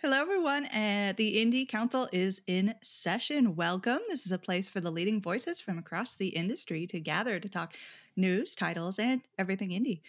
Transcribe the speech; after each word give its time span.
Hello, 0.00 0.20
everyone. 0.20 0.64
Uh, 0.66 1.12
the 1.16 1.44
Indie 1.44 1.68
Council 1.68 2.08
is 2.12 2.40
in 2.46 2.72
session. 2.84 3.56
Welcome. 3.56 3.98
This 4.08 4.26
is 4.26 4.30
a 4.30 4.38
place 4.38 4.68
for 4.68 4.78
the 4.78 4.92
leading 4.92 5.20
voices 5.20 5.60
from 5.60 5.76
across 5.76 6.14
the 6.14 6.28
industry 6.28 6.86
to 6.86 7.00
gather 7.00 7.40
to 7.40 7.48
talk 7.48 7.74
news, 8.14 8.54
titles, 8.54 9.00
and 9.00 9.22
everything 9.40 9.70
indie. 9.70 10.02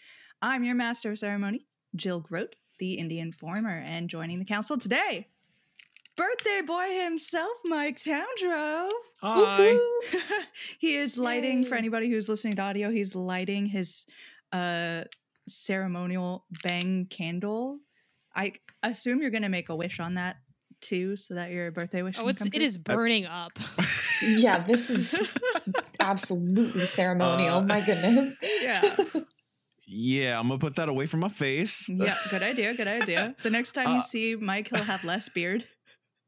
I'm 0.43 0.63
your 0.63 0.75
master 0.75 1.09
of 1.09 1.17
ceremony, 1.17 1.65
Jill 1.95 2.19
Grote, 2.19 2.55
the 2.77 2.99
Indie 3.01 3.17
Informer, 3.17 3.81
and 3.83 4.07
joining 4.07 4.37
the 4.37 4.45
council 4.45 4.77
today, 4.77 5.25
birthday 6.15 6.61
boy 6.67 6.85
himself, 7.05 7.53
Mike 7.65 7.97
Towndrow. 7.97 8.91
Hi. 9.23 9.75
he 10.77 10.97
is 10.97 11.17
lighting, 11.17 11.65
for 11.65 11.73
anybody 11.73 12.11
who's 12.11 12.29
listening 12.29 12.53
to 12.57 12.61
audio, 12.61 12.91
he's 12.91 13.15
lighting 13.15 13.65
his 13.65 14.05
uh, 14.51 15.05
ceremonial 15.47 16.45
bang 16.61 17.07
candle. 17.09 17.79
I 18.35 18.53
assume 18.83 19.21
you're 19.21 19.31
going 19.31 19.43
to 19.43 19.49
make 19.49 19.69
a 19.69 19.75
wish 19.75 19.99
on 19.99 20.15
that 20.15 20.37
too, 20.81 21.15
so 21.17 21.33
that 21.35 21.51
your 21.51 21.71
birthday 21.71 22.01
wish 22.01 22.17
Oh, 22.17 22.21
can 22.21 22.29
it's 22.29 22.43
come 22.43 22.51
it 22.53 22.83
burning 22.83 23.25
up. 23.25 23.51
Yeah, 24.21 24.59
this 24.59 24.89
is 24.89 25.29
absolutely 25.99 26.85
ceremonial. 26.85 27.57
Uh, 27.59 27.63
My 27.63 27.79
goodness. 27.85 28.37
Yeah. 28.61 28.95
Yeah, 29.91 30.37
I'm 30.39 30.47
gonna 30.49 30.59
put 30.59 30.75
that 30.75 30.87
away 30.89 31.05
from 31.07 31.21
my 31.21 31.29
face. 31.29 31.87
Yeah, 31.89 32.15
good 32.29 32.43
idea. 32.43 32.73
Good 32.75 32.87
idea. 32.87 33.35
The 33.43 33.49
next 33.49 33.71
time 33.71 33.87
you 33.89 33.97
Uh, 33.99 34.01
see 34.01 34.35
Mike, 34.35 34.69
he'll 34.69 34.83
have 34.83 35.03
less 35.03 35.29
beard. 35.29 35.65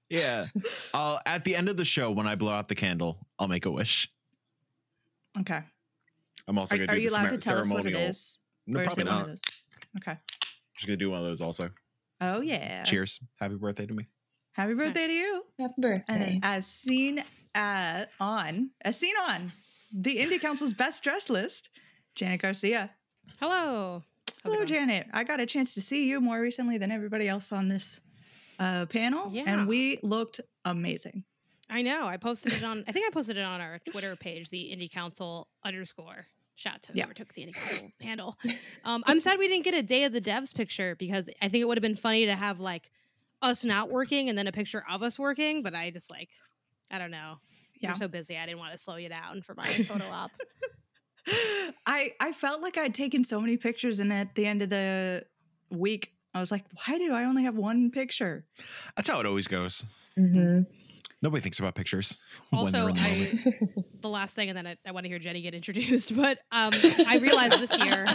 Yeah. 0.09 0.48
Uh, 0.93 1.20
at 1.26 1.43
the 1.43 1.55
end 1.55 1.70
of 1.70 1.77
the 1.77 1.85
show, 1.85 2.12
when 2.12 2.27
I 2.27 2.35
blow 2.35 2.52
out 2.54 2.68
the 2.70 2.76
candle, 2.76 3.27
I'll 3.38 3.48
make 3.48 3.65
a 3.65 3.71
wish. 3.71 4.09
Okay. 5.40 5.62
I'm 6.48 6.57
also 6.57 6.76
Are, 6.76 6.77
gonna 6.79 6.91
are 6.91 6.95
do 6.95 7.02
you 7.02 7.09
the 7.09 7.15
allowed 7.15 7.23
to 7.29 7.29
cemer- 7.29 7.41
tell 7.41 7.57
us 7.59 7.70
what 7.71 7.85
it 7.85 7.90
is? 7.90 7.93
ceremonial. 7.93 8.09
is? 8.09 8.40
No, 8.68 8.79
Or 8.79 8.84
is 8.84 8.88
probably 8.88 9.04
it 9.04 9.07
one 9.07 9.15
not. 9.15 9.21
of 9.21 9.27
those? 9.27 9.40
Okay. 9.98 10.18
Just 10.76 10.88
gonna 10.88 10.98
do 10.98 11.09
one 11.12 11.20
of 11.20 11.26
those 11.26 11.41
also. 11.41 11.70
Oh 12.21 12.41
yeah. 12.41 12.84
Cheers. 12.84 13.20
Happy 13.39 13.55
birthday 13.55 13.85
to 13.85 13.93
me. 13.93 14.07
Happy 14.53 14.73
birthday 14.73 15.02
Nice. 15.02 15.09
to 15.09 15.13
you. 15.13 15.43
Happy 15.59 15.73
birthday. 15.77 16.03
then 16.20 16.39
as 16.43 16.67
seen 16.67 17.23
uh, 17.55 18.05
on, 18.20 18.70
as 18.84 18.98
seen 18.98 19.15
on 19.29 19.51
the 19.93 20.18
Indie 20.18 20.40
Council's 20.40 20.73
best 20.73 21.04
dressed 21.04 21.29
list, 21.29 21.70
Janet 22.15 22.41
Garcia. 22.41 22.91
Hello. 23.40 24.04
How's 24.43 24.54
Hello. 24.54 24.65
Janet. 24.65 25.07
I 25.13 25.23
got 25.23 25.40
a 25.40 25.46
chance 25.46 25.73
to 25.76 25.81
see 25.81 26.07
you 26.09 26.20
more 26.21 26.40
recently 26.40 26.77
than 26.77 26.91
everybody 26.91 27.27
else 27.27 27.51
on 27.51 27.68
this 27.68 28.01
uh, 28.59 28.85
panel, 28.87 29.29
Yeah. 29.34 29.43
and 29.48 29.68
we 29.68 29.98
looked 30.03 30.41
amazing. 30.65 31.24
I 31.70 31.81
know. 31.81 32.05
I 32.05 32.18
posted 32.18 32.53
it 32.53 32.63
on. 32.63 32.84
I 32.87 32.91
think 32.91 33.05
I 33.07 33.12
posted 33.13 33.37
it 33.37 33.43
on 33.43 33.62
our 33.62 33.79
Twitter 33.90 34.15
page, 34.15 34.49
the 34.49 34.76
Indie 34.76 34.91
Council 34.91 35.48
underscore. 35.63 36.26
Shout 36.55 36.76
out 36.76 36.82
to 36.84 36.91
Yeah. 36.94 37.04
whoever 37.04 37.13
took 37.13 37.34
the 37.34 37.41
Indie 37.48 37.91
handle. 38.02 38.38
Um, 38.84 39.04
I'm 39.07 39.20
sad 39.20 39.40
we 39.40 39.48
didn't 39.48 39.63
get 39.66 39.74
a 39.74 39.82
Day 39.84 40.04
of 40.04 40.13
the 40.13 40.21
Devs 40.21 40.54
picture 40.54 40.96
because 40.96 41.30
I 41.41 41.48
think 41.48 41.62
it 41.62 41.68
would 41.68 41.77
have 41.77 41.82
been 41.84 41.96
funny 41.96 42.26
to 42.27 42.35
have 42.35 42.60
like 42.60 42.91
us 43.41 43.63
not 43.66 43.90
working 43.90 44.30
and 44.30 44.38
then 44.38 44.48
a 44.48 44.52
picture 44.52 44.84
of 44.90 45.02
us 45.02 45.18
working. 45.18 45.63
But 45.63 45.74
I 45.74 45.90
just 45.90 46.12
like, 46.12 46.30
I 46.91 46.99
don't 46.99 47.12
know. 47.12 47.38
Yeah. 47.80 47.91
I'm 47.91 47.96
so 47.98 48.08
busy. 48.08 48.38
I 48.38 48.46
didn't 48.46 48.60
want 48.60 48.74
to 48.74 48.77
slow 48.77 48.98
you 48.98 49.10
down 49.10 49.41
for 49.41 49.55
my 49.55 49.63
photo 49.63 50.05
op. 50.05 50.32
I 51.85 52.12
I 52.20 52.32
felt 52.32 52.62
like 52.62 52.77
I'd 52.77 52.93
taken 52.93 53.24
so 53.24 53.40
many 53.40 53.58
pictures, 53.58 53.99
and 53.99 54.12
at 54.12 54.34
the 54.36 54.46
end 54.46 54.62
of 54.62 54.70
the 54.70 55.26
week, 55.70 56.13
I 56.34 56.40
was 56.40 56.52
like, 56.52 56.65
"Why 56.86 56.98
do 56.98 57.13
I 57.13 57.24
only 57.26 57.43
have 57.43 57.55
one 57.55 57.91
picture?" 57.91 58.46
That's 58.96 59.08
how 59.10 59.20
it 59.20 59.26
always 59.26 59.48
goes. 59.48 59.86
Mhm. 60.18 60.65
Nobody 61.22 61.41
thinks 61.41 61.60
about 61.60 61.76
pictures. 61.76 62.18
Also, 62.52 62.91
the. 62.91 63.00
I 63.00 63.84
the 64.02 64.09
last 64.09 64.34
thing, 64.36 64.50
and 64.50 64.58
then 64.58 64.66
I, 64.66 64.75
I 64.88 64.91
want 64.91 65.06
to 65.06 65.09
hear 65.09 65.19
Jenny 65.19 65.41
get 65.41 65.53
introduced. 65.53 66.16
But 66.22 66.40
um, 66.52 66.72
I 67.08 67.19
realized 67.22 67.59
this 67.59 67.75
year 67.78 68.06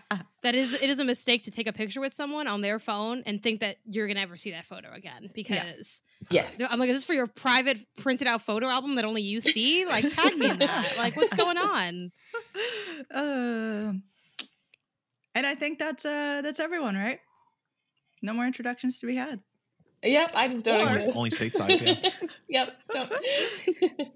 that 0.42 0.54
is 0.54 0.72
it 0.72 0.88
is 0.88 0.98
a 0.98 1.04
mistake 1.04 1.44
to 1.44 1.50
take 1.50 1.66
a 1.66 1.72
picture 1.72 2.00
with 2.00 2.12
someone 2.12 2.46
on 2.46 2.60
their 2.60 2.78
phone 2.78 3.22
and 3.26 3.42
think 3.42 3.60
that 3.60 3.76
you're 3.88 4.06
gonna 4.06 4.20
ever 4.20 4.36
see 4.36 4.50
that 4.52 4.66
photo 4.66 4.92
again 4.92 5.30
because 5.34 6.00
yes. 6.30 6.60
I'm 6.70 6.78
like, 6.78 6.90
is 6.90 6.98
this 6.98 7.04
for 7.04 7.14
your 7.14 7.26
private 7.26 7.78
printed 7.96 8.28
out 8.28 8.42
photo 8.42 8.66
album 8.66 8.96
that 8.96 9.04
only 9.04 9.22
you 9.22 9.40
see? 9.40 9.84
Like, 9.86 10.12
tag 10.14 10.36
me 10.36 10.50
in 10.50 10.58
that. 10.58 10.94
Like, 10.96 11.16
what's 11.16 11.32
going 11.32 11.56
on? 11.56 12.12
uh, 13.12 13.92
and 15.34 15.46
I 15.46 15.54
think 15.54 15.78
that's 15.78 16.04
uh 16.04 16.42
that's 16.42 16.60
everyone, 16.60 16.94
right? 16.94 17.20
No 18.22 18.32
more 18.32 18.46
introductions 18.46 19.00
to 19.00 19.06
be 19.06 19.14
had. 19.14 19.40
Yep, 20.02 20.32
I 20.34 20.48
just 20.48 20.64
don't 20.64 20.86
Or- 20.88 20.94
exist. 20.94 21.16
Only 21.16 21.30
stateside, 21.30 21.80
yeah. 22.04 22.10
yep, 22.48 22.68
don't. 22.92 23.12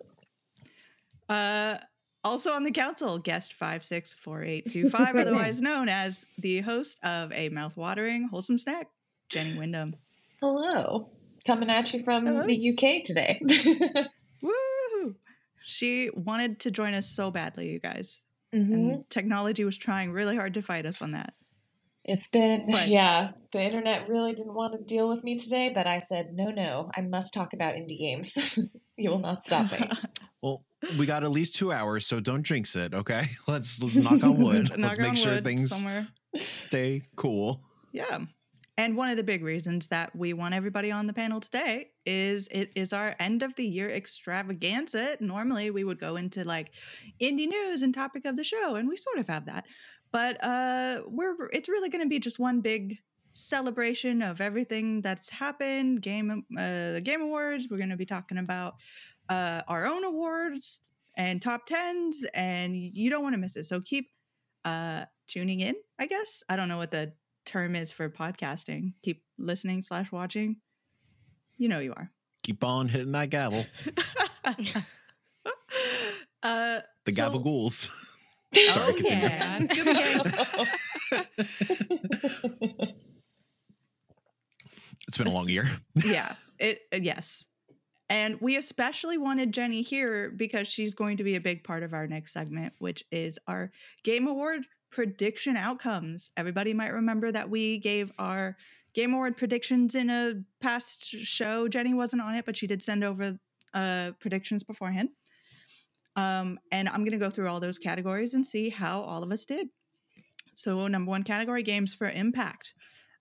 Uh, 1.28 1.78
also 2.24 2.52
on 2.52 2.64
the 2.64 2.70
council, 2.72 3.18
guest 3.18 3.52
five 3.54 3.84
six 3.84 4.12
four 4.14 4.42
eight 4.42 4.68
two 4.68 4.90
five, 4.90 5.14
otherwise 5.16 5.62
known 5.62 5.88
as 5.88 6.26
the 6.38 6.60
host 6.60 6.98
of 7.04 7.32
a 7.32 7.48
mouth-watering 7.50 8.28
wholesome 8.28 8.58
snack, 8.58 8.88
Jenny 9.28 9.56
Windom. 9.56 9.94
Hello. 10.40 11.08
Coming 11.46 11.70
at 11.70 11.92
you 11.94 12.02
from 12.02 12.26
Hello. 12.26 12.44
the 12.46 12.70
UK 12.76 13.04
today. 13.04 13.40
Woo! 14.42 15.14
She 15.64 16.10
wanted 16.12 16.58
to 16.60 16.70
join 16.72 16.94
us 16.94 17.08
so 17.08 17.30
badly, 17.30 17.70
you 17.70 17.78
guys, 17.78 18.20
Mhm. 18.52 18.72
and 18.72 19.10
technology 19.10 19.64
was 19.64 19.78
trying 19.78 20.10
really 20.10 20.34
hard 20.36 20.54
to 20.54 20.62
fight 20.62 20.86
us 20.86 21.00
on 21.00 21.12
that. 21.12 21.34
It's 22.10 22.26
been, 22.26 22.66
But- 22.66 22.88
yeah, 22.98 23.30
the 23.52 23.60
internet 23.60 24.08
really 24.08 24.34
didn't 24.34 24.54
want 24.54 24.76
to 24.76 24.84
deal 24.84 25.08
with 25.08 25.22
me 25.22 25.38
today, 25.38 25.70
but 25.72 25.86
I 25.86 26.00
said, 26.00 26.30
no, 26.32 26.50
no, 26.50 26.90
I 26.96 27.02
must 27.02 27.32
talk 27.32 27.52
about 27.52 27.74
indie 27.74 28.00
games. 28.00 28.58
you 28.96 29.10
will 29.10 29.20
not 29.20 29.44
stop 29.44 29.70
me. 29.72 29.88
Well, 30.42 30.64
we 30.98 31.04
got 31.04 31.22
at 31.22 31.30
least 31.30 31.54
two 31.54 31.70
hours, 31.70 32.06
so 32.06 32.18
don't 32.18 32.42
jinx 32.42 32.74
it, 32.74 32.94
okay? 32.94 33.26
Let's 33.46 33.78
let's 33.82 33.94
knock 33.94 34.24
on 34.24 34.42
wood. 34.42 34.70
Knock 34.70 34.96
let's 34.96 34.98
make 34.98 35.16
sure 35.18 35.38
things 35.42 35.68
somewhere. 35.68 36.08
stay 36.38 37.02
cool. 37.14 37.60
Yeah. 37.92 38.20
And 38.78 38.96
one 38.96 39.10
of 39.10 39.18
the 39.18 39.22
big 39.22 39.44
reasons 39.44 39.88
that 39.88 40.16
we 40.16 40.32
want 40.32 40.54
everybody 40.54 40.90
on 40.90 41.06
the 41.06 41.12
panel 41.12 41.38
today 41.40 41.88
is 42.06 42.48
it 42.50 42.72
is 42.74 42.94
our 42.94 43.14
end 43.18 43.42
of 43.42 43.54
the 43.56 43.66
year 43.66 43.90
extravaganza. 43.90 45.18
Normally 45.20 45.70
we 45.70 45.84
would 45.84 46.00
go 46.00 46.16
into 46.16 46.44
like 46.44 46.72
indie 47.20 47.46
news 47.46 47.82
and 47.82 47.92
topic 47.92 48.24
of 48.24 48.36
the 48.36 48.44
show, 48.44 48.76
and 48.76 48.88
we 48.88 48.96
sort 48.96 49.18
of 49.18 49.28
have 49.28 49.44
that. 49.44 49.66
But 50.12 50.42
uh 50.44 51.02
we're 51.06 51.36
it's 51.52 51.68
really 51.68 51.88
gonna 51.88 52.06
be 52.06 52.18
just 52.18 52.38
one 52.38 52.60
big 52.60 52.98
celebration 53.32 54.22
of 54.22 54.40
everything 54.40 55.02
that's 55.02 55.30
happened. 55.30 56.02
Game 56.02 56.44
uh 56.58 56.92
the 56.94 57.00
Game 57.04 57.20
Awards. 57.22 57.68
We're 57.70 57.78
gonna 57.78 57.96
be 57.96 58.06
talking 58.06 58.38
about 58.38 58.74
uh 59.28 59.62
our 59.68 59.86
own 59.86 60.04
awards 60.04 60.80
and 61.16 61.40
top 61.42 61.66
tens, 61.66 62.24
and 62.34 62.74
you 62.76 63.10
don't 63.10 63.22
want 63.22 63.34
to 63.34 63.38
miss 63.38 63.56
it. 63.56 63.64
So 63.64 63.80
keep 63.80 64.08
uh 64.64 65.04
tuning 65.28 65.60
in, 65.60 65.74
I 65.98 66.06
guess. 66.06 66.42
I 66.48 66.56
don't 66.56 66.68
know 66.68 66.78
what 66.78 66.90
the 66.90 67.12
term 67.44 67.76
is 67.76 67.92
for 67.92 68.08
podcasting. 68.10 68.94
Keep 69.02 69.22
listening 69.38 69.82
slash 69.82 70.10
watching. 70.10 70.56
You 71.56 71.68
know 71.68 71.78
you 71.78 71.92
are. 71.92 72.10
Keep 72.42 72.64
on 72.64 72.88
hitting 72.88 73.12
that 73.12 73.30
gavel. 73.30 73.64
uh, 76.42 76.80
The 77.04 77.12
So- 77.12 77.22
gavel 77.22 77.40
ghouls. 77.40 77.88
oh 78.56 78.70
Sorry, 78.74 78.94
continue. 78.94 79.28
yeah, 79.28 79.60
It's 85.08 85.16
been 85.16 85.26
a 85.26 85.30
long 85.30 85.48
year. 85.48 85.68
yeah. 86.04 86.34
It 86.58 86.82
uh, 86.92 86.98
yes, 87.00 87.46
and 88.08 88.40
we 88.40 88.56
especially 88.56 89.18
wanted 89.18 89.52
Jenny 89.52 89.82
here 89.82 90.30
because 90.30 90.68
she's 90.68 90.94
going 90.94 91.16
to 91.16 91.24
be 91.24 91.36
a 91.36 91.40
big 91.40 91.64
part 91.64 91.82
of 91.82 91.94
our 91.94 92.06
next 92.06 92.32
segment, 92.32 92.74
which 92.78 93.04
is 93.10 93.38
our 93.46 93.70
Game 94.04 94.28
Award 94.28 94.62
prediction 94.90 95.56
outcomes. 95.56 96.30
Everybody 96.36 96.74
might 96.74 96.92
remember 96.92 97.32
that 97.32 97.48
we 97.48 97.78
gave 97.78 98.12
our 98.18 98.56
Game 98.94 99.14
Award 99.14 99.36
predictions 99.36 99.94
in 99.94 100.10
a 100.10 100.34
past 100.60 101.04
show. 101.04 101.66
Jenny 101.66 101.94
wasn't 101.94 102.22
on 102.22 102.34
it, 102.34 102.44
but 102.44 102.56
she 102.56 102.66
did 102.66 102.82
send 102.82 103.04
over 103.04 103.38
uh, 103.72 104.10
predictions 104.20 104.64
beforehand. 104.64 105.08
Um, 106.20 106.58
and 106.70 106.88
I'm 106.88 107.00
going 107.04 107.12
to 107.12 107.18
go 107.18 107.30
through 107.30 107.48
all 107.48 107.60
those 107.60 107.78
categories 107.78 108.34
and 108.34 108.44
see 108.44 108.68
how 108.68 109.00
all 109.02 109.22
of 109.22 109.32
us 109.32 109.44
did. 109.44 109.68
So, 110.54 110.86
number 110.88 111.10
one 111.10 111.22
category 111.22 111.62
games 111.62 111.94
for 111.94 112.10
impact. 112.10 112.74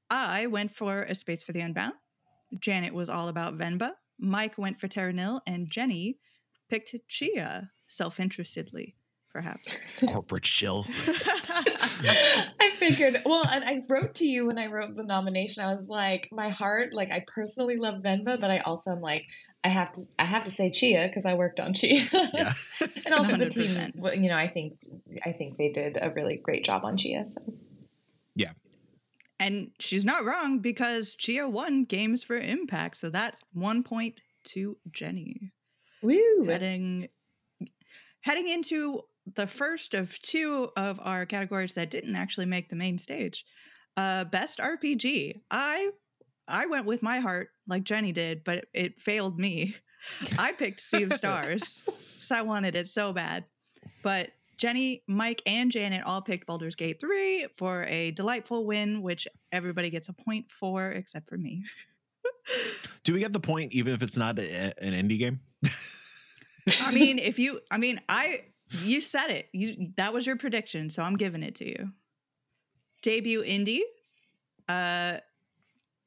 I 0.10 0.48
went 0.48 0.72
for 0.72 1.04
A 1.04 1.16
Space 1.16 1.44
for 1.44 1.52
the 1.52 1.62
Unbound. 1.62 1.94
Janet 2.60 2.94
was 2.94 3.10
all 3.10 3.28
about 3.28 3.58
Venba. 3.58 3.92
Mike 4.20 4.58
went 4.58 4.80
for 4.80 4.88
Terra 4.88 5.14
Nil, 5.14 5.42
and 5.46 5.70
Jenny 5.70 6.18
picked 6.70 6.96
Tchia 7.08 7.70
self 7.88 8.20
interestedly, 8.20 8.96
perhaps. 9.32 9.96
Corporate 10.08 10.44
chill. 10.44 10.86
I 12.60 12.72
figured, 12.76 13.22
well, 13.26 13.46
and 13.50 13.64
I 13.64 13.84
wrote 13.88 14.16
to 14.16 14.26
you 14.26 14.48
when 14.48 14.58
I 14.58 14.66
wrote 14.66 14.96
the 14.96 15.04
nomination. 15.04 15.64
I 15.64 15.72
was 15.72 15.88
like, 15.88 16.28
my 16.32 16.50
heart, 16.50 16.94
like, 16.94 17.12
I 17.12 17.24
personally 17.28 17.78
love 17.78 17.98
Venba, 17.98 18.40
but 18.40 18.52
I 18.52 18.60
also 18.60 18.92
am 18.92 19.02
like, 19.02 19.26
I 19.64 19.70
have 19.70 19.92
to, 19.94 20.02
I 20.18 20.26
have 20.26 20.46
to 20.46 20.52
say 20.52 20.70
Tchia 20.70 21.10
because 21.10 21.26
I 21.26 21.34
worked 21.34 21.60
on 21.60 21.74
Tchia. 21.74 22.10
Yeah. 22.34 22.54
and 23.06 23.14
also 23.14 23.36
the 23.36 23.50
team, 23.50 23.68
100%. 23.68 23.96
well, 23.98 24.14
you 24.14 24.30
know, 24.30 24.38
I 24.38 24.48
think, 24.48 24.78
I 25.26 25.34
think 25.34 25.58
they 25.58 25.70
did 25.70 25.98
a 26.02 26.12
really 26.12 26.38
great 26.38 26.64
job 26.64 26.86
on 26.86 26.96
Tchia. 26.96 27.28
So. 27.28 27.42
Yeah, 28.36 28.52
and 29.40 29.72
she's 29.80 30.06
not 30.06 30.26
wrong 30.26 30.60
because 30.60 31.16
Tchia 31.16 31.50
won 31.50 31.86
games 31.86 32.24
for 32.24 32.36
impact. 32.36 32.98
So 32.98 33.10
that's 33.10 33.42
one 33.54 33.84
point 33.84 34.22
to 34.46 34.78
Jenny. 34.92 35.52
Woo! 36.02 36.44
Heading 36.46 37.08
heading 38.22 38.50
into 38.50 39.02
the 39.36 39.48
first 39.48 39.94
of 39.94 40.20
two 40.22 40.70
of 40.76 41.00
our 41.02 41.26
categories 41.26 41.74
that 41.76 41.90
didn't 41.90 42.16
actually 42.16 42.48
make 42.48 42.70
the 42.70 42.76
main 42.76 42.98
stage. 42.98 43.46
Uh, 43.96 44.26
best 44.26 44.60
RPG. 44.60 45.40
I 45.50 45.90
I 46.50 46.66
went 46.66 46.86
with 46.86 47.02
my 47.04 47.20
heart 47.20 47.50
like 47.68 47.84
Jenny 47.84 48.12
did, 48.12 48.44
but 48.44 48.66
it 48.74 49.00
failed 49.00 49.40
me. 49.40 49.76
I 50.38 50.54
picked 50.54 50.82
Sea 50.82 51.04
of 51.04 51.14
Stars 51.14 51.84
because 51.86 52.32
I 52.32 52.42
wanted 52.42 52.76
it 52.76 52.88
so 52.88 53.14
bad. 53.14 53.46
But 54.02 54.32
Jenny, 54.58 55.04
Mike, 55.08 55.42
and 55.46 55.72
Janet 55.72 56.04
all 56.04 56.22
picked 56.22 56.48
Baldur's 56.48 56.76
Gate 56.76 57.00
3 57.00 57.48
for 57.58 57.86
a 57.86 58.12
delightful 58.12 58.66
win, 58.66 59.02
which 59.02 59.28
everybody 59.52 59.90
gets 59.90 60.10
a 60.10 60.14
point 60.14 60.52
for 60.52 60.90
except 60.90 61.30
for 61.30 61.38
me. 61.38 61.64
Do 63.04 63.14
we 63.14 63.20
get 63.20 63.32
the 63.32 63.40
point 63.40 63.72
even 63.72 63.94
if 63.94 64.02
it's 64.02 64.18
not 64.18 64.40
a, 64.40 64.74
an 64.84 64.94
indie 64.94 65.20
game? 65.20 65.40
I 66.82 66.92
mean, 66.92 67.20
if 67.20 67.40
you, 67.40 67.62
I 67.72 67.78
mean, 67.78 68.02
I, 68.10 68.42
you 68.84 69.02
said 69.02 69.30
it. 69.30 69.48
You 69.54 69.92
that 69.98 70.14
was 70.14 70.28
your 70.28 70.36
prediction, 70.36 70.90
so 70.90 71.04
I'm 71.04 71.16
giving 71.16 71.42
it 71.42 71.56
to 71.56 71.68
you. 71.68 71.92
Debut 73.02 73.44
indie. 73.44 73.82
Uh, 74.68 75.18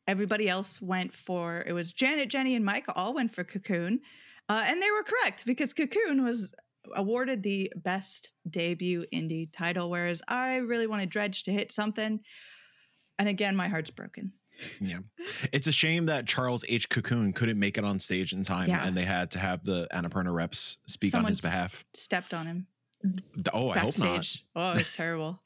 everybody 0.06 0.48
else 0.48 0.80
went 0.82 1.14
for 1.14 1.62
it 1.66 1.72
was 1.72 1.92
Janet, 1.92 2.28
Jenny, 2.28 2.54
and 2.54 2.64
Mike 2.64 2.86
all 2.96 3.14
went 3.14 3.34
for 3.34 3.44
Cocoon, 3.44 4.00
uh, 4.48 4.64
and 4.66 4.82
they 4.82 4.90
were 4.90 5.02
correct 5.04 5.46
because 5.46 5.72
Cocoon 5.72 6.24
was 6.24 6.52
awarded 6.96 7.42
the 7.42 7.72
best 7.76 8.30
debut 8.50 9.04
indie 9.12 9.48
title, 9.52 9.88
whereas 9.90 10.20
I 10.26 10.56
really 10.56 10.86
wanted 10.88 11.10
Dredge 11.10 11.44
to 11.44 11.52
hit 11.52 11.70
something. 11.70 12.20
And 13.18 13.28
again, 13.28 13.54
my 13.54 13.68
heart's 13.68 13.90
broken. 13.90 14.32
Yeah. 14.80 14.98
It's 15.52 15.66
a 15.66 15.72
shame 15.72 16.06
that 16.06 16.26
Charles 16.26 16.64
H. 16.68 16.88
Cocoon 16.88 17.32
couldn't 17.32 17.58
make 17.58 17.78
it 17.78 17.84
on 17.84 18.00
stage 18.00 18.32
in 18.32 18.42
time 18.42 18.68
Yeah. 18.68 18.84
and 18.86 18.96
they 18.96 19.04
had 19.04 19.30
to 19.32 19.38
have 19.38 19.64
the 19.64 19.86
Annapurna 19.94 20.32
reps 20.32 20.78
speak 20.86 21.14
on 21.14 21.24
his 21.24 21.40
behalf. 21.40 21.84
Stepped 21.94 22.34
on 22.34 22.46
him. 22.46 22.66
Oh, 23.52 23.70
I 23.70 23.78
hope 23.78 23.98
not. 23.98 24.36
Oh, 24.54 24.72
it's 24.72 24.94
terrible. 24.96 25.40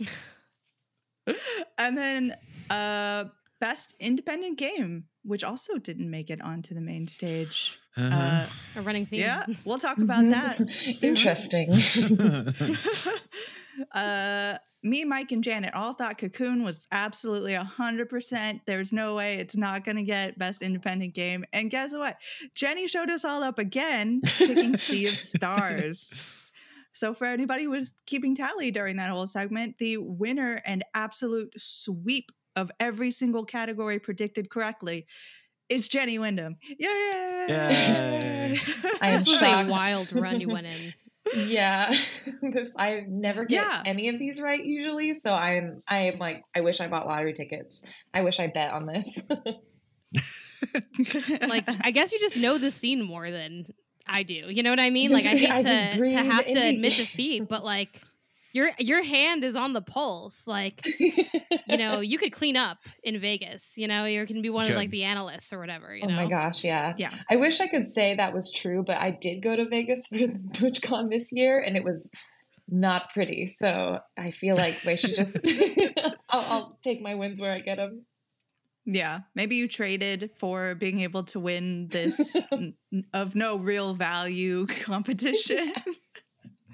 and 1.78 1.96
then 1.96 2.34
uh 2.70 3.24
best 3.60 3.94
independent 4.00 4.58
game, 4.58 5.04
which 5.24 5.44
also 5.44 5.78
didn't 5.78 6.10
make 6.10 6.30
it 6.30 6.42
onto 6.42 6.74
the 6.74 6.80
main 6.80 7.06
stage. 7.06 7.78
Uh, 7.96 8.46
A 8.76 8.82
running 8.82 9.06
theme. 9.06 9.20
yeah, 9.20 9.44
we'll 9.64 9.78
talk 9.78 9.98
about 9.98 10.28
that. 10.30 10.60
Interesting. 11.02 11.72
uh 13.94 14.58
me, 14.86 15.04
Mike, 15.04 15.32
and 15.32 15.42
Janet 15.42 15.74
all 15.74 15.92
thought 15.92 16.18
Cocoon 16.18 16.62
was 16.62 16.86
absolutely 16.92 17.52
100%. 17.52 18.60
There's 18.66 18.92
no 18.92 19.14
way 19.14 19.36
it's 19.36 19.56
not 19.56 19.84
going 19.84 19.96
to 19.96 20.02
get 20.02 20.38
Best 20.38 20.62
Independent 20.62 21.14
Game. 21.14 21.44
And 21.52 21.70
guess 21.70 21.92
what? 21.92 22.16
Jenny 22.54 22.86
showed 22.86 23.10
us 23.10 23.24
all 23.24 23.42
up 23.42 23.58
again, 23.58 24.20
picking 24.24 24.76
Sea 24.76 25.06
of 25.06 25.18
Stars. 25.18 26.12
So, 26.92 27.12
for 27.12 27.26
anybody 27.26 27.64
who 27.64 27.70
was 27.70 27.92
keeping 28.06 28.34
tally 28.34 28.70
during 28.70 28.96
that 28.96 29.10
whole 29.10 29.26
segment, 29.26 29.76
the 29.78 29.98
winner 29.98 30.62
and 30.64 30.82
absolute 30.94 31.52
sweep 31.58 32.30
of 32.56 32.70
every 32.80 33.10
single 33.10 33.44
category 33.44 33.98
predicted 33.98 34.50
correctly 34.50 35.06
it's 35.68 35.88
Jenny 35.88 36.16
Windom. 36.16 36.58
Yay! 36.78 37.46
Yay. 37.48 38.60
I 39.00 39.08
am 39.08 39.18
This 39.18 39.26
was 39.28 39.40
shocked. 39.40 39.68
a 39.68 39.72
wild 39.72 40.12
run 40.12 40.40
you 40.40 40.48
went 40.52 40.64
in. 40.68 40.94
yeah, 41.34 41.92
because 42.40 42.72
I 42.78 43.02
never 43.08 43.44
get 43.46 43.64
Yeah. 43.64 43.82
any 43.84 44.08
of 44.08 44.20
these 44.20 44.40
right 44.40 44.64
usually. 44.64 45.12
So 45.12 45.34
I'm, 45.34 45.82
I 45.88 46.02
am 46.12 46.18
like, 46.20 46.44
I 46.54 46.60
wish 46.60 46.80
I 46.80 46.86
bought 46.86 47.08
lottery 47.08 47.32
tickets. 47.32 47.82
I 48.14 48.22
wish 48.22 48.38
I 48.38 48.46
bet 48.46 48.72
on 48.74 48.86
this. 48.86 49.22
Like, 51.48 51.64
I 51.84 51.90
guess 51.90 52.12
you 52.12 52.20
just 52.20 52.38
know 52.38 52.58
the 52.58 52.70
scene 52.70 53.02
more 53.02 53.30
than 53.30 53.66
I 54.06 54.22
do. 54.22 54.34
You 54.48 54.62
know 54.62 54.70
what 54.70 54.80
I 54.80 54.90
mean? 54.90 55.08
Just- 55.10 55.24
like, 55.24 55.32
I 55.34 55.36
hate 55.36 55.50
I 55.50 55.62
to, 55.62 56.08
to 56.10 56.16
have 56.24 56.44
to 56.44 56.52
indie. 56.52 56.74
admit 56.76 56.96
defeat, 56.96 57.48
but 57.48 57.64
like, 57.64 58.00
your 58.56 58.70
your 58.78 59.04
hand 59.04 59.44
is 59.44 59.54
on 59.54 59.74
the 59.74 59.82
pulse. 59.82 60.46
Like, 60.46 60.82
you 60.98 61.76
know, 61.76 62.00
you 62.00 62.16
could 62.16 62.32
clean 62.32 62.56
up 62.56 62.78
in 63.04 63.20
Vegas. 63.20 63.74
You 63.76 63.86
know, 63.86 64.06
you 64.06 64.24
can 64.26 64.40
be 64.40 64.48
one 64.48 64.68
of 64.68 64.74
like 64.74 64.90
the 64.90 65.04
analysts 65.04 65.52
or 65.52 65.58
whatever. 65.58 65.94
You 65.94 66.04
oh 66.04 66.08
know, 66.08 66.16
my 66.16 66.26
gosh, 66.26 66.64
yeah. 66.64 66.94
yeah. 66.96 67.12
I 67.30 67.36
wish 67.36 67.60
I 67.60 67.66
could 67.66 67.86
say 67.86 68.14
that 68.14 68.32
was 68.32 68.50
true, 68.50 68.82
but 68.82 68.96
I 68.96 69.10
did 69.10 69.42
go 69.42 69.54
to 69.54 69.68
Vegas 69.68 70.06
for 70.06 70.16
TwitchCon 70.16 71.10
this 71.10 71.32
year, 71.32 71.60
and 71.60 71.76
it 71.76 71.84
was 71.84 72.10
not 72.66 73.12
pretty. 73.12 73.44
So 73.44 74.00
I 74.16 74.30
feel 74.30 74.56
like 74.56 74.80
they 74.82 74.96
should 74.96 75.14
just. 75.14 75.46
I'll, 76.30 76.52
I'll 76.52 76.78
take 76.82 77.02
my 77.02 77.14
wins 77.14 77.40
where 77.40 77.52
I 77.52 77.58
get 77.58 77.76
them. 77.76 78.06
Yeah, 78.86 79.20
maybe 79.34 79.56
you 79.56 79.68
traded 79.68 80.30
for 80.38 80.76
being 80.76 81.00
able 81.00 81.24
to 81.24 81.40
win 81.40 81.88
this 81.88 82.36
n- 82.52 82.74
of 83.12 83.34
no 83.34 83.58
real 83.58 83.94
value 83.94 84.66
competition. 84.66 85.74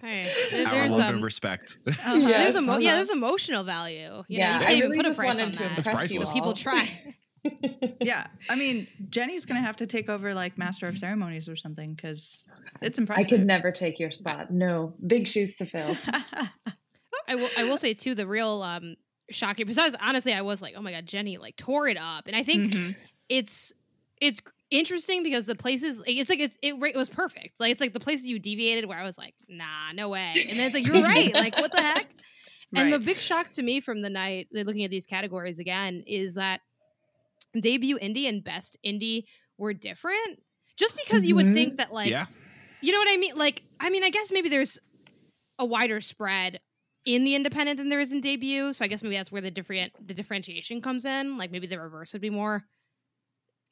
Hey, 0.02 0.30
there- 0.50 0.66
Our 0.66 0.74
there's 0.74 0.92
love 0.92 1.00
um, 1.08 1.14
and 1.14 1.24
respect. 1.24 1.78
Uh-huh. 1.86 2.14
Yes. 2.16 2.52
there's 2.54 2.56
emo- 2.56 2.76
yeah, 2.78 2.88
uh-huh. 2.88 2.96
there's 2.96 3.10
emotional 3.10 3.64
value. 3.64 4.00
You 4.00 4.24
yeah, 4.28 4.58
know, 4.58 4.58
you 4.58 4.64
can't 4.66 4.76
even 4.76 4.90
really 4.90 4.96
put 4.98 5.06
a 5.06 5.08
just 5.10 5.18
price 5.20 5.28
wanted 5.28 5.44
on 5.44 5.52
to 5.52 5.58
that. 5.60 5.72
That's 5.76 5.86
impress 5.86 6.12
you 6.12 6.20
priceless. 6.20 6.28
all. 6.28 6.34
People 6.34 6.52
try. 6.54 6.88
yeah, 8.00 8.26
I 8.50 8.54
mean, 8.56 8.86
Jenny's 9.10 9.46
gonna 9.46 9.60
have 9.62 9.76
to 9.76 9.86
take 9.86 10.08
over 10.08 10.34
like 10.34 10.58
master 10.58 10.86
of 10.88 10.98
ceremonies 10.98 11.48
or 11.48 11.56
something 11.56 11.94
because 11.94 12.44
it's 12.80 12.98
impressive. 12.98 13.26
I 13.26 13.28
could 13.28 13.46
never 13.46 13.70
take 13.72 13.98
your 13.98 14.10
spot. 14.10 14.50
No, 14.52 14.94
big 15.06 15.26
shoes 15.26 15.56
to 15.56 15.64
fill. 15.64 15.96
I 17.28 17.34
will. 17.36 17.48
I 17.58 17.64
will 17.64 17.76
say 17.78 17.94
too. 17.94 18.14
The 18.14 18.26
real 18.26 18.62
um 18.62 18.96
shocking. 19.30 19.66
Besides, 19.66 19.96
honestly, 20.00 20.32
I 20.34 20.42
was 20.42 20.60
like, 20.62 20.74
oh 20.76 20.82
my 20.82 20.92
god, 20.92 21.06
Jenny 21.06 21.36
like 21.38 21.56
tore 21.56 21.88
it 21.88 21.96
up, 21.96 22.26
and 22.26 22.36
I 22.36 22.42
think 22.42 22.72
Mhm. 22.72 22.96
it's 23.28 23.72
it's 24.20 24.40
interesting 24.72 25.22
because 25.22 25.46
the 25.46 25.54
places 25.54 25.98
like, 25.98 26.08
it's 26.10 26.28
like 26.30 26.40
it's, 26.40 26.56
it, 26.62 26.74
it 26.74 26.96
was 26.96 27.08
perfect. 27.08 27.54
Like 27.60 27.70
it's 27.72 27.80
like 27.80 27.92
the 27.92 28.00
places 28.00 28.26
you 28.26 28.38
deviated 28.38 28.86
where 28.86 28.98
I 28.98 29.04
was 29.04 29.16
like, 29.16 29.34
nah, 29.48 29.92
no 29.94 30.08
way, 30.08 30.34
and 30.48 30.58
then 30.58 30.66
it's 30.66 30.74
like 30.74 30.86
you're 30.86 31.02
right. 31.02 31.32
Like 31.34 31.56
what 31.56 31.72
the 31.72 31.82
heck? 31.82 32.08
And 32.74 32.92
the 32.92 32.98
big 32.98 33.18
shock 33.18 33.50
to 33.50 33.62
me 33.62 33.80
from 33.80 34.00
the 34.00 34.08
night, 34.10 34.48
looking 34.52 34.82
at 34.82 34.90
these 34.90 35.04
categories 35.06 35.58
again, 35.58 36.02
is 36.06 36.34
that 36.36 36.60
debut 37.60 37.98
indie 37.98 38.28
and 38.28 38.42
best 38.42 38.78
indie 38.84 39.24
were 39.58 39.74
different. 39.74 40.42
Just 40.76 40.96
because 40.96 41.24
you 41.24 41.36
would 41.36 41.46
Mhm. 41.46 41.54
think 41.54 41.76
that 41.76 41.92
like 41.92 42.10
yeah. 42.10 42.26
you 42.80 42.92
know 42.92 42.98
what 42.98 43.08
I 43.10 43.16
mean? 43.18 43.36
Like, 43.36 43.62
I 43.78 43.90
mean, 43.90 44.02
I 44.04 44.10
guess 44.10 44.32
maybe 44.32 44.48
there's 44.48 44.78
a 45.58 45.66
wider 45.66 46.00
spread 46.00 46.60
in 47.04 47.24
the 47.24 47.34
independent 47.34 47.76
than 47.76 47.88
there 47.90 48.00
is 48.00 48.10
in 48.12 48.20
debut. 48.20 48.72
So 48.72 48.84
I 48.84 48.88
guess 48.88 49.02
maybe 49.02 49.16
that's 49.16 49.30
where 49.30 49.42
the 49.42 49.50
different 49.50 49.92
the 50.06 50.14
differentiation 50.14 50.80
comes 50.80 51.04
in. 51.04 51.36
Like 51.36 51.50
maybe 51.50 51.66
the 51.66 51.78
reverse 51.78 52.12
would 52.14 52.22
be 52.22 52.30
more 52.30 52.64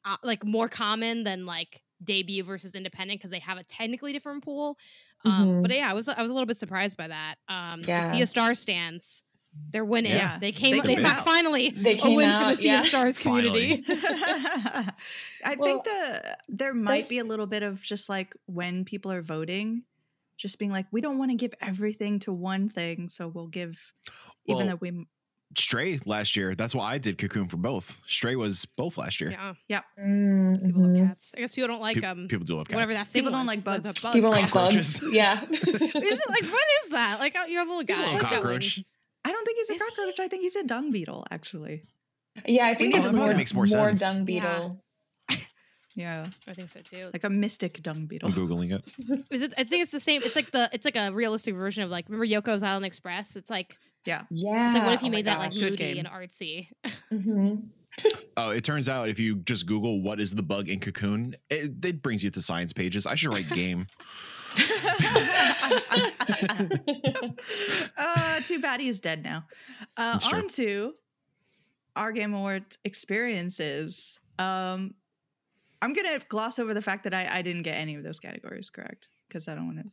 uh, 0.05 0.17
like 0.23 0.43
more 0.45 0.67
common 0.69 1.23
than 1.23 1.45
like 1.45 1.81
debut 2.03 2.43
versus 2.43 2.73
independent 2.73 3.19
because 3.19 3.31
they 3.31 3.39
have 3.39 3.57
a 3.57 3.63
technically 3.63 4.13
different 4.13 4.43
pool. 4.43 4.77
Um, 5.23 5.31
Mhm. 5.47 5.61
But 5.61 5.71
yeah, 5.75 5.89
I 5.89 5.93
was 5.93 6.07
I 6.07 6.21
was 6.21 6.31
a 6.31 6.33
little 6.33 6.47
bit 6.47 6.57
surprised 6.57 6.97
by 6.97 7.07
that. 7.09 7.35
Um, 7.47 7.81
Yeah. 7.87 8.01
The 8.01 8.07
Sea 8.07 8.21
of 8.23 8.29
Star 8.29 8.55
stands. 8.55 9.23
They're 9.71 9.83
winning. 9.85 10.13
Yeah. 10.13 10.39
They 10.39 10.51
came. 10.53 10.71
They 10.71 10.79
They, 10.81 10.95
came 10.95 11.03
found 11.03 11.25
finally 11.25 11.71
They 11.71 11.93
a 11.93 11.97
came 11.97 12.15
win 12.15 12.29
for 12.39 12.51
the 12.51 12.57
Sea 12.57 12.65
yeah. 12.67 12.79
of 12.81 12.87
Stars 12.87 13.17
community. 13.19 13.83
I 15.43 15.55
Well, 15.57 15.65
think 15.67 15.83
the 15.83 16.37
there 16.49 16.73
might 16.73 17.01
those- 17.01 17.09
be 17.09 17.17
a 17.19 17.23
little 17.23 17.47
bit 17.47 17.63
of 17.63 17.81
just 17.81 18.09
like 18.09 18.33
when 18.45 18.85
people 18.85 19.11
are 19.11 19.21
voting, 19.21 19.83
just 20.37 20.57
being 20.59 20.71
like, 20.71 20.85
we 20.91 21.01
don't 21.01 21.17
want 21.17 21.31
to 21.31 21.37
give 21.37 21.53
everything 21.61 22.19
to 22.19 22.33
one 22.33 22.69
thing, 22.69 23.09
so 23.09 23.27
we'll 23.27 23.47
give, 23.47 23.77
even 24.47 24.67
though 24.67 24.75
we 24.79 25.05
Stray 25.57 25.99
last 26.05 26.35
year. 26.37 26.55
That's 26.55 26.73
why 26.73 26.93
I 26.93 26.97
did 26.97 27.17
Cocoon 27.17 27.47
for 27.47 27.57
both. 27.57 27.99
Stray 28.07 28.35
was 28.35 28.65
both 28.65 28.97
last 28.97 29.19
year. 29.21 29.31
yeah, 29.67 29.81
Mm, 29.99 30.65
people 30.65 30.87
love 30.87 31.07
cats. 31.07 31.33
I 31.35 31.39
guess 31.41 31.51
people 31.51 31.67
don't 31.67 31.81
like 31.81 31.99
Pe- 32.01 32.07
um 32.07 32.27
people 32.27 32.45
do 32.45 32.55
love 32.55 32.67
cats. 32.67 32.75
whatever 32.75 32.93
that 32.93 33.07
thing 33.07 33.21
People 33.23 33.31
don't 33.33 33.45
like 33.45 33.63
the- 33.63 33.71
the 33.77 33.81
bugs. 33.81 33.99
bug. 34.01 34.13
People 34.13 34.29
like 34.31 34.51
bugs. 34.51 35.03
Yeah. 35.11 35.41
is 35.51 35.63
it 35.63 36.29
like 36.29 36.43
what 36.43 36.67
is 36.83 36.89
that? 36.91 37.17
Like 37.19 37.35
you're 37.49 37.61
a 37.63 37.65
little 37.65 37.83
guy. 37.83 37.95
a 37.95 37.97
little 37.97 38.13
Like, 38.19 38.21
cockroach. 38.31 38.77
wings. 38.77 38.91
I 39.25 39.31
don't 39.31 39.45
think 39.45 39.57
he's 39.59 39.69
a 39.69 39.73
It's- 39.73 39.89
cockroach. 39.95 40.19
I 40.19 40.27
think 40.27 40.41
he's 40.43 40.55
a 40.55 40.63
dung 40.63 40.91
beetle, 40.91 41.25
actually. 41.29 41.83
yeah, 42.45 42.67
I 42.67 42.75
think 42.75 42.95
Oh, 42.95 42.97
it's 42.99 43.07
that 43.07 43.13
more, 43.15 43.25
probably 43.25 43.37
makes 43.37 43.53
more 43.53 43.67
sense. 43.67 43.99
dung 43.99 44.17
Yeah. 44.19 44.23
beetle. 44.23 44.83
Yeah, 45.95 46.23
I 46.47 46.53
think 46.53 46.69
so 46.69 46.79
too. 46.79 47.09
like 47.11 47.25
a 47.25 47.29
mystic 47.29 47.83
dung 47.83 48.05
beetle. 48.05 48.29
I'm 48.29 48.33
googling 48.35 48.71
it. 48.73 48.93
Is 49.29 49.41
it? 49.41 49.53
I 49.57 49.65
think 49.65 49.83
it's 49.83 49.91
the 49.91 49.99
same. 49.99 50.21
It's 50.23 50.35
like 50.37 50.51
the. 50.51 50.69
It's 50.71 50.85
like 50.85 50.95
a 50.95 51.11
realistic 51.11 51.53
version 51.55 51.83
of 51.83 51.89
like 51.89 52.07
remember 52.07 52.25
Yoku's 52.25 52.63
Island 52.63 52.85
Express. 52.85 53.35
It's 53.35 53.49
like 53.49 53.75
Yeah, 54.05 54.23
Yeah. 54.31 54.67
it's 54.67 54.75
like 54.75 54.85
what 54.85 54.93
if 54.95 55.01
you 55.03 55.09
oh 55.09 55.11
made 55.11 55.25
that 55.25 55.39
like 55.39 55.51
gosh. 55.51 55.59
Good 55.59 55.71
moody 55.79 55.99
and 55.99 56.07
artsy? 56.07 56.67
Mhm. 57.11 57.63
Oh, 58.37 58.51
it 58.51 58.63
turns 58.63 58.87
out 58.87 59.09
if 59.09 59.19
you 59.19 59.35
just 59.35 59.65
Google 59.65 60.01
what 60.01 60.19
is 60.21 60.33
the 60.33 60.41
bug 60.41 60.69
in 60.69 60.79
Cocoon, 60.79 61.35
it, 61.49 61.83
it 61.83 62.01
brings 62.01 62.23
you 62.23 62.29
to 62.31 62.41
science 62.41 62.71
pages. 62.71 63.05
I 63.05 63.15
should 63.15 63.33
write 63.33 63.49
game. 63.49 63.85
uh, 67.97 68.39
too 68.45 68.59
bad 68.61 68.79
he's 68.79 68.99
dead 68.99 69.23
now. 69.23 69.45
Uh, 69.97 70.19
on 70.33 70.47
to 70.49 70.93
our 71.95 72.11
Game 72.11 72.33
Awards 72.33 72.77
experiences. 72.85 74.17
Um, 74.39 74.93
I'm 75.81 75.93
gonna 75.93 76.19
gloss 76.29 76.59
over 76.59 76.73
the 76.73 76.81
fact 76.81 77.03
that 77.03 77.13
I, 77.13 77.27
I 77.29 77.41
didn't 77.41 77.63
get 77.63 77.75
any 77.75 77.95
of 77.95 78.03
those 78.03 78.19
categories 78.19 78.69
correct 78.69 79.09
because 79.27 79.47
I 79.47 79.55
don't 79.55 79.67
want 79.67 79.79
to. 79.79 79.85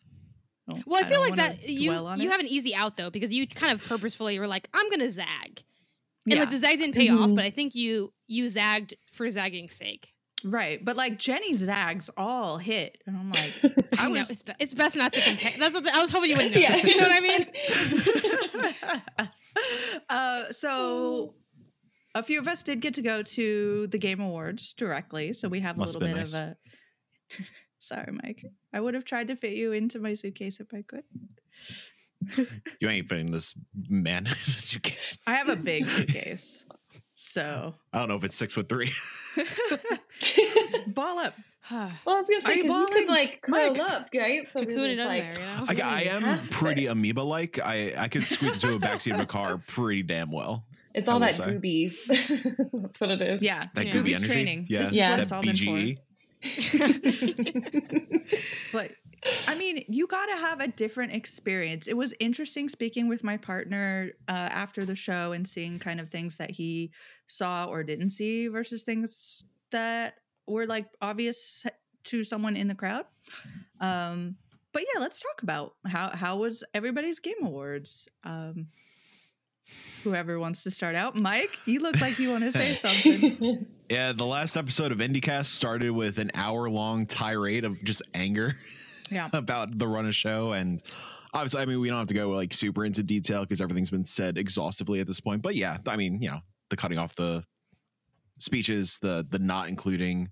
Well, 0.86 1.02
I 1.04 1.08
feel 1.08 1.20
like 1.20 1.36
that 1.36 1.68
you 1.68 1.92
you 2.16 2.30
have 2.30 2.40
an 2.40 2.46
easy 2.46 2.74
out 2.74 2.96
though 2.96 3.10
because 3.10 3.32
you 3.32 3.46
kind 3.46 3.72
of 3.72 3.82
purposefully 3.86 4.38
were 4.38 4.46
like 4.46 4.68
I'm 4.74 4.90
gonna 4.90 5.10
zag, 5.10 5.26
and 6.26 6.34
yeah, 6.34 6.40
like 6.40 6.50
the 6.50 6.58
zag 6.58 6.78
didn't 6.78 6.94
pay 6.94 7.08
off, 7.08 7.30
Mhm. 7.30 7.36
but 7.36 7.44
I 7.44 7.50
think 7.50 7.74
you 7.74 8.12
you 8.26 8.48
zagged 8.48 8.94
for 9.10 9.28
zagging's 9.30 9.74
sake. 9.74 10.12
right. 10.44 10.84
But 10.84 10.96
like 10.96 11.18
Jenny 11.18 11.52
Zags 11.54 12.10
all 12.16 12.58
hit, 12.58 12.98
and 13.06 13.16
I'm 13.16 13.32
like, 13.32 13.54
I 13.98 14.04
I 14.04 14.08
know 14.08 14.18
was 14.18 14.30
it's, 14.30 14.42
be- 14.42 14.52
it's 14.60 14.74
best 14.74 14.94
not 14.96 15.12
to 15.14 15.20
compare. 15.22 15.52
That's 15.58 15.74
what 15.74 15.84
the- 15.84 15.94
I 15.94 16.00
was 16.00 16.10
hoping 16.10 16.30
you 16.30 16.36
wouldn't 16.36 16.54
know. 16.54 16.60
Yeah. 16.60 16.76
you 16.76 16.96
know 16.96 17.08
what 17.08 17.12
I 17.12 17.20
mean? 19.18 19.28
uh, 20.08 20.44
so 20.52 21.34
a 22.14 22.22
few 22.22 22.38
of 22.38 22.46
us 22.48 22.62
did 22.62 22.80
get 22.80 22.94
to 22.94 23.02
go 23.02 23.22
to 23.22 23.86
the 23.88 23.98
Game 23.98 24.20
Awards 24.20 24.72
directly, 24.74 25.32
so 25.32 25.48
we 25.48 25.60
have 25.60 25.76
a 25.76 25.80
little 25.80 26.00
bit 26.00 26.14
been 26.14 26.22
of 26.22 26.34
a. 26.34 26.56
Sorry, 27.78 28.12
Mike. 28.12 28.44
I 28.72 28.80
would 28.80 28.94
have 28.94 29.04
tried 29.04 29.28
to 29.28 29.36
fit 29.36 29.52
you 29.56 29.72
into 29.72 29.98
my 29.98 30.14
suitcase 30.14 30.60
if 30.60 30.72
I 30.74 30.82
could. 30.82 31.04
You 32.80 32.88
ain't 32.88 33.08
fitting 33.08 33.30
this 33.30 33.54
man 33.88 34.26
in 34.26 34.32
a 34.32 34.58
suitcase. 34.58 35.18
I 35.26 35.34
have 35.34 35.48
a 35.48 35.56
big 35.56 35.86
suitcase, 35.86 36.64
so 37.12 37.74
I 37.92 37.98
don't 38.00 38.08
know 38.08 38.16
if 38.16 38.24
it's 38.24 38.36
six 38.36 38.52
foot 38.52 38.68
three. 38.68 38.92
Ball 40.88 41.18
up. 41.18 41.34
Well, 41.70 41.90
I 42.16 42.20
was 42.20 42.28
gonna 42.30 42.38
Are 42.38 42.40
say 42.40 42.56
you 42.56 42.62
because 42.62 42.88
you, 42.90 42.96
could 42.96 43.08
like 43.08 43.42
curl 43.42 43.52
Mike. 43.52 43.78
up, 43.78 44.08
right? 44.14 44.48
So 44.50 44.60
Cocoon 44.60 44.74
really 44.76 44.88
it 44.92 44.92
it's 44.94 45.02
in 45.02 45.06
like 45.06 45.22
there, 45.22 45.32
you 45.68 45.74
know? 45.76 45.82
I, 45.84 45.98
I 45.98 46.02
am 46.04 46.38
pretty 46.48 46.86
amoeba 46.86 47.20
like. 47.20 47.58
I, 47.62 47.92
I 47.94 48.08
could 48.08 48.22
squeeze 48.22 48.54
into 48.54 48.74
a 48.74 48.78
backseat 48.78 49.12
of 49.12 49.20
a 49.20 49.26
car 49.26 49.58
pretty 49.58 50.02
damn 50.02 50.30
well. 50.32 50.64
it's 50.94 51.10
all 51.10 51.20
will 51.20 51.26
that 51.26 51.34
say. 51.34 51.44
goobies. 51.44 52.06
That's 52.72 52.98
what 53.02 53.10
it 53.10 53.20
is. 53.20 53.42
Yeah, 53.42 53.60
That 53.74 53.84
Yeah. 53.86 53.92
gooby 53.92 53.96
Gooby's 53.98 54.16
energy. 54.22 54.32
training. 54.32 54.66
Yeah, 54.70 54.78
This 54.80 54.88
is 54.88 54.96
Yeah. 54.96 55.10
what 55.10 55.16
that 55.18 55.22
it's 55.24 55.32
all 55.32 55.42
been 55.42 55.56
for. 55.58 55.62
BGE. 55.64 55.98
But 58.72 58.92
I 59.46 59.54
mean, 59.56 59.84
you 59.88 60.06
got 60.06 60.26
to 60.26 60.36
have 60.36 60.60
a 60.60 60.68
different 60.68 61.12
experience. 61.12 61.88
It 61.88 61.96
was 61.96 62.14
interesting 62.20 62.68
speaking 62.68 63.08
with 63.08 63.24
my 63.24 63.36
partner 63.36 64.12
uh, 64.28 64.32
after 64.32 64.84
the 64.84 64.94
show 64.94 65.32
and 65.32 65.46
seeing 65.46 65.78
kind 65.78 66.00
of 66.00 66.08
things 66.08 66.36
that 66.36 66.50
he 66.50 66.92
saw 67.26 67.64
or 67.64 67.82
didn't 67.82 68.10
see 68.10 68.48
versus 68.48 68.84
things 68.84 69.44
that 69.70 70.14
were 70.46 70.66
like 70.66 70.86
obvious 71.02 71.66
to 72.04 72.24
someone 72.24 72.56
in 72.56 72.68
the 72.68 72.74
crowd. 72.74 73.04
Um, 73.80 74.36
but 74.72 74.84
yeah, 74.94 75.00
let's 75.00 75.20
talk 75.20 75.42
about 75.42 75.74
how 75.86 76.10
how 76.10 76.36
was 76.36 76.62
everybody's 76.74 77.18
game 77.18 77.42
awards. 77.42 78.08
Um, 78.24 78.68
whoever 80.04 80.38
wants 80.38 80.62
to 80.64 80.70
start 80.70 80.94
out, 80.94 81.16
Mike, 81.16 81.58
you 81.66 81.80
look 81.80 82.00
like 82.00 82.18
you 82.18 82.30
want 82.30 82.44
to 82.44 82.52
say 82.52 82.74
something. 82.74 83.66
Yeah, 83.90 84.12
the 84.12 84.26
last 84.26 84.58
episode 84.58 84.92
of 84.92 84.98
IndieCast 84.98 85.46
started 85.46 85.92
with 85.92 86.18
an 86.18 86.30
hour 86.34 86.68
long 86.68 87.06
tirade 87.06 87.64
of 87.64 87.82
just 87.82 88.02
anger 88.12 88.52
Yeah. 89.10 89.30
about 89.32 89.78
the 89.78 89.88
run 89.88 90.04
of 90.04 90.14
show. 90.14 90.52
And 90.52 90.82
obviously, 91.32 91.62
I 91.62 91.64
mean, 91.64 91.80
we 91.80 91.88
don't 91.88 91.96
have 91.96 92.08
to 92.08 92.14
go 92.14 92.28
like 92.28 92.52
super 92.52 92.84
into 92.84 93.02
detail 93.02 93.40
because 93.40 93.62
everything's 93.62 93.88
been 93.88 94.04
said 94.04 94.36
exhaustively 94.36 95.00
at 95.00 95.06
this 95.06 95.20
point. 95.20 95.40
But 95.40 95.56
yeah, 95.56 95.78
I 95.86 95.96
mean, 95.96 96.20
you 96.20 96.28
know, 96.28 96.40
the 96.68 96.76
cutting 96.76 96.98
off 96.98 97.14
the 97.16 97.42
speeches, 98.38 98.98
the 99.00 99.26
the 99.28 99.38
not 99.38 99.68
including 99.68 100.28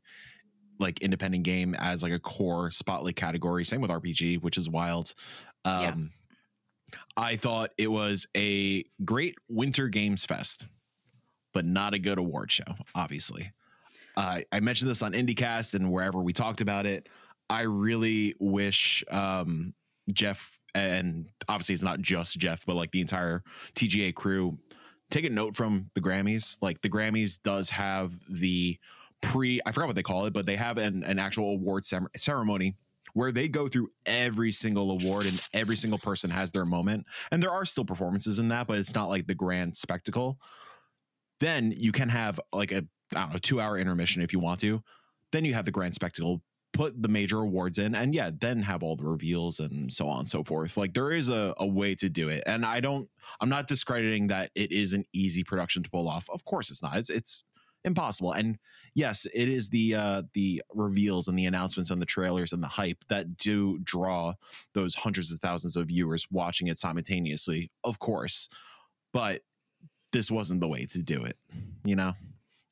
like 0.79 1.01
independent 1.01 1.45
game 1.45 1.75
as 1.79 2.03
like 2.03 2.13
a 2.13 2.19
core 2.19 2.71
spotlight 2.71 3.17
category. 3.17 3.65
Same 3.65 3.81
with 3.81 3.91
RPG, 3.91 4.43
which 4.43 4.59
is 4.59 4.69
wild. 4.69 5.15
Um 5.65 5.81
Yeah. 5.83 5.95
I 7.17 7.37
thought 7.37 7.71
it 7.79 7.91
was 7.91 8.27
a 8.37 8.85
great 9.05 9.37
winter 9.49 9.89
games 9.89 10.25
fest, 10.25 10.67
but 11.53 11.65
not 11.65 11.95
a 11.95 11.99
good 11.99 12.19
award 12.19 12.53
show, 12.53 12.65
obviously. 12.95 13.51
Uh, 14.17 14.41
I 14.51 14.61
mentioned 14.61 14.91
this 14.91 15.03
on 15.03 15.13
IndieCast 15.13 15.75
and 15.75 15.91
wherever 15.93 16.21
we 16.23 16.33
talked 16.33 16.61
about 16.61 16.87
it. 16.87 17.09
I 17.51 17.63
really 17.63 18.35
wish 18.39 19.05
um, 19.11 19.75
Jeff, 20.13 20.59
and 20.75 21.27
obviously 21.49 21.75
it's 21.75 21.83
not 21.83 22.01
just 22.01 22.39
Jeff, 22.39 22.65
but 22.67 22.77
like 22.77 22.91
the 22.91 23.01
entire 23.01 23.43
TGA 23.75 24.15
crew, 24.15 24.59
take 25.11 25.25
a 25.25 25.31
note 25.31 25.55
from 25.55 25.91
the 25.95 26.01
Grammys. 26.01 26.57
Like 26.63 26.81
the 26.83 26.89
Grammys 26.89 27.41
does 27.43 27.71
have 27.71 28.17
the 28.29 28.79
pre, 29.21 29.61
I 29.67 29.73
forgot 29.73 29.89
what 29.89 29.97
they 29.97 30.03
call 30.03 30.27
it, 30.27 30.33
but 30.33 30.47
they 30.47 30.57
have 30.57 30.79
an, 30.79 31.05
an 31.05 31.19
actual 31.19 31.51
award 31.51 31.85
ceremony 32.17 32.75
where 33.17 33.33
they 33.33 33.49
go 33.49 33.67
through 33.67 33.89
every 34.05 34.53
single 34.53 34.91
award 34.91 35.25
and 35.25 35.41
every 35.55 35.75
single 35.75 35.99
person 35.99 36.29
has 36.29 36.53
their 36.53 36.67
moment. 36.67 37.07
And 37.31 37.43
there 37.43 37.51
are 37.51 37.65
still 37.65 37.87
performances 37.87 38.39
in 38.39 38.49
that, 38.49 38.67
but 38.67 38.79
it's 38.79 38.95
not 38.95 39.09
like 39.09 39.27
the 39.27 39.35
grand 39.35 39.75
spectacle. 39.75 40.39
Then 41.41 41.73
you 41.75 41.93
can 41.93 42.11
have 42.11 42.39
like 42.53 42.73
a, 42.73 42.85
I 43.15 43.21
don't 43.23 43.33
know, 43.33 43.39
two 43.39 43.59
hour 43.59 43.79
intermission 43.79 44.21
if 44.21 44.35
you 44.35 44.39
want 44.39 44.61
to. 44.61 44.83
Then 45.33 45.47
you 45.47 45.55
have 45.55 45.65
the 45.65 45.71
grand 45.71 45.95
spectacle, 45.95 46.43
put 46.75 47.03
the 47.03 47.09
major 47.09 47.39
awards 47.41 47.79
in, 47.79 47.95
and 47.95 48.15
yeah, 48.15 48.33
then 48.39 48.61
have 48.61 48.83
all 48.83 48.97
the 48.97 49.05
reveals 49.05 49.61
and 49.61 49.91
so 49.91 50.09
on 50.09 50.19
and 50.19 50.29
so 50.29 50.45
forth. 50.45 50.77
Like 50.77 50.93
there 50.93 51.11
is 51.11 51.31
a, 51.31 51.55
a 51.57 51.67
way 51.67 51.95
to 51.95 52.11
do 52.11 52.29
it. 52.29 52.43
And 52.45 52.67
I 52.67 52.81
don't, 52.81 53.09
I'm 53.41 53.49
not 53.49 53.67
discrediting 53.67 54.27
that 54.27 54.51
it 54.55 54.73
is 54.73 54.93
an 54.93 55.07
easy 55.15 55.43
production 55.43 55.83
to 55.85 55.89
pull 55.89 56.07
off. 56.07 56.29
Of 56.29 56.45
course 56.45 56.71
it's 56.71 56.83
not. 56.83 56.99
It's, 56.99 57.09
it's 57.09 57.45
impossible. 57.87 58.33
And 58.33 58.59
yes, 58.95 59.27
it 59.33 59.49
is 59.49 59.71
the 59.71 59.95
uh 59.95 60.23
the 60.35 60.63
reveals 60.75 61.29
and 61.29 61.39
the 61.39 61.47
announcements 61.47 61.91
and 61.91 62.03
the 62.03 62.07
trailers 62.07 62.53
and 62.53 62.63
the 62.63 62.69
hype 62.69 63.05
that 63.09 63.37
do 63.37 63.79
draw 63.79 64.35
those 64.75 64.95
hundreds 64.97 65.33
of 65.33 65.41
thousands 65.41 65.77
of 65.77 65.89
viewers 65.89 66.27
watching 66.31 66.69
it 66.69 66.79
simultaneously, 66.79 67.71
of 67.85 67.99
course. 67.99 68.49
But 69.13 69.43
this 70.13 70.31
wasn't 70.31 70.61
the 70.61 70.69
way 70.69 70.87
to 70.87 71.03
do 71.03 71.25
it, 71.25 71.39
you 71.85 71.97
know? 71.97 72.15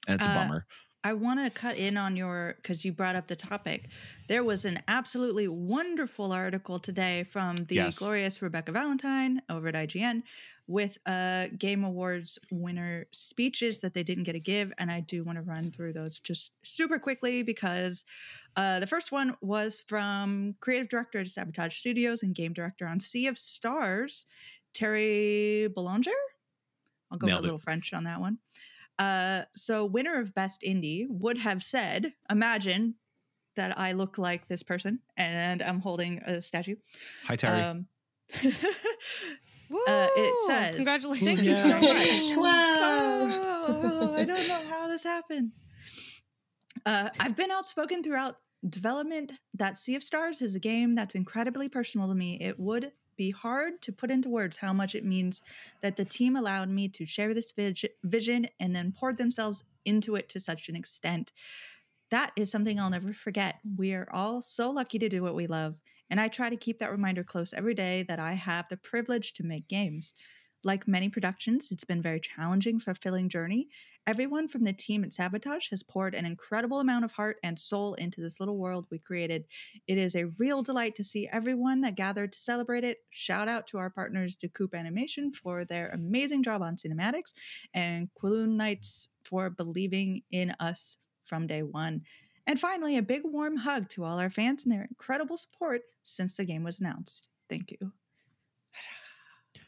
And 0.09 0.17
it's 0.17 0.27
a 0.27 0.31
Uh, 0.31 0.31
bummer. 0.31 0.67
I 1.07 1.13
want 1.13 1.41
to 1.41 1.51
cut 1.51 1.77
in 1.77 1.99
on 1.99 2.17
your 2.17 2.55
because 2.57 2.85
you 2.85 2.93
brought 2.93 3.15
up 3.15 3.27
the 3.27 3.37
topic. 3.37 3.91
There 4.29 4.43
was 4.43 4.65
an 4.65 4.79
absolutely 4.89 5.47
wonderful 5.49 6.33
article 6.33 6.79
today 6.79 7.25
from 7.25 7.57
the 7.57 7.77
Yes. 7.77 7.99
glorious 7.99 8.41
Rebecca 8.41 8.73
Valentine 8.73 9.43
over 9.51 9.69
at 9.69 9.75
IGN 9.77 10.23
with 10.67 10.99
uh 11.07 11.47
Game 11.59 11.85
Awards 11.85 12.39
winner 12.51 13.07
speeches 13.13 13.81
that 13.81 13.95
they 13.95 14.03
didn't 14.03 14.25
get 14.25 14.33
to 14.33 14.41
give, 14.41 14.73
and 14.79 14.91
I 14.91 15.01
do 15.01 15.25
want 15.25 15.37
to 15.37 15.43
run 15.43 15.71
through 15.71 15.93
those 15.93 16.19
just 16.21 16.53
super 16.63 16.99
quickly 16.99 17.43
because 17.43 18.05
uh, 18.57 18.81
the 18.81 18.87
first 18.87 19.13
one 19.13 19.37
was 19.41 19.83
from 19.87 20.55
creative 20.61 20.89
director 20.89 21.19
at 21.21 21.29
Sabotage 21.29 21.77
Studios 21.77 22.23
and 22.23 22.35
game 22.35 22.53
director 22.53 22.87
on 22.87 23.01
Sea 23.01 23.27
of 23.27 23.39
Stars, 23.39 24.27
Thierry 24.75 25.69
Boulanger. 25.75 26.11
I'll 27.11 27.19
go 27.19 27.27
Nailed 27.27 27.41
a 27.41 27.43
it. 27.43 27.45
little 27.45 27.59
French 27.59 27.93
on 27.93 28.05
that 28.05 28.21
one. 28.21 28.39
Uh, 28.99 29.43
so 29.55 29.85
winner 29.85 30.21
of 30.21 30.35
best 30.35 30.63
indie 30.63 31.07
would 31.09 31.39
have 31.39 31.63
said, 31.65 32.13
imagine 32.31 32.95
that 33.57 33.79
I 33.79 33.93
look 33.93 34.19
like 34.19 34.47
this 34.47 34.63
person 34.63 35.01
and 35.17 35.63
I'm 35.63 35.81
holding 35.81 36.19
a 36.19 36.41
statue. 36.41 36.77
Hi, 37.25 37.37
Terry. 37.37 37.61
Um! 37.61 37.87
Uh, 39.71 40.09
it 40.17 40.51
says, 40.51 40.77
Congratulations. 40.77 41.29
Thank 41.29 41.45
you 41.45 41.57
so 41.57 41.81
much. 41.81 42.37
Wow. 42.37 43.65
Oh, 43.67 44.15
I 44.17 44.25
don't 44.25 44.47
know 44.49 44.61
how 44.69 44.89
this 44.89 45.05
happened. 45.05 45.53
Uh, 46.85 47.09
I've 47.19 47.37
been 47.37 47.51
outspoken 47.51 48.03
throughout 48.03 48.37
development 48.69 49.33
that 49.55 49.77
Sea 49.79 49.95
of 49.95 50.03
Stars 50.03 50.43
is 50.43 50.55
a 50.55 50.61
game 50.61 50.95
that's 50.95 51.15
incredibly 51.15 51.69
personal 51.69 52.09
to 52.09 52.15
me. 52.15 52.39
It 52.41 52.59
would 52.59 52.93
be 53.17 53.31
hard 53.31 53.81
to 53.83 53.93
put 53.93 54.11
into 54.11 54.29
words 54.29 54.57
how 54.57 54.73
much 54.73 54.95
it 54.95 55.05
means 55.05 55.41
that 55.81 55.97
the 55.97 56.05
team 56.05 56.37
allowed 56.37 56.69
me 56.69 56.89
to 56.89 57.07
share 57.07 57.33
this 57.33 57.53
vis- 57.53 57.85
vision 58.03 58.49
and 58.59 58.75
then 58.75 58.93
poured 58.93 59.19
themselves 59.19 59.65
into 59.85 60.17
it 60.17 60.29
to 60.31 60.41
such 60.41 60.69
an 60.69 60.77
extent. 60.77 61.33
That 62.11 62.33
is 62.37 62.51
something 62.51 62.79
I'll 62.79 62.91
never 62.91 63.13
forget. 63.13 63.61
We 63.77 63.95
are 63.95 64.09
all 64.13 64.43
so 64.43 64.71
lucky 64.71 64.99
to 64.99 65.09
do 65.09 65.23
what 65.23 65.35
we 65.35 65.47
love, 65.47 65.81
and 66.11 66.21
I 66.21 66.29
try 66.29 66.51
to 66.51 66.57
keep 66.57 66.79
that 66.79 66.91
reminder 66.91 67.25
close 67.25 67.53
every 67.53 67.75
day 67.75 68.05
that 68.05 68.19
I 68.19 68.33
have 68.35 68.67
the 68.69 68.77
privilege 68.77 69.33
to 69.35 69.45
make 69.45 69.69
games. 69.69 70.13
Like 70.63 70.89
many 70.89 71.11
productions, 71.11 71.71
it's 71.71 71.85
been 71.85 71.99
a 71.99 72.03
very 72.03 72.21
challenging, 72.21 72.81
fulfilling 72.81 73.29
journey. 73.29 73.69
Everyone 74.07 74.49
from 74.49 74.65
the 74.65 74.73
team 74.73 75.05
at 75.05 75.13
Sabotage 75.13 75.69
has 75.71 75.83
poured 75.83 76.15
an 76.15 76.25
incredible 76.25 76.81
amount 76.81 77.05
of 77.05 77.13
heart 77.13 77.37
and 77.43 77.59
soul 77.59 77.95
into 77.95 78.23
this 78.23 78.41
little 78.41 78.57
world 78.57 78.87
we 78.91 78.99
created. 78.99 79.45
It 79.87 79.99
is 79.99 80.15
a 80.15 80.31
real 80.39 80.63
delight 80.63 80.95
to 80.97 81.05
see 81.05 81.29
everyone 81.31 81.83
that 81.83 81.97
gathered 81.97 82.33
to 82.33 82.41
celebrate 82.41 82.85
it. 82.85 82.99
Shout 83.11 83.47
out 83.47 83.67
to 83.69 83.79
our 83.79 83.91
partners, 83.91 84.37
Decoup 84.37 84.75
Animation, 84.75 85.33
for 85.33 85.67
their 85.67 85.89
amazing 85.89 86.43
job 86.43 86.63
on 86.63 86.77
cinematics, 86.77 87.35
and 87.75 88.09
Quilun 88.19 88.57
Knights 88.57 89.09
for 89.23 89.51
believing 89.51 90.23
in 90.31 90.55
us 90.61 90.97
from 91.25 91.47
day 91.47 91.63
one. 91.63 92.03
And 92.47 92.61
finally, 92.61 92.97
a 92.99 93.03
big 93.03 93.23
warm 93.25 93.57
hug 93.57 93.89
to 93.91 94.05
all 94.05 94.19
our 94.19 94.31
fans 94.31 94.65
and 94.65 94.73
their 94.73 94.83
incredible 94.83 95.37
support 95.37 95.83
since 96.05 96.37
the 96.37 96.45
game 96.45 96.63
was 96.63 96.81
announced. 96.81 97.29
Thank 97.49 97.71
you. 97.71 97.93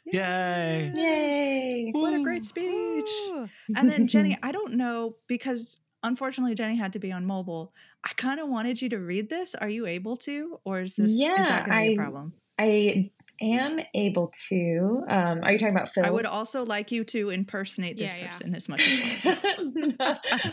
Yay. 0.12 0.92
Yay. 0.94 1.90
What 1.92 2.14
a 2.14 2.22
great 2.22 2.44
speech. 2.44 3.08
Woo! 3.28 3.48
And 3.76 3.88
then 3.90 4.06
Jenny, 4.06 4.36
I 4.42 4.52
don't 4.52 4.74
know 4.74 5.16
because 5.26 5.80
unfortunately 6.02 6.54
Jenny 6.54 6.76
had 6.76 6.92
to 6.92 6.98
be 6.98 7.10
on 7.12 7.24
mobile. 7.26 7.72
I 8.04 8.10
kind 8.16 8.38
of 8.40 8.48
wanted 8.48 8.80
you 8.80 8.88
to 8.90 8.98
read 8.98 9.28
this. 9.28 9.54
Are 9.54 9.68
you 9.68 9.86
able 9.86 10.16
to, 10.18 10.60
or 10.64 10.80
is 10.80 10.94
this 10.94 11.12
yeah, 11.20 11.34
is 11.40 11.46
Yeah, 11.46 11.50
that 11.58 11.66
going 11.66 11.78
to 11.78 11.84
be 11.86 11.88
a 11.88 11.92
I- 11.92 11.96
problem? 11.96 12.32
I 12.58 13.10
am 13.40 13.78
able 13.94 14.32
to. 14.48 15.04
Um, 15.08 15.40
are 15.42 15.52
you 15.52 15.58
talking 15.58 15.74
about 15.74 15.92
Phil? 15.92 16.04
I 16.06 16.10
would 16.10 16.26
also 16.26 16.64
like 16.64 16.92
you 16.92 17.04
to 17.04 17.30
impersonate 17.30 17.96
this 17.98 18.12
Yeah, 18.12 18.18
yeah. 18.18 18.26
person 18.28 18.54
as 18.54 18.68
much 18.68 18.82
as 18.86 19.36
possible. 19.44 19.92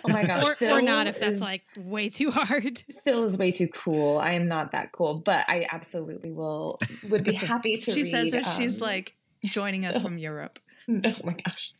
oh 0.05 0.09
my 0.09 0.23
gosh. 0.23 0.43
Or, 0.61 0.77
or 0.77 0.81
not 0.81 1.07
if 1.07 1.19
that's 1.19 1.35
is- 1.35 1.41
like 1.41 1.63
way 1.77 2.09
too 2.09 2.31
hard. 2.31 2.83
Phil 3.03 3.23
is 3.23 3.37
way 3.37 3.51
too 3.51 3.67
cool. 3.67 4.17
I 4.19 4.33
am 4.33 4.47
not 4.47 4.71
that 4.73 4.91
cool, 4.91 5.15
but 5.15 5.45
I 5.47 5.65
absolutely 5.71 6.31
will. 6.31 6.79
Would 7.09 7.23
be 7.23 7.33
happy 7.33 7.77
to. 7.77 7.91
she 7.91 8.03
read, 8.03 8.11
says 8.11 8.31
that 8.31 8.45
she's 8.45 8.81
um, 8.81 8.87
like 8.87 9.15
joining 9.45 9.85
us 9.85 10.01
from 10.01 10.17
Europe. 10.17 10.59
Oh 10.89 10.93
my 11.23 11.35
gosh! 11.45 11.73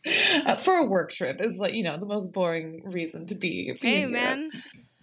Uh, 0.46 0.56
for 0.64 0.76
a 0.76 0.86
work 0.86 1.12
trip, 1.12 1.42
it's 1.42 1.60
like 1.60 1.74
you 1.74 1.84
know 1.84 1.98
the 1.98 2.06
most 2.06 2.34
boring 2.34 2.84
reason 2.86 3.26
to 3.28 3.36
be. 3.36 3.74
be 3.82 3.88
Hey 3.88 4.06
man, 4.06 4.50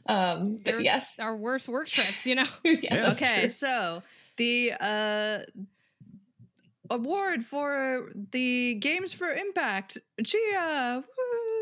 Um, 0.09 0.57
but 0.57 0.65
They're- 0.73 0.81
yes. 0.81 1.17
our 1.19 1.37
worst 1.37 1.69
work 1.69 1.87
trips, 1.87 2.25
you 2.27 2.37
know. 2.37 2.45
yeah, 2.65 2.77
Yeah. 2.83 3.11
okay, 3.13 3.41
true. 3.41 3.49
so 3.51 4.03
the 4.39 4.73
uh 4.81 5.41
award 6.91 7.45
for 7.45 8.11
the 8.33 8.75
Games 8.75 9.13
for 9.13 9.29
Impact, 9.31 9.99
Tchia. 10.23 11.03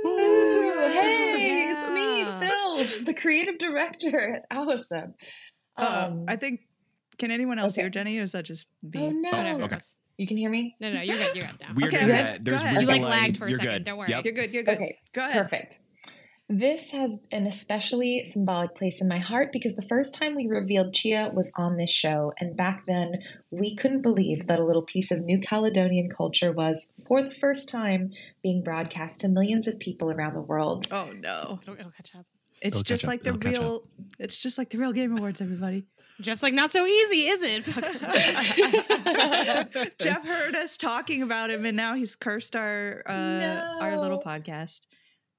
Woo! 0.04 0.10
Ooh, 0.10 0.72
hey, 0.90 1.70
it's 1.72 1.86
me, 1.88 2.24
Phil, 2.24 3.04
the 3.04 3.14
creative 3.14 3.58
director 3.58 4.36
at 4.36 4.44
Awesome. 4.58 5.14
Uh, 5.76 6.08
Um, 6.10 6.24
I 6.28 6.36
think. 6.36 6.60
Can 7.18 7.32
anyone 7.32 7.58
else 7.58 7.72
okay. 7.72 7.82
hear 7.82 7.90
Jenny, 7.90 8.18
or 8.20 8.22
is 8.22 8.30
that 8.32 8.44
just 8.44 8.66
me? 8.82 9.00
oh 9.02 9.10
no, 9.10 9.30
Whatever. 9.32 9.62
okay. 9.64 9.78
you 10.18 10.26
can 10.28 10.36
hear 10.36 10.48
me. 10.50 10.76
No, 10.78 10.88
no, 10.92 11.00
you're 11.00 11.16
good. 11.16 11.34
You're 11.34 11.46
good 11.46 11.56
now. 11.60 11.66
Weird 11.74 11.92
Okay, 11.92 12.02
internet. 12.04 12.44
go 12.44 12.50
There's 12.50 12.62
ahead. 12.62 12.76
weird 12.76 12.82
You, 12.82 12.88
like, 12.88 13.00
delay. 13.00 13.10
lagged 13.10 13.36
for 13.38 13.46
a 13.46 13.48
You're 13.50 13.58
second, 13.58 13.72
good. 13.72 13.84
don't 13.84 13.98
worry. 13.98 14.08
Yep. 14.10 14.24
You're 14.24 14.34
good. 14.34 14.54
You're 14.54 14.62
good. 14.62 14.74
Okay, 14.76 14.98
Go 15.14 15.20
ahead. 15.22 15.42
Perfect. 15.42 15.78
This 16.50 16.92
has 16.92 17.20
an 17.30 17.46
especially 17.46 18.24
symbolic 18.24 18.74
place 18.74 19.02
in 19.02 19.08
my 19.08 19.18
heart 19.18 19.52
because 19.52 19.76
the 19.76 19.82
first 19.82 20.14
time 20.14 20.34
we 20.34 20.46
revealed 20.46 20.94
Tchia 20.94 21.34
was 21.34 21.52
on 21.56 21.76
this 21.76 21.90
show, 21.90 22.32
and 22.40 22.56
back 22.56 22.86
then 22.86 23.18
we 23.50 23.76
couldn't 23.76 24.00
believe 24.00 24.46
that 24.46 24.58
a 24.58 24.64
little 24.64 24.80
piece 24.82 25.10
of 25.10 25.20
New 25.20 25.40
Caledonian 25.40 26.08
culture 26.10 26.50
was, 26.50 26.94
for 27.06 27.22
the 27.22 27.30
first 27.30 27.68
time, 27.68 28.12
being 28.42 28.62
broadcast 28.62 29.20
to 29.20 29.28
millions 29.28 29.68
of 29.68 29.78
people 29.78 30.10
around 30.10 30.32
the 30.32 30.40
world. 30.40 30.86
Oh 30.90 31.12
no! 31.12 31.58
It'll, 31.62 31.74
it'll 31.74 31.90
catch 31.90 32.16
up. 32.16 32.24
It's 32.62 32.78
It'll 32.78 32.82
just 32.82 33.04
catch 33.04 33.04
up. 33.04 33.08
like 33.08 33.24
the 33.24 33.34
It'll 33.50 33.76
up. 33.76 33.82
real. 33.84 33.88
It's 34.18 34.38
just 34.38 34.56
like 34.56 34.70
the 34.70 34.78
real 34.78 34.92
Game 34.92 35.18
Awards, 35.18 35.42
everybody. 35.42 35.84
Just 36.20 36.42
like 36.42 36.54
not 36.54 36.72
so 36.72 36.86
easy, 36.86 37.26
is 37.26 37.42
it? 37.42 37.64
Jeff 40.00 40.26
heard 40.26 40.56
us 40.56 40.78
talking 40.78 41.20
about 41.22 41.50
him, 41.50 41.66
and 41.66 41.76
now 41.76 41.94
he's 41.94 42.16
cursed 42.16 42.56
our 42.56 43.02
uh, 43.06 43.76
our 43.82 43.98
little 43.98 44.20
podcast. 44.20 44.86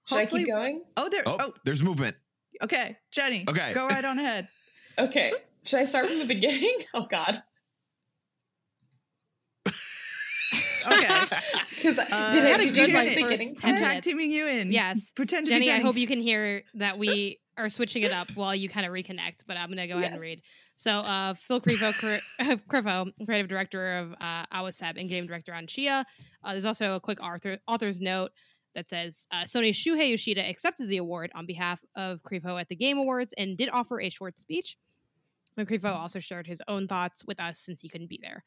Should 0.09 0.17
I 0.17 0.25
keep 0.25 0.47
going? 0.47 0.83
Oh, 0.97 1.07
there. 1.09 1.23
Oh, 1.25 1.37
Oh, 1.39 1.53
there's 1.63 1.81
movement. 1.83 2.15
okay, 2.63 2.97
Jenny. 3.11 3.45
Okay. 3.47 3.73
go 3.73 3.87
right 3.87 4.03
on 4.03 4.17
ahead. 4.19 4.47
Okay. 4.99 5.31
Should 5.63 5.79
I 5.79 5.85
start 5.85 6.07
from 6.07 6.19
the 6.19 6.25
beginning? 6.25 6.75
Oh 6.93 7.05
God. 7.09 7.41
Okay. 10.87 11.07
Because 11.75 11.97
Uh, 11.97 12.31
did 12.33 12.45
I 12.45 12.49
had 12.49 12.59
a 12.59 12.63
did 12.63 12.75
good, 12.75 12.87
you 12.87 12.93
like, 12.93 13.09
the 13.15 13.23
beginning? 13.23 13.55
ten 13.55 13.75
I'm 13.75 13.81
part? 13.81 13.93
tag 13.93 14.03
teaming 14.03 14.31
you 14.31 14.47
in. 14.47 14.71
yes. 14.71 15.11
Pretend 15.15 15.45
to 15.47 15.53
Jenny, 15.53 15.65
be 15.67 15.71
I 15.71 15.79
hope 15.79 15.95
you 15.95 16.07
can 16.07 16.19
hear 16.19 16.63
that 16.73 16.97
we 16.97 17.39
are 17.57 17.69
switching 17.69 18.03
it 18.03 18.11
up 18.11 18.29
while 18.35 18.53
you 18.53 18.67
kind 18.67 18.85
of 18.85 18.91
reconnect, 18.91 19.45
but 19.47 19.55
I'm 19.55 19.67
going 19.67 19.77
to 19.77 19.87
go 19.87 19.97
ahead 19.97 20.11
and 20.11 20.19
read. 20.21 20.39
So, 20.75 20.91
uh, 20.99 21.33
Phil 21.35 21.61
Crifo, 21.61 21.93
cre- 21.93 22.43
Crifo, 22.69 23.11
creative 23.25 23.47
director 23.47 23.97
of 23.99 24.13
uh, 24.19 24.45
Awaceb 24.53 24.99
and 24.99 25.07
game 25.09 25.25
director 25.27 25.53
on 25.53 25.67
Tchia. 25.67 26.03
Uh, 26.43 26.51
there's 26.51 26.65
also 26.65 26.95
a 26.95 26.99
quick 26.99 27.21
author, 27.23 27.57
author's 27.67 27.99
note 28.01 28.31
that 28.79 28.89
says 28.89 29.27
uh, 29.31 29.43
Sony's 29.43 29.75
Shuhei 29.75 30.11
Yoshida 30.11 30.47
accepted 30.47 30.87
the 30.87 30.97
award 30.97 31.31
on 31.35 31.45
behalf 31.45 31.81
of 31.95 32.23
Crifo 32.23 32.59
at 32.59 32.69
the 32.69 32.75
Game 32.75 32.97
Awards 32.97 33.33
and 33.37 33.57
did 33.57 33.69
offer 33.71 33.99
a 33.99 34.09
short 34.09 34.39
speech. 34.39 34.77
And 35.57 35.85
also 35.85 36.19
shared 36.21 36.47
his 36.47 36.61
own 36.69 36.87
thoughts 36.87 37.25
with 37.25 37.37
us 37.41 37.59
since 37.59 37.81
he 37.81 37.89
couldn't 37.89 38.09
be 38.09 38.19
there. 38.21 38.45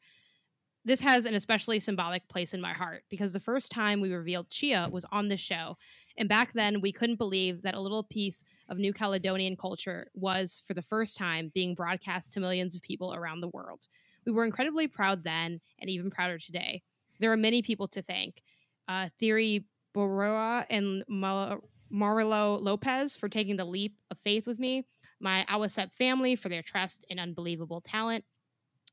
This 0.83 1.01
has 1.01 1.25
an 1.25 1.35
especially 1.35 1.79
symbolic 1.79 2.27
place 2.27 2.55
in 2.55 2.59
my 2.59 2.73
heart 2.73 3.03
because 3.07 3.31
the 3.31 3.39
first 3.39 3.71
time 3.71 4.01
we 4.01 4.11
revealed 4.11 4.49
Tchia 4.49 4.89
was 4.89 5.05
on 5.11 5.27
this 5.27 5.39
show. 5.39 5.77
And 6.17 6.27
back 6.27 6.53
then, 6.53 6.81
we 6.81 6.91
couldn't 6.91 7.17
believe 7.17 7.61
that 7.61 7.75
a 7.75 7.79
little 7.79 8.03
piece 8.03 8.43
of 8.67 8.79
New 8.79 8.93
Caledonian 8.93 9.55
culture 9.55 10.07
was, 10.15 10.63
for 10.65 10.73
the 10.73 10.81
first 10.81 11.15
time, 11.15 11.51
being 11.53 11.75
broadcast 11.75 12.33
to 12.33 12.39
millions 12.39 12.75
of 12.75 12.81
people 12.81 13.13
around 13.13 13.41
the 13.41 13.49
world. 13.49 13.87
We 14.25 14.31
were 14.31 14.45
incredibly 14.45 14.87
proud 14.87 15.23
then, 15.23 15.61
and 15.79 15.89
even 15.91 16.09
prouder 16.09 16.39
today. 16.39 16.81
There 17.19 17.31
are 17.31 17.37
many 17.37 17.61
people 17.61 17.87
to 17.89 18.01
thank. 18.01 18.41
Uh, 18.87 19.09
Thierry 19.19 19.65
Boroa 19.93 20.65
and 20.69 21.03
Mar- 21.07 21.61
Marilo 21.91 22.59
Lopez 22.61 23.15
for 23.15 23.29
taking 23.29 23.55
the 23.57 23.65
leap 23.65 23.97
of 24.09 24.17
faith 24.19 24.47
with 24.47 24.59
me, 24.59 24.87
my 25.19 25.45
Awaceb 25.49 25.93
family 25.93 26.35
for 26.35 26.49
their 26.49 26.63
trust 26.63 27.05
and 27.09 27.19
unbelievable 27.19 27.81
talent, 27.81 28.25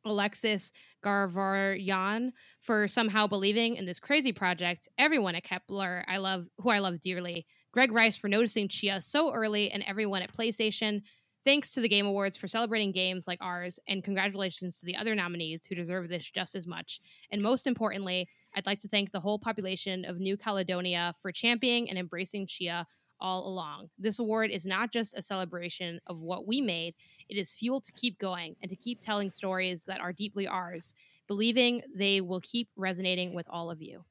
Alexis 0.04 0.72
Garavaryan 1.04 2.32
for 2.60 2.88
somehow 2.88 3.26
believing 3.26 3.76
in 3.76 3.86
this 3.86 4.00
crazy 4.00 4.32
project, 4.32 4.88
everyone 4.98 5.34
at 5.34 5.44
Kepler 5.44 6.04
I 6.08 6.18
love 6.18 6.46
who 6.58 6.70
I 6.70 6.78
love 6.78 7.00
dearly, 7.00 7.46
Greg 7.72 7.92
Rice 7.92 8.16
for 8.16 8.28
noticing 8.28 8.68
Tchia 8.68 9.02
so 9.02 9.32
early, 9.32 9.70
and 9.70 9.82
everyone 9.86 10.22
at 10.22 10.34
PlayStation. 10.34 11.02
Thanks 11.44 11.70
to 11.70 11.80
the 11.80 11.88
Game 11.88 12.04
Awards 12.04 12.36
for 12.36 12.48
celebrating 12.48 12.92
games 12.92 13.26
like 13.26 13.38
ours, 13.40 13.78
and 13.88 14.04
congratulations 14.04 14.78
to 14.78 14.86
the 14.86 14.96
other 14.96 15.14
nominees 15.14 15.64
who 15.64 15.74
deserve 15.74 16.08
this 16.08 16.28
just 16.30 16.54
as 16.54 16.66
much. 16.66 17.00
And 17.30 17.42
most 17.42 17.66
importantly, 17.66 18.28
I'd 18.54 18.66
like 18.66 18.80
to 18.80 18.88
thank 18.88 19.12
the 19.12 19.20
whole 19.20 19.38
population 19.38 20.04
of 20.04 20.18
New 20.18 20.36
Caledonia 20.36 21.14
for 21.20 21.32
championing 21.32 21.88
and 21.88 21.98
embracing 21.98 22.46
Tchia 22.46 22.84
all 23.20 23.46
along. 23.46 23.90
This 23.98 24.18
award 24.18 24.50
is 24.50 24.66
not 24.66 24.92
just 24.92 25.16
a 25.16 25.22
celebration 25.22 26.00
of 26.06 26.20
what 26.20 26.46
we 26.46 26.60
made, 26.60 26.94
it 27.28 27.36
is 27.36 27.52
fuel 27.52 27.80
to 27.80 27.92
keep 27.92 28.18
going 28.18 28.56
and 28.62 28.70
to 28.70 28.76
keep 28.76 29.00
telling 29.00 29.30
stories 29.30 29.84
that 29.84 30.00
are 30.00 30.12
deeply 30.12 30.46
ours, 30.46 30.94
believing 31.28 31.82
they 31.94 32.20
will 32.20 32.40
keep 32.40 32.68
resonating 32.76 33.34
with 33.34 33.46
all 33.48 33.70
of 33.70 33.82
you. 33.82 34.04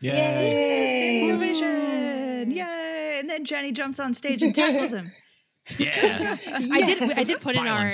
Yay. 0.00 0.88
Standing 0.88 1.32
ovation! 1.32 2.50
Yay! 2.50 3.18
And 3.20 3.30
then 3.30 3.44
Jenny 3.44 3.70
jumps 3.70 4.00
on 4.00 4.14
stage 4.14 4.42
and 4.42 4.54
tackles 4.54 4.92
him. 4.92 5.12
Yeah. 5.78 6.38
I 6.46 6.82
did 6.82 7.02
I 7.16 7.22
did 7.22 7.40
put 7.40 7.54
in 7.54 7.68
our 7.68 7.92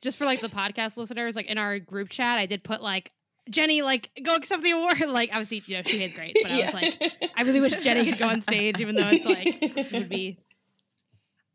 just 0.00 0.16
for 0.16 0.24
like 0.24 0.40
the 0.40 0.48
podcast 0.48 0.96
listeners, 0.96 1.36
like 1.36 1.50
in 1.50 1.58
our 1.58 1.78
group 1.78 2.08
chat, 2.08 2.38
I 2.38 2.46
did 2.46 2.64
put 2.64 2.82
like 2.82 3.12
Jenny, 3.50 3.82
like 3.82 4.10
go 4.22 4.34
accept 4.36 4.62
the 4.62 4.70
award. 4.72 4.98
Like 5.08 5.30
obviously, 5.30 5.62
you 5.66 5.76
know, 5.76 5.82
she 5.84 6.02
is 6.02 6.14
great, 6.14 6.36
but 6.42 6.50
I 6.50 6.64
was 6.64 6.74
like, 6.74 7.00
I 7.36 7.42
really 7.42 7.60
wish 7.60 7.74
Jenny 7.82 8.04
could 8.10 8.18
go 8.18 8.28
on 8.28 8.40
stage, 8.40 8.80
even 8.80 8.94
though 8.94 9.08
it's 9.08 9.24
like 9.26 9.58
it 9.60 9.92
would 9.92 10.08
be 10.08 10.38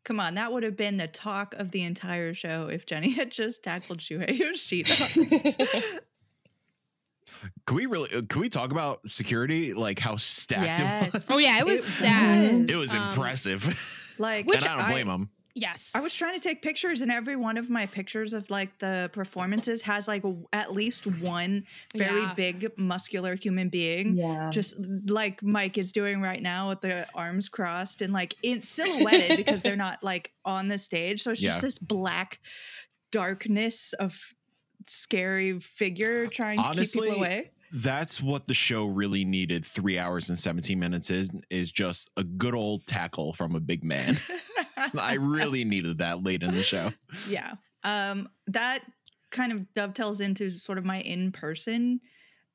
Come 0.02 0.18
on, 0.18 0.36
that 0.36 0.50
would 0.52 0.62
have 0.62 0.76
been 0.76 0.96
the 0.96 1.06
talk 1.08 1.54
of 1.54 1.72
the 1.72 1.82
entire 1.82 2.32
show 2.32 2.68
if 2.68 2.86
Jenny 2.86 3.10
had 3.10 3.30
just 3.30 3.62
tackled 3.62 3.98
Shuhei 3.98 4.36
Yoshida. 4.38 4.94
Can 7.66 7.76
we 7.76 7.86
really? 7.86 8.12
uh, 8.14 8.22
Can 8.28 8.40
we 8.40 8.48
talk 8.48 8.72
about 8.72 9.08
security? 9.08 9.72
Like 9.74 9.98
how 9.98 10.16
stacked 10.16 10.80
it 10.80 11.12
was. 11.14 11.28
Oh, 11.30 11.38
yeah, 11.38 11.58
it 11.60 11.66
was 11.66 11.76
It 11.76 11.82
stacked. 11.92 12.50
was. 12.52 12.60
It 12.60 12.76
was 12.76 12.94
Um, 12.94 13.08
impressive. 13.08 14.14
Like, 14.18 14.46
Which 14.46 14.58
and 14.58 14.66
I 14.66 14.76
don't 14.82 14.90
blame 14.90 15.06
them. 15.06 15.30
Yes. 15.54 15.92
I 15.94 16.00
was 16.00 16.14
trying 16.14 16.34
to 16.34 16.40
take 16.40 16.62
pictures, 16.62 17.00
and 17.00 17.10
every 17.10 17.36
one 17.36 17.56
of 17.56 17.68
my 17.70 17.86
pictures 17.86 18.32
of 18.32 18.48
like 18.50 18.78
the 18.78 19.10
performances 19.12 19.82
has 19.82 20.06
like 20.08 20.22
w- 20.22 20.46
at 20.52 20.72
least 20.72 21.06
one 21.06 21.64
very 21.96 22.20
Yeah. 22.22 22.34
big 22.34 22.70
muscular 22.78 23.34
human 23.34 23.68
being, 23.68 24.16
yeah. 24.16 24.50
just 24.50 24.76
like 25.06 25.42
Mike 25.42 25.78
is 25.78 25.92
doing 25.92 26.20
right 26.20 26.42
now 26.42 26.68
with 26.68 26.80
the 26.80 27.06
arms 27.14 27.48
crossed 27.48 28.02
and 28.02 28.12
like 28.12 28.34
in 28.42 28.62
silhouetted 28.62 29.36
because 29.36 29.62
they're 29.62 29.76
not 29.76 30.02
like 30.02 30.32
on 30.44 30.68
the 30.68 30.78
stage. 30.78 31.22
So 31.22 31.30
it's 31.32 31.40
just 31.40 31.58
Yeah. 31.58 31.60
this 31.60 31.78
black 31.78 32.40
darkness 33.12 33.92
of 33.94 34.18
scary 34.86 35.58
figure 35.58 36.26
trying 36.26 36.62
to 36.62 36.70
keep 36.84 36.92
people 36.92 37.16
away. 37.18 37.50
That's 37.72 38.20
what 38.20 38.48
the 38.48 38.54
show 38.54 38.86
really 38.86 39.24
needed. 39.24 39.64
Three 39.64 39.98
hours 39.98 40.28
and 40.28 40.38
seventeen 40.38 40.78
minutes 40.78 41.10
is 41.10 41.30
is 41.50 41.70
just 41.70 42.10
a 42.16 42.24
good 42.24 42.54
old 42.54 42.86
tackle 42.86 43.32
from 43.32 43.54
a 43.54 43.60
big 43.60 43.84
man. 43.84 44.18
I 44.98 45.14
really 45.14 45.64
needed 45.64 45.98
that 45.98 46.22
late 46.22 46.42
in 46.42 46.52
the 46.52 46.62
show. 46.62 46.92
yeah 47.28 47.54
um 47.84 48.28
that 48.46 48.80
kind 49.30 49.52
of 49.52 49.72
dovetails 49.74 50.20
into 50.20 50.50
sort 50.50 50.78
of 50.78 50.84
my 50.84 51.00
in-person 51.00 52.00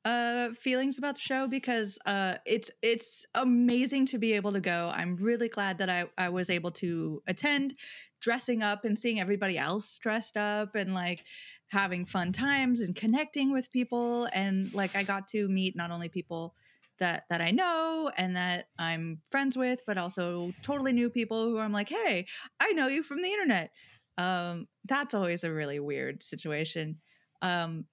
uh 0.04 0.50
feelings 0.50 0.98
about 0.98 1.14
the 1.14 1.20
show 1.20 1.48
because 1.48 1.98
uh 2.06 2.34
it's 2.46 2.70
it's 2.82 3.26
amazing 3.34 4.06
to 4.06 4.18
be 4.18 4.34
able 4.34 4.52
to 4.52 4.60
go 4.60 4.90
i'm 4.94 5.16
really 5.16 5.48
glad 5.48 5.78
that 5.78 5.90
i 5.90 6.04
i 6.18 6.28
was 6.28 6.50
able 6.50 6.70
to 6.70 7.22
attend 7.26 7.74
dressing 8.20 8.62
up 8.62 8.84
and 8.84 8.98
seeing 8.98 9.20
everybody 9.20 9.58
else 9.58 9.98
dressed 9.98 10.36
up 10.36 10.74
and 10.74 10.94
like 10.94 11.24
having 11.68 12.04
fun 12.04 12.32
times 12.32 12.80
and 12.80 12.94
connecting 12.94 13.52
with 13.52 13.70
people 13.72 14.28
and 14.32 14.72
like 14.72 14.94
i 14.94 15.02
got 15.02 15.26
to 15.28 15.48
meet 15.48 15.76
not 15.76 15.90
only 15.90 16.08
people 16.08 16.54
that 16.98 17.24
that 17.28 17.40
i 17.40 17.50
know 17.50 18.10
and 18.16 18.36
that 18.36 18.68
i'm 18.78 19.20
friends 19.30 19.56
with 19.56 19.82
but 19.86 19.98
also 19.98 20.52
totally 20.62 20.92
new 20.92 21.10
people 21.10 21.44
who 21.44 21.58
i'm 21.58 21.72
like 21.72 21.88
hey 21.88 22.26
i 22.60 22.72
know 22.72 22.86
you 22.86 23.02
from 23.02 23.22
the 23.22 23.30
internet. 23.30 23.70
Um 24.18 24.66
that's 24.86 25.14
always 25.14 25.44
a 25.44 25.52
really 25.52 25.78
weird 25.80 26.22
situation. 26.22 26.98
Um 27.42 27.84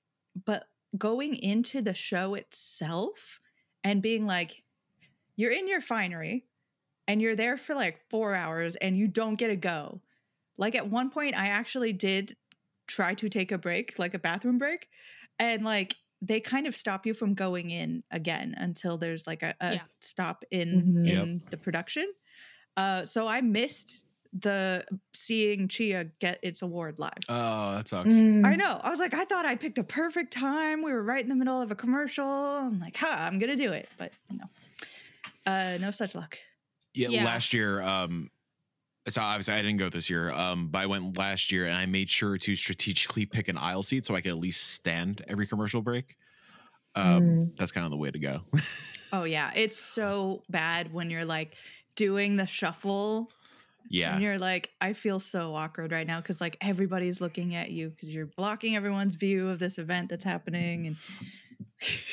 but 0.46 0.66
going 0.98 1.36
into 1.36 1.82
the 1.82 1.94
show 1.94 2.36
itself 2.36 3.40
and 3.84 4.02
being 4.02 4.26
like 4.26 4.64
you're 5.36 5.52
in 5.52 5.68
your 5.68 5.82
finery 5.82 6.46
and 7.08 7.22
you're 7.22 7.36
there 7.36 7.58
for 7.58 7.76
like 7.76 8.00
4 8.10 8.36
hours 8.36 8.76
and 8.78 8.98
you 8.98 9.08
don't 9.08 9.36
get 9.36 9.50
a 9.50 9.56
go. 9.56 10.02
Like 10.58 10.76
at 10.76 10.90
one 10.90 11.10
point 11.10 11.36
i 11.36 11.48
actually 11.48 11.94
did 11.94 12.36
try 12.94 13.14
to 13.16 13.28
take 13.30 13.52
a 13.52 13.58
break 13.58 13.98
like 13.98 14.14
a 14.14 14.20
bathroom 14.20 14.58
break 14.58 14.88
and 15.40 15.64
like 15.64 15.96
they 16.22 16.40
kind 16.40 16.68
of 16.68 16.76
stop 16.76 17.06
you 17.08 17.14
from 17.14 17.34
going 17.34 17.70
in 17.72 18.04
again 18.12 18.54
until 18.58 18.98
there's 18.98 19.26
like 19.26 19.42
a, 19.44 19.54
a 19.60 19.74
Yeah. 19.74 19.84
stop 20.00 20.44
in 20.52 20.70
Mhm. 20.70 21.08
Yep. 21.08 21.24
in 21.24 21.42
the 21.50 21.58
production 21.58 22.08
uh 22.78 23.04
so 23.04 23.28
i 23.28 23.42
missed 23.42 24.06
the 24.40 24.84
seeing 25.14 25.68
Tchia 25.68 26.10
get 26.20 26.40
its 26.44 26.62
award 26.64 26.98
live 26.98 27.24
Oh, 27.30 27.76
that 27.76 27.88
sucks. 27.88 28.10
Mm. 28.16 28.44
I 28.48 28.56
know. 28.56 28.80
I 28.84 28.90
was 28.90 28.98
like, 29.00 29.14
I 29.14 29.26
thought 29.26 29.46
I 29.46 29.56
picked 29.56 29.78
a 29.78 29.84
perfect 29.84 30.34
time. 30.34 30.82
We 30.82 30.92
were 30.92 31.04
right 31.04 31.22
in 31.22 31.30
the 31.30 31.36
middle 31.36 31.62
of 31.62 31.70
a 31.72 31.76
commercial. 31.76 32.26
I'm 32.26 32.80
like, 32.80 32.96
ha, 32.98 33.28
I'm 33.30 33.38
gonna 33.38 33.56
do 33.56 33.72
it. 33.74 33.88
But 34.00 34.12
no. 34.32 34.46
Uh 35.46 35.78
no 35.80 35.92
such 35.92 36.16
luck. 36.16 36.40
Yeah, 36.96 37.10
Yeah. 37.10 37.26
last 37.26 37.54
year, 37.54 37.80
um, 37.84 38.32
so 39.10 39.22
obviously 39.22 39.54
I 39.54 39.62
didn't 39.62 39.78
go 39.78 39.90
this 39.90 40.10
year, 40.10 40.32
um, 40.32 40.68
but 40.70 40.80
I 40.80 40.86
went 40.86 41.18
last 41.18 41.52
year 41.52 41.66
and 41.66 41.76
I 41.76 41.86
made 41.86 42.10
sure 42.10 42.38
to 42.38 42.56
strategically 42.56 43.26
pick 43.26 43.48
an 43.48 43.58
aisle 43.58 43.84
seat 43.84 44.06
so 44.06 44.16
I 44.16 44.22
could 44.22 44.32
at 44.32 44.38
least 44.38 44.72
stand 44.72 45.24
every 45.28 45.48
commercial 45.48 45.82
break. 45.82 46.16
Um, 46.96 47.24
Mm. 47.24 47.58
That's 47.58 47.72
kind 47.72 47.86
of 47.86 47.92
the 47.92 47.98
way 47.98 48.12
to 48.12 48.20
go. 48.20 48.42
Oh 49.12 49.26
yeah, 49.26 49.52
it's 49.56 49.78
so 49.78 50.42
bad 50.50 50.92
when 50.92 51.12
you're 51.12 51.24
like 51.24 51.56
doing 51.96 52.36
the 52.36 52.48
shuffle 52.48 53.30
yeah. 53.90 54.14
and 54.14 54.24
you're 54.24 54.40
like, 54.40 54.72
I 54.82 54.94
feel 54.94 55.20
so 55.20 55.56
awkward 55.56 55.92
right 55.92 56.08
now 56.08 56.20
because 56.20 56.42
like 56.42 56.58
everybody's 56.62 57.22
looking 57.22 57.54
at 57.54 57.70
you 57.70 57.90
because 57.90 58.14
you're 58.14 58.26
blocking 58.26 58.76
everyone's 58.76 59.16
view 59.16 59.50
of 59.50 59.60
this 59.60 59.78
event 59.78 60.10
that's 60.10 60.24
happening 60.24 60.88
and 60.88 60.96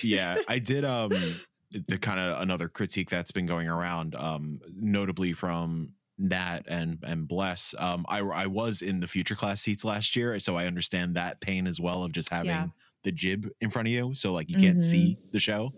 yeah 0.02 0.38
i 0.48 0.58
did 0.58 0.84
um 0.84 1.12
the 1.88 1.98
kind 1.98 2.18
of 2.18 2.42
another 2.42 2.68
critique 2.68 3.08
that's 3.08 3.30
been 3.30 3.46
going 3.46 3.68
around 3.68 4.14
um 4.16 4.60
notably 4.74 5.32
from 5.32 5.92
nat 6.20 6.60
and 6.68 6.98
and 7.02 7.26
bless 7.26 7.74
um 7.78 8.04
i 8.08 8.18
i 8.20 8.46
was 8.46 8.82
in 8.82 9.00
the 9.00 9.06
future 9.08 9.34
class 9.34 9.60
seats 9.62 9.84
last 9.84 10.14
year 10.14 10.38
so 10.38 10.56
i 10.56 10.66
understand 10.66 11.16
that 11.16 11.40
pain 11.40 11.66
as 11.66 11.80
well 11.80 12.04
of 12.04 12.12
just 12.12 12.28
having 12.30 12.50
Yeah. 12.50 12.66
the 13.04 13.12
jib 13.12 13.48
in 13.60 13.70
front 13.70 13.88
of 13.88 13.92
you 13.92 14.14
so 14.14 14.32
like 14.32 14.48
you 14.50 14.56
can't 14.56 14.78
Mhm. 14.78 14.82
see 14.82 15.18
the 15.32 15.38
show 15.40 15.70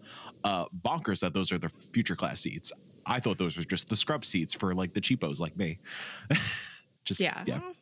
uh 0.44 0.66
bonkers 0.84 1.20
that 1.20 1.32
those 1.34 1.52
are 1.52 1.58
the 1.58 1.70
future 1.92 2.16
class 2.16 2.40
seats 2.40 2.72
i 3.06 3.20
thought 3.20 3.38
those 3.38 3.56
were 3.56 3.64
just 3.64 3.88
the 3.88 3.96
scrub 3.96 4.24
seats 4.24 4.52
for 4.54 4.74
like 4.74 4.92
the 4.94 5.00
cheapos 5.00 5.38
like 5.40 5.56
me 5.56 5.78
just 7.04 7.20
Yeah. 7.20 7.42
yeah 7.46 7.58
Well, 7.60 7.74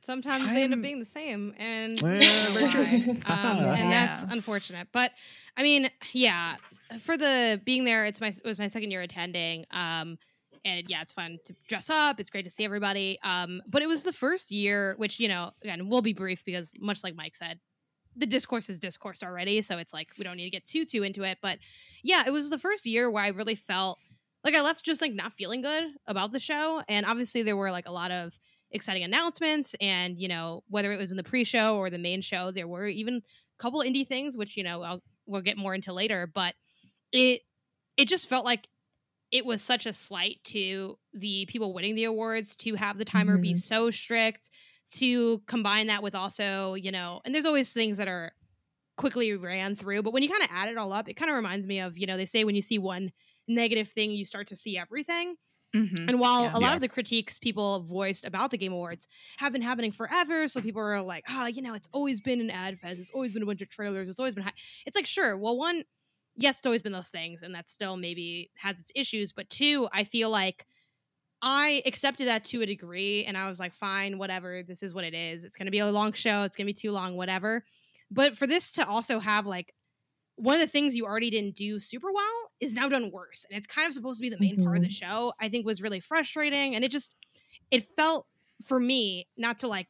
sometimes 0.00 0.50
they 0.52 0.62
end 0.62 0.72
up 0.74 0.80
being 0.82 0.98
the 1.00 1.04
same, 1.04 1.52
and 1.58 1.98
that's 1.98 2.52
very 2.52 2.64
why. 2.64 2.70
true. 2.70 3.12
um, 3.26 3.58
and 3.58 3.90
that's 3.92 4.22
Yeah. 4.22 4.28
unfortunate. 4.32 4.88
But 4.92 5.12
I 5.56 5.62
mean, 5.64 5.88
yeah, 6.12 6.56
for 7.00 7.16
the 7.16 7.60
being 7.64 7.84
there, 7.84 8.04
it's 8.04 8.20
my 8.20 8.28
it 8.28 8.40
was 8.44 8.58
my 8.58 8.68
second 8.68 8.90
year 8.92 9.00
attending. 9.02 9.66
Um, 9.72 10.18
and 10.66 10.84
yeah, 10.88 11.00
it's 11.00 11.12
fun 11.12 11.38
to 11.46 11.54
dress 11.68 11.88
up. 11.88 12.20
It's 12.20 12.28
great 12.28 12.44
to 12.44 12.50
see 12.50 12.64
everybody. 12.64 13.18
Um, 13.22 13.62
but 13.68 13.80
it 13.80 13.86
was 13.86 14.02
the 14.02 14.12
first 14.12 14.50
year, 14.50 14.94
which 14.98 15.18
you 15.20 15.28
know, 15.28 15.52
again, 15.62 15.88
we'll 15.88 16.02
be 16.02 16.12
brief 16.12 16.44
because 16.44 16.72
much 16.78 17.02
like 17.04 17.14
Mike 17.14 17.34
said, 17.34 17.60
the 18.16 18.26
discourse 18.26 18.68
is 18.68 18.78
discoursed 18.78 19.22
already, 19.22 19.62
so 19.62 19.78
it's 19.78 19.94
like 19.94 20.08
we 20.18 20.24
don't 20.24 20.36
need 20.36 20.44
to 20.44 20.50
get 20.50 20.66
too 20.66 20.84
too 20.84 21.04
into 21.04 21.22
it. 21.22 21.38
But 21.40 21.58
yeah, 22.02 22.24
it 22.26 22.30
was 22.30 22.50
the 22.50 22.58
first 22.58 22.84
year 22.84 23.10
where 23.10 23.24
I 23.24 23.28
really 23.28 23.54
felt 23.54 23.98
like 24.44 24.54
I 24.54 24.62
left 24.62 24.84
just 24.84 25.00
like 25.00 25.14
not 25.14 25.32
feeling 25.32 25.62
good 25.62 25.84
about 26.06 26.32
the 26.32 26.40
show, 26.40 26.82
and 26.88 27.06
obviously 27.06 27.42
there 27.42 27.56
were 27.56 27.70
like 27.70 27.88
a 27.88 27.92
lot 27.92 28.10
of 28.10 28.38
exciting 28.72 29.04
announcements 29.04 29.76
and 29.80 30.18
you 30.18 30.26
know 30.26 30.62
whether 30.68 30.90
it 30.90 30.98
was 30.98 31.12
in 31.12 31.16
the 31.16 31.22
pre-show 31.22 31.76
or 31.76 31.88
the 31.88 31.98
main 31.98 32.20
show 32.20 32.50
there 32.50 32.66
were 32.66 32.86
even 32.86 33.14
a 33.14 33.62
couple 33.62 33.80
indie 33.80 34.06
things 34.06 34.36
which 34.36 34.56
you 34.56 34.64
know 34.64 34.82
I'll, 34.82 35.02
we'll 35.24 35.40
get 35.40 35.56
more 35.56 35.72
into 35.72 35.92
later 35.92 36.28
but 36.32 36.54
it 37.12 37.42
it 37.96 38.08
just 38.08 38.28
felt 38.28 38.44
like 38.44 38.68
it 39.32 39.44
was 39.46 39.62
such 39.62 39.86
a 39.86 39.92
slight 39.92 40.42
to 40.44 40.98
the 41.12 41.46
people 41.46 41.74
winning 41.74 41.94
the 41.94 42.04
awards 42.04 42.56
to 42.56 42.74
have 42.76 42.98
the 42.98 43.04
timer 43.04 43.38
be 43.38 43.52
Mhm. 43.52 43.56
so 43.56 43.90
strict 43.90 44.50
to 44.90 45.40
combine 45.46 45.88
that 45.88 46.02
with 46.02 46.14
also 46.14 46.74
you 46.74 46.92
know 46.92 47.20
and 47.24 47.34
there's 47.34 47.46
always 47.46 47.72
things 47.72 47.96
that 47.98 48.08
are 48.08 48.32
quickly 48.96 49.34
ran 49.36 49.76
through 49.76 50.02
but 50.02 50.12
when 50.12 50.22
you 50.22 50.28
kind 50.30 50.42
of 50.44 50.50
add 50.52 50.68
it 50.68 50.78
all 50.78 50.92
up 50.92 51.08
it 51.08 51.14
kind 51.14 51.30
of 51.30 51.36
reminds 51.36 51.66
me 51.66 51.80
of 51.80 51.98
you 51.98 52.06
know 52.06 52.16
they 52.16 52.26
say 52.26 52.44
when 52.44 52.54
you 52.56 52.62
see 52.62 52.78
one 52.78 53.12
negative 53.48 53.88
thing 53.88 54.10
you 54.10 54.24
start 54.24 54.46
to 54.48 54.56
see 54.56 54.78
everything 54.78 55.36
Mhm. 55.74 56.08
and 56.08 56.20
while 56.20 56.44
Yeah. 56.44 56.52
a 56.54 56.60
lot 56.60 56.72
Yeah. 56.72 56.74
of 56.74 56.80
the 56.80 56.88
critiques 56.88 57.38
people 57.38 57.80
voiced 57.82 58.24
about 58.24 58.50
the 58.50 58.58
Game 58.58 58.72
Awards 58.72 59.08
have 59.38 59.52
been 59.52 59.62
happening 59.62 59.92
forever, 59.92 60.48
so 60.48 60.60
people 60.60 60.80
are 60.82 61.02
like, 61.02 61.24
oh, 61.28 61.46
you 61.46 61.62
know, 61.62 61.74
it's 61.74 61.88
always 61.92 62.20
been 62.20 62.40
an 62.40 62.50
ad 62.50 62.78
fest, 62.78 62.98
it's 62.98 63.10
always 63.10 63.32
been 63.32 63.42
a 63.42 63.46
bunch 63.46 63.62
of 63.62 63.68
trailers, 63.68 64.08
it's 64.08 64.18
always 64.20 64.34
been. 64.34 64.44
Hi-. 64.44 64.52
It's 64.86 64.96
like, 64.96 65.06
sure, 65.06 65.36
well, 65.36 65.56
one, 65.56 65.84
yes, 66.36 66.58
it's 66.58 66.66
always 66.66 66.82
been 66.82 66.92
those 66.92 67.08
things, 67.08 67.42
and 67.42 67.54
that 67.54 67.68
still 67.68 67.96
maybe 67.96 68.50
has 68.56 68.78
its 68.78 68.92
issues, 68.94 69.32
but 69.32 69.48
two, 69.50 69.88
I 69.92 70.04
feel 70.04 70.30
like 70.30 70.66
I 71.42 71.82
accepted 71.86 72.28
that 72.28 72.44
to 72.44 72.62
a 72.62 72.66
degree, 72.66 73.24
and 73.24 73.36
I 73.36 73.48
was 73.48 73.60
like, 73.60 73.74
fine, 73.74 74.18
whatever, 74.18 74.62
this 74.62 74.82
is 74.82 74.94
what 74.94 75.04
it 75.04 75.14
is. 75.14 75.44
It's 75.44 75.56
going 75.56 75.66
to 75.66 75.72
be 75.72 75.78
a 75.80 75.90
long 75.90 76.12
show, 76.12 76.42
it's 76.42 76.56
going 76.56 76.66
to 76.66 76.72
be 76.72 76.78
too 76.78 76.92
long, 76.92 77.16
whatever. 77.16 77.64
But 78.10 78.36
for 78.36 78.46
this 78.46 78.72
to 78.72 78.86
also 78.86 79.18
have 79.18 79.46
like 79.46 79.74
one 80.36 80.54
of 80.54 80.60
the 80.60 80.66
things 80.66 80.94
you 80.94 81.06
already 81.06 81.30
didn't 81.30 81.56
do 81.56 81.78
super 81.78 82.12
well 82.12 82.50
is 82.60 82.74
now 82.74 82.88
done 82.88 83.10
worse 83.10 83.44
and 83.48 83.56
it's 83.56 83.66
kind 83.66 83.88
of 83.88 83.94
supposed 83.94 84.20
to 84.20 84.22
be 84.22 84.28
the 84.28 84.38
main 84.38 84.62
part 84.62 84.76
of 84.76 84.82
the 84.82 84.88
mm-hmm. 84.88 85.12
show 85.12 85.32
i 85.40 85.48
think 85.48 85.66
was 85.66 85.82
really 85.82 86.00
frustrating 86.00 86.74
and 86.74 86.84
it 86.84 86.90
just 86.90 87.16
it 87.70 87.82
felt 87.96 88.26
for 88.62 88.78
me 88.78 89.26
not 89.36 89.58
to 89.58 89.68
like 89.68 89.88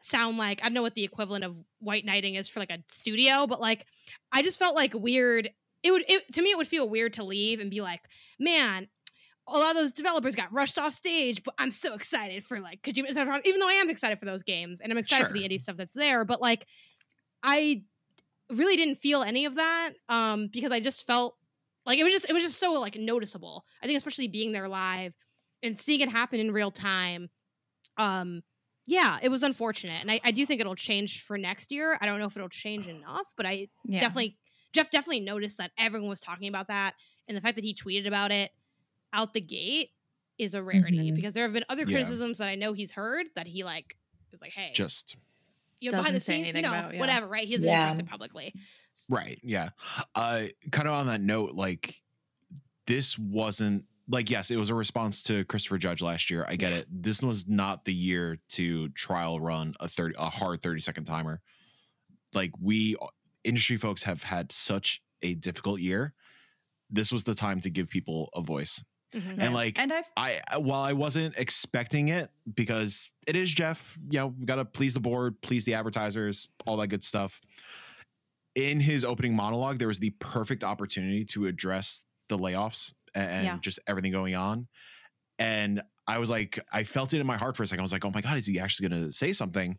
sound 0.00 0.38
like 0.38 0.60
i 0.62 0.64
don't 0.64 0.74
know 0.74 0.82
what 0.82 0.94
the 0.94 1.04
equivalent 1.04 1.44
of 1.44 1.54
white 1.80 2.04
knighting 2.04 2.34
is 2.34 2.48
for 2.48 2.60
like 2.60 2.70
a 2.70 2.78
studio 2.88 3.46
but 3.46 3.60
like 3.60 3.86
i 4.32 4.42
just 4.42 4.58
felt 4.58 4.74
like 4.74 4.92
weird 4.94 5.50
it 5.86 5.90
would 5.90 6.04
it, 6.08 6.32
to 6.32 6.42
me 6.42 6.50
it 6.50 6.56
would 6.56 6.68
feel 6.68 6.88
weird 6.88 7.12
to 7.14 7.24
leave 7.24 7.60
and 7.60 7.70
be 7.70 7.80
like 7.80 8.02
man 8.38 8.88
a 9.48 9.58
lot 9.58 9.70
of 9.70 9.76
those 9.76 9.92
developers 9.92 10.34
got 10.34 10.52
rushed 10.52 10.78
off 10.78 10.92
stage 10.92 11.42
but 11.44 11.54
i'm 11.58 11.70
so 11.70 11.94
excited 11.94 12.44
for 12.44 12.60
like 12.60 12.82
could 12.82 12.96
you 12.96 13.06
even 13.06 13.60
though 13.60 13.68
i 13.68 13.74
am 13.74 13.88
excited 13.88 14.18
for 14.18 14.24
those 14.24 14.42
games 14.42 14.80
and 14.80 14.92
i'm 14.92 14.98
excited 14.98 15.26
for 15.26 15.32
the 15.32 15.48
indie 15.48 15.60
stuff 15.60 15.76
that's 15.76 15.94
there 15.94 16.24
but 16.24 16.40
like 16.40 16.66
i 17.42 17.82
really 18.50 18.76
didn't 18.76 18.96
feel 18.96 19.22
any 19.22 19.44
of 19.44 19.56
that 19.56 19.92
um 20.08 20.48
because 20.52 20.72
I 20.72 20.80
just 20.80 21.06
felt 21.06 21.36
like 21.84 21.98
it 21.98 22.04
was 22.04 22.12
just 22.12 22.28
it 22.28 22.32
was 22.32 22.42
just 22.42 22.58
so 22.58 22.72
like 22.80 22.96
noticeable. 22.96 23.64
I 23.82 23.86
think 23.86 23.96
especially 23.96 24.28
being 24.28 24.52
there 24.52 24.68
live 24.68 25.14
and 25.62 25.78
seeing 25.78 26.00
it 26.00 26.08
happen 26.08 26.40
in 26.40 26.52
real 26.52 26.70
time. 26.70 27.28
Um 27.96 28.42
yeah, 28.88 29.18
it 29.20 29.30
was 29.30 29.42
unfortunate. 29.42 30.00
And 30.00 30.10
I, 30.12 30.20
I 30.24 30.30
do 30.30 30.46
think 30.46 30.60
it'll 30.60 30.76
change 30.76 31.24
for 31.24 31.36
next 31.36 31.72
year. 31.72 31.98
I 32.00 32.06
don't 32.06 32.20
know 32.20 32.26
if 32.26 32.36
it'll 32.36 32.48
change 32.48 32.86
enough, 32.86 33.26
but 33.36 33.44
I 33.44 33.66
yeah. 33.84 34.00
definitely 34.00 34.38
Jeff 34.72 34.90
definitely 34.90 35.20
noticed 35.20 35.58
that 35.58 35.72
everyone 35.78 36.08
was 36.08 36.20
talking 36.20 36.48
about 36.48 36.68
that 36.68 36.94
and 37.28 37.36
the 37.36 37.40
fact 37.40 37.56
that 37.56 37.64
he 37.64 37.74
tweeted 37.74 38.06
about 38.06 38.30
it 38.32 38.50
out 39.12 39.32
the 39.32 39.40
gate 39.40 39.90
is 40.38 40.54
a 40.54 40.62
rarity 40.62 41.10
Mhm. 41.10 41.14
because 41.14 41.32
there 41.34 41.44
have 41.44 41.52
been 41.52 41.64
other 41.68 41.82
Yeah. 41.82 41.92
criticisms 41.96 42.38
that 42.38 42.48
I 42.48 42.54
know 42.56 42.72
he's 42.74 42.90
heard 42.92 43.26
that 43.36 43.46
he 43.46 43.64
like 43.64 43.96
is 44.32 44.42
like, 44.42 44.52
hey, 44.52 44.70
just 44.74 45.16
you 45.80 45.90
know, 45.90 45.98
behind 45.98 46.16
the 46.16 46.20
scenes, 46.20 46.46
you 46.54 46.62
know, 46.62 46.68
about, 46.68 46.94
yeah. 46.94 47.00
whatever, 47.00 47.26
right? 47.28 47.46
He 47.46 47.54
doesn't 47.54 47.68
Yeah. 47.68 47.80
address 47.80 47.98
it 47.98 48.06
publicly. 48.06 48.54
Right. 49.08 49.38
Yeah. 49.42 49.70
Uh 50.14 50.44
kind 50.72 50.88
of 50.88 50.94
on 50.94 51.06
that 51.06 51.20
note, 51.20 51.52
like 51.54 52.02
this 52.86 53.18
wasn't 53.18 53.84
like 54.08 54.30
yes, 54.30 54.50
it 54.50 54.56
was 54.56 54.70
a 54.70 54.74
response 54.74 55.22
to 55.24 55.44
Christopher 55.46 55.78
Judge 55.78 56.00
last 56.02 56.30
year. 56.30 56.44
I 56.48 56.56
get 56.56 56.72
it. 56.72 56.86
This 56.90 57.22
was 57.22 57.48
not 57.48 57.84
the 57.84 57.92
year 57.94 58.38
to 58.50 58.88
trial 58.90 59.40
run 59.40 59.74
a 59.80 59.88
30 59.88 60.14
a 60.18 60.30
hard 60.30 60.62
30 60.62 60.80
second 60.80 61.04
timer. 61.04 61.40
Like 62.32 62.52
we 62.60 62.94
industry 63.46 63.76
folks 63.76 64.02
have 64.02 64.22
had 64.22 64.52
such 64.52 65.00
a 65.22 65.34
difficult 65.34 65.80
year. 65.80 66.12
This 66.90 67.10
was 67.12 67.24
the 67.24 67.34
time 67.34 67.60
to 67.60 67.70
give 67.70 67.88
people 67.88 68.28
a 68.34 68.42
voice. 68.42 68.82
Mhm. 69.14 69.36
And 69.38 69.54
like 69.54 69.78
and 69.78 69.92
I 69.92 70.02
I 70.16 70.40
I- 70.50 70.56
while 70.58 70.82
I 70.82 70.92
wasn't 70.92 71.34
expecting 71.38 72.08
it 72.08 72.30
because 72.54 73.10
it 73.26 73.36
is 73.36 73.50
Jeff, 73.52 73.96
you 74.10 74.18
know, 74.18 74.26
we 74.28 74.44
got 74.46 74.56
to 74.56 74.64
please 74.64 74.94
the 74.94 75.00
board, 75.00 75.40
please 75.42 75.64
the 75.64 75.74
advertisers, 75.74 76.48
all 76.66 76.76
that 76.78 76.88
good 76.88 77.04
stuff. 77.04 77.40
In 78.54 78.80
his 78.80 79.04
opening 79.04 79.34
monologue, 79.36 79.78
there 79.78 79.88
was 79.88 79.98
the 79.98 80.10
perfect 80.18 80.64
opportunity 80.64 81.24
to 81.26 81.46
address 81.46 82.04
the 82.28 82.38
layoffs 82.38 82.92
and, 83.14 83.44
Yeah. 83.44 83.58
just 83.60 83.78
everything 83.86 84.12
going 84.12 84.34
on. 84.34 84.66
And 85.38 85.82
I 86.06 86.18
was 86.18 86.30
like, 86.30 86.58
I 86.72 86.84
felt 86.84 87.12
it 87.12 87.20
in 87.20 87.26
my 87.26 87.36
heart 87.36 87.56
for 87.56 87.62
a 87.62 87.66
second. 87.66 87.80
I 87.80 87.82
was 87.84 87.92
like, 87.92 88.04
oh 88.04 88.10
my 88.10 88.22
God, 88.22 88.38
is 88.38 88.46
he 88.46 88.58
actually 88.58 88.88
going 88.88 89.04
to 89.06 89.12
say 89.12 89.32
something? 89.32 89.70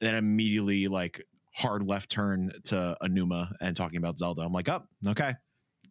And 0.00 0.06
then 0.06 0.14
immediately, 0.14 0.86
like, 0.88 1.24
hard 1.58 1.84
left 1.84 2.10
turn 2.10 2.52
to 2.64 2.96
Aonuma 3.02 3.52
and 3.60 3.76
talking 3.76 3.98
about 3.98 4.18
Zelda. 4.18 4.42
I'm 4.42 4.52
like, 4.52 4.68
oh, 4.68 4.82
okay. 5.08 5.34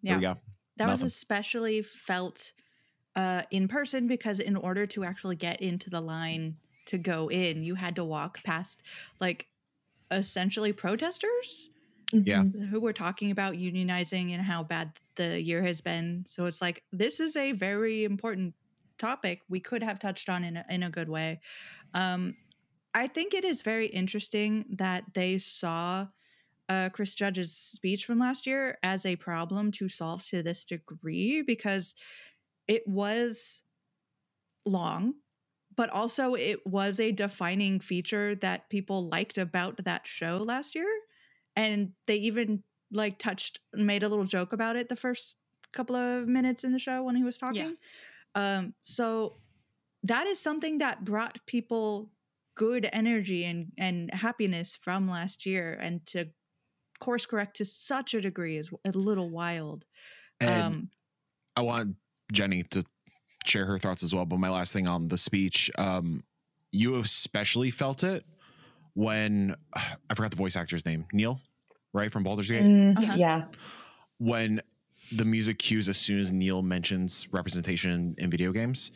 There 0.01 0.15
we 0.15 0.21
go. 0.21 0.38
that 0.77 0.88
was 0.88 1.01
especially 1.01 1.82
felt 1.82 2.53
uh, 3.15 3.41
in 3.51 3.67
person 3.67 4.08
because 4.08 4.39
in 4.39 4.56
order 4.56 4.86
to 4.86 5.03
actually 5.03 5.36
get 5.36 5.62
into 5.62 5.89
the 5.89 5.99
line 5.99 6.56
to 6.86 6.97
go 6.97 7.30
in, 7.30 7.63
you 7.63 7.75
had 7.75 7.95
to 7.97 8.06
walk 8.06 8.41
past 8.43 8.82
like 9.19 9.47
essentially 10.12 10.71
protesters 10.71 11.69
Yeah. 12.13 12.43
Who 12.43 12.80
were 12.80 12.93
talking 12.93 13.32
about 13.32 13.56
unionizing 13.56 14.32
and 14.34 14.41
how 14.41 14.63
bad 14.63 14.93
the 15.15 15.41
year 15.41 15.62
has 15.63 15.82
been. 15.82 16.23
So 16.25 16.45
it's 16.45 16.62
like 16.62 16.84
this 16.93 17.19
is 17.19 17.36
a 17.36 17.51
very 17.51 18.06
important 18.06 18.53
topic 18.97 19.41
we 19.49 19.60
could 19.60 19.84
have 19.84 19.99
touched 19.99 20.30
on 20.30 20.43
in 20.43 20.58
a, 20.58 20.65
in 20.69 20.84
a 20.84 20.89
good 20.89 21.10
way. 21.10 21.41
Um, 21.93 22.36
I 22.97 23.05
think 23.05 23.36
it 23.36 23.45
is 23.45 23.62
very 23.62 23.86
interesting 23.86 24.65
that 24.77 25.03
they 25.13 25.38
saw 25.38 26.07
uh, 26.67 26.89
Chris 26.91 27.13
Judge's 27.13 27.55
speech 27.55 28.07
from 28.07 28.17
last 28.17 28.47
year 28.47 28.79
as 28.81 29.05
a 29.05 29.15
problem 29.15 29.71
to 29.73 29.88
solve 29.88 30.23
to 30.25 30.41
this 30.41 30.63
degree 30.63 31.43
because 31.43 31.93
it 32.67 32.81
was 32.88 33.62
long, 34.65 35.13
but 35.75 35.91
also 35.91 36.33
it 36.33 36.65
was 36.65 36.99
a 36.99 37.12
defining 37.12 37.79
feature 37.79 38.33
that 38.33 38.67
people 38.71 39.07
liked 39.07 39.38
about 39.38 39.77
that 39.86 40.07
show 40.07 40.38
last 40.38 40.73
year. 40.73 40.89
And 41.55 41.91
they 42.07 42.15
even 42.15 42.63
like 42.91 43.19
touched, 43.19 43.60
made 43.73 44.01
a 44.01 44.10
little 44.10 44.25
joke 44.25 44.53
about 44.53 44.75
it 44.75 44.89
the 44.89 44.95
first 44.95 45.36
couple 45.71 45.95
of 45.95 46.27
minutes 46.27 46.63
in 46.63 46.71
the 46.71 46.79
show 46.79 47.03
when 47.03 47.15
he 47.15 47.23
was 47.23 47.38
talking. 47.38 47.75
Um, 48.33 48.73
so 48.81 49.38
that 50.01 50.25
is 50.25 50.39
something 50.39 50.79
that 50.79 51.05
brought 51.05 51.45
people 51.45 52.10
good 52.58 52.89
energy 52.91 53.46
and, 53.46 53.67
and 53.78 54.12
happiness 54.13 54.76
from 54.76 55.08
last 55.08 55.46
year 55.46 55.78
and 55.80 56.04
to 56.08 56.26
course 57.00 57.28
correct 57.28 57.58
to 57.58 57.65
such 57.65 58.15
a 58.15 58.22
degree 58.22 58.58
is 58.58 58.72
a 58.84 58.89
little 58.89 59.30
wild. 59.30 59.86
And 60.41 60.50
um, 60.63 60.89
I 61.56 61.62
want 61.62 61.96
Jenny 62.32 62.63
to 62.63 62.84
share 63.46 63.65
her 63.65 63.78
thoughts 63.78 64.02
as 64.02 64.13
well. 64.13 64.26
But 64.26 64.39
my 64.39 64.50
last 64.50 64.74
thing 64.74 64.88
on 64.88 65.08
the 65.08 65.17
speech, 65.17 65.70
um, 65.78 66.24
you 66.72 66.96
especially 67.00 67.70
felt 67.70 68.04
it 68.04 68.26
when 68.96 69.56
I 69.76 70.15
forgot 70.15 70.32
the 70.32 70.38
voice 70.38 70.56
actor's 70.56 70.86
name, 70.86 71.06
Neil, 71.13 71.39
right 71.93 72.12
from 72.12 72.24
Baldur's 72.24 72.50
Gate. 72.50 72.63
Mm, 72.63 73.00
Uh-huh. 73.00 73.13
Yeah. 73.15 73.43
when 74.17 74.62
the 75.12 75.26
music 75.26 75.60
cues 75.60 75.88
as 75.88 75.98
soon 75.98 76.20
as 76.20 76.32
Neil 76.32 76.63
mentions 76.63 77.28
representation 77.32 78.15
in 78.17 78.30
video 78.32 78.52
games. 78.52 78.91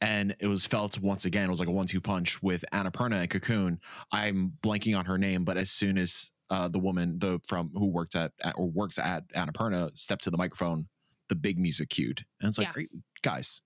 And 0.00 0.36
it 0.38 0.46
was 0.46 0.64
felt 0.64 0.98
once 1.00 1.24
again, 1.24 1.46
it 1.46 1.50
was 1.50 1.58
like 1.58 1.68
a 1.68 1.72
one 1.72 1.86
two 1.86 2.00
punch 2.00 2.42
with 2.42 2.64
Annapurna 2.72 3.20
and 3.20 3.30
Cocoon. 3.30 3.80
I'm 4.12 4.52
blanking 4.62 4.96
on 4.96 5.06
her 5.06 5.18
name, 5.18 5.44
but 5.44 5.56
as 5.56 5.70
soon 5.70 5.98
as 5.98 6.30
uh, 6.50 6.68
the 6.68 6.78
woman 6.78 7.18
the 7.18 7.40
from 7.46 7.70
who 7.74 7.86
worked 7.86 8.14
at, 8.14 8.32
at 8.42 8.54
or 8.56 8.66
works 8.70 8.98
at 8.98 9.28
Annapurna 9.32 9.90
stepped 9.98 10.24
to 10.24 10.30
the 10.30 10.38
microphone, 10.38 10.88
the 11.28 11.34
big 11.34 11.58
music 11.58 11.90
cued. 11.90 12.24
And 12.40 12.48
it's 12.48 12.58
like, 12.58 12.68
Yeah. 12.68 12.72
"Great, 12.72 12.90
guys, 13.22 13.60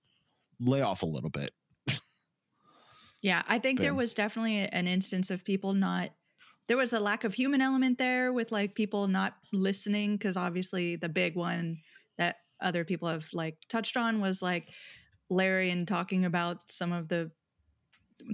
lay 0.59 0.81
off 0.81 1.03
a 1.03 1.05
little 1.05 1.29
bit. 1.29 1.51
Yeah, 3.21 3.41
I 3.47 3.57
think 3.57 3.79
there 3.79 3.93
was 3.93 4.13
definitely 4.13 4.57
an 4.67 4.85
instance 4.85 5.31
of 5.31 5.45
people 5.45 5.73
not. 5.73 6.09
There 6.67 6.75
was 6.75 6.91
a 6.91 6.99
lack 6.99 7.23
of 7.23 7.33
human 7.33 7.61
element 7.61 7.97
there 7.97 8.33
with 8.33 8.51
like 8.51 8.75
people 8.75 9.07
not 9.07 9.35
listening 9.53 10.17
because 10.17 10.35
obviously 10.35 10.97
the 10.97 11.07
big 11.07 11.37
one 11.37 11.77
that 12.17 12.35
other 12.61 12.83
people 12.83 13.07
have 13.07 13.25
like 13.31 13.57
touched 13.69 13.95
on 13.95 14.19
was 14.19 14.41
like 14.41 14.69
Larry 15.29 15.69
and 15.69 15.87
talking 15.87 16.25
about 16.25 16.69
some 16.69 16.91
of 16.91 17.07
the 17.07 17.31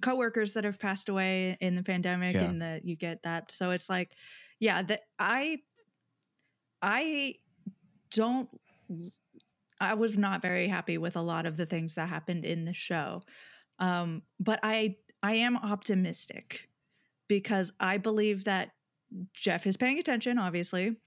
coworkers 0.01 0.53
that 0.53 0.63
have 0.63 0.79
passed 0.79 1.09
away 1.09 1.57
in 1.61 1.75
the 1.75 1.83
pandemic 1.83 2.35
Yeah. 2.35 2.43
and 2.43 2.61
that 2.61 2.85
you 2.85 2.95
get 2.95 3.23
that. 3.23 3.51
So 3.51 3.71
it's 3.71 3.89
like, 3.89 4.15
yeah, 4.59 4.81
that 4.83 5.01
I 5.17 5.59
I 6.81 7.35
don't 8.11 8.49
I 9.81 9.93
was 9.93 10.17
not 10.17 10.41
very 10.41 10.67
happy 10.67 10.97
with 10.97 11.15
a 11.15 11.21
lot 11.21 11.45
of 11.45 11.55
the 11.57 11.65
things 11.65 11.95
that 11.95 12.09
happened 12.09 12.45
in 12.45 12.65
the 12.65 12.73
show. 12.73 13.21
Um, 13.79 14.23
but 14.39 14.59
I 14.63 14.97
I 15.23 15.33
am 15.35 15.57
optimistic 15.57 16.69
because 17.27 17.71
I 17.79 17.97
believe 17.97 18.45
that 18.45 18.71
Jeff 19.33 19.65
is 19.65 19.77
paying 19.77 19.99
attention, 19.99 20.37
obviously. 20.37 20.97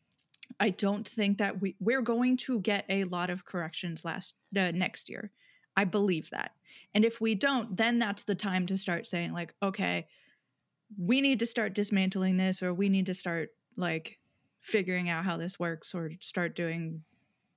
I 0.61 0.71
don't 0.71 1.07
think 1.07 1.39
that 1.39 1.61
we 1.61 1.77
we're 1.81 2.03
going 2.03 2.37
to 2.39 2.61
get 2.61 2.85
a 2.89 3.05
lot 3.05 3.31
of 3.31 3.45
corrections 3.45 4.05
last 4.05 4.35
uh, 4.57 4.71
next 4.73 5.09
year. 5.09 5.31
I 5.77 5.85
believe 5.85 6.31
that. 6.31 6.53
And 6.95 7.05
if 7.05 7.21
we 7.21 7.35
don't, 7.35 7.77
then 7.77 7.99
that's 7.99 8.25
the 8.25 8.35
time 8.35 8.67
to 8.67 8.79
start 8.79 9.07
saying 9.07 9.33
like, 9.33 9.55
okay, 9.63 10.07
we 10.99 11.21
need 11.21 11.39
to 11.39 11.47
start 11.47 11.75
dismantling 11.75 12.37
this 12.37 12.63
or 12.63 12.75
we 12.75 12.89
need 12.89 13.07
to 13.07 13.15
start 13.15 13.51
like 13.77 14.19
figuring 14.61 15.09
out 15.09 15.25
how 15.25 15.37
this 15.37 15.59
works 15.59 15.95
or 15.95 16.13
start 16.21 16.55
doing 16.55 17.03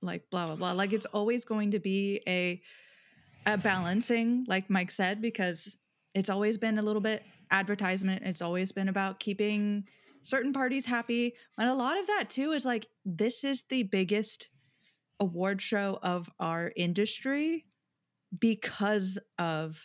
like 0.00 0.22
blah 0.30 0.46
blah 0.46 0.56
blah. 0.56 0.72
Like 0.72 0.92
it's 0.92 1.06
always 1.06 1.44
going 1.44 1.72
to 1.72 1.78
be 1.78 2.20
a 2.26 2.60
a 3.46 3.56
balancing, 3.56 4.44
like 4.48 4.68
Mike 4.68 4.90
said, 4.90 5.22
because 5.22 5.76
it's 6.14 6.30
always 6.30 6.58
been 6.58 6.78
a 6.78 6.82
little 6.82 7.02
bit 7.02 7.22
advertisement. 7.50 8.22
It's 8.24 8.42
always 8.42 8.72
been 8.72 8.88
about 8.88 9.20
keeping 9.20 9.84
certain 10.22 10.52
parties 10.52 10.84
happy. 10.84 11.34
And 11.58 11.68
a 11.68 11.74
lot 11.74 11.98
of 11.98 12.06
that 12.08 12.28
too 12.28 12.52
is 12.52 12.64
like 12.64 12.86
this 13.04 13.44
is 13.44 13.64
the 13.64 13.84
biggest 13.84 14.48
award 15.20 15.62
show 15.62 15.98
of 16.02 16.28
our 16.40 16.72
industry 16.76 17.64
because 18.38 19.18
of 19.38 19.80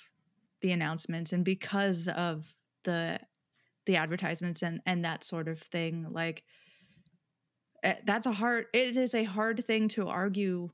the 0.61 0.71
announcements 0.71 1.33
and 1.33 1.43
because 1.43 2.07
of 2.07 2.53
the 2.83 3.19
the 3.85 3.95
advertisements 3.95 4.61
and 4.61 4.81
and 4.85 5.05
that 5.05 5.23
sort 5.23 5.47
of 5.47 5.59
thing 5.59 6.07
like 6.11 6.43
eh, 7.83 7.95
that's 8.05 8.25
a 8.25 8.31
hard 8.31 8.65
it 8.73 8.95
is 8.95 9.15
a 9.15 9.23
hard 9.23 9.63
thing 9.65 9.87
to 9.87 10.07
argue 10.07 10.69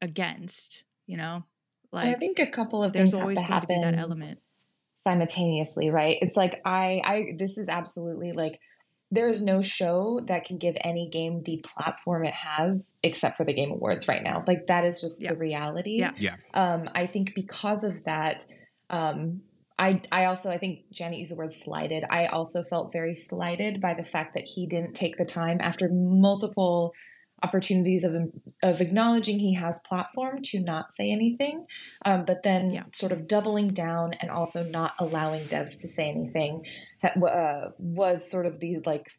against 0.00 0.84
you 1.06 1.16
know 1.16 1.44
And 2.06 2.16
I 2.16 2.18
think 2.18 2.38
a 2.38 2.46
couple 2.46 2.82
of 2.82 2.92
things 2.92 3.12
have 3.12 3.20
always 3.20 3.38
to 3.38 3.46
going 3.46 3.48
to 3.48 3.54
happen 3.54 3.80
that 3.82 3.98
element 3.98 4.38
simultaneously, 5.06 5.90
right? 5.90 6.18
It's 6.20 6.36
like 6.36 6.60
I 6.64 7.00
I 7.04 7.26
this 7.38 7.58
is 7.58 7.68
absolutely 7.68 8.32
like 8.32 8.60
there 9.12 9.28
is 9.28 9.42
no 9.42 9.60
show 9.60 10.20
that 10.26 10.46
can 10.46 10.56
give 10.56 10.74
any 10.80 11.08
game 11.12 11.42
the 11.44 11.62
platform 11.62 12.24
it 12.24 12.34
has 12.34 12.96
except 13.02 13.36
for 13.36 13.44
the 13.44 13.52
game 13.52 13.70
awards 13.70 14.08
right 14.08 14.22
now. 14.22 14.42
Like 14.46 14.66
that 14.68 14.84
is 14.84 15.00
just 15.02 15.22
Yeah. 15.22 15.32
the 15.32 15.36
reality. 15.36 15.98
Yeah. 15.98 16.12
Yeah. 16.16 16.36
Um 16.54 16.88
I 16.94 17.06
think 17.06 17.34
because 17.34 17.84
of 17.84 18.02
that 18.04 18.44
um 18.90 19.42
I, 19.78 20.00
I 20.12 20.26
also 20.26 20.50
I 20.50 20.58
think 20.58 20.90
Janet 20.92 21.18
used 21.18 21.32
the 21.32 21.36
word 21.36 21.50
slighted. 21.52 22.04
I 22.08 22.26
also 22.26 22.62
felt 22.62 22.92
very 22.92 23.14
slighted 23.14 23.80
by 23.80 23.94
the 23.94 24.04
fact 24.04 24.34
that 24.34 24.44
he 24.44 24.66
didn't 24.66 24.94
take 24.94 25.16
the 25.16 25.24
time 25.24 25.58
after 25.60 25.88
multiple 25.90 26.92
opportunities 27.42 28.04
of 28.04 28.14
of 28.62 28.80
acknowledging 28.80 29.38
he 29.38 29.54
has 29.54 29.80
platform 29.86 30.40
to 30.42 30.60
not 30.60 30.92
say 30.92 31.10
anything, 31.10 31.66
um, 32.04 32.24
but 32.24 32.42
then 32.42 32.70
Yeah. 32.70 32.84
sort 32.92 33.12
of 33.12 33.26
doubling 33.26 33.68
down 33.68 34.14
and 34.14 34.30
also 34.30 34.62
not 34.64 34.94
allowing 34.98 35.44
devs 35.44 35.80
to 35.80 35.88
say 35.88 36.08
anything 36.08 36.64
that 37.02 37.16
uh, 37.22 37.70
was 37.78 38.30
sort 38.30 38.46
of 38.46 38.60
the 38.60 38.78
like 38.86 39.10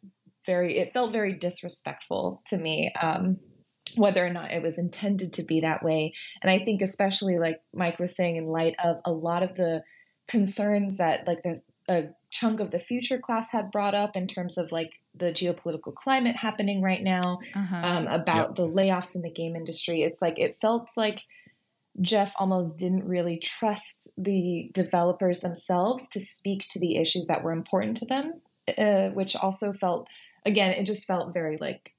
very 0.46 0.78
it 0.78 0.92
felt 0.92 1.12
very 1.12 1.34
disrespectful 1.34 2.42
to 2.46 2.56
me. 2.58 2.92
Um, 3.00 3.38
whether 3.96 4.26
or 4.26 4.30
not 4.30 4.50
it 4.50 4.60
was 4.62 4.76
intended 4.76 5.32
to 5.34 5.44
be 5.44 5.60
that 5.60 5.82
way. 5.84 6.12
And 6.42 6.50
I 6.50 6.58
think 6.64 6.82
especially 6.82 7.38
like 7.38 7.60
Mike 7.72 8.00
was 8.00 8.16
saying 8.16 8.34
in 8.34 8.46
light 8.46 8.74
of 8.82 8.96
a 9.04 9.12
lot 9.12 9.44
of 9.44 9.54
the 9.54 9.84
concerns 10.26 10.96
that 10.96 11.26
like 11.28 11.42
the 11.44 11.60
a 11.88 12.08
chunk 12.30 12.60
of 12.60 12.70
the 12.70 12.78
future 12.78 13.18
class 13.18 13.52
had 13.52 13.70
brought 13.70 13.94
up 13.94 14.16
in 14.16 14.26
terms 14.26 14.58
of 14.58 14.72
like 14.72 14.90
the 15.14 15.26
geopolitical 15.32 15.94
climate 15.94 16.36
happening 16.36 16.82
right 16.82 17.02
now 17.02 17.38
uh-huh. 17.54 17.80
um, 17.82 18.06
about 18.08 18.56
the 18.56 18.68
layoffs 18.68 19.14
in 19.14 19.22
the 19.22 19.30
game 19.30 19.54
industry. 19.54 20.02
It's 20.02 20.20
like 20.20 20.38
it 20.38 20.56
felt 20.60 20.90
like 20.96 21.22
Jeff 22.00 22.32
almost 22.36 22.78
didn't 22.78 23.04
really 23.04 23.38
trust 23.38 24.10
the 24.18 24.70
developers 24.72 25.40
themselves 25.40 26.08
to 26.10 26.20
speak 26.20 26.66
to 26.70 26.80
the 26.80 26.96
issues 26.96 27.26
that 27.26 27.44
were 27.44 27.52
important 27.52 27.96
to 27.98 28.06
them, 28.06 28.40
uh, 28.76 29.08
which 29.10 29.36
also 29.36 29.72
felt, 29.72 30.08
again, 30.44 30.72
it 30.72 30.84
just 30.84 31.06
felt 31.06 31.32
very 31.32 31.56
like 31.56 31.92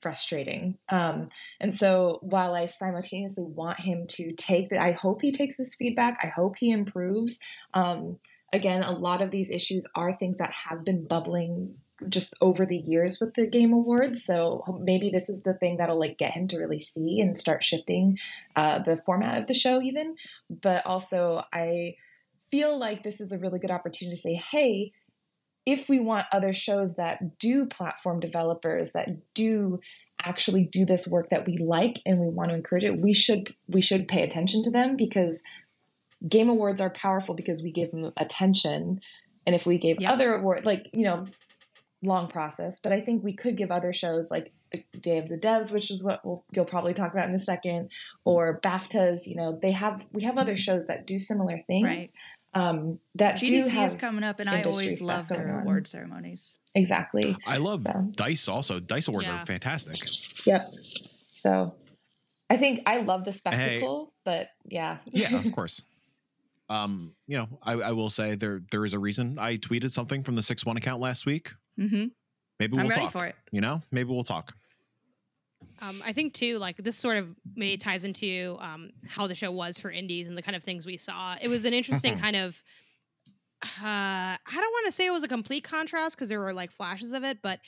frustrating. 0.00 0.78
Um, 0.88 1.28
and 1.60 1.74
so 1.74 2.18
while 2.22 2.54
I 2.54 2.66
simultaneously 2.66 3.44
want 3.44 3.80
him 3.80 4.06
to 4.08 4.32
take 4.32 4.70
that, 4.70 4.80
I 4.80 4.92
hope 4.92 5.20
he 5.22 5.32
takes 5.32 5.58
this 5.58 5.74
feedback. 5.74 6.18
I 6.22 6.28
hope 6.28 6.56
he 6.56 6.70
improves. 6.70 7.38
Um, 7.74 8.18
again, 8.52 8.82
a 8.82 8.92
lot 8.92 9.22
of 9.22 9.30
these 9.30 9.50
issues 9.50 9.86
are 9.94 10.16
things 10.16 10.38
that 10.38 10.52
have 10.52 10.84
been 10.84 11.06
bubbling 11.06 11.76
just 12.08 12.34
over 12.40 12.66
the 12.66 12.76
years 12.76 13.18
with 13.20 13.34
the 13.34 13.46
game 13.46 13.72
awards. 13.72 14.24
So 14.24 14.62
maybe 14.80 15.10
this 15.10 15.28
is 15.28 15.42
the 15.42 15.54
thing 15.54 15.76
that'll 15.76 15.98
like 15.98 16.18
get 16.18 16.32
him 16.32 16.48
to 16.48 16.58
really 16.58 16.80
see 16.80 17.20
and 17.20 17.36
start 17.38 17.64
shifting 17.64 18.18
uh, 18.56 18.80
the 18.80 18.96
format 18.96 19.38
of 19.38 19.46
the 19.46 19.54
show 19.54 19.80
even. 19.80 20.16
But 20.50 20.86
also 20.86 21.44
i 21.52 21.94
feel 22.50 22.78
like 22.78 23.02
this 23.02 23.20
is 23.20 23.32
a 23.32 23.38
really 23.38 23.58
good 23.58 23.70
opportunity 23.70 24.14
to 24.14 24.20
say 24.20 24.34
hey 24.34 24.92
if 25.64 25.88
we 25.88 25.98
want 26.00 26.26
other 26.32 26.52
shows 26.52 26.96
that 26.96 27.38
do 27.38 27.64
platform 27.64 28.20
developers 28.20 28.92
that 28.92 29.08
do 29.32 29.80
actually 30.22 30.64
do 30.64 30.84
this 30.84 31.08
work 31.08 31.30
that 31.30 31.46
we 31.46 31.56
like 31.56 32.00
and 32.04 32.18
we 32.18 32.28
want 32.28 32.50
to 32.50 32.54
encourage 32.54 32.84
it 32.84 33.00
we 33.00 33.14
should 33.14 33.54
we 33.68 33.80
should 33.80 34.06
pay 34.06 34.22
attention 34.22 34.62
to 34.62 34.70
them 34.70 34.96
because 34.96 35.42
game 36.28 36.48
awards 36.48 36.80
are 36.80 36.90
powerful 36.90 37.34
because 37.34 37.62
we 37.62 37.72
give 37.72 37.90
them 37.90 38.12
attention. 38.16 39.00
And 39.46 39.54
if 39.54 39.66
we 39.66 39.78
gave 39.78 40.00
Yep. 40.00 40.12
other 40.12 40.34
award 40.34 40.66
like 40.66 40.88
you 40.92 41.04
know 41.04 41.26
long 42.02 42.26
process 42.28 42.80
but 42.80 42.92
i 42.92 43.00
think 43.00 43.22
we 43.22 43.32
could 43.32 43.56
give 43.56 43.70
other 43.70 43.92
shows 43.92 44.30
like 44.30 44.52
day 45.00 45.18
of 45.18 45.28
the 45.28 45.36
devs 45.36 45.70
which 45.70 45.90
is 45.90 46.02
what 46.02 46.24
we'll, 46.24 46.44
you'll 46.52 46.64
probably 46.64 46.94
talk 46.94 47.12
about 47.12 47.28
in 47.28 47.34
a 47.34 47.38
second 47.38 47.88
or 48.24 48.58
baftas 48.62 49.26
you 49.26 49.36
know 49.36 49.58
they 49.62 49.70
have 49.72 50.04
we 50.12 50.22
have 50.24 50.36
other 50.38 50.56
shows 50.56 50.86
that 50.88 51.06
do 51.06 51.18
similar 51.18 51.60
things 51.66 51.84
Right. 52.54 52.62
um, 52.68 52.98
that 53.14 53.38
do 53.38 53.46
GDC 53.46 53.70
have 53.72 53.90
is 53.90 53.96
coming 53.96 54.24
up, 54.24 54.40
and 54.40 54.48
I 54.50 54.58
industry 54.58 54.86
always 54.86 54.98
stuff 55.04 55.08
love 55.08 55.28
their 55.28 55.38
going 55.46 55.50
on. 55.54 55.62
award 55.62 55.86
ceremonies. 55.86 56.58
exactly 56.74 57.36
I 57.46 57.58
love 57.58 57.80
So. 57.82 58.08
Dice 58.16 58.48
also. 58.48 58.80
Dice 58.80 59.08
Awards 59.08 59.26
Yeah. 59.28 59.42
are 59.42 59.46
fantastic. 59.46 59.98
yep 60.46 60.68
so 61.34 61.74
i 62.50 62.56
think 62.56 62.80
i 62.86 62.98
love 62.98 63.24
the 63.24 63.32
spectacle 63.32 64.12
but 64.24 64.48
yeah 64.66 64.98
Yeah, 65.12 65.36
of 65.38 65.52
course. 65.52 65.82
Um, 66.72 67.14
you 67.26 67.36
know, 67.36 67.48
I, 67.62 67.72
I 67.74 67.92
will 67.92 68.08
say 68.08 68.34
there 68.34 68.62
there 68.70 68.84
is 68.84 68.94
a 68.94 68.98
reason 68.98 69.38
I 69.38 69.58
tweeted 69.58 69.90
something 69.90 70.22
from 70.22 70.36
the 70.36 70.42
six 70.42 70.64
one 70.64 70.76
account 70.76 71.00
last 71.00 71.26
week. 71.26 71.52
hmm 71.76 72.06
Maybe 72.58 72.78
I'm 72.78 72.84
we'll 72.84 72.90
ready 72.90 73.02
talk. 73.02 73.12
for 73.12 73.26
it. 73.26 73.34
You 73.50 73.60
know, 73.60 73.82
maybe 73.90 74.10
we'll 74.10 74.24
talk. 74.24 74.54
Um, 75.80 76.00
I 76.04 76.12
think 76.12 76.32
too, 76.32 76.58
like 76.58 76.76
this 76.76 76.96
sort 76.96 77.16
of 77.16 77.34
maybe 77.56 77.76
ties 77.76 78.04
into 78.04 78.56
um, 78.60 78.90
how 79.08 79.26
the 79.26 79.34
show 79.34 79.50
was 79.50 79.80
for 79.80 79.90
indies 79.90 80.28
and 80.28 80.38
the 80.38 80.42
kind 80.42 80.54
of 80.54 80.62
things 80.62 80.86
we 80.86 80.96
saw. 80.96 81.34
It 81.40 81.48
was 81.48 81.64
an 81.64 81.74
interesting 81.74 82.18
kind 82.24 82.36
of. 82.36 82.62
Uh, 83.62 83.68
I 83.82 84.38
don't 84.54 84.72
want 84.72 84.86
to 84.86 84.92
say 84.92 85.06
it 85.06 85.12
was 85.12 85.24
a 85.24 85.28
complete 85.28 85.64
contrast 85.64 86.16
because 86.16 86.28
there 86.28 86.40
were 86.40 86.52
like 86.52 86.72
flashes 86.72 87.12
of 87.12 87.24
it, 87.24 87.38
but 87.42 87.60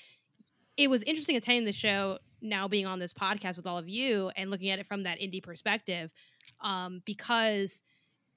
it 0.76 0.88
was 0.88 1.02
interesting 1.04 1.36
attending 1.36 1.64
the 1.64 1.72
show 1.72 2.18
now 2.40 2.68
being 2.68 2.86
on 2.86 2.98
this 2.98 3.12
podcast 3.12 3.56
with 3.56 3.66
all 3.66 3.78
of 3.78 3.88
you 3.88 4.30
and 4.36 4.50
looking 4.50 4.70
at 4.70 4.78
it 4.78 4.86
from 4.86 5.04
that 5.04 5.20
indie 5.20 5.42
perspective, 5.42 6.10
um, 6.60 7.02
because 7.04 7.82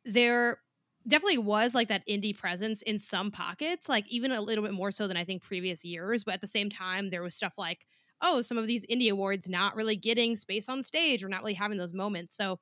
there 0.07 0.59
definitely 1.07 1.37
was 1.37 1.73
like 1.73 1.87
that 1.87 2.07
indie 2.07 2.37
presence 2.37 2.81
in 2.81 2.99
some 2.99 3.31
pockets, 3.31 3.87
like 3.87 4.07
even 4.09 4.31
a 4.31 4.41
little 4.41 4.63
bit 4.63 4.73
more 4.73 4.91
so 4.91 5.07
than 5.07 5.17
I 5.17 5.23
think 5.23 5.41
previous 5.43 5.85
years. 5.85 6.23
But 6.23 6.35
at 6.35 6.41
the 6.41 6.47
same 6.47 6.69
time, 6.69 7.09
there 7.09 7.23
was 7.23 7.35
stuff 7.35 7.53
like 7.57 7.85
oh, 8.21 8.41
some 8.41 8.57
of 8.57 8.67
these 8.67 8.85
indie 8.87 9.11
awards 9.11 9.47
not 9.47 9.75
really 9.75 9.95
getting 9.95 10.35
space 10.35 10.69
on 10.69 10.83
stage 10.83 11.23
or 11.23 11.29
not 11.29 11.41
really 11.41 11.53
having 11.53 11.77
those 11.77 11.93
moments. 11.93 12.35
So 12.35 12.59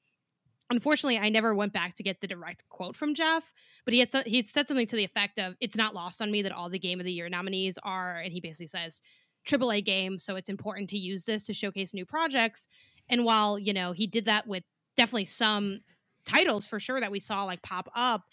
unfortunately, 0.69 1.17
I 1.17 1.29
never 1.29 1.53
went 1.53 1.73
back 1.73 1.93
to 1.95 2.03
get 2.03 2.21
the 2.21 2.27
direct 2.27 2.67
quote 2.69 2.95
from 2.95 3.13
Jeff, 3.13 3.53
but 3.85 3.93
he 3.93 3.99
had 3.99 4.09
he 4.25 4.37
had 4.37 4.47
said 4.47 4.67
something 4.67 4.87
to 4.87 4.95
the 4.95 5.03
effect 5.03 5.39
of, 5.39 5.55
"It's 5.59 5.75
not 5.75 5.95
lost 5.95 6.21
on 6.21 6.31
me 6.31 6.41
that 6.41 6.51
all 6.51 6.69
the 6.69 6.79
Game 6.79 6.99
of 6.99 7.05
the 7.05 7.13
Year 7.13 7.29
nominees 7.29 7.77
are," 7.83 8.19
and 8.19 8.33
he 8.33 8.41
basically 8.41 8.67
says, 8.67 9.01
AAA 9.45 9.85
game, 9.85 10.17
so 10.17 10.35
it's 10.35 10.49
important 10.49 10.89
to 10.89 10.97
use 10.97 11.25
this 11.25 11.43
to 11.43 11.53
showcase 11.53 11.93
new 11.93 12.05
projects. 12.05 12.67
And 13.07 13.23
while 13.23 13.59
you 13.59 13.73
know 13.73 13.91
he 13.91 14.07
did 14.07 14.25
that 14.25 14.47
with 14.47 14.63
definitely 14.97 15.25
some 15.25 15.81
titles 16.25 16.65
for 16.65 16.79
sure 16.79 16.99
that 16.99 17.11
we 17.11 17.19
saw 17.19 17.43
like 17.43 17.61
pop 17.61 17.89
up, 17.95 18.23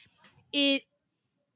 it 0.53 0.83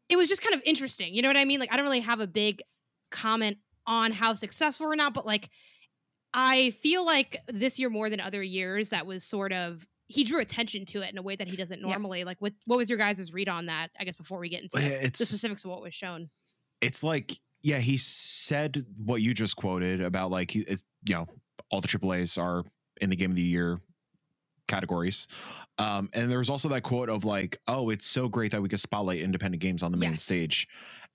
it 0.08 0.16
was 0.16 0.28
just 0.28 0.42
kind 0.42 0.54
of 0.54 0.62
interesting. 0.64 1.14
You 1.14 1.22
know 1.22 1.28
what 1.28 1.36
I 1.36 1.44
mean? 1.44 1.60
Like 1.60 1.72
I 1.72 1.76
don't 1.76 1.84
really 1.84 2.00
have 2.00 2.20
a 2.20 2.26
big 2.26 2.62
comment 3.10 3.58
on 3.86 4.12
how 4.12 4.34
successful 4.34 4.86
or 4.86 4.96
not, 4.96 5.14
but 5.14 5.26
like 5.26 5.50
I 6.34 6.70
feel 6.82 7.04
like 7.04 7.38
this 7.48 7.78
year 7.78 7.90
more 7.90 8.10
than 8.10 8.20
other 8.20 8.42
years 8.42 8.90
that 8.90 9.06
was 9.06 9.24
sort 9.24 9.52
of 9.52 9.86
he 10.08 10.22
drew 10.22 10.40
attention 10.40 10.86
to 10.86 11.02
it 11.02 11.10
in 11.10 11.18
a 11.18 11.22
way 11.22 11.34
that 11.34 11.48
he 11.48 11.56
doesn't 11.56 11.82
normally. 11.82 12.20
Yeah. 12.20 12.26
Like 12.26 12.40
what 12.40 12.52
what 12.66 12.76
was 12.76 12.88
your 12.88 12.98
guys' 12.98 13.32
read 13.32 13.48
on 13.48 13.66
that? 13.66 13.88
I 13.98 14.04
guess 14.04 14.16
before 14.16 14.38
we 14.38 14.48
get 14.48 14.62
into 14.62 14.78
it's, 14.78 15.18
the 15.18 15.26
specifics 15.26 15.64
of 15.64 15.70
what 15.70 15.82
was 15.82 15.94
shown. 15.94 16.30
It's 16.80 17.02
like 17.02 17.38
yeah, 17.62 17.78
he 17.78 17.96
said 17.96 18.84
what 18.96 19.22
you 19.22 19.34
just 19.34 19.56
quoted 19.56 20.00
about 20.00 20.30
like 20.30 20.54
it's 20.54 20.84
you 21.04 21.14
know 21.14 21.26
all 21.70 21.80
the 21.80 21.88
AAA's 21.88 22.38
are 22.38 22.62
in 23.00 23.10
the 23.10 23.16
game 23.16 23.30
of 23.30 23.36
the 23.36 23.42
year 23.42 23.80
categories. 24.66 25.28
Um, 25.78 26.08
and 26.12 26.30
there 26.30 26.38
was 26.38 26.50
also 26.50 26.68
that 26.70 26.82
quote 26.82 27.08
of 27.08 27.24
like, 27.24 27.60
"Oh, 27.66 27.90
it's 27.90 28.06
so 28.06 28.28
great 28.28 28.52
that 28.52 28.62
we 28.62 28.68
could 28.68 28.80
spotlight 28.80 29.20
independent 29.20 29.62
games 29.62 29.82
on 29.82 29.92
the 29.92 29.98
main 29.98 30.12
yes. 30.12 30.22
stage." 30.22 30.68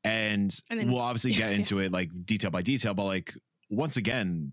And, 0.04 0.56
and 0.70 0.80
then, 0.80 0.92
we'll 0.92 1.02
obviously 1.02 1.34
get 1.34 1.52
into 1.52 1.76
yes. 1.78 1.86
it 1.86 1.92
like 1.92 2.10
detail 2.26 2.52
by 2.52 2.62
detail, 2.62 2.94
but 2.94 3.06
like 3.06 3.36
once 3.70 3.98
again, 3.98 4.52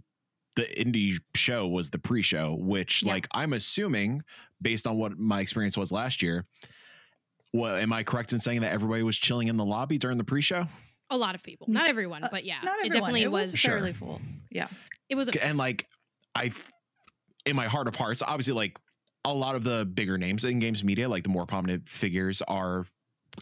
the 0.57 0.65
indie 0.65 1.19
show 1.35 1.67
was 1.69 1.91
the 1.91 1.99
pre-show, 1.99 2.57
which 2.59 3.03
yeah. 3.03 3.13
like 3.13 3.29
I'm 3.33 3.53
assuming 3.53 4.23
based 4.61 4.87
on 4.87 4.97
what 4.97 5.19
my 5.19 5.41
experience 5.41 5.77
was 5.77 5.93
last 5.93 6.23
year. 6.23 6.47
Well, 7.53 7.77
am 7.77 7.93
I 7.93 8.03
correct 8.03 8.33
in 8.33 8.41
saying 8.41 8.61
that 8.61 8.73
everybody 8.73 9.03
was 9.03 9.17
chilling 9.17 9.49
in 9.49 9.57
the 9.57 9.65
lobby 9.65 9.99
during 9.99 10.19
the 10.19 10.25
pre-show? 10.25 10.67
A 11.11 11.17
lot 11.17 11.35
of 11.35 11.43
people, 11.43 11.67
not 11.71 11.89
everyone, 11.89 12.25
uh, 12.25 12.29
but 12.31 12.45
yeah, 12.45 12.57
not 12.63 12.75
everyone. 12.75 12.87
it 12.87 12.93
definitely 12.93 13.23
it 13.23 13.33
was, 13.33 13.53
was 13.53 13.61
fairly 13.61 13.93
full. 13.95 14.21
Yeah, 14.51 14.67
it 15.09 15.15
was, 15.15 15.31
and 15.31 15.57
like 15.57 15.87
I, 16.35 16.53
in 17.47 17.57
my 17.57 17.67
heart 17.67 17.89
of 17.89 17.97
hearts, 17.97 18.21
obviously, 18.21 18.53
like 18.53 18.77
a 19.33 19.39
lot 19.39 19.55
of 19.55 19.65
the 19.65 19.85
bigger 19.85 20.19
names 20.19 20.45
in 20.45 20.59
games 20.59 20.85
media, 20.85 21.09
like 21.09 21.23
the 21.23 21.29
more 21.29 21.47
prominent 21.47 21.89
figures, 21.89 22.43
are 22.43 22.87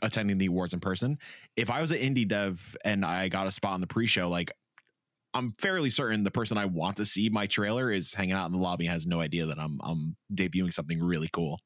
attending 0.02 0.38
the 0.38 0.46
awards 0.46 0.74
in 0.74 0.80
person. 0.80 1.18
If 1.56 1.70
I 1.70 1.80
was 1.80 1.90
an 1.90 1.98
indie 1.98 2.28
dev 2.28 2.76
and 2.84 3.04
I 3.04 3.28
got 3.28 3.46
a 3.46 3.50
spot 3.50 3.74
in 3.74 3.80
the 3.80 3.86
pre-show, 3.86 4.28
like 4.28 4.52
I'm 5.34 5.54
fairly 5.58 5.90
certain 5.90 6.24
the 6.24 6.30
person 6.30 6.56
I 6.56 6.64
want 6.64 6.96
to 6.96 7.04
see 7.04 7.28
my 7.28 7.46
trailer 7.46 7.90
is 7.90 8.14
hanging 8.14 8.32
out 8.32 8.46
in 8.46 8.52
the 8.52 8.58
lobby 8.58 8.86
has 8.86 9.06
no 9.06 9.20
idea 9.20 9.46
that 9.46 9.58
I'm 9.58 9.78
I'm 9.82 10.16
debuting 10.34 10.72
something 10.72 11.02
really 11.02 11.28
cool. 11.32 11.60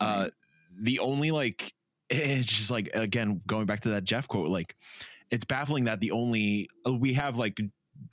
Uh 0.00 0.28
the 0.76 0.98
only 0.98 1.30
like 1.30 1.72
it's 2.10 2.46
just 2.46 2.70
like 2.70 2.90
again 2.94 3.40
going 3.46 3.66
back 3.66 3.80
to 3.82 3.90
that 3.90 4.04
Geoff 4.04 4.28
quote 4.28 4.50
like 4.50 4.74
it's 5.30 5.44
baffling 5.44 5.84
that 5.84 6.00
the 6.00 6.10
only 6.10 6.68
uh, 6.86 6.92
we 6.92 7.14
have 7.14 7.36
like 7.36 7.60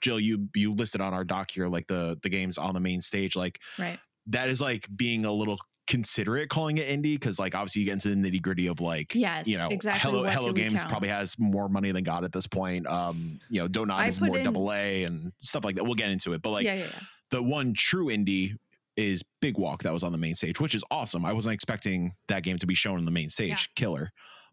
Jill 0.02 0.20
you 0.20 0.48
you 0.56 0.74
listed 0.74 1.02
on 1.02 1.14
our 1.14 1.24
doc 1.24 1.52
here 1.52 1.68
like 1.68 1.88
the 1.88 2.18
the 2.22 2.30
games 2.30 2.58
on 2.58 2.74
the 2.74 2.80
main 2.80 3.02
stage 3.02 3.36
like 3.36 3.60
right 3.80 4.00
that 4.28 4.50
is 4.50 4.62
like 4.62 4.88
being 4.96 5.26
a 5.26 5.32
little 5.32 5.58
considerate 5.88 6.50
calling 6.50 6.78
it 6.78 6.88
indie 6.88 7.20
because 7.20 7.38
like 7.38 7.54
obviously 7.54 7.82
you 7.82 7.86
get 7.86 7.94
into 7.94 8.08
the 8.10 8.16
nitty 8.16 8.42
gritty 8.42 8.68
of 8.68 8.80
like 8.80 9.14
yes 9.14 9.46
you 9.46 9.58
know 9.58 9.68
exactly 9.68 10.10
hello 10.10 10.24
hello 10.24 10.54
games 10.54 10.86
probably 10.86 11.10
has 11.10 11.38
more 11.38 11.68
money 11.68 11.92
than 11.92 12.04
god 12.04 12.24
at 12.24 12.32
this 12.32 12.48
point. 12.48 12.88
Um 12.88 13.40
you 13.50 13.60
know 13.60 13.68
Don't 13.68 13.90
Nod 13.90 14.08
is 14.08 14.22
more 14.22 14.38
in, 14.38 14.46
double 14.46 14.72
a 14.72 15.04
and 15.04 15.34
stuff 15.42 15.66
like 15.66 15.76
that. 15.76 15.84
We'll 15.84 15.96
get 15.96 16.10
into 16.10 16.34
it 16.34 16.42
but 16.42 16.52
like 16.52 16.66
yeah, 16.66 16.76
yeah, 16.76 16.86
yeah. 16.86 17.00
the 17.32 17.44
one 17.44 17.74
true 17.74 18.06
indie 18.06 18.56
is 18.96 19.24
big 19.42 19.58
walk 19.58 19.84
that 19.84 19.92
was 19.92 20.04
on 20.04 20.14
the 20.14 20.18
main 20.18 20.36
stage 20.36 20.62
which 20.62 20.76
is 20.76 20.84
awesome. 20.92 21.26
I 21.26 21.34
wasn't 21.34 21.56
expecting 21.56 22.14
that 22.30 22.44
game 22.44 22.58
to 22.58 22.68
be 22.68 22.76
shown 22.76 22.98
on 22.98 23.06
the 23.06 23.12
main 23.12 23.30
stage. 23.30 23.70
Killer. 23.76 24.12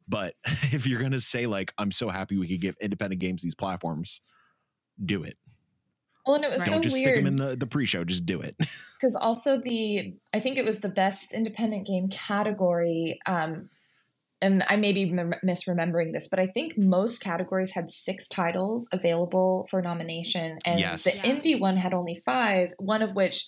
But 0.09 0.35
if 0.45 0.89
you're 0.89 1.01
gonna 1.01 1.21
say 1.21 1.47
like 1.47 1.73
i'm 1.79 1.93
so 1.93 2.09
happy 2.09 2.37
we 2.37 2.49
could 2.49 2.61
give 2.61 2.75
independent 2.81 3.21
games 3.21 3.43
these 3.43 3.55
platforms 3.55 4.23
do 5.05 5.23
it 5.23 5.37
well, 6.29 6.37
and 6.37 6.45
it 6.45 6.51
was 6.51 6.67
Don't 6.67 6.75
so 6.75 6.81
just 6.83 6.95
weird. 6.95 7.07
stick 7.07 7.17
them 7.17 7.27
in 7.27 7.37
the, 7.37 7.57
the 7.57 7.67
pre-show. 7.67 8.05
Just 8.05 8.27
do 8.27 8.41
it. 8.41 8.55
Because 9.01 9.15
also 9.15 9.57
the, 9.57 10.13
I 10.35 10.41
think 10.41 10.59
it 10.59 10.65
was 10.65 10.81
the 10.81 10.89
best 10.89 11.33
independent 11.33 11.87
game 11.87 12.09
category. 12.09 13.21
Um, 13.27 13.71
and 14.43 14.65
I 14.67 14.75
may 14.75 14.91
be 14.91 15.09
mem- 15.09 15.37
misremembering 15.47 16.13
this, 16.13 16.27
but 16.27 16.41
I 16.41 16.49
think 16.49 16.77
most 16.77 17.21
categories 17.23 17.71
had 17.71 17.89
six 17.91 18.29
titles 18.29 18.89
available 18.93 19.69
for 19.71 19.81
nomination, 19.81 20.59
and 20.65 20.81
yes. 20.81 21.05
the 21.05 21.13
yeah. 21.15 21.33
indie 21.33 21.61
one 21.61 21.77
had 21.77 21.95
only 21.95 22.21
five. 22.25 22.71
One 22.79 23.03
of 23.03 23.15
which 23.15 23.47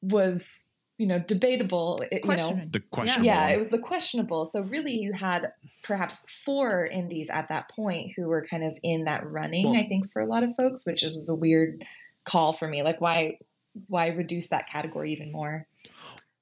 was, 0.00 0.64
you 0.98 1.06
know, 1.06 1.20
debatable. 1.20 2.00
You 2.10 2.20
know, 2.24 2.60
the 2.70 2.80
questionable. 2.80 3.24
Yeah, 3.24 3.48
it 3.48 3.58
was 3.58 3.70
the 3.70 3.78
questionable. 3.78 4.44
So 4.44 4.62
really, 4.62 4.92
you 4.92 5.12
had 5.12 5.52
perhaps 5.84 6.26
four 6.44 6.86
indies 6.86 7.30
at 7.30 7.48
that 7.48 7.70
point 7.70 8.12
who 8.16 8.26
were 8.26 8.44
kind 8.50 8.64
of 8.64 8.76
in 8.82 9.04
that 9.04 9.24
running. 9.24 9.70
Well, 9.70 9.80
I 9.80 9.86
think 9.86 10.12
for 10.12 10.20
a 10.20 10.26
lot 10.26 10.42
of 10.42 10.54
folks, 10.56 10.84
which 10.84 11.02
was 11.02 11.30
a 11.30 11.36
weird 11.36 11.84
call 12.24 12.52
for 12.52 12.68
me. 12.68 12.82
Like 12.82 13.00
why 13.00 13.38
why 13.86 14.08
reduce 14.08 14.48
that 14.48 14.68
category 14.68 15.12
even 15.12 15.30
more? 15.30 15.66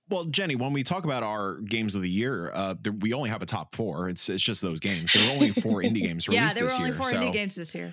Well, 0.08 0.24
Jenny, 0.24 0.54
when 0.54 0.72
we 0.72 0.84
talk 0.84 1.04
about 1.04 1.22
our 1.22 1.56
games 1.56 1.94
of 1.94 2.02
the 2.02 2.08
year, 2.08 2.52
uh, 2.54 2.76
there, 2.80 2.92
we 2.92 3.12
only 3.12 3.28
have 3.28 3.42
a 3.42 3.46
top 3.46 3.74
four. 3.74 4.08
It's 4.08 4.28
it's 4.30 4.42
just 4.42 4.62
those 4.62 4.80
games. 4.80 5.12
There 5.12 5.26
were 5.26 5.34
only 5.34 5.50
four 5.50 5.82
indie 5.82 6.02
games 6.02 6.28
released 6.28 6.30
this 6.30 6.32
year. 6.32 6.40
yeah, 6.40 6.50
there 6.54 6.64
were 6.64 6.72
only 6.72 6.92
four 6.92 7.10
so. 7.10 7.16
indie 7.16 7.32
games 7.32 7.54
this 7.56 7.74
year. 7.74 7.92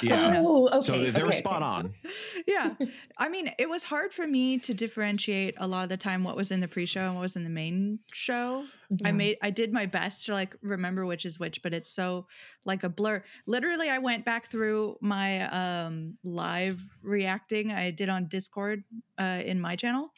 Yeah. 0.00 0.34
Oh, 0.36 0.68
okay. 0.68 0.82
So 0.82 0.92
they, 0.92 1.10
they 1.10 1.20
okay, 1.20 1.22
were 1.24 1.32
spot 1.32 1.62
okay. 1.62 1.64
on. 1.64 1.94
yeah. 2.46 2.74
I 3.18 3.28
mean, 3.28 3.50
it 3.58 3.68
was 3.68 3.82
hard 3.82 4.12
for 4.12 4.26
me 4.26 4.58
to 4.58 4.74
differentiate 4.74 5.54
a 5.58 5.66
lot 5.66 5.82
of 5.82 5.88
the 5.88 5.96
time 5.96 6.24
what 6.24 6.36
was 6.36 6.50
in 6.50 6.60
the 6.60 6.68
pre-show 6.68 7.00
and 7.00 7.14
what 7.14 7.22
was 7.22 7.36
in 7.36 7.44
the 7.44 7.50
main 7.50 7.98
show. 8.12 8.64
Mm-hmm. 8.92 9.06
I 9.06 9.12
made 9.12 9.38
I 9.42 9.50
did 9.50 9.72
my 9.72 9.86
best 9.86 10.26
to 10.26 10.32
like 10.32 10.56
remember 10.62 11.06
which 11.06 11.24
is 11.24 11.38
which, 11.38 11.62
but 11.62 11.74
it's 11.74 11.88
so 11.90 12.26
like 12.64 12.84
a 12.84 12.88
blur. 12.88 13.24
Literally, 13.46 13.90
I 13.90 13.98
went 13.98 14.24
back 14.24 14.46
through 14.46 14.96
my 15.00 15.42
um 15.48 16.16
live 16.22 16.80
reacting 17.02 17.72
I 17.72 17.90
did 17.90 18.08
on 18.08 18.28
Discord 18.28 18.84
uh 19.18 19.42
in 19.44 19.60
my 19.60 19.76
channel 19.76 20.12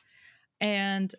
and 0.61 1.15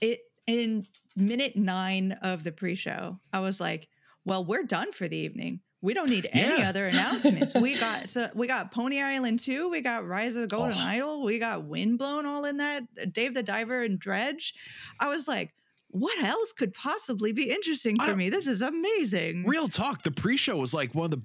it 0.00 0.20
in 0.46 0.86
minute 1.16 1.56
9 1.56 2.12
of 2.22 2.44
the 2.44 2.52
pre-show, 2.52 3.18
I 3.32 3.40
was 3.40 3.60
like, 3.60 3.88
"Well, 4.24 4.44
we're 4.44 4.64
done 4.64 4.92
for 4.92 5.08
the 5.08 5.16
evening." 5.16 5.60
We 5.82 5.94
don't 5.94 6.10
need 6.10 6.28
any 6.32 6.58
Yeah. 6.60 6.68
other 6.68 6.86
announcements. 6.92 7.54
we 7.54 7.78
got 7.78 8.08
so 8.10 8.28
we 8.34 8.46
got 8.46 8.70
Pony 8.70 9.00
Island 9.00 9.38
2, 9.40 9.68
we 9.70 9.80
got 9.80 10.06
Rise 10.06 10.36
of 10.36 10.42
the 10.42 10.48
Golden 10.48 10.76
Oh. 10.76 10.80
Idol, 10.80 11.22
we 11.24 11.38
got 11.38 11.64
Windblown 11.64 12.26
all 12.26 12.44
in 12.44 12.58
that, 12.58 13.12
Dave 13.12 13.34
the 13.34 13.42
Diver 13.42 13.82
and 13.82 13.98
Dredge. 13.98 14.54
I 14.98 15.08
was 15.08 15.26
like, 15.28 15.54
what 15.88 16.22
else 16.22 16.52
could 16.52 16.72
possibly 16.74 17.32
be 17.32 17.50
interesting 17.50 17.98
for 17.98 18.14
me? 18.14 18.30
This 18.30 18.46
is 18.46 18.62
amazing. 18.62 19.44
Real 19.44 19.68
talk. 19.68 20.02
The 20.04 20.12
pre-show 20.12 20.56
was 20.56 20.72
like 20.72 20.94
one 20.94 21.06
of 21.06 21.10
the 21.10 21.22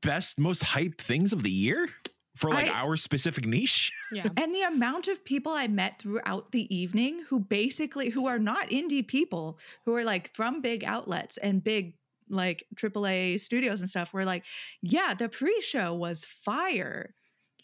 best, 0.00 0.38
most 0.38 0.62
hyped 0.62 0.98
things 0.98 1.32
of 1.34 1.42
the 1.42 1.50
year 1.50 1.90
for 2.36 2.48
like 2.50 2.70
I- 2.70 2.80
our 2.80 2.96
specific 2.96 3.44
niche. 3.46 3.92
Yeah. 4.12 4.26
And 4.38 4.54
the 4.54 4.62
amount 4.62 5.08
of 5.08 5.22
people 5.26 5.52
I 5.52 5.66
met 5.66 6.00
throughout 6.00 6.50
the 6.52 6.74
evening 6.74 7.22
who 7.28 7.40
basically 7.40 8.08
who 8.08 8.26
are 8.26 8.38
not 8.38 8.70
indie 8.70 9.06
people, 9.06 9.58
who 9.84 9.94
are 9.96 10.04
like 10.04 10.34
from 10.34 10.62
big 10.62 10.82
outlets 10.84 11.36
and 11.36 11.62
big 11.62 11.92
like 12.30 12.66
AAA 12.76 13.38
studios 13.38 13.80
and 13.80 13.88
stuff 13.90 14.12
were 14.12 14.24
like, 14.24 14.44
yeah, 14.82 15.14
the 15.14 15.28
pre-show 15.28 15.94
was 15.94 16.24
fire. 16.24 17.14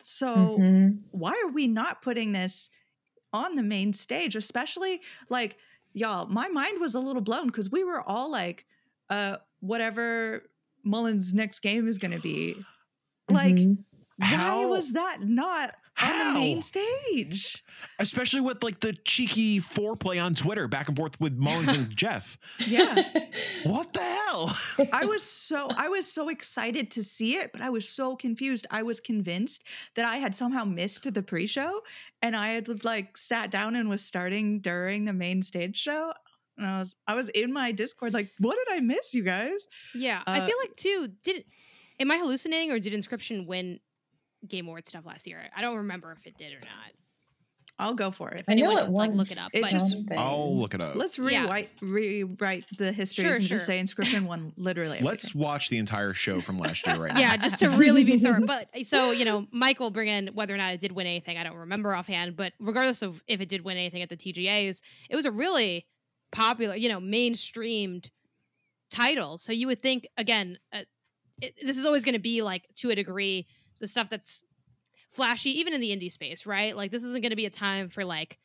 So 0.00 0.64
Mhm. 0.64 1.04
why 1.10 1.40
are 1.44 1.50
we 1.52 1.66
not 1.66 2.02
putting 2.02 2.32
this 2.32 2.70
on 3.32 3.56
the 3.56 3.62
main 3.62 3.92
stage 3.92 4.36
especially 4.36 5.00
like 5.28 5.56
y'all 5.92 6.26
my 6.26 6.48
mind 6.48 6.80
was 6.80 6.94
a 6.94 7.00
little 7.00 7.22
blown 7.22 7.46
because 7.46 7.70
we 7.70 7.82
were 7.84 8.00
all 8.08 8.30
like 8.30 8.66
uh 9.10 9.36
whatever 9.60 10.42
Mullins' 10.84 11.34
next 11.34 11.60
game 11.60 11.88
is 11.88 11.98
going 11.98 12.12
to 12.12 12.20
be 12.20 12.66
like 13.28 13.66
Mhm. 13.66 13.84
why 14.16 14.64
was 14.66 14.92
that 14.92 15.18
not 15.22 15.74
on 16.02 16.34
the 16.34 16.40
main 16.40 16.62
stage 16.62 17.62
Especially 17.98 18.40
with 18.40 18.62
like 18.64 18.80
the 18.80 18.92
cheeky 19.04 19.60
foreplay 19.60 20.22
on 20.22 20.34
Twitter 20.34 20.66
back 20.66 20.88
and 20.88 20.96
forth 20.96 21.20
with 21.20 21.34
Mullins 21.36 21.72
and 21.72 21.90
Geoff. 21.96 22.36
yeah 22.66 23.02
What 23.64 23.92
the 23.92 24.00
hell? 24.00 24.56
i 24.92 25.04
was 25.04 25.22
so 25.22 25.68
i 25.76 25.88
was 25.88 26.10
so 26.10 26.28
excited 26.28 26.90
to 26.90 27.04
see 27.04 27.34
it 27.36 27.52
but 27.52 27.60
i 27.62 27.70
was 27.70 27.88
so 27.88 28.16
confused 28.16 28.66
i 28.70 28.82
was 28.82 28.98
convinced 28.98 29.62
that 29.94 30.04
i 30.04 30.16
had 30.16 30.34
somehow 30.34 30.64
missed 30.64 31.12
the 31.14 31.22
pre-show 31.22 31.80
and 32.22 32.34
i 32.34 32.48
had 32.48 32.84
like 32.84 33.16
sat 33.16 33.50
down 33.52 33.76
and 33.76 33.88
was 33.88 34.02
starting 34.04 34.58
during 34.60 35.04
the 35.04 35.12
main 35.12 35.40
stage 35.40 35.78
show 35.78 36.12
and 36.58 36.66
i 36.66 36.78
was 36.80 36.96
i 37.06 37.14
was 37.14 37.28
in 37.30 37.52
my 37.52 37.70
discord 37.70 38.12
like 38.12 38.32
what 38.40 38.56
did 38.66 38.76
i 38.76 38.80
miss 38.80 39.14
you 39.14 39.22
guys 39.22 39.68
Yeah, 39.94 40.20
I 40.26 40.40
Uh, 40.40 40.46
feel 40.46 40.56
like 40.62 40.74
too. 40.76 41.08
Did 41.22 41.44
am 42.00 42.10
I 42.10 42.16
hallucinating 42.18 42.72
or 42.72 42.80
did 42.80 42.92
Inscryption 42.92 43.46
win 43.46 43.78
Game 44.48 44.66
Award 44.68 44.86
stuff 44.86 45.04
last 45.06 45.26
year? 45.26 45.40
I 45.56 45.60
don't 45.62 45.76
remember 45.76 46.12
if 46.12 46.26
it 46.26 46.36
did 46.38 46.52
or 46.52 46.60
not. 46.60 46.92
i'll 47.80 47.94
go 47.94 48.12
for 48.12 48.30
it 48.30 48.38
If 48.38 48.48
I 48.48 48.54
know 48.54 48.66
anyone 48.66 48.78
it 48.82 48.84
could, 48.86 48.92
like, 48.94 49.10
look 49.14 49.30
it 49.32 49.38
up, 49.38 49.50
It 49.52 49.68
just- 49.68 49.96
I'll 50.16 50.56
look 50.56 50.74
it 50.74 50.80
up. 50.80 50.94
let's 50.94 51.18
Yeah. 51.18 51.42
rewrite 51.42 51.74
rewrite 51.80 52.64
the 52.78 52.92
history 52.92 53.24
Sure, 53.24 53.34
and 53.34 53.44
sure. 53.44 53.56
just 53.56 53.66
say 53.66 53.80
Inscryption 53.80 54.26
won 54.28 54.52
literally 54.56 55.00
Let's 55.00 55.24
everything. 55.30 55.40
watch 55.42 55.70
the 55.70 55.78
entire 55.78 56.14
show 56.14 56.40
from 56.40 56.56
last 56.58 56.86
year 56.86 56.94
right 56.96 57.12
now. 57.14 57.18
yeah, 57.20 57.36
just 57.36 57.58
to 57.58 57.70
really 57.70 58.04
be 58.04 58.18
thorough. 58.18 58.46
But 58.46 58.68
so 58.86 59.10
you 59.10 59.24
know, 59.24 59.48
Michael 59.50 59.90
bring 59.90 60.06
in 60.08 60.28
whether 60.34 60.54
or 60.54 60.58
not 60.58 60.72
it 60.72 60.78
did 60.78 60.92
win 60.92 61.08
anything. 61.08 61.36
I 61.36 61.42
don't 61.42 61.56
remember 61.56 61.92
offhand, 61.96 62.36
but 62.36 62.52
regardless 62.60 63.02
of 63.02 63.20
if 63.26 63.40
it 63.40 63.48
did 63.48 63.62
win 63.64 63.76
anything 63.76 64.02
at 64.02 64.08
the 64.08 64.16
TGA's, 64.16 64.80
it 65.10 65.16
was 65.16 65.24
a 65.26 65.32
really 65.32 65.84
popular, 66.30 66.76
you 66.76 66.88
know, 66.88 67.00
mainstreamed 67.00 68.10
title. 68.90 69.36
So 69.38 69.52
you 69.52 69.66
would 69.66 69.82
think 69.82 70.06
again, 70.16 70.58
uh, 70.72 70.82
it, 71.42 71.54
this 71.60 71.76
is 71.76 71.84
always 71.84 72.04
going 72.04 72.12
to 72.14 72.20
be 72.20 72.42
like 72.42 72.62
to 72.76 72.90
a 72.90 72.94
degree 72.94 73.48
the 73.84 73.88
stuff 73.88 74.08
that's 74.08 74.44
flashy, 75.10 75.50
even 75.60 75.74
in 75.74 75.80
the 75.80 75.90
indie 75.90 76.10
space, 76.10 76.46
right? 76.46 76.74
Like 76.74 76.90
this 76.90 77.04
isn't 77.04 77.20
going 77.22 77.30
to 77.30 77.36
be 77.36 77.44
a 77.46 77.50
time 77.50 77.88
for 77.90 78.04
like, 78.04 78.38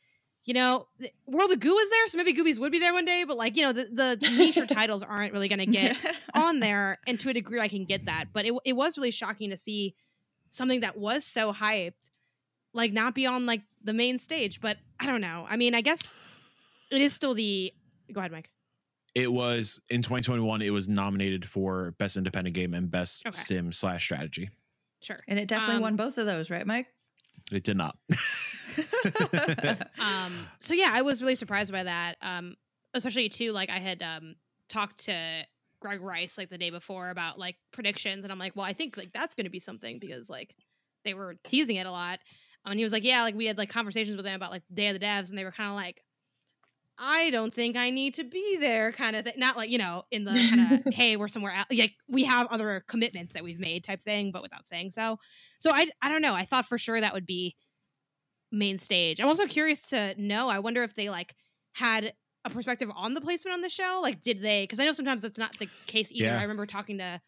you 0.44 0.54
know, 0.54 0.86
World 1.26 1.50
of 1.52 1.60
Goo 1.60 1.76
is 1.76 1.90
there, 1.90 2.06
so 2.08 2.18
maybe 2.18 2.34
Goobies 2.34 2.58
would 2.58 2.72
be 2.72 2.78
there 2.78 2.92
one 2.92 3.04
day, 3.04 3.24
but 3.26 3.36
like, 3.36 3.56
you 3.56 3.62
know, 3.62 3.72
the 3.72 3.84
the 3.84 4.28
niche 4.36 4.58
titles 4.68 5.02
aren't 5.02 5.32
really 5.32 5.48
going 5.48 5.58
to 5.58 5.66
get 5.66 5.96
on 6.34 6.60
there, 6.60 6.98
and 7.06 7.18
to 7.20 7.30
a 7.30 7.32
degree, 7.32 7.60
I 7.60 7.68
can 7.68 7.84
get 7.84 8.06
that. 8.06 8.26
But 8.32 8.46
it 8.46 8.54
it 8.64 8.72
was 8.74 8.96
really 8.98 9.10
shocking 9.10 9.50
to 9.50 9.56
see 9.56 9.94
something 10.48 10.80
that 10.80 10.96
was 10.96 11.24
so 11.24 11.52
hyped, 11.52 12.10
like 12.72 12.92
not 12.92 13.14
be 13.14 13.26
on 13.26 13.44
like 13.46 13.62
the 13.84 13.92
main 13.92 14.18
stage. 14.18 14.60
But 14.60 14.78
I 14.98 15.06
don't 15.06 15.20
know. 15.20 15.46
I 15.48 15.56
mean, 15.56 15.74
I 15.74 15.80
guess 15.82 16.14
it 16.90 17.00
is 17.00 17.12
still 17.12 17.34
the. 17.34 17.72
Go 18.12 18.20
ahead, 18.20 18.32
Mike. 18.32 18.50
It 19.14 19.30
was 19.32 19.80
in 19.90 20.02
2021. 20.02 20.62
It 20.62 20.70
was 20.70 20.88
nominated 20.88 21.44
for 21.44 21.94
best 21.98 22.16
independent 22.16 22.54
game 22.54 22.72
and 22.74 22.90
best 22.90 23.26
Okay. 23.26 23.36
sim 23.36 23.72
slash 23.72 24.04
strategy. 24.04 24.50
Sure. 25.02 25.16
and 25.28 25.38
it 25.38 25.48
definitely 25.48 25.76
Um, 25.76 25.82
won 25.82 25.96
both 25.96 26.18
of 26.18 26.26
those, 26.26 26.50
right, 26.50 26.66
Mike? 26.66 26.86
It 27.52 27.64
did 27.64 27.76
not. 27.76 27.96
um 29.98 30.46
so 30.60 30.74
yeah 30.74 30.90
i 30.92 31.02
was 31.02 31.20
really 31.20 31.34
surprised 31.34 31.72
by 31.72 31.82
that 31.82 32.14
um 32.22 32.54
especially 32.94 33.28
too 33.28 33.50
like 33.52 33.68
i 33.70 33.78
had 33.78 34.02
um 34.02 34.34
talked 34.68 35.06
to 35.06 35.44
greg 35.80 36.00
rice 36.00 36.38
like 36.38 36.48
the 36.50 36.58
day 36.58 36.70
before 36.70 37.10
about 37.10 37.38
like 37.38 37.56
predictions 37.72 38.22
and 38.24 38.32
i'm 38.32 38.38
like 38.38 38.54
well 38.54 38.64
i 38.64 38.72
think 38.72 38.96
like 38.96 39.12
that's 39.12 39.34
gonna 39.34 39.50
be 39.50 39.58
something 39.58 39.98
because 39.98 40.30
like 40.30 40.54
they 41.04 41.14
were 41.14 41.34
teasing 41.44 41.76
it 41.76 41.86
a 41.86 41.90
lot 41.90 42.20
um, 42.64 42.70
and 42.72 42.78
he 42.78 42.84
was 42.84 42.92
like 42.92 43.04
yeah 43.04 43.22
like 43.22 43.34
we 43.34 43.46
had 43.46 43.58
like 43.58 43.70
conversations 43.70 44.16
with 44.16 44.24
them 44.24 44.34
about 44.36 44.50
like 44.52 44.62
day 44.72 44.86
of 44.88 44.98
the 44.98 45.04
devs 45.04 45.28
and 45.30 45.36
they 45.38 45.44
were 45.44 45.50
kind 45.52 45.68
of 45.70 45.76
like 45.76 46.02
I 47.02 47.30
don't 47.30 47.52
think 47.52 47.76
I 47.76 47.88
need 47.90 48.14
to 48.14 48.24
be 48.24 48.58
there, 48.60 48.92
kind 48.92 49.16
of 49.16 49.24
thing. 49.24 49.34
Not 49.38 49.56
like 49.56 49.70
you 49.70 49.78
know, 49.78 50.02
in 50.10 50.24
the 50.24 50.32
kind 50.32 50.84
of 50.86 50.92
hey, 50.94 51.16
we're 51.16 51.28
somewhere 51.28 51.52
else. 51.52 51.66
Like 51.72 51.94
we 52.08 52.24
have 52.24 52.46
other 52.48 52.84
commitments 52.86 53.32
that 53.32 53.42
we've 53.42 53.58
made, 53.58 53.82
type 53.84 54.02
thing, 54.02 54.30
but 54.32 54.42
without 54.42 54.66
saying 54.66 54.90
so. 54.90 55.18
So 55.58 55.70
I, 55.74 55.88
I 56.02 56.08
don't 56.10 56.22
know. 56.22 56.34
I 56.34 56.44
thought 56.44 56.66
for 56.68 56.76
sure 56.78 57.00
that 57.00 57.14
would 57.14 57.26
be 57.26 57.56
main 58.52 58.78
stage. 58.78 59.20
I'm 59.20 59.28
also 59.28 59.46
curious 59.46 59.88
to 59.88 60.14
know. 60.20 60.48
I 60.48 60.58
wonder 60.58 60.82
if 60.82 60.94
they 60.94 61.08
like 61.10 61.34
had 61.74 62.12
a 62.44 62.50
perspective 62.50 62.90
on 62.94 63.14
the 63.14 63.20
placement 63.20 63.54
on 63.54 63.60
the 63.60 63.68
show. 63.68 64.00
Like, 64.02 64.20
did 64.22 64.42
they? 64.42 64.64
Because 64.64 64.80
I 64.80 64.84
know 64.84 64.92
sometimes 64.92 65.22
that's 65.22 65.38
not 65.38 65.58
the 65.58 65.68
case 65.86 66.10
either. 66.12 66.26
Yeah. 66.30 66.38
I 66.38 66.42
remember 66.42 66.66
talking 66.66 66.98
to 66.98 67.20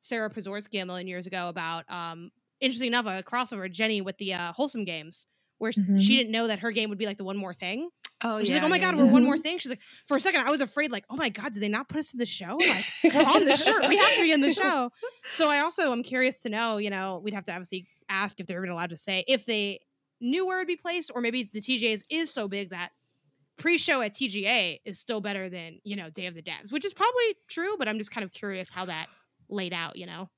Sarah 0.00 0.30
Prozorski 0.30 0.80
a 0.80 0.86
million 0.86 1.06
years 1.06 1.26
ago 1.26 1.48
about, 1.48 1.90
um, 1.90 2.30
interesting 2.60 2.88
enough, 2.88 3.06
a 3.06 3.22
crossover 3.22 3.70
Jenny 3.70 4.00
with 4.00 4.16
the 4.18 4.34
uh, 4.34 4.52
wholesome 4.52 4.84
games, 4.84 5.26
where 5.58 5.72
Mhm. 5.72 6.00
she 6.00 6.16
didn't 6.16 6.32
know 6.32 6.46
that 6.46 6.60
her 6.60 6.70
game 6.70 6.88
would 6.88 6.98
be 6.98 7.06
like 7.06 7.18
the 7.18 7.24
one 7.24 7.36
more 7.36 7.52
thing. 7.52 7.90
Oh, 8.22 8.38
she's 8.40 8.50
yeah. 8.50 8.56
like, 8.56 8.64
"Oh 8.64 8.68
my 8.68 8.76
yeah, 8.76 8.90
god, 8.90 8.96
yeah. 8.96 9.04
we're 9.04 9.12
one 9.12 9.24
more 9.24 9.38
thing." 9.38 9.58
She's 9.58 9.70
like, 9.70 9.80
for 10.06 10.16
a 10.16 10.20
second, 10.20 10.46
I 10.46 10.50
was 10.50 10.60
afraid, 10.60 10.92
like, 10.92 11.04
"Oh 11.08 11.16
my 11.16 11.28
god, 11.28 11.52
did 11.52 11.62
they 11.62 11.68
not 11.68 11.88
put 11.88 11.98
us 11.98 12.12
in 12.12 12.18
the 12.18 12.26
show? 12.26 12.58
Like, 12.58 13.14
we're 13.14 13.22
on 13.22 13.44
the 13.44 13.56
shirt. 13.56 13.88
We 13.88 13.96
have 13.96 14.14
to 14.14 14.22
be 14.22 14.32
in 14.32 14.40
the 14.40 14.52
show." 14.54 14.90
So 15.32 15.48
I 15.48 15.60
also 15.60 15.92
am 15.92 16.02
curious 16.02 16.40
to 16.42 16.48
know. 16.48 16.76
You 16.78 16.90
know, 16.90 17.20
we'd 17.22 17.34
have 17.34 17.44
to 17.44 17.52
obviously 17.52 17.86
ask 18.08 18.40
if 18.40 18.46
they're 18.46 18.58
even 18.58 18.70
allowed 18.70 18.90
to 18.90 18.96
say 18.96 19.24
if 19.28 19.46
they 19.46 19.80
knew 20.20 20.46
where 20.46 20.58
it'd 20.58 20.68
be 20.68 20.76
placed, 20.76 21.10
or 21.14 21.20
maybe 21.20 21.48
the 21.52 21.60
TGA's 21.60 22.04
is 22.10 22.30
so 22.30 22.48
big 22.48 22.70
that 22.70 22.90
pre-show 23.56 24.00
at 24.00 24.14
TGA 24.14 24.80
is 24.84 24.98
still 24.98 25.20
better 25.20 25.48
than 25.48 25.78
you 25.84 25.96
know 25.96 26.10
Day 26.10 26.26
of 26.26 26.34
the 26.34 26.42
Devs, 26.42 26.72
which 26.72 26.84
is 26.84 26.92
probably 26.92 27.36
true. 27.48 27.76
But 27.78 27.88
I'm 27.88 27.98
just 27.98 28.10
kind 28.10 28.24
of 28.24 28.32
curious 28.32 28.70
how 28.70 28.84
that 28.86 29.06
laid 29.48 29.72
out. 29.72 29.96
You 29.96 30.06
know, 30.06 30.30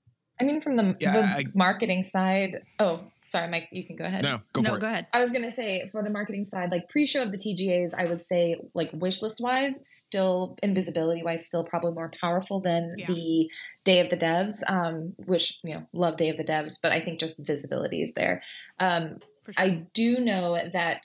I 0.42 0.44
mean, 0.46 0.60
from 0.60 0.76
the, 0.76 0.96
Yeah, 1.00 1.12
the 1.12 1.22
I- 1.22 1.44
marketing 1.54 2.04
side. 2.04 2.62
Oh, 2.78 3.04
sorry, 3.20 3.48
Mike. 3.48 3.68
You 3.72 3.84
can 3.84 3.96
go 3.96 4.04
ahead. 4.04 4.22
no, 4.24 4.40
go 4.52 4.60
no, 4.62 4.70
for 4.70 4.76
it. 4.76 4.80
go 4.80 4.86
ahead. 4.88 5.06
I 5.12 5.20
was 5.20 5.30
gonna 5.32 5.50
say 5.50 5.88
for 5.92 6.02
the 6.02 6.10
marketing 6.10 6.44
side, 6.44 6.70
like 6.72 6.88
pre-show 6.88 7.22
of 7.22 7.32
the 7.32 7.38
TGAs, 7.38 7.94
I 7.96 8.04
would 8.06 8.20
say 8.20 8.56
like 8.74 8.90
wish 8.92 9.22
list 9.22 9.40
wise, 9.42 9.80
still 9.88 10.56
invisibility 10.62 11.22
wise, 11.22 11.46
still 11.46 11.64
probably 11.64 11.92
more 11.92 12.10
powerful 12.20 12.60
than 12.60 12.90
Yeah. 12.96 13.06
the 13.06 13.50
Day 13.84 14.00
of 14.00 14.10
the 14.10 14.16
Devs. 14.16 14.62
Um, 14.68 15.14
which 15.26 15.58
you 15.62 15.74
know, 15.74 15.86
love 15.92 16.16
Day 16.16 16.28
of 16.30 16.36
the 16.36 16.44
Devs, 16.44 16.78
but 16.82 16.92
I 16.92 17.00
think 17.00 17.20
just 17.20 17.44
visibility 17.46 18.02
is 18.02 18.12
there. 18.14 18.42
Um, 18.80 19.18
for 19.44 19.52
sure. 19.52 19.64
I 19.64 19.68
do 19.92 20.20
know 20.20 20.58
that, 20.72 21.04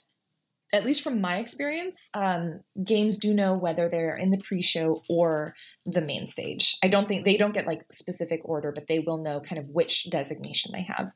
at 0.72 0.84
least 0.84 1.02
from 1.02 1.20
my 1.20 1.38
experience, 1.38 2.10
um, 2.14 2.60
games 2.84 3.16
do 3.16 3.32
know 3.32 3.54
whether 3.54 3.88
they're 3.88 4.16
in 4.16 4.30
the 4.30 4.38
pre-show 4.38 5.02
or 5.08 5.54
the 5.86 6.02
main 6.02 6.26
stage. 6.26 6.76
I 6.82 6.88
don't 6.88 7.08
think 7.08 7.24
they 7.24 7.36
don't 7.36 7.54
get 7.54 7.66
like 7.66 7.84
specific 7.90 8.40
order, 8.44 8.72
but 8.72 8.86
they 8.86 8.98
will 8.98 9.18
know 9.18 9.40
kind 9.40 9.58
of 9.58 9.68
which 9.70 10.10
designation 10.10 10.72
they 10.72 10.82
have. 10.82 11.10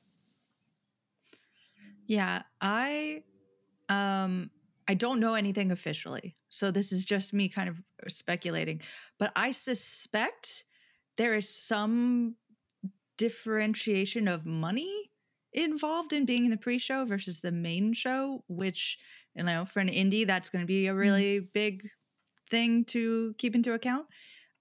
Yeah, 2.07 2.43
I 2.61 3.25
um 3.89 4.51
I 4.89 4.95
don't 4.95 5.21
know 5.21 5.35
anything 5.35 5.71
officially. 5.71 6.37
So 6.49 6.71
this 6.71 6.93
is 6.93 7.05
just 7.05 7.33
me 7.33 7.49
kind 7.49 7.69
of 7.69 7.77
speculating, 8.09 8.81
but 9.19 9.33
I 9.37 9.53
suspect 9.53 10.65
there 11.17 11.35
is 11.35 11.49
some 11.49 12.37
differentiation 13.19 14.29
of 14.29 14.47
money 14.47 15.11
involved 15.53 16.13
in 16.13 16.25
being 16.25 16.45
in 16.45 16.51
the 16.51 16.57
pre-show 16.57 17.05
versus 17.05 17.41
the 17.41 17.53
main 17.53 17.93
show, 17.93 18.43
which 18.49 18.99
you 19.35 19.43
know, 19.45 19.65
for 19.65 19.81
an 19.81 19.89
indie 19.89 20.27
that's 20.27 20.51
going 20.51 20.63
to 20.63 20.67
be 20.67 20.87
a 20.89 20.95
really 20.95 21.41
big 21.41 21.89
thing 22.51 22.85
to 22.87 23.35
keep 23.39 23.55
into 23.55 23.73
account. 23.73 24.07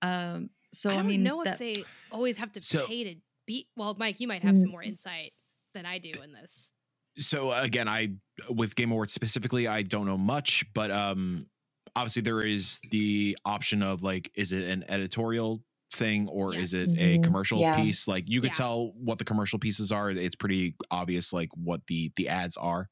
Um 0.02 0.50
so 0.74 0.90
I 0.90 0.94
I, 0.94 0.96
don't 0.98 1.08
mean 1.08 1.24
know 1.24 1.44
that, 1.44 1.54
if 1.54 1.60
they 1.60 1.84
always 2.12 2.38
have 2.38 2.52
to 2.54 2.62
So- 2.62 2.88
pay 2.88 3.04
to 3.04 3.16
beat. 3.46 3.68
Well, 3.76 3.96
Mike, 4.00 4.20
you 4.22 4.28
might 4.28 4.44
have 4.44 4.56
some 4.56 4.70
Mm. 4.70 4.72
more 4.72 4.84
insight 4.84 5.34
than 5.74 5.86
I 5.86 5.98
do 6.00 6.12
in 6.24 6.32
this. 6.34 6.74
so 7.18 7.52
again 7.52 7.90
i 7.90 8.08
with 8.50 8.74
game 8.74 8.90
awards 8.90 9.12
specifically 9.12 9.68
i 9.68 9.82
don't 9.82 10.06
know 10.06 10.18
much 10.18 10.64
but 10.74 10.90
um 10.92 11.46
obviously 11.94 12.22
there 12.22 12.40
is 12.42 12.80
the 12.90 13.38
option 13.44 13.84
of 13.84 14.02
like 14.02 14.32
is 14.34 14.54
it 14.54 14.64
an 14.64 14.86
editorial 14.88 15.62
thing 15.94 16.30
or 16.30 16.56
is 16.56 16.74
it 16.74 16.88
a 16.98 17.18
Mhm. 17.18 17.24
commercial 17.26 17.60
Yeah. 17.60 17.76
piece 17.82 18.08
like 18.08 18.30
you 18.30 18.40
could 18.40 18.52
Yeah. 18.52 18.64
tell 18.64 18.94
what 18.96 19.18
the 19.18 19.26
commercial 19.26 19.60
pieces 19.60 19.92
are 19.92 20.10
it's 20.10 20.36
pretty 20.38 20.74
obvious 20.90 21.34
like 21.34 21.50
what 21.54 21.86
the 21.88 22.14
the 22.16 22.30
ads 22.30 22.56
are 22.56 22.90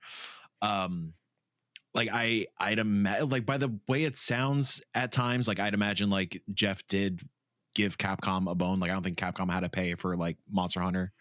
um 0.62 1.14
like 1.94 2.10
i 2.12 2.46
i'd 2.60 2.80
imagine 2.80 3.30
like 3.30 3.46
by 3.46 3.58
the 3.58 3.80
way 3.88 4.04
it 4.04 4.16
sounds 4.16 4.82
at 4.94 5.12
times 5.12 5.48
like 5.48 5.60
i'd 5.60 5.74
imagine 5.74 6.10
like 6.10 6.42
Geoff 6.54 6.86
did 6.88 7.22
give 7.76 7.98
capcom 7.98 8.50
a 8.50 8.56
bone 8.56 8.80
like 8.80 8.92
i 8.92 8.94
don't 8.94 9.04
think 9.04 9.18
capcom 9.18 9.52
had 9.52 9.62
to 9.62 9.70
pay 9.70 9.96
for 9.96 10.16
like 10.18 10.38
monster 10.50 10.80
hunter. 10.80 11.12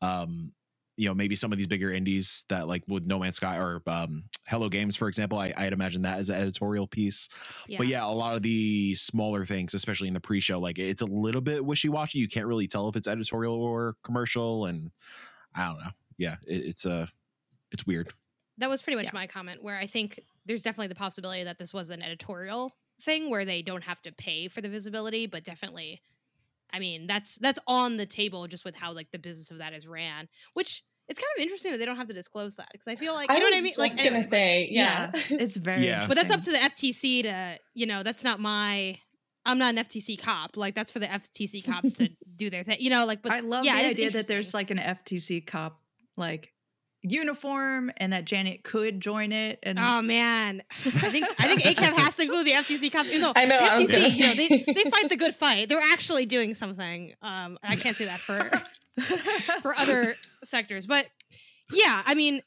Um 0.00 0.52
you 0.96 1.08
know 1.08 1.14
maybe 1.14 1.34
some 1.34 1.52
of 1.52 1.58
these 1.58 1.66
bigger 1.66 1.90
indies 1.90 2.44
that 2.48 2.68
like 2.68 2.82
with 2.86 3.06
no 3.06 3.18
man's 3.18 3.36
sky 3.36 3.56
or 3.56 3.82
um 3.86 4.24
hello 4.46 4.68
games 4.68 4.94
for 4.94 5.08
example 5.08 5.38
i 5.38 5.52
i'd 5.56 5.72
imagine 5.72 6.02
that 6.02 6.18
as 6.18 6.28
an 6.28 6.40
editorial 6.40 6.86
piece. 6.86 7.28
Yeah. 7.66 7.78
but 7.78 7.86
yeah 7.86 8.04
a 8.04 8.12
lot 8.12 8.36
of 8.36 8.42
the 8.42 8.94
smaller 8.94 9.46
things 9.46 9.74
especially 9.74 10.08
in 10.08 10.14
the 10.14 10.20
pre-show 10.20 10.60
like 10.60 10.78
it's 10.78 11.02
a 11.02 11.06
little 11.06 11.40
bit 11.40 11.64
wishy-washy. 11.64 12.18
You 12.18 12.28
can't 12.28 12.46
really 12.46 12.66
tell 12.66 12.88
if 12.88 12.96
it's 12.96 13.08
editorial 13.08 13.54
or 13.54 13.94
commercial 14.04 14.66
and 14.66 14.90
i 15.54 15.66
don't 15.66 15.78
know. 15.78 15.90
Yeah 16.18 16.36
it, 16.46 16.64
it's 16.66 16.84
a 16.84 17.08
it's 17.70 17.86
weird 17.86 18.12
that 18.58 18.68
was 18.68 18.82
pretty 18.82 18.96
much 18.96 19.06
Yeah. 19.06 19.10
my 19.14 19.26
comment 19.26 19.62
where 19.62 19.76
I 19.76 19.86
think 19.86 20.20
there's 20.46 20.62
definitely 20.62 20.88
the 20.88 20.94
possibility 20.94 21.44
that 21.44 21.58
this 21.58 21.72
was 21.72 21.90
an 21.90 22.02
editorial 22.02 22.72
thing 23.02 23.30
where 23.30 23.44
they 23.44 23.62
don't 23.62 23.84
have 23.84 24.00
to 24.02 24.12
pay 24.12 24.48
for 24.48 24.60
the 24.60 24.68
visibility, 24.68 25.26
but 25.26 25.44
definitely 25.44 26.00
I 26.74 26.78
mean, 26.78 27.06
that's 27.06 27.34
that's 27.36 27.58
on 27.66 27.98
the 27.98 28.06
table 28.06 28.46
just 28.46 28.64
with 28.64 28.74
how 28.74 28.92
like 28.92 29.10
the 29.10 29.18
business 29.18 29.50
of 29.50 29.58
that 29.58 29.74
is 29.74 29.86
ran, 29.86 30.28
which 30.54 30.82
it's 31.08 31.18
kind 31.18 31.28
of 31.36 31.42
interesting 31.42 31.70
that 31.72 31.76
they 31.78 31.84
don't 31.84 31.96
have 31.96 32.08
to 32.08 32.14
disclose 32.14 32.56
that 32.56 32.68
because 32.72 32.86
I 32.88 32.94
feel 32.96 33.12
like 33.12 33.30
you 33.30 33.38
know 33.38 33.44
what 33.44 33.52
I 33.52 33.56
was 33.56 33.62
mean? 33.64 33.70
Just 33.72 33.78
Like 33.78 33.96
gonna 33.96 34.08
anyway, 34.08 34.22
say, 34.22 34.68
yeah. 34.70 35.10
it's 35.14 35.56
very 35.56 35.84
Yeah. 35.84 36.06
but 36.06 36.16
that's 36.16 36.30
up 36.30 36.40
to 36.42 36.50
the 36.50 36.56
FTC 36.58 37.24
to, 37.24 37.58
you 37.74 37.84
know, 37.86 38.02
that's 38.02 38.24
not 38.24 38.40
my 38.40 38.98
I'm 39.44 39.58
not 39.58 39.74
an 39.76 39.84
FTC 39.84 40.18
cop. 40.18 40.56
Like 40.56 40.74
that's 40.74 40.90
for 40.92 41.00
the 41.00 41.08
FTC 41.08 41.62
cops 41.64 41.94
to 41.94 42.08
do 42.36 42.48
their 42.48 42.62
thing. 42.64 42.78
You 42.80 42.88
know, 42.90 43.04
like 43.04 43.20
but 43.22 43.32
I 43.32 43.40
love 43.40 43.64
yeah, 43.66 43.82
the 43.82 43.88
idea 43.90 44.10
that 44.12 44.26
there's 44.28 44.54
like 44.54 44.70
an 44.70 44.78
FTC 44.78 45.44
cop 45.46 45.78
like 46.16 46.54
uniform 47.02 47.90
and 47.96 48.12
that 48.12 48.24
Janet 48.24 48.62
could 48.62 49.00
join 49.00 49.32
it 49.32 49.58
and 49.62 49.78
Oh 49.78 50.00
man, 50.02 50.62
I 50.84 50.90
think 51.10 51.26
I 51.40 51.48
think 51.54 51.62
ACAB 51.62 51.96
has 51.98 52.16
to 52.16 52.22
include 52.22 52.46
the 52.46 52.52
FTC 52.52 52.92
cops. 52.92 53.08
Even 53.08 53.22
though 53.22 53.32
I 53.34 53.44
know, 53.44 53.58
the 53.58 53.72
I 53.72 53.78
was 53.80 53.92
you 54.18 54.26
know, 54.26 54.34
they 54.34 54.48
they 54.48 54.90
fight 54.90 55.08
the 55.08 55.16
good 55.16 55.34
fight. 55.34 55.68
They're 55.68 55.80
actually 55.80 56.26
doing 56.26 56.54
something. 56.54 57.14
Um, 57.22 57.58
I 57.62 57.76
can't 57.76 57.96
say 57.96 58.04
that 58.06 58.20
for 58.20 58.48
for 59.62 59.76
other 59.76 60.14
sectors, 60.44 60.86
but 60.86 61.06
yeah, 61.72 62.02
I 62.06 62.14
mean, 62.14 62.42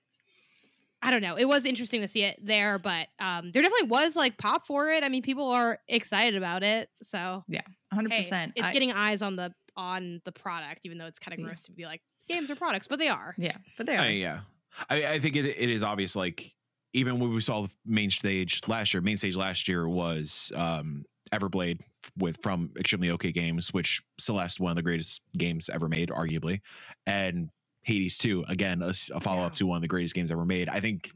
I 1.01 1.11
don't 1.11 1.21
know. 1.21 1.35
It 1.37 1.45
was 1.45 1.65
interesting 1.65 2.01
to 2.01 2.07
see 2.07 2.23
it 2.23 2.39
there, 2.41 2.79
but 2.79 3.07
um, 3.19 3.51
there 3.51 3.61
definitely 3.61 3.89
was 3.89 4.15
like 4.15 4.37
pop 4.37 4.65
for 4.65 4.89
it. 4.89 5.03
I 5.03 5.09
mean, 5.09 5.21
people 5.21 5.49
are 5.49 5.79
excited 5.87 6.35
about 6.35 6.63
it, 6.63 6.89
so 7.01 7.43
yeah, 7.47 7.61
100%. 7.93 8.53
it's 8.55 8.67
I- 8.67 8.71
getting 8.71 8.91
eyes 8.93 9.21
on 9.21 9.35
the 9.35 9.53
on 9.77 10.21
the 10.23 10.31
product, 10.31 10.85
even 10.85 10.97
though 10.97 11.05
it's 11.07 11.19
kind 11.19 11.33
of 11.33 11.39
Yeah. 11.39 11.47
gross 11.47 11.63
to 11.63 11.73
be 11.73 11.85
like 11.85 12.01
games 12.27 12.49
or 12.51 12.55
products, 12.55 12.87
but 12.87 12.99
they 12.99 13.07
are. 13.09 13.33
yeah, 13.37 13.57
but 13.77 13.85
they 13.87 13.95
are. 13.97 14.07
mean, 14.07 14.19
yeah 14.21 14.41
I, 14.89 15.05
I 15.13 15.19
think 15.19 15.35
it, 15.35 15.45
it 15.45 15.69
is 15.69 15.83
obvious 15.83 16.15
like 16.15 16.53
even 16.93 17.19
when 17.19 17.33
we 17.33 17.41
saw 17.41 17.61
the 17.63 17.69
main 17.85 18.09
stage 18.09 18.61
last 18.67 18.93
year 18.93 19.01
main 19.01 19.17
stage 19.17 19.35
last 19.35 19.67
year 19.67 19.87
was 19.87 20.51
um 20.55 21.05
Earthblade 21.33 21.79
with 22.17 22.37
from 22.43 22.71
extremely 22.77 23.09
okay 23.11 23.31
games 23.31 23.73
which 23.73 24.01
celeste 24.19 24.59
one 24.59 24.71
of 24.71 24.75
the 24.75 24.81
greatest 24.83 25.21
games 25.37 25.69
ever 25.69 25.87
made 25.89 26.09
arguably 26.09 26.59
and 27.07 27.49
hades 27.83 28.17
2 28.17 28.45
again 28.49 28.81
a 28.81 28.93
follow-up 28.93 29.53
Yeah. 29.53 29.57
to 29.59 29.65
one 29.67 29.75
of 29.77 29.81
the 29.81 29.87
greatest 29.87 30.13
games 30.13 30.29
ever 30.29 30.45
made 30.45 30.67
i 30.69 30.79
think 30.81 31.09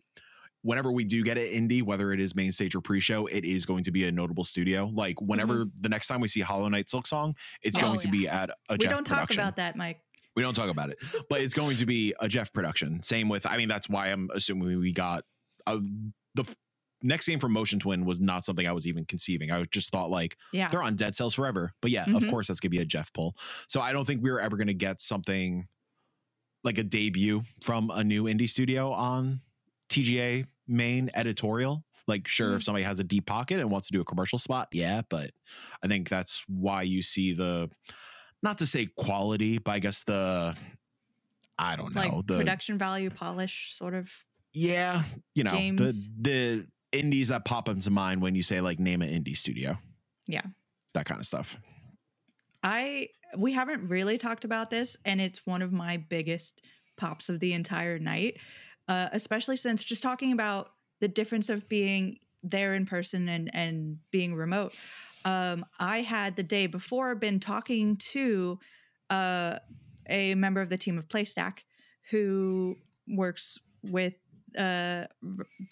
whenever 0.62 0.91
we 0.91 1.03
do 1.05 1.24
get 1.24 1.38
it 1.38 1.53
indie 1.53 1.82
whether 1.84 2.12
it 2.12 2.20
is 2.20 2.36
main 2.36 2.51
stage 2.51 2.76
or 2.76 2.82
pre-show 2.82 3.28
it 3.28 3.45
is 3.45 3.66
going 3.66 3.84
to 3.84 3.91
be 3.91 4.05
a 4.05 4.12
notable 4.12 4.43
studio 4.43 4.89
like 4.93 5.20
whenever 5.22 5.66
the 5.82 5.89
next 5.89 6.07
time 6.07 6.20
we 6.22 6.28
see 6.28 6.41
hollow 6.41 6.68
knight 6.70 6.88
Silksong 6.88 7.34
it's 7.62 7.78
Oh, 7.78 7.82
going 7.82 7.99
to 7.99 8.07
be 8.10 8.28
at 8.28 8.49
a 8.49 8.74
we 8.74 8.78
Geoff 8.80 8.91
don't 8.93 9.03
talk 9.05 9.18
production. 9.20 9.41
about 9.41 9.55
that, 9.57 9.76
Mike. 9.76 10.01
We 10.39 10.43
don't 10.43 10.53
talk 10.53 10.69
about 10.69 10.89
it, 10.89 10.97
but 11.29 11.41
it's 11.41 11.53
going 11.53 11.75
to 11.75 11.85
be 11.85 12.13
a 12.21 12.29
Geoff 12.29 12.53
production. 12.53 13.03
Same 13.03 13.27
with, 13.27 13.45
I 13.45 13.57
mean, 13.57 13.67
that's 13.67 13.89
why 13.89 14.07
I'm 14.07 14.29
assuming 14.33 14.79
we 14.79 14.93
got 14.93 15.25
uh, 15.67 15.79
the 16.35 16.43
f- 16.43 16.55
next 17.03 17.27
game 17.27 17.41
from 17.41 17.51
Motion 17.51 17.77
Twin 17.77 18.05
was 18.05 18.21
not 18.21 18.45
something 18.45 18.65
I 18.65 18.71
was 18.71 18.87
even 18.87 19.03
conceiving. 19.03 19.51
I 19.51 19.61
just 19.65 19.91
thought 19.91 20.09
like 20.09 20.37
Yeah. 20.53 20.69
they're 20.69 20.81
on 20.81 20.95
Dead 20.95 21.13
Cells 21.13 21.33
forever, 21.33 21.73
but 21.81 21.91
yeah, 21.91 22.03
of 22.03 22.23
Mhm. 22.23 22.29
course 22.29 22.47
that's 22.47 22.61
gonna 22.61 22.69
be 22.69 22.77
a 22.77 22.85
Geoff 22.85 23.11
pull. 23.11 23.35
So 23.67 23.81
I 23.81 23.91
don't 23.91 24.05
think 24.05 24.23
we 24.23 24.31
were 24.31 24.39
ever 24.39 24.55
gonna 24.55 24.73
get 24.73 25.01
something 25.01 25.67
like 26.63 26.77
a 26.77 26.83
debut 26.83 27.43
from 27.61 27.89
a 27.89 28.01
new 28.01 28.23
indie 28.23 28.47
studio 28.49 28.93
on 28.93 29.41
TGA 29.89 30.45
main 30.69 31.09
editorial. 31.15 31.83
Like, 32.07 32.29
sure, 32.29 32.55
if 32.55 32.63
somebody 32.63 32.85
has 32.85 33.01
a 33.01 33.03
deep 33.03 33.25
pocket 33.25 33.59
and 33.59 33.69
wants 33.69 33.87
to 33.87 33.93
do 33.93 33.99
a 33.99 34.05
commercial 34.05 34.39
spot, 34.39 34.69
yeah, 34.71 35.01
but 35.09 35.31
I 35.83 35.87
think 35.87 36.07
that's 36.07 36.43
why 36.47 36.83
you 36.83 37.01
see 37.01 37.33
the 37.33 37.69
not 38.41 38.57
to 38.59 38.67
say 38.67 38.87
quality, 38.97 39.57
but 39.57 39.71
I 39.71 39.79
guess 39.79 40.03
the 40.03 40.55
I 41.57 41.75
don't 41.75 41.93
know 41.93 42.01
like 42.01 42.25
the 42.27 42.37
production 42.37 42.77
value 42.77 43.09
polish 43.09 43.73
sort 43.75 43.93
of 43.93 44.09
yeah, 44.53 45.03
you 45.35 45.43
know 45.43 45.51
games. 45.51 46.09
the 46.17 46.31
the 46.31 46.67
indies 46.97 47.27
that 47.27 47.45
pop 47.45 47.69
into 47.69 47.91
mind 47.91 48.21
when 48.21 48.33
you 48.35 48.41
say 48.43 48.61
like 48.61 48.79
name 48.79 49.01
an 49.01 49.09
indie 49.09 49.37
studio, 49.37 49.77
Yeah. 50.27 50.41
that 50.93 51.05
kind 51.05 51.19
of 51.19 51.25
stuff. 51.25 51.57
I 52.63 53.09
we 53.37 53.53
haven't 53.53 53.89
really 53.89 54.17
talked 54.17 54.43
about 54.45 54.69
this, 54.71 54.97
and 55.05 55.21
it's 55.21 55.45
one 55.45 55.61
of 55.61 55.71
my 55.71 55.97
biggest 55.97 56.61
pops 56.97 57.29
of 57.29 57.39
the 57.39 57.53
entire 57.53 57.99
night. 57.99 58.37
Uh, 58.87 59.07
especially 59.11 59.55
since 59.55 59.83
just 59.83 60.01
talking 60.01 60.31
about 60.31 60.71
the 60.99 61.07
difference 61.07 61.49
of 61.49 61.69
being 61.69 62.17
there 62.41 62.73
in 62.73 62.85
person 62.85 63.29
and 63.29 63.51
and 63.53 63.97
being 64.11 64.33
remote. 64.33 64.73
Um, 65.30 65.65
I 65.80 66.01
had 66.01 66.36
the 66.36 66.43
day 66.43 66.67
before 66.67 67.15
been 67.15 67.39
talking 67.39 67.97
to 67.97 68.59
uh, 69.09 69.59
a 70.09 70.36
member 70.36 70.61
of 70.61 70.69
the 70.69 70.77
team 70.77 70.97
of 70.97 71.07
PlayStack 71.07 71.65
who 72.09 72.75
works 73.07 73.59
with 73.84 74.13
uh, 74.57 75.05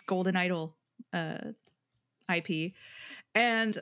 Golden 0.05 0.35
Idol 0.35 0.75
uh, 1.13 1.39
IP, 2.33 2.73
and 3.33 3.77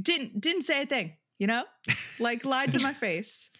didn't 0.00 0.40
didn't 0.40 0.62
say 0.62 0.82
a 0.82 0.86
thing 0.86 1.14
you 1.38 1.46
know? 1.46 1.64
Like 2.20 2.44
lied 2.44 2.72
to 2.72 2.78
my 2.80 2.94
face. 3.06 3.50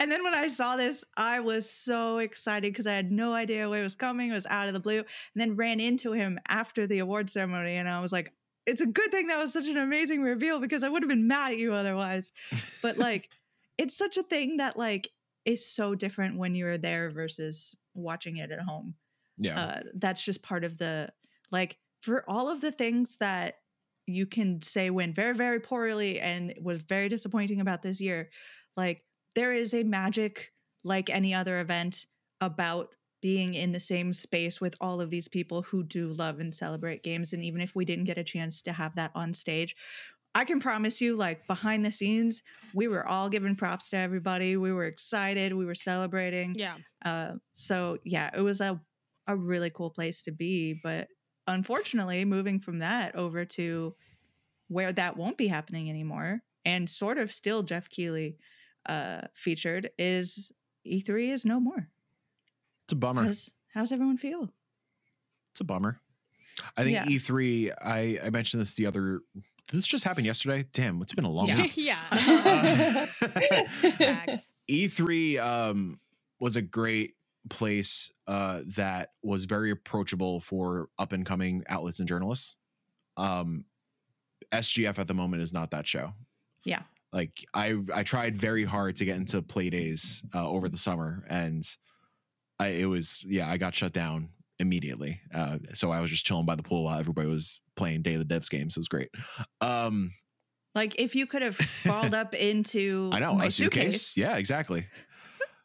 And 0.00 0.10
then 0.10 0.24
when 0.24 0.32
i 0.32 0.48
saw 0.48 0.76
this 0.76 1.04
i 1.18 1.40
was 1.40 1.68
so 1.68 2.18
excited 2.18 2.72
because 2.72 2.86
i 2.86 2.94
had 2.94 3.12
no 3.12 3.34
idea 3.34 3.68
what 3.68 3.82
was 3.82 3.94
coming 3.94 4.30
it 4.30 4.32
was 4.32 4.46
out 4.46 4.66
of 4.66 4.72
the 4.72 4.80
blue 4.80 4.96
and 5.00 5.06
then 5.34 5.56
ran 5.56 5.78
into 5.78 6.12
him 6.12 6.40
after 6.48 6.86
the 6.86 7.00
award 7.00 7.28
ceremony 7.28 7.74
and 7.74 7.86
i 7.86 8.00
was 8.00 8.10
like 8.10 8.32
it's 8.68 8.80
a 8.80 8.86
good 8.86 9.10
thing 9.10 9.26
that 9.28 9.38
was 9.38 9.52
such 9.52 9.66
an 9.66 9.76
amazing 9.76 10.22
reveal 10.22 10.60
because 10.60 10.82
i 10.82 10.88
would 10.88 11.02
have 11.02 11.08
been 11.08 11.26
mad 11.26 11.52
at 11.52 11.58
you 11.58 11.72
otherwise 11.72 12.32
but 12.82 12.96
like 13.08 13.28
it's 13.78 13.96
such 13.96 14.16
a 14.16 14.22
thing 14.22 14.58
that 14.58 14.76
like 14.76 15.08
is 15.44 15.66
so 15.66 15.94
different 15.94 16.36
when 16.36 16.54
you're 16.54 16.78
there 16.78 17.10
versus 17.10 17.76
watching 17.94 18.36
it 18.36 18.50
at 18.50 18.60
home 18.60 18.94
Yeah. 19.38 19.58
uh, 19.60 19.80
that's 19.94 20.22
just 20.24 20.42
part 20.42 20.64
of 20.64 20.78
the 20.78 21.08
like 21.50 21.78
for 22.02 22.24
all 22.28 22.48
of 22.50 22.60
the 22.60 22.70
things 22.70 23.16
that 23.16 23.56
you 24.06 24.26
can 24.26 24.60
say 24.62 24.90
went 24.90 25.14
very 25.14 25.34
very 25.34 25.60
poorly 25.60 26.20
and 26.20 26.54
was 26.62 26.82
very 26.82 27.08
disappointing 27.08 27.60
about 27.60 27.82
this 27.82 28.00
year 28.00 28.30
like 28.76 29.02
there 29.34 29.52
is 29.52 29.74
a 29.74 29.82
magic 29.84 30.52
like 30.84 31.10
any 31.10 31.34
other 31.34 31.60
event 31.60 32.06
about 32.40 32.88
being 33.20 33.54
in 33.54 33.72
the 33.72 33.80
same 33.80 34.12
space 34.12 34.60
with 34.60 34.74
all 34.80 35.00
of 35.00 35.10
these 35.10 35.28
people 35.28 35.62
who 35.62 35.82
do 35.82 36.08
love 36.08 36.38
and 36.40 36.54
celebrate 36.54 37.02
games 37.02 37.32
and 37.32 37.42
even 37.42 37.60
if 37.60 37.74
we 37.74 37.84
didn't 37.84 38.04
get 38.04 38.18
a 38.18 38.24
chance 38.24 38.62
to 38.62 38.72
have 38.72 38.94
that 38.94 39.10
on 39.14 39.32
stage 39.32 39.74
I 40.34 40.44
can 40.44 40.60
promise 40.60 41.00
you, 41.00 41.16
like 41.16 41.46
behind 41.46 41.84
the 41.84 41.90
scenes, 41.90 42.42
we 42.74 42.86
were 42.86 43.06
all 43.06 43.28
giving 43.28 43.56
props 43.56 43.90
to 43.90 43.96
everybody. 43.96 44.56
We 44.56 44.72
were 44.72 44.84
excited. 44.84 45.52
We 45.52 45.64
were 45.64 45.74
celebrating. 45.74 46.54
Yeah. 46.54 46.76
Uh, 47.04 47.32
so 47.52 47.98
yeah, 48.04 48.30
it 48.36 48.42
was 48.42 48.60
a 48.60 48.80
a 49.26 49.36
really 49.36 49.70
cool 49.70 49.90
place 49.90 50.22
to 50.22 50.30
be. 50.30 50.78
But 50.82 51.08
unfortunately, 51.46 52.24
moving 52.24 52.60
from 52.60 52.78
that 52.80 53.14
over 53.16 53.44
to 53.44 53.94
where 54.68 54.92
that 54.92 55.16
won't 55.16 55.38
be 55.38 55.48
happening 55.48 55.90
anymore, 55.90 56.42
and 56.64 56.88
sort 56.88 57.18
of 57.18 57.32
still 57.32 57.62
Geoff 57.62 57.88
Keighley 57.88 58.36
uh, 58.86 59.22
featured 59.34 59.90
is 59.98 60.52
E3 60.86 61.30
is 61.30 61.44
no 61.44 61.58
more. 61.58 61.88
It's 62.88 62.94
a 62.94 62.96
bummer. 62.96 63.22
How's, 63.24 63.50
how's 63.74 63.92
everyone 63.92 64.16
feel? 64.16 64.48
It's 65.50 65.60
a 65.60 65.64
bummer. 65.64 66.00
I 66.74 66.84
think 66.84 66.94
Yeah. 66.94 67.04
E3. 67.04 67.72
I 67.84 68.18
I 68.24 68.30
mentioned 68.30 68.62
this 68.62 68.72
the 68.76 68.86
other. 68.86 69.20
This 69.70 69.86
just 69.86 70.04
happened 70.04 70.24
yesterday. 70.24 70.64
Damn, 70.72 71.02
it's 71.02 71.12
been 71.12 71.26
a 71.26 71.30
long 71.30 71.48
Yeah. 71.48 71.60
week. 71.62 71.76
yeah. 71.76 71.98
Uh, 72.10 73.06
Facts. 73.98 74.52
E3 74.70 75.38
um, 75.38 76.00
was 76.40 76.56
a 76.56 76.62
great 76.62 77.12
place 77.50 78.10
uh, 78.26 78.62
that 78.76 79.10
was 79.22 79.44
very 79.44 79.70
approachable 79.70 80.40
for 80.40 80.88
up 80.98 81.12
and 81.12 81.26
coming 81.26 81.64
outlets 81.68 81.98
and 81.98 82.08
journalists. 82.08 82.56
Um, 83.18 83.66
SGF 84.50 84.98
at 84.98 85.06
the 85.06 85.14
moment 85.14 85.42
is 85.42 85.52
not 85.52 85.72
that 85.72 85.86
show. 85.86 86.14
Yeah. 86.64 86.80
Like 87.12 87.44
I 87.52 87.76
I 87.94 88.02
tried 88.04 88.36
very 88.38 88.64
hard 88.64 88.96
to 88.96 89.04
get 89.04 89.16
into 89.18 89.42
play 89.42 89.68
days 89.68 90.22
uh, 90.34 90.48
over 90.48 90.70
the 90.70 90.78
summer 90.78 91.24
and 91.28 91.62
I 92.58 92.68
it 92.68 92.86
was 92.86 93.24
yeah, 93.26 93.48
I 93.48 93.56
got 93.56 93.74
shut 93.74 93.92
down 93.92 94.30
immediately. 94.58 95.20
Uh, 95.32 95.58
so 95.74 95.90
I 95.92 96.00
was 96.00 96.10
just 96.10 96.26
chilling 96.26 96.46
by 96.46 96.56
the 96.56 96.62
pool 96.62 96.84
while 96.84 96.98
everybody 96.98 97.28
was 97.28 97.60
playing 97.76 98.02
Day 98.02 98.14
of 98.14 98.26
the 98.26 98.34
Devs 98.34 98.50
games. 98.50 98.76
It 98.76 98.80
was 98.80 98.88
great. 98.88 99.08
Um, 99.60 100.12
Like 100.74 100.98
if 100.98 101.14
you 101.14 101.26
could 101.26 101.42
have 101.42 101.56
crawled 101.82 102.14
up 102.14 102.34
into 102.34 103.10
I 103.12 103.20
know 103.20 103.34
my 103.34 103.46
a 103.46 103.50
suitcase. 103.50 103.82
suitcase. 104.08 104.16
Yeah, 104.16 104.36
exactly. 104.36 104.86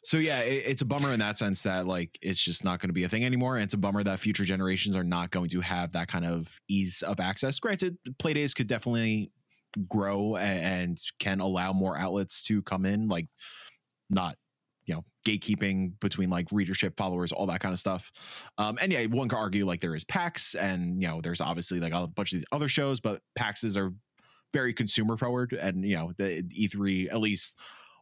So 0.05 0.17
yeah, 0.17 0.41
it, 0.41 0.63
it's 0.67 0.81
a 0.81 0.85
bummer 0.85 1.11
in 1.13 1.19
that 1.21 1.37
sense 1.37 1.63
that 1.63 1.87
like 1.87 2.19
it's 2.21 2.43
just 2.43 2.63
not 2.63 2.79
going 2.81 2.89
to 2.89 2.93
be 2.93 3.05
a 3.05 3.09
thing 3.09 3.23
anymore. 3.25 3.55
And 3.55 3.63
it's 3.63 3.73
a 3.73 3.77
bummer 3.77 4.03
that 4.03 4.19
future 4.19 4.43
generations 4.45 4.95
are 4.97 5.03
not 5.03 5.31
going 5.31 5.49
to 5.51 5.61
have 5.61 5.93
that 5.93 6.09
kind 6.09 6.25
of 6.25 6.53
ease 6.69 7.01
of 7.03 7.19
access. 7.21 7.57
Granted, 7.59 7.97
playdays 8.21 8.53
could 8.53 8.67
definitely 8.67 9.31
grow 9.87 10.35
a- 10.35 10.39
and 10.41 10.97
can 11.19 11.39
allow 11.39 11.71
more 11.73 11.97
outlets 11.97 12.43
to 12.43 12.61
come 12.63 12.85
in, 12.85 13.07
like 13.07 13.27
not 14.09 14.35
you 14.85 14.95
know 14.95 15.03
gatekeeping 15.25 15.93
between 15.99 16.29
like 16.29 16.47
readership 16.51 16.97
followers 16.97 17.31
all 17.31 17.45
that 17.47 17.59
kind 17.59 17.73
of 17.73 17.79
stuff. 17.79 18.11
Um 18.57 18.77
and 18.81 18.91
yeah 18.91 19.05
one 19.05 19.29
could 19.29 19.37
argue 19.37 19.65
like 19.65 19.81
there 19.81 19.95
is 19.95 20.03
pax 20.03 20.55
and 20.55 21.01
you 21.01 21.07
know 21.07 21.21
there's 21.21 21.41
obviously 21.41 21.79
like 21.79 21.93
a 21.93 22.07
bunch 22.07 22.33
of 22.33 22.39
these 22.39 22.47
other 22.51 22.67
shows 22.67 22.99
but 22.99 23.21
paxes 23.37 23.77
are 23.77 23.93
very 24.51 24.73
consumer 24.73 25.17
forward 25.17 25.53
and 25.53 25.83
you 25.83 25.95
know 25.95 26.13
the 26.17 26.43
e3 26.43 27.11
at 27.11 27.19
least 27.19 27.57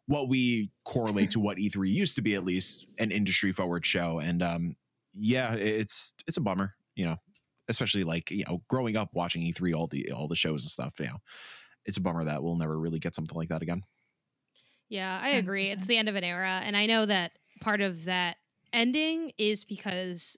what 0.08 0.28
we 0.28 0.72
correlate 0.84 1.32
to 1.32 1.40
what 1.40 1.58
E3 1.58 1.90
used 1.90 2.16
to 2.16 2.22
be 2.22 2.36
at 2.36 2.44
least 2.44 2.86
an 3.00 3.12
industry 3.12 3.52
forward 3.52 3.86
show. 3.86 4.20
And 4.20 4.44
um 4.44 4.76
yeah 5.14 5.54
it's 5.54 6.14
it's 6.26 6.38
a 6.38 6.42
bummer 6.42 6.74
you 6.96 7.04
know 7.04 7.18
especially 7.68 8.04
like 8.04 8.32
you 8.32 8.46
know 8.48 8.62
growing 8.70 8.96
up 8.96 9.10
watching 9.14 9.42
E3 9.42 9.76
all 9.76 9.88
the 9.88 10.12
all 10.12 10.28
the 10.28 10.36
shows 10.36 10.64
and 10.64 10.70
stuff 10.70 10.94
you 11.00 11.08
know 11.08 11.18
it's 11.86 11.98
a 11.98 12.02
bummer 12.02 12.24
that 12.24 12.42
we'll 12.42 12.56
never 12.56 12.80
really 12.80 13.00
get 13.00 13.16
something 13.16 13.38
like 13.38 13.50
that 13.50 13.62
again 13.62 13.84
Yeah, 14.92 15.20
I 15.24 15.32
agree. 15.32 15.70
It's 15.70 15.86
100%. 15.86 15.88
the 15.88 15.98
end 15.98 16.10
of 16.10 16.16
an 16.16 16.26
era, 16.26 16.62
and 16.64 16.78
I 16.78 16.86
know 16.86 17.06
that 17.08 17.34
part 17.62 17.82
of 17.82 18.06
that 18.06 18.38
ending 18.74 19.34
is 19.40 19.64
because 19.66 20.38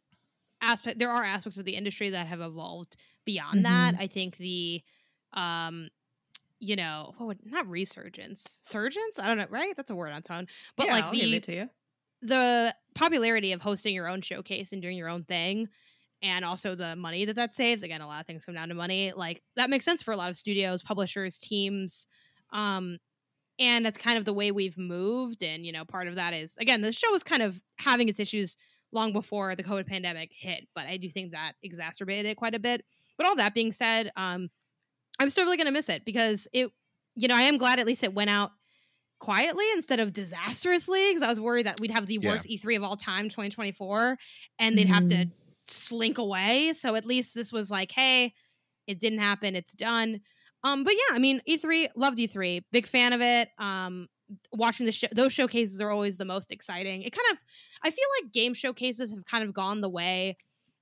aspect 0.62 1.00
there 1.00 1.12
are 1.12 1.24
aspects 1.26 1.60
of 1.60 1.66
the 1.66 1.76
industry 1.76 2.12
that 2.12 2.28
have 2.28 2.42
evolved 2.42 2.98
beyond 3.26 3.66
that. 3.66 3.96
I 4.00 4.08
think 4.08 4.38
the 4.38 4.84
um 5.34 5.90
you 6.62 6.76
know, 6.78 7.14
what 7.18 7.28
would 7.28 7.46
not 7.46 7.68
resurgence, 7.70 8.60
surgence? 8.64 9.20
I 9.20 9.28
don't 9.28 9.38
know, 9.38 9.48
right? 9.50 9.76
That's 9.78 9.92
a 9.92 9.96
word 9.96 10.12
on 10.12 10.20
its 10.20 10.32
own. 10.32 10.48
But 10.78 10.90
Yeah, 10.90 10.92
like 10.92 11.10
I'll 11.10 11.12
the 11.12 11.18
give 11.18 11.34
it 11.34 11.44
to 11.44 11.56
you. 11.56 11.70
the 12.22 12.76
popularity 12.96 13.52
of 13.52 13.62
hosting 13.62 13.94
your 13.94 14.08
own 14.08 14.22
showcase 14.22 14.72
and 14.72 14.82
doing 14.82 14.98
your 14.98 15.10
own 15.10 15.24
thing 15.24 15.68
and 16.22 16.46
also 16.46 16.74
the 16.76 16.96
money 16.96 17.26
that 17.26 17.36
that 17.36 17.54
saves 17.56 17.84
again 17.84 18.02
a 18.02 18.08
lot 18.08 18.22
of 18.22 18.28
things 18.28 18.46
come 18.46 18.56
down 18.56 18.70
to 18.70 18.76
money 18.76 19.12
like 19.12 19.44
that 19.56 19.70
makes 19.70 19.84
sense 19.84 20.02
for 20.02 20.12
a 20.14 20.18
lot 20.18 20.30
of 20.30 20.38
studios 20.38 20.82
publishers 20.82 21.40
teams 21.40 22.08
um 22.52 22.98
and 23.60 23.86
that's 23.86 23.98
kind 23.98 24.18
of 24.18 24.26
the 24.26 24.34
way 24.34 24.52
we've 24.52 24.78
moved 24.78 25.44
and 25.44 25.66
you 25.66 25.72
know 25.72 25.86
part 25.86 26.08
of 26.08 26.16
that 26.16 26.34
is 26.34 26.58
again 26.58 26.82
the 26.82 26.92
show 26.92 27.12
was 27.12 27.24
kind 27.24 27.42
of 27.42 27.62
having 27.78 28.10
its 28.10 28.20
issues 28.20 28.58
long 28.92 29.14
before 29.14 29.56
the 29.56 29.64
covid 29.64 29.88
pandemic 29.88 30.32
hit 30.34 30.68
but 30.76 30.86
i 30.88 30.98
do 30.98 31.10
think 31.10 31.32
that 31.32 31.54
exacerbated 31.64 32.26
it 32.26 32.36
quite 32.38 32.56
a 32.56 32.60
bit 32.60 32.84
but 33.18 33.28
all 33.28 33.36
that 33.36 33.54
being 33.54 33.72
said 33.72 34.12
um 34.16 34.50
i'm 35.20 35.30
still 35.30 35.44
really 35.46 35.58
going 35.58 35.66
to 35.68 35.72
miss 35.74 35.90
it 35.90 36.04
because 36.06 36.48
it 36.54 36.70
you 37.16 37.28
know 37.28 37.36
i 37.36 37.44
am 37.44 37.58
glad 37.58 37.80
at 37.80 37.86
least 37.88 38.04
it 38.04 38.14
went 38.14 38.30
out 38.30 38.52
quietly 39.20 39.66
instead 39.74 40.02
of 40.02 40.12
disastrously 40.12 41.10
because 41.12 41.22
I 41.22 41.30
was 41.30 41.40
worried 41.40 41.66
that 41.66 41.80
we'd 41.80 41.92
have 41.92 42.08
the 42.08 42.20
Yeah. 42.22 42.32
worst 42.32 42.46
E3 42.46 42.76
of 42.76 42.84
all 42.84 42.98
time 42.98 43.30
2024 43.30 44.18
and 44.60 44.78
they'd 44.78 44.90
have 44.90 45.08
to 45.08 45.28
slink 45.66 46.18
away. 46.18 46.74
So 46.76 46.96
at 46.96 47.06
least 47.06 47.34
this 47.34 47.50
was 47.50 47.72
like, 47.72 47.94
hey, 47.94 48.34
it 48.86 49.00
didn't 49.00 49.20
happen, 49.20 49.56
it's 49.56 49.72
done. 49.72 50.20
Um 50.64 50.84
but 50.84 50.94
yeah, 50.94 51.16
I 51.16 51.20
mean 51.20 51.42
E3 51.46 51.88
loved 51.96 52.20
E3. 52.20 52.62
Big 52.72 52.88
fan 52.88 53.14
of 53.14 53.22
it. 53.22 53.50
Um 53.58 54.08
watching 54.52 54.86
the 54.86 54.92
show 54.92 55.08
those 55.12 55.34
showcases 55.34 55.80
are 55.82 55.90
always 55.92 56.18
the 56.18 56.26
most 56.26 56.52
exciting. 56.52 57.02
It 57.04 57.12
kind 57.12 57.28
of 57.32 57.38
I 57.84 57.92
feel 57.92 58.06
like 58.22 58.32
game 58.32 58.54
showcases 58.54 59.14
have 59.16 59.26
kind 59.26 59.44
of 59.44 59.54
gone 59.54 59.82
the 59.82 59.90
way 59.90 60.38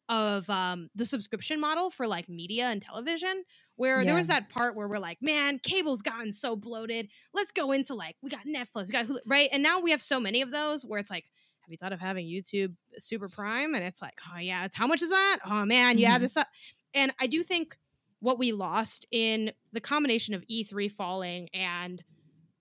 of 0.09 0.49
um 0.49 0.89
the 0.95 1.05
subscription 1.05 1.59
model 1.59 1.89
for 1.89 2.07
like 2.07 2.27
media 2.29 2.65
and 2.65 2.81
television 2.81 3.43
Where 3.75 4.03
there 4.05 4.15
was 4.15 4.27
that 4.27 4.49
part 4.49 4.75
where 4.75 4.87
we're 4.87 4.99
like, 4.99 5.17
man, 5.21 5.59
cable's 5.59 6.01
gotten 6.01 6.31
so 6.31 6.55
bloated. 6.55 7.09
Let's 7.33 7.51
go 7.51 7.71
into 7.71 7.95
like, 7.95 8.15
we 8.21 8.29
got 8.29 8.45
Netflix, 8.45 8.87
we 8.87 8.91
got 8.91 9.07
Hulu, 9.07 9.19
right? 9.25 9.49
And 9.51 9.63
now 9.63 9.79
we 9.79 9.91
have 9.91 10.01
so 10.01 10.19
many 10.19 10.41
of 10.41 10.51
those 10.51 10.85
where 10.85 10.99
it's 10.99 11.09
like, 11.09 11.25
have 11.61 11.71
you 11.71 11.77
thought 11.77 11.93
of 11.93 11.99
having 12.01 12.25
YouTube 12.27 12.75
Super 12.97 13.29
Prime? 13.29 13.73
And 13.75 13.83
it's 13.83 14.01
like, 14.01 14.19
oh 14.33 14.39
yeah, 14.39 14.65
it's 14.65 14.75
how 14.75 14.87
much 14.87 15.01
is 15.01 15.09
that? 15.09 15.39
Oh 15.45 15.65
man, 15.65 15.97
you 15.97 16.05
Mhm. 16.05 16.11
add 16.15 16.21
this 16.21 16.35
up. 16.37 16.47
And 16.93 17.13
I 17.21 17.27
do 17.27 17.41
think 17.43 17.77
what 18.21 18.39
we 18.39 18.51
lost 18.51 19.05
in 19.11 19.51
the 19.73 19.81
combination 19.81 20.33
of 20.33 20.45
E3 20.47 20.89
falling 20.91 21.49
and 21.53 22.03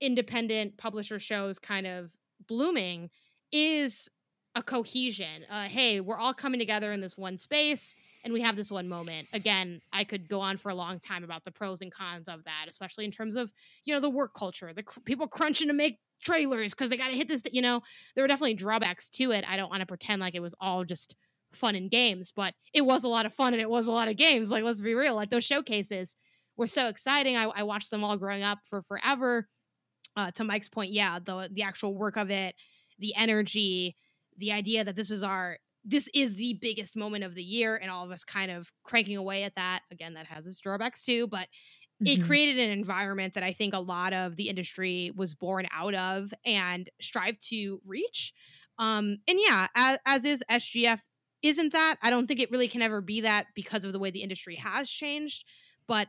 independent 0.01 0.77
publisher 0.79 1.19
shows 1.19 1.59
kind 1.59 1.87
of 1.87 2.11
blooming 2.49 3.11
is 3.53 4.09
a 4.55 4.63
cohesion. 4.63 5.45
Uh, 5.49 5.65
hey, 5.65 6.01
we're 6.01 6.19
all 6.19 6.35
coming 6.35 6.59
together 6.59 6.93
in 6.93 7.01
this 7.01 7.17
one 7.17 7.37
space 7.37 7.95
and 8.25 8.33
we 8.33 8.41
have 8.41 8.57
this 8.57 8.71
one 8.71 8.89
moment. 8.89 9.29
Again, 9.33 9.81
I 9.93 10.05
could 10.05 10.29
go 10.29 10.41
on 10.41 10.57
for 10.57 10.71
a 10.71 10.75
long 10.75 10.99
time 10.99 11.25
about 11.25 11.45
the 11.45 11.53
pros 11.53 11.81
and 11.83 11.93
cons 11.93 12.29
of 12.29 12.45
that, 12.45 12.67
especially 12.69 13.05
in 13.05 13.11
terms 13.11 13.37
of, 13.37 13.53
you 13.85 13.95
know, 13.95 14.01
the 14.01 14.11
work 14.11 14.35
culture, 14.35 14.73
the 14.75 14.83
cr- 14.83 15.01
people 15.01 15.29
crunching 15.29 15.69
to 15.69 15.75
make 15.75 15.99
trailers 16.23 16.75
because 16.75 16.91
they 16.91 16.97
got 16.97 17.09
to 17.09 17.17
hit 17.17 17.29
this, 17.29 17.43
you 17.53 17.63
know, 17.63 17.83
there 18.15 18.25
were 18.25 18.29
definitely 18.29 18.55
drawbacks 18.55 19.09
to 19.11 19.31
it. 19.31 19.45
I 19.49 19.57
don't 19.57 19.71
want 19.71 19.81
to 19.81 19.87
pretend 19.87 20.21
like 20.21 20.35
it 20.35 20.43
was 20.43 20.55
all 20.61 20.85
just 20.85 21.15
fun 21.53 21.75
and 21.75 21.91
games, 21.91 22.33
but 22.35 22.55
it 22.73 22.83
was 22.83 23.05
a 23.05 23.09
lot 23.09 23.27
of 23.27 23.35
fun 23.35 23.53
and 23.55 23.61
it 23.63 23.71
was 23.71 23.87
a 23.87 23.93
lot 23.93 24.09
of 24.09 24.17
games. 24.17 24.51
Like, 24.51 24.65
let's 24.65 24.81
be 24.81 24.95
real, 24.95 25.15
like 25.15 25.31
those 25.31 25.45
showcases 25.45 26.17
were 26.57 26.67
so 26.67 26.89
exciting. 26.89 27.37
I, 27.37 27.45
I 27.45 27.63
watched 27.63 27.91
them 27.91 28.05
all 28.05 28.17
growing 28.17 28.43
up 28.43 28.61
for 28.65 28.83
forever. 28.83 29.49
Uh, 30.17 30.31
to 30.33 30.45
Mike's 30.45 30.69
point, 30.69 30.93
yeah, 30.93 31.19
the 31.21 31.49
the 31.53 31.63
actual 31.63 31.95
work 31.95 32.17
of 32.17 32.31
it, 32.31 32.57
the 32.99 33.15
energy, 33.15 33.97
the 34.37 34.53
idea 34.53 34.85
that 34.85 34.97
this 34.97 35.11
is 35.11 35.23
our 35.23 35.59
this 35.85 36.09
is 36.13 36.35
the 36.35 36.59
biggest 36.61 36.97
moment 36.97 37.25
of 37.25 37.35
the 37.35 37.43
year, 37.45 37.77
and 37.77 37.91
all 37.91 38.05
of 38.05 38.11
us 38.11 38.25
kind 38.25 38.51
of 38.51 38.71
cranking 38.83 39.17
away 39.17 39.45
at 39.45 39.55
that. 39.55 39.83
Again, 39.91 40.15
that 40.15 40.27
has 40.27 40.47
its 40.47 40.59
drawbacks 40.59 41.03
too, 41.05 41.27
but 41.29 41.49
it 42.05 42.19
Mhm. 42.19 42.23
created 42.23 42.59
an 42.59 42.71
environment 42.71 43.35
that 43.35 43.43
I 43.45 43.53
think 43.53 43.75
a 43.75 43.79
lot 43.81 44.13
of 44.13 44.37
the 44.37 44.49
industry 44.49 45.13
was 45.15 45.35
born 45.35 45.67
out 45.73 45.95
of 45.95 46.35
and 46.45 46.89
strive 47.01 47.39
to 47.51 47.81
reach. 47.85 48.33
Um, 48.79 49.19
and 49.29 49.39
yeah, 49.39 49.69
as, 49.77 49.99
as 50.07 50.25
is 50.25 50.45
SGF, 50.49 51.03
isn't 51.43 51.73
that? 51.73 51.97
I 52.03 52.11
don't 52.11 52.27
think 52.27 52.41
it 52.41 52.51
really 52.51 52.69
can 52.69 52.83
ever 52.83 53.01
be 53.01 53.23
that 53.23 53.47
because 53.55 53.85
of 53.85 53.93
the 53.93 53.99
way 53.99 54.11
the 54.11 54.23
industry 54.23 54.57
has 54.57 54.91
changed. 54.91 55.45
But 55.87 56.09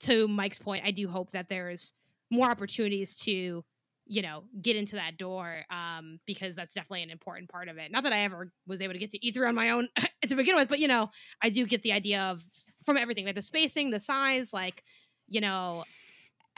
to 0.00 0.28
Mike's 0.28 0.58
point, 0.58 0.84
I 0.84 0.90
do 0.90 1.08
hope 1.08 1.30
that 1.32 1.48
there's 1.48 1.92
more 2.30 2.50
opportunities 2.50 3.16
to, 3.16 3.64
you 4.06 4.22
know, 4.22 4.44
get 4.60 4.76
into 4.76 4.96
that 4.96 5.16
door 5.16 5.64
um, 5.70 6.20
because 6.26 6.54
that's 6.54 6.74
definitely 6.74 7.02
an 7.02 7.10
important 7.10 7.48
part 7.48 7.68
of 7.68 7.78
it. 7.78 7.90
Not 7.90 8.04
that 8.04 8.12
I 8.12 8.20
ever 8.20 8.52
was 8.66 8.80
able 8.80 8.92
to 8.92 8.98
get 8.98 9.10
to 9.10 9.18
E3 9.18 9.48
on 9.48 9.54
my 9.54 9.70
own 9.70 9.88
to 10.28 10.34
begin 10.34 10.56
with, 10.56 10.68
but 10.68 10.78
you 10.78 10.88
know, 10.88 11.10
I 11.42 11.48
do 11.48 11.66
get 11.66 11.82
the 11.82 11.92
idea 11.92 12.22
of 12.22 12.42
from 12.84 12.96
everything, 12.96 13.24
like 13.24 13.34
the 13.34 13.42
spacing, 13.42 13.90
the 13.90 14.00
size, 14.00 14.52
like 14.52 14.82
you 15.28 15.40
know, 15.40 15.84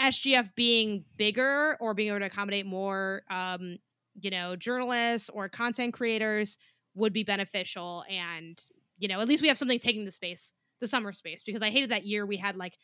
SGF 0.01 0.55
being 0.55 1.05
bigger 1.17 1.77
or 1.81 1.95
being 1.95 2.11
able 2.11 2.21
to 2.21 2.27
accommodate 2.27 2.67
more, 2.67 3.23
um, 3.31 3.79
you 4.21 4.31
know, 4.31 4.57
journalists 4.57 5.31
or 5.31 5.49
content 5.49 5.95
creators 5.95 6.59
would 6.99 7.13
be 7.13 7.25
beneficial. 7.25 8.05
And, 8.09 8.61
you 8.99 9.09
know, 9.09 9.21
at 9.21 9.29
least 9.29 9.43
we 9.43 9.49
have 9.49 9.59
something 9.59 9.79
taking 9.79 10.05
the 10.05 10.11
space, 10.11 10.53
the 10.81 10.89
summer 10.89 11.13
space, 11.13 11.43
because 11.43 11.63
I 11.63 11.71
hated 11.71 11.91
that 11.91 12.05
year 12.05 12.27
we 12.27 12.37
had 12.37 12.57
like, 12.57 12.77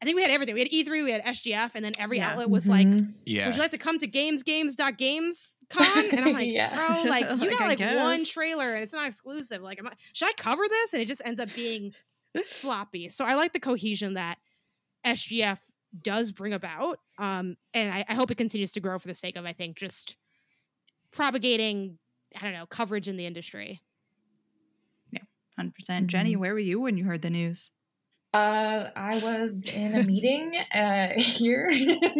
I 0.00 0.04
think 0.04 0.16
we 0.16 0.22
had 0.22 0.32
everything. 0.32 0.54
We 0.54 0.60
had 0.60 0.70
E3, 0.70 1.04
we 1.04 1.12
had 1.12 1.22
SGF, 1.22 1.72
and 1.76 1.84
then 1.84 1.92
every 1.96 2.18
Yeah. 2.18 2.30
outlet 2.30 2.50
was 2.50 2.68
like, 2.68 2.88
Mhm. 2.88 3.14
Yeah. 3.24 3.46
would 3.46 3.54
you 3.54 3.62
like 3.62 3.70
to 3.70 3.78
come 3.78 3.98
to 3.98 4.06
games, 4.08 4.42
games, 4.42 4.74
dot 4.74 4.98
games 4.98 5.58
con? 5.70 5.86
And 6.10 6.24
I'm 6.24 6.32
like, 6.32 6.48
Yeah. 6.52 6.74
bro, 6.74 7.04
like 7.08 7.24
you 7.30 7.36
Like, 7.38 7.50
got 7.50 7.62
I 7.62 7.66
like 7.68 7.96
one 7.96 8.24
trailer 8.24 8.74
and 8.74 8.82
it's 8.82 8.92
not 8.92 9.06
exclusive. 9.06 9.62
Like, 9.62 9.78
am 9.78 9.86
I, 9.86 9.92
should 10.12 10.28
I 10.28 10.32
cover 10.32 10.64
this? 10.68 10.92
And 10.92 11.00
it 11.02 11.06
just 11.06 11.22
ends 11.24 11.38
up 11.40 11.52
being 11.54 11.92
sloppy. 12.48 13.08
So 13.10 13.24
I 13.24 13.34
like 13.34 13.52
the 13.52 13.60
cohesion 13.60 14.14
that 14.14 14.38
SGF 15.06 15.60
does 16.02 16.32
bring 16.32 16.52
about. 16.52 16.98
Um, 17.18 17.56
and 17.72 17.92
I, 17.92 18.04
I 18.08 18.14
hope 18.14 18.30
it 18.32 18.36
continues 18.38 18.72
to 18.72 18.80
grow 18.80 18.98
for 18.98 19.06
the 19.08 19.14
sake 19.14 19.36
of, 19.36 19.44
I 19.44 19.52
think, 19.52 19.76
just 19.76 20.16
propagating, 21.10 21.98
I 22.40 22.44
don't 22.44 22.52
know, 22.54 22.66
coverage 22.66 23.08
in 23.08 23.16
the 23.16 23.26
industry. 23.26 23.82
Yeah, 25.10 25.20
100%. 25.58 25.74
percent 25.74 26.06
Jenny, 26.08 26.34
Mhm. 26.34 26.38
where 26.40 26.52
were 26.52 26.58
you 26.58 26.80
when 26.80 26.96
you 26.96 27.04
heard 27.04 27.22
the 27.22 27.30
news? 27.30 27.70
Uh, 28.34 28.88
I 28.96 29.18
was 29.18 29.66
in 29.66 29.94
a 29.94 30.02
meeting 30.06 30.54
uh, 30.74 31.08
here, 31.18 31.70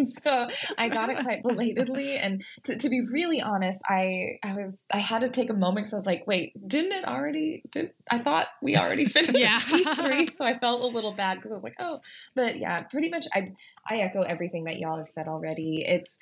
so 0.08 0.46
I 0.76 0.90
got 0.90 1.08
it 1.08 1.16
quite 1.20 1.42
belatedly. 1.42 2.16
And 2.18 2.44
to, 2.64 2.76
to 2.76 2.90
be 2.90 3.00
really 3.00 3.40
honest, 3.40 3.82
I 3.88 4.38
I 4.42 4.52
was 4.54 4.82
I 4.92 4.98
had 4.98 5.22
to 5.22 5.30
take 5.30 5.48
a 5.48 5.54
moment 5.54 5.86
because 5.86 5.94
I 5.94 5.96
was 5.96 6.06
like, 6.06 6.26
wait, 6.26 6.52
didn't 6.68 6.92
it 6.92 7.06
already? 7.08 7.62
Did 7.70 7.92
I 8.10 8.18
thought 8.18 8.48
we 8.60 8.76
already 8.76 9.04
finished 9.06 9.38
Yeah. 9.38 9.58
E3? 9.58 10.36
So 10.36 10.44
I 10.44 10.58
felt 10.58 10.82
a 10.82 10.86
little 10.86 11.14
bad 11.14 11.36
because 11.36 11.50
I 11.50 11.54
was 11.54 11.64
like, 11.64 11.76
oh, 11.80 12.00
but 12.34 12.58
yeah, 12.58 12.82
pretty 12.82 13.08
much 13.08 13.26
I 13.32 13.52
I 13.88 14.00
echo 14.00 14.20
everything 14.20 14.64
that 14.64 14.78
y'all 14.78 14.98
have 14.98 15.08
said 15.08 15.28
already. 15.28 15.82
It's 15.86 16.18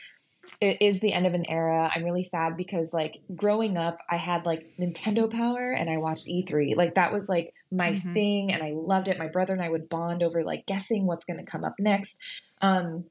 it 0.61 0.82
is 0.82 1.01
the 1.01 1.12
end 1.12 1.26
of 1.26 1.34
an 1.34 1.48
era. 1.48 1.90
I'm 1.94 2.05
really 2.05 2.24
sad 2.24 2.57
because 2.57 2.92
like 2.92 3.20
growing 3.34 3.76
up, 3.78 3.98
I 4.09 4.16
had 4.16 4.46
like 4.46 4.66
Nintendo 4.78 5.30
Power 5.30 5.72
and 5.72 5.88
I 5.88 5.96
watched 5.98 6.26
E3. 6.26 6.74
Like 6.76 6.94
that 6.96 7.12
was 7.12 7.28
like 7.28 7.55
my 7.70 7.92
Mhm. 7.92 8.12
thing 8.12 8.53
and 8.53 8.62
I 8.62 8.72
loved 8.72 9.09
it. 9.09 9.18
My 9.18 9.28
brother 9.28 9.53
and 9.53 9.62
I 9.62 9.70
would 9.70 9.88
bond 9.88 10.22
over 10.22 10.42
like 10.42 10.66
guessing 10.66 11.07
what's 11.07 11.24
going 11.24 11.38
to 11.44 11.51
come 11.51 11.64
up 11.64 11.74
next. 11.78 12.20
Um 12.61 13.05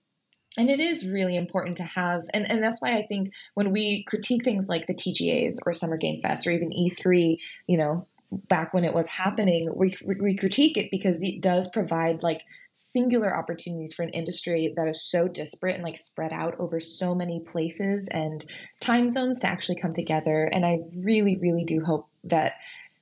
and 0.58 0.70
it 0.70 0.80
is 0.80 1.08
really 1.08 1.36
important 1.38 1.78
to 1.78 1.84
have 1.84 2.24
and 2.34 2.50
and 2.50 2.62
that's 2.62 2.82
why 2.82 2.98
I 2.98 3.06
think 3.06 3.32
when 3.54 3.72
we 3.72 4.04
critique 4.04 4.44
things 4.44 4.68
like 4.68 4.88
the 4.88 4.96
TGAs 4.96 5.58
or 5.66 5.74
Summer 5.74 5.98
Game 5.98 6.22
Fest 6.22 6.48
or 6.48 6.52
even 6.52 6.72
E3, 6.72 7.38
you 7.68 7.78
know, 7.78 8.08
back 8.32 8.74
when 8.74 8.84
it 8.84 8.94
was 8.94 9.10
happening, 9.10 9.72
we 9.76 9.96
we 10.06 10.36
critique 10.36 10.78
it 10.78 10.92
because 10.92 11.20
it 11.22 11.42
does 11.42 11.68
provide 11.70 12.24
like 12.24 12.44
singular 12.92 13.36
opportunities 13.36 13.94
for 13.94 14.04
an 14.04 14.10
industry 14.10 14.74
that 14.76 14.88
is 14.88 15.02
so 15.02 15.28
disparate 15.28 15.76
and 15.76 15.84
like 15.84 15.98
spread 15.98 16.34
out 16.34 16.56
over 16.60 16.80
so 16.80 17.14
many 17.14 17.40
places 17.40 18.08
and 18.12 18.46
time 18.80 19.08
zones 19.08 19.40
to 19.40 19.48
actually 19.48 19.80
come 19.80 19.94
together. 19.94 20.50
And 20.52 20.66
I 20.66 20.80
really, 20.96 21.38
really 21.38 21.64
do 21.66 21.82
hope 21.84 22.08
that 22.26 22.56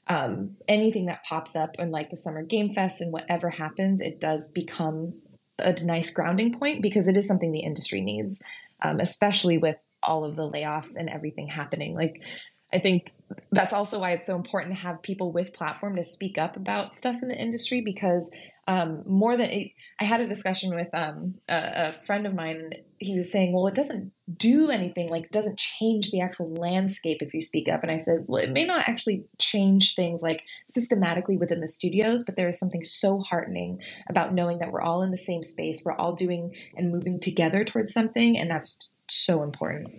um, 0.08 0.56
anything 0.68 1.06
that 1.08 1.24
pops 1.24 1.56
up 1.56 1.76
in 1.80 1.92
like 1.92 2.10
the 2.10 2.18
Summer 2.18 2.44
Game 2.44 2.74
Fest 2.74 3.02
and 3.02 3.12
whatever 3.12 3.50
happens, 3.50 4.02
it 4.02 4.20
does 4.20 4.50
become 4.50 5.14
a 5.60 5.74
nice 5.84 6.12
grounding 6.12 6.58
point 6.58 6.82
because 6.82 7.08
it 7.08 7.18
is 7.18 7.28
something 7.28 7.52
the 7.52 7.60
industry 7.60 8.02
needs, 8.02 8.42
um, 8.82 9.00
especially 9.00 9.58
with 9.58 9.78
all 10.04 10.24
of 10.24 10.36
the 10.36 10.50
layoffs 10.50 10.96
and 10.96 11.10
everything 11.10 11.48
happening. 11.48 11.96
Like, 11.96 12.24
I 12.72 12.80
think 12.80 13.12
that's 13.52 13.74
also 13.74 14.00
why 14.00 14.12
it's 14.12 14.28
so 14.28 14.36
important 14.36 14.76
to 14.76 14.82
have 14.82 15.02
people 15.02 15.32
with 15.32 15.54
platform 15.54 15.96
to 15.96 16.04
speak 16.04 16.38
up 16.38 16.56
about 16.56 16.94
stuff 16.94 17.22
in 17.22 17.30
the 17.30 17.38
industry 17.38 17.82
because 17.82 18.30
um, 18.68 19.04
more 19.06 19.38
than 19.38 19.70
I 20.00 20.04
had 20.04 20.20
a 20.20 20.28
discussion 20.28 20.76
with 20.76 20.90
um, 20.94 21.36
a, 21.48 21.88
a 21.88 21.92
friend 22.06 22.28
of 22.28 22.36
mine. 22.36 22.74
He 23.00 23.16
was 23.16 23.32
saying, 23.32 23.54
"Well, 23.54 23.68
it 23.68 23.76
doesn't 23.76 24.12
do 24.36 24.70
anything. 24.70 25.08
Like, 25.10 25.26
it 25.26 25.32
doesn't 25.32 25.58
change 25.58 26.12
the 26.12 26.20
actual 26.20 26.54
landscape 26.54 27.22
if 27.22 27.34
you 27.34 27.40
speak 27.40 27.70
up." 27.70 27.82
And 27.82 27.92
I 27.92 27.98
said, 27.98 28.26
"Well, 28.28 28.44
it 28.44 28.52
may 28.52 28.66
not 28.66 28.88
actually 28.88 29.24
change 29.40 29.96
things 29.96 30.22
like 30.22 30.42
systematically 30.68 31.38
within 31.38 31.62
the 31.62 31.70
studios, 31.70 32.26
but 32.26 32.36
there 32.36 32.50
is 32.50 32.60
something 32.60 32.84
so 32.84 33.20
heartening 33.20 33.82
about 34.10 34.34
knowing 34.34 34.60
that 34.60 34.72
we're 34.72 34.82
all 34.82 35.02
in 35.02 35.12
the 35.12 35.18
same 35.18 35.44
space. 35.44 35.84
We're 35.86 35.96
all 35.96 36.14
doing 36.14 36.54
and 36.76 36.92
moving 36.92 37.22
together 37.22 37.64
towards 37.64 37.94
something, 37.94 38.38
and 38.38 38.52
that's 38.52 38.78
so 39.10 39.44
important." 39.44 39.90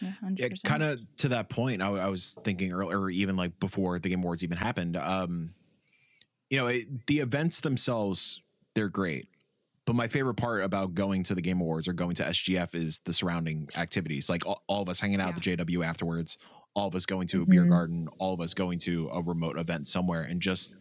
Yeah, 0.00 0.12
Yeah, 0.36 0.48
kind 0.64 0.82
of 0.82 1.00
to 1.18 1.28
that 1.28 1.50
point, 1.50 1.82
I, 1.82 1.88
I 1.88 2.08
was 2.08 2.38
thinking 2.44 2.72
earlier, 2.72 3.00
or 3.00 3.10
even 3.10 3.36
like 3.36 3.58
before 3.60 3.98
the 3.98 4.08
Game 4.08 4.20
Awards 4.20 4.44
even 4.44 4.56
happened. 4.56 4.96
Um, 4.96 5.50
you 6.50 6.58
know, 6.58 6.66
it, 6.68 7.06
the 7.06 7.18
events 7.20 7.60
themselves, 7.60 8.40
they're 8.74 8.88
great. 8.88 9.28
But 9.86 9.94
my 9.94 10.08
favorite 10.08 10.34
part 10.34 10.62
about 10.64 10.94
going 10.94 11.22
to 11.24 11.34
the 11.34 11.40
Game 11.40 11.60
Awards 11.60 11.88
or 11.88 11.94
going 11.94 12.14
to 12.16 12.22
SGF 12.24 12.74
is 12.74 12.98
the 13.00 13.12
surrounding 13.12 13.68
activities. 13.74 14.28
Like 14.28 14.44
all, 14.46 14.62
all 14.66 14.82
of 14.82 14.88
us 14.88 15.00
hanging 15.00 15.20
out 15.20 15.30
at 15.30 15.34
the 15.42 15.56
JW 15.56 15.84
afterwards, 15.84 16.36
all 16.74 16.86
of 16.88 16.94
us 16.94 17.06
going 17.06 17.26
to 17.28 17.42
a 17.42 17.46
beer 17.46 17.64
Mhm. 17.64 17.70
garden, 17.70 18.08
all 18.18 18.34
of 18.34 18.40
us 18.40 18.52
going 18.54 18.78
to 18.80 19.08
a 19.08 19.22
remote 19.22 19.58
event 19.58 19.88
somewhere 19.88 20.22
and 20.22 20.42
just 20.42 20.76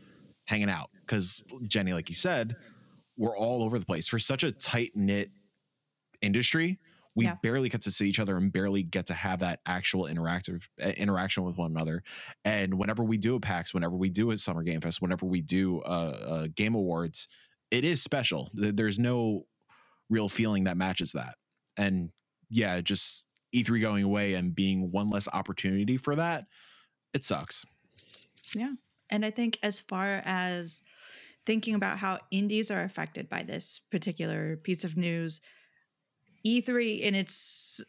hanging 0.45 0.69
out. 0.69 0.89
Because 1.05 1.43
Jenny, 1.63 1.93
like 1.93 2.09
you 2.09 2.15
said, 2.15 2.55
we're 3.17 3.37
all 3.37 3.63
over 3.63 3.79
the 3.79 3.85
place 3.85 4.07
for 4.09 4.19
such 4.19 4.43
a 4.43 4.51
tight 4.51 4.91
knit 4.95 5.31
industry. 6.21 6.77
We 7.17 7.25
Yeah. 7.25 7.35
barely 7.41 7.67
get 7.67 7.81
to 7.81 7.91
see 7.91 8.07
each 8.07 8.19
other 8.19 8.37
and 8.37 8.51
barely 8.53 8.83
get 8.83 9.07
to 9.07 9.13
have 9.13 9.39
that 9.39 9.59
actual 9.65 10.03
interactive 10.05 10.67
uh, 10.81 10.89
interaction 10.89 11.43
with 11.43 11.57
one 11.57 11.71
another. 11.71 12.03
And 12.45 12.75
whenever 12.77 13.03
we 13.03 13.17
do 13.17 13.35
a 13.35 13.39
PAX, 13.39 13.73
whenever 13.73 13.95
we 13.97 14.09
do 14.09 14.31
a 14.31 14.37
Summer 14.37 14.63
Game 14.63 14.79
Fest, 14.81 15.01
whenever 15.01 15.25
we 15.25 15.41
do 15.41 15.81
a, 15.81 16.43
a 16.43 16.47
Game 16.47 16.75
Awards, 16.75 17.27
it 17.71 17.83
is 17.83 18.01
special. 18.01 18.49
There's 18.53 18.99
no 18.99 19.47
real 20.09 20.29
feeling 20.29 20.65
that 20.65 20.77
matches 20.77 21.11
that. 21.13 21.35
And 21.75 22.11
yeah, 22.49 22.79
just 22.81 23.25
E3 23.53 23.81
going 23.81 24.03
away 24.03 24.35
and 24.35 24.55
being 24.55 24.91
one 24.91 25.09
less 25.09 25.27
opportunity 25.33 25.97
for 25.97 26.15
that, 26.15 26.45
it 27.13 27.25
sucks. 27.25 27.65
Yeah. 28.55 28.73
And 29.09 29.25
I 29.25 29.31
think 29.31 29.57
as 29.63 29.79
far 29.79 30.21
as 30.23 30.81
thinking 31.45 31.75
about 31.75 31.97
how 31.97 32.19
indies 32.29 32.69
are 32.71 32.83
affected 32.83 33.27
by 33.29 33.41
this 33.43 33.79
particular 33.91 34.57
piece 34.57 34.83
of 34.83 34.95
news, 34.97 35.41
E3 36.47 37.01
in 37.01 37.15
its 37.15 37.83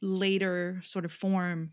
later 0.00 0.80
sort 0.84 1.04
of 1.04 1.12
form 1.12 1.72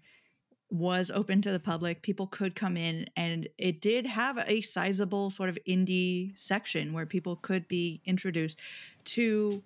was 0.72 1.12
open 1.12 1.42
to 1.42 1.52
the 1.52 1.60
public. 1.60 2.02
People 2.02 2.28
could 2.28 2.56
come 2.56 2.76
in, 2.76 3.08
and 3.16 3.48
it 3.58 3.82
did 3.82 4.06
have 4.06 4.44
a 4.48 4.62
sizable 4.62 5.30
sort 5.30 5.50
of 5.50 5.60
indie 5.68 6.38
section 6.38 6.92
where 6.92 7.06
people 7.06 7.36
could 7.36 7.68
be 7.68 8.02
introduced 8.06 8.60
to 9.06 9.62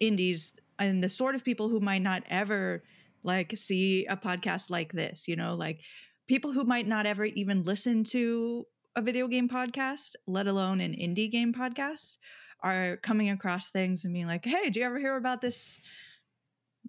indies 0.00 0.52
and 0.78 1.02
the 1.02 1.08
sort 1.08 1.34
of 1.34 1.44
people 1.44 1.68
who 1.68 1.78
might 1.78 2.02
not 2.02 2.24
ever 2.28 2.82
like 3.22 3.56
see 3.56 4.04
a 4.06 4.16
podcast 4.16 4.68
like 4.68 4.92
this, 4.92 5.28
you 5.28 5.36
know, 5.36 5.54
like 5.54 5.80
people 6.26 6.50
who 6.50 6.64
might 6.64 6.88
not 6.88 7.06
ever 7.06 7.24
even 7.24 7.62
listen 7.62 8.02
to 8.02 8.66
a 8.96 9.02
video 9.02 9.28
game 9.28 9.48
podcast, 9.48 10.16
let 10.26 10.48
alone 10.48 10.80
an 10.80 10.92
indie 10.92 11.30
game 11.30 11.52
podcast, 11.52 12.18
are 12.62 12.96
coming 12.96 13.30
across 13.30 13.70
things 13.70 14.04
and 14.04 14.14
being 14.14 14.26
like, 14.26 14.44
"Hey, 14.44 14.70
do 14.70 14.80
you 14.80 14.86
ever 14.86 14.98
hear 14.98 15.16
about 15.16 15.40
this? 15.40 15.80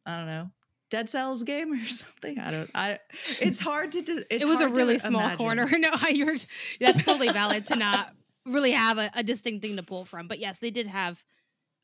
I 0.05 0.17
don't 0.17 0.27
know, 0.27 0.49
Dead 0.89 1.09
Cells 1.09 1.43
game 1.43 1.73
or 1.73 1.85
something? 1.85 2.39
I 2.39 2.51
don't. 2.51 2.69
I. 2.75 2.99
It's 3.41 3.59
hard 3.59 3.91
to. 3.93 4.01
do. 4.01 4.23
it 4.29 4.45
was 4.45 4.61
a 4.61 4.69
really 4.69 4.99
small 4.99 5.21
imagine. 5.21 5.37
corner. 5.37 5.67
No, 5.79 5.91
you're. 6.09 6.35
That's 6.79 7.05
totally 7.05 7.29
valid 7.29 7.65
to 7.67 7.75
not 7.75 8.13
really 8.45 8.71
have 8.71 8.97
a, 8.97 9.09
a 9.15 9.23
distinct 9.23 9.61
thing 9.61 9.77
to 9.77 9.83
pull 9.83 10.05
from. 10.05 10.27
But 10.27 10.39
yes, 10.39 10.59
they 10.59 10.71
did 10.71 10.87
have 10.87 11.23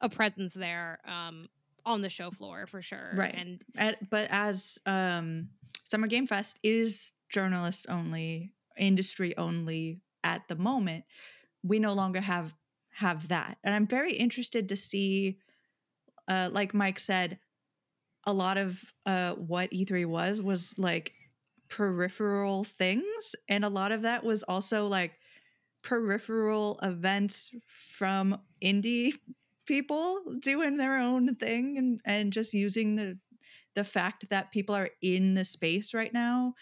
a 0.02 0.10
presence 0.10 0.54
there 0.54 1.00
um, 1.06 1.48
on 1.86 2.02
the 2.02 2.10
show 2.10 2.32
floor 2.32 2.68
for 2.68 2.82
sure. 2.82 3.12
Right. 3.16 3.34
And 3.36 3.62
At, 3.78 4.10
but 4.10 4.28
as 4.30 4.78
um, 4.86 5.50
Summer 5.86 6.08
Game 6.08 6.28
Fest 6.28 6.60
is 6.64 7.14
journalist 7.30 7.88
only, 7.90 8.54
industry 8.78 9.36
only 9.38 10.02
at 10.24 10.48
the 10.48 10.56
moment, 10.56 11.06
we 11.64 11.80
no 11.80 11.94
longer 11.94 12.22
have 12.22 12.54
have 13.00 13.30
that. 13.30 13.58
And 13.64 13.74
I'm 13.74 13.88
very 13.88 14.12
interested 14.12 14.70
to 14.70 14.76
see, 14.76 15.38
uh, 16.28 16.50
like 16.52 16.74
Mike 16.74 17.00
said, 17.00 17.40
a 18.28 18.34
lot 18.34 18.58
of 18.58 18.84
uh, 19.06 19.34
what 19.34 19.72
E3 19.72 20.06
was 20.06 20.42
was 20.42 20.78
like 20.78 21.14
peripheral 21.70 22.66
things, 22.66 23.36
and 23.48 23.64
a 23.64 23.70
lot 23.70 23.92
of 23.92 24.02
that 24.02 24.24
was 24.24 24.44
also 24.44 24.88
like 24.88 25.14
peripheral 25.82 26.78
events 26.84 27.52
from 27.68 28.38
indie 28.62 29.14
people 29.66 30.22
doing 30.40 30.76
their 30.76 30.98
own 30.98 31.36
thing 31.36 31.78
and 31.78 32.00
and 32.06 32.34
just 32.34 32.54
using 32.54 32.96
the 32.96 33.18
the 33.76 33.84
fact 33.84 34.30
that 34.30 34.52
people 34.52 34.76
are 34.76 34.90
in 35.02 35.36
the 35.36 35.46
space 35.46 35.94
right 35.94 36.14
now 36.14 36.54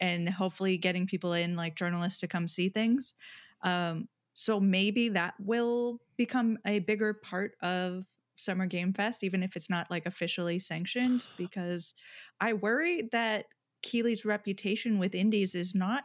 and 0.00 0.28
hopefully 0.28 0.76
getting 0.76 1.06
people 1.06 1.32
in 1.32 1.56
like 1.56 1.74
journalists 1.74 2.20
to 2.20 2.28
come 2.28 2.46
see 2.46 2.68
things 2.68 3.14
um 3.62 4.06
so 4.38 4.60
maybe 4.60 5.08
that 5.08 5.34
will 5.40 5.98
become 6.16 6.58
a 6.66 6.78
bigger 6.80 7.14
part 7.14 7.52
of 7.62 8.04
summer 8.36 8.66
game 8.66 8.92
fest 8.92 9.24
even 9.24 9.42
if 9.42 9.56
it's 9.56 9.70
not 9.70 9.90
like 9.90 10.04
officially 10.04 10.58
sanctioned 10.58 11.26
because 11.38 11.94
i 12.40 12.52
worry 12.52 13.08
that 13.12 13.46
Keighley's 13.82 14.24
reputation 14.24 14.98
with 14.98 15.14
indies 15.14 15.54
is 15.54 15.74
not 15.74 16.04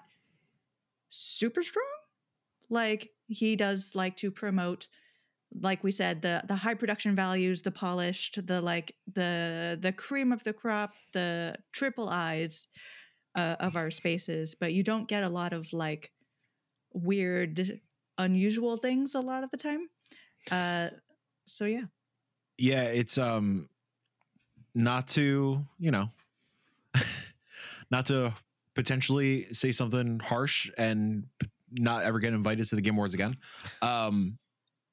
super 1.09 1.63
strong. 1.63 1.85
Like 2.69 3.09
he 3.27 3.55
does 3.55 3.91
like 3.95 4.15
to 4.17 4.31
promote 4.31 4.87
like 5.59 5.83
we 5.83 5.91
said 5.91 6.21
the 6.21 6.41
the 6.47 6.55
high 6.55 6.73
production 6.73 7.13
values 7.13 7.61
the 7.61 7.71
polished 7.71 8.45
the 8.47 8.61
like 8.61 8.95
the 9.13 9.77
the 9.81 9.91
cream 9.91 10.31
of 10.31 10.41
the 10.45 10.53
crop 10.53 10.93
the 11.11 11.53
triple 11.73 12.07
eyes 12.07 12.67
uh, 13.35 13.57
of 13.59 13.75
our 13.75 13.91
spaces 13.91 14.55
but 14.55 14.71
you 14.71 14.81
don't 14.81 15.09
get 15.09 15.25
a 15.25 15.29
lot 15.29 15.51
of 15.51 15.67
like 15.73 16.13
weird 16.93 17.81
unusual 18.21 18.77
things 18.77 19.15
a 19.15 19.21
lot 19.21 19.43
of 19.43 19.51
the 19.51 19.57
time 19.57 19.87
uh 20.51 20.89
so 21.45 21.65
yeah 21.65 21.85
Yeah, 22.57 22.83
it's 22.83 23.17
um 23.17 23.67
not 24.75 25.07
to, 25.09 25.65
you 25.79 25.91
know, 25.91 26.09
not 27.91 28.05
to 28.07 28.33
potentially 28.75 29.51
say 29.53 29.71
something 29.71 30.19
harsh 30.19 30.69
and 30.77 31.25
not 31.71 32.03
ever 32.03 32.19
get 32.19 32.33
invited 32.33 32.67
to 32.67 32.75
the 32.75 32.81
Game 32.81 32.95
Awards 32.95 33.13
again. 33.13 33.37
Um, 33.81 34.37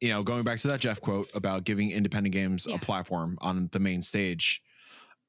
you 0.01 0.09
know, 0.11 0.23
going 0.23 0.45
back 0.45 0.59
to 0.61 0.69
that 0.69 0.81
Geoff 0.81 1.01
quote 1.01 1.29
about 1.35 1.65
giving 1.65 1.91
independent 1.91 2.33
games 2.33 2.67
Yeah. 2.69 2.77
a 2.77 2.79
platform 2.79 3.37
on 3.41 3.69
the 3.73 3.79
main 3.81 4.03
stage, 4.03 4.63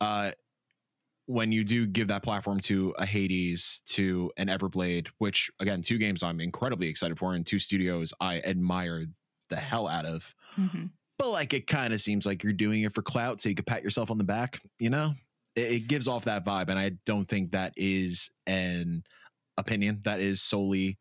uh 0.02 0.32
when 1.32 1.52
you 1.52 1.64
do 1.64 1.86
give 1.86 2.08
that 2.08 2.24
platform 2.24 2.60
to 2.60 2.92
a 2.98 3.06
Hades, 3.06 3.84
to 3.86 4.32
an 4.38 4.48
Earthblade, 4.48 5.10
which 5.20 5.52
again, 5.60 5.84
two 5.84 6.00
games 6.00 6.24
I'm 6.24 6.40
incredibly 6.42 6.88
excited 6.88 7.20
for, 7.20 7.36
and 7.36 7.46
two 7.46 7.60
studios 7.60 8.12
I 8.20 8.40
admire 8.42 9.06
the 9.50 9.56
hell 9.58 9.88
out 9.88 10.06
of. 10.06 10.34
Mhm. 10.58 10.90
but 11.20 11.30
like 11.30 11.54
it 11.54 11.68
kind 11.68 11.94
of 11.94 12.02
seems 12.02 12.26
like 12.26 12.44
you're 12.44 12.54
doing 12.54 12.82
it 12.82 12.94
for 12.94 13.02
clout 13.04 13.42
so 13.42 13.50
you 13.50 13.54
could 13.56 13.68
pat 13.68 13.84
yourself 13.84 14.10
on 14.10 14.18
the 14.18 14.24
back 14.24 14.60
you 14.80 14.90
know? 14.90 15.14
It, 15.56 15.72
it 15.72 15.88
gives 15.88 16.08
off 16.08 16.26
that 16.26 16.46
vibe 16.46 16.70
and 16.70 16.80
i 16.80 16.90
don't 17.06 17.26
think 17.28 17.52
that 17.52 17.74
is 17.78 18.32
an 18.48 19.04
opinion. 19.58 20.00
That 20.06 20.20
is 20.22 20.42
solely 20.42 20.98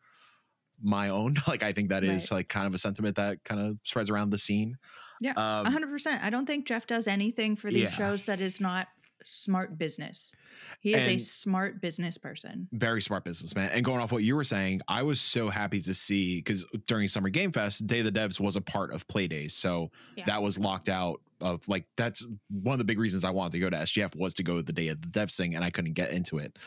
my 0.83 1.09
own. 1.09 1.37
Like 1.49 1.63
i 1.63 1.73
think 1.73 1.89
that 1.89 2.05
is 2.05 2.31
like 2.31 2.49
kind 2.51 2.67
of 2.67 2.75
a 2.75 2.79
sentiment 2.79 3.17
that 3.17 3.43
kind 3.45 3.61
of 3.61 3.79
spreads 3.85 4.11
around 4.11 4.31
the 4.31 4.39
scene. 4.39 4.77
Yeah, 5.23 5.33
um, 5.37 5.65
100% 5.67 6.23
i 6.23 6.29
don't 6.31 6.47
think 6.47 6.67
Geoff 6.67 6.87
does 6.87 7.07
anything 7.07 7.57
for 7.57 7.69
these 7.71 7.85
Yeah. 7.85 7.91
shows 7.91 8.25
that 8.25 8.41
is 8.43 8.61
not 8.61 8.89
smart 9.25 9.79
business 9.79 10.33
he 10.81 10.95
is 10.95 11.07
a 11.07 11.19
smart 11.19 11.81
business 11.81 12.17
person 12.19 12.69
very 12.73 13.03
smart 13.03 13.25
businessman. 13.25 13.71
And 13.71 13.85
going 13.85 14.01
off 14.01 14.13
what 14.13 14.23
you 14.23 14.37
were 14.37 14.45
saying, 14.45 14.81
I 14.89 15.03
was 15.03 15.21
so 15.21 15.49
happy 15.51 15.81
to 15.81 15.95
see 15.95 16.37
because 16.37 16.65
during 16.87 17.09
Summer 17.09 17.29
Game 17.29 17.53
Fest, 17.53 17.87
Day 17.87 18.01
of 18.01 18.05
the 18.05 18.13
Devs 18.13 18.39
was 18.41 18.57
a 18.57 18.61
part 18.61 18.93
of 18.93 19.07
Play 19.09 19.27
Days, 19.27 19.55
so 19.55 19.91
Yeah. 20.17 20.25
that 20.27 20.43
was 20.43 20.59
locked 20.59 20.89
out. 20.89 21.21
Of 21.41 21.69
like 21.69 21.87
that's 21.97 22.27
one 22.51 22.73
of 22.75 22.79
the 22.79 22.85
big 22.85 22.99
reasons 22.99 23.23
I 23.23 23.31
wanted 23.31 23.53
to 23.53 23.59
go 23.61 23.71
to 23.71 23.77
SGF 23.77 24.17
was 24.17 24.35
to 24.35 24.43
go 24.43 24.57
to 24.57 24.63
the 24.63 24.73
Day 24.73 24.89
of 24.89 25.01
the 25.01 25.07
Devs 25.07 25.37
thing, 25.37 25.55
and 25.55 25.63
I 25.65 25.71
couldn't 25.71 25.93
get 25.93 26.11
into 26.11 26.39
it. 26.39 26.59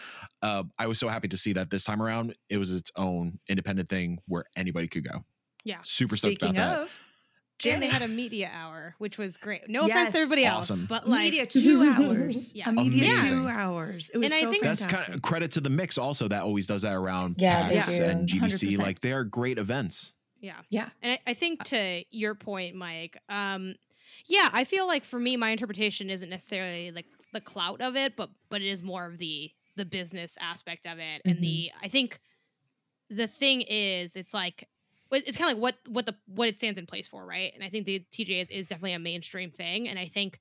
Uh, 0.42 0.64
I 0.80 0.88
was 0.88 0.98
so 0.98 1.10
happy 1.10 1.28
to 1.28 1.36
see 1.38 1.52
that 1.54 1.70
this 1.70 1.84
time 1.84 2.02
around 2.02 2.36
it 2.50 2.58
was 2.58 2.74
its 2.74 2.90
own 2.96 3.40
independent 3.50 3.90
thing 3.90 4.20
where 4.28 4.46
anybody 4.56 4.88
could 4.88 5.04
go. 5.04 5.26
Yeah. 5.66 5.80
super 5.84 6.16
stoked 6.16 6.40
speaking 6.42 6.56
about 6.56 6.88
that. 6.88 6.90
Of 7.70 7.74
and 7.76 7.84
they 7.84 7.88
had 7.88 8.02
a 8.02 8.08
media 8.08 8.50
hour, 8.54 8.96
which 8.98 9.18
was 9.18 9.38
great. 9.38 9.70
No 9.70 9.86
offense 9.86 10.12
to 10.14 10.20
everybody 10.20 10.46
else, 10.46 10.72
but 10.72 11.08
like 11.08 11.24
media 11.24 11.46
two 11.46 11.84
hours 11.96 12.54
Yeah. 12.56 12.70
a 12.70 12.72
media 12.72 13.06
Amazing. 13.12 13.38
two 13.38 13.48
hours 13.48 14.10
it 14.14 14.18
was 14.18 14.26
And 14.26 14.34
I 14.34 14.50
think- 14.52 14.64
That's 14.64 14.82
fantastic. 14.82 15.06
kind 15.08 15.16
of 15.16 15.22
credit 15.22 15.52
to 15.52 15.62
the 15.62 15.70
mix 15.70 15.98
also 15.98 16.28
that 16.28 16.44
always 16.44 16.68
does 16.68 16.82
that 16.84 16.94
around 16.94 17.36
Yeah, 17.38 17.70
PAX 17.70 17.98
do. 17.98 18.04
and 18.04 18.28
GDC. 18.28 18.76
100%. 18.76 18.78
Like 18.80 19.00
they 19.02 19.12
are 19.14 19.24
great 19.24 19.58
events. 19.58 20.14
yeah. 20.40 20.56
yeah 20.70 20.90
And 21.02 21.14
I, 21.14 21.32
I 21.32 21.34
think 21.34 21.64
to 21.66 22.04
your 22.12 22.36
point, 22.36 22.76
Mike, 22.76 23.18
um, 23.30 23.76
yeah, 24.28 24.50
I 24.54 24.64
feel 24.66 24.88
like 24.88 25.04
for 25.06 25.20
me, 25.20 25.38
my 25.38 25.50
interpretation 25.52 26.10
isn't 26.10 26.30
necessarily 26.30 26.92
like 26.92 27.06
the 27.34 27.42
clout 27.42 27.82
of 27.82 27.96
it, 27.96 28.16
but 28.16 28.30
but 28.50 28.62
it 28.62 28.68
is 28.68 28.84
more 28.84 29.06
of 29.06 29.18
the 29.18 29.52
the 29.78 29.86
business 29.86 30.38
aspect 30.40 30.86
of 30.86 31.00
it. 31.00 31.22
And 31.26 31.42
the 31.42 31.72
I 31.82 31.88
think 31.88 32.20
the 33.10 33.28
thing 33.28 33.62
is, 33.62 34.16
it's 34.16 34.34
like 34.34 34.64
it- 34.64 34.68
it's 35.14 35.38
kind 35.38 35.52
of 35.52 35.58
like 35.58 35.62
what 35.62 35.94
what 35.94 36.06
the 36.06 36.16
what 36.28 36.48
it 36.48 36.58
stands 36.58 36.80
in 36.80 36.86
place 36.86 37.08
for, 37.08 37.26
right? 37.26 37.52
And 37.54 37.64
I 37.64 37.70
think 37.70 37.86
the 37.86 38.06
TJ 38.12 38.42
is, 38.42 38.50
is 38.50 38.68
definitely 38.68 38.94
a 38.94 39.00
mainstream 39.00 39.52
thing, 39.52 39.90
and 39.90 40.00
I 40.00 40.06
think 40.06 40.40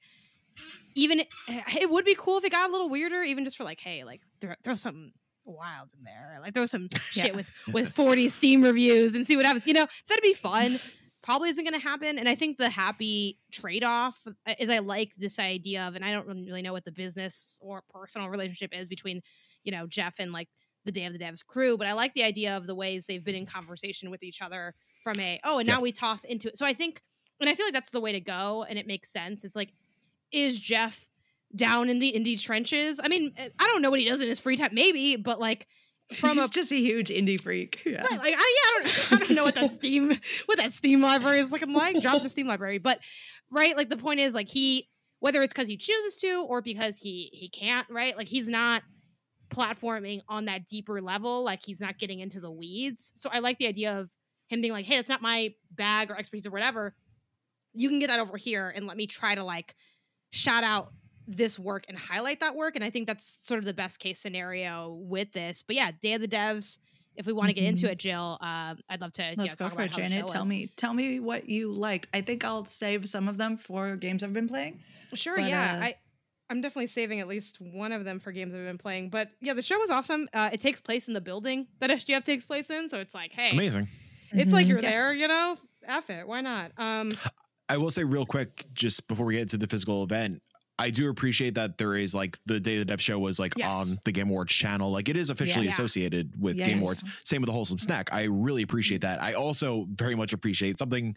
even 0.94 1.20
it 1.48 1.90
would 1.90 2.04
be 2.04 2.14
cool 2.18 2.38
if 2.38 2.44
it 2.44 2.50
got 2.52 2.68
a 2.68 2.72
little 2.72 2.88
weirder, 2.88 3.22
even 3.22 3.44
just 3.44 3.56
for 3.56 3.64
like, 3.64 3.80
hey, 3.80 4.04
like 4.04 4.20
throw, 4.40 4.54
throw 4.64 4.74
something 4.74 5.12
wild 5.44 5.90
in 5.96 6.04
there, 6.04 6.38
like 6.42 6.54
throw 6.54 6.66
some 6.66 6.88
shit 7.10 7.26
Yeah. 7.30 7.36
with 7.36 7.52
with 7.72 7.92
forty 7.92 8.28
Steam 8.28 8.62
reviews 8.62 9.14
and 9.14 9.26
see 9.26 9.36
what 9.36 9.46
happens. 9.46 9.66
You 9.66 9.74
know, 9.74 9.86
that'd 10.08 10.22
be 10.22 10.34
fun. 10.34 10.78
Probably 11.22 11.50
isn't 11.50 11.64
going 11.64 11.78
to 11.78 11.86
happen, 11.86 12.18
and 12.18 12.28
I 12.28 12.34
think 12.34 12.56
the 12.56 12.70
happy 12.70 13.38
trade 13.52 13.84
off 13.84 14.18
uh, 14.46 14.54
is 14.58 14.70
I 14.70 14.78
like 14.78 15.12
this 15.18 15.38
idea 15.38 15.86
of, 15.86 15.94
and 15.94 16.02
I 16.02 16.12
don't 16.12 16.26
really 16.26 16.62
know 16.62 16.72
what 16.72 16.86
the 16.86 16.92
business 16.92 17.58
or 17.62 17.82
personal 17.92 18.30
relationship 18.30 18.74
is 18.74 18.88
between, 18.88 19.20
you 19.62 19.70
know, 19.70 19.86
Geoff 19.86 20.14
and 20.18 20.32
like 20.32 20.48
the 20.84 20.92
Day 20.92 21.04
of 21.04 21.12
the 21.12 21.18
Devs 21.18 21.44
crew, 21.44 21.76
but 21.76 21.86
I 21.86 21.92
like 21.92 22.14
the 22.14 22.22
idea 22.24 22.56
of 22.56 22.66
the 22.66 22.74
ways 22.74 23.06
they've 23.06 23.24
been 23.24 23.34
in 23.34 23.46
conversation 23.46 24.10
with 24.10 24.22
each 24.22 24.40
other 24.42 24.74
from 25.02 25.18
a 25.20 25.38
oh, 25.44 25.58
and 25.58 25.66
now 25.68 25.74
Yeah. 25.76 25.80
we 25.82 25.92
toss 25.92 26.24
into 26.24 26.48
it. 26.48 26.56
So 26.58 26.64
I 26.66 26.72
think, 26.74 27.02
and 27.40 27.48
I 27.50 27.54
feel 27.54 27.66
like 27.66 27.74
that's 27.74 27.90
the 27.90 28.00
way 28.00 28.12
to 28.12 28.20
go, 28.20 28.64
and 28.68 28.78
it 28.78 28.86
makes 28.86 29.10
sense. 29.12 29.44
It's 29.44 29.56
like, 29.56 29.72
is 30.32 30.58
Geoff 30.58 31.08
down 31.54 31.88
in 31.90 31.98
the 31.98 32.12
indie 32.12 32.40
trenches? 32.40 33.00
I 33.02 33.08
mean, 33.08 33.32
eh, 33.36 33.48
I 33.58 33.66
don't 33.66 33.82
know 33.82 33.90
what 33.90 33.98
he 34.00 34.06
does 34.06 34.20
in 34.20 34.28
his 34.28 34.38
free 34.38 34.56
time, 34.56 34.70
maybe, 34.72 35.16
but 35.16 35.40
like 35.40 35.66
from 36.14 36.38
he's 36.38 36.48
a 36.48 36.50
just 36.50 36.72
a 36.72 36.76
huge 36.76 37.08
indie 37.08 37.40
freak 37.40 37.82
yeah 37.86 38.02
Right, 38.02 38.18
like 38.18 38.34
I, 38.36 38.36
yeah, 38.36 38.36
I 38.36 38.80
don't, 38.82 39.12
I 39.12 39.16
don't 39.26 39.30
know 39.36 39.44
what 39.44 39.54
that 39.56 39.70
Steam, 39.70 40.08
what 40.46 40.58
that 40.58 40.72
Steam 40.72 41.00
library 41.02 41.38
is 41.40 41.52
looking 41.52 41.72
like. 41.72 42.00
Drop 42.00 42.22
the 42.22 42.30
Steam 42.30 42.46
library, 42.46 42.78
but 42.78 42.98
right, 43.50 43.76
like 43.76 43.90
the 43.90 43.96
point 43.96 44.20
is, 44.20 44.34
like 44.34 44.48
he, 44.48 44.88
whether 45.20 45.42
it's 45.42 45.52
because 45.52 45.68
he 45.68 45.76
chooses 45.76 46.16
to 46.18 46.44
or 46.48 46.62
because 46.62 46.98
he 46.98 47.30
he 47.32 47.48
can't, 47.48 47.86
right? 47.90 48.16
Like 48.16 48.28
he's 48.28 48.48
not 48.48 48.82
platforming 49.50 50.20
on 50.28 50.46
that 50.46 50.66
deeper 50.66 51.00
level. 51.02 51.42
Like 51.44 51.64
he's 51.64 51.80
not 51.80 51.98
getting 51.98 52.20
into 52.20 52.40
the 52.40 52.50
weeds. 52.50 53.12
So 53.14 53.28
I 53.32 53.40
like 53.40 53.58
the 53.58 53.66
idea 53.66 53.98
of 53.98 54.10
him 54.48 54.60
being 54.60 54.72
like, 54.72 54.86
"Hey, 54.86 54.96
it's 54.96 55.08
not 55.08 55.20
my 55.22 55.54
bag 55.70 56.10
or 56.10 56.16
expertise 56.16 56.46
or 56.46 56.50
whatever. 56.50 56.94
You 57.72 57.88
can 57.88 57.98
get 57.98 58.08
that 58.08 58.20
over 58.20 58.36
here, 58.36 58.70
and 58.74 58.86
let 58.86 58.96
me 58.96 59.06
try 59.06 59.34
to 59.34 59.44
like 59.44 59.74
shout 60.30 60.64
out." 60.64 60.92
this 61.32 61.60
work 61.60 61.84
and 61.86 61.96
highlight 61.96 62.40
that 62.40 62.56
work 62.56 62.74
and 62.74 62.82
i 62.82 62.90
think 62.90 63.06
that's 63.06 63.46
sort 63.46 63.58
of 63.58 63.64
the 63.64 63.74
best 63.74 64.00
case 64.00 64.18
scenario 64.18 64.94
with 65.00 65.30
this 65.32 65.62
but 65.62 65.76
yeah 65.76 65.92
day 66.00 66.14
of 66.14 66.20
the 66.20 66.26
devs 66.26 66.78
if 67.14 67.24
we 67.26 67.32
want 67.32 67.48
to 67.50 67.54
get 67.54 67.64
into 67.64 67.86
Mhm. 67.86 67.90
it, 67.90 67.98
Jill, 67.98 68.38
um, 68.40 68.78
I'd 68.88 69.00
love 69.00 69.12
to 69.12 69.34
Let's 69.36 69.54
go 69.54 69.68
talk 69.68 69.76
for 69.76 69.82
it, 69.82 69.92
Janet. 69.92 70.26
Tell 70.26 70.40
was. 70.42 70.48
me, 70.48 70.70
tell 70.76 70.94
me 70.94 71.20
what 71.20 71.48
you 71.48 71.72
liked. 71.72 72.08
I 72.14 72.20
think 72.20 72.44
I'll 72.44 72.64
save 72.64 73.08
some 73.08 73.28
of 73.28 73.36
them 73.36 73.58
for 73.58 73.94
games 73.96 74.22
I've 74.24 74.32
been 74.32 74.48
playing. 74.48 74.80
Sure, 75.14 75.36
but, 75.36 75.48
yeah. 75.48 75.78
uh, 75.80 75.84
I 75.84 75.94
I'm 76.50 76.60
definitely 76.60 76.88
saving 76.88 77.20
at 77.20 77.28
least 77.28 77.60
one 77.60 77.92
of 77.92 78.04
them 78.04 78.18
for 78.20 78.32
games 78.32 78.54
I've 78.54 78.64
been 78.64 78.76
playing. 78.78 79.08
But 79.10 79.30
yeah, 79.40 79.54
the 79.54 79.62
show 79.62 79.78
was 79.78 79.88
awesome. 79.88 80.28
Uh, 80.34 80.50
it 80.52 80.60
takes 80.60 80.80
place 80.80 81.08
in 81.08 81.14
the 81.14 81.20
building 81.20 81.68
that 81.78 81.90
SGF 81.90 82.24
takes 82.24 82.44
place 82.44 82.68
in, 82.70 82.90
so 82.90 82.98
it's 82.98 83.14
like, 83.14 83.32
hey, 83.32 83.50
Amazing. 83.52 83.88
it's 84.32 84.52
like 84.52 84.66
Mhm. 84.66 84.68
you're 84.68 84.82
Yeah. 84.82 84.90
there, 84.90 85.12
you 85.14 85.28
know. 85.28 85.56
F 85.84 86.10
it, 86.10 86.26
why 86.28 86.40
not? 86.42 86.72
Um, 86.76 87.14
I 87.68 87.76
will 87.78 87.90
say 87.90 88.04
real 88.04 88.26
quick, 88.26 88.66
just 88.74 89.06
before 89.08 89.24
we 89.26 89.34
get 89.34 89.42
into 89.42 89.56
the 89.58 89.66
physical 89.68 90.02
event, 90.02 90.42
I 90.78 90.88
do 90.90 91.08
appreciate 91.10 91.54
that 91.54 91.76
there 91.78 91.94
is 91.94 92.14
like 92.14 92.38
the 92.46 92.58
Day 92.58 92.74
of 92.76 92.78
the 92.80 92.84
Dev 92.86 93.00
show 93.02 93.18
was 93.18 93.38
like 93.38 93.52
Yes. 93.56 93.90
on 93.90 93.98
the 94.04 94.12
Game 94.12 94.28
Awards 94.28 94.52
channel. 94.52 94.90
Like 94.90 95.08
it 95.10 95.16
is 95.16 95.28
officially 95.30 95.66
Yes. 95.66 95.78
associated 95.78 96.32
with 96.40 96.56
Yes. 96.56 96.68
Game 96.68 96.78
Awards. 96.78 97.04
Same 97.22 97.42
with 97.42 97.46
the 97.48 97.52
wholesome 97.52 97.78
snack. 97.78 98.08
I 98.12 98.24
really 98.24 98.62
appreciate 98.62 99.02
that. 99.02 99.22
I 99.22 99.34
also 99.34 99.86
very 99.94 100.14
much 100.16 100.32
appreciate 100.32 100.78
something 100.78 101.16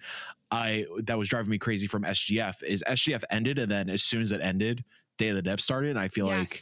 I 0.52 0.86
that 1.04 1.18
was 1.18 1.30
driving 1.30 1.50
me 1.50 1.58
crazy 1.58 1.88
from 1.88 2.04
SGF 2.04 2.62
is 2.62 2.84
SGF 2.86 3.24
ended 3.30 3.58
and 3.58 3.72
then 3.72 3.90
as 3.90 4.04
soon 4.04 4.22
as 4.22 4.32
it 4.34 4.42
ended, 4.42 4.84
Day 5.18 5.30
of 5.30 5.36
the 5.36 5.42
Dev 5.42 5.60
started. 5.62 5.92
And 5.92 6.00
I 6.00 6.08
feel 6.08 6.26
like 6.26 6.60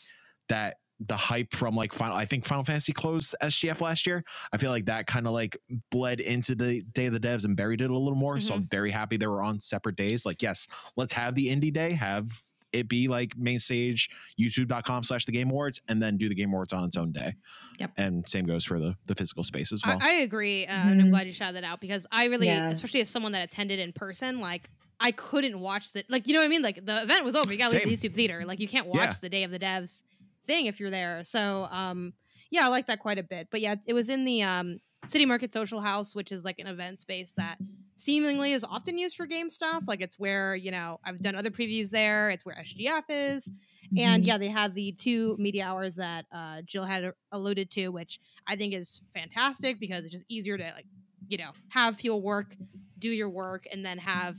that 0.49 0.78
the 1.04 1.18
hype 1.18 1.52
from 1.56 1.76
like 1.76 1.93
final 1.93 2.16
I 2.16 2.26
think 2.26 2.45
Final 2.45 2.64
Fantasy 2.64 2.93
closed 2.93 3.34
SGF 3.41 3.82
last 3.82 4.06
year. 4.06 4.24
I 4.54 4.58
feel 4.58 4.70
like 4.70 4.86
that 4.86 5.08
kind 5.08 5.26
of 5.26 5.34
like 5.34 5.58
bled 5.89 6.20
into 6.20 6.54
the 6.54 6.84
day 6.84 7.08
of 7.08 7.14
the 7.14 7.20
devs 7.20 7.43
and 7.43 7.56
buried 7.56 7.82
it 7.82 7.89
a 7.89 7.97
little 7.97 8.14
more. 8.18 8.39
So 8.39 8.54
I'm 8.54 8.68
very 8.68 8.91
happy 8.91 9.18
they 9.18 9.26
were 9.26 9.41
on 9.41 9.60
separate 9.60 9.95
days. 9.95 10.26
Like, 10.28 10.41
yes, 10.43 10.68
let's 10.97 11.14
have 11.14 11.34
the 11.34 11.47
indie 11.47 11.74
day, 11.74 11.93
have 11.93 12.28
it 12.72 12.88
be 12.88 13.08
like 13.10 13.36
main 13.38 13.60
stage, 13.60 14.10
youtube.com 14.39 15.04
slash 15.04 15.26
the 15.26 15.32
game 15.34 15.49
awards, 15.49 15.82
and 15.89 16.02
then 16.02 16.18
do 16.18 16.30
the 16.30 16.36
game 16.36 16.49
awards 16.49 16.72
on 16.72 16.86
its 16.86 16.95
own 16.95 17.12
day. 17.12 17.34
Yep. 17.80 17.91
And 17.97 18.30
same 18.30 18.45
goes 18.45 18.64
for 18.64 18.80
the 18.80 18.95
the 19.08 19.16
physical 19.16 19.43
space 19.43 19.72
as 19.74 19.82
well. 19.86 19.97
I, 19.99 20.10
I 20.10 20.14
agree, 20.22 20.66
uh, 20.68 20.72
and 20.72 21.02
I'm 21.02 21.08
Mhm. 21.08 21.12
glad 21.12 21.26
you 21.28 21.34
shouted 21.34 21.56
that 21.58 21.64
out 21.64 21.82
because 21.82 22.06
I 22.12 22.26
really, 22.26 22.47
Yeah. 22.47 22.70
especially 22.70 23.02
as 23.02 23.10
someone 23.10 23.32
that 23.34 23.43
attended 23.43 23.80
in 23.80 23.91
person, 23.91 24.39
like 24.39 24.70
I 25.02 25.12
couldn't 25.12 25.60
watch 25.60 25.88
it. 25.95 26.06
Like 26.10 26.28
you 26.28 26.34
know 26.34 26.39
what 26.39 26.45
I 26.45 26.49
mean? 26.49 26.62
Like 26.62 26.86
the 26.86 27.02
event 27.02 27.26
was 27.26 27.36
over, 27.36 27.52
you 27.52 27.58
gotta 27.60 27.76
leave 27.76 27.99
the 27.99 28.08
YouTube 28.10 28.14
theater. 28.14 28.43
Like 28.45 28.60
you 28.60 28.68
can't 28.68 28.88
watch 28.88 28.99
Yeah. 28.99 29.14
the 29.22 29.30
day 29.30 29.43
of 29.43 29.52
the 29.52 29.60
devs 29.60 30.02
thing 30.47 30.68
if 30.68 30.80
you're 30.80 30.89
there. 30.91 31.24
So 31.24 31.68
um, 31.72 32.14
yeah, 32.52 32.66
I 32.66 32.68
like 32.70 32.88
that 32.88 32.99
quite 32.99 33.18
a 33.18 33.24
bit. 33.24 33.47
But 33.52 33.62
yeah, 33.62 33.76
it 33.88 33.93
was 33.93 34.10
in 34.10 34.24
the 34.26 34.43
um, 34.43 34.80
City 35.08 35.26
Market 35.26 35.52
Social 35.54 35.82
House, 35.82 36.14
which 36.16 36.32
is 36.32 36.45
like 36.45 36.60
an 36.60 36.68
event 36.68 37.02
space 37.02 37.34
that 37.38 37.58
seemingly 37.95 38.52
is 38.52 38.64
often 38.64 38.97
used 38.97 39.16
for 39.16 39.26
game 39.26 39.49
stuff. 39.49 39.84
Like 39.88 40.02
it's 40.02 40.20
where 40.20 40.56
you 40.56 40.72
know 40.72 40.99
I've 41.04 41.20
done 41.20 41.36
other 41.36 41.49
previews 41.49 41.89
there. 41.89 42.30
It's 42.30 42.45
where 42.45 42.56
SGF 42.56 43.04
is. 43.10 43.49
Mm-hmm. 43.49 43.97
And 43.99 44.28
yeah, 44.28 44.38
they 44.38 44.47
had 44.49 44.76
the 44.76 44.91
two 44.93 45.36
media 45.39 45.66
hours 45.66 45.95
that 45.95 46.26
uh, 46.32 46.62
Jill 46.64 46.86
had 46.86 47.12
alluded 47.32 47.72
to, 47.72 47.89
which 47.89 48.20
I 48.47 48.56
think 48.56 48.74
is 48.74 49.02
fantastic 49.14 49.80
because 49.80 50.06
it's 50.06 50.14
just 50.14 50.26
easier 50.30 50.58
to 50.58 50.64
like, 50.76 50.86
you 51.28 51.38
know, 51.38 51.52
have 51.70 51.97
people 51.97 52.22
work, 52.22 52.56
do 52.99 53.10
your 53.10 53.30
work, 53.30 53.66
and 53.72 53.86
then 53.86 53.97
have 53.97 54.38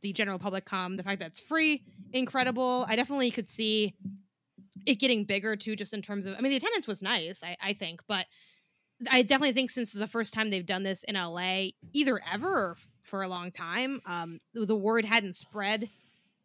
the 0.00 0.12
general 0.12 0.38
public 0.38 0.64
come. 0.64 0.96
The 0.96 1.02
fact 1.02 1.20
that 1.20 1.28
it's 1.28 1.40
free, 1.40 1.84
incredible. 2.12 2.86
I 2.88 2.96
definitely 2.96 3.30
could 3.30 3.48
see 3.48 3.94
it 4.86 4.96
getting 4.96 5.24
bigger 5.24 5.56
too, 5.56 5.76
just 5.76 5.94
in 5.94 6.02
terms 6.02 6.26
of. 6.26 6.34
I 6.36 6.40
mean, 6.40 6.50
the 6.50 6.56
attendance 6.56 6.86
was 6.86 7.02
nice, 7.02 7.42
I, 7.42 7.56
I 7.62 7.72
think, 7.72 8.02
but 8.08 8.26
I 9.10 9.22
definitely 9.22 9.52
think 9.52 9.70
since 9.70 9.90
it's 9.90 10.00
the 10.00 10.06
first 10.06 10.34
time 10.34 10.50
they've 10.50 10.66
done 10.66 10.82
this 10.82 11.04
in 11.04 11.14
LA, 11.14 11.68
either 11.92 12.20
ever 12.32 12.48
or 12.48 12.76
for 13.02 13.22
a 13.22 13.28
long 13.28 13.50
time, 13.50 14.00
um, 14.06 14.40
the 14.54 14.76
word 14.76 15.04
hadn't 15.04 15.36
spread 15.36 15.88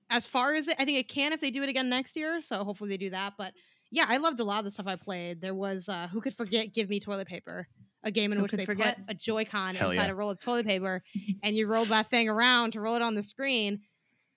as 0.09 0.27
far 0.27 0.53
as 0.53 0.67
it, 0.67 0.75
I 0.79 0.85
think 0.85 0.99
it 0.99 1.07
can 1.07 1.33
if 1.33 1.41
they 1.41 1.49
do 1.49 1.63
it 1.63 1.69
again 1.69 1.89
next 1.89 2.15
year. 2.15 2.39
So 2.41 2.63
hopefully 2.63 2.91
they 2.91 2.97
do 2.97 3.09
that. 3.09 3.33
But 3.37 3.53
yeah, 3.91 4.05
I 4.07 4.17
loved 4.17 4.39
a 4.39 4.43
lot 4.43 4.59
of 4.59 4.65
the 4.65 4.71
stuff 4.71 4.87
I 4.87 4.95
played. 4.95 5.41
There 5.41 5.55
was 5.55 5.89
uh, 5.89 6.07
who 6.11 6.21
could 6.21 6.33
forget 6.33 6.73
Give 6.73 6.89
Me 6.89 6.99
Toilet 6.99 7.27
Paper, 7.27 7.67
a 8.03 8.11
game 8.11 8.31
in 8.31 8.37
Who 8.37 8.43
which 8.43 8.51
they 8.51 8.65
forget? 8.65 8.97
put 8.97 9.11
a 9.11 9.13
Joy-Con 9.13 9.75
Hell 9.75 9.91
inside 9.91 10.05
yeah. 10.05 10.11
a 10.11 10.15
roll 10.15 10.29
of 10.29 10.39
toilet 10.39 10.65
paper, 10.65 11.03
and 11.41 11.55
you 11.55 11.67
roll 11.67 11.85
that 11.85 12.09
thing 12.09 12.27
around 12.29 12.71
to 12.73 12.81
roll 12.81 12.95
it 12.95 13.01
on 13.01 13.15
the 13.15 13.23
screen. 13.23 13.81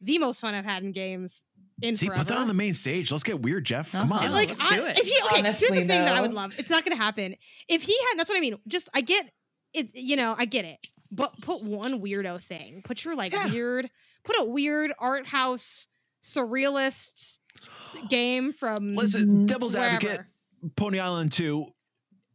The 0.01 0.19
most 0.19 0.41
fun 0.41 0.55
I've 0.55 0.65
had 0.65 0.83
in 0.83 0.93
games 0.93 1.43
in 1.83 1.95
See, 1.95 2.07
forever. 2.07 2.21
put 2.25 2.29
that 2.29 2.39
on 2.39 2.49
the 2.49 2.55
main 2.55 2.75
stage. 2.75 3.11
Let's 3.11 3.25
get 3.25 3.41
weird, 3.41 3.65
Geoff. 3.67 3.93
Come 3.93 4.13
Uh-huh. 4.13 4.25
on. 4.27 4.33
Like- 4.33 4.49
like 4.51 4.59
let's 4.59 4.73
I, 4.73 4.77
do 4.77 4.87
it. 4.87 4.99
if 4.99 5.07
he 5.07 5.15
okay, 5.27 5.43
here's 5.43 5.59
the 5.61 5.67
thing 5.67 5.87
that 5.89 6.17
I 6.17 6.21
would 6.21 6.33
love. 6.33 6.53
It's 6.59 6.71
not 6.71 6.85
going 6.85 6.97
to 6.97 7.03
happen. 7.03 7.35
If 7.69 7.83
he 7.83 7.97
had, 8.11 8.19
that's 8.19 8.29
what 8.31 8.37
I 8.37 8.41
mean. 8.41 8.57
Just 8.69 8.89
I 8.95 9.01
get 9.01 9.31
it. 9.75 9.89
You 9.95 10.17
know, 10.17 10.35
I 10.39 10.45
get 10.45 10.65
it. 10.65 10.87
But 11.11 11.33
put 11.43 11.63
one 11.63 12.01
weirdo 12.01 12.41
thing. 12.43 12.83
Put 12.85 13.05
your 13.05 13.15
like 13.15 13.33
Yeah. 13.33 13.47
weird. 13.47 13.91
Put 14.25 14.37
a 14.39 14.45
weird 14.45 14.93
art 14.99 15.29
house 15.29 15.87
surrealist 16.23 17.39
game 18.09 18.53
from 18.53 18.89
Listen. 18.89 19.47
Devil's 19.47 19.75
wherever. 19.75 19.95
Advocate, 19.97 20.21
Pony 20.77 20.99
Island 20.99 21.33
2. 21.33 21.67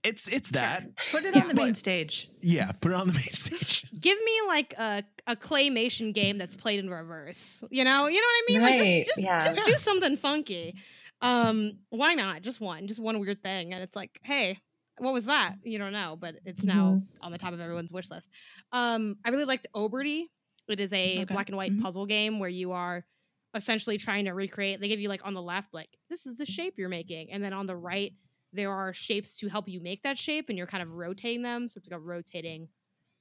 It's 0.04 0.28
it's 0.28 0.52
that. 0.52 0.96
Put 1.12 1.24
it 1.26 1.36
Yeah. 1.36 1.42
on 1.44 1.48
the 1.48 1.54
main 1.54 1.68
But- 1.70 1.78
stage. 1.78 2.30
Yeah, 2.42 2.72
put 2.72 2.92
it 2.92 2.96
on 2.96 3.08
the 3.08 3.14
main 3.14 3.22
stage. 3.24 3.86
Give 4.00 4.18
me 4.24 4.32
like 4.48 4.74
a, 4.78 5.04
a 5.28 5.36
claymation 5.36 6.14
game 6.14 6.38
that's 6.40 6.56
played 6.56 6.80
in 6.80 6.90
reverse. 6.90 7.64
You 7.70 7.84
know, 7.84 8.08
you 8.08 8.16
know 8.20 8.28
what 8.28 8.44
I 8.44 8.44
mean? 8.50 8.62
Right, 8.62 8.80
Like 8.80 9.06
just 9.06 9.10
just, 9.16 9.18
yeah. 9.24 9.40
just 9.54 9.66
do 9.68 9.76
something 9.78 10.18
funky. 10.18 10.76
Um, 11.22 11.74
why 11.90 12.16
not? 12.16 12.42
Just 12.42 12.60
one, 12.60 12.88
just 12.88 13.00
one 13.00 13.20
weird 13.20 13.44
thing, 13.44 13.74
and 13.74 13.84
it's 13.84 13.96
like, 13.96 14.20
hey, 14.24 14.58
what 14.98 15.14
was 15.14 15.26
that? 15.28 15.56
You 15.64 15.78
don't 15.78 15.94
know, 15.94 16.18
but 16.20 16.36
it's 16.46 16.66
now 16.66 16.94
Mm-hmm. 16.96 17.24
on 17.26 17.32
the 17.32 17.38
top 17.38 17.54
of 17.54 17.60
everyone's 17.60 17.94
wish 17.94 18.10
list. 18.10 18.28
Um, 18.72 19.18
I 19.24 19.30
really 19.30 19.46
liked 19.46 19.68
Oberty. 19.76 20.24
It 20.68 20.80
is 20.80 20.92
a 20.94 21.14
Okay. 21.14 21.26
black 21.26 21.50
and 21.50 21.58
white 21.58 21.74
Mhm. 21.74 21.82
puzzle 21.82 22.08
game 22.08 22.40
where 22.40 22.50
you 22.50 22.72
are 22.72 23.06
essentially 23.54 23.98
trying 24.00 24.26
to 24.26 24.32
recreate. 24.32 24.80
They 24.80 24.88
give 24.88 25.00
you 25.00 25.10
like 25.10 25.26
on 25.26 25.34
the 25.36 25.42
left, 25.44 25.74
like 25.76 25.90
this 26.10 26.26
is 26.26 26.38
the 26.38 26.46
shape 26.46 26.76
you're 26.78 26.90
making, 26.90 27.32
and 27.32 27.44
then 27.44 27.54
on 27.54 27.68
the 27.68 27.76
right, 27.76 28.14
there 28.54 28.72
are 28.72 28.94
shapes 28.94 29.38
to 29.38 29.48
help 29.48 29.68
you 29.70 29.80
make 29.80 30.04
that 30.04 30.18
shape, 30.18 30.50
and 30.50 30.58
you're 30.58 30.68
kind 30.68 30.84
of 30.84 30.92
rotating 30.92 31.42
them. 31.42 31.68
So 31.68 31.78
it's 31.78 31.90
like 31.90 31.98
a 31.98 32.02
rotating 32.02 32.68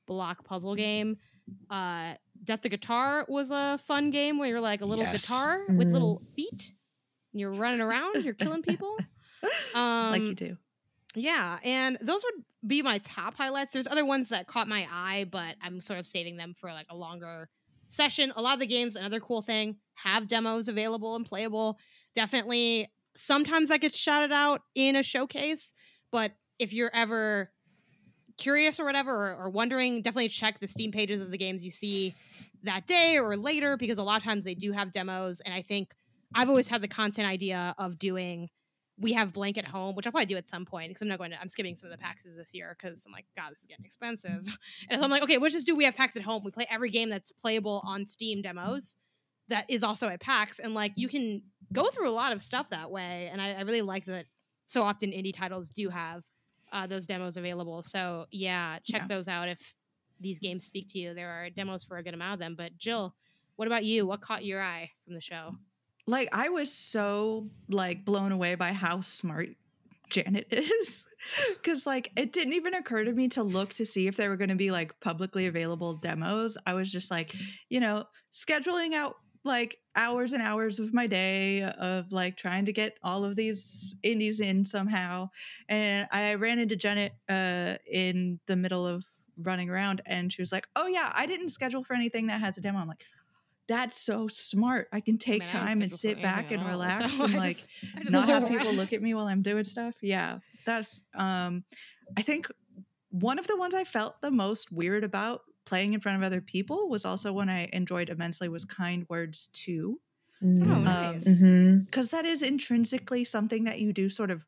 block 0.06 0.44
puzzle 0.44 0.74
game. 0.74 1.16
Uh, 1.68 2.14
Death 2.42 2.62
the 2.62 2.68
Guitar 2.68 3.24
was 3.28 3.50
a 3.50 3.78
fun 3.78 4.10
game 4.10 4.38
where 4.38 4.48
you're 4.48 4.60
like 4.60 4.80
a 4.80 4.86
little 4.86 5.04
Yes. 5.04 5.22
guitar 5.22 5.60
with 5.76 5.88
Mhm. 5.88 5.92
little 5.92 6.22
feet. 6.34 6.72
And 7.32 7.40
you're 7.40 7.52
running 7.52 7.80
around, 7.80 8.24
you're 8.24 8.34
killing 8.34 8.62
people. 8.62 8.96
Um, 9.74 10.10
like 10.10 10.22
you 10.22 10.34
do. 10.34 10.56
yeah, 11.14 11.58
and 11.62 11.96
those 12.00 12.24
would 12.24 12.44
be 12.66 12.82
my 12.82 12.98
top 12.98 13.36
highlights. 13.36 13.72
There's 13.72 13.86
other 13.86 14.04
ones 14.04 14.30
that 14.30 14.46
caught 14.48 14.66
my 14.68 14.86
eye, 14.90 15.26
but 15.30 15.54
I'm 15.62 15.80
sort 15.80 15.98
of 16.00 16.06
saving 16.06 16.36
them 16.36 16.54
for 16.54 16.72
like 16.72 16.86
a 16.90 16.96
longer 16.96 17.48
session. 17.88 18.32
A 18.36 18.42
lot 18.42 18.54
of 18.54 18.60
the 18.60 18.66
games, 18.66 18.96
another 18.96 19.20
cool 19.20 19.42
thing, 19.42 19.76
have 19.94 20.26
demos 20.26 20.66
available 20.68 21.14
and 21.16 21.24
playable. 21.24 21.78
Definitely, 22.14 22.88
sometimes 23.14 23.68
that 23.68 23.80
gets 23.80 23.96
shouted 23.96 24.32
out 24.32 24.62
in 24.74 24.96
a 24.96 25.02
showcase, 25.02 25.74
but 26.12 26.32
if 26.58 26.72
you're 26.72 26.90
ever 26.94 27.50
curious 28.38 28.80
or 28.80 28.84
whatever, 28.84 29.32
or, 29.32 29.44
or 29.44 29.50
wondering, 29.50 30.02
definitely 30.02 30.28
check 30.28 30.60
the 30.60 30.68
Steam 30.68 30.92
pages 30.92 31.20
of 31.20 31.30
the 31.30 31.38
games 31.38 31.64
you 31.64 31.70
see 31.70 32.14
that 32.62 32.86
day 32.86 33.18
or 33.18 33.36
later 33.36 33.76
because 33.76 33.98
a 33.98 34.02
lot 34.02 34.18
of 34.18 34.24
times 34.24 34.44
they 34.44 34.54
do 34.54 34.72
have 34.72 34.92
demos. 34.92 35.40
And 35.40 35.54
I 35.54 35.62
think 35.62 35.94
I've 36.34 36.48
always 36.48 36.68
had 36.68 36.82
the 36.82 36.88
content 36.88 37.28
idea 37.28 37.74
of 37.78 37.98
doing 37.98 38.48
we 38.98 39.14
have 39.14 39.32
blank 39.32 39.56
at 39.56 39.66
home, 39.66 39.94
which 39.94 40.06
I'll 40.06 40.12
probably 40.12 40.26
do 40.26 40.36
at 40.36 40.46
some 40.46 40.66
point 40.66 40.90
because 40.90 41.00
I'm 41.00 41.08
not 41.08 41.16
going 41.16 41.30
to. 41.30 41.40
I'm 41.40 41.48
skipping 41.48 41.74
some 41.74 41.90
of 41.90 41.98
the 41.98 42.02
PAX 42.02 42.24
this 42.24 42.52
year 42.52 42.76
because 42.78 43.06
I'm 43.06 43.12
like, 43.12 43.24
God, 43.34 43.50
this 43.50 43.60
is 43.60 43.66
getting 43.66 43.84
expensive. 43.84 44.46
And 44.90 44.98
so 44.98 45.04
I'm 45.04 45.10
like, 45.10 45.22
okay, 45.22 45.38
we'll 45.38 45.50
just 45.50 45.66
do 45.66 45.74
we 45.74 45.84
have 45.84 45.96
PAX 45.96 46.16
at 46.16 46.22
home. 46.22 46.42
We 46.44 46.50
play 46.50 46.66
every 46.70 46.90
game 46.90 47.08
that's 47.08 47.32
playable 47.32 47.80
on 47.84 48.04
Steam 48.04 48.42
demos 48.42 48.98
that 49.50 49.66
is 49.68 49.82
also 49.82 50.08
at 50.08 50.20
PAX, 50.20 50.58
and 50.58 50.74
like 50.74 50.92
you 50.96 51.08
can 51.08 51.42
go 51.72 51.84
through 51.88 52.08
a 52.08 52.10
lot 52.10 52.32
of 52.32 52.42
stuff 52.42 52.70
that 52.70 52.90
way. 52.90 53.28
And 53.30 53.40
I, 53.40 53.52
I 53.52 53.60
really 53.62 53.82
like 53.82 54.06
that. 54.06 54.24
So 54.66 54.82
often 54.82 55.10
indie 55.10 55.32
titles 55.34 55.70
do 55.70 55.88
have 55.90 56.24
uh, 56.72 56.86
those 56.86 57.06
demos 57.06 57.36
available. 57.36 57.82
So 57.82 58.26
yeah, 58.30 58.78
check 58.84 59.02
Yeah. 59.02 59.06
those 59.08 59.28
out 59.28 59.48
if 59.48 59.74
these 60.20 60.38
games 60.38 60.64
speak 60.64 60.88
to 60.90 60.98
you. 60.98 61.14
There 61.14 61.28
are 61.30 61.50
demos 61.50 61.84
for 61.84 61.96
a 61.98 62.02
good 62.02 62.14
amount 62.14 62.34
of 62.34 62.38
them. 62.38 62.54
But 62.56 62.78
Jill, 62.78 63.14
what 63.56 63.66
about 63.66 63.84
you? 63.84 64.06
What 64.06 64.20
caught 64.20 64.44
your 64.44 64.62
eye 64.62 64.90
from 65.04 65.14
the 65.14 65.20
show? 65.20 65.56
Like 66.06 66.28
I 66.32 66.48
was 66.48 66.72
so 66.72 67.50
like 67.68 68.04
blown 68.04 68.32
away 68.32 68.54
by 68.54 68.72
how 68.72 69.00
smart 69.00 69.48
Janet 70.10 70.46
is. 70.50 71.04
Cause 71.62 71.86
like 71.86 72.10
it 72.16 72.32
didn't 72.32 72.54
even 72.54 72.74
occur 72.74 73.04
to 73.04 73.12
me 73.12 73.28
to 73.28 73.42
look 73.42 73.74
to 73.74 73.84
see 73.86 74.06
if 74.06 74.16
there 74.16 74.30
were 74.30 74.36
going 74.36 74.48
to 74.50 74.54
be 74.56 74.70
like 74.70 74.98
publicly 75.00 75.46
available 75.46 75.94
demos. 75.94 76.56
I 76.66 76.74
was 76.74 76.90
just 76.90 77.10
like, 77.10 77.34
you 77.68 77.80
know, 77.80 78.04
scheduling 78.32 78.94
out 78.94 79.16
like 79.44 79.78
hours 79.96 80.32
and 80.32 80.42
hours 80.42 80.78
of 80.78 80.92
my 80.92 81.06
day 81.06 81.62
of 81.62 82.12
like 82.12 82.36
trying 82.36 82.66
to 82.66 82.72
get 82.72 82.98
all 83.02 83.24
of 83.24 83.36
these 83.36 83.94
indies 84.02 84.40
in 84.40 84.64
somehow. 84.64 85.30
And 85.68 86.06
I 86.12 86.34
ran 86.34 86.58
into 86.58 86.76
Janet 86.76 87.12
uh 87.28 87.76
in 87.90 88.38
the 88.46 88.56
middle 88.56 88.86
of 88.86 89.04
running 89.38 89.70
around 89.70 90.02
and 90.06 90.32
she 90.32 90.42
was 90.42 90.52
like, 90.52 90.68
Oh 90.76 90.86
yeah, 90.86 91.10
I 91.14 91.26
didn't 91.26 91.50
schedule 91.50 91.82
for 91.82 91.94
anything 91.94 92.26
that 92.26 92.40
has 92.40 92.58
a 92.58 92.60
demo. 92.60 92.78
I'm 92.78 92.88
like, 92.88 93.04
that's 93.66 93.96
so 93.96 94.28
smart. 94.28 94.88
I 94.92 95.00
can 95.00 95.16
take 95.16 95.42
I 95.42 95.44
mean, 95.44 95.52
time 95.52 95.82
and 95.82 95.92
sit 95.92 96.20
back 96.20 96.50
and 96.50 96.66
relax 96.66 97.14
so 97.14 97.24
and 97.24 97.34
like 97.34 97.56
just- 97.56 98.10
not 98.10 98.28
have 98.28 98.48
people 98.48 98.72
look 98.74 98.92
at 98.92 99.00
me 99.00 99.14
while 99.14 99.26
I'm 99.26 99.42
doing 99.42 99.64
stuff. 99.64 99.94
Yeah, 100.02 100.38
that's 100.66 101.02
um 101.14 101.64
I 102.16 102.22
think 102.22 102.48
one 103.10 103.38
of 103.38 103.46
the 103.46 103.56
ones 103.56 103.74
I 103.74 103.84
felt 103.84 104.20
the 104.20 104.30
most 104.30 104.70
weird 104.70 105.04
about 105.04 105.42
playing 105.66 105.94
in 105.94 106.00
front 106.00 106.18
of 106.18 106.24
other 106.24 106.40
people 106.40 106.88
was 106.88 107.04
also 107.04 107.32
one 107.32 107.48
I 107.48 107.68
enjoyed 107.72 108.10
immensely 108.10 108.48
was 108.48 108.64
Kind 108.64 109.06
Words 109.08 109.48
2 109.52 110.00
Oh, 110.64 110.78
Mm. 110.78 110.78
nice. 110.78 111.26
Mhm. 111.26 111.86
because 111.90 112.10
that 112.10 112.24
is 112.26 112.42
intrinsically 112.42 113.24
something 113.24 113.64
that 113.64 113.80
you 113.80 113.92
do 113.92 114.08
sort 114.08 114.30
of 114.30 114.46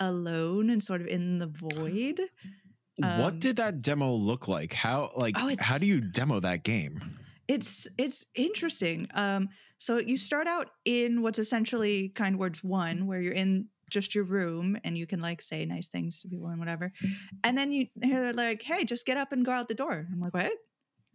alone 0.00 0.70
and 0.70 0.82
sort 0.82 1.00
of 1.02 1.06
in 1.08 1.38
the 1.38 1.46
void. 1.48 2.20
what 2.96 3.38
Um, 3.38 3.40
did 3.40 3.56
that 3.56 3.82
demo 3.82 4.12
look 4.12 4.46
like? 4.48 4.72
How 4.72 5.12
like 5.16 5.36
Oh, 5.36 5.48
how 5.58 5.78
do 5.78 5.86
you 5.86 6.00
demo 6.00 6.40
that 6.40 6.62
game? 6.64 7.18
it's 7.48 7.88
it's 7.98 8.26
interesting 8.34 9.06
um 9.14 9.48
So 9.78 9.98
you 9.98 10.16
start 10.16 10.46
out 10.46 10.70
in 10.84 11.22
what's 11.22 11.38
essentially 11.38 12.10
kind 12.10 12.38
words 12.38 12.62
one, 12.62 13.06
where 13.06 13.20
you're 13.20 13.32
in 13.32 13.68
just 13.90 14.14
your 14.14 14.24
room 14.24 14.78
and 14.84 14.96
you 14.96 15.06
can 15.06 15.20
like 15.20 15.42
say 15.42 15.64
nice 15.64 15.88
things 15.88 16.20
to 16.20 16.28
people 16.28 16.48
and 16.48 16.58
whatever. 16.58 16.92
And 17.44 17.56
then 17.56 17.72
you 17.72 17.86
hear 18.02 18.32
like, 18.32 18.62
hey, 18.62 18.84
just 18.84 19.06
get 19.06 19.16
up 19.16 19.32
and 19.32 19.44
go 19.44 19.52
out 19.52 19.68
the 19.68 19.74
door. 19.74 20.06
I'm 20.10 20.20
like, 20.20 20.34
what? 20.34 20.52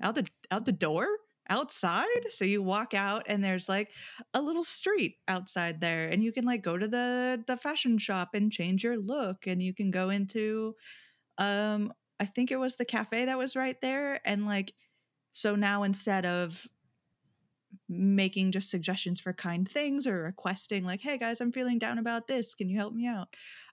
Out 0.01 0.15
the 0.15 0.27
out 0.51 0.65
the 0.65 0.71
door? 0.71 1.07
Outside? 1.47 2.31
So 2.31 2.43
you 2.43 2.63
walk 2.63 2.93
out 2.93 3.23
and 3.27 3.43
there's 3.43 3.69
like 3.69 3.91
a 4.33 4.41
little 4.41 4.63
street 4.63 5.17
outside 5.27 5.79
there. 5.79 6.07
And 6.07 6.23
you 6.23 6.31
can 6.31 6.45
like 6.45 6.63
go 6.63 6.77
to 6.77 6.87
the 6.87 7.43
the 7.47 7.57
fashion 7.57 7.97
shop 7.97 8.29
and 8.33 8.51
change 8.51 8.83
your 8.83 8.97
look. 8.97 9.47
And 9.47 9.61
you 9.61 9.73
can 9.73 9.91
go 9.91 10.09
into 10.09 10.75
um 11.37 11.93
I 12.19 12.25
think 12.25 12.51
it 12.51 12.57
was 12.57 12.75
the 12.75 12.85
cafe 12.85 13.25
that 13.25 13.37
was 13.37 13.55
right 13.55 13.79
there. 13.81 14.19
And 14.25 14.45
like 14.45 14.73
so 15.31 15.55
now 15.55 15.83
instead 15.83 16.25
of 16.25 16.67
making 17.89 18.51
just 18.51 18.69
suggestions 18.69 19.19
for 19.19 19.33
kind 19.33 19.67
things 19.67 20.07
or 20.07 20.23
requesting 20.23 20.83
like 20.83 21.01
hey 21.01 21.17
guys 21.17 21.41
i'm 21.41 21.51
feeling 21.51 21.79
down 21.79 21.97
about 21.97 22.27
this. 22.27 22.55
Can 22.55 22.69
you 22.69 22.77
help 22.77 22.93
me 22.93 23.07
out? 23.07 23.27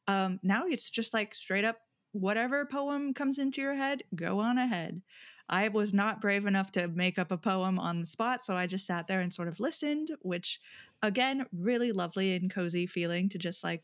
Um 0.09 0.38
now 0.42 0.64
it's 0.66 0.90
just 0.90 1.14
like 1.14 1.34
straight 1.34 1.64
up 1.64 1.76
whatever 2.12 2.66
poem 2.66 3.14
comes 3.14 3.38
into 3.38 3.61
your 3.61 3.74
head 3.74 4.03
go 4.14 4.38
on 4.38 4.59
ahead. 4.59 5.03
I 5.48 5.68
was 5.68 5.92
not 5.92 6.20
brave 6.20 6.46
enough 6.46 6.72
to 6.72 6.88
make 6.88 7.18
up 7.18 7.30
a 7.30 7.36
poem 7.36 7.78
on 7.78 8.00
the 8.00 8.07
spot 8.07 8.44
so 8.44 8.55
i 8.55 8.66
just 8.66 8.86
sat 8.86 9.07
there 9.07 9.20
and 9.20 9.32
sort 9.32 9.48
of 9.48 9.61
listened 9.61 10.11
which 10.22 10.61
again 11.03 11.46
really 11.53 11.92
lovely 11.92 12.34
and 12.34 12.50
cozy 12.50 12.86
feeling 12.86 13.28
to 13.30 13.38
just 13.38 13.62
like 13.64 13.82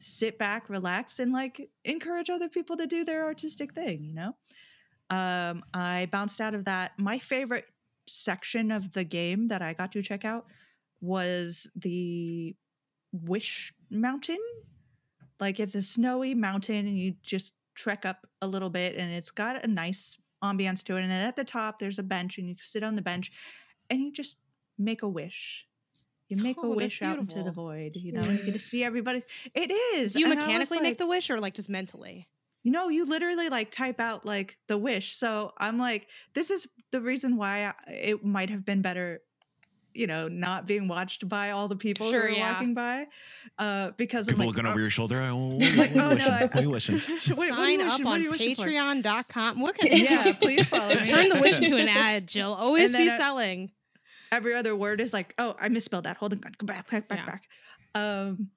sit 0.00 0.38
back 0.38 0.68
relax 0.68 1.18
and 1.18 1.32
like 1.32 1.70
encourage 1.84 2.30
other 2.30 2.48
people 2.48 2.76
to 2.76 2.86
do 2.86 3.04
their 3.04 3.24
artistic 3.24 3.72
thing 3.72 4.04
you 4.04 4.14
know? 4.14 4.36
Um 5.10 5.62
i 5.72 6.08
bounced 6.12 6.40
out 6.40 6.54
of 6.54 6.64
that. 6.66 6.92
My 6.98 7.18
favorite 7.18 7.64
section 8.08 8.70
of 8.70 8.92
the 8.92 9.04
game 9.04 9.48
that 9.48 9.62
I 9.62 9.72
got 9.74 9.92
to 9.92 10.02
check 10.02 10.24
out 10.24 10.46
was 11.00 11.70
the 11.76 12.54
Wish 13.12 13.72
Mountain. 13.90 14.38
Like 15.40 15.60
it's 15.60 15.74
a 15.74 15.82
snowy 15.82 16.34
mountain 16.34 16.86
and 16.86 16.98
you 16.98 17.14
just 17.22 17.54
trek 17.74 18.04
up 18.04 18.26
a 18.42 18.46
little 18.46 18.70
bit 18.70 18.96
and 18.96 19.12
it's 19.12 19.30
got 19.30 19.64
a 19.64 19.68
nice 19.68 20.18
ambiance 20.42 20.82
to 20.84 20.96
it. 20.96 21.02
And 21.02 21.10
then 21.10 21.26
at 21.26 21.36
the 21.36 21.44
top 21.44 21.78
there's 21.78 21.98
a 21.98 22.02
bench 22.02 22.38
and 22.38 22.48
you 22.48 22.56
sit 22.60 22.82
on 22.82 22.96
the 22.96 23.02
bench 23.02 23.30
and 23.88 24.00
you 24.00 24.12
just 24.12 24.36
make 24.78 25.02
a 25.02 25.08
wish. 25.08 25.66
You 26.28 26.36
make 26.36 26.58
Oh, 26.58 26.72
a 26.72 26.76
wish 26.76 27.00
out 27.00 27.18
into 27.18 27.42
the 27.42 27.52
void, 27.52 27.92
you 27.96 28.12
know, 28.12 28.20
you 28.20 28.44
get 28.44 28.52
to 28.52 28.58
see 28.58 28.84
everybody. 28.84 29.22
It 29.54 29.70
is. 29.70 30.12
Do 30.12 30.20
you 30.20 30.26
and 30.26 30.34
mechanically 30.34 30.80
make 30.80 30.98
the 30.98 31.06
wish 31.06 31.30
or 31.30 31.38
like 31.38 31.54
just 31.54 31.70
mentally? 31.70 32.28
You 32.62 32.72
know, 32.72 32.88
you 32.88 33.06
literally 33.06 33.48
like 33.48 33.70
type 33.70 34.00
out 34.00 34.26
like 34.26 34.58
the 34.66 34.76
wish. 34.76 35.16
So 35.16 35.52
I'm 35.58 35.78
like, 35.78 36.08
this 36.34 36.50
is 36.50 36.66
the 36.92 37.00
reason 37.00 37.36
why 37.36 37.66
I, 37.66 37.90
it 37.92 38.24
might 38.24 38.50
have 38.50 38.64
been 38.64 38.82
better, 38.82 39.20
you 39.94 40.06
know, 40.06 40.28
not 40.28 40.66
being 40.66 40.86
watched 40.88 41.28
by 41.28 41.50
all 41.52 41.68
the 41.68 41.76
people 41.76 42.10
Sure, 42.10 42.22
who 42.22 42.26
are 42.26 42.30
yeah. 42.30 42.52
walking 42.52 42.74
by, 42.74 43.06
uh, 43.58 43.90
because 43.96 44.26
People 44.26 44.42
I'm 44.42 44.48
like, 44.54 44.58
over 44.64 44.74
oh, 44.78 44.80
your 44.80 44.90
shoulder. 44.90 45.20
Oh, 45.22 45.36
like, 45.76 45.94
what 45.94 46.04
oh 46.04 46.08
are 46.08 46.12
you 46.12 46.18
no, 46.18 46.26
I- 46.26 46.40
wishing? 46.44 46.48
What 46.48 46.56
are 46.56 46.62
you 46.62 46.70
wishing? 46.70 46.98
what- 47.34 47.36
what 47.38 47.50
are 47.50 47.70
you 47.70 47.78
Sign 47.78 47.78
wishing? 47.88 48.06
up 48.06 48.12
on 48.12 48.22
you 48.22 48.30
wishing 48.30 48.54
for? 48.56 48.66
patreon.com. 48.66 49.62
Look 49.62 49.84
at 49.84 49.90
Yeah, 49.98 50.32
please 50.34 50.68
follow 50.68 50.88
me. 50.94 51.06
Turn 51.06 51.28
the 51.30 51.40
wish 51.40 51.58
into 51.60 51.76
an 51.78 51.88
ad, 51.88 52.26
Jill. 52.28 52.52
Always 52.54 52.86
And 52.86 52.94
then 52.94 53.06
be 53.06 53.10
I- 53.10 53.18
selling. 53.18 53.70
Every 54.30 54.52
other 54.54 54.76
word 54.76 55.00
is 55.00 55.12
like, 55.14 55.32
oh, 55.38 55.56
I 55.58 55.68
misspelled 55.70 56.04
that. 56.04 56.18
Hold 56.18 56.32
on, 56.34 56.40
go 56.58 56.66
back, 56.66 56.90
back, 56.90 57.08
back, 57.08 57.18
Yeah. 57.20 57.26
back. 57.26 57.48
Um, 57.94 58.50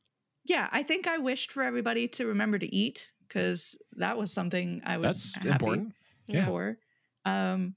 yeah, 0.44 0.68
I 0.72 0.84
think 0.84 1.08
I 1.08 1.18
wished 1.20 1.52
for 1.54 1.64
everybody 1.64 2.08
to 2.10 2.26
remember 2.28 2.60
to 2.60 2.76
eat 2.76 3.10
because 3.32 3.78
that 3.94 4.18
was 4.18 4.34
something 4.34 4.82
I 4.86 4.98
was 4.98 5.32
That's 5.32 5.36
happy 5.36 5.46
important. 5.46 5.96
Yeah. 6.28 6.46
for. 6.46 6.80
Um, 7.26 7.76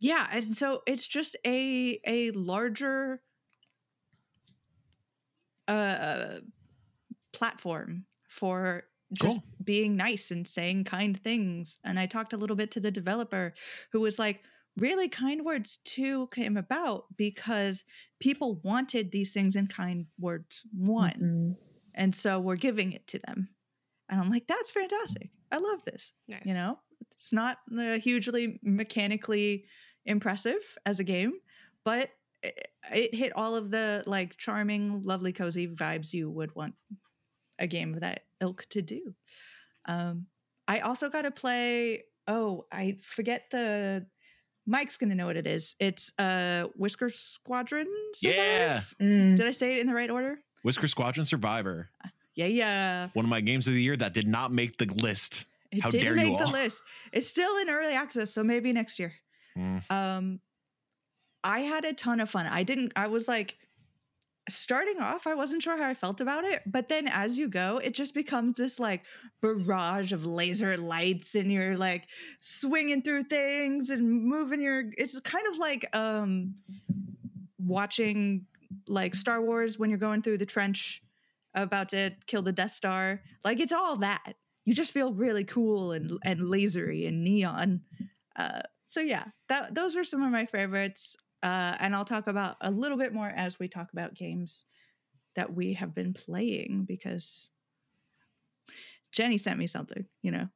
yeah, 0.00 0.28
and 0.32 0.56
so 0.56 0.82
it's 0.86 1.06
just 1.08 1.36
a 1.46 2.00
a 2.06 2.30
larger 2.32 3.22
uh 5.66 6.40
platform 7.32 8.06
for 8.28 8.84
just 9.12 9.40
Cool. 9.40 9.48
being 9.64 9.96
nice 9.96 10.30
and 10.30 10.46
saying 10.46 10.84
kind 10.84 11.20
things. 11.22 11.78
And 11.84 11.98
I 11.98 12.06
talked 12.06 12.32
a 12.32 12.36
little 12.36 12.56
bit 12.56 12.70
to 12.72 12.80
the 12.80 12.90
developer 12.90 13.54
who 13.92 14.00
was 14.00 14.18
like, 14.18 14.44
really 14.76 15.08
kind 15.08 15.44
words 15.44 15.78
2 15.78 16.28
came 16.28 16.56
about 16.56 17.06
because 17.16 17.84
people 18.20 18.56
wanted 18.62 19.12
these 19.12 19.32
things 19.32 19.56
in 19.56 19.66
kind 19.66 20.06
words 20.18 20.64
one 20.72 21.26
Mhm. 21.26 21.58
and 21.94 22.14
so 22.14 22.40
we're 22.40 22.56
giving 22.56 22.92
it 22.92 23.06
to 23.08 23.18
them 23.20 23.48
and 24.08 24.20
i'm 24.20 24.30
like 24.30 24.46
that's 24.46 24.70
fantastic 24.70 25.30
i 25.52 25.58
love 25.58 25.82
this 25.84 26.12
Nice. 26.28 26.42
you 26.44 26.54
know 26.54 26.78
it's 27.12 27.32
not 27.32 27.58
uh, 27.78 27.98
hugely 27.98 28.58
mechanically 28.62 29.64
impressive 30.04 30.76
as 30.86 31.00
a 31.00 31.04
game 31.04 31.34
but 31.84 32.10
it, 32.42 32.68
it 32.92 33.14
hit 33.14 33.32
all 33.36 33.54
of 33.56 33.70
the 33.70 34.02
like 34.06 34.36
charming 34.36 35.02
lovely 35.04 35.32
cozy 35.32 35.68
vibes 35.68 36.12
you 36.12 36.30
would 36.30 36.54
want 36.54 36.74
a 37.58 37.66
game 37.66 37.94
of 37.94 38.00
that 38.00 38.24
ilk 38.40 38.64
to 38.70 38.82
do 38.82 39.14
um 39.86 40.26
i 40.66 40.80
also 40.80 41.08
got 41.08 41.22
to 41.22 41.30
play 41.30 42.04
oh 42.26 42.64
i 42.72 42.96
forget 43.02 43.44
the 43.50 44.06
mike's 44.66 44.96
gonna 44.96 45.14
know 45.14 45.26
what 45.26 45.36
it 45.36 45.46
is 45.46 45.74
it's 45.80 46.12
uh 46.18 46.64
whisker 46.76 47.10
squadron 47.10 47.86
Survive? 48.14 48.36
Yeah. 48.36 48.80
Mm. 49.00 49.36
did 49.36 49.46
i 49.46 49.50
say 49.50 49.76
it 49.76 49.80
in 49.80 49.86
the 49.86 49.94
right 49.94 50.10
order 50.10 50.38
Whisker 50.64 50.88
Squadron 50.88 51.24
Survivor. 51.24 51.88
Yeah 52.38 52.46
yeah 52.46 53.08
One 53.14 53.24
of 53.24 53.28
my 53.28 53.40
games 53.40 53.66
of 53.66 53.74
the 53.74 53.82
year 53.82 53.96
that 53.96 54.12
did 54.12 54.28
not 54.28 54.52
make 54.52 54.78
the 54.78 54.86
list. 54.86 55.46
It 55.72 55.82
How 55.82 55.90
didn't 55.90 56.04
dare 56.04 56.24
you 56.24 56.30
make 56.30 56.38
the 56.38 56.46
list. 56.46 56.80
It's 57.12 57.28
still 57.28 57.58
in 57.58 57.68
early 57.68 57.92
access, 57.92 58.32
so 58.32 58.42
maybe 58.42 58.72
next 58.72 58.98
year. 58.98 59.12
Mm. 59.56 59.82
Um, 59.90 60.40
I 61.42 61.60
had 61.60 61.84
a 61.84 61.92
ton 61.92 62.20
of 62.20 62.30
fun. 62.30 62.46
I 62.46 62.62
didn't. 62.62 62.92
I 62.96 63.08
was 63.08 63.28
like, 63.28 63.56
starting 64.48 64.98
off, 65.00 65.26
I 65.26 65.34
wasn't 65.34 65.62
sure 65.62 65.76
how 65.76 65.88
I 65.88 65.94
felt 65.94 66.20
about 66.20 66.44
it, 66.44 66.62
but 66.64 66.88
then 66.88 67.08
as 67.08 67.36
you 67.36 67.48
go, 67.48 67.78
it 67.82 67.92
just 67.92 68.14
becomes 68.14 68.56
this 68.56 68.78
like 68.78 69.04
barrage 69.42 70.12
of 70.12 70.24
laser 70.24 70.76
lights, 70.78 71.34
and 71.34 71.50
you're 71.52 71.76
like 71.76 72.06
swinging 72.40 73.02
through 73.02 73.24
things 73.24 73.90
and 73.90 74.24
moving 74.24 74.62
your. 74.62 74.84
It's 74.96 75.18
kind 75.20 75.44
of 75.52 75.58
like 75.58 75.94
um, 75.94 76.54
watching 77.58 78.46
like 78.86 79.14
Star 79.14 79.42
Wars 79.42 79.78
when 79.78 79.90
you're 79.90 79.98
going 79.98 80.22
through 80.22 80.38
the 80.38 80.46
trench 80.46 81.02
about 81.54 81.90
to 81.90 82.12
kill 82.26 82.42
the 82.42 82.52
Death 82.52 82.72
Star. 82.72 83.22
Like 83.44 83.60
it's 83.60 83.72
all 83.72 83.96
that. 83.98 84.34
You 84.64 84.74
just 84.74 84.92
feel 84.92 85.12
really 85.12 85.44
cool 85.44 85.92
and 85.92 86.18
and 86.24 86.40
lasery 86.40 87.06
and 87.06 87.24
neon. 87.24 87.82
Uh, 88.36 88.60
so 88.82 89.00
yeah, 89.00 89.24
that 89.48 89.74
those 89.74 89.96
were 89.96 90.04
some 90.04 90.22
of 90.22 90.30
my 90.30 90.46
favorites. 90.46 91.16
Uh, 91.42 91.76
and 91.78 91.94
I'll 91.94 92.04
talk 92.04 92.26
about 92.26 92.56
a 92.60 92.70
little 92.70 92.98
bit 92.98 93.14
more 93.14 93.28
as 93.28 93.58
we 93.58 93.68
talk 93.68 93.92
about 93.92 94.14
games 94.14 94.64
that 95.36 95.54
we 95.54 95.74
have 95.74 95.94
been 95.94 96.12
playing 96.12 96.84
because 96.86 97.50
Jenny 99.12 99.38
sent 99.38 99.58
me 99.58 99.66
something, 99.66 100.04
you 100.22 100.32
know. 100.32 100.48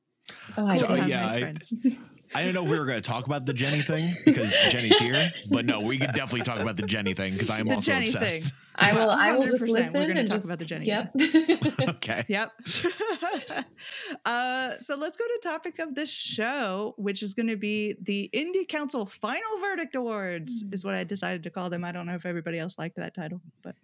Oh, 0.57 0.75
So, 0.75 0.95
yeah, 0.95 1.27
nice 1.27 1.43
I-. 1.85 1.97
I 2.35 2.43
didn't 2.43 2.55
know 2.55 2.65
if 2.65 2.71
we 2.71 2.79
were 2.79 2.87
going 2.87 3.01
to 3.01 3.07
talk 3.09 3.27
about 3.27 3.45
the 3.47 3.53
Jenny 3.53 3.83
thing 3.83 4.17
because 4.25 4.55
Jenny's 4.71 4.99
here, 4.99 5.31
but 5.51 5.67
no, 5.67 5.81
we 5.81 5.99
could 5.99 6.13
definitely 6.15 6.41
talk 6.43 6.61
about 6.61 6.77
the 6.77 6.83
Jenny 6.85 7.13
thing 7.15 7.33
because 7.35 7.51
I 7.51 7.59
am 7.61 7.69
The 7.69 7.75
also 7.77 7.93
Jenny 7.93 8.07
obsessed. 8.07 8.45
thing. 8.45 8.53
I 8.77 8.93
will. 8.95 9.11
I 9.11 9.37
will 9.37 9.47
just 9.49 9.61
listen 9.63 9.93
we're 9.93 10.09
gonna 10.09 10.21
and 10.21 10.29
talk 10.29 10.37
just 10.39 10.47
about 10.47 10.59
the 10.59 10.65
Jenny 10.65 10.87
Yep. 10.87 11.89
okay. 11.97 12.25
Yep. 12.29 12.53
uh, 14.25 14.71
so 14.79 14.97
let's 14.97 15.17
go 15.17 15.25
to 15.25 15.41
topic 15.43 15.79
of 15.79 15.95
the 15.95 16.07
show, 16.07 16.95
which 16.97 17.23
is 17.23 17.35
going 17.35 17.49
to 17.49 17.57
be 17.57 17.97
the 18.03 18.31
Indie 18.33 18.67
Council 18.67 19.05
Final 19.07 19.59
Verdict 19.61 19.95
Awards, 19.95 20.65
is 20.73 20.85
what 20.85 20.95
I 20.95 21.05
decided 21.05 21.43
to 21.45 21.51
call 21.51 21.71
them. 21.71 21.85
I 21.85 21.93
don't 21.93 22.07
know 22.07 22.15
if 22.15 22.27
everybody 22.27 22.59
else 22.59 22.79
liked 22.79 22.97
that 22.97 23.15
title, 23.15 23.41
but 23.63 23.75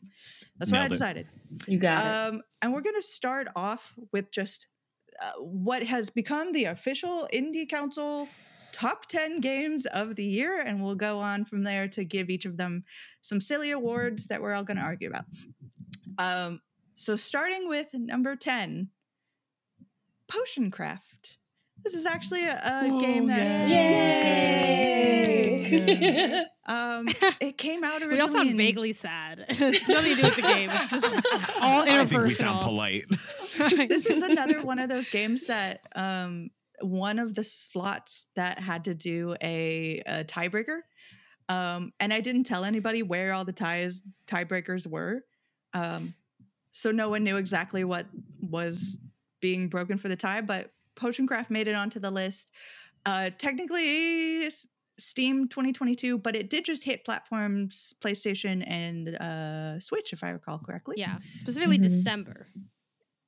that's 0.59 0.71
what 0.71 0.79
I 0.79 0.83
Nailed 0.83 0.93
it. 0.93 0.95
decided. 0.95 1.27
you 1.67 1.79
got 1.79 1.99
it. 1.99 2.35
Um, 2.35 2.43
and 2.63 2.73
we're 2.73 2.81
going 2.83 2.97
to 2.97 3.03
start 3.03 3.49
off 3.55 3.95
with 4.13 4.31
just 4.31 4.67
uh, 5.23 5.33
what 5.41 5.83
has 5.83 6.11
become 6.11 6.53
the 6.53 6.67
official 6.67 7.27
Indie 7.33 7.69
Council 7.69 8.29
top 8.73 9.07
10 9.07 9.41
games 9.41 9.87
of 9.87 10.15
the 10.17 10.25
year. 10.25 10.63
And 10.65 10.83
we'll 10.83 10.95
go 10.95 11.19
on 11.19 11.45
from 11.45 11.63
there 11.65 11.89
to 11.89 12.05
give 12.05 12.31
each 12.31 12.45
of 12.45 12.57
them 12.57 12.85
some 13.23 13.41
silly 13.41 13.71
awards 13.73 14.27
that 14.29 14.41
we're 14.41 14.55
all 14.55 14.63
going 14.63 14.77
to 14.77 14.83
argue 14.83 15.09
about. 15.09 15.25
Um, 16.19 16.61
so, 16.95 17.17
starting 17.17 17.69
with 17.69 17.89
number 17.95 18.37
10, 18.37 18.89
Potion 20.29 20.71
Craft. 20.71 21.39
This 21.85 21.95
is 21.95 22.07
actually 22.07 22.45
a, 22.45 22.55
a 22.57 22.83
Oh, 22.91 23.01
game 23.01 23.27
that. 23.27 23.69
Yay! 23.69 24.89
Um, 26.69 27.09
it 27.41 27.59
came 27.59 27.83
out 27.83 28.03
originally. 28.03 28.15
We 28.17 28.21
all 28.21 28.29
sound 28.29 28.57
vaguely 28.57 28.93
sad. 28.93 29.45
it's 29.49 29.89
nothing 29.89 30.15
to 30.17 30.23
do 30.23 30.29
with 30.29 30.37
the 30.37 30.43
game. 30.43 30.71
It's 30.73 30.91
just 30.91 31.05
all 31.63 31.85
interpersonal. 31.85 31.91
I 31.91 32.07
think 32.07 32.25
we 32.25 32.35
sound 32.35 32.63
polite. 32.65 33.07
this 33.89 34.07
is 34.07 34.23
another 34.23 34.63
one 34.63 34.79
of 34.79 34.89
those 34.89 35.09
games 35.09 35.47
that 35.47 35.81
um 35.97 36.51
one 36.81 37.19
of 37.19 37.35
the 37.35 37.43
slots 37.43 38.27
that 38.37 38.61
had 38.61 38.85
to 38.85 38.95
do 38.95 39.35
a, 39.43 40.01
a 40.07 40.23
tiebreaker 40.25 40.79
um 41.49 41.93
and 41.99 42.13
i 42.13 42.21
didn't 42.21 42.45
tell 42.45 42.63
anybody 42.65 43.03
where 43.03 43.33
all 43.33 43.45
the 43.45 43.53
ties 43.53 44.05
tiebreakers 44.29 44.87
were 44.87 45.25
um 45.75 46.15
so 46.71 46.93
no 46.93 47.09
one 47.09 47.25
knew 47.25 47.37
exactly 47.37 47.83
what 47.83 48.07
was 48.41 48.97
being 49.41 49.67
broken 49.69 49.99
for 49.99 50.07
the 50.07 50.15
tie 50.15 50.41
but 50.41 50.71
potion 50.95 51.27
craft 51.27 51.51
made 51.51 51.67
it 51.67 51.75
onto 51.75 51.99
the 51.99 52.13
list 52.13 52.53
uh 53.07 53.31
technically 53.39 54.45
s- 54.45 54.69
Steam 54.99 55.49
2022, 55.49 56.19
but 56.19 56.35
it 56.37 56.51
did 56.51 56.65
just 56.65 56.83
hit 56.85 57.05
platforms 57.05 57.95
PlayStation 58.01 58.65
and 58.67 59.15
uh, 59.17 59.79
Switch, 59.81 60.13
if 60.13 60.25
I 60.25 60.31
recall 60.31 60.59
correctly. 60.59 60.97
Yeah, 60.99 61.19
specifically 61.39 61.79
Mhm. 61.79 61.83
December 61.83 62.47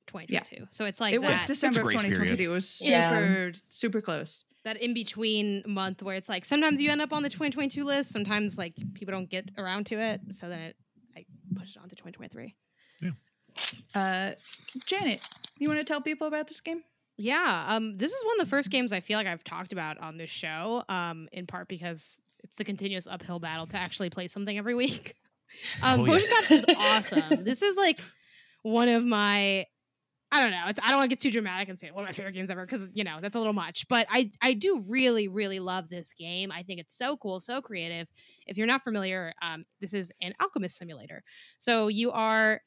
2022. 0.07 0.67
So 0.71 0.85
it's 0.85 0.99
like 0.99 1.13
it 1.13 1.21
was 1.21 1.43
December 1.45 1.79
of 1.79 1.85
grace 1.85 2.01
period. 2.01 2.15
2022. 2.37 2.51
It 2.51 2.53
was 2.53 2.69
super, 2.69 2.91
Yeah. 2.91 3.51
super 3.69 4.01
close. 4.01 4.45
that 4.63 4.77
in 4.77 4.93
between 4.93 5.63
month 5.65 6.03
where 6.03 6.15
it's 6.15 6.29
like 6.29 6.45
sometimes 6.45 6.79
you 6.79 6.91
end 6.91 7.01
up 7.01 7.11
on 7.13 7.23
the 7.23 7.29
2022 7.29 7.83
list, 7.83 8.11
sometimes 8.11 8.59
like 8.59 8.75
people 8.93 9.11
don't 9.11 9.27
get 9.27 9.49
around 9.57 9.87
to 9.87 9.95
it. 9.99 10.21
So 10.35 10.49
then 10.49 10.59
it, 10.61 10.77
I 11.17 11.25
pushed 11.55 11.75
it 11.77 11.79
on 11.81 11.89
to 11.89 11.95
2023. 11.95 12.53
Yeah. 13.01 13.11
Uh, 13.95 14.35
Janet, 14.85 15.19
you 15.57 15.67
want 15.67 15.79
to 15.79 15.83
tell 15.83 15.99
people 15.99 16.27
about 16.27 16.47
this 16.47 16.61
game? 16.61 16.83
Yeah, 17.21 17.65
um, 17.67 17.97
this 17.97 18.11
is 18.11 18.25
one 18.25 18.39
of 18.39 18.45
the 18.45 18.49
first 18.49 18.71
games 18.71 18.91
I 18.91 18.99
feel 18.99 19.17
like 19.17 19.27
I've 19.27 19.43
talked 19.43 19.73
about 19.73 19.99
on 19.99 20.17
this 20.17 20.29
show, 20.31 20.83
um, 20.89 21.27
in 21.31 21.45
part 21.45 21.67
because 21.67 22.19
it's 22.43 22.59
a 22.59 22.63
continuous 22.63 23.05
uphill 23.05 23.39
battle 23.39 23.67
to 23.67 23.77
actually 23.77 24.09
play 24.09 24.27
something 24.27 24.57
every 24.57 24.73
week. 24.83 25.15
Um, 25.83 26.01
Oh, 26.01 26.05
yeah. 26.15 26.21
Is 26.49 26.65
awesome. 26.77 27.43
this 27.43 27.61
is 27.61 27.77
like 27.77 27.99
one 28.63 28.89
of 28.89 29.03
my, 29.03 29.65
I 30.31 30.41
don't 30.41 30.51
know, 30.51 30.63
it's, 30.67 30.79
I 30.81 30.87
don't 30.87 30.97
want 30.97 31.09
to 31.11 31.15
get 31.15 31.19
too 31.19 31.29
dramatic 31.29 31.67
and 31.69 31.77
say 31.77 31.91
one 31.91 32.03
of 32.05 32.07
my 32.07 32.13
favorite 32.13 32.31
games 32.31 32.49
ever 32.49 32.65
because 32.65 32.89
you 32.93 33.03
know 33.03 33.17
that's 33.21 33.35
a 33.35 33.37
little 33.37 33.53
much. 33.53 33.85
But 33.89 34.07
I 34.09 34.31
I 34.41 34.53
do 34.53 34.81
really 34.89 35.27
really 35.27 35.59
love 35.59 35.89
this 35.89 36.13
game. 36.13 36.51
I 36.51 36.63
think 36.63 36.79
it's 36.79 36.97
so 36.97 37.17
cool, 37.17 37.39
so 37.41 37.61
creative. 37.61 38.07
If 38.47 38.57
you're 38.57 38.65
not 38.67 38.81
familiar, 38.81 39.33
um, 39.41 39.65
this 39.81 39.93
is 39.93 40.11
an 40.21 40.33
alchemist 40.41 40.77
simulator. 40.77 41.21
So 41.59 41.89
you 41.89 42.11
are 42.11 42.61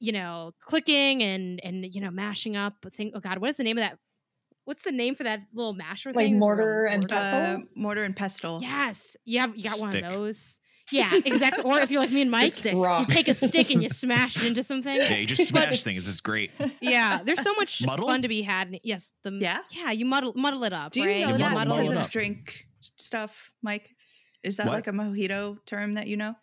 you 0.00 0.12
know, 0.12 0.52
clicking 0.60 1.22
and 1.22 1.60
and 1.64 1.84
you 1.94 2.00
know, 2.00 2.10
mashing 2.10 2.56
up. 2.56 2.74
Think, 2.96 3.12
oh 3.16 3.20
God, 3.20 3.38
what 3.38 3.50
is 3.50 3.56
the 3.56 3.64
name 3.64 3.78
of 3.78 3.82
that? 3.84 3.98
What's 4.64 4.82
the 4.82 4.92
name 4.92 5.14
for 5.14 5.24
that 5.24 5.40
little 5.52 5.74
masher 5.74 6.10
Like 6.10 6.24
thing? 6.26 6.32
Is 6.32 6.36
it 6.36 6.40
mortar 6.40 6.86
and 6.86 7.02
mortar? 7.02 7.08
Pestle? 7.14 7.62
Uh, 7.62 7.64
mortar 7.76 8.04
and 8.04 8.16
pestle. 8.16 8.58
Yes, 8.62 9.16
you 9.24 9.40
have 9.40 9.56
you 9.56 9.64
got 9.64 9.78
one 9.78 9.94
of 9.96 10.10
those. 10.12 10.58
Yeah, 10.92 11.10
exactly. 11.24 11.64
or 11.64 11.78
if 11.78 11.90
you're 11.90 12.00
like 12.02 12.10
me 12.10 12.20
and 12.22 12.30
Mike, 12.30 12.52
stick. 12.52 12.74
you 12.74 13.06
take 13.08 13.28
a 13.28 13.34
stick 13.34 13.70
and 13.70 13.82
you 13.82 13.88
smash 14.04 14.36
it 14.36 14.46
into 14.48 14.62
something. 14.62 14.94
Yeah, 14.94 15.16
you 15.16 15.26
just 15.26 15.50
But- 15.50 15.62
smash 15.68 15.82
things. 15.82 16.06
It's 16.06 16.20
great. 16.20 16.50
Yeah, 16.82 17.20
there's 17.24 17.40
so 17.42 17.54
much 17.54 17.84
Muddle? 17.86 18.06
fun 18.06 18.20
to 18.20 18.28
be 18.28 18.42
had. 18.42 18.78
Yes, 18.82 19.12
the 19.22 19.32
Yeah? 19.32 19.60
yeah, 19.70 19.92
you 19.92 20.04
muddle 20.04 20.34
muddle 20.36 20.62
it 20.64 20.74
up. 20.74 20.92
Do 20.92 21.00
you 21.00 21.06
right? 21.08 21.20
know 21.22 21.28
You 21.32 21.38
that 21.38 21.54
muddle- 21.54 21.76
muddle 21.76 21.90
it 21.92 21.96
up. 21.96 22.10
drink 22.10 22.66
stuff, 22.98 23.50
Mike? 23.62 23.90
Is 24.42 24.56
that 24.56 24.66
What? 24.66 24.74
like 24.74 24.86
a 24.86 24.92
mojito 24.92 25.56
term 25.64 25.94
that 25.94 26.06
you 26.06 26.18
know? 26.18 26.34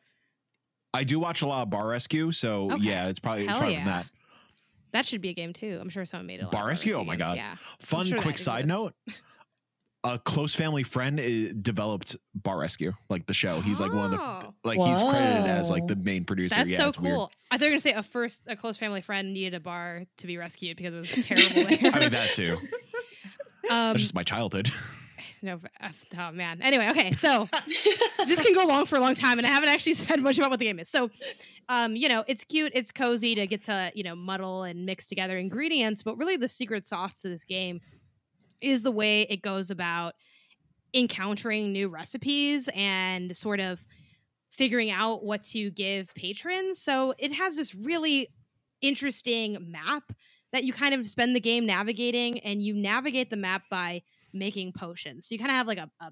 I 0.94 1.04
do 1.04 1.20
watch 1.20 1.42
a 1.42 1.48
lot 1.48 1.64
of 1.64 1.70
Bar 1.70 1.88
Rescue, 1.88 2.32
so 2.32 2.72
Okay. 2.72 2.84
yeah, 2.86 3.08
it's 3.08 3.20
probably, 3.20 3.44
it's 3.44 3.54
probably 3.54 3.74
yeah. 3.74 3.86
that. 3.86 4.06
That 4.92 5.06
should 5.06 5.22
be 5.22 5.30
a 5.30 5.34
game 5.34 5.54
too. 5.54 5.78
I'm 5.82 5.88
sure 5.89 6.04
someone 6.06 6.28
made 6.28 6.42
it. 6.42 6.52
Bar 6.52 6.68
Rescue? 6.68 6.96
Oh 6.96 7.06
my 7.06 7.16
God. 7.16 7.38
Yeah. 7.38 7.56
Fun, 7.80 8.06
sure 8.06 8.20
quick 8.20 8.38
side 8.38 8.68
note. 8.68 8.94
A 10.04 10.18
close 10.18 10.56
family 10.56 10.82
friend 10.84 11.64
developed 11.64 12.16
Bar 12.34 12.60
Rescue, 12.60 12.92
like 13.10 13.26
the 13.28 13.34
show. 13.36 13.62
He's 13.62 13.80
like 13.80 13.94
one 13.94 14.06
of 14.06 14.12
the 14.12 14.20
Oh. 14.20 14.54
like 14.64 14.80
he's 14.80 15.02
credited 15.04 15.46
as 15.46 15.70
like 15.70 15.86
the 15.88 15.96
main 15.96 16.26
producer. 16.26 16.56
That's 16.56 16.70
yeah, 16.70 16.78
so 16.80 16.92
cool. 16.92 17.04
weird. 17.04 17.30
I 17.52 17.58
thought 17.58 17.66
you 17.66 17.68
were 17.68 17.72
gonna 17.74 17.80
say 17.82 17.94
a 17.94 18.04
first 18.04 18.42
a 18.48 18.56
close 18.56 18.78
family 18.78 19.02
friend 19.02 19.32
needed 19.32 19.54
a 19.54 19.60
bar 19.60 20.04
to 20.18 20.28
be 20.28 20.38
rescued 20.38 20.76
because 20.76 20.94
it 20.96 20.98
was 20.98 21.12
terrible. 21.12 21.68
I 21.96 22.00
mean 22.00 22.12
that 22.12 22.32
too. 22.34 22.58
um, 22.58 22.68
That's 23.70 24.00
just 24.02 24.16
my 24.16 24.24
childhood. 24.24 24.72
no, 25.42 25.60
oh 26.18 26.32
man. 26.32 26.62
Anyway, 26.62 26.89
okay, 26.89 27.12
so 27.14 27.48
this 28.28 28.42
can 28.42 28.54
go 28.54 28.66
long 28.66 28.86
for 28.86 28.98
a 28.98 29.00
long 29.00 29.16
time, 29.16 29.39
and 29.39 29.48
I 29.48 29.52
haven't 29.52 29.70
actually 29.70 29.94
said 29.96 30.22
much 30.22 30.38
about 30.38 30.50
what 30.50 30.60
the 30.60 30.66
game 30.66 30.80
is. 30.80 30.89
So, 30.89 31.10
um, 31.70 31.96
you 31.96 32.08
know, 32.10 32.24
it's 32.28 32.44
cute, 32.44 32.72
it's 32.76 32.92
cozy 32.92 33.36
to 33.36 33.48
get 33.48 33.64
to 33.64 33.92
you 33.96 34.04
know 34.04 34.16
muddle 34.16 34.64
and 34.64 34.86
mix 34.86 35.08
together 35.08 35.38
ingredients, 35.38 36.04
but 36.04 36.18
really 36.18 36.38
the 36.38 36.48
secret 36.48 36.86
sauce 36.86 37.22
to 37.22 37.30
this 37.30 37.44
game 37.44 37.80
is 38.62 38.84
the 38.84 38.92
way 38.92 39.24
it 39.24 39.42
goes 39.42 39.72
about 39.72 40.14
encountering 40.94 41.72
new 41.72 41.89
recipes 41.89 42.70
and 42.76 43.36
sort 43.36 43.60
of 43.60 43.86
figuring 44.50 44.92
out 44.92 45.24
what 45.24 45.42
to 45.42 45.72
give 45.72 46.14
patrons. 46.14 46.80
So 46.80 47.14
it 47.18 47.32
has 47.32 47.56
this 47.56 47.74
really 47.74 48.28
interesting 48.82 49.58
map 49.72 50.12
that 50.52 50.66
you 50.66 50.74
kind 50.74 50.94
of 50.94 51.08
spend 51.08 51.36
the 51.36 51.39
game 51.39 51.66
navigating, 51.66 52.39
and 52.39 52.62
you 52.62 52.74
navigate 52.76 53.30
the 53.30 53.38
map 53.38 53.64
by 53.72 54.04
making 54.34 54.74
potions. 54.74 55.28
So 55.28 55.36
you 55.36 55.40
kind 55.40 55.52
of 55.52 55.58
have 55.58 55.68
like 55.68 55.80
a, 55.80 55.90
a 56.00 56.12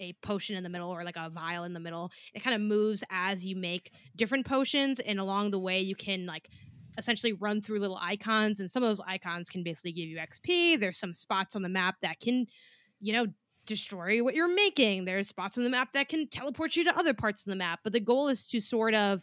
a 0.00 0.14
potion 0.14 0.56
in 0.56 0.64
the 0.64 0.68
middle 0.68 0.90
or 0.90 1.04
like 1.04 1.16
a 1.16 1.30
vial 1.30 1.64
in 1.64 1.74
the 1.74 1.80
middle. 1.80 2.10
It 2.34 2.42
kind 2.42 2.56
of 2.56 2.60
moves 2.60 3.04
as 3.10 3.46
you 3.46 3.54
make 3.54 3.92
different 4.16 4.46
potions, 4.46 5.00
and 5.00 5.20
along 5.20 5.50
the 5.50 5.60
way 5.60 5.80
you 5.80 5.94
can 5.94 6.26
like 6.26 6.48
essentially 6.98 7.32
run 7.32 7.62
through 7.62 7.78
little 7.78 7.98
icons, 8.00 8.60
and 8.60 8.70
some 8.70 8.82
of 8.82 8.88
those 8.88 9.00
icons 9.06 9.48
can 9.48 9.62
basically 9.62 9.92
give 9.92 10.08
you 10.08 10.18
XP. 10.18 10.80
There's 10.80 10.98
some 10.98 11.14
spots 11.14 11.56
on 11.56 11.62
the 11.62 11.68
map 11.68 11.96
that 12.02 12.20
can, 12.20 12.46
you 13.00 13.12
know, 13.12 13.26
destroy 13.66 14.22
what 14.22 14.34
you're 14.34 14.52
making. 14.52 15.04
There's 15.04 15.28
spots 15.28 15.56
on 15.56 15.64
the 15.64 15.70
map 15.70 15.92
that 15.92 16.08
can 16.08 16.28
teleport 16.28 16.76
you 16.76 16.84
to 16.84 16.98
other 16.98 17.14
parts 17.14 17.46
of 17.46 17.50
the 17.50 17.56
map. 17.56 17.80
But 17.84 17.92
the 17.92 18.00
goal 18.00 18.28
is 18.28 18.46
to 18.48 18.60
sort 18.60 18.94
of 18.94 19.22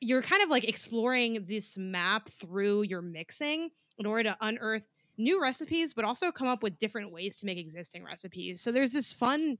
you're 0.00 0.22
kind 0.22 0.42
of 0.42 0.50
like 0.50 0.64
exploring 0.64 1.44
this 1.48 1.78
map 1.78 2.28
through 2.28 2.82
your 2.82 3.00
mixing 3.00 3.70
in 3.98 4.06
order 4.06 4.30
to 4.30 4.36
unearth 4.40 4.82
new 5.16 5.40
recipes, 5.40 5.92
but 5.92 6.04
also 6.04 6.32
come 6.32 6.48
up 6.48 6.62
with 6.62 6.78
different 6.78 7.12
ways 7.12 7.36
to 7.36 7.46
make 7.46 7.58
existing 7.58 8.04
recipes. 8.04 8.60
So 8.60 8.72
there's 8.72 8.92
this 8.92 9.12
fun 9.12 9.58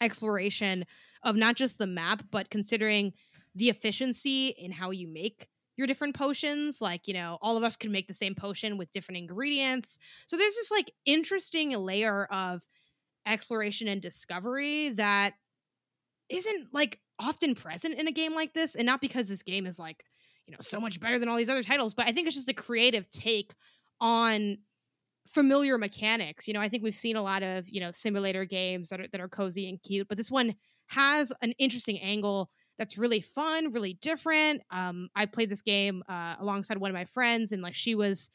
exploration 0.00 0.84
of 1.22 1.36
not 1.36 1.56
just 1.56 1.78
the 1.78 1.86
map, 1.86 2.24
but 2.30 2.50
considering 2.50 3.12
the 3.54 3.70
efficiency 3.70 4.48
in 4.48 4.72
how 4.72 4.90
you 4.90 5.08
make 5.08 5.48
your 5.76 5.86
different 5.86 6.14
potions. 6.14 6.80
Like, 6.80 7.08
you 7.08 7.14
know, 7.14 7.38
all 7.40 7.56
of 7.56 7.62
us 7.62 7.76
can 7.76 7.92
make 7.92 8.08
the 8.08 8.14
same 8.14 8.34
potion 8.34 8.76
with 8.76 8.90
different 8.90 9.18
ingredients. 9.18 9.98
So 10.26 10.36
there's 10.36 10.54
this 10.54 10.70
like 10.70 10.92
interesting 11.04 11.70
layer 11.70 12.26
of 12.26 12.62
exploration 13.26 13.88
and 13.88 14.02
discovery 14.02 14.90
that 14.90 15.34
isn't 16.28 16.68
like 16.72 17.00
often 17.18 17.54
present 17.54 17.94
in 17.94 18.08
a 18.08 18.12
game 18.12 18.34
like 18.34 18.54
this. 18.54 18.74
And 18.74 18.86
not 18.86 19.00
because 19.00 19.28
this 19.28 19.42
game 19.42 19.66
is 19.66 19.78
like, 19.78 20.04
you 20.46 20.52
know, 20.52 20.58
so 20.60 20.80
much 20.80 21.00
better 21.00 21.18
than 21.18 21.28
all 21.28 21.36
these 21.36 21.48
other 21.48 21.62
titles, 21.62 21.94
but 21.94 22.06
I 22.06 22.12
think 22.12 22.26
it's 22.26 22.36
just 22.36 22.50
a 22.50 22.54
creative 22.54 23.08
take 23.08 23.54
on 24.00 24.58
familiar 25.26 25.78
mechanics. 25.78 26.46
You 26.46 26.54
know, 26.54 26.60
I 26.60 26.68
think 26.68 26.82
we've 26.82 26.94
seen 26.94 27.16
a 27.16 27.22
lot 27.22 27.42
of, 27.42 27.68
you 27.68 27.80
know, 27.80 27.90
simulator 27.90 28.44
games 28.44 28.88
that 28.88 29.00
are 29.00 29.08
that 29.08 29.20
are 29.20 29.28
cozy 29.28 29.68
and 29.68 29.82
cute, 29.82 30.08
but 30.08 30.16
this 30.16 30.30
one 30.30 30.54
has 30.88 31.32
an 31.42 31.52
interesting 31.52 31.98
angle 32.00 32.50
that's 32.78 32.98
really 32.98 33.20
fun, 33.20 33.70
really 33.70 33.94
different. 33.94 34.62
Um, 34.70 35.08
I 35.14 35.26
played 35.26 35.50
this 35.50 35.62
game 35.62 36.02
uh, 36.08 36.36
alongside 36.38 36.78
one 36.78 36.90
of 36.90 36.94
my 36.94 37.04
friends, 37.04 37.52
and 37.52 37.62
like 37.62 37.74
she 37.74 37.94
was, 37.94 38.30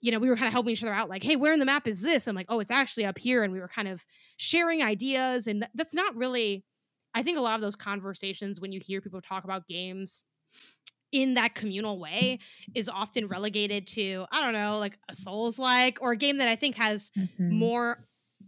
you 0.00 0.10
know, 0.10 0.18
we 0.18 0.28
were 0.28 0.36
kind 0.36 0.48
of 0.48 0.52
helping 0.52 0.72
each 0.72 0.82
other 0.82 0.92
out. 0.92 1.08
Like, 1.08 1.22
hey, 1.22 1.36
where 1.36 1.52
in 1.52 1.60
the 1.60 1.66
map 1.66 1.86
is 1.86 2.00
this? 2.00 2.26
I'm 2.26 2.34
like, 2.36 2.46
oh, 2.48 2.60
it's 2.60 2.70
actually 2.70 3.06
up 3.06 3.18
here, 3.18 3.44
and 3.44 3.52
we 3.52 3.60
were 3.60 3.68
kind 3.68 3.88
of 3.88 4.04
sharing 4.36 4.82
ideas, 4.82 5.46
and 5.46 5.62
th- 5.62 5.70
that's 5.74 5.94
not 5.94 6.14
really. 6.16 6.64
I 7.14 7.22
think 7.22 7.38
a 7.38 7.40
lot 7.40 7.54
of 7.54 7.62
those 7.62 7.76
conversations 7.76 8.60
when 8.60 8.72
you 8.72 8.80
hear 8.84 9.00
people 9.00 9.22
talk 9.22 9.44
about 9.44 9.66
games 9.66 10.24
in 11.12 11.34
that 11.34 11.54
communal 11.54 11.98
way 11.98 12.38
is 12.74 12.88
often 12.88 13.28
relegated 13.28 13.86
to 13.88 14.26
I 14.30 14.40
don't 14.42 14.52
know, 14.52 14.78
like 14.78 14.98
a 15.08 15.14
Souls 15.14 15.58
like 15.58 15.98
or 16.00 16.12
a 16.12 16.16
game 16.16 16.38
that 16.38 16.48
I 16.48 16.56
think 16.56 16.76
has 16.76 17.10
Mhm. 17.16 17.28
more 17.50 18.06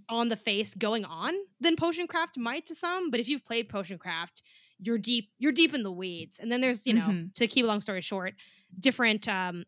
on 0.08 0.28
the 0.28 0.36
face 0.36 0.74
going 0.74 1.04
on 1.04 1.34
than 1.60 1.76
Potion 1.76 2.06
Craft 2.06 2.36
might 2.38 2.66
to 2.66 2.74
some. 2.74 3.10
But 3.10 3.20
if 3.20 3.28
you've 3.28 3.44
played 3.44 3.68
Potion 3.68 3.98
Craft, 3.98 4.42
you're 4.78 4.98
deep 4.98 5.30
you're 5.38 5.52
deep 5.52 5.74
in 5.74 5.82
the 5.82 5.92
weeds. 5.92 6.38
And 6.38 6.50
then 6.52 6.60
there's, 6.60 6.86
you 6.86 6.94
know, 6.94 7.08
Mhm. 7.10 7.34
to 7.34 7.46
keep 7.46 7.64
a 7.64 7.68
long 7.68 7.80
story 7.80 8.00
short, 8.02 8.34
different 8.78 9.28
um 9.28 9.64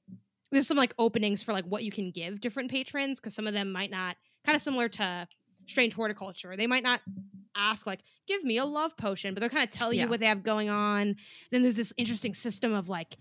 there's 0.52 0.66
some 0.66 0.76
like 0.76 0.94
openings 0.98 1.42
for 1.42 1.52
like 1.52 1.64
what 1.66 1.84
you 1.84 1.92
can 1.92 2.10
give 2.10 2.40
different 2.40 2.70
patrons 2.70 3.20
because 3.20 3.34
some 3.34 3.46
of 3.46 3.54
them 3.54 3.70
might 3.72 3.90
not 3.90 4.16
kind 4.44 4.56
of 4.56 4.62
similar 4.62 4.88
to 4.88 5.28
strange 5.70 5.94
horticulture. 5.94 6.56
They 6.56 6.66
might 6.66 6.82
not 6.82 7.00
ask 7.56 7.86
like, 7.86 8.00
give 8.26 8.44
me 8.44 8.58
a 8.58 8.64
love 8.64 8.96
potion, 8.96 9.34
but 9.34 9.40
they'll 9.40 9.50
kind 9.50 9.64
of 9.64 9.70
tell 9.70 9.92
Yeah. 9.92 10.04
you 10.04 10.08
what 10.10 10.20
they 10.20 10.26
have 10.26 10.42
going 10.42 10.70
on. 10.70 11.16
Then 11.50 11.62
there's 11.62 11.76
this 11.76 11.92
interesting 11.96 12.34
system 12.34 12.72
of 12.74 12.88
like 12.88 13.16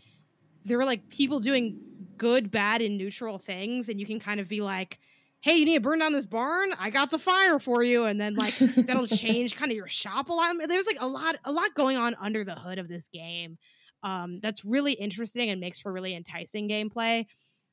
there 0.65 0.79
are 0.79 0.85
like 0.85 1.09
people 1.09 1.39
doing 1.39 1.79
good, 2.17 2.51
bad, 2.51 2.81
and 2.81 2.97
neutral 2.97 3.37
things, 3.39 3.87
and 3.89 3.99
you 3.99 4.05
can 4.05 4.19
kind 4.19 4.39
of 4.39 4.47
be 4.49 4.61
like, 4.61 4.99
hey, 5.41 5.55
you 5.55 5.63
need 5.65 5.75
to 5.75 5.81
burn 5.81 5.99
down 5.99 6.11
this 6.11 6.25
barn? 6.25 6.73
I 6.77 6.89
got 6.89 7.09
the 7.11 7.17
fire 7.17 7.59
for 7.59 7.81
you. 7.81 8.03
And 8.03 8.19
then 8.19 8.35
like 8.35 8.57
that'll 8.59 9.07
change 9.07 9.55
kind 9.55 9.71
of 9.71 9.75
your 9.77 9.87
shop 9.87 10.29
a 10.29 10.33
lot. 10.33 10.53
There's 10.67 10.85
like 10.85 10.99
a 10.99 11.07
lot, 11.07 11.37
a 11.45 11.51
lot 11.51 11.73
going 11.75 11.95
on 11.97 12.13
under 12.19 12.43
the 12.43 12.55
hood 12.55 12.77
of 12.77 12.89
this 12.89 13.07
game. 13.07 13.57
Um, 14.03 14.39
that's 14.41 14.65
really 14.65 14.93
interesting 14.93 15.49
and 15.49 15.59
makes 15.61 15.79
for 15.79 15.91
really 15.93 16.13
enticing 16.13 16.69
gameplay. 16.69 17.25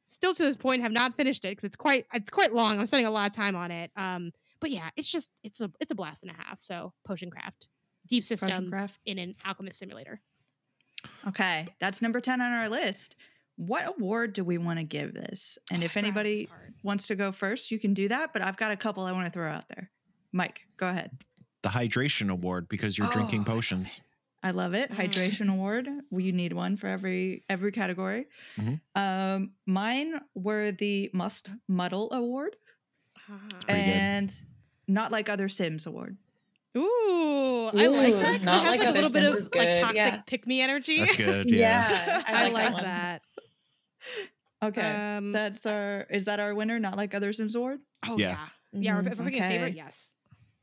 Still 0.06 0.32
to 0.34 0.42
this 0.44 0.56
point, 0.56 0.82
have 0.82 0.92
not 0.92 1.16
finished 1.16 1.44
it 1.44 1.48
because 1.50 1.64
it's 1.64 1.74
quite 1.76 2.06
it's 2.14 2.30
quite 2.30 2.54
long. 2.54 2.78
I'm 2.78 2.86
spending 2.86 3.06
a 3.06 3.10
lot 3.10 3.26
of 3.26 3.32
time 3.32 3.56
on 3.56 3.72
it. 3.72 3.90
Um, 3.96 4.30
but 4.60 4.70
yeah, 4.70 4.90
it's 4.96 5.10
just 5.10 5.32
it's 5.42 5.60
a 5.60 5.70
it's 5.80 5.90
a 5.90 5.94
blast 5.94 6.22
and 6.22 6.32
a 6.32 6.34
half. 6.42 6.60
So 6.60 6.92
Potion 7.06 7.30
Craft, 7.30 7.68
Deep 8.08 8.24
Systems 8.24 8.70
Craft. 8.70 8.98
in 9.04 9.18
an 9.18 9.34
Alchemist 9.44 9.78
simulator. 9.78 10.20
Okay, 11.28 11.68
that's 11.80 12.02
number 12.02 12.20
10 12.20 12.40
on 12.40 12.52
our 12.52 12.68
list. 12.68 13.16
What 13.56 13.86
award 13.98 14.32
do 14.32 14.44
we 14.44 14.58
want 14.58 14.78
to 14.78 14.84
give 14.84 15.14
this? 15.14 15.56
And 15.70 15.82
Oh, 15.82 15.84
if 15.86 15.96
I 15.96 16.00
forgot 16.02 16.14
this 16.14 16.20
anybody 16.20 16.48
wants 16.82 17.06
to 17.08 17.14
go 17.14 17.32
first, 17.32 17.70
you 17.70 17.78
can 17.78 17.94
do 17.94 18.08
that, 18.08 18.32
but 18.32 18.42
I've 18.42 18.56
got 18.56 18.70
a 18.72 18.76
couple 18.76 19.04
I 19.04 19.12
want 19.12 19.26
to 19.26 19.30
throw 19.30 19.48
out 19.50 19.68
there. 19.68 19.90
Mike, 20.32 20.66
go 20.76 20.88
ahead. 20.88 21.10
The 21.62 21.68
hydration 21.70 22.30
award 22.30 22.68
because 22.68 22.98
you're 22.98 23.08
drinking 23.10 23.42
Oh, 23.42 23.44
potions. 23.44 24.00
I 24.42 24.50
love 24.50 24.74
it. 24.74 24.90
Mm. 24.92 24.96
Hydration 24.96 25.50
award. 25.50 25.88
We 26.10 26.30
need 26.32 26.52
one 26.52 26.76
for 26.76 26.86
every 26.86 27.44
every 27.48 27.72
category. 27.72 28.26
Mhm. 28.56 28.80
Um, 28.94 29.52
mine 29.64 30.20
were 30.34 30.70
the 30.72 31.10
Must 31.12 31.48
Muddle 31.66 32.12
Award. 32.12 32.54
Pretty 32.54 32.56
good. 32.56 32.65
And 33.68 34.32
Not 34.88 35.12
Like 35.12 35.28
Other 35.28 35.48
Sims 35.48 35.86
Award. 35.86 36.16
Ooh, 36.76 37.70
I 37.74 37.86
like 37.86 38.14
that. 38.14 38.42
that. 38.42 38.44
'cause 38.44 38.44
it 38.44 38.48
has 38.48 38.70
like 38.70 38.78
like, 38.78 38.80
a 38.80 38.88
other 38.90 38.92
little 39.02 39.12
bit 39.12 39.24
of 39.24 39.54
like 39.54 39.78
toxic 39.80 39.96
yeah. 39.96 40.20
pick 40.26 40.46
me 40.46 40.60
energy. 40.60 40.98
That's 41.00 41.16
good. 41.16 41.50
Yeah. 41.50 42.22
I 42.26 42.48
like 42.50 42.72
one. 42.74 42.82
that. 42.82 43.22
Okay. 44.62 45.16
Um, 45.16 45.32
That's 45.32 45.64
our 45.66 46.06
is 46.10 46.26
that 46.26 46.38
our 46.40 46.54
winner? 46.54 46.78
Not 46.78 46.96
like 46.96 47.14
other 47.14 47.32
Sims 47.32 47.54
award? 47.54 47.80
oh 48.06 48.18
Yeah. 48.18 48.36
yeah, 48.72 48.94
yeah. 48.94 49.00
Mhm. 49.02 49.12
If 49.12 49.18
we're 49.18 49.24
picking 49.26 49.42
a 49.42 49.48
favorite, 49.48 49.68
Okay. 49.68 49.76
yes. 49.76 50.14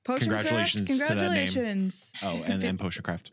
Potion 0.04 0.28
Craft, 0.30 0.48
Congratulations 0.50 0.88
to 0.88 0.94
that 0.98 1.16
name. 1.16 1.18
Congratulations. 1.48 2.14
Oh, 2.22 2.44
and, 2.46 2.64
and 2.64 2.80
Potioncraft. 2.80 3.32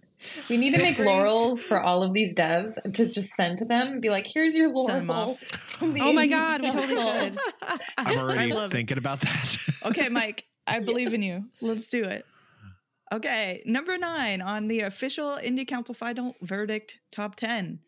We 0.48 0.56
need 0.56 0.74
to 0.74 0.78
make 0.82 0.98
laurels 0.98 1.62
for 1.62 1.80
all 1.80 2.02
of 2.02 2.12
these 2.12 2.34
devs 2.34 2.74
to 2.82 3.06
just 3.12 3.30
send 3.30 3.58
to 3.58 3.64
them 3.64 3.88
and 3.88 4.02
be 4.02 4.10
like, 4.10 4.26
here's 4.26 4.54
your 4.54 4.72
Send 4.86 5.00
them 5.00 5.06
laurel. 5.08 5.38
off. 5.52 5.78
Oh 5.82 6.12
my 6.12 6.26
God, 6.26 6.62
we 6.62 6.70
totally 6.70 6.96
should. 6.96 7.38
I'm 7.98 8.18
already 8.18 8.52
love 8.52 8.70
it. 8.70 8.74
thinking 8.74 8.98
about 8.98 9.20
that. 9.20 9.56
Okay, 9.86 10.08
Mike, 10.10 10.44
I 10.66 10.78
believe 10.80 11.14
in 11.14 11.22
you. 11.22 11.46
Let's 11.62 11.88
do 11.88 12.04
it. 12.04 12.26
Okay, 13.12 13.62
number 13.66 13.96
nine 13.98 14.40
on 14.42 14.68
the 14.68 14.80
official 14.80 15.36
Indie 15.42 15.66
Council 15.66 15.94
final 15.94 16.36
verdict 16.42 17.00
top 17.10 17.34
10 17.36 17.80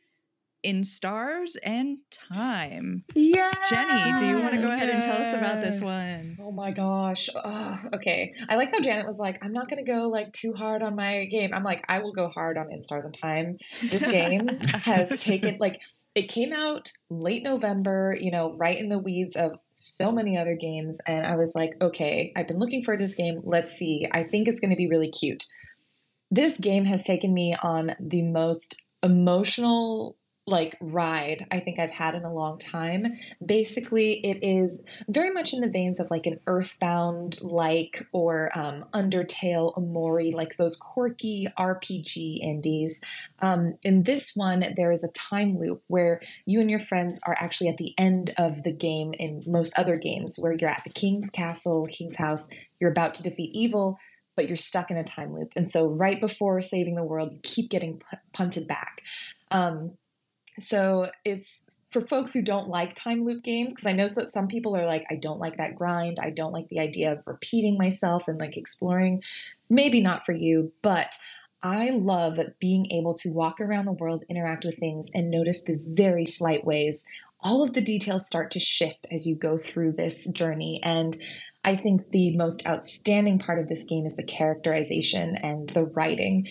in 0.63 0.85
stars 0.85 1.57
and 1.57 1.99
time. 2.11 3.05
Yeah. 3.15 3.51
Jenny, 3.69 4.19
do 4.19 4.27
you 4.27 4.39
want 4.39 4.55
to 4.55 4.61
go 4.61 4.71
ahead 4.71 4.89
and 4.89 5.03
tell 5.03 5.21
us 5.21 5.35
about 5.35 5.63
this 5.63 5.81
one? 5.81 6.39
Oh 6.41 6.53
my 6.53 6.71
gosh. 6.71 7.29
Ugh, 7.35 7.89
okay. 7.95 8.35
I 8.49 8.57
like 8.57 8.71
how 8.71 8.81
Janet 8.81 9.07
was 9.07 9.19
like, 9.19 9.39
I'm 9.43 9.53
not 9.53 9.69
going 9.69 9.85
to 9.85 9.91
go 9.91 10.09
like 10.09 10.33
too 10.33 10.53
hard 10.53 10.83
on 10.83 10.95
my 10.95 11.25
game. 11.27 11.53
I'm 11.53 11.65
like, 11.65 11.85
I 11.89 12.01
will 12.01 12.13
go 12.13 12.29
hard 12.29 12.59
on 12.59 12.71
In 12.73 12.85
Stars 12.85 13.05
and 13.05 13.17
Time. 13.17 13.59
This 13.83 14.07
game 14.07 14.49
has 14.69 15.19
taken 15.19 15.57
like 15.59 15.81
it 16.15 16.29
came 16.29 16.53
out 16.53 16.93
late 17.09 17.43
November, 17.43 18.17
you 18.21 18.31
know, 18.31 18.55
right 18.57 18.79
in 18.79 18.89
the 18.89 18.99
weeds 18.99 19.35
of 19.35 19.53
so 19.75 20.13
many 20.13 20.37
other 20.37 20.55
games 20.55 20.99
and 21.07 21.27
I 21.27 21.37
was 21.37 21.55
like, 21.55 21.73
okay, 21.81 22.33
I've 22.37 22.49
been 22.49 22.59
looking 22.59 22.83
for 22.83 22.97
this 22.97 23.15
game. 23.15 23.41
Let's 23.45 23.75
see. 23.75 24.07
I 24.13 24.25
think 24.25 24.47
it's 24.47 24.61
going 24.61 24.71
to 24.71 24.77
be 24.77 24.89
really 24.89 25.11
cute. 25.11 25.45
This 26.31 26.59
game 26.59 26.85
has 26.85 27.05
taken 27.05 27.33
me 27.33 27.57
on 27.63 27.95
the 27.99 28.23
most 28.23 28.85
emotional 29.03 30.17
like 30.47 30.77
ride 30.81 31.47
I 31.53 31.61
think 31.61 31.79
I've 31.79 31.93
had 31.93 32.15
in 32.15 32.25
a 32.25 32.33
long 32.33 32.59
time. 32.59 33.07
Basically, 33.45 34.15
it 34.27 34.43
is 34.43 34.83
very 35.09 35.31
much 35.31 35.53
in 35.53 35.61
the 35.61 35.69
veins 35.69 36.01
of 36.01 36.11
like 36.11 36.27
an 36.27 36.41
Earthbound 36.47 37.41
like 37.41 38.05
or 38.13 38.51
um, 38.59 38.85
Undertale, 38.93 39.75
Omori, 39.77 40.35
like 40.35 40.57
those 40.57 40.77
quirky 40.77 41.47
RPG 41.59 42.41
indies. 42.43 43.01
Um, 43.39 43.79
in 43.83 44.03
this 44.03 44.33
one, 44.35 44.75
there 44.77 44.91
is 44.91 45.05
a 45.05 45.13
time 45.13 45.59
loop 45.59 45.83
where 45.87 46.21
you 46.45 46.61
and 46.61 46.71
your 46.71 46.81
friends 46.81 47.21
are 47.25 47.37
actually 47.39 47.69
at 47.69 47.77
the 47.77 47.95
end 47.97 48.35
of 48.37 48.65
the 48.65 48.73
game 48.73 49.15
in 49.15 49.45
most 49.47 49.79
other 49.79 49.97
games, 49.97 50.39
where 50.39 50.53
you're 50.53 50.71
at 50.71 50.83
the 50.85 50.91
king's 50.91 51.31
castle, 51.31 51.87
king's 51.87 52.17
house, 52.17 52.49
you're 52.81 52.91
about 52.91 53.15
to 53.15 53.23
defeat 53.23 53.55
evil, 53.55 53.99
but 54.35 54.49
you're 54.49 54.57
stuck 54.57 54.91
in 54.91 54.97
a 54.97 55.05
time 55.05 55.35
loop. 55.35 55.53
And 55.55 55.71
so, 55.71 55.87
right 55.87 56.21
before 56.21 56.61
saving 56.63 56.97
the 56.97 57.05
world, 57.05 57.33
you 57.33 57.39
keep 57.43 57.71
getting 57.71 57.99
pu- 57.99 58.17
punted 58.33 58.67
back. 58.67 59.03
Um, 59.53 59.93
so 60.61 61.11
it's 61.25 61.65
for 61.91 62.01
folks 62.01 62.33
who 62.33 62.43
don't 62.43 62.69
like 62.69 62.95
time 62.95 63.25
loop 63.25 63.43
games, 63.43 63.73
because 63.73 63.87
I 63.87 63.93
know 63.93 64.07
so, 64.07 64.27
some 64.27 64.49
people 64.49 64.77
are 64.77 64.87
like, 64.87 65.05
I 65.11 65.17
don't 65.17 65.41
like 65.41 65.59
that 65.59 65.77
grind. 65.77 66.19
I 66.21 66.31
don't 66.31 66.53
like 66.53 66.69
the 66.69 66.81
idea 66.81 67.13
of 67.13 67.23
repeating 67.27 67.77
myself 67.77 68.29
and 68.29 68.41
like 68.41 68.57
exploring. 68.57 69.23
Maybe 69.69 70.01
not 70.01 70.25
for 70.25 70.33
you, 70.33 70.73
but 70.81 71.15
I 71.63 71.91
love 71.91 72.39
being 72.59 72.91
able 72.91 73.15
to 73.15 73.31
walk 73.31 73.61
around 73.61 73.85
the 73.85 73.93
world, 73.93 74.25
interact 74.29 74.65
with 74.65 74.79
things, 74.79 75.11
and 75.15 75.31
notice 75.31 75.63
the 75.63 75.79
very 75.87 76.27
slight 76.27 76.65
ways 76.65 77.05
all 77.43 77.63
of 77.63 77.75
the 77.75 77.81
details 77.81 78.27
start 78.27 78.51
to 78.53 78.61
shift 78.61 79.07
as 79.11 79.27
you 79.27 79.35
go 79.35 79.59
through 79.59 79.93
this 79.93 80.29
journey. 80.31 80.81
And 80.83 81.21
I 81.65 81.77
think 81.77 82.11
the 82.11 82.37
most 82.37 82.67
outstanding 82.67 83.39
part 83.39 83.59
of 83.59 83.69
this 83.69 83.85
game 83.85 84.07
is 84.07 84.17
the 84.17 84.23
characterization 84.23 85.37
and 85.37 85.69
the 85.71 85.85
writing. 85.85 86.47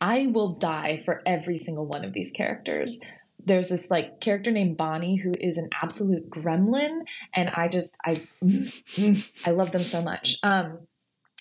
I 0.00 0.26
will 0.26 0.54
die 0.54 0.98
for 1.04 1.22
every 1.26 1.58
single 1.58 1.86
one 1.86 2.04
of 2.04 2.12
these 2.12 2.30
characters 2.30 3.00
there's 3.46 3.68
this 3.68 3.90
like 3.90 4.20
character 4.20 4.50
named 4.50 4.76
Bonnie 4.76 5.16
who 5.16 5.32
is 5.40 5.56
an 5.56 5.68
absolute 5.82 6.28
gremlin, 6.28 7.06
and 7.34 7.48
I 7.50 7.68
just 7.68 7.96
I 8.04 8.20
I 9.46 9.50
love 9.50 9.72
them 9.72 9.82
so 9.82 10.02
much. 10.02 10.36
Um, 10.42 10.80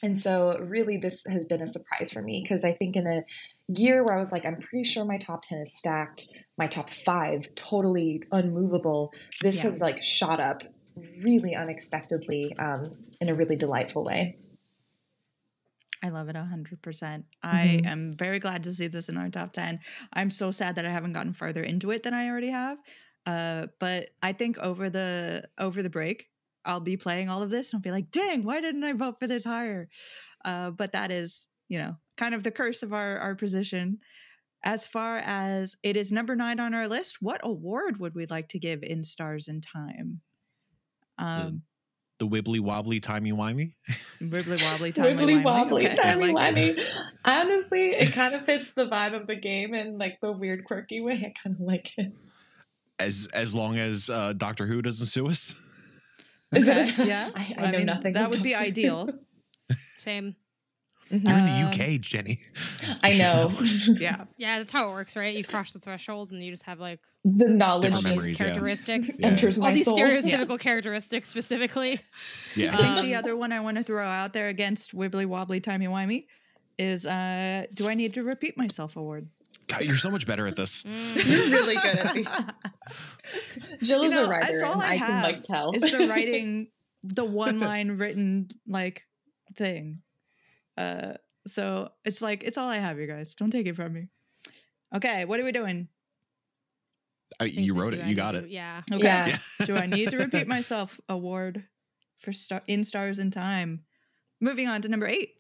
and 0.04 0.20
so 0.20 0.58
really 0.60 0.98
this 0.98 1.24
has 1.28 1.46
been 1.46 1.62
a 1.62 1.68
surprise 1.68 2.12
for 2.12 2.22
me 2.22 2.42
because 2.44 2.64
I 2.64 2.74
think 2.74 2.96
in 2.96 3.08
a 3.08 3.24
year 3.68 4.04
where 4.04 4.16
I 4.16 4.20
was 4.20 4.32
like 4.32 4.46
I'm 4.46 4.58
pretty 4.62 4.84
sure 4.84 5.04
my 5.06 5.18
top 5.18 5.44
ten 5.44 5.60
is 5.60 5.74
stacked, 5.76 6.30
my 6.58 6.68
top 6.68 6.90
five 6.90 7.54
totally 7.56 8.22
unmovable. 8.32 9.12
This 9.42 9.58
Yeah. 9.58 9.64
has 9.64 9.82
like 9.82 10.04
shot 10.04 10.40
up 10.40 10.64
really 11.24 11.56
unexpectedly 11.56 12.56
um, 12.58 12.92
in 13.20 13.30
a 13.30 13.34
really 13.36 13.56
delightful 13.56 14.04
way. 14.04 14.38
I 16.06 16.10
love 16.10 16.30
it 16.30 16.36
100%. 16.36 17.26
I 17.42 17.80
Mhm. 17.80 17.86
am 17.86 18.12
very 18.12 18.40
glad 18.40 18.64
to 18.64 18.74
see 18.74 18.88
this 18.88 19.10
in 19.10 19.18
our 19.18 19.30
top 19.30 19.54
10. 19.54 19.80
I'm 20.14 20.30
so 20.32 20.52
sad 20.52 20.76
that 20.76 20.86
I 20.86 20.92
haven't 20.92 21.14
gotten 21.14 21.34
farther 21.34 21.64
into 21.64 21.92
it 21.92 22.04
than 22.04 22.14
I 22.14 22.30
already 22.30 22.50
have. 22.50 22.78
Uh, 23.26 23.68
but 23.80 24.10
I 24.22 24.34
think 24.34 24.58
over 24.60 24.90
the 24.90 25.50
over 25.58 25.82
the 25.82 25.90
break, 25.90 26.30
I'll 26.66 26.80
be 26.82 26.98
playing 26.98 27.30
all 27.30 27.42
of 27.42 27.50
this 27.50 27.72
and 27.72 27.80
I'll 27.80 27.82
be 27.82 27.92
like, 27.92 28.12
dang, 28.12 28.44
why 28.44 28.62
didn't 28.62 28.84
I 28.84 28.94
vote 28.94 29.20
for 29.20 29.28
this 29.28 29.44
higher? 29.44 29.90
Uh, 30.46 30.72
but 30.72 30.94
that 30.94 31.12
is, 31.12 31.48
you 31.70 31.80
know, 31.80 31.98
kind 32.18 32.36
of 32.36 32.44
the 32.44 32.52
curse 32.52 32.84
of 32.84 32.94
our, 32.94 33.18
our 33.20 33.36
position. 33.36 34.00
As 34.64 34.88
far 34.88 35.18
as 35.20 35.78
it 35.84 35.98
is 35.98 36.12
number 36.12 36.36
nine 36.36 36.60
on 36.60 36.74
our 36.74 36.88
list, 36.88 37.22
what 37.22 37.42
award 37.44 38.00
would 38.00 38.16
we 38.16 38.28
like 38.28 38.50
to 38.50 38.60
give 38.60 38.84
in 38.84 39.04
Stars 39.04 39.48
and 39.48 39.64
Time? 39.64 40.22
Um, 41.18 41.64
The 42.18 42.28
wibbly 42.28 42.62
wobbly 42.62 43.00
timey 43.02 43.34
wimey. 43.34 43.74
wibbly 44.22 44.64
wobbly, 44.72 44.92
timey 44.94 45.16
Wibbly 45.16 45.36
wimey. 45.36 45.44
wobbly, 45.44 45.86
Okay, 45.88 45.96
timey 45.96 46.34
wimey. 46.34 46.80
Honestly, 47.26 47.92
it 47.92 48.14
kind 48.14 48.34
of 48.34 48.42
fits 48.46 48.72
the 48.74 48.86
vibe 48.86 49.14
of 49.14 49.28
the 49.28 49.36
game 49.36 49.74
in 49.74 49.98
like 49.98 50.20
the 50.22 50.32
weird, 50.32 50.64
quirky 50.64 51.02
way. 51.02 51.16
I 51.16 51.34
kind 51.44 51.56
of 51.58 51.62
like 51.62 51.92
it. 51.98 52.14
As 53.00 53.28
as 53.34 53.54
long 53.54 53.78
as 53.78 54.10
uh, 54.10 54.32
Doctor 54.32 54.66
Who 54.66 54.82
doesn't 54.82 55.08
sue 55.08 55.28
us. 55.28 55.56
Is 56.54 56.70
Okay, 56.70 56.84
it? 56.84 57.08
yeah. 57.08 57.32
I, 57.36 57.56
I 57.58 57.72
know 57.72 57.78
mean, 57.80 57.86
nothing. 57.88 58.14
That 58.14 58.30
would 58.30 58.42
be 58.42 58.52
Doctor 58.52 58.64
Who. 58.64 58.70
ideal. 58.70 59.10
Same. 59.98 60.36
You're 61.10 61.20
Mhm. 61.22 61.28
in 61.28 61.32
Um, 61.32 61.46
the 61.46 61.52
UK, 61.86 61.98
Jenny. 62.02 62.40
I 63.04 63.14
know. 63.18 63.52
Yeah. 64.00 64.26
Yeah, 64.38 64.58
that's 64.60 64.72
how 64.72 64.90
it 64.90 64.92
works, 64.94 65.16
right? 65.16 65.36
You 65.36 65.44
cross 65.44 65.72
the 65.72 65.80
threshold 65.80 66.32
and 66.32 66.44
you 66.44 66.52
just 66.52 66.64
have 66.64 66.80
like 66.80 67.00
the 67.24 67.48
knowledge 67.48 67.84
Different 67.84 68.02
just 68.08 68.14
these 68.16 68.18
memories, 68.18 68.40
yeah. 68.40 68.46
characteristics. 68.46 69.12
Yeah. 69.20 69.28
enters 69.28 69.58
All 69.58 69.64
my 69.66 69.74
these 69.74 69.86
soul. 69.86 69.98
stereotypical 69.98 70.60
characteristics 70.60 71.30
specifically. 71.30 72.00
Yeah. 72.56 72.74
I 72.74 72.78
think 72.78 73.06
the 73.06 73.16
Um, 73.16 73.20
other 73.20 73.36
one 73.38 73.52
I 73.52 73.60
want 73.60 73.78
to 73.78 73.84
throw 73.84 74.06
out 74.08 74.34
there 74.34 74.48
against 74.50 74.96
wibbly 74.96 75.26
wobbly 75.26 75.60
timey 75.60 75.88
wimey 75.88 76.26
is 76.78 77.06
uh 77.06 77.66
do 77.74 77.88
I 77.90 77.94
need 77.94 78.14
to 78.16 78.24
repeat 78.24 78.58
myself 78.58 78.96
award? 78.96 79.26
God, 79.68 79.84
you're 79.84 79.96
so 79.98 80.12
much 80.12 80.28
better 80.28 80.46
at 80.48 80.56
this. 80.56 80.84
Mm. 80.84 81.16
You're 81.26 81.50
really 81.50 81.76
good 81.76 81.98
at 81.98 82.14
these. 82.14 82.28
Jill 83.82 84.04
You 84.04 84.10
is 84.12 84.16
know, 84.16 84.26
a 84.26 84.30
writer, 84.30 84.46
that's 84.48 84.62
all 84.64 84.74
and 84.74 84.84
I 84.84 84.94
I, 84.94 84.98
can 84.98 85.24
like 85.24 85.36
have 85.36 85.44
tell. 85.44 85.72
Is 85.72 85.82
the 85.92 86.08
writing 86.08 86.68
the 87.04 87.26
one 87.26 87.60
line 87.60 87.92
written 87.98 88.48
like 88.68 89.04
thing. 89.58 90.02
Uh 90.78 91.14
so 91.48 91.90
it's 92.04 92.22
like 92.22 92.44
it's 92.44 92.58
all 92.58 92.70
I 92.70 92.78
have, 92.78 93.00
you 93.00 93.08
guys. 93.08 93.36
Don't 93.36 93.52
take 93.52 93.68
it 93.68 93.76
from 93.76 93.94
me. 93.94 94.08
Okay, 94.96 95.26
what 95.26 95.40
are 95.40 95.44
we 95.44 95.52
doing? 95.52 95.88
I, 97.40 97.46
you 97.46 97.74
that 97.74 97.80
wrote 97.80 97.94
it. 97.94 98.04
I 98.04 98.08
You 98.08 98.16
got 98.16 98.36
need 98.36 98.44
it. 98.44 98.50
Yeah. 98.50 98.82
Okay. 98.92 99.04
Yeah. 99.04 99.38
do 99.66 99.76
I 99.76 99.88
need 99.88 100.12
to 100.12 100.18
repeat 100.18 100.48
myself 100.56 101.00
award 101.10 101.64
for 102.20 102.32
star 102.32 102.62
in 102.68 102.84
stars 102.84 103.20
in 103.20 103.32
time? 103.32 103.84
Moving 104.40 104.68
on 104.68 104.82
to 104.84 104.90
number 104.90 105.08
eight. 105.08 105.32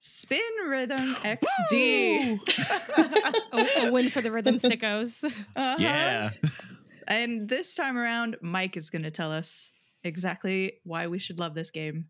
Spin 0.00 0.38
Rhythm 0.68 1.14
XD. 1.72 2.40
a, 3.52 3.86
a 3.86 3.92
win 3.92 4.08
for 4.08 4.20
the 4.20 4.30
rhythm 4.30 4.56
sickos. 4.56 5.24
Uh-huh. 5.24 5.76
Yeah. 5.78 6.30
And 7.08 7.48
this 7.48 7.74
time 7.74 7.96
around, 7.96 8.36
Mike 8.40 8.76
is 8.76 8.90
going 8.90 9.02
to 9.02 9.10
tell 9.10 9.32
us 9.32 9.72
exactly 10.04 10.74
why 10.84 11.06
we 11.08 11.18
should 11.18 11.38
love 11.38 11.54
this 11.54 11.70
game. 11.70 12.06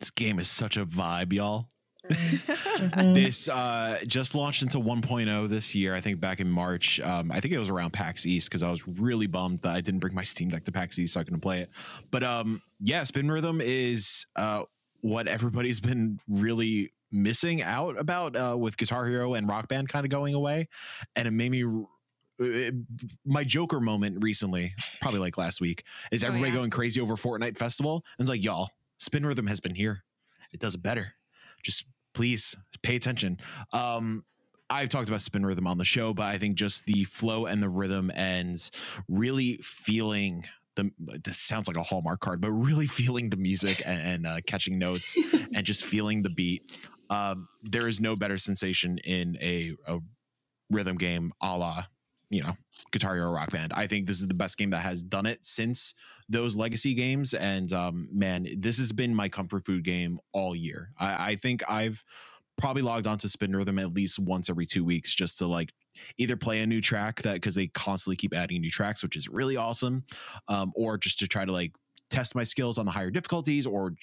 This 0.00 0.10
game 0.10 0.38
is 0.38 0.48
such 0.48 0.76
a 0.76 0.84
vibe, 0.86 1.32
y'all. 1.32 1.68
Mhm. 2.08 3.14
This 3.14 3.48
uh, 3.48 3.98
just 4.06 4.34
launched 4.34 4.62
into 4.62 4.78
1.0 4.78 5.48
this 5.48 5.74
year, 5.74 5.94
I 5.94 6.00
think 6.00 6.20
back 6.20 6.38
in 6.40 6.48
March. 6.48 7.00
Um, 7.00 7.30
I 7.32 7.40
think 7.40 7.52
it 7.52 7.58
was 7.58 7.68
around 7.70 7.92
PAX 7.92 8.24
East 8.24 8.48
because 8.48 8.62
I 8.62 8.70
was 8.70 8.86
really 8.86 9.26
bummed 9.26 9.60
that 9.62 9.74
I 9.74 9.80
didn't 9.80 10.00
bring 10.00 10.14
my 10.14 10.22
Steam 10.22 10.48
Deck 10.48 10.64
to 10.64 10.72
PAX 10.72 10.98
East 10.98 11.14
so 11.14 11.20
I 11.20 11.24
couldn't 11.24 11.40
play 11.40 11.60
it. 11.60 11.70
But 12.10 12.22
um, 12.22 12.62
yeah, 12.80 13.02
Spin 13.02 13.28
Rhythm 13.30 13.60
is 13.60 14.26
uh, 14.36 14.62
what 15.00 15.26
everybody's 15.26 15.80
been 15.90 16.18
really 16.28 16.92
missing 17.10 17.62
out 17.62 17.98
about 17.98 18.36
uh, 18.36 18.56
with 18.56 18.76
Guitar 18.76 19.06
Hero 19.06 19.34
and 19.34 19.48
Rock 19.48 19.66
Band 19.68 19.88
kind 19.88 20.06
of 20.06 20.10
going 20.10 20.34
away. 20.34 20.68
And 21.16 21.26
it 21.26 21.32
made 21.32 21.50
me. 21.50 21.64
it- 22.38 22.74
my 23.26 23.42
Joker 23.42 23.80
moment 23.80 24.22
recently, 24.22 24.72
probably 25.00 25.18
like 25.18 25.36
last 25.36 25.60
week, 25.60 25.82
is 26.12 26.22
Oh, 26.22 26.28
everybody 26.28 26.52
yeah. 26.52 26.56
going 26.58 26.70
crazy 26.70 27.00
over 27.00 27.16
Fortnite 27.16 27.58
Festival. 27.58 28.04
And 28.16 28.24
it's 28.24 28.30
like, 28.30 28.44
y'all, 28.44 28.70
Spin 28.98 29.24
Rhythm 29.24 29.46
has 29.46 29.60
been 29.60 29.74
here. 29.74 30.04
It 30.52 30.60
does 30.60 30.74
it 30.74 30.82
better. 30.82 31.14
Just 31.62 31.84
please 32.14 32.54
pay 32.82 32.96
attention. 32.96 33.38
Um, 33.72 34.24
I've 34.70 34.88
talked 34.90 35.08
about 35.08 35.22
spin 35.22 35.46
rhythm 35.46 35.66
on 35.66 35.78
the 35.78 35.84
show, 35.84 36.12
but 36.12 36.26
I 36.26 36.36
think 36.38 36.56
just 36.56 36.84
the 36.84 37.04
flow 37.04 37.46
and 37.46 37.62
the 37.62 37.70
rhythm 37.70 38.10
and 38.14 38.58
really 39.08 39.58
feeling 39.62 40.44
the 40.76 40.90
this 41.24 41.38
sounds 41.38 41.68
like 41.68 41.76
a 41.76 41.82
Hallmark 41.82 42.20
card, 42.20 42.40
but 42.40 42.50
really 42.50 42.86
feeling 43.00 43.30
the 43.30 43.36
music 43.36 43.82
and, 43.86 44.00
and 44.00 44.26
uh, 44.26 44.40
catching 44.46 44.78
notes 44.78 45.16
and 45.54 45.64
just 45.64 45.84
feeling 45.84 46.22
the 46.22 46.30
beat. 46.30 46.70
um, 47.10 47.48
there 47.62 47.88
is 47.88 48.00
no 48.00 48.14
better 48.16 48.36
sensation 48.38 48.98
in 48.98 49.36
a, 49.40 49.74
a 49.86 49.98
rhythm 50.70 50.96
game 50.98 51.32
a 51.42 51.56
la 51.56 51.84
you 52.30 52.42
know 52.42 52.52
guitar 52.92 53.14
hero 53.14 53.30
rock 53.30 53.50
band 53.50 53.72
i 53.72 53.86
think 53.86 54.06
this 54.06 54.20
is 54.20 54.28
the 54.28 54.34
best 54.34 54.58
game 54.58 54.68
that 54.70 54.80
has 54.82 55.02
done 55.02 55.24
it 55.24 55.42
since 55.42 55.94
those 56.28 56.56
legacy 56.56 56.94
games 56.94 57.34
and 57.34 57.72
um, 57.72 58.08
man 58.12 58.46
this 58.58 58.78
has 58.78 58.92
been 58.92 59.14
my 59.14 59.28
comfort 59.28 59.64
food 59.64 59.84
game 59.84 60.18
all 60.32 60.54
year. 60.54 60.90
I, 60.98 61.32
I 61.32 61.36
think 61.36 61.62
i've 61.68 62.04
probably 62.56 62.82
logged 62.82 63.06
on 63.06 63.18
to 63.18 63.28
spin 63.28 63.54
rhythm 63.54 63.78
at 63.78 63.94
least 63.94 64.18
once 64.18 64.50
every 64.50 64.66
two 64.66 64.84
weeks 64.84 65.14
just 65.14 65.38
to 65.38 65.46
like 65.46 65.72
either 66.18 66.36
play 66.36 66.60
a 66.60 66.66
new 66.66 66.80
track 66.80 67.22
that 67.22 67.34
because 67.34 67.54
they 67.54 67.68
constantly 67.68 68.16
keep 68.16 68.34
adding 68.34 68.60
new 68.60 68.70
tracks 68.70 69.02
which 69.02 69.16
is 69.16 69.28
really 69.28 69.56
awesome 69.56 70.04
um, 70.48 70.72
or 70.74 70.98
just 70.98 71.18
to 71.18 71.28
try 71.28 71.44
to 71.44 71.52
like 71.52 71.72
test 72.10 72.34
my 72.34 72.44
skills 72.44 72.78
on 72.78 72.84
the 72.84 72.90
higher 72.90 73.10
difficulties 73.10 73.66
or 73.66 73.94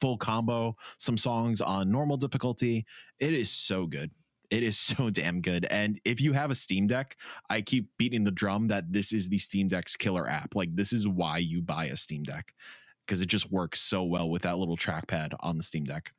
full 0.00 0.16
combo 0.18 0.76
some 0.98 1.16
songs 1.16 1.60
on 1.60 1.90
normal 1.90 2.16
difficulty. 2.16 2.84
It 3.20 3.32
is 3.32 3.50
so 3.50 3.86
good 3.86 4.10
it 4.54 4.62
is 4.62 4.78
so 4.78 5.10
damn 5.10 5.40
good. 5.40 5.66
And 5.68 6.00
if 6.04 6.20
you 6.20 6.32
have 6.32 6.50
a 6.50 6.54
Steam 6.54 6.86
Deck, 6.86 7.16
I 7.50 7.60
keep 7.60 7.88
beating 7.98 8.24
the 8.24 8.30
drum 8.30 8.68
that 8.68 8.92
this 8.92 9.12
is 9.12 9.28
the 9.28 9.38
Steam 9.38 9.66
Deck's 9.66 9.96
killer 9.96 10.28
app. 10.28 10.54
Like 10.54 10.74
this 10.74 10.92
is 10.92 11.06
why 11.08 11.38
you 11.38 11.60
buy 11.60 11.86
a 11.86 11.96
Steam 11.96 12.22
Deck 12.22 12.54
because 13.04 13.20
it 13.20 13.26
just 13.26 13.50
works 13.50 13.80
so 13.80 14.02
well 14.04 14.30
with 14.30 14.42
that 14.42 14.56
little 14.56 14.76
trackpad 14.76 15.34
on 15.40 15.56
the 15.56 15.62
Steam 15.62 15.84
Deck. 15.84 16.12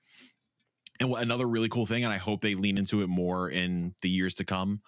And 1.00 1.14
another 1.14 1.48
really 1.48 1.68
cool 1.68 1.86
thing, 1.86 2.06
and 2.06 2.14
I 2.14 2.18
hope 2.18 2.42
they 2.42 2.56
lean 2.56 2.78
into 2.78 3.02
it 3.02 3.08
more 3.08 3.50
in 3.50 3.96
the 4.02 4.10
years 4.10 4.36
to 4.36 4.46
come, 4.46 4.82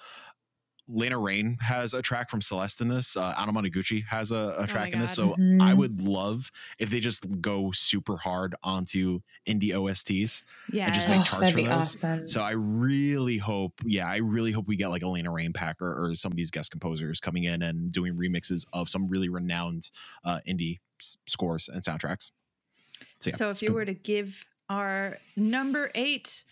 Lena 0.90 1.18
Raine 1.20 1.58
has 1.60 1.94
a 1.94 2.02
track 2.02 2.30
from 2.30 2.42
Celeste 2.42 2.80
in 2.82 2.88
this. 2.88 3.18
Uh, 3.18 3.34
Anamanaguchi 3.36 4.06
has 4.08 4.32
a, 4.32 4.36
a 4.36 4.56
Oh 4.60 4.66
track 4.66 4.92
my 4.92 4.94
in 4.94 5.00
this. 5.00 5.14
So 5.14 5.34
I 5.34 5.38
Mhm. 5.38 5.78
would 5.78 6.02
love 6.02 6.50
if 6.80 6.90
they 6.90 7.00
just 7.02 7.42
go 7.42 7.72
super 7.74 8.16
hard 8.18 8.56
onto 8.64 9.20
indie 9.46 9.72
OSTs. 9.74 10.44
Yeah. 10.72 10.90
just 10.92 11.10
make 11.10 11.20
Oh, 11.20 11.24
charts 11.24 11.40
that'd 11.42 11.54
for 11.54 11.60
be 11.60 11.66
those. 11.66 12.04
awesome. 12.04 12.28
So 12.28 12.42
I 12.42 12.52
really 12.52 13.38
hope, 13.38 13.74
yeah, 13.86 14.08
I 14.08 14.18
really 14.18 14.52
hope 14.54 14.68
we 14.68 14.78
get 14.78 14.88
like 14.90 15.02
a 15.04 15.08
Lena 15.10 15.32
Raine 15.32 15.52
Pack 15.54 15.82
or, 15.82 16.12
or 16.12 16.16
some 16.16 16.32
of 16.32 16.38
these 16.38 16.52
guest 16.52 16.72
composers 16.72 17.20
coming 17.20 17.44
in 17.44 17.62
and 17.62 17.92
doing 17.92 18.16
remixes 18.18 18.66
of 18.72 18.88
some 18.88 19.08
really 19.10 19.28
renowned 19.30 19.92
uh, 20.24 20.40
indie 20.48 20.80
s- 21.02 21.18
scores 21.28 21.68
and 21.68 21.84
soundtracks. 21.84 22.32
So, 23.20 23.30
yeah, 23.30 23.36
So 23.36 23.50
if 23.50 23.62
you 23.62 23.74
were 23.74 23.86
to 23.86 23.94
give 23.94 24.46
our 24.70 25.18
number 25.36 25.92
eight 25.96 26.44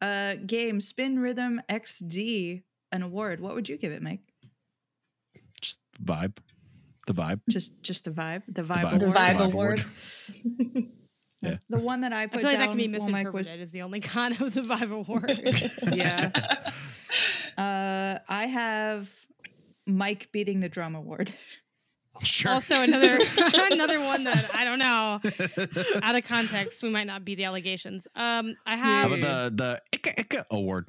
uh, 0.00 0.34
game 0.46 0.80
Spin 0.80 1.18
Rhythm 1.18 1.60
XD 1.68 2.62
an 2.92 3.02
award, 3.02 3.40
what 3.40 3.54
would 3.54 3.68
you 3.68 3.76
give 3.76 3.92
it, 3.92 4.02
Mike? 4.02 4.20
just 5.60 5.80
vibe, 6.02 6.36
the 7.06 7.14
vibe. 7.14 7.40
Just 7.48 7.80
just 7.82 8.04
the 8.04 8.10
vibe, 8.12 8.42
the 8.48 8.62
vibe, 8.62 8.82
vibe. 8.84 8.98
the 9.00 9.06
award. 9.06 9.16
vibe 9.16 9.36
Vibe 9.36 9.52
award. 9.52 9.84
award. 10.64 10.86
Yeah. 11.40 11.58
The 11.70 11.78
one 11.78 12.00
that 12.00 12.12
I 12.12 12.26
put 12.26 12.38
I 12.40 12.40
put 12.40 12.40
feel 12.40 12.50
like 12.50 12.58
that 12.58 12.68
can 12.70 12.76
be 12.76 12.88
while 12.88 13.08
Mike 13.10 13.26
misinterpreted. 13.26 13.52
was. 13.52 13.60
Is 13.60 13.70
the 13.70 13.82
only 13.82 14.00
con 14.14 14.32
of 14.32 14.54
the 14.54 14.62
Vibe 14.62 14.90
Award. 14.90 15.40
Yeah. 15.96 16.30
Uh, 17.56 18.18
I 18.28 18.46
have 18.46 19.08
Mike 19.86 20.30
beating 20.32 20.58
the 20.58 20.68
drum 20.68 20.96
award. 20.96 21.32
Sure. 22.24 22.50
also 22.50 22.82
another 22.82 23.20
another 23.70 24.00
one 24.00 24.24
that 24.24 24.50
I 24.52 24.64
don't 24.64 24.80
know. 24.80 26.00
Out 26.02 26.16
of 26.16 26.24
context, 26.24 26.82
we 26.82 26.88
might 26.88 27.06
not 27.06 27.24
be 27.24 27.36
the 27.36 27.44
allegations. 27.44 28.08
Um, 28.16 28.56
I 28.66 28.76
How 28.76 28.84
have. 29.08 29.12
about 29.12 29.20
the 29.20 29.54
the 29.54 29.82
Ika 29.92 30.20
Ika 30.20 30.44
award? 30.50 30.88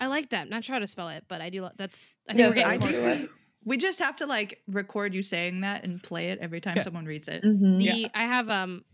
I 0.00 0.06
like 0.06 0.30
that. 0.30 0.48
Not 0.48 0.64
sure 0.64 0.74
how 0.74 0.78
to 0.80 0.86
spell 0.86 1.08
it, 1.08 1.24
but 1.28 1.40
I 1.40 1.50
do. 1.50 1.64
li- 1.64 1.70
That's. 1.76 2.14
I 2.28 2.32
think 2.32 2.40
Yeah, 2.40 2.48
we're 2.48 2.54
getting 2.54 2.70
I 2.72 2.76
close. 2.78 2.90
a 2.90 3.02
think 3.02 3.20
good 3.20 3.28
we 3.64 3.76
just 3.76 3.98
have 3.98 4.16
to 4.16 4.26
like 4.26 4.62
record 4.68 5.12
you 5.12 5.20
saying 5.22 5.60
that 5.62 5.84
and 5.84 6.02
play 6.02 6.28
it 6.28 6.38
every 6.38 6.60
time 6.60 6.76
Yeah. 6.76 6.82
someone 6.82 7.04
reads 7.04 7.28
it. 7.28 7.42
Mhm. 7.42 7.78
The 7.78 8.10
I 8.14 8.22
have 8.22 8.48
um, 8.48 8.84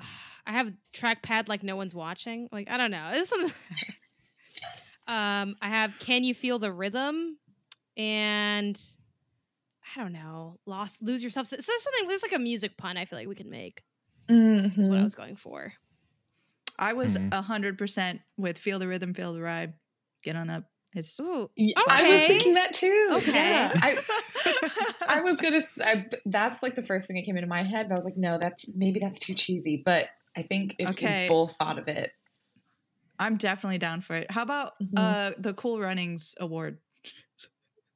I 0.46 0.52
have 0.52 0.72
trackpad 0.94 1.48
like 1.48 1.62
no 1.62 1.76
one's 1.76 1.94
watching. 1.94 2.48
Like 2.50 2.70
I 2.70 2.76
don't 2.76 2.90
know. 2.90 3.10
It's 3.12 3.28
something. 3.28 3.52
um, 5.06 5.54
I 5.60 5.68
have 5.68 5.98
can 5.98 6.24
you 6.24 6.34
feel 6.34 6.58
the 6.58 6.72
rhythm, 6.72 7.38
and 7.96 8.80
I 9.96 10.00
don't 10.00 10.12
know. 10.12 10.58
Lost, 10.66 11.00
lose 11.02 11.22
yourself. 11.22 11.46
So 11.46 11.56
there's 11.56 11.66
something. 11.82 12.08
There's 12.08 12.22
like 12.22 12.34
a 12.34 12.38
music 12.38 12.76
pun. 12.76 12.96
I 12.96 13.04
feel 13.04 13.18
like 13.18 13.28
we 13.28 13.34
can 13.34 13.50
make. 13.50 13.82
Is 14.28 14.34
Mhm. 14.36 14.88
what 14.88 14.98
I 14.98 15.04
was 15.04 15.14
going 15.14 15.36
for. 15.36 15.72
I 16.78 16.92
was 16.94 17.16
Mhm. 17.16 17.32
a 17.32 17.42
hundred 17.42 17.78
percent 17.78 18.20
with 18.36 18.58
feel 18.58 18.78
the 18.80 18.88
rhythm, 18.88 19.14
feel 19.14 19.32
the 19.32 19.40
ride, 19.40 19.74
get 20.26 20.36
on 20.36 20.50
up. 20.50 20.64
It's 20.94 21.18
Ooh, 21.20 21.50
Yeah, 21.56 21.74
I 21.90 22.02
was 22.02 22.26
thinking 22.26 22.54
that 22.54 22.72
too. 22.72 23.08
Okay. 23.12 23.32
Yeah. 23.32 23.72
I, 23.76 23.98
I 25.08 25.20
was 25.20 25.36
gonna. 25.40 25.58
s- 25.58 25.66
I, 25.82 26.06
that's 26.24 26.62
like 26.62 26.74
the 26.74 26.82
first 26.82 27.06
thing 27.06 27.16
that 27.16 27.24
came 27.24 27.36
into 27.36 27.48
my 27.48 27.62
head. 27.62 27.88
But 27.88 27.94
I 27.94 27.96
was 27.96 28.04
like, 28.06 28.16
no, 28.16 28.38
that's 28.38 28.64
maybe 28.74 28.98
that's 29.00 29.20
too 29.20 29.34
cheesy. 29.34 29.82
But 29.84 30.08
I 30.36 30.42
think 30.42 30.74
if 30.78 30.90
Okay. 30.90 31.24
we 31.24 31.28
both 31.28 31.54
thought 31.58 31.78
of 31.78 31.88
it, 31.88 32.12
I'm 33.18 33.36
definitely 33.36 33.78
down 33.78 34.00
for 34.00 34.14
it. 34.16 34.30
How 34.30 34.42
about 34.42 34.72
Mhm. 34.82 34.88
uh 34.96 35.32
the 35.38 35.52
Cool 35.54 35.80
Runnings 35.80 36.34
award? 36.40 36.78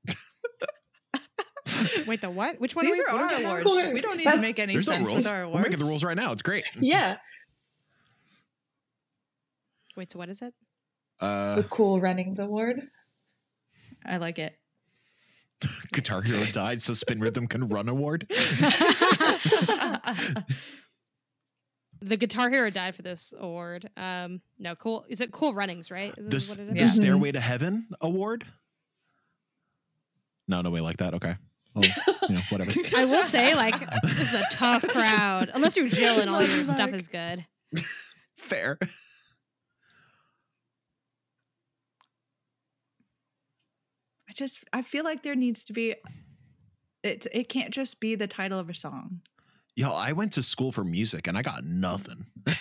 wait, 2.06 2.20
the 2.20 2.30
what? 2.30 2.60
Which 2.60 2.76
one? 2.76 2.84
These 2.84 3.00
are, 3.00 3.12
we, 3.14 3.18
are 3.18 3.22
our 3.32 3.38
we 3.38 3.44
awards. 3.44 3.64
Cool. 3.64 3.92
We 3.92 4.00
don't 4.02 4.18
need 4.18 4.26
That's- 4.26 4.42
to 4.42 4.46
make 4.46 4.58
any 4.58 4.74
There's 4.74 4.86
no 4.86 4.92
sense 4.94 5.06
rules. 5.08 5.24
with 5.24 5.32
our 5.32 5.42
awards. 5.42 5.56
We're 5.56 5.62
making 5.70 5.78
the 5.78 5.86
rules 5.90 6.04
right 6.04 6.16
now. 6.16 6.32
It's 6.32 6.42
great. 6.42 6.64
yeah, 6.78 7.16
Wait, 9.96 10.12
so 10.12 10.18
what 10.18 10.28
is 10.28 10.42
it? 10.42 10.52
Uh, 11.20 11.56
the 11.56 11.64
Cool 11.64 12.00
Runnings 12.00 12.38
Award. 12.38 12.80
I 14.04 14.16
like 14.16 14.38
it. 14.38 14.54
Guitar 15.92 16.22
Hero 16.22 16.44
died, 16.46 16.80
so 16.80 16.92
Spin 16.94 17.20
Rhythm 17.20 17.46
can 17.46 17.68
run 17.68 17.88
award. 17.88 18.30
The 22.02 22.16
Guitar 22.16 22.48
Hero 22.48 22.70
died 22.70 22.94
for 22.96 23.02
this 23.02 23.34
award. 23.38 23.90
Um, 23.94 24.40
no, 24.58 24.74
cool. 24.74 25.04
Is 25.10 25.20
it 25.20 25.32
Cool 25.32 25.52
Runnings? 25.52 25.90
Right? 25.90 26.14
Is 26.16 26.24
The, 26.24 26.30
this 26.30 26.50
s- 26.52 26.58
what 26.58 26.68
it 26.68 26.72
the? 26.74 26.80
Yeah. 26.80 26.86
Stairway 26.86 27.32
to 27.32 27.40
Heaven 27.40 27.88
award. 28.00 28.46
No, 30.48 30.62
no 30.62 30.70
way 30.70 30.80
like 30.80 30.96
that. 30.96 31.12
Okay. 31.14 31.36
Well, 31.74 31.84
you 32.28 32.36
know, 32.36 32.40
whatever. 32.48 32.72
I 32.96 33.04
will 33.04 33.22
say, 33.22 33.54
like, 33.54 33.78
this 34.02 34.32
is 34.32 34.40
a 34.40 34.42
tough 34.56 34.88
crowd. 34.88 35.50
Unless 35.52 35.76
you're 35.76 35.88
Jill 35.88 36.20
and 36.20 36.30
all 36.30 36.42
your 36.42 36.64
stuff 36.66 36.90
is 36.94 37.06
good. 37.08 37.44
Fair. 38.38 38.78
I 44.30 44.32
just 44.32 44.60
I 44.72 44.82
feel 44.82 45.02
like 45.04 45.22
there 45.24 45.34
needs 45.34 45.64
to 45.64 45.72
be 45.72 45.96
it 47.02 47.26
it 47.32 47.48
can't 47.48 47.74
just 47.74 47.98
be 48.00 48.14
the 48.14 48.28
title 48.28 48.60
of 48.60 48.70
a 48.70 48.74
song. 48.74 49.22
Yo, 49.74 49.90
I 49.90 50.12
went 50.12 50.32
to 50.34 50.42
school 50.42 50.70
for 50.70 50.84
music 50.84 51.26
and 51.26 51.36
I 51.36 51.42
got 51.42 51.64
nothing. 51.64 52.26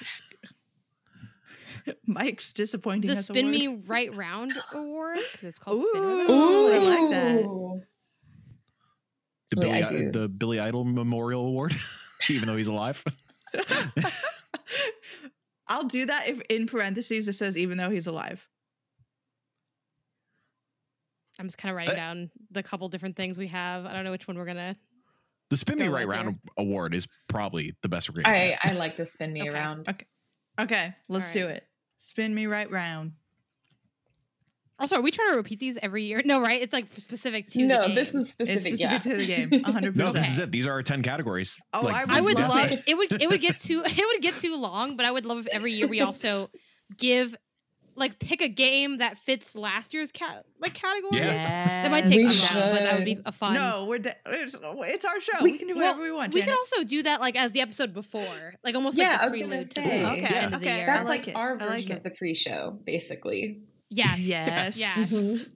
Mike's 2.06 2.54
disappointing 2.54 3.10
The 3.10 3.18
us 3.18 3.28
Spin 3.28 3.46
award. 3.46 3.56
Me 3.58 3.68
Right 3.86 4.16
Round 4.16 4.52
Award 4.74 5.20
because 5.32 5.48
it's 5.50 5.60
called 5.60 5.84
Spin 5.84 6.02
Ooh. 6.04 6.32
Ooh, 6.32 6.74
I 6.74 6.78
like 6.80 7.12
that. 7.12 7.44
The 9.52 9.68
Yeah, 9.68 9.74
I 9.74 9.82
Billy, 9.84 10.06
do. 10.06 10.12
the 10.12 10.28
Billy 10.28 10.60
Idol 10.60 10.86
Memorial 10.86 11.46
Award, 11.46 11.76
even 12.30 12.48
though 12.48 12.58
he's 12.58 12.68
alive. 12.68 13.04
I'll 15.68 15.86
do 15.88 16.06
that 16.08 16.28
if 16.28 16.42
in 16.50 16.66
parentheses 16.68 17.28
it 17.28 17.34
says 17.34 17.58
even 17.58 17.78
though 17.78 17.90
he's 17.92 18.08
alive. 18.08 18.48
I'm 21.40 21.48
just 21.48 21.58
kind 21.58 21.72
of 21.72 21.78
writing 21.78 21.94
Uh, 21.94 21.98
down 21.98 22.32
the 22.52 22.62
couple 22.62 22.88
different 22.90 23.16
things 23.16 23.40
we 23.40 23.48
have. 23.48 23.86
I 23.86 23.94
don't 23.94 24.04
know 24.04 24.12
which 24.12 24.28
one 24.28 24.38
we're 24.38 24.46
gonna. 24.46 24.76
The 25.50 25.58
Spin 25.58 25.80
Me 25.80 25.88
Right 25.88 26.06
with 26.08 26.16
Round 26.16 26.40
Award 26.58 26.94
is 26.94 27.08
probably 27.28 27.76
the 27.82 27.90
best 27.90 28.14
we're 28.14 28.22
I 28.24 28.24
going 28.24 28.58
I 28.64 28.72
like 28.74 28.98
the 28.98 29.06
spin 29.06 29.34
me 29.34 29.42
Okay. 29.48 29.50
around. 29.50 29.90
Okay. 29.90 30.06
Okay, 30.60 30.94
let's 31.08 31.28
All 31.28 31.34
do 31.34 31.48
it. 31.48 31.64
Spin 31.98 32.36
me 32.36 32.46
right 32.46 32.70
round. 32.70 33.14
Also, 34.78 34.96
are 34.98 35.02
we 35.02 35.12
trying 35.12 35.32
to 35.32 35.36
repeat 35.38 35.60
these 35.60 35.78
every 35.82 36.04
year? 36.06 36.20
No, 36.26 36.40
right? 36.42 36.62
It's 36.62 36.72
like 36.74 36.86
specific 36.98 37.48
to. 37.50 37.64
No, 37.66 37.82
the 37.82 37.88
game. 37.88 37.96
this 37.96 38.10
is 38.14 38.36
It's 38.40 38.62
specific. 38.64 38.76
specific 38.78 38.80
yeah. 38.80 39.00
to 39.00 39.18
the 39.18 39.26
game. 39.26 39.50
100%. 39.64 39.96
No, 39.96 40.12
this 40.12 40.30
is 40.30 40.40
it. 40.40 40.52
These 40.52 40.66
are 40.68 40.72
our 40.74 40.84
10 40.84 41.02
categories. 41.02 41.58
Oh, 41.74 41.88
I 41.88 42.06
I 42.08 42.22
would 42.22 42.36
love 42.38 42.50
love 42.50 42.72
it. 42.72 42.84
it. 42.88 42.96
would 42.98 43.22
it 43.22 43.30
would 43.30 43.42
get 43.42 43.58
too 43.60 43.82
it 43.86 43.98
would 44.14 44.22
get 44.22 44.36
too 44.36 44.56
long, 44.56 44.96
but 44.98 45.06
I 45.06 45.12
would 45.12 45.26
love 45.26 45.40
if 45.40 45.48
every 45.48 45.74
year 45.74 45.88
we 45.88 46.02
also 46.02 46.50
give 46.98 47.36
like 48.00 48.18
pick 48.20 48.42
a 48.42 48.48
game 48.48 48.98
that 49.00 49.18
fits 49.18 49.56
last 49.56 49.94
year's 49.94 50.12
cat 50.12 50.46
like 50.60 50.74
category. 50.74 51.18
Yeah. 51.22 51.84
That 51.84 51.92
might 51.92 52.06
take 52.06 52.26
We 52.26 52.32
too 52.34 52.56
long, 52.56 52.72
but 52.72 52.80
that 52.84 52.96
would 52.96 53.06
be 53.06 53.20
a 53.26 53.32
fun. 53.32 53.54
No, 53.54 53.86
we're 53.86 54.00
de- 54.00 54.16
it's, 54.26 54.58
it's 54.64 55.06
our 55.06 55.20
show. 55.20 55.44
We- 55.44 55.52
We, 55.52 55.58
can 55.58 55.68
do 55.68 55.76
well, 55.76 55.84
whatever 55.92 56.04
we 56.04 56.12
want. 56.12 56.34
we 56.34 56.40
could 56.42 56.46
Janet. 56.48 56.60
also 56.60 56.84
do 56.84 57.04
that 57.04 57.20
like 57.22 57.36
as 57.36 57.52
the 57.52 57.62
episode 57.62 57.94
before, 57.94 58.54
like 58.64 58.74
almost 58.76 58.98
Yeah, 58.98 59.10
like 59.12 59.22
I 59.22 59.26
the 59.26 59.32
was 59.32 59.40
gonna 59.42 59.48
prelude 59.50 59.70
to 59.70 59.74
say. 59.76 60.02
the 60.02 60.12
Okay, 60.12 60.36
end 60.38 60.46
of 60.56 60.62
the 60.62 60.66
okay, 60.68 60.78
year. 60.78 60.86
That's 60.88 61.08
like, 61.08 61.20
like 61.20 61.28
it. 61.30 61.36
our 61.36 61.58
version 61.58 61.90
like 61.90 61.98
of 61.98 62.04
the 62.04 62.10
pre-show, 62.12 62.80
basically. 62.86 63.62
yes, 63.90 64.20
Yes. 64.20 64.78
yes. 64.78 65.14
Mhm. 65.14 65.48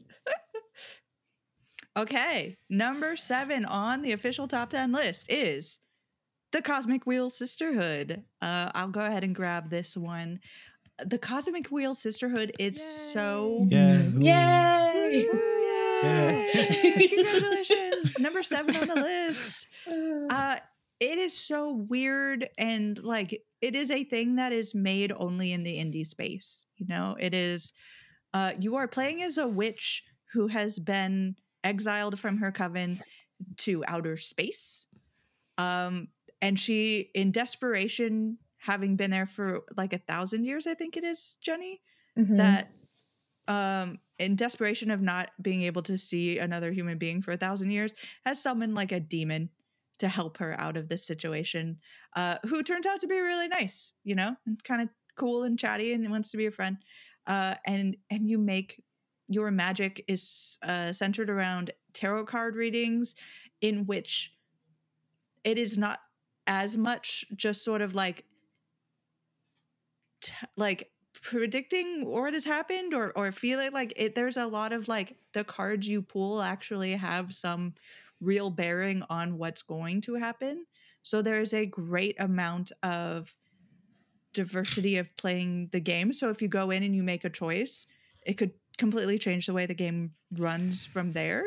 Okay, 1.95 2.57
number 2.71 3.15
seven 3.15 3.65
on 3.65 4.01
the 4.01 4.13
official 4.13 4.47
top 4.47 4.71
10 4.71 4.91
list 4.91 5.31
is 5.31 5.77
the 6.51 6.61
Cosmic 6.61 7.05
Wheel 7.05 7.29
Sisterhood. 7.29 8.23
Uh, 8.41 8.71
I'll 8.73 8.87
go 8.89 9.01
ahead 9.01 9.23
and 9.23 9.35
grab 9.35 9.69
this 9.69 9.95
one. 9.95 10.39
The 11.03 11.17
Cosmic 11.17 11.67
Wheel 11.67 11.95
Sisterhood, 11.95 12.53
it's 12.59 12.81
so. 12.81 13.65
Yeah. 13.69 13.97
Yay! 13.97 15.25
Ooh, 15.25 15.61
Yay. 16.03 16.51
yay! 16.53 17.07
Congratulations! 17.15 18.19
number 18.19 18.43
seven 18.43 18.75
on 18.75 18.87
the 18.87 18.95
list. 19.01 19.67
Uh, 20.29 20.57
it 20.99 21.17
is 21.17 21.37
so 21.37 21.73
weird 21.89 22.47
and 22.57 23.01
like 23.03 23.41
it 23.61 23.75
is 23.75 23.91
a 23.91 24.03
thing 24.03 24.35
that 24.37 24.53
is 24.53 24.73
made 24.73 25.11
only 25.17 25.51
in 25.51 25.63
the 25.63 25.77
indie 25.77 26.05
space. 26.05 26.65
You 26.77 26.85
know, 26.87 27.17
it 27.19 27.33
is 27.33 27.73
uh 28.33 28.53
you 28.59 28.75
are 28.75 28.87
playing 28.87 29.21
as 29.21 29.37
a 29.37 29.47
witch 29.47 30.03
who 30.31 30.47
has 30.47 30.79
been 30.79 31.35
exiled 31.63 32.19
from 32.19 32.37
her 32.37 32.51
coven 32.51 33.01
to 33.57 33.83
outer 33.87 34.15
space. 34.15 34.87
Um 35.57 36.07
and 36.41 36.57
she 36.57 37.09
in 37.13 37.31
desperation 37.31 38.37
having 38.63 38.95
been 38.95 39.11
there 39.11 39.25
for 39.25 39.63
like 39.75 39.91
a 39.91 39.97
thousand 39.97 40.45
years, 40.45 40.65
I 40.67 40.73
think 40.73 40.95
it 40.95 41.03
is, 41.03 41.37
Jenny, 41.41 41.81
Mhm. 42.17 42.37
that 42.37 42.71
um 43.49 43.99
in 44.19 44.37
desperation 44.37 44.89
of 44.89 45.01
not 45.01 45.31
being 45.41 45.63
able 45.63 45.81
to 45.81 45.97
see 45.97 46.39
another 46.39 46.71
human 46.71 46.97
being 46.97 47.21
for 47.21 47.31
a 47.31 47.37
thousand 47.37 47.71
years 47.71 47.93
has 48.25 48.41
summoned 48.41 48.73
like 48.73 48.93
a 48.93 49.01
demon 49.01 49.49
to 49.97 50.07
help 50.07 50.37
her 50.37 50.57
out 50.59 50.77
of 50.77 50.87
this 50.87 51.05
situation 51.05 51.77
uh 52.15 52.37
who 52.45 52.63
turns 52.63 52.85
out 52.85 53.01
to 53.01 53.07
be 53.07 53.19
really 53.19 53.49
nice 53.49 53.93
you 54.05 54.15
know 54.15 54.33
and 54.45 54.63
kind 54.63 54.81
of 54.81 54.87
cool 55.17 55.43
and 55.43 55.59
chatty 55.59 55.91
and 55.91 56.09
wants 56.09 56.31
to 56.31 56.37
be 56.37 56.45
a 56.45 56.51
friend 56.51 56.77
uh 57.27 57.55
and 57.65 57.97
and 58.11 58.29
you 58.29 58.37
make 58.37 58.81
your 59.27 59.51
magic 59.51 60.05
is 60.07 60.57
uh 60.63 60.93
centered 60.93 61.29
around 61.29 61.71
tarot 61.91 62.23
card 62.25 62.55
readings 62.55 63.15
in 63.59 63.85
which 63.87 64.33
it 65.43 65.57
is 65.57 65.77
not 65.77 65.99
as 66.47 66.77
much 66.77 67.25
just 67.35 67.63
sort 67.63 67.81
of 67.81 67.93
like 67.93 68.23
t- 70.23 70.33
like 70.57 70.89
predicting 71.21 72.05
what 72.05 72.33
has 72.33 72.43
happened 72.43 72.93
or 72.93 73.11
or 73.15 73.31
feeling 73.31 73.71
like 73.71 73.93
it 73.95 74.15
there's 74.15 74.37
a 74.37 74.47
lot 74.47 74.73
of 74.73 74.87
like 74.87 75.15
the 75.33 75.43
cards 75.43 75.87
you 75.87 76.01
pull 76.01 76.41
actually 76.41 76.91
have 76.93 77.33
some 77.33 77.73
real 78.19 78.49
bearing 78.49 79.03
on 79.09 79.37
what's 79.37 79.61
going 79.61 80.01
to 80.01 80.15
happen. 80.15 80.65
So 81.01 81.21
there's 81.21 81.53
a 81.53 81.65
great 81.65 82.19
amount 82.19 82.71
of 82.81 83.35
diversity 84.33 84.97
of 84.97 85.15
playing 85.17 85.69
the 85.71 85.81
game. 85.81 86.11
So 86.13 86.29
if 86.29 86.41
you 86.41 86.47
go 86.47 86.71
in 86.71 86.83
and 86.83 86.95
you 86.95 87.03
make 87.03 87.25
a 87.25 87.29
choice 87.29 87.85
it 88.25 88.33
could 88.33 88.51
completely 88.77 89.17
change 89.17 89.45
the 89.45 89.53
way 89.53 89.65
the 89.65 89.73
game 89.73 90.11
runs 90.37 90.85
from 90.85 91.11
there. 91.11 91.43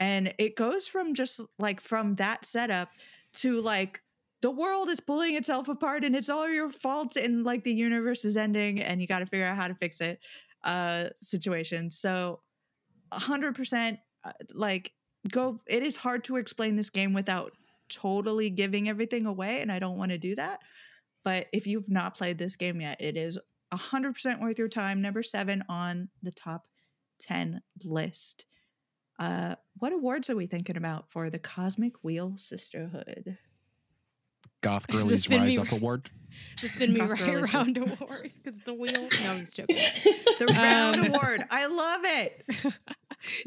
And 0.00 0.34
it 0.38 0.56
goes 0.56 0.88
from 0.88 1.14
just 1.14 1.40
like 1.58 1.80
from 1.80 2.14
that 2.14 2.44
setup 2.44 2.88
to 3.34 3.60
like 3.62 4.01
the 4.42 4.50
world 4.50 4.90
is 4.90 5.00
pulling 5.00 5.36
itself 5.36 5.68
apart 5.68 6.04
and 6.04 6.14
it's 6.14 6.28
all 6.28 6.50
your 6.50 6.68
fault 6.68 7.16
and 7.16 7.44
like 7.44 7.62
the 7.62 7.72
universe 7.72 8.24
is 8.24 8.36
ending 8.36 8.80
and 8.80 9.00
you 9.00 9.06
got 9.06 9.20
to 9.20 9.26
figure 9.26 9.46
out 9.46 9.56
how 9.56 9.68
to 9.68 9.74
fix 9.74 10.00
it 10.00 10.18
uh 10.64 11.06
situation. 11.20 11.90
So 11.90 12.40
100% 13.12 13.98
uh, 14.24 14.32
like 14.52 14.92
go 15.30 15.60
it 15.66 15.82
is 15.82 15.96
hard 15.96 16.24
to 16.24 16.36
explain 16.36 16.76
this 16.76 16.90
game 16.90 17.12
without 17.12 17.52
totally 17.88 18.50
giving 18.50 18.88
everything 18.88 19.26
away 19.26 19.60
and 19.60 19.70
i 19.70 19.78
don't 19.78 19.96
want 19.96 20.10
to 20.10 20.18
do 20.18 20.34
that. 20.34 20.60
But 21.24 21.46
if 21.52 21.68
you've 21.68 21.88
not 21.88 22.16
played 22.16 22.36
this 22.36 22.56
game 22.56 22.80
yet 22.80 23.00
it 23.00 23.16
is 23.16 23.38
100% 23.72 24.40
worth 24.40 24.58
your 24.58 24.68
time. 24.68 25.00
Number 25.00 25.22
seven 25.22 25.64
on 25.68 26.08
the 26.22 26.32
top 26.32 26.66
10 27.20 27.62
list. 27.84 28.46
Uh 29.20 29.54
what 29.78 29.92
awards 29.92 30.30
are 30.30 30.36
we 30.36 30.46
thinking 30.46 30.76
about 30.76 31.10
for 31.10 31.30
the 31.30 31.38
cosmic 31.38 32.02
wheel 32.02 32.34
sisterhood 32.36 33.38
Goth 34.62 34.86
Girlies 34.90 35.28
Rise 35.28 35.56
me- 35.56 35.58
Up 35.58 35.70
Award. 35.72 36.10
The 36.62 36.68
spin 36.70 36.92
me 36.94 37.00
Goth 37.00 37.10
right 37.10 37.18
Girlies 37.20 37.54
around 37.54 37.76
award 37.76 38.32
because 38.42 38.58
the 38.64 38.72
wheel. 38.74 38.92
No, 39.02 39.08
I 39.30 39.34
was 39.36 39.50
joking. 39.52 39.76
the 40.38 40.46
round 40.56 41.00
Um, 41.00 41.06
award 41.14 41.42
i 41.50 41.66
love 41.66 42.00
it 42.04 42.44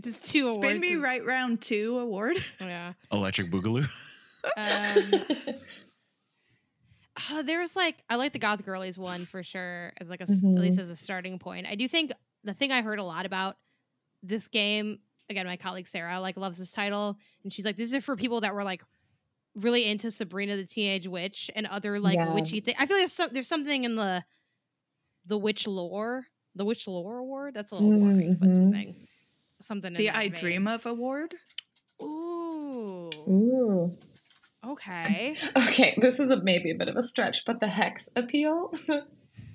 Just 0.02 0.32
two 0.32 0.48
awards. 0.48 0.56
spin 0.68 0.80
me 0.80 0.96
right 0.96 1.26
round 1.26 1.62
two 1.62 1.98
award 2.00 2.38
Yeah. 2.62 2.94
Electric 3.12 3.50
Boogaloo. 3.52 3.88
Um, 4.58 5.26
uh, 7.32 7.42
there's 7.44 7.76
like 7.76 8.04
I 8.10 8.16
like 8.18 8.34
the 8.34 8.40
Goth 8.40 8.64
Girlies 8.66 8.98
one 8.98 9.26
for 9.26 9.42
sure 9.44 9.94
as 10.00 10.10
like 10.10 10.20
a 10.20 10.24
s- 10.24 10.44
Mhm. 10.44 10.56
at 10.56 10.62
least 10.62 10.80
as 10.80 10.90
a 10.92 10.96
starting 10.96 11.40
point. 11.40 11.66
I 11.68 11.76
do 11.76 11.88
think 11.88 12.12
the 12.44 12.54
thing 12.54 12.72
I 12.72 12.82
heard 12.82 13.00
a 13.00 13.04
lot 13.04 13.26
about 13.26 13.58
this 14.22 14.48
game 14.48 15.00
again, 15.30 15.46
my 15.48 15.58
colleague 15.58 15.88
Sarah 15.88 16.20
like 16.20 16.38
loves 16.38 16.58
this 16.58 16.72
title, 16.72 17.18
and 17.44 17.52
she's 17.52 17.66
like, 17.66 17.78
"This 17.78 17.94
is 17.94 18.04
for 18.04 18.16
people 18.16 18.42
that 18.42 18.54
were 18.54 18.64
like 18.64 18.84
really 19.56 19.86
into 19.86 20.12
Sabrina 20.12 20.56
the 20.58 20.66
Teenage 20.66 21.08
Witch 21.08 21.50
and 21.56 21.66
other 21.68 22.00
like 22.00 22.16
Yeah. 22.16 22.34
witchy 22.34 22.60
thing." 22.60 22.76
I 22.78 22.86
feel 22.86 22.98
like 22.98 23.02
there's 23.02 23.14
some, 23.14 23.30
there's 23.32 23.48
something 23.48 23.84
in 23.84 23.96
the 23.96 24.24
the 25.26 25.38
witch 25.38 25.68
lore, 25.68 26.28
the 26.54 26.66
witch 26.66 26.88
lore 26.88 27.18
award. 27.18 27.54
That's 27.54 27.72
a 27.72 27.76
little 27.76 28.00
boring, 28.00 28.36
but 28.40 28.50
mm-hmm. 28.50 28.58
something 28.58 29.08
something. 29.62 29.94
the 29.94 30.08
that 30.08 30.16
i 30.18 30.30
vein. 30.30 30.32
dream 30.40 30.68
of 30.68 30.86
award 30.86 31.34
Ooh, 32.02 33.10
Ooh. 33.28 33.98
okay. 34.68 35.38
Okay, 35.56 35.96
this 36.00 36.20
is 36.20 36.30
a, 36.30 36.44
maybe 36.44 36.72
a 36.72 36.76
bit 36.76 36.90
of 36.90 36.96
a 36.98 37.04
stretch, 37.04 37.46
but 37.46 37.60
the 37.62 37.68
hex 37.68 38.10
appeal. 38.16 38.74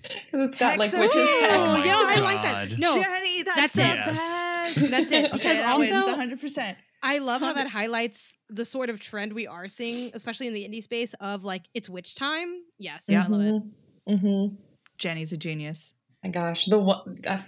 Because 0.03 0.49
it's 0.49 0.57
got 0.57 0.79
like 0.79 0.91
Hex 0.91 0.99
witches' 0.99 1.29
appeal! 1.29 1.41
hex. 1.41 1.55
Oh, 1.59 1.79
my 1.79 1.85
yeah, 1.85 1.93
I 1.95 2.21
like 2.21 2.43
that. 2.43 2.67
Oh 2.67 2.71
God. 2.71 2.79
No, 2.79 2.95
jenny 2.95 3.43
that's, 3.43 3.61
that's 3.61 3.73
the 3.75 3.83
it. 3.83 3.85
Yes. 3.85 4.75
best 4.75 4.91
That's 4.91 5.11
it, 5.11 5.25
okay, 5.25 5.33
because 5.33 5.57
that 5.59 5.79
wins 5.79 5.93
also- 5.93 6.17
100% 6.17 6.77
I 7.03 7.19
love 7.19 7.41
how 7.41 7.53
that 7.55 7.69
highlights 7.69 8.37
the 8.49 8.65
sort 8.65 8.91
of 8.91 9.01
trend 9.01 9.33
we 9.33 9.47
are 9.47 9.69
seeing, 9.69 10.11
especially 10.15 10.47
in 10.49 10.55
the 10.55 10.63
indie 10.69 10.83
space, 10.83 11.15
of 11.21 11.45
like 11.45 11.63
it's 11.75 11.89
witch 11.89 12.15
time. 12.15 12.55
Yes, 12.79 13.05
Yeah. 13.09 13.25
I 13.25 13.29
love 13.29 13.41
it. 13.43 13.63
Mm-hmm. 14.09 14.55
jenny's 14.99 15.33
a 15.33 15.37
genius 15.37 15.95
My 16.25 16.31
gosh, 16.31 16.67
the 16.67 16.79
one, 16.79 17.21
uh, 17.27 17.41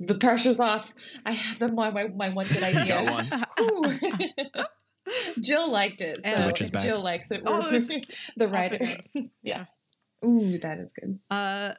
the 0.00 0.14
pressure's 0.14 0.60
off. 0.60 0.92
I 1.26 1.32
have 1.32 1.58
the, 1.58 1.68
my, 1.72 1.90
my 1.90 2.08
my 2.08 2.28
one 2.30 2.46
good 2.46 2.62
idea. 2.72 3.02
One. 3.04 3.28
Jill 5.40 5.70
liked 5.70 6.00
it, 6.00 6.16
so 6.16 6.22
And- 6.24 6.46
Which 6.46 6.60
is 6.60 6.68
if 6.68 6.72
bad. 6.74 6.82
Jill 6.82 7.00
likes 7.02 7.30
it. 7.30 7.42
Oh, 7.46 7.58
we're- 7.58 7.68
it 7.68 7.72
was 7.72 7.88
the 8.36 8.46
also 8.46 8.48
writer. 8.48 8.96
yeah. 9.42 9.66
Ooh, 10.24 10.58
that 10.58 10.78
is 10.78 10.92
good. 10.98 11.18
Uh, 11.30 11.74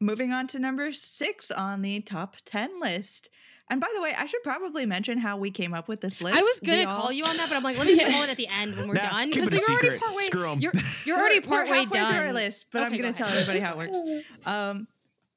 moving 0.00 0.32
on 0.32 0.46
to 0.48 0.58
number 0.58 0.92
six 0.92 1.50
on 1.50 1.82
the 1.82 2.00
top 2.00 2.36
10 2.44 2.80
list. 2.80 3.28
And 3.68 3.80
by 3.80 3.88
the 3.96 4.00
way, 4.00 4.12
I 4.16 4.26
should 4.26 4.42
probably 4.44 4.86
mention 4.86 5.18
how 5.18 5.36
we 5.36 5.50
came 5.50 5.74
up 5.74 5.88
with 5.88 6.00
this 6.00 6.20
list. 6.20 6.38
I 6.38 6.42
was 6.42 6.60
gonna 6.60 6.84
all- 6.84 7.00
call 7.02 7.12
you 7.12 7.24
on 7.24 7.36
that, 7.36 7.48
but 7.48 7.56
I'm 7.56 7.62
like, 7.64 7.76
let 7.78 7.86
me 7.86 7.96
just 7.96 8.12
call 8.12 8.22
it 8.22 8.30
at 8.30 8.36
the 8.36 8.48
end 8.48 8.76
when 8.76 8.86
we're 8.88 8.94
Nah, 8.94 9.08
done 9.10 9.30
because 9.30 9.52
it 9.52 9.54
a 9.54 9.56
you're 9.56 9.70
already 9.70 9.86
secret. 9.86 10.00
partway. 10.00 10.22
Screw 10.24 10.50
'em. 10.52 10.60
You're, 10.60 10.72
you're 11.04 11.18
already 11.18 11.40
We're- 11.46 11.48
partway 11.48 11.70
we're 11.70 11.76
halfway 11.82 11.98
done. 11.98 12.14
through 12.14 12.26
our 12.26 12.32
list, 12.32 12.66
but 12.72 12.82
I'm 12.82 12.96
going 12.96 13.12
to 13.12 13.18
tell 13.18 13.28
everybody 13.28 13.58
how 13.60 13.72
it 13.72 13.76
works. 13.78 13.98
Um, 14.46 14.86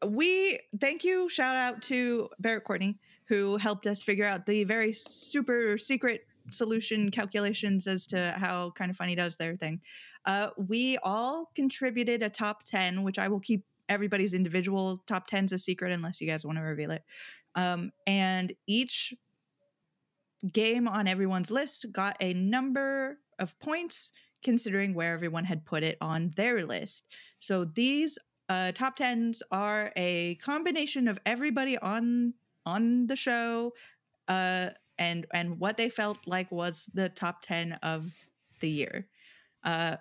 we 0.07 0.59
thank 0.79 1.03
you. 1.03 1.27
Shout 1.27 1.55
out 1.55 1.81
to 1.83 2.29
Barrett 2.39 2.63
Courtney 2.63 2.99
who 3.25 3.57
helped 3.57 3.85
us 3.85 4.01
figure 4.01 4.25
out 4.25 4.45
the 4.45 4.63
very 4.63 4.91
super 4.93 5.77
secret 5.77 6.25
solution 6.51 7.11
calculations 7.11 7.85
as 7.85 8.07
to 8.07 8.33
how 8.37 8.71
Kinda 8.71 8.93
Funny 8.93 9.13
does 9.15 9.35
their 9.35 9.55
thing. 9.55 9.81
Uh, 10.25 10.49
we 10.57 10.97
all 11.03 11.51
contributed 11.53 12.23
a 12.23 12.29
top 12.29 12.63
ten, 12.63 13.03
which 13.03 13.19
I 13.19 13.27
will 13.27 13.39
keep 13.39 13.63
everybody's 13.87 14.33
individual 14.33 15.03
top 15.05 15.27
tens 15.27 15.51
a 15.51 15.57
secret 15.57 15.91
unless 15.91 16.21
you 16.21 16.27
guys 16.27 16.45
want 16.45 16.57
to 16.57 16.61
reveal 16.63 16.91
it. 16.91 17.03
Um, 17.59 17.91
and 18.07 18.53
each 18.67 19.13
game 20.53 20.87
on 20.87 21.07
everyone's 21.07 21.51
list 21.51 21.87
got 21.91 22.15
a 22.21 22.33
number 22.33 23.17
of 23.37 23.59
points 23.59 24.13
considering 24.41 24.93
where 24.93 25.13
everyone 25.13 25.43
had 25.43 25.65
put 25.65 25.83
it 25.83 25.97
on 25.99 26.31
their 26.37 26.65
list. 26.65 27.05
So 27.39 27.65
these 27.65 28.17
uh, 28.47 28.71
top 28.71 28.95
tens 28.95 29.43
are 29.51 29.91
a 29.97 30.35
combination 30.35 31.07
of 31.09 31.19
everybody 31.25 31.77
on 31.77 32.33
on 32.65 33.07
the 33.07 33.15
show, 33.15 33.73
uh, 34.27 34.69
and 34.97 35.25
and 35.33 35.59
what 35.59 35.75
they 35.77 35.89
felt 35.89 36.19
like 36.27 36.51
was 36.51 36.89
the 36.93 37.09
top 37.09 37.41
ten 37.41 37.73
of 37.83 38.13
the 38.61 38.69
year. 38.69 39.07
Uh, 39.63 39.97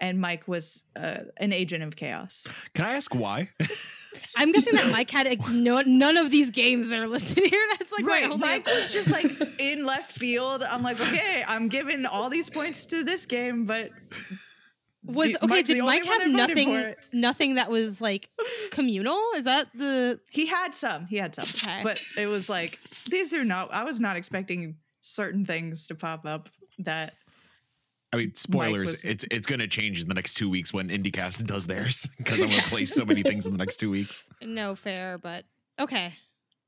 and 0.00 0.20
Mike 0.20 0.48
was 0.48 0.84
uh, 0.96 1.18
an 1.36 1.52
agent 1.52 1.84
of 1.84 1.96
chaos. 1.96 2.46
Can 2.74 2.84
I 2.84 2.92
ask 2.92 3.14
why? 3.14 3.50
I'm 4.36 4.52
guessing 4.52 4.74
that 4.74 4.90
Mike 4.90 5.10
had 5.10 5.26
like, 5.26 5.48
no, 5.48 5.82
none 5.82 6.16
of 6.16 6.30
these 6.30 6.50
games 6.50 6.88
that 6.88 6.98
are 6.98 7.06
listed 7.06 7.44
here. 7.46 7.62
That's 7.78 7.92
like 7.92 8.04
my 8.04 8.12
right, 8.12 8.24
only 8.24 8.38
Mike 8.38 8.66
was 8.66 8.92
just 8.92 9.10
like 9.10 9.26
in 9.60 9.84
left 9.84 10.12
field. 10.12 10.62
I'm 10.62 10.82
like, 10.82 11.00
okay, 11.00 11.44
I'm 11.46 11.68
giving 11.68 12.06
all 12.06 12.28
these 12.28 12.50
points 12.50 12.86
to 12.86 13.04
this 13.04 13.26
game, 13.26 13.66
but 13.66 13.90
was 15.04 15.32
the- 15.32 15.44
okay. 15.44 15.54
Mike's 15.54 15.68
Did 15.68 15.84
Mike 15.84 16.04
have 16.04 16.20
that 16.20 16.30
voted 16.30 16.58
for 16.58 16.70
nothing? 16.70 16.94
Nothing 17.12 17.54
that 17.54 17.70
was 17.70 18.00
like 18.00 18.28
communal. 18.70 19.20
Is 19.36 19.44
that 19.44 19.68
the? 19.74 20.20
He 20.30 20.46
had 20.46 20.74
some. 20.74 21.06
He 21.06 21.16
had 21.16 21.34
some. 21.34 21.44
Okay. 21.44 21.82
But 21.82 22.02
it 22.18 22.28
was 22.28 22.48
like 22.48 22.78
these 23.10 23.32
are 23.34 23.44
not. 23.44 23.72
I 23.72 23.84
was 23.84 24.00
not 24.00 24.16
expecting 24.16 24.76
certain 25.02 25.46
things 25.46 25.86
to 25.88 25.94
pop 25.94 26.26
up 26.26 26.48
that 26.80 27.14
I 28.12 28.16
mean, 28.16 28.34
spoilers. 28.34 28.88
was- 28.88 29.04
it's 29.04 29.24
it's 29.30 29.46
going 29.46 29.60
to 29.60 29.68
change 29.68 30.02
in 30.02 30.08
the 30.08 30.14
next 30.14 30.34
two 30.34 30.50
weeks 30.50 30.72
when 30.72 30.88
IndieCast 30.88 31.44
does 31.46 31.66
theirs 31.66 32.08
because 32.18 32.40
I'm 32.40 32.48
going 32.48 32.60
to 32.60 32.68
play 32.68 32.84
so 32.84 33.04
many 33.04 33.22
things 33.22 33.46
in 33.46 33.52
the 33.52 33.58
next 33.58 33.76
two 33.78 33.90
weeks. 33.90 34.24
No 34.42 34.74
fair, 34.74 35.18
but 35.18 35.44
okay, 35.78 36.14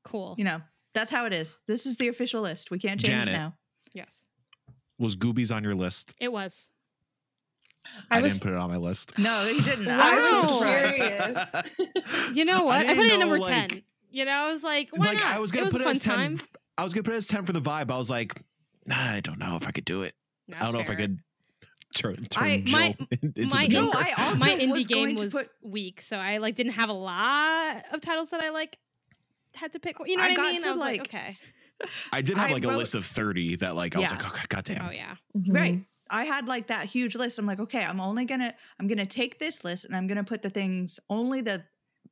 cool. 0.03 0.35
you 0.37 0.43
know. 0.45 0.61
That's 0.93 1.09
how 1.09 1.25
it 1.25 1.33
is. 1.33 1.57
This 1.67 1.87
is 1.87 1.97
the 1.97 2.07
official 2.09 2.41
list. 2.43 2.69
We 2.69 2.77
can't 2.77 2.99
change 2.99 3.07
Janet. 3.09 3.33
it 3.33 3.37
now. 3.37 3.55
Yes, 3.95 4.27
Was 4.99 5.15
Goobies 5.15 5.53
on 5.53 5.63
your 5.63 5.73
list? 5.75 6.13
it 6.19 6.31
was. 6.31 6.69
I, 8.09 8.19
I 8.19 8.21
was 8.21 8.33
didn't 8.39 8.43
put 8.43 8.55
it 8.55 8.61
on 8.61 8.69
my 8.69 8.77
list. 8.77 9.17
No, 9.19 9.45
he 9.45 9.59
didn't. 9.61 9.87
I 9.89 9.99
I 10.11 10.15
was 10.15 10.29
so 10.29 10.41
surprised. 10.59 10.95
curious. 10.95 12.31
You 12.37 12.45
know 12.45 12.63
what? 12.63 12.75
I, 12.77 12.83
didn't 12.83 12.97
put 12.97 13.05
it 13.07 13.13
at 13.13 13.19
number 13.19 13.39
like- 13.39 13.69
ten. 13.69 13.81
You 14.09 14.25
know, 14.25 14.31
I 14.31 14.51
was 14.53 14.63
like, 14.63 14.89
why 14.95 15.07
like 15.07 15.17
not? 15.17 15.33
I 15.33 15.39
was 15.39 15.51
gonna 15.51 15.65
was 15.65 15.73
put 15.73 15.81
a 15.81 15.83
it 15.83 15.87
fun 15.87 15.95
as 15.95 16.03
ten. 16.03 16.15
time. 16.15 16.33
f- 16.35 16.47
I 16.77 16.83
was 16.83 16.93
gonna 16.93 17.03
put 17.03 17.15
it 17.15 17.17
as 17.17 17.27
ten 17.27 17.43
for 17.45 17.51
the 17.53 17.59
vibe. 17.59 17.89
I 17.91 17.97
was 17.97 18.11
like, 18.11 18.39
nah, 18.85 18.95
I 19.13 19.19
don't 19.21 19.39
know 19.39 19.55
if 19.57 19.67
I 19.67 19.71
could 19.71 19.85
do 19.85 20.03
it. 20.03 20.13
I 20.55 20.59
don't 20.65 20.73
know 20.73 20.79
if 20.81 20.89
I 20.91 20.95
could. 20.95 21.17
Turn, 21.93 22.25
I- 22.37 22.63
my- 22.71 22.95
into 23.21 23.55
my 23.55 23.67
the 23.67 23.73
No, 23.81 23.91
I 23.93 24.13
also 24.17 24.37
my 24.39 24.49
indie 24.49 24.71
was 24.71 24.87
game 24.87 25.15
was 25.15 25.31
put- 25.33 25.47
weak, 25.61 26.01
so 26.01 26.17
I 26.17 26.37
like 26.37 26.55
didn't 26.55 26.73
have 26.73 26.89
a 26.89 26.93
lot 26.93 27.83
of 27.93 28.01
titles 28.01 28.31
that 28.31 28.41
I 28.41 28.49
like 28.49 28.77
had 29.55 29.73
to 29.73 29.79
pick. 29.79 29.97
You 30.05 30.17
know 30.17 30.23
I 30.23 30.27
what 30.29 30.31
I 30.31 30.35
got 30.35 30.51
mean? 30.51 30.61
to, 30.61 30.67
I 30.67 30.71
was 30.71 30.79
like, 30.79 30.97
like- 30.99 31.07
okay, 31.13 31.37
I 32.11 32.21
did 32.21 32.37
have 32.37 32.49
I 32.49 32.53
like 32.53 32.63
a 32.63 32.67
list 32.69 32.95
of 32.95 33.05
30 33.05 33.57
that 33.57 33.75
like 33.75 33.95
I 33.95 33.99
was 33.99 34.11
like, 34.11 34.25
oh 34.25 34.39
god 34.49 34.63
damn. 34.63 34.85
oh 34.87 34.91
yeah, 34.91 35.15
Right. 35.47 35.73
Mm-hmm. 35.75 35.81
I 36.09 36.25
had 36.25 36.47
like 36.47 36.67
that 36.67 36.85
huge 36.85 37.15
list. 37.15 37.39
I'm 37.39 37.45
like, 37.45 37.59
okay, 37.59 37.83
I'm 37.83 37.99
only 37.99 38.25
gonna 38.25 38.53
I'm 38.79 38.87
gonna 38.87 39.05
take 39.05 39.39
this 39.39 39.63
list 39.63 39.85
and 39.85 39.95
I'm 39.95 40.05
gonna 40.07 40.23
put 40.23 40.41
the 40.41 40.49
things 40.49 40.99
only 41.09 41.41
the 41.41 41.63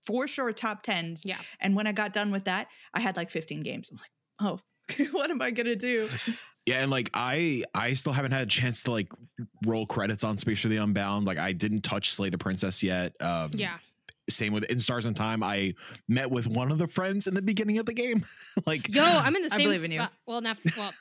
for 0.05 0.27
sure 0.27 0.51
top 0.53 0.81
tens. 0.81 1.23
Yeah. 1.25 1.37
And 1.59 1.75
when 1.75 1.85
I 1.85 1.91
got 1.91 2.11
done 2.13 2.31
with 2.31 2.45
that, 2.45 2.67
I 2.95 2.99
had 3.01 3.15
like 3.17 3.29
15 3.29 3.61
games. 3.61 3.91
I'm 3.91 3.97
like, 3.97 4.11
oh, 4.99 5.05
what 5.11 5.29
am 5.29 5.41
I 5.41 5.51
gonna 5.51 5.75
do? 5.75 6.09
Yeah, 6.65 6.81
and 6.81 6.91
like 6.91 7.09
I 7.13 7.63
I 7.73 7.93
still 7.93 8.13
haven't 8.13 8.31
had 8.31 8.43
a 8.43 8.45
chance 8.47 8.83
to 8.83 8.91
like 8.91 9.09
roll 9.65 9.85
credits 9.85 10.23
on 10.23 10.37
Space 10.37 10.59
for 10.59 10.67
the 10.67 10.77
Unbound. 10.77 11.25
Like 11.25 11.37
I 11.39 11.53
didn't 11.53 11.81
touch 11.81 12.13
Slay 12.13 12.29
the 12.29 12.37
Princess 12.37 12.83
yet. 12.83 13.13
Um 13.19 13.51
yeah. 13.53 13.77
same 14.29 14.53
with 14.53 14.65
In 14.65 14.79
Stars 14.79 15.05
in 15.05 15.13
Time. 15.13 15.41
I 15.41 15.73
met 16.07 16.29
with 16.29 16.47
one 16.47 16.71
of 16.71 16.77
the 16.77 16.87
friends 16.87 17.25
in 17.27 17.33
the 17.33 17.41
beginning 17.41 17.79
of 17.79 17.85
the 17.87 17.93
game. 17.93 18.23
like 18.65 18.93
Yo, 18.93 19.03
I'm 19.03 19.35
in 19.35 19.41
the 19.41 19.49
same 19.49 19.55
I 19.55 19.57
same 19.57 19.65
believe 19.67 19.83
in 19.85 19.91
you. 19.91 19.99
spot. 19.99 20.13
Well, 20.27 20.41
not 20.41 20.57
well. 20.77 20.91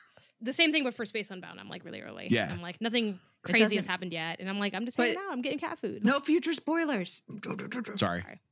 The 0.41 0.53
same 0.53 0.71
thing, 0.71 0.83
but 0.83 0.95
for 0.95 1.05
Space 1.05 1.29
Unbound, 1.29 1.59
I'm 1.59 1.69
like 1.69 1.85
really 1.85 2.01
early. 2.01 2.27
Yeah. 2.31 2.49
I'm 2.51 2.61
like 2.61 2.81
nothing 2.81 3.19
crazy 3.43 3.75
has 3.75 3.85
happened 3.85 4.13
yet, 4.13 4.39
and 4.39 4.49
I'm 4.49 4.57
like 4.57 4.73
I'm 4.73 4.85
just 4.85 4.97
hanging 4.97 5.17
out. 5.17 5.31
I'm 5.31 5.41
getting 5.43 5.59
cat 5.59 5.77
food. 5.77 6.03
No 6.03 6.19
future 6.19 6.53
spoilers. 6.53 7.21
sorry. 7.97 8.23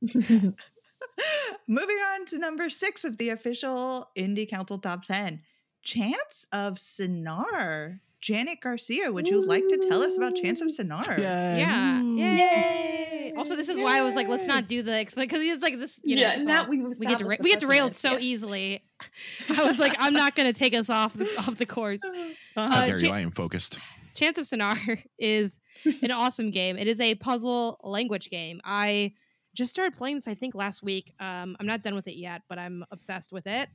Moving 1.68 1.96
on 1.96 2.26
to 2.26 2.38
number 2.38 2.70
six 2.70 3.04
of 3.04 3.16
the 3.16 3.30
official 3.30 4.08
Indie 4.16 4.48
Council 4.48 4.78
Top 4.78 5.02
10 5.02 5.40
Chants 5.82 6.46
of 6.52 6.74
Sennaar. 6.74 8.00
Janet 8.20 8.60
Garcia, 8.60 9.10
would 9.10 9.26
you 9.26 9.42
like 9.46 9.66
to 9.68 9.78
tell 9.88 10.02
us 10.02 10.14
about 10.14 10.36
Chants 10.36 10.60
of 10.60 10.68
Sennaar? 10.68 11.18
Yeah. 11.18 12.02
Yay. 12.02 12.36
Yay. 12.36 13.32
Also, 13.34 13.56
this 13.56 13.70
is 13.70 13.78
why 13.78 13.98
I 13.98 14.02
was 14.02 14.14
like, 14.14 14.28
let's 14.28 14.46
not 14.46 14.66
do 14.66 14.82
the 14.82 15.00
explain 15.00 15.26
because 15.26 15.40
it's 15.42 15.62
like 15.62 15.78
this. 15.78 15.98
You 16.04 16.16
know, 16.16 16.22
yeah, 16.22 16.32
it's 16.34 16.46
now 16.46 16.64
all- 16.64 16.68
we've 16.68 16.82
we 16.82 17.06
get 17.06 17.16
dera- 17.18 17.30
established 17.30 17.40
we 17.40 17.50
get 17.50 17.60
derailed 17.60 17.94
so 17.96 18.12
yeah. 18.12 18.18
easily. 18.18 18.84
I 19.56 19.62
was 19.64 19.78
like, 19.78 19.94
I'm 19.98 20.12
not 20.12 20.34
gonna 20.36 20.52
take 20.52 20.74
us 20.74 20.90
off 20.90 21.14
the 21.14 21.24
off 21.38 21.56
the 21.56 21.64
course. 21.64 22.02
How 22.56 22.82
Uh, 22.82 22.86
dare 22.86 22.98
you? 22.98 23.08
Ja- 23.08 23.14
I 23.14 23.20
am 23.20 23.30
focused. 23.30 23.78
Chants 24.14 24.38
of 24.38 24.44
Sennaar 24.44 25.02
is 25.18 25.60
an 26.02 26.10
awesome 26.10 26.50
game. 26.50 26.76
It 26.76 26.88
is 26.88 27.00
a 27.00 27.14
puzzle 27.14 27.80
language 27.82 28.28
game. 28.28 28.60
I 28.64 29.14
just 29.54 29.72
started 29.72 29.96
playing 29.96 30.16
this, 30.16 30.28
I 30.28 30.34
think, 30.34 30.54
last 30.54 30.82
week. 30.82 31.14
Um, 31.20 31.56
I'm 31.58 31.66
not 31.66 31.82
done 31.82 31.94
with 31.94 32.06
it 32.06 32.16
yet, 32.16 32.42
but 32.50 32.58
I'm 32.58 32.84
obsessed 32.90 33.32
with 33.32 33.46
it. 33.46 33.68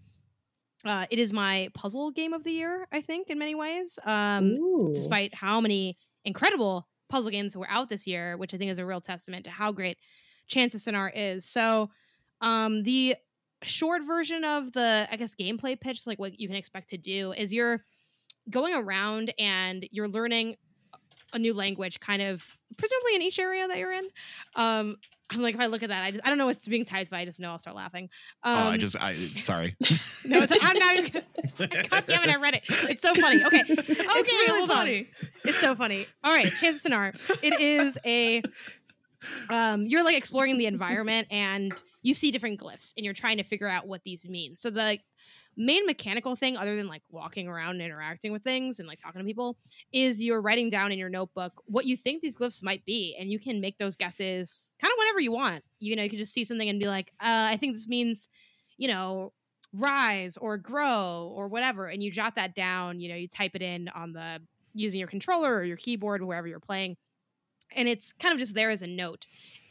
Uh, 0.83 1.05
it 1.09 1.19
is 1.19 1.33
my 1.33 1.69
puzzle 1.73 2.11
game 2.11 2.33
of 2.33 2.43
the 2.43 2.51
year, 2.51 2.87
I 2.91 3.01
think, 3.01 3.29
in 3.29 3.39
many 3.39 3.55
ways. 3.55 3.97
Um, 4.05 4.55
despite 4.93 5.33
how 5.33 5.61
many 5.61 5.97
incredible 6.25 6.87
puzzle 7.09 7.31
games 7.31 7.55
were 7.55 7.69
out 7.69 7.89
this 7.89 8.05
year, 8.05 8.37
which 8.37 8.53
I 8.53 8.57
think 8.57 8.71
is 8.71 8.79
a 8.79 8.85
real 8.85 9.01
testament 9.01 9.45
to 9.45 9.51
how 9.51 9.71
great 9.71 9.97
Chants 10.47 10.75
of 10.75 10.81
Sennaar 10.81 11.11
is. 11.15 11.45
So, 11.45 11.89
um, 12.41 12.83
the 12.83 13.15
short 13.63 14.03
version 14.05 14.43
of 14.43 14.73
the, 14.73 15.07
I 15.09 15.15
guess, 15.15 15.33
gameplay 15.33 15.79
pitch, 15.79 16.05
like 16.05 16.19
what 16.19 16.39
you 16.39 16.47
can 16.47 16.57
expect 16.57 16.89
to 16.89 16.97
do, 16.97 17.31
is 17.31 17.53
you're 17.53 17.83
going 18.49 18.75
around 18.75 19.33
and 19.39 19.87
you're 19.91 20.07
learning 20.07 20.55
a 21.33 21.39
new 21.39 21.53
language, 21.53 21.99
kind 21.99 22.21
of 22.21 22.45
presumably 22.77 23.15
in 23.15 23.21
each 23.21 23.39
area 23.39 23.67
that 23.67 23.77
you're 23.77 23.91
in. 23.91 24.07
Um, 24.55 24.97
I'm 25.31 25.41
like, 25.41 25.55
if 25.55 25.61
I 25.61 25.65
look 25.65 25.81
at 25.81 25.89
that, 25.89 26.03
I, 26.03 26.11
just, 26.11 26.23
I 26.25 26.29
don't 26.29 26.37
know 26.37 26.45
what's 26.45 26.67
being 26.67 26.85
typed, 26.85 27.09
but 27.09 27.17
I 27.17 27.25
just 27.25 27.39
know 27.39 27.49
I'll 27.49 27.59
start 27.59 27.75
laughing. 27.75 28.09
Um, 28.43 28.57
oh, 28.57 28.69
I 28.69 28.77
just 28.77 29.01
I 29.01 29.13
sorry. 29.15 29.75
no, 30.25 30.43
it's, 30.43 30.53
I'm 30.61 30.77
not. 30.77 30.95
Even, 30.97 31.21
God 31.89 32.05
damn 32.05 32.23
it! 32.23 32.29
I 32.29 32.35
read 32.37 32.53
it. 32.55 32.63
It's 32.67 33.01
so 33.01 33.13
funny. 33.15 33.43
Okay, 33.43 33.61
okay, 33.69 33.73
it's 33.79 34.33
really 34.33 34.59
hold 34.59 34.69
on. 34.69 34.77
funny. 34.77 35.09
It's 35.43 35.57
so 35.57 35.75
funny. 35.75 36.05
All 36.23 36.33
right, 36.33 36.51
Chants 36.51 36.85
of 36.85 36.91
Sennaar. 36.91 37.43
It 37.43 37.59
is 37.59 37.97
a 38.05 38.43
um 39.49 39.87
you're 39.87 40.03
like 40.03 40.17
exploring 40.17 40.57
the 40.57 40.67
environment 40.67 41.27
and 41.31 41.73
you 42.03 42.13
see 42.13 42.29
different 42.29 42.59
glyphs 42.59 42.93
and 42.95 43.03
you're 43.03 43.15
trying 43.15 43.37
to 43.37 43.43
figure 43.43 43.67
out 43.67 43.87
what 43.87 44.03
these 44.03 44.27
mean. 44.27 44.55
So 44.55 44.69
the 44.69 44.99
main 45.57 45.85
mechanical 45.85 46.35
thing 46.35 46.57
other 46.57 46.75
than 46.75 46.87
like 46.87 47.01
walking 47.09 47.47
around 47.47 47.71
and 47.71 47.81
interacting 47.81 48.31
with 48.31 48.43
things 48.43 48.79
and 48.79 48.87
like 48.87 48.99
talking 48.99 49.19
to 49.19 49.25
people 49.25 49.57
is 49.93 50.21
you're 50.21 50.41
writing 50.41 50.69
down 50.69 50.91
in 50.91 50.99
your 50.99 51.09
notebook 51.09 51.61
what 51.65 51.85
you 51.85 51.95
think 51.95 52.21
these 52.21 52.35
glyphs 52.35 52.61
might 52.61 52.83
be 52.85 53.15
and 53.19 53.29
you 53.29 53.39
can 53.39 53.61
make 53.61 53.77
those 53.77 53.95
guesses 53.95 54.75
kind 54.81 54.91
of 54.91 54.97
whenever 54.97 55.19
you 55.19 55.31
want. 55.31 55.63
You 55.79 55.95
know, 55.95 56.03
you 56.03 56.09
can 56.09 56.19
just 56.19 56.33
see 56.33 56.43
something 56.43 56.67
and 56.67 56.79
be 56.79 56.87
like, 56.87 57.11
uh, 57.21 57.47
I 57.51 57.57
think 57.57 57.75
this 57.75 57.87
means, 57.87 58.29
you 58.77 58.87
know, 58.87 59.33
rise 59.73 60.37
or 60.37 60.57
grow 60.57 61.31
or 61.35 61.47
whatever 61.47 61.87
and 61.87 62.01
you 62.03 62.11
jot 62.11 62.35
that 62.35 62.55
down, 62.55 62.99
you 62.99 63.09
know, 63.09 63.15
you 63.15 63.27
type 63.27 63.55
it 63.55 63.61
in 63.61 63.89
on 63.89 64.13
the 64.13 64.41
using 64.73 64.99
your 64.99 65.07
controller 65.07 65.55
or 65.55 65.63
your 65.63 65.77
keyboard 65.77 66.21
wherever 66.21 66.47
you're 66.47 66.59
playing 66.59 66.97
and 67.75 67.87
it's 67.87 68.11
kind 68.13 68.33
of 68.33 68.39
just 68.39 68.53
there 68.53 68.69
as 68.69 68.81
a 68.81 68.87
note 68.87 69.25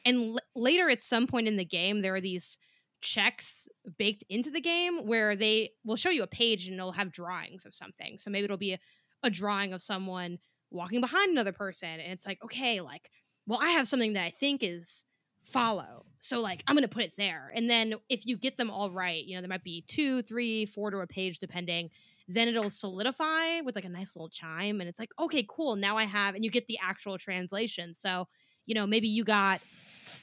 and 0.05 0.35
l- 0.35 0.39
later 0.55 0.89
at 0.89 1.02
some 1.02 1.27
point 1.27 1.48
in 1.48 1.56
the 1.56 1.65
game 1.65 2.02
there 2.02 2.15
are 2.15 2.20
these 2.20 2.59
checks 3.01 3.69
baked 3.98 4.24
into 4.28 4.51
the 4.51 4.61
game 4.61 5.06
where 5.06 5.36
they 5.36 5.70
will 5.85 5.97
show 5.97 6.11
you 6.11 6.23
a 6.23 6.27
page 6.27 6.66
and 6.66 6.77
it'll 6.77 6.93
have 6.93 7.12
drawings 7.12 7.66
of 7.66 7.74
something. 7.74 8.19
So 8.19 8.31
maybe 8.31 8.44
it'll 8.44 8.56
be 8.56 8.73
a, 8.73 8.78
a 9.23 9.31
drawing 9.31 9.73
of 9.73 9.82
someone 9.82 10.39
walking 10.74 11.01
behind 11.01 11.31
another 11.31 11.52
person 11.52 11.89
and 11.89 12.12
it's 12.12 12.27
like 12.27 12.43
okay 12.43 12.81
like 12.81 13.11
well 13.47 13.61
i 13.62 13.70
have 13.70 13.86
something 13.86 14.15
that 14.15 14.24
i 14.24 14.31
think 14.31 14.62
is 14.62 15.05
follow 15.44 16.05
so 16.20 16.40
like 16.40 16.65
i'm 16.66 16.74
gonna 16.74 16.89
put 16.89 17.05
it 17.05 17.12
there. 17.19 17.52
And 17.55 17.69
then 17.69 17.94
if 18.09 18.27
you 18.27 18.36
get 18.36 18.56
them 18.56 18.70
all 18.70 18.90
right 18.90 19.23
you 19.24 19.36
know 19.36 19.43
there 19.43 19.48
might 19.48 19.62
be 19.62 19.85
two 19.86 20.23
three 20.23 20.66
four 20.66 20.90
to 20.90 20.98
a 20.98 21.06
page 21.06 21.39
depending 21.39 21.90
then 22.27 22.48
it'll 22.48 22.70
solidify 22.70 23.61
with 23.61 23.77
like 23.77 23.85
a 23.85 23.90
nice 23.90 24.16
little 24.16 24.31
chime 24.31 24.81
and 24.81 24.89
it's 24.89 24.98
like 24.98 25.11
okay 25.19 25.47
cool 25.48 25.77
now 25.77 25.98
i 25.98 26.05
have 26.05 26.35
and 26.35 26.44
you 26.44 26.51
get 26.51 26.66
the 26.66 26.78
actual 26.82 27.19
translation. 27.19 27.94
So 27.94 28.27
you 28.65 28.74
know 28.74 28.86
maybe 28.86 29.09
you 29.09 29.23
got 29.23 29.61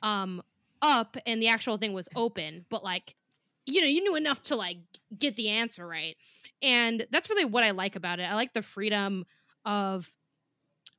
um 0.01 0.41
up 0.81 1.15
and 1.27 1.39
the 1.39 1.49
actual 1.49 1.77
thing 1.77 1.93
was 1.93 2.09
open 2.15 2.65
but 2.71 2.83
like 2.83 3.15
you 3.65 3.81
know 3.81 3.87
you 3.87 4.01
knew 4.01 4.15
enough 4.15 4.41
to 4.41 4.55
like 4.55 4.77
get 5.17 5.35
the 5.35 5.49
answer 5.49 5.87
right 5.87 6.15
and 6.61 7.05
that's 7.11 7.29
really 7.29 7.45
what 7.45 7.63
i 7.63 7.71
like 7.71 7.95
about 7.95 8.19
it 8.19 8.23
i 8.23 8.35
like 8.35 8.53
the 8.53 8.61
freedom 8.61 9.25
of 9.65 10.13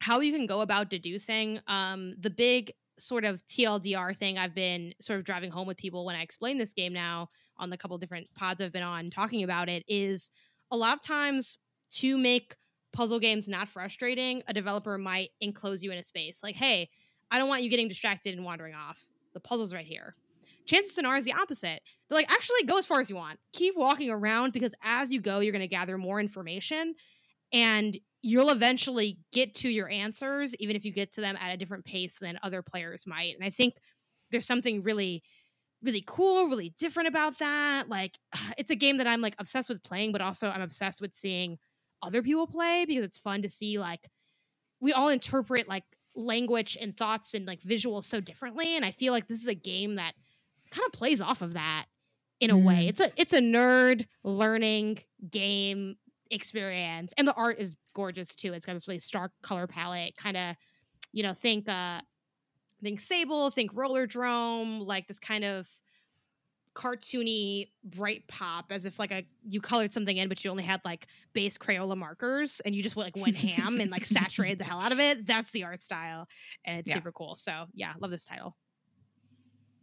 how 0.01 0.21
you 0.21 0.33
can 0.33 0.47
go 0.47 0.61
about 0.61 0.91
deducing 0.91 1.61
um 1.67 2.15
the 2.19 2.31
big 2.31 2.73
sort 2.99 3.25
of 3.25 3.45
tldr 3.47 4.17
thing 4.17 4.39
i've 4.39 4.55
been 4.55 4.93
sort 5.01 5.19
of 5.19 5.25
driving 5.25 5.51
home 5.51 5.67
with 5.67 5.77
people 5.77 6.05
when 6.05 6.17
i 6.17 6.23
explain 6.23 6.59
this 6.59 6.73
game 6.73 6.93
now 6.93 7.29
on 7.57 7.71
the 7.71 7.77
couple 7.77 7.97
different 7.99 8.27
pods 8.35 8.61
i've 8.61 8.73
been 8.73 8.83
on 8.83 9.11
talking 9.11 9.43
about 9.43 9.69
it 9.69 9.85
is 9.89 10.31
a 10.71 10.77
lot 10.77 10.95
of 10.95 11.03
times 11.03 11.59
to 11.91 12.17
make 12.17 12.57
puzzle 12.93 13.19
games 13.19 13.49
not 13.49 13.69
frustrating, 13.69 14.43
a 14.47 14.53
developer 14.53 14.97
might 14.99 15.31
enclose 15.41 15.83
you 15.83 15.91
in 15.91 15.99
a 15.99 16.03
space. 16.03 16.43
Like, 16.43 16.57
hey, 16.57 16.91
I 17.31 17.39
don't 17.39 17.49
want 17.49 17.63
you 17.63 17.71
getting 17.71 17.89
distracted 17.89 18.35
and 18.35 18.45
wandering 18.45 18.75
off. 18.75 19.07
The 19.33 19.41
puzzle's 19.41 19.73
right 19.73 19.87
here. 19.87 20.15
Chants 20.67 20.97
of 20.97 21.05
Sennaar 21.05 21.19
is 21.19 21.25
the 21.25 21.33
opposite. 21.33 21.81
They're 22.09 22.17
like, 22.17 22.31
actually, 22.31 22.63
go 22.65 22.79
as 22.79 22.87
far 22.87 23.01
as 23.01 23.11
you 23.11 23.17
want. 23.17 23.39
Keep 23.53 23.77
walking 23.77 24.11
around 24.11 24.53
because 24.53 24.75
as 24.83 25.13
you 25.13 25.21
go, 25.21 25.41
you're 25.41 25.53
going 25.53 25.61
to 25.61 25.69
gather 25.69 25.99
more 25.99 26.21
information 26.21 26.95
and 27.53 27.99
you'll 28.23 28.51
eventually 28.51 29.19
get 29.33 29.55
to 29.57 29.69
your 29.69 29.89
answers, 29.89 30.55
even 30.57 30.77
if 30.77 30.85
you 30.85 30.93
get 30.93 31.13
to 31.13 31.21
them 31.21 31.37
at 31.41 31.53
a 31.53 31.57
different 31.57 31.85
pace 31.85 32.19
than 32.21 32.39
other 32.43 32.63
players 32.63 33.07
might. 33.07 33.35
And 33.35 33.45
I 33.45 33.51
think 33.51 33.75
there's 34.31 34.47
something 34.47 34.83
really 34.83 35.23
really 35.83 36.05
cool, 36.07 36.47
really 36.47 36.73
different 36.79 37.09
about 37.09 37.39
that. 37.41 37.89
Like 37.89 38.19
it's 38.59 38.71
a 38.71 38.77
game 38.77 38.99
that 38.99 39.07
I'm 39.07 39.21
like 39.21 39.35
obsessed 39.39 39.69
with 39.69 39.83
playing, 39.83 40.13
but 40.13 40.21
also 40.21 40.49
I'm 40.49 40.63
obsessed 40.63 41.01
with 41.01 41.15
seeing 41.15 41.59
other 42.03 42.23
people 42.23 42.47
play 42.47 42.85
because 42.87 43.05
it's 43.05 43.19
fun 43.19 43.43
to 43.43 43.51
see 43.51 43.79
like 43.79 44.09
we 44.81 44.93
all 44.93 45.09
interpret 45.09 45.69
like 45.69 45.85
language 46.15 46.77
and 46.81 46.97
thoughts 46.97 47.33
and 47.35 47.47
like 47.47 47.63
visuals 47.63 48.05
so 48.05 48.21
differently 48.21 48.77
and 48.77 48.85
I 48.85 48.91
feel 48.91 49.13
like 49.13 49.29
this 49.29 49.41
is 49.41 49.47
a 49.47 49.55
game 49.55 49.95
that 49.95 50.15
kind 50.73 50.87
of 50.87 50.93
plays 50.93 51.21
off 51.21 51.43
of 51.43 51.53
that 51.55 51.87
in 52.41 52.51
a 52.51 52.59
way. 52.59 52.87
Mm. 52.87 52.89
It's 52.89 53.01
a 53.01 53.11
it's 53.17 53.33
a 53.33 53.41
nerd 53.41 54.07
learning 54.25 54.99
game 55.31 55.97
experience 56.31 57.13
and 57.17 57.29
the 57.29 57.35
art 57.35 57.59
is 57.59 57.77
gorgeous 57.95 58.35
too. 58.35 58.53
It's 58.53 58.67
got 58.67 58.73
this 58.73 58.89
really 58.89 58.99
stark 58.99 59.33
color 59.43 59.67
palette, 59.67 60.17
kind 60.17 60.37
of 60.37 60.57
you 61.13 61.23
know, 61.23 61.35
think 61.35 61.69
uh 61.69 62.01
think 62.83 62.99
Sable, 63.01 63.51
think 63.51 63.75
Rollerdrome, 63.75 64.85
like 64.85 65.07
this 65.07 65.21
kind 65.21 65.45
of 65.45 65.69
cartoony 66.75 67.69
bright 67.85 68.27
pop 68.29 68.73
as 68.73 68.87
if 68.87 68.99
like 68.99 69.13
a 69.13 69.27
you 69.47 69.61
colored 69.61 69.93
something 69.93 70.17
in 70.17 70.27
but 70.27 70.43
you 70.43 70.51
only 70.51 70.63
had 70.63 70.81
like 70.87 71.07
base 71.35 71.59
crayola 71.59 71.95
markers 71.95 72.61
and 72.65 72.75
you 72.75 72.83
just 72.83 72.97
like 72.97 73.15
went 73.15 73.37
ham 73.37 73.79
and 73.79 73.91
like 73.91 74.07
saturated 74.07 74.59
the 74.59 74.65
hell 74.65 74.81
out 74.81 74.91
of 74.91 74.99
it 74.99 75.27
that's 75.27 75.51
the 75.51 75.65
art 75.65 75.83
style 75.83 76.27
and 76.65 76.79
it's 76.79 76.89
Yeah. 76.89 76.95
super 76.95 77.13
cool 77.13 77.37
so 77.37 77.67
yeah 77.75 77.93
love 78.01 78.11
this 78.11 78.25
title 78.25 78.57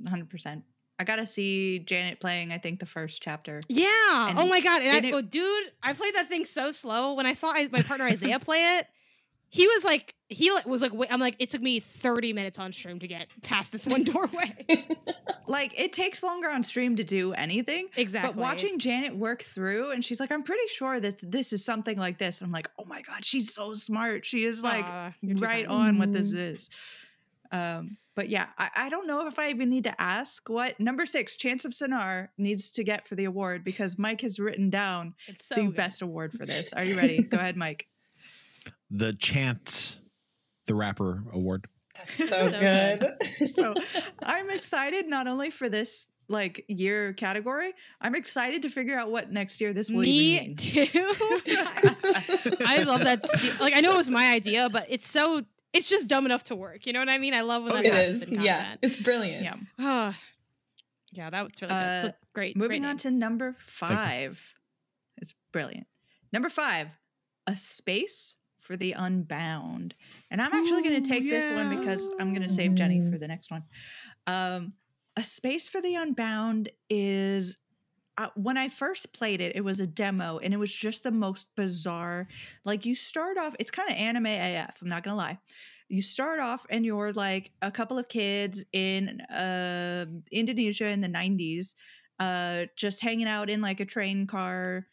100%. 0.03 0.63
I 0.99 1.05
got 1.05 1.15
to 1.15 1.25
see 1.25 1.79
Janet 1.79 2.19
playing, 2.19 2.51
I 2.51 2.57
think, 2.57 2.79
the 2.81 2.85
first 2.85 3.21
chapter. 3.21 3.61
yeah 3.69 4.29
And 4.29 4.37
oh 4.37 4.45
my 4.47 4.59
god 4.59 4.81
and 4.81 4.91
I, 5.05 5.07
it- 5.09 5.13
oh, 5.13 5.21
dude 5.21 5.71
i 5.81 5.93
played 5.93 6.13
that 6.15 6.27
thing 6.29 6.45
so 6.45 6.71
slow 6.71 7.13
when 7.13 7.25
i 7.25 7.33
saw 7.33 7.53
my 7.71 7.81
partner 7.81 8.05
isaiah 8.05 8.39
play 8.49 8.77
it 8.79 8.87
he 9.51 9.65
was 9.67 9.83
like 9.83 10.13
he 10.27 10.51
was 10.65 10.81
like 10.81 10.93
wait, 10.93 11.11
i'm 11.11 11.19
like 11.19 11.35
it 11.39 11.49
took 11.49 11.61
me 11.61 11.79
30 11.79 12.33
minutes 12.33 12.59
on 12.59 12.71
stream 12.73 12.99
to 12.99 13.07
get 13.07 13.27
past 13.41 13.71
this 13.71 13.87
one 13.87 14.03
doorway 14.11 14.53
like 15.47 15.79
it 15.79 15.93
takes 15.93 16.21
longer 16.21 16.49
on 16.49 16.63
stream 16.63 16.95
to 16.97 17.03
do 17.03 17.33
anything. 17.33 17.87
Exactly. 17.95 18.31
But 18.33 18.39
watching 18.39 18.77
Janet 18.77 19.15
work 19.17 19.41
through, 19.41 19.89
and 19.91 20.05
she's 20.05 20.19
like, 20.19 20.31
"I'm 20.31 20.43
pretty 20.43 20.67
sure 20.67 20.99
that 20.99 21.19
this 21.23 21.51
is 21.53 21.65
something 21.65 21.97
like 21.97 22.19
this." 22.19 22.41
And 22.41 22.47
I'm 22.49 22.51
like, 22.51 22.69
"Oh 22.77 22.85
my 22.85 23.01
god, 23.01 23.25
she's 23.25 23.51
so 23.51 23.73
smart. 23.73 24.27
She 24.27 24.45
is 24.45 24.61
like 24.61 24.85
Aw, 24.85 25.11
right 25.23 25.65
on 25.65 25.97
what 25.97 26.13
this 26.13 26.31
Mhm. 26.31 26.53
is." 26.55 26.69
Um, 27.51 27.97
but 28.19 28.27
yeah, 28.27 28.47
I, 28.57 28.69
I 28.75 28.89
don't 28.89 29.07
know 29.07 29.25
if 29.27 29.39
I 29.39 29.47
even 29.49 29.69
need 29.69 29.85
to 29.85 30.01
ask 30.01 30.49
what 30.49 30.77
number 30.77 31.05
six, 31.05 31.37
Chants 31.37 31.63
of 31.63 31.71
Sennaar, 31.71 32.27
needs 32.37 32.69
to 32.71 32.83
get 32.83 33.07
for 33.07 33.15
the 33.15 33.23
award 33.23 33.63
because 33.63 33.97
Mike 33.97 34.19
has 34.19 34.41
written 34.41 34.69
down 34.69 35.13
It's 35.27 35.45
so 35.45 35.55
the 35.55 35.61
good. 35.67 35.75
best 35.77 36.01
award 36.01 36.33
for 36.33 36.45
this. 36.45 36.73
Are 36.73 36.83
you 36.83 36.97
ready? 36.97 37.21
Go 37.21 37.37
ahead, 37.37 37.55
Mike. 37.55 37.87
The 38.91 39.13
Chance 39.13 39.95
the 40.67 40.75
Rapper 40.75 41.23
Award. 41.31 41.67
That's 41.97 42.17
so, 42.17 42.49
So 42.51 42.59
good. 42.59 43.07
so 43.53 43.73
I'm 44.23 44.49
excited 44.49 45.07
not 45.07 45.25
only 45.27 45.49
for 45.49 45.69
this 45.69 46.07
like 46.27 46.65
year 46.67 47.13
category, 47.13 47.71
I'm 48.01 48.15
excited 48.15 48.63
to 48.63 48.69
figure 48.69 48.99
out 48.99 49.11
what 49.11 49.31
next 49.31 49.61
year 49.61 49.71
this 49.71 49.89
will 49.89 50.03
even 50.03 50.47
Me 50.47 50.47
mean. 50.49 50.55
too. 50.57 50.87
I 52.65 52.83
love 52.85 52.99
that. 53.05 53.25
Like 53.61 53.77
I 53.77 53.79
know 53.79 53.93
it 53.93 53.97
was 53.97 54.09
my 54.09 54.33
idea, 54.33 54.69
but 54.69 54.87
it's 54.89 55.07
so 55.09 55.41
it's 55.73 55.87
just 55.89 56.07
dumb 56.07 56.25
enough 56.25 56.43
to 56.45 56.55
work. 56.55 56.85
You 56.85 56.93
know 56.93 56.99
what 56.99 57.09
I 57.09 57.17
mean? 57.17 57.33
I 57.33 57.41
love 57.41 57.63
when 57.63 57.71
Oh, 57.73 57.75
that 57.77 57.85
it 57.85 57.93
happens 57.93 58.21
is. 58.23 58.29
in 58.29 58.41
Yeah, 58.41 58.75
it's 58.81 58.97
brilliant. 58.97 59.43
Yeah. 59.43 59.55
Yeah. 59.77 60.13
yeah, 61.13 61.29
that 61.29 61.43
was 61.43 61.61
really 61.61 61.73
good. 61.73 62.01
So 62.01 62.07
Uh, 62.07 62.11
great. 62.33 62.57
Moving 62.57 62.81
great 62.83 62.89
on 62.89 62.97
to 62.97 63.11
number 63.11 63.55
five. 63.59 64.41
It's 65.17 65.33
brilliant. 65.51 65.87
Number 66.31 66.49
five, 66.49 66.87
a 67.47 67.55
space 67.57 68.35
for 68.59 68.75
the 68.77 68.93
unbound. 68.93 69.95
And 70.29 70.41
I'm 70.41 70.53
actually 70.53 70.83
going 70.83 71.01
to 71.01 71.09
take 71.09 71.27
this 71.29 71.49
one 71.49 71.75
because 71.75 72.09
I'm 72.19 72.33
going 72.33 72.47
to 72.47 72.53
save 72.53 72.75
Jenny 72.75 73.01
for 73.11 73.17
the 73.17 73.27
next 73.27 73.49
one. 73.51 73.63
Um, 74.27 74.73
a 75.17 75.23
space 75.23 75.67
for 75.67 75.81
the 75.81 75.95
unbound 75.95 76.69
is 76.89 77.57
when 78.35 78.57
I 78.57 78.67
first 78.67 79.13
played 79.13 79.41
it, 79.41 79.55
it 79.55 79.61
was 79.61 79.79
a 79.79 79.87
demo 79.87 80.39
and 80.39 80.53
it 80.53 80.57
was 80.57 80.73
just 80.73 81.03
the 81.03 81.11
most 81.11 81.55
bizarre. 81.55 82.27
Like 82.65 82.85
you 82.85 82.95
start 82.95 83.37
off, 83.37 83.55
it's 83.59 83.71
kind 83.71 83.89
of 83.89 83.95
anime 83.95 84.25
AF. 84.25 84.81
I'm 84.81 84.89
not 84.89 85.03
gonna 85.03 85.15
lie. 85.15 85.37
You 85.87 86.01
start 86.01 86.39
off 86.39 86.65
and 86.69 86.85
you're 86.85 87.13
like 87.13 87.51
a 87.61 87.71
couple 87.71 87.97
of 87.97 88.07
kids 88.09 88.63
in 88.73 89.21
uh, 89.21 90.05
Indonesia 90.31 90.87
in 90.87 91.01
the 91.01 91.07
90s, 91.07 91.75
uh, 92.19 92.65
just 92.75 93.01
hanging 93.01 93.27
out 93.27 93.49
in 93.49 93.61
like 93.61 93.79
a 93.79 93.85
train 93.85 94.27
car, 94.27 94.85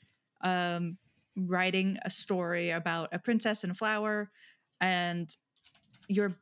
um, 0.43 0.97
writing 1.36 1.98
a 2.03 2.11
story 2.11 2.70
about 2.70 3.11
a 3.12 3.19
princess 3.19 3.62
and 3.62 3.73
a 3.73 3.74
flower, 3.74 4.31
and 4.81 5.36
you're 6.09 6.35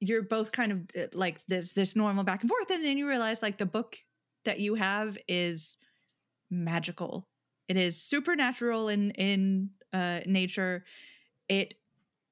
you're 0.00 0.22
both 0.22 0.50
kind 0.52 0.72
of 0.72 0.78
uh, 1.00 1.06
like 1.14 1.44
this 1.46 1.72
this 1.72 1.96
normal 1.96 2.24
back 2.24 2.42
and 2.42 2.50
forth, 2.50 2.70
and 2.70 2.84
then 2.84 2.98
you 2.98 3.08
realize 3.08 3.42
like 3.42 3.56
the 3.56 3.66
book 3.66 3.96
that 4.44 4.60
you 4.60 4.74
have 4.74 5.16
is 5.28 5.78
magical. 6.50 7.26
It 7.68 7.76
is 7.76 8.02
supernatural 8.02 8.88
in 8.88 9.10
in 9.12 9.70
uh, 9.92 10.20
nature. 10.26 10.84
It 11.48 11.74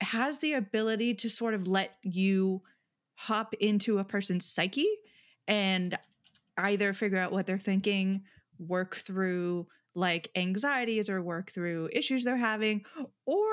has 0.01 0.39
the 0.39 0.55
ability 0.55 1.15
to 1.15 1.28
sort 1.28 1.55
of 1.55 1.66
let 1.66 1.97
you 2.03 2.62
hop 3.15 3.55
into 3.55 3.99
a 3.99 4.05
person's 4.05 4.45
psyche 4.45 4.89
and 5.49 5.97
either 6.57 6.93
figure 6.93 7.19
out 7.19 7.32
what 7.32 7.47
they're 7.47 7.59
thinking, 7.59 8.23
work 8.59 8.97
through 8.97 9.66
like 9.95 10.31
anxieties 10.36 11.09
or 11.09 11.20
work 11.20 11.51
through 11.51 11.89
issues 11.93 12.24
they're 12.24 12.36
having, 12.36 12.85
or 13.27 13.49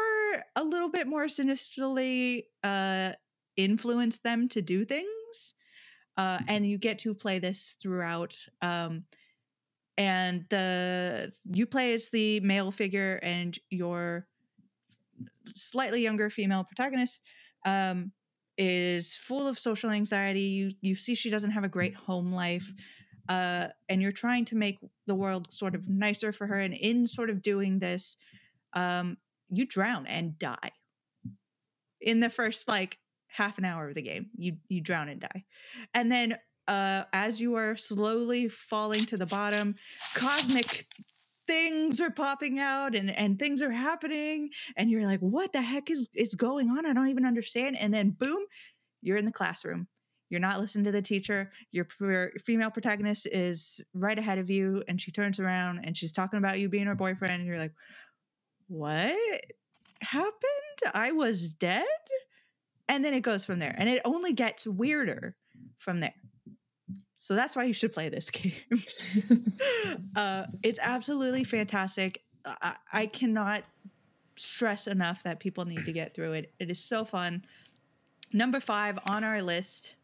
a 0.55 0.63
little 0.63 0.89
bit 0.89 1.07
more 1.07 1.27
sinisterly 1.27 2.45
uh, 2.63 3.11
influence 3.57 4.19
them 4.19 4.47
to 4.49 4.61
do 4.61 4.85
things. 4.85 5.53
Uh, 6.17 6.39
and 6.47 6.67
you 6.67 6.77
get 6.77 6.99
to 6.99 7.13
play 7.13 7.39
this 7.39 7.75
throughout. 7.81 8.37
Um, 8.61 9.03
and 9.97 10.45
the 10.49 11.31
you 11.45 11.65
play 11.65 11.93
as 11.93 12.09
the 12.09 12.39
male 12.41 12.71
figure, 12.71 13.19
and 13.23 13.57
your 13.69 14.27
slightly 15.45 16.01
younger 16.01 16.29
female 16.29 16.63
protagonist 16.63 17.21
um, 17.65 18.11
is 18.57 19.15
full 19.15 19.47
of 19.47 19.59
social 19.59 19.89
anxiety. 19.89 20.41
You 20.41 20.71
you 20.81 20.95
see 20.95 21.15
she 21.15 21.29
doesn't 21.29 21.51
have 21.51 21.63
a 21.63 21.69
great 21.69 21.95
home 21.95 22.31
life, 22.31 22.69
uh, 23.29 23.67
and 23.89 24.01
you're 24.01 24.11
trying 24.11 24.45
to 24.45 24.55
make 24.55 24.77
the 25.07 25.15
world 25.15 25.51
sort 25.53 25.75
of 25.75 25.87
nicer 25.87 26.31
for 26.31 26.47
her. 26.47 26.59
And 26.59 26.73
in 26.73 27.07
sort 27.07 27.29
of 27.29 27.41
doing 27.41 27.79
this, 27.79 28.17
um, 28.73 29.17
you 29.49 29.65
drown 29.65 30.07
and 30.07 30.37
die 30.37 30.71
in 32.01 32.19
the 32.19 32.29
first 32.29 32.67
like 32.67 32.99
half 33.27 33.57
an 33.57 33.65
hour 33.65 33.87
of 33.87 33.95
the 33.95 34.01
game. 34.01 34.29
You 34.37 34.57
you 34.67 34.81
drown 34.81 35.09
and 35.09 35.21
die, 35.21 35.45
and 35.93 36.11
then 36.11 36.37
uh, 36.67 37.03
as 37.13 37.39
you 37.39 37.55
are 37.55 37.75
slowly 37.75 38.47
falling 38.49 39.05
to 39.05 39.17
the 39.17 39.25
bottom, 39.25 39.75
cosmic 40.13 40.87
things 41.47 42.01
are 42.01 42.09
popping 42.09 42.59
out 42.59 42.95
and 42.95 43.11
and 43.11 43.37
things 43.37 43.61
are 43.61 43.71
happening 43.71 44.49
and 44.77 44.89
you're 44.89 45.05
like 45.05 45.19
what 45.19 45.53
the 45.53 45.61
heck 45.61 45.91
is 45.91 46.09
is 46.13 46.33
going 46.33 46.69
on? 46.69 46.85
I 46.85 46.93
don't 46.93 47.09
even 47.09 47.25
understand. 47.25 47.77
And 47.79 47.93
then 47.93 48.11
boom 48.11 48.45
you're 49.01 49.17
in 49.17 49.25
the 49.25 49.31
classroom. 49.31 49.87
You're 50.29 50.39
not 50.39 50.59
listening 50.59 50.85
to 50.85 50.91
the 50.91 51.01
teacher. 51.01 51.51
Your 51.71 51.85
pr- 51.85 52.37
female 52.43 52.71
protagonist 52.71 53.27
is 53.27 53.83
right 53.93 54.17
ahead 54.17 54.39
of 54.39 54.49
you 54.49 54.83
and 54.87 54.99
she 54.99 55.11
turns 55.11 55.39
around 55.39 55.81
and 55.83 55.95
she's 55.95 56.11
talking 56.11 56.39
about 56.39 56.59
you 56.59 56.67
being 56.67 56.87
her 56.87 56.95
boyfriend 56.95 57.33
and 57.33 57.45
you're 57.45 57.59
like 57.59 57.73
what 58.67 59.15
happened? 60.01 60.33
I 60.93 61.11
was 61.11 61.49
dead? 61.49 61.85
And 62.89 63.05
then 63.05 63.13
it 63.13 63.21
goes 63.21 63.45
from 63.45 63.59
there 63.59 63.75
and 63.77 63.87
it 63.87 64.01
only 64.05 64.33
gets 64.33 64.65
weirder 64.65 65.35
from 65.77 65.99
there 65.99 66.15
so 67.17 67.35
that's 67.35 67.55
why 67.55 67.63
you 67.63 67.73
should 67.73 67.93
play 67.93 68.09
this 68.09 68.29
game 68.31 68.53
uh, 70.15 70.45
it's 70.63 70.79
absolutely 70.81 71.43
fantastic. 71.43 72.21
I, 72.45 72.75
I 72.93 73.05
cannot 73.07 73.63
stress 74.35 74.87
enough 74.87 75.23
that 75.23 75.39
people 75.39 75.65
need 75.65 75.85
to 75.85 75.91
get 75.91 76.13
through 76.13 76.33
it. 76.33 76.53
It 76.59 76.69
is 76.69 76.79
so 76.79 77.05
fun. 77.05 77.45
Number 78.33 78.59
five 78.59 78.99
on 79.07 79.23
our 79.23 79.41
list, 79.41 79.95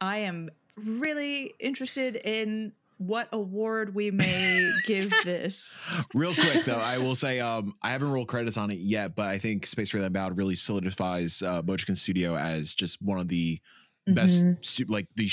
I 0.00 0.18
am 0.18 0.48
really 0.76 1.52
interested 1.60 2.16
in 2.16 2.72
what 2.96 3.28
award 3.32 3.94
we 3.94 4.10
may 4.10 4.70
give 4.86 5.10
this. 5.24 6.04
Real 6.14 6.34
quick 6.34 6.64
though, 6.64 6.76
I 6.78 6.98
will 6.98 7.14
say 7.14 7.40
um, 7.40 7.74
I 7.82 7.90
haven't 7.92 8.10
rolled 8.10 8.28
credits 8.28 8.56
on 8.56 8.70
it 8.70 8.78
yet, 8.78 9.14
but 9.14 9.28
I 9.28 9.38
think 9.38 9.66
Space 9.66 9.92
the 9.92 10.04
Unbound 10.04 10.36
really 10.36 10.54
solidifies 10.54 11.42
uh, 11.42 11.62
Studio 11.94 12.36
as 12.36 12.74
just 12.74 13.00
one 13.02 13.18
of 13.20 13.28
the 13.28 13.60
best, 14.06 14.44
Mhm. 14.46 14.64
stu- 14.64 14.84
like 14.86 15.06
the 15.16 15.30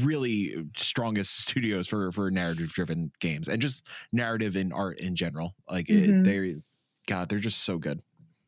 really 0.00 0.66
strongest 0.76 1.40
studios 1.48 1.86
for 1.88 2.10
for 2.12 2.30
narrative 2.30 2.72
driven 2.72 3.12
games 3.20 3.48
and 3.48 3.60
just 3.62 3.86
narrative 4.12 4.56
and 4.56 4.72
art 4.72 4.98
in 4.98 5.14
general. 5.16 5.54
Like 5.70 5.86
Mhm. 5.86 6.20
it, 6.20 6.24
they're, 6.24 6.54
God, 7.06 7.28
they're 7.28 7.38
just 7.38 7.60
so 7.64 7.78
good. 7.78 8.02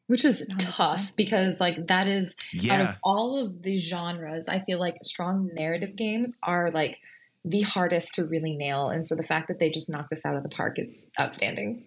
Which 0.09 0.25
is 0.25 0.43
100%. 0.43 0.59
tough 0.59 1.07
because 1.17 1.59
like 1.61 1.87
that 1.87 2.07
is 2.07 2.35
out 2.71 2.81
of 2.81 2.97
all 3.03 3.39
of 3.39 3.63
the 3.63 3.79
genres, 3.79 4.49
I 4.49 4.59
feel 4.61 4.79
like 4.79 4.97
strong 5.03 5.51
narrative 5.55 5.97
games 5.97 6.39
are 6.43 6.71
like 6.71 6.99
the 7.45 7.63
hardest 7.63 8.15
to 8.15 8.25
really 8.27 8.55
nail. 8.55 8.91
And 8.91 9.07
so 9.07 9.15
the 9.15 9.23
fact 9.23 9.49
that 9.49 9.59
they 9.59 9.71
just 9.71 9.89
knocked 9.89 10.11
this 10.11 10.27
out 10.27 10.37
of 10.37 10.43
the 10.43 10.49
park 10.49 10.79
is 10.79 11.11
outstanding. 11.19 11.85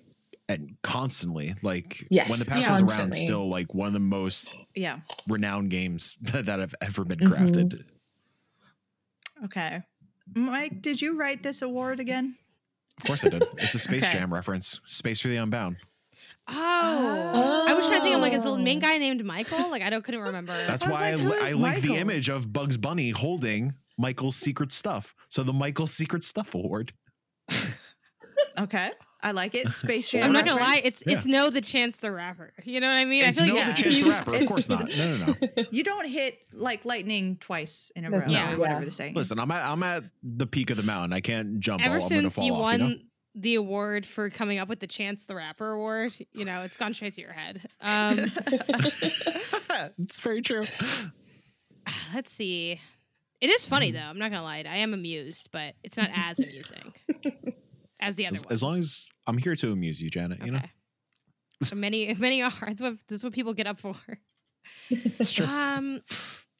and 0.47 0.75
constantly, 0.83 1.55
like 1.63 2.05
Yes, 2.11 2.29
when 2.29 2.37
the 2.37 2.45
past 2.45 2.61
yeah. 2.67 2.79
was 2.79 2.99
around, 2.99 3.13
still 3.15 3.49
like 3.49 3.73
one 3.73 3.87
of 3.87 3.93
the 3.93 3.99
most 3.99 4.53
Yeah. 4.75 4.99
renowned 5.27 5.71
games 5.71 6.15
that 6.21 6.47
have 6.59 6.75
ever 6.81 7.03
been 7.03 7.19
Mhm. 7.19 7.27
crafted. 7.31 7.83
Okay. 9.43 9.81
Mike, 10.33 10.81
did 10.81 11.01
you 11.01 11.17
write 11.17 11.43
this 11.43 11.61
award 11.61 11.99
again? 11.99 12.35
Of 12.97 13.07
course 13.07 13.25
I 13.25 13.29
did. 13.29 13.43
It's 13.57 13.75
a 13.75 13.79
Space 13.79 14.03
Okay. 14.03 14.13
Jam 14.13 14.33
reference. 14.33 14.79
Space 14.85 15.21
for 15.21 15.27
the 15.27 15.35
Unbound. 15.35 15.77
Oh. 16.47 16.53
oh. 17.33 17.65
I 17.67 17.73
was 17.73 17.87
trying 17.87 17.99
to 17.99 18.03
think. 18.03 18.15
I'm 18.15 18.21
like, 18.21 18.33
is 18.33 18.43
the 18.43 18.57
main 18.57 18.77
Oh. 18.77 18.81
guy 18.81 18.97
named 18.97 19.23
Michael? 19.25 19.69
Like, 19.69 19.81
I 19.81 19.89
don't 19.89 20.03
couldn't 20.03 20.21
remember. 20.21 20.53
That's 20.67 20.85
I 20.85 20.91
why 20.91 21.13
like, 21.15 21.41
I, 21.41 21.49
I 21.49 21.51
like 21.53 21.81
the 21.81 21.95
image 21.95 22.29
of 22.29 22.53
Bugs 22.53 22.77
Bunny 22.77 23.09
holding 23.09 23.73
Michael's 23.97 24.35
secret 24.35 24.71
stuff. 24.71 25.13
So 25.29 25.43
the 25.43 25.53
Michael's 25.53 25.91
secret 25.93 26.23
stuff 26.23 26.55
award. 26.55 26.93
Okay. 28.59 28.89
I 29.25 29.31
like 29.31 29.55
it. 29.55 29.67
Space 29.73 30.11
Jam. 30.11 30.23
I'm 30.23 30.31
not 30.33 30.45
gonna 30.45 30.61
lie. 30.61 30.75
reference. 30.75 31.01
It's 31.01 31.03
it's 31.07 31.25
no 31.25 31.49
the 31.49 31.59
Chance 31.61 31.97
the 31.97 32.11
Rapper. 32.11 32.53
You 32.63 32.79
know 32.79 32.87
what 32.87 32.97
I 32.97 33.05
mean? 33.05 33.25
It's 33.25 33.39
I 33.39 33.45
feel 33.45 33.55
no 33.55 33.59
like 33.59 33.65
yeah. 33.69 33.73
the 33.75 33.81
Chance 33.81 33.95
the 33.95 34.01
You- 34.01 34.11
Rapper. 34.11 34.35
Of 34.35 34.45
course 34.45 34.69
not. 34.69 34.89
No, 34.95 35.15
no, 35.15 35.25
no. 35.25 35.63
you 35.71 35.83
don't 35.83 36.07
hit 36.07 36.37
like 36.53 36.85
lightning 36.85 37.37
twice 37.39 37.91
in 37.95 38.05
a 38.05 38.11
row 38.11 38.19
That's 38.19 38.31
not- 38.31 38.53
or 38.53 38.57
whatever 38.59 38.79
yeah. 38.81 38.85
the 38.85 38.91
saying. 38.91 39.15
Listen, 39.15 39.39
I'm 39.39 39.49
at 39.49 39.65
I'm 39.65 39.81
at 39.81 40.03
the 40.21 40.45
peak 40.45 40.69
of 40.69 40.77
the 40.77 40.83
mountain. 40.83 41.11
I 41.11 41.21
can't 41.21 41.59
jump. 41.59 41.83
ever 41.83 41.95
I'll- 41.95 42.03
I'm 42.03 42.09
gonna 42.09 42.21
since 42.21 42.35
fall 42.35 42.45
you 42.45 42.53
off, 42.53 42.59
won 42.61 42.79
know? 42.79 42.95
the 43.33 43.55
award 43.55 44.05
for 44.05 44.29
coming 44.29 44.59
up 44.59 44.69
with 44.69 44.79
the 44.79 44.87
Chance 44.87 45.25
the 45.25 45.35
Rapper 45.35 45.71
award, 45.71 46.15
you 46.33 46.45
know, 46.45 46.61
it's 46.61 46.77
gone 46.77 46.93
straight 46.93 47.15
to 47.15 47.21
your 47.21 47.33
head. 47.33 47.67
Um, 47.81 48.31
it's 49.97 50.19
very 50.19 50.41
true. 50.43 50.67
let's 52.13 52.31
see. 52.31 52.79
It 53.41 53.49
is 53.49 53.65
funny 53.65 53.89
though. 53.91 53.99
I'm 53.99 54.19
not 54.19 54.29
gonna 54.31 54.43
lie. 54.43 54.63
I 54.69 54.77
am 54.77 54.93
amused, 54.93 55.49
but 55.51 55.73
it's 55.83 55.97
not 55.97 56.09
as 56.13 56.39
amusing 56.39 56.93
as 58.05 58.15
the 58.15 58.27
other 58.27 58.35
As, 58.35 58.43
one. 58.43 58.53
as 58.53 58.63
long 58.63 58.77
as 58.79 59.07
I'm 59.27 59.37
here 59.37 59.55
to 59.55 59.71
amuse 59.71 60.01
you, 60.01 60.09
Janet. 60.09 60.43
You 60.45 60.51
know, 60.51 60.61
So 61.63 61.75
many 61.75 62.13
many 62.19 62.41
are. 62.41 62.51
That's 62.61 62.81
what 62.81 62.97
that's 63.07 63.23
what 63.23 63.33
people 63.33 63.53
get 63.53 63.67
up 63.67 63.79
for. 63.79 63.95
it's 64.89 65.33
true. 65.33 65.45
Um, 65.45 66.01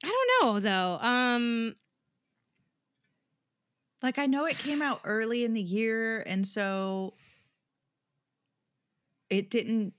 I 0.04 0.08
don't 0.08 0.30
know 0.42 0.60
though. 0.60 0.98
Um, 1.06 1.76
like 4.02 4.18
I 4.20 4.26
know 4.26 4.46
it 4.46 4.58
came 4.58 4.82
out 4.82 5.02
early 5.04 5.44
in 5.46 5.54
the 5.54 5.62
year, 5.62 6.22
and 6.22 6.46
so 6.46 7.14
it 9.30 9.50
didn't 9.50 9.94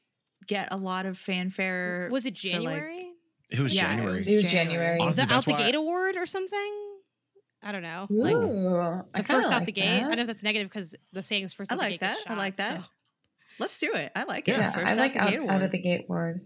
get 0.47 0.69
a 0.73 0.77
lot 0.77 1.07
of 1.07 1.19
fanfare. 1.19 2.09
Was 2.13 2.25
it 2.27 2.39
for, 2.39 2.49
like- 2.61 2.79
January? 2.81 3.03
It 3.51 3.61
was 3.61 3.73
Yeah, 3.75 3.93
it 3.93 3.97
January. 3.97 4.19
It 4.27 4.37
was 4.37 4.51
January. 4.51 4.75
January. 4.97 4.99
Honestly, 5.01 5.25
the 5.25 5.35
Out 5.35 5.45
the 5.45 5.51
why- 5.53 5.59
Gate 5.59 5.75
Award 5.77 6.17
or 6.17 6.27
something? 6.27 6.86
I 7.67 7.73
don't 7.73 7.83
know. 7.83 8.07
Like 8.09 8.37
Ooh, 8.37 8.77
I 8.79 9.03
the 9.21 9.25
kinda 9.25 9.25
first 9.43 9.49
out 9.51 9.55
like 9.59 9.67
the 9.67 9.73
gate. 9.73 10.03
I 10.03 10.15
know 10.15 10.25
that's 10.25 10.43
negative 10.43 10.69
because 10.69 10.95
the 11.13 11.23
saying's 11.23 11.53
first 11.53 11.73
I 11.73 11.75
out 11.75 11.79
the 11.79 11.85
like 11.85 11.93
gate 11.95 12.01
gets 12.01 12.25
that. 12.25 12.31
I 12.33 12.37
like 12.37 12.57
that. 12.57 12.83
so- 12.83 12.89
Let's 13.59 13.79
do 13.79 13.93
it. 13.95 14.13
I 14.15 14.25
like 14.25 14.49
it. 14.49 14.53
Yeah. 14.53 14.59
Yeah, 14.59 14.71
First 14.71 14.87
I 14.87 14.95
like 14.95 15.15
the 15.15 15.21
out, 15.21 15.49
out 15.49 15.63
of 15.63 15.71
the 15.73 15.79
gate 15.79 16.05
ward. 16.09 16.43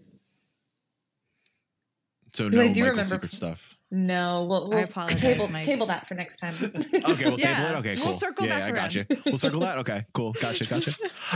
So 2.33 2.45
'Cause 2.45 2.53
no 2.55 2.61
I 2.61 2.67
Michael 2.69 2.75
do 2.75 2.81
remember- 2.85 3.03
secret 3.03 3.33
stuff. 3.33 3.77
No, 3.93 4.45
we'll, 4.45 4.69
we'll 4.71 4.85
apologize, 4.85 5.21
table 5.21 5.49
Mike. 5.49 5.67
table 5.67 5.87
that 5.87 6.07
for 6.07 6.15
next 6.15 6.39
time. 6.39 6.55
Okay, 6.65 7.25
we'll 7.29 7.41
Yeah, 7.41 7.57
table 7.57 7.71
it. 7.71 7.79
Okay, 7.81 7.95
we'll 7.97 8.05
cool. 8.05 8.13
circle 8.15 8.47
yeah, 8.47 8.59
back 8.61 8.73
I 8.73 8.77
got 8.77 8.95
you. 8.95 9.05
We'll 9.27 9.37
circle 9.37 9.59
that. 9.61 9.79
Okay, 9.79 10.05
cool. 10.13 10.31
Gotcha, 10.41 10.65
gotcha. 10.65 10.93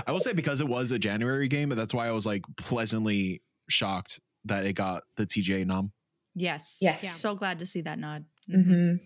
I 0.06 0.12
will 0.12 0.20
say 0.20 0.32
because 0.32 0.60
it 0.60 0.68
was 0.68 0.92
a 0.92 0.98
January 1.00 1.48
game, 1.48 1.70
that's 1.70 1.92
why 1.92 2.06
I 2.06 2.12
was 2.12 2.24
like 2.24 2.44
pleasantly 2.56 3.42
shocked 3.68 4.20
that 4.44 4.64
it 4.66 4.74
got 4.74 5.02
the 5.16 5.26
TGA 5.26 5.66
nom. 5.66 5.90
Yes. 6.36 6.78
Yes. 6.80 7.02
Yeah. 7.02 7.10
So 7.10 7.34
glad 7.34 7.58
to 7.58 7.66
see 7.66 7.80
that 7.80 7.98
nod. 7.98 8.24
Mhm. 8.48 9.00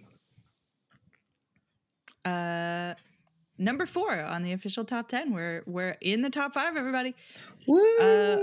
Uh, 2.25 2.95
number 3.59 3.87
four 3.87 4.21
on 4.21 4.43
the 4.43 4.53
official 4.53 4.85
top 4.85 5.09
ten. 5.09 5.33
We're 5.33 5.63
we're 5.67 5.97
in 6.01 6.23
the 6.23 6.31
top 6.31 6.55
five. 6.55 6.77
Everybody. 6.77 7.15
Woo! 7.67 7.99
Uh, 7.99 8.39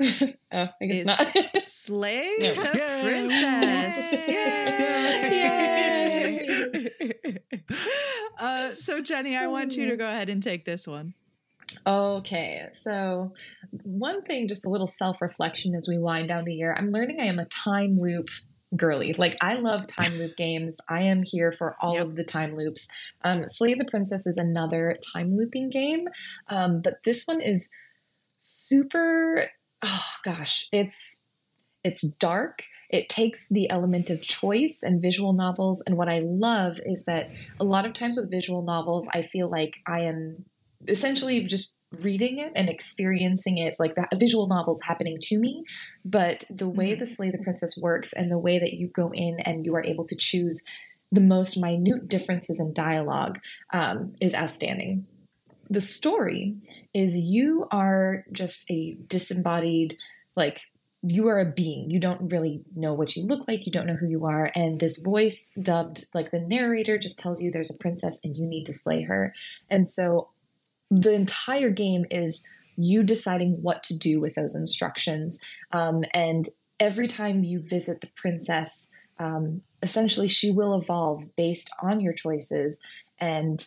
oh, 0.52 0.68
I 0.82 0.86
guess 0.86 1.04
not. 1.06 1.28
Slay 1.56 2.28
Yeah. 2.38 2.54
the 2.54 2.78
Yay. 2.78 3.00
princess. 3.02 4.28
Yay. 4.28 5.30
Yay! 6.90 7.38
uh, 8.38 8.74
so 8.74 9.00
Jenny, 9.00 9.36
I 9.36 9.46
want 9.46 9.76
you 9.76 9.88
to 9.90 9.96
go 9.96 10.08
ahead 10.08 10.28
and 10.28 10.42
take 10.42 10.64
this 10.64 10.86
one. 10.86 11.14
Okay, 11.86 12.66
so 12.72 13.32
one 13.84 14.22
thing, 14.22 14.48
just 14.48 14.66
a 14.66 14.68
little 14.70 14.86
self 14.88 15.22
reflection 15.22 15.74
as 15.74 15.86
we 15.88 15.98
wind 15.98 16.28
down 16.28 16.44
the 16.44 16.52
year. 16.52 16.74
I'm 16.76 16.90
learning 16.90 17.20
I 17.20 17.24
am 17.26 17.38
a 17.38 17.44
time 17.46 17.98
loop 18.00 18.28
girly. 18.76 19.12
Like, 19.14 19.36
I 19.40 19.54
love 19.54 19.86
time 19.86 20.12
loop 20.18 20.36
games. 20.36 20.78
I 20.88 21.02
am 21.02 21.22
here 21.22 21.52
for 21.52 21.76
all 21.80 21.94
Yep. 21.94 22.06
of 22.06 22.16
the 22.16 22.24
time 22.24 22.56
loops. 22.56 22.88
Um, 23.24 23.44
Slay 23.48 23.74
the 23.74 23.84
Princess 23.84 24.26
is 24.26 24.36
another 24.36 24.98
time 25.12 25.36
looping 25.36 25.70
game, 25.70 26.06
um, 26.48 26.80
but 26.82 26.98
this 27.04 27.24
one 27.26 27.40
is 27.40 27.70
super. 28.38 29.48
Oh 29.82 30.04
gosh, 30.24 30.68
it's 30.72 31.24
it's 31.82 32.02
dark. 32.02 32.62
It 32.90 33.08
takes 33.08 33.48
the 33.48 33.70
element 33.70 34.10
of 34.10 34.20
choice 34.20 34.82
and 34.82 35.00
visual 35.00 35.32
novels. 35.32 35.82
And 35.86 35.96
what 35.96 36.08
I 36.08 36.18
love 36.24 36.78
is 36.84 37.04
that 37.06 37.30
a 37.58 37.64
lot 37.64 37.86
of 37.86 37.94
times 37.94 38.16
with 38.16 38.30
visual 38.30 38.62
novels, 38.62 39.08
I 39.14 39.22
feel 39.22 39.48
like 39.48 39.76
I 39.86 40.00
am 40.00 40.44
essentially 40.88 41.44
just 41.44 41.72
reading 41.98 42.38
it 42.38 42.52
and 42.54 42.68
experiencing 42.68 43.58
it 43.58 43.74
like 43.80 43.96
that 43.96 44.08
visual 44.16 44.46
novel 44.46 44.74
is 44.74 44.82
happening 44.82 45.18
to 45.20 45.40
me 45.40 45.64
but 46.04 46.44
the 46.48 46.68
way 46.68 46.94
the 46.94 47.06
slay 47.06 47.30
the 47.30 47.38
princess 47.38 47.76
works 47.76 48.12
and 48.12 48.30
the 48.30 48.38
way 48.38 48.60
that 48.60 48.74
you 48.74 48.86
go 48.88 49.10
in 49.12 49.40
and 49.40 49.66
you 49.66 49.74
are 49.74 49.84
able 49.84 50.04
to 50.04 50.14
choose 50.14 50.62
the 51.12 51.20
most 51.20 51.56
minute 51.56 52.08
differences 52.08 52.60
in 52.60 52.72
dialogue 52.72 53.40
um, 53.72 54.14
is 54.20 54.34
outstanding. 54.34 55.06
The 55.68 55.80
story 55.80 56.56
is 56.94 57.18
you 57.18 57.66
are 57.70 58.24
just 58.32 58.70
a 58.70 58.96
disembodied 59.06 59.96
like 60.36 60.60
you 61.02 61.28
are 61.28 61.40
a 61.40 61.50
being. 61.50 61.90
You 61.90 61.98
don't 61.98 62.30
really 62.30 62.62
know 62.76 62.92
what 62.92 63.16
you 63.16 63.24
look 63.24 63.48
like. 63.48 63.64
You 63.66 63.72
don't 63.72 63.86
know 63.86 63.96
who 63.96 64.08
you 64.08 64.26
are. 64.26 64.50
And 64.54 64.78
this 64.78 64.98
voice 64.98 65.52
dubbed 65.60 66.06
like 66.12 66.30
the 66.30 66.40
narrator 66.40 66.98
just 66.98 67.18
tells 67.18 67.40
you 67.40 67.50
there's 67.50 67.74
a 67.74 67.78
princess 67.78 68.20
and 68.22 68.36
you 68.36 68.46
need 68.46 68.64
to 68.64 68.74
slay 68.74 69.02
her. 69.02 69.32
And 69.70 69.88
so 69.88 70.28
the 70.90 71.12
entire 71.12 71.70
game 71.70 72.04
is 72.10 72.46
you 72.76 73.02
deciding 73.02 73.62
what 73.62 73.82
to 73.84 73.96
do 73.96 74.20
with 74.20 74.34
those 74.34 74.54
instructions. 74.54 75.40
Um, 75.72 76.02
and 76.14 76.48
every 76.78 77.06
time 77.06 77.44
you 77.44 77.60
visit 77.60 78.00
the 78.00 78.08
princess, 78.16 78.90
um, 79.18 79.62
essentially 79.82 80.28
she 80.28 80.50
will 80.50 80.80
evolve 80.80 81.22
based 81.36 81.70
on 81.82 82.00
your 82.00 82.14
choices. 82.14 82.80
And 83.18 83.64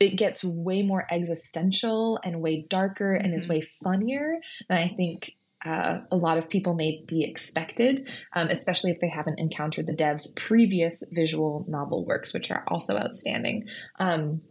it 0.00 0.16
gets 0.16 0.42
way 0.44 0.82
more 0.82 1.06
existential 1.10 2.18
and 2.24 2.42
way 2.42 2.66
darker 2.68 3.14
and 3.14 3.34
is 3.34 3.46
Mhm. 3.46 3.50
way 3.50 3.60
funnier 3.82 4.40
than 4.68 4.78
I 4.78 4.88
think. 4.88 5.32
Uh, 5.64 6.00
a 6.12 6.16
lot 6.16 6.38
of 6.38 6.48
people 6.48 6.74
may 6.74 7.02
be 7.06 7.24
expected, 7.24 8.08
um, 8.34 8.48
especially 8.48 8.90
if 8.90 9.00
they 9.00 9.08
haven't 9.08 9.38
encountered 9.40 9.86
the 9.86 9.92
dev's 9.92 10.32
previous 10.36 11.02
visual 11.10 11.64
novel 11.66 12.04
works, 12.04 12.32
which 12.32 12.50
are 12.50 12.62
also 12.68 12.96
outstanding. 12.96 13.66
Um, 13.98 14.42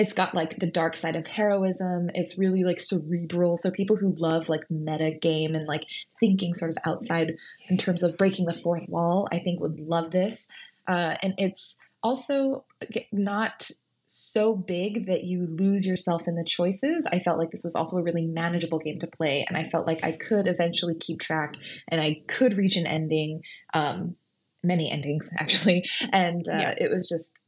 it's 0.00 0.14
got 0.14 0.34
like 0.34 0.58
the 0.58 0.70
dark 0.70 0.96
side 0.96 1.14
of 1.14 1.26
heroism. 1.26 2.10
It's 2.14 2.38
really 2.38 2.64
like 2.64 2.80
cerebral. 2.80 3.56
So 3.58 3.70
people 3.70 3.96
who 3.96 4.14
love 4.18 4.48
like 4.48 4.64
meta 4.70 5.10
game 5.10 5.54
and 5.54 5.66
like 5.68 5.84
thinking 6.18 6.54
sort 6.54 6.70
of 6.70 6.78
outside 6.86 7.34
in 7.68 7.76
terms 7.76 8.02
of 8.02 8.16
breaking 8.16 8.46
the 8.46 8.54
fourth 8.54 8.88
wall 8.88 9.28
i 9.30 9.38
think 9.38 9.60
would 9.60 9.78
love 9.80 10.10
this. 10.10 10.48
Uh, 10.88 11.14
and 11.22 11.34
it's 11.38 11.78
also 12.02 12.64
not 13.12 13.70
so 14.06 14.56
big 14.56 15.06
that 15.06 15.22
you 15.24 15.46
lose 15.46 15.86
yourself 15.86 16.26
in 16.26 16.34
the 16.34 16.44
choices. 16.44 17.06
I 17.12 17.18
felt 17.20 17.38
like 17.38 17.50
this 17.50 17.62
was 17.62 17.76
also 17.76 17.96
a 17.98 18.02
really 18.02 18.26
manageable 18.26 18.78
game 18.78 18.98
to 19.00 19.06
play 19.06 19.44
and 19.46 19.56
i 19.56 19.64
felt 19.64 19.86
like 19.86 20.02
i 20.02 20.12
could 20.12 20.48
eventually 20.48 20.96
keep 21.06 21.20
track 21.20 21.54
and 21.88 22.00
i 22.00 22.22
could 22.26 22.54
reach 22.56 22.76
an 22.76 22.86
ending 22.86 23.42
um, 23.74 24.16
many 24.62 24.90
endings 24.90 25.30
actually. 25.38 25.84
And 26.12 26.48
uh, 26.48 26.52
Yeah. 26.64 26.74
it 26.84 26.90
was 26.90 27.08
just 27.08 27.46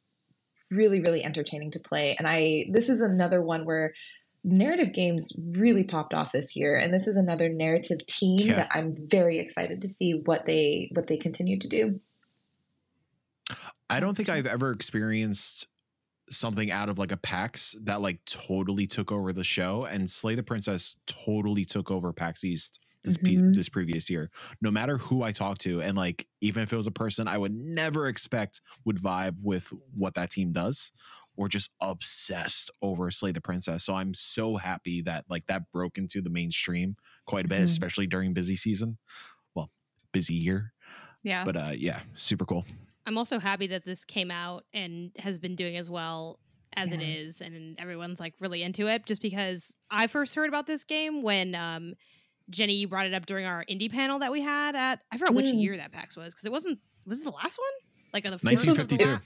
really 0.73 1.01
really 1.01 1.25
entertaining 1.25 1.71
to 1.73 1.81
play. 1.81 2.15
And 2.19 2.27
i 2.27 2.65
this 2.71 2.89
is 2.89 3.01
another 3.01 3.43
one 3.43 3.65
where 3.65 3.95
narrative 4.45 4.93
games 4.93 5.33
really 5.53 5.85
popped 5.85 6.15
off 6.15 6.33
this 6.33 6.57
year. 6.57 6.77
And 6.77 6.93
this 6.93 7.07
is 7.07 7.17
another 7.17 7.49
narrative 7.49 8.05
team 8.07 8.39
Yeah. 8.41 8.57
that 8.57 8.69
i'm 8.73 8.97
very 9.09 9.39
excited 9.39 9.81
to 9.83 9.89
see 9.89 10.21
what 10.25 10.47
they 10.47 10.91
what 10.95 11.07
they 11.07 11.17
continue 11.17 11.59
to 11.59 11.69
do. 11.69 12.01
I 13.91 14.01
don't 14.01 14.17
think 14.17 14.29
I've 14.29 14.47
ever 14.47 14.71
experienced 14.73 15.67
something 16.31 16.71
out 16.71 16.89
of 16.89 16.99
like 16.99 17.13
a 17.13 17.17
PAX 17.19 17.77
that 17.83 18.01
like 18.01 18.25
totally 18.25 18.87
took 18.87 19.13
over 19.13 19.33
the 19.33 19.45
show. 19.45 19.85
And 19.85 20.11
Slay 20.11 20.35
the 20.35 20.43
Princess 20.43 20.97
totally 21.07 21.65
took 21.67 21.91
over 21.91 22.13
PAX 22.13 22.43
East 22.43 22.81
this 23.05 23.17
pe- 23.17 23.37
Mhm. 23.37 23.55
this 23.55 23.69
previous 23.69 24.09
year. 24.11 24.31
No 24.61 24.71
matter 24.71 24.99
who 24.99 25.23
I 25.23 25.33
talk 25.33 25.59
to 25.59 25.81
and 25.83 25.97
like 25.97 26.29
even 26.41 26.63
if 26.63 26.73
it 26.73 26.77
was 26.77 26.87
a 26.87 26.91
person 26.93 27.29
I 27.29 27.39
would 27.39 27.53
never 27.55 28.07
expect 28.09 28.61
would 28.85 28.97
vibe 28.97 29.37
with 29.43 29.73
what 29.95 30.15
that 30.15 30.31
team 30.31 30.53
does 30.53 30.93
or 31.37 31.49
just 31.49 31.73
obsessed 31.81 32.71
over 32.83 33.11
Slay 33.11 33.33
the 33.33 33.41
Princess. 33.41 33.85
So 33.85 33.95
I'm 33.95 34.15
so 34.15 34.57
happy 34.57 35.01
that 35.03 35.25
like 35.29 35.47
that 35.47 35.71
broke 35.73 35.99
into 35.99 36.21
the 36.23 36.31
mainstream 36.31 36.97
quite 37.27 37.45
a 37.47 37.49
bit 37.49 37.61
Mhm. 37.61 37.65
especially 37.65 38.07
during 38.07 38.35
busy 38.35 38.57
season. 38.57 38.99
Well, 39.55 39.71
busy 40.13 40.35
year. 40.35 40.73
Yeah. 41.23 41.45
But 41.45 41.57
uh 41.57 41.73
yeah, 41.77 42.03
super 42.17 42.45
cool. 42.45 42.65
I'm 43.07 43.19
also 43.19 43.41
happy 43.41 43.67
that 43.69 43.85
this 43.85 44.05
came 44.05 44.31
out 44.31 44.65
and 44.73 45.11
has 45.19 45.39
been 45.41 45.57
doing 45.57 45.77
as 45.77 45.91
well 45.91 46.39
as 46.75 46.91
it 46.93 47.01
Yeah. 47.01 47.07
is, 47.07 47.41
and 47.41 47.79
everyone's 47.79 48.21
like 48.21 48.35
really 48.41 48.63
into 48.63 48.87
it. 48.89 49.05
Just 49.07 49.21
because 49.21 49.75
I 49.91 50.07
first 50.07 50.35
heard 50.35 50.49
about 50.49 50.67
this 50.67 50.85
game 50.85 51.23
when 51.23 51.55
um, 51.55 51.95
Jenny 52.53 52.75
you 52.75 52.87
brought 52.89 53.07
it 53.07 53.15
up 53.15 53.27
during 53.27 53.45
our 53.47 53.65
indie 53.69 53.91
panel 53.91 54.21
that 54.21 54.31
we 54.31 54.41
had 54.41 54.77
at 54.77 55.01
I 55.11 55.19
forgot 55.19 55.35
which 55.35 55.47
Mm. 55.47 55.61
year 55.61 55.77
that 55.79 55.91
PAX 55.93 56.17
was 56.17 56.33
because 56.33 56.47
it 56.47 56.53
wasn't 56.53 56.79
was 57.07 57.21
it 57.23 57.25
the 57.25 57.31
last 57.33 57.59
one 57.59 57.73
like 58.15 58.25
on 58.25 58.31
the 58.31 58.39
first 58.39 58.67
1952. 58.67 59.19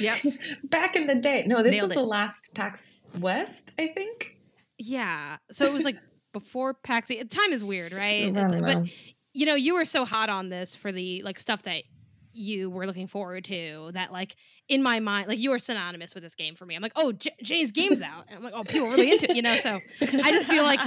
Yep. 0.00 0.18
back 0.64 0.96
in 0.96 1.06
the 1.06 1.14
day 1.14 1.44
no 1.46 1.62
this 1.62 1.76
Nailed 1.76 1.90
was 1.90 1.90
it. 1.92 2.00
the 2.00 2.06
last 2.06 2.54
pax 2.56 3.06
west 3.20 3.72
i 3.78 3.86
think 3.88 4.36
Yeah, 4.78 5.36
so 5.52 5.64
it 5.66 5.72
was 5.72 5.84
like 5.84 5.96
before 6.32 6.74
PAX. 6.74 7.08
Time 7.08 7.52
is 7.52 7.62
weird, 7.62 7.92
right? 7.92 8.24
I 8.26 8.30
don't 8.30 8.60
But 8.60 8.74
know. 8.78 8.86
you 9.34 9.46
know, 9.46 9.54
you 9.54 9.74
were 9.74 9.84
so 9.84 10.04
hot 10.04 10.28
on 10.28 10.48
this 10.48 10.74
for 10.74 10.90
the 10.90 11.22
like 11.22 11.38
stuff 11.38 11.62
that 11.62 11.84
you 12.34 12.70
were 12.70 12.86
looking 12.86 13.06
forward 13.06 13.44
to 13.44 13.90
that 13.94 14.12
like 14.12 14.36
in 14.68 14.82
my 14.82 15.00
mind 15.00 15.28
like 15.28 15.38
you 15.38 15.50
were 15.50 15.58
synonymous 15.58 16.14
with 16.14 16.22
this 16.22 16.34
game 16.34 16.54
for 16.54 16.66
me. 16.66 16.74
I'm 16.74 16.82
like 16.82 16.92
oh 16.96 17.12
J- 17.12 17.34
jay's 17.42 17.70
game's 17.70 18.02
out. 18.02 18.24
And 18.28 18.36
i'm 18.36 18.42
like 18.44 18.54
oh 18.54 18.64
people 18.64 18.88
are 18.88 18.90
really 18.90 19.12
into 19.12 19.30
it 19.30 19.36
you 19.36 19.42
know? 19.42 19.56
So 19.58 19.78
I 20.00 20.30
just 20.30 20.50
feel 20.50 20.64
like 20.64 20.80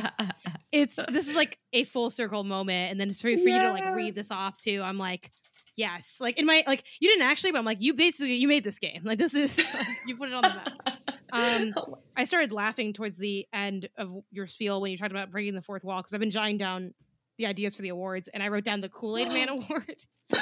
it's 0.72 0.98
this 1.12 1.28
is 1.28 1.36
like 1.36 1.58
a 1.74 1.84
full 1.84 2.10
circle 2.10 2.44
moment. 2.44 2.92
And 2.92 3.00
then 3.00 3.10
just 3.10 3.22
for, 3.22 3.28
for 3.30 3.50
you 3.50 3.60
to 3.60 3.72
like 3.72 3.96
read 3.96 4.16
this 4.16 4.32
off 4.32 4.58
too. 4.58 4.82
I'm 4.84 4.98
like 4.98 5.32
yes. 5.76 6.18
Like 6.20 6.38
in 6.38 6.46
my 6.46 6.64
like 6.68 6.84
you 7.00 7.10
didn't 7.10 7.28
actually 7.28 7.52
but 7.52 7.60
i'm 7.60 7.66
like 7.66 7.82
you 7.82 7.94
basically 7.94 8.36
you 8.36 8.48
made 8.48 8.64
this 8.64 8.80
game. 8.80 9.02
Like 9.04 9.20
this 9.20 9.34
is 9.34 9.58
you 10.06 10.18
put 10.18 10.30
it 10.30 10.36
on 10.36 10.42
the 10.44 10.50
map. 10.50 10.74
Um 11.30 11.74
I 12.16 12.24
started 12.24 12.54
laughing 12.54 12.94
towards 12.94 13.18
the 13.18 13.46
end 13.52 13.90
of 13.98 14.10
your 14.32 14.48
spiel 14.48 14.80
when 14.80 14.92
you 14.92 14.98
talked 14.98 15.12
about 15.12 15.30
breaking 15.30 15.56
the 15.56 15.62
fourth 15.62 15.84
wall 15.84 16.00
because 16.00 16.14
I've 16.14 16.22
been 16.22 16.32
jotting 16.32 16.58
down 16.58 16.94
the 17.38 17.46
ideas 17.46 17.76
for 17.76 17.82
the 17.82 17.90
awards 17.90 18.28
and 18.30 18.42
I 18.44 18.48
wrote 18.50 18.64
down 18.64 18.82
the 18.82 18.90
Kool 18.90 19.18
Aid 19.18 19.28
Man 19.30 19.50
award. 19.56 20.04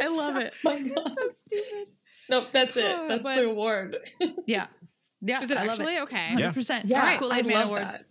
I 0.00 0.08
love 0.10 0.36
it. 0.36 0.52
my 0.64 0.74
it's 0.76 0.94
God. 0.94 1.12
so 1.18 1.28
stupid. 1.30 1.88
nope 2.28 2.48
that's 2.52 2.76
it 2.76 2.84
Uh, 2.84 3.08
that's 3.08 3.22
but- 3.22 3.36
the 3.36 3.44
award 3.48 3.96
Yeah. 4.46 4.66
Yeah. 5.20 5.42
Is 5.42 5.50
it 5.50 5.56
I 5.58 5.62
love 5.64 5.80
actually 5.80 5.96
it. 5.96 6.02
okay? 6.02 6.34
Yeah. 6.38 6.52
100%. 6.52 6.82
yeah 6.84 7.16
Kool-Aid 7.18 7.46
Man 7.46 7.54
love 7.56 7.66
Award. 7.66 7.82
that. 7.82 8.04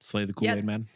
Slay 0.00 0.24
the 0.24 0.32
Kool-Aid 0.32 0.64
man. 0.64 0.88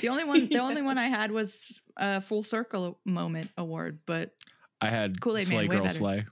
The 0.00 0.08
only 0.10 0.22
one 0.24 0.46
the 0.48 0.58
only 0.58 0.82
one 0.82 0.96
I 1.06 1.06
had 1.08 1.32
was 1.32 1.80
a 1.96 2.20
full 2.20 2.44
circle 2.44 3.00
moment 3.04 3.50
award, 3.58 3.98
but 4.06 4.30
I 4.80 4.88
had 4.90 5.20
Kool-Aid 5.20 5.48
Man, 5.48 5.58
way 5.58 5.66
Girl 5.66 5.82
better. 5.82 5.94
Slay. 5.94 6.26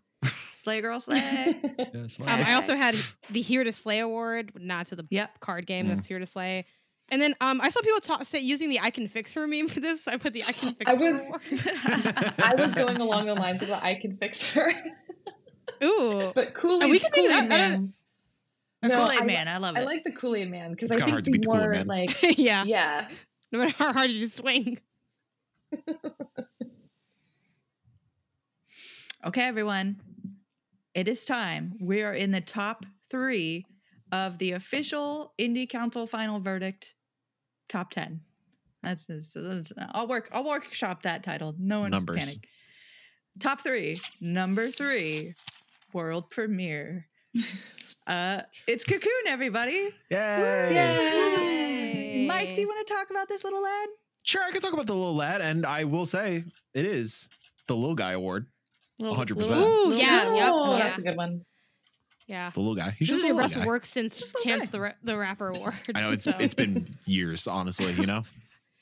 Slay 0.63 0.81
girl 0.81 1.01
slay. 1.01 1.19
Yeah, 1.79 2.07
Slay. 2.09 2.27
Um, 2.27 2.41
I 2.47 2.55
also 2.55 2.77
had 2.77 2.95
the 3.31 3.41
Here 3.41 3.65
to 3.65 3.73
Slay 3.73 4.01
award, 4.01 4.53
not 4.57 4.87
to 4.87 4.97
the 4.97 5.07
yep. 5.11 5.41
card 5.41 5.67
game 5.67 5.87
Mm. 5.87 5.89
that's 5.91 6.07
Here 6.07 6.19
to 6.19 6.27
Slay. 6.27 6.67
And 7.13 7.21
then 7.21 7.35
um, 7.41 7.61
I 7.61 7.71
saw 7.71 7.81
people 7.81 8.01
talk, 8.01 8.25
say 8.25 8.39
using 8.41 8.69
the 8.69 8.79
I 8.81 8.91
can 8.91 9.09
fix 9.09 9.35
her 9.35 9.47
meme 9.47 9.69
for 9.69 9.81
this. 9.81 10.05
So 10.05 10.13
I 10.13 10.17
put 10.17 10.33
the 10.33 10.45
I 10.45 10.53
can 10.53 10.75
fix 10.75 10.91
I 10.91 10.97
her. 10.97 11.13
was- 11.13 12.33
I 12.39 12.55
was 12.57 12.75
going 12.75 12.99
along 12.99 13.27
the 13.27 13.35
lines 13.35 13.63
of 13.63 13.69
the 13.69 13.83
I 13.85 13.95
can 13.97 14.17
fix 14.17 14.43
her. 14.51 14.71
Ooh, 15.85 16.31
but 16.35 16.53
Kool 16.55 16.83
Aid 16.83 16.91
we 16.91 16.99
Kool-Aid 17.01 17.31
that- 17.31 17.49
Man. 17.49 17.95
A 18.83 18.89
No, 18.89 19.03
Kool-Aid 19.03 19.21
I- 19.23 19.25
Man. 19.25 19.49
I 19.49 19.57
love 19.59 19.77
it. 19.77 19.81
I 19.81 19.85
like 19.85 20.05
the 20.05 20.13
Kool 20.13 20.37
Aid 20.37 20.51
Man 20.51 20.71
because 20.73 20.91
I 20.91 20.97
kinda 20.97 21.11
hard 21.13 21.25
think 21.25 21.25
to 21.25 21.31
the 21.33 21.39
beat 21.39 21.51
the 21.51 21.59
more 21.59 21.71
Man. 21.71 21.87
like 21.87 22.39
yeah. 22.39 22.65
yeah. 22.65 23.09
No 23.51 23.59
matter 23.59 23.75
how 23.77 23.93
hard 23.93 24.11
you 24.11 24.29
swing. 24.29 24.79
Okay, 29.27 29.43
everyone. 29.43 29.97
It 30.95 31.09
is 31.09 31.25
time. 31.25 31.75
We 31.81 32.03
are 32.03 32.15
in 32.15 32.31
the 32.33 32.41
top 32.41 32.85
three 33.11 33.65
of 34.13 34.39
the 34.39 34.53
official 34.53 35.35
Indie 35.39 35.69
Council 35.69 36.07
final 36.07 36.41
verdict 36.41 36.95
top 37.69 37.91
10. 37.91 38.21
That's, 38.83 39.05
that's, 39.05 39.35
that's- 39.35 39.73
I'll 39.93 40.09
work, 40.09 40.29
I'll 40.33 40.45
workshop 40.45 41.03
that 41.03 41.23
title. 41.23 41.55
No 41.59 41.81
one 41.81 41.91
Numbers. 41.91 42.19
panic. 42.19 42.49
Top 43.39 43.61
three. 43.61 44.01
Number 44.21 44.71
three, 44.71 45.35
world 45.93 46.31
premiere. 46.31 47.07
uh, 48.07 48.41
it's 48.67 48.85
Cocoon, 48.85 49.11
everybody. 49.29 49.91
Yay! 50.11 50.75
Yay! 50.75 52.27
Mike, 52.27 52.55
do 52.55 52.61
you 52.61 52.67
want 52.67 52.87
to 52.87 52.93
talk 52.95 53.11
about 53.11 53.29
this 53.29 53.45
little 53.45 53.63
lad? 53.63 53.89
Sure, 54.23 54.43
I 54.43 54.51
can 54.51 54.61
talk 54.61 54.73
about 54.73 54.87
the 54.87 54.95
little 54.95 55.15
lad, 55.15 55.41
and 55.41 55.65
I 55.65 55.85
will 55.85 56.07
say 56.07 56.45
it 56.75 56.85
is 56.85 57.29
the 57.69 57.77
little 57.77 57.95
guy 57.95 58.13
award. 58.13 58.47
Little, 59.01 59.17
100%. 59.17 59.57
Ooh, 59.57 59.95
yeah, 59.97 60.27
guy. 60.27 60.35
yep, 60.37 60.51
Oh, 60.53 60.77
yeah. 60.77 60.83
that's 60.85 60.99
a 60.99 61.03
good 61.03 61.17
one. 61.17 61.45
Yeah. 62.27 62.51
The 62.55 62.61
little 62.61 62.77
guy. 62.77 62.95
He's 62.99 63.09
this 63.09 63.17
just 63.17 63.19
is 63.19 63.25
a 63.25 63.27
your 63.29 63.37
best 63.43 63.57
guy. 63.57 63.67
work 63.67 63.85
since 63.87 64.19
Just 64.19 64.35
a 64.35 64.39
little 64.39 64.53
Chance 64.53 64.69
guy. 64.69 64.73
the, 64.73 64.81
Ra- 64.81 64.93
the 65.03 65.17
Rapper 65.19 65.53
Award. 65.57 65.75
I 65.95 66.03
know 66.03 66.13
it's 66.13 66.23
so- 66.25 66.35
it's 66.39 66.55
been 66.55 66.87
years, 67.07 67.47
honestly. 67.49 67.93
You 67.95 68.07
know, 68.07 68.23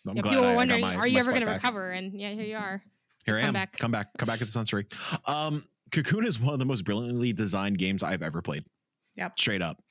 I'm 0.08 0.16
Yeah, 0.16 0.22
glad 0.22 0.32
people 0.32 0.44
I- 0.44 0.48
I 0.48 0.50
were 0.50 0.52
got 0.52 0.56
wondering, 0.56 0.80
my- 0.82 0.94
are 0.96 0.98
my 0.98 1.06
you 1.06 1.18
ever 1.18 1.30
going 1.30 1.40
to 1.40 1.46
back. 1.46 1.62
recover? 1.62 1.90
And 1.92 2.12
yeah, 2.20 2.30
here 2.32 2.44
you 2.44 2.56
are. 2.56 2.82
Here 3.24 3.36
I 3.36 3.40
Come 3.40 3.48
am. 3.48 3.52
back. 3.54 3.78
Come 3.78 3.90
back. 3.90 4.08
Come 4.18 4.26
back 4.26 4.42
at 4.42 4.48
the 4.50 4.58
Sunstory. 4.58 4.86
Um, 5.28 5.64
Cocoon 5.92 6.26
is 6.26 6.38
one 6.40 6.52
of 6.52 6.58
the 6.58 6.66
most 6.66 6.84
brilliantly 6.84 7.32
designed 7.32 7.78
games 7.78 8.02
I've 8.02 8.22
ever 8.22 8.42
played. 8.42 8.64
Yep. 9.16 9.38
Straight 9.38 9.62
up. 9.62 9.82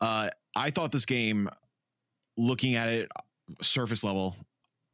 Uh, 0.00 0.30
I 0.56 0.70
thought 0.70 0.90
this 0.92 1.06
game, 1.06 1.48
looking 2.36 2.74
at 2.76 2.88
it 2.88 3.08
surface 3.62 4.02
level, 4.04 4.36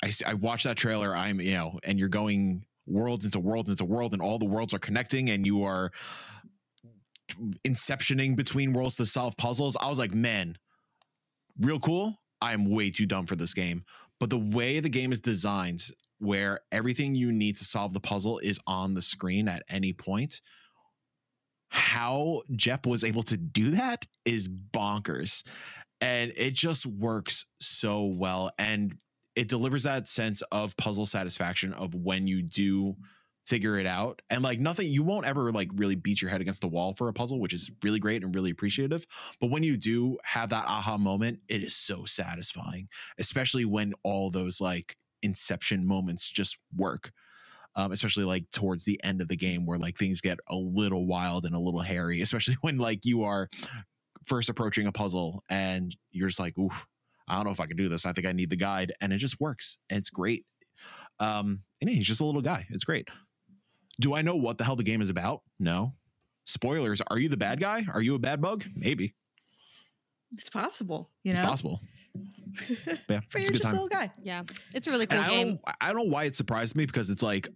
I, 0.02 0.12
I 0.26 0.34
watched 0.34 0.64
that 0.64 0.76
trailer. 0.76 1.14
I'm, 1.14 1.40
you 1.40 1.52
know, 1.54 1.78
and 1.84 1.98
you're 1.98 2.08
going 2.08 2.64
worlds 2.86 3.24
into 3.24 3.40
world 3.40 3.68
into 3.68 3.84
world, 3.84 4.12
and 4.12 4.22
all 4.22 4.38
the 4.38 4.44
worlds 4.44 4.74
are 4.74 4.78
connecting, 4.78 5.30
and 5.30 5.46
you 5.46 5.64
are 5.64 5.90
inceptioning 7.66 8.36
between 8.36 8.72
worlds 8.72 8.96
to 8.96 9.06
solve 9.06 9.36
puzzles. 9.36 9.76
I 9.80 9.88
was 9.88 9.98
like, 9.98 10.14
man, 10.14 10.58
real 11.58 11.80
cool. 11.80 12.20
I 12.40 12.52
am 12.52 12.70
way 12.70 12.90
too 12.90 13.06
dumb 13.06 13.26
for 13.26 13.36
this 13.36 13.54
game. 13.54 13.84
But 14.20 14.30
the 14.30 14.38
way 14.38 14.80
the 14.80 14.88
game 14.88 15.12
is 15.12 15.20
designed, 15.20 15.86
where 16.18 16.60
everything 16.70 17.14
you 17.14 17.32
need 17.32 17.56
to 17.56 17.64
solve 17.64 17.92
the 17.92 18.00
puzzle 18.00 18.38
is 18.38 18.60
on 18.66 18.94
the 18.94 19.02
screen 19.02 19.48
at 19.48 19.62
any 19.68 19.92
point, 19.92 20.40
how 21.68 22.42
Jeppe 22.52 22.86
was 22.86 23.02
able 23.02 23.24
to 23.24 23.36
do 23.36 23.72
that 23.72 24.06
is 24.24 24.48
bonkers. 24.48 25.42
And 26.00 26.32
it 26.36 26.52
just 26.52 26.86
works 26.86 27.46
so 27.60 28.04
well. 28.04 28.50
And 28.58 28.98
it 29.36 29.48
delivers 29.48 29.82
that 29.82 30.08
sense 30.08 30.42
of 30.52 30.76
puzzle 30.76 31.06
satisfaction 31.06 31.72
of 31.72 31.94
when 31.94 32.26
you 32.26 32.42
do 32.42 32.96
figure 33.46 33.78
it 33.78 33.86
out. 33.86 34.22
And 34.30 34.42
like 34.42 34.58
nothing, 34.58 34.88
you 34.88 35.02
won't 35.02 35.26
ever 35.26 35.52
like 35.52 35.68
really 35.74 35.96
beat 35.96 36.22
your 36.22 36.30
head 36.30 36.40
against 36.40 36.62
the 36.62 36.68
wall 36.68 36.94
for 36.94 37.08
a 37.08 37.12
puzzle, 37.12 37.40
which 37.40 37.52
is 37.52 37.70
really 37.82 37.98
great 37.98 38.22
and 38.24 38.34
really 38.34 38.50
appreciative. 38.50 39.06
But 39.40 39.50
when 39.50 39.62
you 39.62 39.76
do 39.76 40.18
have 40.24 40.50
that 40.50 40.64
aha 40.66 40.96
moment, 40.96 41.40
it 41.48 41.62
is 41.62 41.76
so 41.76 42.04
satisfying, 42.04 42.88
especially 43.18 43.64
when 43.64 43.92
all 44.02 44.30
those 44.30 44.60
like 44.60 44.96
inception 45.22 45.86
moments 45.86 46.30
just 46.30 46.56
work. 46.74 47.10
Um, 47.76 47.90
especially 47.90 48.22
like 48.22 48.48
towards 48.52 48.84
the 48.84 49.02
end 49.02 49.20
of 49.20 49.26
the 49.26 49.36
game 49.36 49.66
where 49.66 49.80
like 49.80 49.98
things 49.98 50.20
get 50.20 50.38
a 50.48 50.54
little 50.54 51.08
wild 51.08 51.44
and 51.44 51.56
a 51.56 51.58
little 51.58 51.80
hairy, 51.80 52.20
especially 52.20 52.54
when 52.60 52.78
like 52.78 53.04
you 53.04 53.24
are 53.24 53.48
first 54.24 54.48
approaching 54.48 54.86
a 54.86 54.92
puzzle 54.92 55.42
and 55.48 55.96
you're 56.12 56.28
just 56.28 56.38
like, 56.38 56.56
oof, 56.56 56.86
I 57.28 57.36
don't 57.36 57.44
know 57.44 57.50
if 57.50 57.60
I 57.60 57.66
can 57.66 57.76
do 57.76 57.88
this. 57.88 58.04
I 58.06 58.12
think 58.12 58.26
I 58.26 58.32
need 58.32 58.50
the 58.50 58.56
guide. 58.56 58.92
And 59.00 59.12
it 59.12 59.18
just 59.18 59.40
works. 59.40 59.78
It's 59.88 60.10
great. 60.10 60.44
Um, 61.20 61.60
and 61.80 61.88
yeah, 61.90 61.96
he's 61.96 62.06
just 62.06 62.20
a 62.20 62.24
little 62.24 62.42
guy. 62.42 62.66
It's 62.70 62.84
great. 62.84 63.08
Do 64.00 64.14
I 64.14 64.22
know 64.22 64.34
what 64.36 64.58
the 64.58 64.64
hell 64.64 64.76
the 64.76 64.82
game 64.82 65.00
is 65.00 65.10
about? 65.10 65.42
No. 65.58 65.94
Spoilers. 66.46 67.00
Are 67.08 67.18
you 67.18 67.28
the 67.28 67.36
bad 67.36 67.60
guy? 67.60 67.84
Are 67.92 68.02
you 68.02 68.14
a 68.14 68.18
bad 68.18 68.40
bug? 68.40 68.64
Maybe. 68.74 69.14
It's 70.36 70.50
possible, 70.50 71.10
you 71.22 71.30
It's 71.30 71.40
know. 71.40 71.46
possible. 71.46 71.80
Yeah, 73.08 73.20
For 73.28 73.38
it's 73.38 73.40
you're 73.40 73.42
a 73.42 73.44
good 73.46 73.52
just 73.54 73.60
a 73.60 73.62
time. 73.64 73.72
little 73.72 73.88
guy. 73.88 74.12
Yeah. 74.22 74.42
It's 74.72 74.86
a 74.86 74.90
really 74.90 75.06
cool 75.06 75.18
And 75.18 75.24
I 75.26 75.28
don't, 75.28 75.36
game. 75.46 75.54
know, 75.54 75.72
I 75.80 75.86
don't 75.92 75.96
know 76.06 76.12
why 76.12 76.24
it 76.24 76.34
surprised 76.36 76.76
me 76.76 76.86
because 76.86 77.10
it's 77.10 77.22
like, 77.22 77.48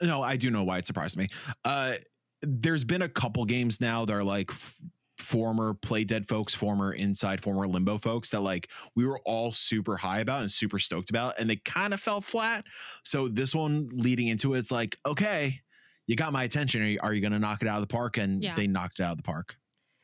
no, 0.00 0.22
I 0.22 0.36
do 0.36 0.50
know 0.50 0.64
why 0.64 0.78
it 0.78 0.86
surprised 0.86 1.16
me. 1.18 1.28
Uh, 1.64 1.94
there's 2.40 2.84
been 2.84 3.02
a 3.02 3.08
couple 3.08 3.44
games 3.44 3.80
now 3.82 4.04
that 4.06 4.12
are 4.14 4.24
like 4.24 4.50
f- 4.50 4.74
former 5.18 5.74
Play 5.74 6.04
Dead 6.04 6.26
folks, 6.26 6.54
former 6.54 6.92
Inside, 6.92 7.40
former 7.42 7.66
Limbo 7.66 7.98
folks 7.98 8.30
that 8.30 8.40
like 8.40 8.70
we 8.94 9.06
were 9.06 9.20
all 9.20 9.52
super 9.52 9.96
high 9.96 10.20
about 10.20 10.40
and 10.40 10.50
super 10.50 10.78
stoked 10.78 11.10
about, 11.10 11.38
and 11.38 11.48
they 11.48 11.56
kind 11.56 11.94
of 11.94 12.00
fell 12.00 12.20
flat. 12.20 12.64
So 13.04 13.28
this 13.28 13.54
one 13.54 13.88
leading 13.92 14.28
into 14.28 14.54
it, 14.54 14.58
it's 14.58 14.70
like, 14.72 14.98
okay, 15.06 15.60
you 16.06 16.16
got 16.16 16.32
my 16.32 16.44
attention. 16.44 16.82
Are 16.82 16.86
you, 16.86 16.98
are 17.02 17.12
you 17.14 17.20
going 17.20 17.32
to 17.32 17.38
knock 17.38 17.62
it 17.62 17.68
out 17.68 17.80
of 17.82 17.88
the 17.88 17.92
park? 17.92 18.18
And 18.18 18.42
Yeah. 18.42 18.54
they 18.54 18.66
knocked 18.66 19.00
it 19.00 19.04
out 19.04 19.12
of 19.12 19.16
the 19.18 19.22
park. 19.22 19.56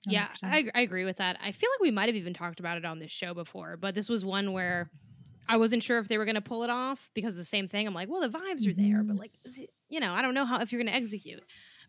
Yeah, 0.09 0.29
100%. 0.29 0.39
I, 0.45 0.71
I 0.75 0.81
agree 0.83 1.05
with 1.05 1.19
that. 1.19 1.37
I 1.43 1.53
feel 1.53 1.69
like 1.75 1.81
we 1.81 1.91
might 1.91 2.09
have 2.09 2.17
even 2.17 2.33
talked 2.33 2.59
about 2.59 2.79
it 2.79 2.85
on 2.87 2.99
this 3.01 3.13
show 3.13 3.35
before, 3.35 3.77
but 3.77 3.95
this 3.95 4.09
was 4.09 4.25
one 4.25 4.53
where 4.53 4.91
I 5.49 5.57
wasn't 5.59 5.83
sure 5.83 5.99
if 5.99 6.09
they 6.09 6.17
were 6.17 6.25
going 6.25 6.37
to 6.37 6.41
pull 6.41 6.63
it 6.63 6.71
off 6.71 7.11
because 7.15 7.35
of 7.35 7.39
the 7.39 7.45
same 7.45 7.69
thing. 7.69 7.87
I'm 7.87 7.93
like, 7.95 8.09
well, 8.09 8.23
the 8.23 8.29
vibes 8.31 8.67
are 8.67 8.73
there, 8.73 9.03
but 9.03 9.17
like, 9.17 9.33
is 9.45 9.59
it, 9.59 9.71
you 9.89 10.01
know, 10.01 10.15
I 10.15 10.23
don't 10.23 10.33
know 10.33 10.47
how 10.47 10.61
if 10.61 10.73
you're 10.73 10.81
going 10.83 10.93
to 10.93 10.97
execute. 10.99 11.43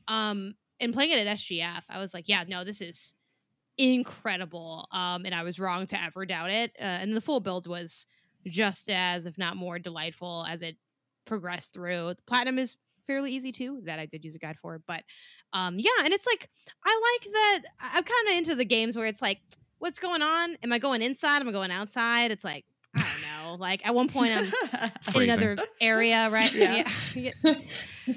Um, 0.08 0.56
and 0.82 0.94
playing 0.94 1.12
it 1.12 1.26
at 1.26 1.38
SGF, 1.38 1.84
I 1.90 2.00
was 2.00 2.14
like, 2.14 2.28
yeah, 2.28 2.44
no, 2.48 2.66
this 2.66 2.82
is 2.82 3.14
incredible. 3.78 4.88
Um, 4.92 5.26
and 5.26 5.34
I 5.34 5.44
was 5.44 5.60
wrong 5.60 5.86
to 5.88 6.04
ever 6.04 6.26
doubt 6.26 6.50
it. 6.52 6.72
Uh, 6.80 6.84
and 6.84 7.16
the 7.16 7.22
full 7.22 7.40
build 7.40 7.68
was 7.68 8.06
just 8.46 8.90
as, 8.90 9.26
if 9.26 9.38
not 9.38 9.56
more, 9.56 9.80
delightful 9.80 10.46
as 10.50 10.62
it 10.62 10.76
progressed 11.26 11.74
through. 11.74 12.16
Platinum 12.26 12.60
is 12.60 12.76
fairly 13.08 13.32
easy 13.32 13.52
too. 13.52 13.82
That 13.86 14.00
I 14.00 14.06
did 14.06 14.26
use 14.26 14.36
a 14.36 14.40
guide 14.40 14.58
for, 14.58 14.82
but 14.86 15.04
um, 15.54 15.80
yeah, 15.80 15.90
and 16.04 16.14
it's 16.14 16.26
like 16.28 16.50
I 16.84 17.02
like 17.14 17.32
that. 17.34 17.60
I- 17.80 17.98
I'm 17.98 18.04
kind 18.04 18.28
of 18.30 18.38
into 18.38 18.56
the 18.56 18.66
games 18.66 18.98
where 18.98 19.06
it's 19.08 19.22
like, 19.22 19.40
what's 19.80 20.00
going 20.00 20.22
on? 20.22 20.58
Am 20.64 20.74
I 20.74 20.80
going 20.80 21.02
inside? 21.02 21.42
Am 21.42 21.48
I 21.48 21.52
going 21.52 21.72
outside? 21.72 22.32
It's 22.32 22.44
like 22.44 22.66
I 22.96 23.00
don't 23.04 23.22
know. 23.50 23.56
Like 23.56 23.86
at 23.86 23.96
one 23.96 24.10
point, 24.10 24.34
I'm 24.36 24.52
in 25.16 25.22
another 25.30 25.58
area, 25.80 26.30
right? 26.30 26.54
Yeah. 26.54 26.90
yeah. 27.16 27.32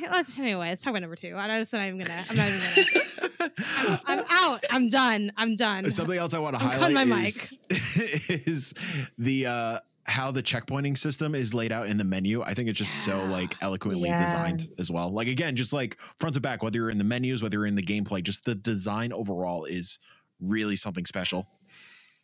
Yeah. 0.00 0.10
Let's- 0.12 0.38
anyway, 0.38 0.68
let's 0.68 0.82
talk 0.82 0.90
about 0.92 1.00
number 1.00 1.16
two. 1.16 1.34
I'm 1.36 1.60
just 1.60 1.72
not 1.72 1.86
even 1.86 1.98
gonna. 1.98 2.22
I'm 2.30 2.36
not 2.36 2.48
even 2.48 2.60
gonna. 2.60 3.50
I'm, 3.78 3.98
I'm 4.06 4.24
out. 4.30 4.64
I'm 4.70 4.88
done. 4.88 5.32
I'm 5.36 5.56
done. 5.56 5.90
Something 5.90 6.18
else 6.18 6.34
I 6.34 6.38
want 6.38 6.56
to 6.58 6.62
I'm 6.62 6.70
highlight 6.70 7.06
my 7.08 7.24
is, 7.26 7.64
is 8.28 8.74
the 9.16 9.46
uh 9.46 9.78
how 10.06 10.30
the 10.30 10.42
checkpointing 10.42 10.96
system 10.96 11.34
is 11.34 11.52
laid 11.52 11.70
out 11.70 11.86
in 11.86 11.98
the 11.98 12.04
menu. 12.04 12.42
I 12.42 12.54
think 12.54 12.68
it's 12.68 12.78
just 12.78 13.04
so 13.04 13.24
like 13.26 13.54
eloquently 13.60 14.08
Yeah. 14.08 14.24
designed 14.24 14.68
as 14.78 14.90
well. 14.90 15.10
Like 15.10 15.28
again, 15.28 15.54
just 15.56 15.72
like 15.72 15.98
front 16.18 16.34
to 16.34 16.40
back, 16.40 16.62
whether 16.62 16.78
you're 16.78 16.90
in 16.90 16.98
the 16.98 17.04
menus, 17.04 17.42
whether 17.42 17.58
you're 17.58 17.66
in 17.66 17.74
the 17.74 17.82
gameplay, 17.82 18.22
just 18.22 18.44
the 18.46 18.54
design 18.54 19.12
overall 19.12 19.64
is 19.64 19.98
really 20.40 20.76
something 20.76 21.04
special. 21.04 21.46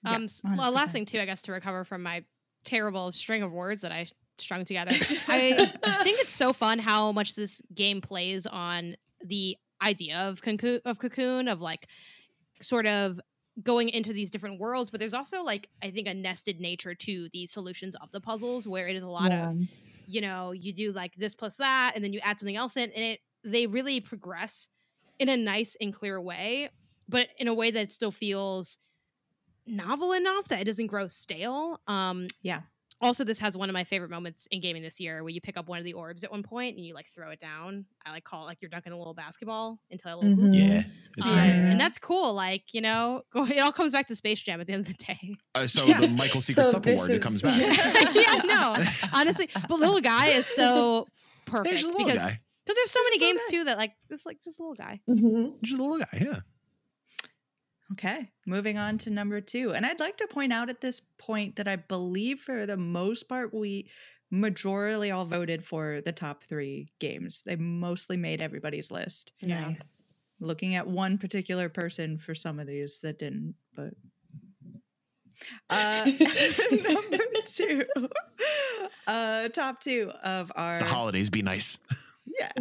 Yeah, 0.04 0.12
Um, 0.14 0.24
s- 0.24 0.40
well, 0.56 0.72
last 0.72 0.92
thing 0.92 1.04
too, 1.04 1.20
I 1.20 1.26
guess, 1.26 1.42
to 1.42 1.52
recover 1.52 1.84
from 1.84 2.02
my 2.02 2.22
terrible 2.64 3.12
string 3.12 3.42
of 3.42 3.52
words 3.52 3.82
that 3.82 3.92
I 3.92 4.06
strung 4.38 4.64
together. 4.64 4.90
I 5.28 5.70
think 6.02 6.20
it's 6.20 6.32
so 6.32 6.52
fun 6.52 6.78
how 6.78 7.12
much 7.12 7.34
this 7.34 7.60
game 7.74 8.00
plays 8.00 8.46
on 8.46 8.96
the 9.24 9.56
idea 9.82 10.18
of 10.28 10.42
cocoon, 10.42 10.80
of 10.84 10.98
cocoon 10.98 11.48
of 11.48 11.60
like 11.60 11.86
sort 12.60 12.86
of 12.86 13.20
going 13.62 13.88
into 13.88 14.12
these 14.12 14.30
different 14.30 14.58
worlds, 14.58 14.90
but 14.90 14.98
there's 15.00 15.14
also 15.14 15.42
like 15.44 15.68
I 15.82 15.90
think 15.90 16.08
a 16.08 16.14
nested 16.14 16.60
nature 16.60 16.94
to 16.94 17.28
the 17.32 17.46
solutions 17.46 17.94
of 17.96 18.10
the 18.10 18.20
puzzles 18.20 18.66
where 18.66 18.88
it 18.88 18.96
is 18.96 19.02
a 19.02 19.08
lot 19.08 19.30
of 19.32 19.54
you 20.06 20.20
know 20.20 20.52
you 20.52 20.72
do 20.72 20.92
like 20.92 21.14
this 21.14 21.34
plus 21.34 21.56
that 21.56 21.92
and 21.94 22.04
then 22.04 22.12
you 22.12 22.20
add 22.22 22.38
something 22.38 22.56
else 22.56 22.76
in 22.76 22.90
and 22.90 23.04
it 23.04 23.20
they 23.42 23.66
really 23.66 24.00
progress 24.00 24.68
in 25.18 25.28
a 25.30 25.36
nice 25.36 25.76
and 25.80 25.94
clear 25.94 26.20
way 26.20 26.68
but 27.08 27.28
in 27.38 27.48
a 27.48 27.54
way 27.54 27.70
that 27.70 27.90
still 27.90 28.10
feels 28.10 28.78
novel 29.66 30.12
enough 30.12 30.48
that 30.48 30.60
it 30.60 30.64
doesn't 30.64 30.88
grow 30.88 31.08
stale 31.08 31.80
um 31.86 32.26
Yeah. 32.42 32.60
Also 33.00 33.24
this 33.24 33.38
has 33.38 33.56
one 33.56 33.68
of 33.68 33.74
my 33.74 33.84
favorite 33.84 34.10
moments 34.10 34.46
in 34.50 34.60
gaming 34.60 34.82
this 34.82 34.98
year 35.00 35.22
where 35.22 35.30
you 35.30 35.40
pick 35.40 35.56
up 35.56 35.68
one 35.68 35.78
of 35.78 35.84
the 35.84 35.92
orbs 35.92 36.24
at 36.24 36.30
one 36.30 36.42
point 36.42 36.76
and 36.76 36.86
you 36.86 36.94
like 36.94 37.06
throw 37.08 37.30
it 37.30 37.40
down 37.40 37.84
i 38.06 38.10
like 38.12 38.24
call 38.24 38.42
it 38.44 38.46
like 38.46 38.58
you're 38.62 38.68
dunking 38.70 38.92
a 38.92 38.96
little 38.96 39.12
basketball 39.14 39.78
into 39.90 40.06
a 40.06 40.14
little 40.16 40.34
hoop 40.34 40.52
Mhm. 40.52 40.54
Yeah, 40.56 40.82
it's 41.18 41.28
Um, 41.28 41.34
great. 41.34 41.50
great. 41.50 41.70
and 41.72 41.80
that's 41.80 41.98
cool 41.98 42.32
like 42.34 42.72
you 42.72 42.80
know 42.80 43.22
it 43.34 43.58
all 43.58 43.72
comes 43.72 43.92
back 43.92 44.06
to 44.08 44.16
space 44.16 44.40
jam 44.42 44.60
at 44.60 44.66
the 44.66 44.72
end 44.72 44.86
of 44.88 44.96
the 44.96 45.04
day 45.04 45.36
Uh, 45.54 45.66
so 45.66 45.84
Yeah. 45.86 46.00
the 46.00 46.08
Michael 46.08 46.40
Secret 46.40 46.64
So 46.66 46.70
Stuff 46.70 46.82
this 46.84 46.94
Award 47.00 47.10
it 47.10 47.16
is- 47.18 47.22
comes 47.22 47.42
back. 47.42 47.60
yeah 48.14 48.42
no 48.44 48.76
honestly 49.14 49.48
but 49.68 49.78
little 49.78 50.00
guy 50.00 50.28
is 50.28 50.46
so 50.46 51.06
There's 51.46 51.62
perfect 51.64 51.82
little 51.84 51.98
because 52.06 52.22
guy. 52.22 52.40
Because 52.64 52.76
there's 52.76 52.90
so 52.92 53.02
many 53.02 53.18
games 53.18 53.40
guy. 53.50 53.58
too 53.58 53.64
that 53.64 53.76
like 53.76 53.92
this 54.08 54.24
like 54.24 54.38
just 54.42 54.58
a 54.58 54.62
little 54.62 54.74
guy. 54.74 54.98
Mhm. 55.06 55.60
Just 55.62 55.78
a 55.78 55.82
little 55.82 55.98
guy, 55.98 56.18
yeah. 56.18 56.40
Okay, 57.92 58.30
moving 58.46 58.78
on 58.78 58.98
to 58.98 59.10
number 59.10 59.40
two. 59.40 59.72
And 59.74 59.84
I'd 59.84 60.00
like 60.00 60.16
to 60.16 60.26
point 60.26 60.52
out 60.52 60.70
at 60.70 60.80
this 60.80 61.00
point 61.18 61.56
that 61.56 61.68
I 61.68 61.76
believe 61.76 62.40
for 62.40 62.66
the 62.66 62.76
most 62.76 63.28
part, 63.28 63.52
we 63.52 63.88
majorly 64.32 65.14
all 65.14 65.24
voted 65.24 65.64
for 65.64 66.00
the 66.00 66.12
top 66.12 66.44
three 66.44 66.88
games. 66.98 67.42
They 67.44 67.56
mostly 67.56 68.16
made 68.16 68.42
everybody's 68.42 68.90
list. 68.90 69.32
Yeah. 69.40 69.60
Nice. 69.60 70.08
Looking 70.40 70.74
at 70.74 70.86
one 70.86 71.18
particular 71.18 71.68
person 71.68 72.18
for 72.18 72.34
some 72.34 72.58
of 72.58 72.66
these 72.66 73.00
that 73.00 73.18
didn't, 73.18 73.54
but. 73.76 73.90
Uh, 75.68 76.04
number 76.88 77.18
two, 77.44 77.84
uh, 79.06 79.48
top 79.50 79.80
two 79.80 80.10
of 80.22 80.50
our 80.56 80.70
It's 80.70 80.78
the 80.78 80.86
holidays. 80.86 81.28
Be 81.28 81.42
nice. 81.42 81.78
yeah, 82.38 82.52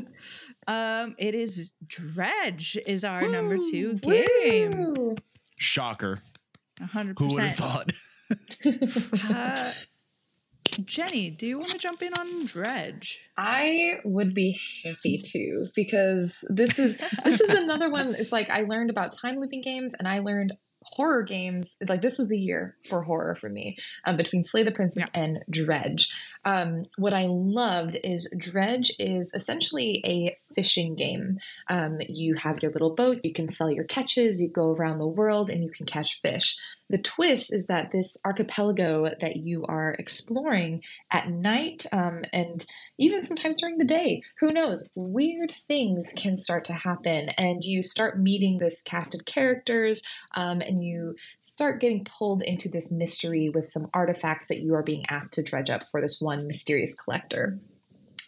um, 0.67 1.15
it 1.17 1.35
is 1.35 1.73
Dredge 1.87 2.77
is 2.85 3.03
our 3.03 3.27
number 3.27 3.57
two 3.57 3.95
game. 3.95 4.71
Woo! 4.95 5.15
Shocker. 5.57 6.19
A 6.81 6.85
hundred 6.85 7.17
Who 7.19 7.27
would 7.27 7.41
have 7.43 7.57
percent. 7.57 7.71
thought? 7.71 7.91
Uh, 9.29 9.73
Jenny, 10.85 11.29
do 11.29 11.45
you 11.45 11.59
want 11.59 11.69
to 11.71 11.77
jump 11.77 12.01
in 12.01 12.13
on 12.13 12.45
Dredge? 12.45 13.19
I 13.37 13.99
would 14.03 14.33
be 14.33 14.59
happy 14.83 15.21
to 15.23 15.67
because 15.75 16.43
this 16.49 16.79
is 16.79 16.97
this 17.25 17.41
is 17.41 17.49
another 17.53 17.89
one. 17.89 18.15
It's 18.15 18.31
like 18.31 18.49
I 18.49 18.63
learned 18.63 18.89
about 18.89 19.15
time 19.15 19.39
looping 19.39 19.61
games 19.61 19.93
and 19.93 20.07
I 20.07 20.19
learned 20.19 20.53
horror 20.85 21.23
games. 21.23 21.75
Like 21.87 22.01
this 22.01 22.17
was 22.17 22.27
the 22.27 22.39
year 22.39 22.75
for 22.89 23.01
horror 23.01 23.35
for 23.35 23.49
me 23.49 23.77
um, 24.05 24.17
between 24.17 24.43
Slay 24.43 24.63
the 24.63 24.71
Princess 24.71 25.09
and 25.13 25.43
Dredge. 25.49 26.09
Um, 26.45 26.85
what 26.97 27.13
I 27.13 27.25
loved 27.27 27.97
is 28.03 28.33
Dredge 28.37 28.91
is 28.99 29.31
essentially 29.33 30.01
a 30.05 30.37
fishing 30.55 30.95
game. 30.95 31.37
Um, 31.69 31.99
you 32.07 32.35
have 32.35 32.61
your 32.61 32.71
little 32.71 32.95
boat, 32.95 33.21
you 33.23 33.33
can 33.33 33.49
sell 33.49 33.71
your 33.71 33.85
catches, 33.85 34.41
you 34.41 34.49
go 34.49 34.71
around 34.71 34.99
the 34.99 35.07
world, 35.07 35.49
and 35.49 35.63
you 35.63 35.69
can 35.69 35.85
catch 35.85 36.21
fish. 36.21 36.57
The 36.89 36.97
twist 36.97 37.53
is 37.53 37.67
that 37.67 37.91
this 37.91 38.17
archipelago 38.25 39.09
that 39.19 39.37
you 39.37 39.65
are 39.65 39.95
exploring 39.97 40.83
at 41.11 41.29
night 41.29 41.85
um, 41.91 42.23
and 42.31 42.65
even 42.99 43.23
sometimes 43.23 43.59
during 43.59 43.77
the 43.77 43.85
day. 43.85 44.21
Who 44.39 44.49
knows? 44.49 44.89
Weird 44.95 45.51
things 45.51 46.13
can 46.15 46.37
start 46.37 46.65
to 46.65 46.73
happen, 46.73 47.29
and 47.29 47.63
you 47.63 47.81
start 47.81 48.19
meeting 48.19 48.57
this 48.57 48.81
cast 48.81 49.15
of 49.15 49.25
characters, 49.25 50.01
um, 50.35 50.61
and 50.61 50.83
you 50.83 51.15
start 51.41 51.81
getting 51.81 52.05
pulled 52.05 52.43
into 52.43 52.69
this 52.69 52.91
mystery 52.91 53.49
with 53.49 53.69
some 53.69 53.87
artifacts 53.93 54.47
that 54.47 54.59
you 54.59 54.75
are 54.75 54.83
being 54.83 55.05
asked 55.09 55.33
to 55.33 55.43
dredge 55.43 55.69
up 55.69 55.83
for 55.89 56.01
this 56.01 56.19
one 56.19 56.47
mysterious 56.47 56.95
collector. 56.95 57.59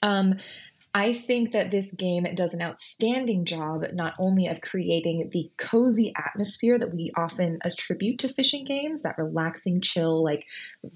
Um, 0.01 0.35
I 0.95 1.13
think 1.13 1.51
that 1.51 1.71
this 1.71 1.91
game 1.91 2.23
does 2.35 2.53
an 2.53 2.61
outstanding 2.61 3.43
job 3.43 3.83
not 3.91 4.13
only 4.17 4.47
of 4.47 4.61
creating 4.61 5.29
the 5.33 5.51
cozy 5.57 6.13
atmosphere 6.15 6.79
that 6.79 6.93
we 6.93 7.11
often 7.17 7.59
attribute 7.65 8.17
to 8.19 8.33
fishing 8.33 8.63
games, 8.63 9.01
that 9.01 9.17
relaxing, 9.17 9.81
chill, 9.81 10.23
like 10.23 10.45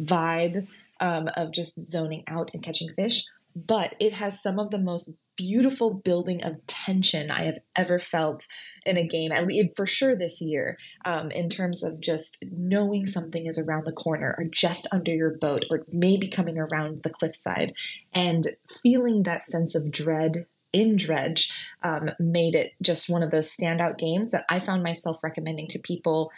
vibe 0.01 0.67
um, 1.01 1.29
of 1.35 1.51
just 1.51 1.81
zoning 1.81 2.23
out 2.27 2.51
and 2.53 2.63
catching 2.63 2.93
fish, 2.93 3.25
but 3.55 3.95
it 3.99 4.13
has 4.13 4.41
some 4.41 4.59
of 4.59 4.71
the 4.71 4.77
most 4.77 5.17
beautiful 5.39 5.93
building 5.93 6.43
of 6.43 6.55
tension 6.67 7.31
I 7.31 7.45
have 7.45 7.59
ever 7.73 7.97
felt 7.97 8.45
in 8.85 8.97
a 8.97 9.07
game, 9.07 9.31
at 9.31 9.47
least 9.47 9.69
for 9.77 9.85
sure 9.85 10.13
this 10.13 10.41
year, 10.41 10.77
um, 11.05 11.31
in 11.31 11.49
terms 11.49 11.81
of 11.81 12.01
just 12.01 12.43
knowing 12.51 13.07
something 13.07 13.45
is 13.45 13.57
around 13.57 13.85
the 13.85 13.93
corner 13.93 14.35
or 14.37 14.43
just 14.43 14.85
under 14.91 15.13
your 15.13 15.37
boat 15.37 15.63
or 15.69 15.85
maybe 15.93 16.27
coming 16.27 16.57
around 16.57 17.03
the 17.03 17.09
cliffside. 17.09 17.73
And 18.13 18.47
feeling 18.83 19.23
that 19.23 19.45
sense 19.45 19.75
of 19.75 19.91
dread 19.91 20.45
in 20.73 20.97
Dredge 20.97 21.51
um, 21.83 22.11
made 22.19 22.53
it 22.53 22.73
just 22.81 23.09
one 23.09 23.23
of 23.23 23.31
those 23.31 23.49
standout 23.49 23.97
games 23.97 24.31
that 24.31 24.43
I 24.49 24.59
found 24.59 24.83
myself 24.83 25.23
recommending 25.23 25.67
to 25.69 25.79
people 25.79 26.31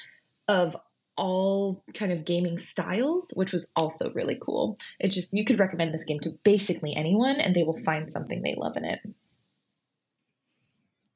of 0.48 0.76
all 1.18 1.84
kind 1.94 2.12
of 2.12 2.26
gaming 2.26 2.58
styles, 2.58 3.32
which 3.36 3.52
was 3.52 3.72
also 3.76 4.12
really 4.14 4.38
cool. 4.42 4.78
It 5.00 5.10
just 5.10 5.34
you 5.34 5.46
could 5.46 5.60
recommend 5.60 5.94
this 5.94 6.04
game 6.06 6.20
to 6.22 6.32
basically 6.44 6.96
anyone 6.96 7.40
and 7.40 7.56
they 7.56 7.64
will 7.64 7.82
find 7.84 8.10
something 8.10 8.42
they 8.42 8.56
love 8.56 8.78
in 8.78 8.86
it. 8.86 9.00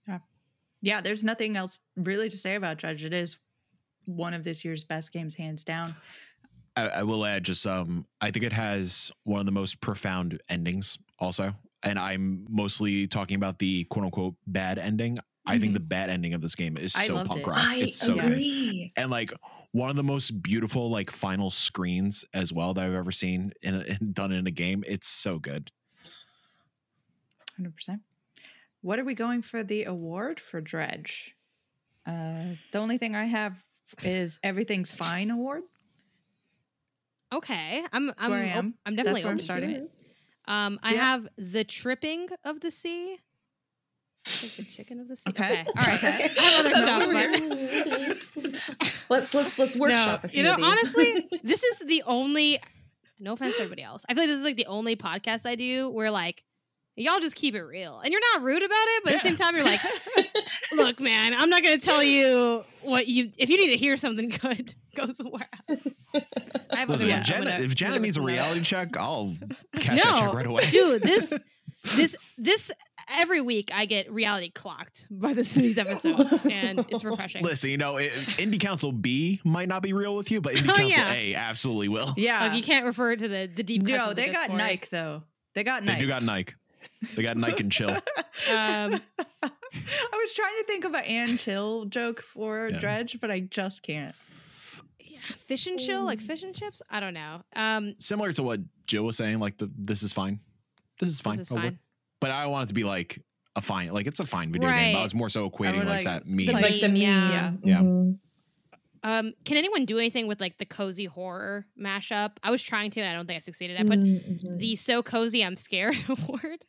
Yeah, 0.08 0.20
Yeah, 0.82 1.02
there's 1.02 1.24
nothing 1.24 1.56
else 1.58 1.80
really 1.96 2.30
to 2.30 2.38
say 2.38 2.56
about 2.56 2.78
Dredge. 2.78 3.06
It 3.06 3.14
is 3.14 3.40
one 4.06 4.34
of 4.34 4.44
this 4.44 4.64
year's 4.64 4.84
best 4.84 5.12
games, 5.12 5.36
hands 5.36 5.64
down. 5.64 5.96
I, 6.76 6.88
I 6.88 7.04
will 7.04 7.26
add 7.26 7.44
just 7.44 7.66
um 7.66 8.06
I 8.22 8.32
think 8.32 8.46
it 8.46 8.54
has 8.54 9.12
one 9.24 9.40
of 9.40 9.46
the 9.46 9.52
most 9.52 9.82
profound 9.82 10.40
endings 10.50 10.98
also. 11.20 11.54
And 11.84 12.00
I'm 12.00 12.46
mostly 12.50 13.08
talking 13.08 13.36
about 13.38 13.60
the 13.60 13.86
quote 13.86 14.06
unquote 14.06 14.36
bad 14.48 14.78
ending. 14.80 15.20
I 15.48 15.60
think 15.60 15.74
the 15.74 15.80
bad 15.80 16.10
ending 16.10 16.34
of 16.34 16.42
this 16.42 16.56
game 16.56 16.76
is 16.76 16.96
I 16.96 17.06
so 17.06 17.24
punk 17.24 17.42
it. 17.42 17.48
rock. 17.48 17.60
I 17.60 17.76
it's 17.76 17.98
so 17.98 18.16
good. 18.16 18.44
And 18.96 19.12
like 19.12 19.32
one 19.76 19.90
of 19.90 19.98
the 19.98 20.04
most 20.04 20.42
beautiful 20.42 20.90
like 20.90 21.12
final 21.12 21.52
screens 21.52 22.24
as 22.34 22.54
well 22.54 22.74
that 22.74 22.86
I've 22.86 22.94
ever 22.94 23.12
seen 23.12 23.52
in, 23.62 23.76
a, 23.76 23.80
in 24.02 24.14
done 24.14 24.32
in 24.32 24.48
a 24.48 24.52
game. 24.52 24.86
It's 24.88 25.08
so 25.08 25.38
good. 25.38 25.70
100%. 27.60 28.00
What 28.82 29.00
are 29.00 29.04
we 29.04 29.16
going 29.16 29.42
for 29.42 29.64
the 29.64 29.84
award 29.84 30.40
for 30.40 30.62
Dredge? 30.62 31.36
Uh, 32.06 32.54
the 32.72 32.78
only 32.78 32.98
thing 32.98 33.16
I 33.16 33.26
have 33.26 33.62
is 34.02 34.40
Everything's 34.44 34.92
Fine 34.92 35.30
award. 35.30 35.64
Okay, 37.34 37.84
I'm 37.92 38.08
That's 38.08 38.24
I'm 38.24 38.32
where 38.32 38.44
I 38.44 38.52
op- 38.52 38.58
am. 38.60 38.76
I'm 38.86 38.96
That's 38.96 39.20
definitely 39.20 39.24
where 39.24 39.32
I'm 39.32 39.36
open 39.36 39.38
to 39.40 39.44
starting. 39.44 39.70
it. 39.72 39.92
Um, 40.48 40.80
I 40.84 40.94
Yeah. 40.94 41.02
have 41.02 41.28
the 41.38 41.64
tripping 41.66 42.30
of 42.46 42.62
the 42.62 42.72
sea. 42.72 43.20
I 44.26 44.30
think 44.30 44.56
the 44.56 44.64
chicken 44.64 45.00
of 45.00 45.08
the 45.08 45.16
sea. 45.16 45.30
Okay. 45.30 45.62
Okay, 45.62 45.66
all 45.78 45.86
right. 45.86 46.04
Okay. 46.04 46.30
I 46.40 46.60
other 46.60 46.76
stuff, 46.76 47.08
let's 49.10 49.34
let's 49.34 49.60
let's 49.60 49.78
workshop 49.78 50.24
a 50.24 50.28
few 50.30 50.40
you 50.40 50.46
know, 50.46 50.54
of 50.54 50.58
these. 50.58 50.66
honestly, 50.66 51.30
this 51.44 51.64
is 51.64 51.80
the 51.82 52.04
only. 52.06 52.60
No 53.20 53.34
offense 53.34 53.56
to 53.56 53.62
everybody 53.62 53.84
else. 53.84 54.04
I 54.10 54.14
feel 54.14 54.24
like 54.24 54.30
this 54.30 54.40
is 54.40 54.44
like 54.44 54.58
the 54.58 54.66
only 54.66 54.96
podcast 54.96 55.46
I 55.46 55.56
do 55.56 55.90
where 55.90 56.12
like 56.12 56.44
y'all 56.96 57.20
just 57.20 57.36
keep 57.36 57.56
it 57.56 57.62
real, 57.62 58.00
and 58.00 58.12
you're 58.12 58.22
not 58.34 58.44
rude 58.44 58.64
about 58.64 58.74
it, 58.74 59.04
but 59.04 59.14
at 59.14 59.22
the 59.22 59.28
same 59.28 59.36
time, 59.36 59.56
you're 59.56 59.66
like, 59.66 59.82
look, 60.74 61.00
man, 61.00 61.34
I'm 61.34 61.50
not 61.50 61.64
gonna 61.64 61.78
tell 61.78 62.04
you 62.04 62.66
what 62.82 63.08
you. 63.08 63.32
If 63.38 63.50
you 63.50 63.58
need 63.58 63.74
to 63.74 63.78
hear 63.78 63.96
something 63.96 64.30
good, 64.30 64.74
go 64.96 65.12
somewhere 65.12 65.48
else. 65.70 65.82
I 66.72 66.78
have 66.78 66.90
Listen, 66.90 67.12
other 67.12 67.22
if 67.22 67.22
ones 67.30 67.30
gonna 67.30 67.60
if 67.60 67.76
Janet 67.76 68.02
needs 68.02 68.18
a 68.18 68.22
reality 68.22 68.62
check, 68.62 68.98
I'll 68.98 69.36
catch 69.76 70.02
that 70.02 70.20
check 70.20 70.34
right 70.34 70.48
away. 70.48 70.70
dude, 70.70 71.04
this 71.04 71.38
this 71.96 72.16
this 72.38 72.72
every 73.08 73.42
week 73.42 73.72
I 73.74 73.86
get 73.86 74.12
reality 74.12 74.50
clocked 74.50 75.08
by 75.10 75.34
this 75.34 75.52
these 75.54 75.78
episodes, 75.78 76.46
and 76.46 76.86
it's 76.90 77.04
refreshing. 77.04 77.44
Listen, 77.44 77.70
you 77.70 77.78
know, 77.78 77.98
it, 77.98 78.12
Indie 78.38 78.60
Council 78.60 78.92
B 78.92 79.42
might 79.44 79.68
not 79.68 79.82
be 79.84 79.94
real 79.94 80.16
with 80.16 80.32
you, 80.32 80.42
but 80.42 80.54
Indie 80.56 80.64
Oh, 80.72 80.76
Council 80.76 80.90
yeah. 80.90 81.12
A 81.14 81.36
absolutely 81.36 81.90
will. 81.90 82.14
Yeah. 82.18 82.42
Like, 82.48 82.54
you 82.58 82.64
can't 82.64 82.86
refer 82.86 83.16
to 83.16 83.28
the 83.28 83.50
the 83.54 83.64
deep. 83.64 83.84
no, 83.84 84.04
of 84.04 84.10
the 84.10 84.16
they 84.16 84.28
got 84.30 84.42
Discord. 84.50 84.58
Nike, 84.60 84.88
though. 84.92 85.24
They 85.54 85.64
got 85.64 85.86
They 85.86 85.96
do 85.96 86.08
got 86.08 86.24
Nike. 86.24 86.54
They 87.16 87.24
got 87.24 87.38
Nike 87.38 87.62
and 87.64 87.72
chill. 87.72 87.90
Um, 87.92 88.00
I 88.52 88.90
was 90.14 90.34
trying 90.34 90.58
to 90.60 90.64
think 90.66 90.86
of 90.86 90.94
an 90.94 91.04
Ann 91.04 91.38
Chill 91.38 91.86
joke 91.86 92.22
for 92.22 92.70
Yeah. 92.70 92.80
Dredge, 92.80 93.20
but 93.22 93.30
I 93.32 93.42
just 93.42 93.84
can't. 93.84 94.16
yeah, 95.00 95.18
fish 95.46 95.68
and 95.68 95.80
chill, 95.80 96.04
like 96.04 96.20
fish 96.20 96.44
and 96.44 96.56
chips. 96.56 96.82
I 96.90 97.00
don't 97.00 97.14
know. 97.14 97.42
Um, 97.56 97.94
Similar 98.00 98.34
to 98.34 98.44
what 98.44 98.60
Jill 98.88 99.04
was 99.04 99.18
saying, 99.18 99.40
like 99.40 99.58
the 99.58 99.70
this 99.78 100.04
is 100.04 100.14
fine. 100.14 100.40
This 101.00 101.10
is 101.10 101.20
fine. 101.22 101.38
this 101.38 101.52
is 101.52 101.56
fine. 101.58 101.80
But 102.20 102.32
I 102.32 102.48
want 102.48 102.66
it 102.66 102.68
to 102.70 102.74
be 102.74 102.84
like 102.84 103.22
a 103.56 103.62
fine, 103.62 103.92
like 103.92 104.08
it's 104.08 104.20
a 104.20 104.26
fine 104.28 104.52
video 104.52 104.70
game. 104.70 104.94
But 104.94 105.00
I 105.00 105.04
was 105.04 105.14
more 105.16 105.30
so 105.30 105.50
equating 105.50 105.80
like, 105.80 105.88
like 105.88 106.04
that 106.06 106.26
meme. 106.28 106.46
the 106.48 106.52
like 106.54 106.76
the 106.82 106.88
meme, 106.88 106.94
meme. 106.94 107.02
yeah. 107.02 107.52
Yeah. 107.64 107.80
Mhm. 107.82 108.20
Um, 109.04 109.34
can 109.44 109.58
anyone 109.58 109.86
do 109.86 110.00
anything 110.00 110.26
with 110.28 110.42
like 110.42 110.58
the 110.58 110.66
cozy 110.66 111.06
horror 111.06 111.68
mashup? 111.80 112.32
I 112.42 112.50
was 112.50 112.64
trying 112.64 112.90
to, 112.92 113.02
and 113.02 113.10
I 113.10 113.14
don't 113.14 113.28
think 113.28 113.38
I 113.38 113.40
succeeded 113.40 113.78
at. 113.78 113.88
But 113.88 114.00
Mhm. 114.00 114.58
the 114.58 114.76
so 114.76 115.04
cozy 115.04 115.44
I'm 115.44 115.58
scared 115.58 115.96
award, 116.10 116.66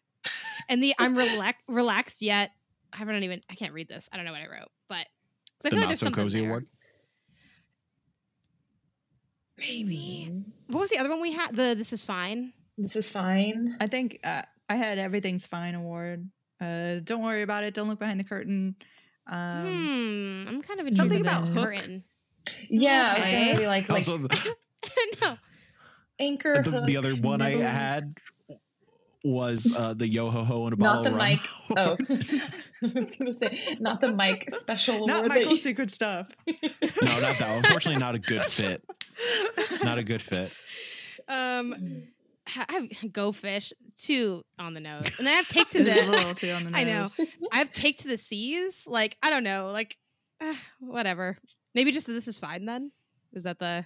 and 0.69 0.83
the 0.83 0.95
I'm 0.99 1.17
relax 1.17 1.59
relaxed 1.69 2.21
yet. 2.23 2.51
I 2.93 3.05
don't 3.05 3.23
even. 3.23 3.41
I 3.51 3.55
can't 3.55 3.73
read 3.73 3.89
this. 3.89 4.09
I 4.13 4.17
don't 4.17 4.27
know 4.27 4.33
what 4.33 4.43
I 4.43 4.49
wrote, 4.49 4.69
but 4.89 4.97
I 4.99 5.07
the 5.63 5.71
feel 5.71 5.79
like 5.79 5.81
not 5.85 5.89
there's 5.89 6.01
so 6.01 6.11
cozy 6.11 6.41
there. 6.41 6.49
award. 6.49 6.67
Maybe. 9.59 10.29
Mhm. 10.31 10.45
What 10.69 10.81
was 10.81 10.91
the 10.91 10.99
other 10.99 11.09
one 11.09 11.21
we 11.23 11.33
had? 11.33 11.57
The 11.57 11.75
this 11.77 11.93
is 11.93 12.05
fine. 12.05 12.53
This 12.77 12.97
is 12.97 13.09
fine. 13.09 13.77
I 13.81 13.87
think 13.87 14.19
uh, 14.23 14.43
I 14.69 14.77
had 14.77 14.99
Everything's 14.99 15.47
Fine 15.47 15.75
award. 15.75 16.29
Uh, 16.61 16.97
don't 17.05 17.23
worry 17.23 17.43
about 17.43 17.65
it. 17.65 17.75
Don't 17.75 17.89
look 17.89 17.99
behind 17.99 18.19
the 18.19 18.25
curtain. 18.25 18.77
Um, 19.27 19.63
hmm. 19.67 20.49
I'm 20.49 20.63
kind 20.63 20.81
of 20.81 20.95
something 20.95 21.21
about 21.21 21.43
with 21.43 21.55
the 21.55 21.61
Hook. 21.61 21.71
curtain. 21.71 22.05
Yeah, 22.71 23.13
I 23.15 23.19
was 23.19 23.27
Okay. 23.27 23.47
gonna 23.47 23.59
be 23.59 23.67
like 23.67 23.89
like 23.89 23.99
Also, 24.09 24.19
the, 24.19 24.55
no. 25.23 25.37
anchor. 26.21 26.63
the, 26.63 26.81
the 26.83 26.97
other 26.97 27.15
one 27.17 27.43
I 27.43 27.51
never- 27.55 27.69
had 27.69 28.15
was 29.25 29.77
uh, 29.77 29.95
the 29.95 30.07
yo 30.07 30.31
ho 30.31 30.45
ho 30.45 30.65
and 30.67 30.75
a 30.75 30.77
bottle. 30.77 31.03
Not 31.03 31.05
the 31.05 31.11
of 31.11 31.17
rum. 31.17 31.29
mic. 31.29 31.41
Oh, 31.77 31.97
I 32.89 33.01
was 33.01 33.11
gonna 33.19 33.33
say 33.33 33.77
not 33.81 34.01
the 34.01 34.13
mic 34.13 34.49
special 34.53 35.07
not 35.09 35.19
award. 35.19 35.29
Michael's 35.31 35.51
you- 35.51 35.57
secret 35.57 35.91
stuff. 35.91 36.29
no, 36.47 36.55
not 37.03 37.39
that. 37.39 37.49
one. 37.49 37.57
Unfortunately, 37.59 37.99
not 37.99 38.15
a 38.15 38.21
good 38.21 38.43
fit. 38.43 38.85
Not 39.83 39.99
a 39.99 40.05
good 40.05 40.23
fit. 40.23 40.53
Um. 41.29 42.05
I 42.47 42.65
have 42.73 42.89
Go 43.13 43.33
Fish 43.33 43.73
too 43.97 44.43
on 44.59 44.75
the 44.75 44.81
nose, 44.81 45.05
and 45.19 45.27
then 45.27 45.35
I 45.35 45.37
have 45.37 45.47
Take 45.49 45.69
to 45.71 45.83
the. 45.83 46.01
on 46.55 46.65
the 46.65 46.71
I 46.75 46.85
know. 46.85 47.09
I 47.53 47.59
have 47.59 47.71
Take 47.71 47.99
to 47.99 48.09
the 48.09 48.19
Seas. 48.19 48.87
Like 48.87 49.17
I 49.23 49.31
don't 49.31 49.45
know. 49.45 49.71
Like 49.73 49.97
ah, 50.41 50.59
whatever. 50.81 51.39
Maybe 51.75 51.93
just 51.93 52.07
this 52.07 52.29
is 52.29 52.39
fine 52.39 52.65
then. 52.65 52.93
Is 53.33 53.45
that 53.45 53.59
the? 53.59 53.85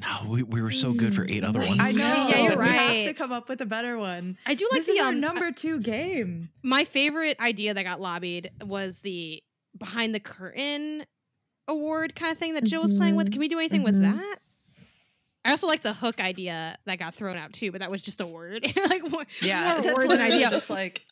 No, 0.00 0.28
we, 0.30 0.42
we 0.42 0.62
were 0.62 0.70
so 0.70 0.94
good 0.94 1.14
for 1.14 1.26
eight 1.28 1.44
other 1.44 1.60
ones. 1.60 1.78
I 1.80 1.92
know. 1.92 2.28
Yeah, 2.30 2.42
you're 2.42 2.56
right. 2.56 2.70
We 2.70 2.76
have 2.76 2.88
right. 2.90 3.04
to 3.04 3.12
come 3.14 3.32
up 3.32 3.48
with 3.50 3.60
a 3.60 3.66
better 3.66 3.98
one. 3.98 4.38
I 4.46 4.54
do 4.54 4.66
like 4.72 4.78
this 4.80 4.86
the 4.86 4.92
is 4.92 5.02
our 5.02 5.08
um, 5.08 5.20
number 5.20 5.52
two 5.52 5.78
game. 5.80 6.48
my 6.62 6.84
favorite 6.84 7.38
idea 7.38 7.74
that 7.74 7.82
got 7.82 8.00
lobbied 8.00 8.50
was 8.64 9.00
the 9.00 9.42
behind 9.76 10.14
the 10.14 10.20
curtain 10.20 11.04
award 11.68 12.14
kind 12.14 12.32
of 12.32 12.38
thing 12.38 12.54
that 12.54 12.64
Jill 12.64 12.80
was 12.82 12.92
playing 12.92 13.14
with. 13.14 13.30
Can 13.30 13.40
we 13.40 13.48
do 13.48 13.58
anything 13.58 13.82
with 13.82 13.94
Mhm. 13.96 14.02
that? 14.16 14.38
I 15.44 15.50
also 15.52 15.66
like 15.66 15.82
the 15.82 15.92
hook 15.94 16.20
idea 16.20 16.76
that 16.84 16.98
got 16.98 17.14
thrown 17.14 17.36
out 17.36 17.52
too, 17.52 17.72
but 17.72 17.80
that 17.80 17.90
was 17.90 18.02
just 18.02 18.20
a 18.20 18.26
word. 18.26 18.64
like 18.88 19.08
more, 19.10 19.24
Yeah, 19.42 19.74
more 19.74 19.82
that's 19.82 19.96
word 19.96 20.10
than 20.10 20.20
idea. 20.20 20.50
just 20.50 20.68
like 20.70 21.04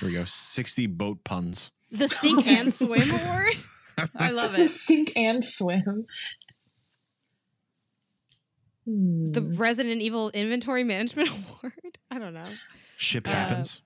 Here 0.00 0.08
we 0.08 0.14
go. 0.14 0.24
60 0.24 0.86
boat 0.86 1.22
puns. 1.24 1.70
The 1.92 2.08
sink 2.08 2.46
and 2.46 2.72
swim 2.72 3.08
award. 3.10 3.52
I 4.18 4.30
love 4.30 4.58
it. 4.58 4.68
Sink 4.68 5.12
and 5.16 5.44
swim. 5.44 6.06
The 8.86 9.40
Hmm. 9.40 9.56
Resident 9.56 10.00
Evil 10.00 10.30
Inventory 10.30 10.84
Management 10.84 11.28
Award. 11.60 11.98
I 12.10 12.18
don't 12.18 12.34
know. 12.34 12.46
Ship 12.96 13.26
Uh, 13.26 13.30
happens. 13.32 13.82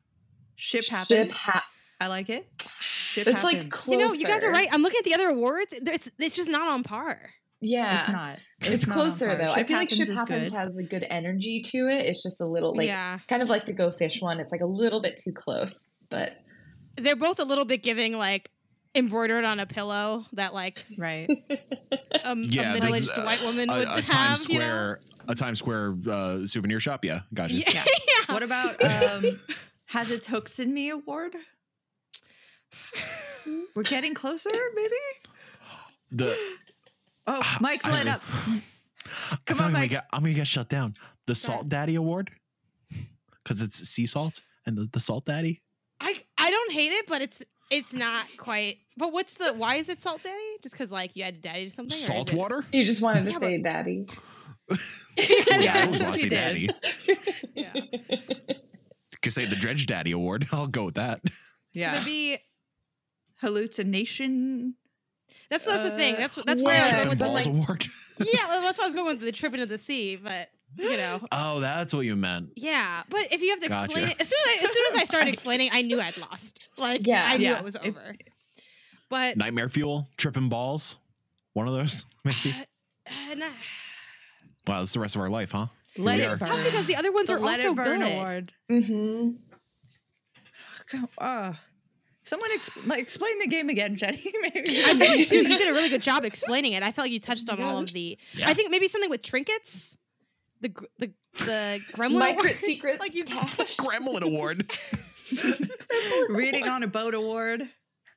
Ship 0.57 0.85
Ship 0.85 0.93
happens. 0.93 1.35
ha- 1.35 1.67
I 2.01 2.07
like 2.09 2.29
it. 2.29 2.47
Ship 2.81 3.27
It's 3.27 3.43
like 3.45 3.71
closer. 3.71 3.93
You 3.99 4.07
know, 4.07 4.13
you 4.15 4.27
guys 4.27 4.45
are 4.45 4.51
right. 4.51 4.69
I'm 4.71 4.83
looking 4.83 4.99
at 4.99 5.05
the 5.05 5.15
other 5.15 5.29
awards. 5.29 5.73
It's 5.73 6.11
it's 6.19 6.37
just 6.37 6.51
not 6.51 6.69
on 6.69 6.83
par. 6.83 7.31
Yeah. 7.61 7.99
It's 7.99 8.09
not. 8.09 8.39
It's, 8.63 8.87
not 8.87 8.95
closer 8.95 9.29
par. 9.29 9.37
though. 9.37 9.53
I 9.53 9.65
feel 9.65 9.77
like 9.77 9.91
Ship 9.91 10.09
Happens 10.09 10.51
good. 10.51 10.57
has 10.57 10.77
a 10.77 10.83
good 10.83 11.07
energy 11.09 11.63
to 11.63 11.89
it. 11.89 12.07
It's 12.07 12.23
just 12.23 12.41
a 12.41 12.47
little 12.47 12.75
like 12.75 12.87
yeah, 12.87 13.19
kind 13.29 13.43
of 13.43 13.49
like 13.49 13.67
the 13.67 13.73
Go 13.73 13.91
Fish 13.91 14.21
one. 14.21 14.41
It's 14.41 14.53
like 14.53 14.61
a 14.61 14.67
little 14.67 15.01
bit 15.01 15.19
too 15.23 15.33
close, 15.33 15.89
but 16.09 16.39
they're 16.97 17.17
both 17.17 17.39
a 17.39 17.45
little 17.45 17.65
bit 17.65 17.83
giving 17.83 18.15
like 18.15 18.51
embroidered 18.95 19.45
on 19.45 19.61
a 19.61 19.67
pillow 19.67 20.25
that 20.33 20.53
like 20.55 20.85
right. 20.99 21.29
um, 22.25 22.45
Yeah, 22.45 22.73
a 22.73 22.75
middle-aged 22.75 23.11
uh, 23.11 23.23
white 23.23 23.43
woman 23.43 23.71
A, 23.71 23.79
would 23.79 23.89
a 23.89 23.91
have. 23.93 24.07
Times 24.07 24.49
you 24.49 24.59
know? 24.59 24.65
Square, 24.65 25.01
a 25.29 25.35
Times 25.35 25.59
Square 25.59 25.97
uh, 26.11 26.47
souvenir 26.47 26.81
shop. 26.81 27.05
Yeah, 27.05 27.21
gotcha. 27.33 27.57
Yeah. 27.57 27.65
Yeah. 27.73 27.85
yeah. 28.09 28.35
What 28.35 28.43
about 28.43 28.83
um 28.85 29.23
has 29.87 30.11
its 30.11 30.27
hooks 30.27 30.59
in 30.59 30.73
me 30.73 30.91
award? 30.91 31.35
We're 33.75 33.83
getting 33.83 34.15
closer, 34.15 34.51
maybe? 34.75 34.95
The 36.13 36.37
Oh, 37.27 37.41
Ah, 37.43 37.59
Mike's 37.61 37.85
I- 37.85 37.93
lit 37.99 38.09
up. 38.09 38.23
Come 38.33 38.41
on, 38.53 38.61
like 39.47 39.49
I'm 39.49 39.57
gonna 39.57 39.73
Mike. 39.73 39.91
get, 39.91 40.07
I'm 40.13 40.23
gonna 40.23 40.35
get 40.35 40.47
shut 40.47 40.69
down. 40.69 40.95
The 41.27 41.33
ahead. 41.33 41.37
Salt 41.39 41.69
Daddy 41.69 41.95
Award, 41.97 42.31
because 43.43 43.61
it's 43.61 43.79
sea 43.89 44.07
salt 44.07 44.41
and 44.67 44.77
the, 44.79 44.89
the 44.93 45.01
Salt 45.01 45.25
Daddy. 45.25 45.63
I 46.01 46.15
I 46.39 46.51
don't 46.51 46.73
hate 46.73 46.93
it, 46.93 47.07
but 47.09 47.21
it's 47.23 47.43
it's 47.71 47.93
not 47.95 48.25
quite. 48.37 48.79
But 48.97 49.13
what's 49.13 49.35
the 49.35 49.53
why 49.53 49.77
is 49.77 49.89
it 49.89 50.01
salt 50.03 50.23
daddy? 50.23 50.39
Just 50.63 50.75
because 50.75 50.93
like 50.93 51.17
you 51.17 51.25
had 51.25 51.35
a 51.35 51.39
daddy 51.39 51.65
to 51.67 51.71
something? 51.71 51.95
or 51.97 51.99
is 51.99 52.07
Salt 52.07 52.33
it- 52.33 52.37
water. 52.39 52.65
you 52.73 52.85
just 52.87 53.03
wanted 53.03 53.25
to 53.27 53.33
Yeah, 53.33 53.39
say 53.39 53.59
daddy. 53.63 54.07
Yeah, 55.19 55.73
I 55.79 55.85
always 55.87 56.01
want 56.03 56.15
to 56.15 56.21
say. 56.21 56.29
Daddy. 56.29 56.69
Yeah. 57.55 57.73
Could 59.23 59.33
say 59.33 59.45
the 59.47 59.57
Dredge 59.57 59.87
Daddy 59.87 60.13
Award. 60.13 60.47
I'll 60.53 60.69
go 60.69 60.85
with 60.85 60.95
that. 60.95 61.21
Yeah. 61.73 61.93
Could 61.95 62.03
it 62.03 62.05
be 62.07 62.39
Hallucination. 63.41 64.75
That's 65.51 65.65
that's 65.67 65.83
the 65.83 65.91
thing. 65.91 66.15
Uh, 66.15 66.19
That's 66.19 66.37
that's 66.47 66.63
why 66.63 66.77
I 66.77 66.81
was 66.81 66.91
going 66.93 67.09
with 67.09 67.19
the 67.19 67.25
Balls 67.25 67.47
like. 67.47 67.55
Award. 67.55 67.87
Yeah, 68.21 68.61
that's 68.61 68.79
why 68.79 68.85
I 68.85 68.87
was 68.89 68.95
going 68.95 69.07
with 69.07 69.21
the 69.21 69.33
trip 69.33 69.53
into 69.55 69.67
the 69.67 69.79
sea. 69.79 70.17
But 70.17 70.49
you 70.77 70.97
know, 70.97 71.21
Oh, 71.33 71.59
that's 71.61 71.93
what 71.93 72.03
you 72.07 72.15
meant. 72.17 72.51
yeah. 72.55 73.03
But 73.09 73.33
if 73.33 73.43
you 73.43 73.51
have 73.51 73.61
to 73.61 73.67
explain 73.67 74.09
it, 74.09 74.17
as 74.21 74.29
soon 74.29 74.39
as 74.41 74.47
I, 74.61 74.65
as 74.65 74.73
soon 74.73 74.85
as 74.93 75.01
I 75.01 75.05
started 75.07 75.29
explaining, 75.35 75.71
I 75.73 75.83
knew 75.83 76.01
I'd 76.01 76.17
lost. 76.19 76.69
Like 76.79 77.07
Yeah. 77.07 77.25
I 77.27 77.37
knew 77.39 77.45
Yeah. 77.47 77.59
it 77.59 77.65
was 77.65 77.75
If- 77.77 77.89
over. 77.89 78.15
But 79.09 79.37
Nightmare 79.37 79.69
Fuel, 79.71 80.07
Tripping 80.17 80.49
Balls. 80.49 80.97
One 81.55 81.67
of 81.67 81.75
those, 81.75 82.05
maybe. 82.25 82.55
uh, 83.09 83.35
nah. 83.35 83.47
Wow, 84.69 84.79
that's 84.81 84.93
the 84.93 85.01
rest 85.01 85.17
of 85.17 85.23
our 85.23 85.29
life, 85.31 85.51
huh? 85.51 85.67
Let 85.99 86.21
it 86.21 86.27
are. 86.27 86.31
it's 86.33 86.39
tough 86.41 86.63
because 86.65 86.87
the 86.87 86.95
other 86.95 87.11
ones 87.11 87.27
The 87.27 87.35
are 87.35 87.41
Let 87.41 87.59
also 87.59 87.73
It 87.73 87.77
Burn 87.77 87.99
good. 88.01 88.13
award. 88.13 88.53
Mm-hmm. 88.71 89.31
Come- 90.87 91.09
Uh, 91.19 91.55
someone 92.31 92.51
exp- 92.57 92.97
explain 92.99 93.39
the 93.41 93.49
game 93.49 93.69
again, 93.69 93.97
Jenny. 93.97 94.23
Maybe. 94.43 94.83
I 94.85 94.95
feel 94.95 94.99
like 95.17 95.27
too, 95.27 95.37
you 95.39 95.49
did 95.59 95.69
a 95.69 95.73
really 95.73 95.89
good 95.89 96.03
job 96.03 96.25
explaining 96.33 96.73
it. 96.75 96.83
I 96.83 96.93
felt 96.93 97.05
like 97.07 97.13
you 97.13 97.19
touched 97.21 97.51
on 97.51 97.61
all 97.61 97.79
of 97.79 97.93
the. 97.93 98.17
Yeah. 98.35 98.49
I 98.49 98.55
think 98.55 98.71
maybe 98.71 98.87
something 98.89 99.11
with 99.11 99.23
trinkets, 99.23 99.99
the 100.61 100.69
gr- 100.69 100.85
the 100.99 101.13
the 101.39 101.81
gremlin 101.95 102.19
Micro 102.21 102.43
award. 102.45 102.57
secrets. 102.59 103.01
like 103.01 103.15
you 103.15 103.25
cash. 103.25 103.77
Gremlin 103.77 104.23
Award. 104.23 104.71
Reading 106.31 106.69
on 106.69 106.83
a 106.83 106.87
boat 106.87 107.15
award. 107.15 107.63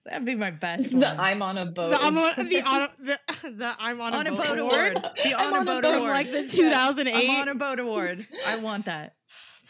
That'd 0.06 0.26
be 0.26 0.36
my 0.36 0.52
best 0.52 0.92
the 0.92 0.98
one. 0.98 1.20
I'm 1.20 1.42
on 1.42 1.58
a 1.58 1.66
boat. 1.66 1.92
the, 1.92 2.02
I'm 2.02 2.18
on, 2.18 2.34
the, 2.50 2.62
on, 2.64 2.90
the 3.00 3.18
the 3.56 3.74
I'm 3.80 4.02
on, 4.02 4.14
on 4.14 4.28
a 4.28 4.34
a 4.34 4.36
boat, 4.36 4.46
boat 4.48 4.60
award, 4.60 4.98
award. 4.98 5.10
The 5.24 5.34
I'm 5.34 5.54
on 5.54 5.54
a 5.54 5.56
on 5.56 5.62
a 5.62 5.66
boat 5.66 5.84
boat, 5.84 5.96
award. 5.96 6.12
like 6.12 6.32
the 6.32 6.42
Yeah. 6.42 6.48
2008 6.48 7.30
I'm 7.30 7.36
on 7.42 7.48
a 7.48 7.56
boat 7.56 7.80
award. 7.80 8.28
I 8.46 8.58
want 8.58 8.86
that. 8.86 9.16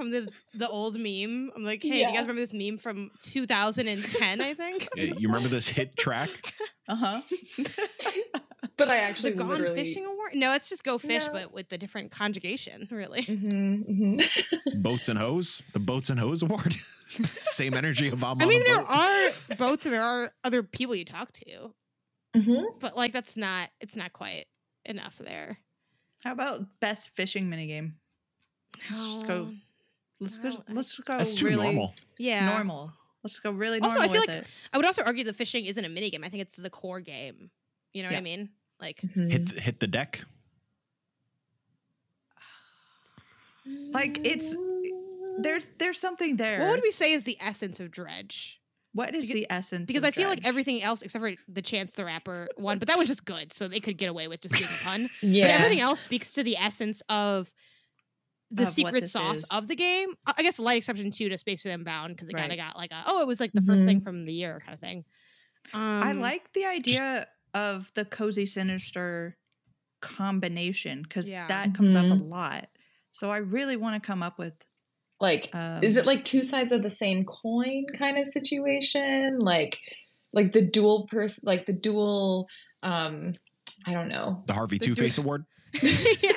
From 0.03 0.11
the 0.11 0.29
the 0.53 0.67
old 0.69 0.95
meme. 0.99 1.51
I'm 1.55 1.63
like, 1.63 1.81
hey, 1.81 1.89
do 1.89 1.97
you 1.97 2.05
guys 2.05 2.21
remember 2.21 2.41
this 2.41 2.53
meme 2.53 2.77
from 2.77 3.11
2010? 3.21 4.41
I 4.41 4.53
think 4.53 4.87
Yeah, 4.95 5.13
you 5.17 5.27
remember 5.27 5.49
this 5.49 5.67
hit 5.67 5.95
track? 5.95 6.29
Uh 6.85 6.95
huh. 6.95 7.21
but 8.77 8.89
I 8.89 8.97
the 8.97 9.01
actually 9.03 9.31
Gone 9.35 9.47
literally... 9.47 9.75
Fishing 9.77 10.05
Award. 10.05 10.31
No, 10.35 10.53
it's 10.53 10.67
just 10.67 10.83
Go 10.83 10.97
Fish, 10.97 11.25
No. 11.27 11.31
but 11.31 11.53
with 11.53 11.69
the 11.69 11.77
different 11.77 12.11
conjugation. 12.11 12.89
Really. 12.91 13.21
Mhm, 13.21 14.19
mhm. 14.19 14.83
Boats 14.83 15.07
and 15.07 15.17
Hose, 15.17 15.63
the 15.71 15.79
Boats 15.79 16.09
and 16.09 16.19
Hose 16.19 16.41
Award. 16.43 16.73
Same 17.41 17.73
energy 17.73 18.09
of 18.09 18.21
I'm 18.21 18.41
I 18.41 18.45
mean, 18.45 18.61
there 18.65 18.79
boat. 18.79 18.89
are 18.89 19.55
boats 19.57 19.85
and 19.85 19.93
there 19.93 20.03
are 20.03 20.33
other 20.43 20.61
people 20.61 20.93
you 20.93 21.05
talk 21.05 21.31
to, 21.31 21.73
Mhm. 22.35 22.65
but 22.81 22.97
like 22.97 23.13
that's 23.13 23.37
not. 23.37 23.69
It's 23.79 23.95
not 23.95 24.11
quite 24.11 24.47
enough 24.85 25.17
there. 25.19 25.59
How 26.21 26.33
about 26.33 26.81
best 26.81 27.11
fishing 27.15 27.45
minigame? 27.49 27.93
Let's 28.89 29.03
just 29.05 29.27
go. 29.27 29.53
No. 30.23 30.49
Let's 30.49 30.57
go. 30.57 30.63
Let's 30.73 30.99
go. 30.99 31.17
That's 31.17 31.35
too 31.35 31.45
really 31.45 31.63
normal. 31.65 31.93
Yeah. 32.17 32.45
Normal. 32.49 32.91
Let's 33.23 33.39
go 33.39 33.51
really 33.51 33.79
Also, 33.79 33.99
normal 33.99 34.09
I 34.09 34.13
feel 34.13 34.21
with 34.21 34.29
like 34.29 34.37
it. 34.39 34.47
I 34.73 34.77
would 34.77 34.85
also 34.85 35.03
argue 35.03 35.23
the 35.23 35.33
fishing 35.33 35.65
isn't 35.65 35.83
a 35.85 35.87
minigame. 35.89 36.25
I 36.25 36.29
think 36.29 36.41
it's 36.41 36.55
the 36.57 36.69
core 36.69 36.99
game. 36.99 37.49
You 37.93 38.03
know 38.03 38.09
what 38.09 38.17
I 38.17 38.21
mean? 38.21 38.49
Like, 38.81 39.01
Mhm. 39.01 39.31
Hit 39.31 39.45
the, 39.53 39.61
hit 39.61 39.79
the 39.79 39.87
deck. 39.87 40.21
Like, 43.65 44.19
it's- 44.25 44.55
There's 45.39 45.65
there's 45.79 45.99
something 45.99 46.35
there. 46.37 46.59
what 46.61 46.71
would 46.71 46.83
we 46.83 46.91
say 46.91 47.13
is 47.13 47.23
the 47.23 47.37
essence 47.41 47.79
of 47.79 47.91
Dredge? 47.91 48.59
what 48.95 49.15
is 49.15 49.25
because- 49.27 49.41
the 49.41 49.47
essence? 49.49 49.85
Because 49.87 50.03
of 50.03 50.09
I 50.09 50.11
feel 50.11 50.29
like 50.29 50.45
everything 50.45 50.83
else, 50.83 51.01
except 51.01 51.23
for 51.23 51.31
the 51.47 51.61
Chance 51.63 51.93
the 51.93 52.05
Rapper 52.05 52.47
one, 52.57 52.77
but 52.77 52.87
that 52.89 52.97
one's 52.97 53.09
just 53.09 53.25
good, 53.25 53.51
so 53.51 53.67
they 53.67 53.79
could 53.79 53.97
get 53.97 54.09
away 54.09 54.27
with 54.27 54.41
just 54.41 54.53
being 54.53 54.65
a 54.65 54.83
pun. 54.83 55.09
Yeah. 55.23 55.47
But 55.47 55.55
everything 55.55 55.79
else 55.79 56.01
speaks 56.01 56.31
to 56.33 56.43
the 56.43 56.57
essence 56.57 57.01
of 57.09 57.51
the 58.55 58.65
secret 58.65 59.09
sauce 59.09 59.37
is. 59.37 59.49
of 59.51 59.67
the 59.67 59.75
game. 59.75 60.09
I 60.25 60.33
I 60.37 60.43
guess 60.43 60.59
light 60.59 60.77
exception 60.77 61.11
too 61.11 61.29
to 61.29 61.37
Space 61.37 61.63
Jam 61.63 61.83
Bound 61.83 62.15
because 62.15 62.29
it 62.29 62.33
kind 62.35 62.51
of 62.51 62.57
got 62.57 62.75
like 62.77 62.91
a 62.91 63.03
oh 63.07 63.21
it 63.21 63.27
was 63.27 63.39
like 63.39 63.51
the 63.53 63.61
first 63.61 63.85
thing 63.85 64.01
from 64.01 64.25
the 64.25 64.33
year 64.33 64.61
kind 64.65 64.73
of 64.73 64.79
thing. 64.79 65.05
Um, 65.73 65.81
I 66.03 66.11
like 66.13 66.51
the 66.53 66.65
idea 66.65 67.27
of 67.53 67.91
the 67.95 68.03
cozy 68.05 68.45
sinister 68.45 69.37
combination 70.01 71.01
because 71.03 71.27
Yeah. 71.27 71.47
that 71.47 71.73
comes 71.73 71.95
up 71.95 72.05
a 72.05 72.09
Mhm. 72.09 72.29
lot. 72.29 72.69
So 73.11 73.29
I 73.31 73.37
really 73.37 73.75
want 73.77 74.01
to 74.01 74.05
come 74.05 74.21
up 74.23 74.37
with. 74.37 74.53
like 75.19 75.53
Um, 75.55 75.81
is 75.83 75.95
it 75.95 76.05
like 76.05 76.25
two 76.25 76.43
sides 76.43 76.73
of 76.73 76.81
the 76.83 76.89
same 76.89 77.23
coin 77.23 77.85
kind 77.97 78.17
of 78.17 78.27
situation 78.27 79.39
like 79.39 79.79
like 80.33 80.51
the 80.51 80.61
dual 80.61 81.07
person 81.07 81.43
like 81.45 81.65
the 81.65 81.71
dual 81.71 82.49
um 82.81 83.33
i 83.85 83.93
don't 83.93 84.09
know 84.09 84.43
The 84.47 84.53
Harvey 84.53 84.79
The 84.79 84.85
Two 84.87 84.95
du- 84.95 85.01
Face 85.03 85.17
Award. 85.19 85.45
yeah, 85.81 86.33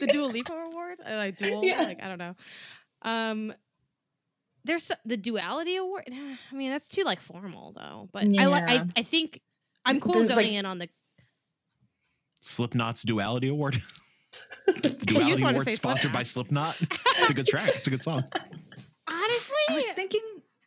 the 0.00 0.06
Dual 0.12 0.30
Lipa 0.30 0.52
award, 0.52 0.98
I 1.04 1.16
like 1.16 1.36
dual, 1.36 1.64
Yeah. 1.64 1.82
like 1.82 2.02
I 2.02 2.08
don't 2.08 2.18
know. 2.18 2.36
Um, 3.02 3.52
there's 4.64 4.90
the 5.04 5.16
duality 5.16 5.76
award. 5.76 6.04
I 6.12 6.54
mean, 6.54 6.70
that's 6.70 6.88
too 6.88 7.02
like 7.04 7.20
formal 7.20 7.72
though. 7.72 8.08
But 8.12 8.24
I 8.38 8.46
like. 8.46 8.64
I, 8.68 8.86
I 8.96 9.02
think 9.02 9.40
I'm 9.86 10.00
cool 10.00 10.14
There's, 10.14 10.28
zoning 10.28 10.46
like- 10.52 10.58
in 10.58 10.66
on 10.66 10.78
the. 10.78 10.88
Slipknot's 12.40 13.02
Duality 13.02 13.48
Award. 13.48 13.82
The 14.66 14.72
You 14.74 14.80
just 14.80 15.00
Duality 15.06 15.44
Award 15.44 15.64
say 15.68 15.74
sponsored 15.74 16.12
by 16.12 16.22
Slipknot. 16.22 16.74
Slipknot. 16.74 17.00
it's 17.18 17.30
a 17.30 17.34
good 17.34 17.46
track. 17.46 17.70
It's 17.74 17.86
a 17.86 17.90
good 17.90 18.02
song. 18.02 18.24
Honestly, 19.10 19.56
I 19.70 19.74
was 19.74 19.88
thinking. 19.92 20.20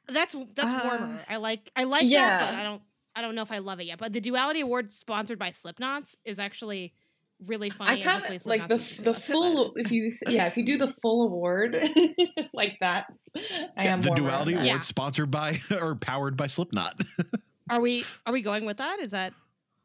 that's 0.08 0.36
that's 0.56 0.74
Uh, 0.74 0.82
warmer. 0.84 1.20
I 1.30 1.38
like 1.38 1.72
I 1.76 1.84
like 1.86 2.10
that, 2.10 2.50
but 2.52 2.56
I 2.60 2.64
don't 2.64 2.82
I 3.16 3.22
don't 3.22 3.36
know 3.36 3.42
if 3.44 3.52
I 3.52 3.60
love 3.60 3.80
it 3.80 3.86
yet. 3.86 4.00
But 4.00 4.14
the 4.14 4.22
duality 4.22 4.62
award 4.62 4.92
sponsored 4.92 5.40
by 5.40 5.50
Slipknots 5.52 6.16
is 6.26 6.40
actually 6.40 6.94
really 7.46 7.70
funny. 7.72 7.92
i 7.92 8.00
kind 8.04 8.24
of 8.24 8.46
like 8.46 8.62
Slipknots 8.68 8.98
the 8.98 9.14
the 9.14 9.20
full 9.20 9.74
if 9.76 9.92
you 9.92 10.12
yeah 10.28 10.46
if 10.48 10.58
you 10.58 10.66
do 10.66 10.78
the 10.78 10.88
full 10.88 11.24
award 11.26 11.76
like 12.54 12.78
that 12.82 13.08
i 13.78 13.86
am 13.88 14.02
the 14.02 14.12
Duality 14.12 14.54
that. 14.54 14.60
Award 14.62 14.66
Yeah. 14.68 14.80
sponsored 14.82 15.32
by 15.32 15.60
or 15.72 15.96
powered 15.96 16.38
by 16.38 16.48
Slipknot. 16.48 17.02
Are 17.70 17.80
we 17.80 18.04
are 18.26 18.34
we 18.34 18.42
going 18.42 18.66
with 18.66 18.78
that? 18.78 19.00
Is 19.00 19.12
that 19.12 19.34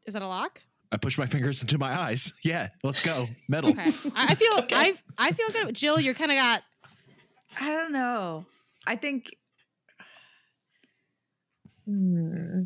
is 0.05 0.13
that 0.13 0.21
a 0.21 0.27
lock? 0.27 0.61
I 0.91 0.97
push 0.97 1.17
my 1.17 1.25
fingers 1.25 1.61
into 1.61 1.77
my 1.77 1.97
eyes. 1.97 2.33
Yeah, 2.43 2.67
let's 2.83 3.01
go. 3.01 3.27
Metal. 3.47 3.69
Okay. 3.69 3.91
I, 4.13 4.25
I 4.31 4.35
feel 4.35 4.53
I 4.71 4.93
I 5.17 5.31
feel 5.31 5.49
good. 5.51 5.73
Jill, 5.73 5.97
you're 5.99 6.13
kind 6.13 6.31
of 6.31 6.37
got. 6.37 6.63
I 7.61 7.71
don't 7.71 7.93
know. 7.93 8.45
I 8.85 8.97
think 8.97 9.29
Hmm. 11.85 12.63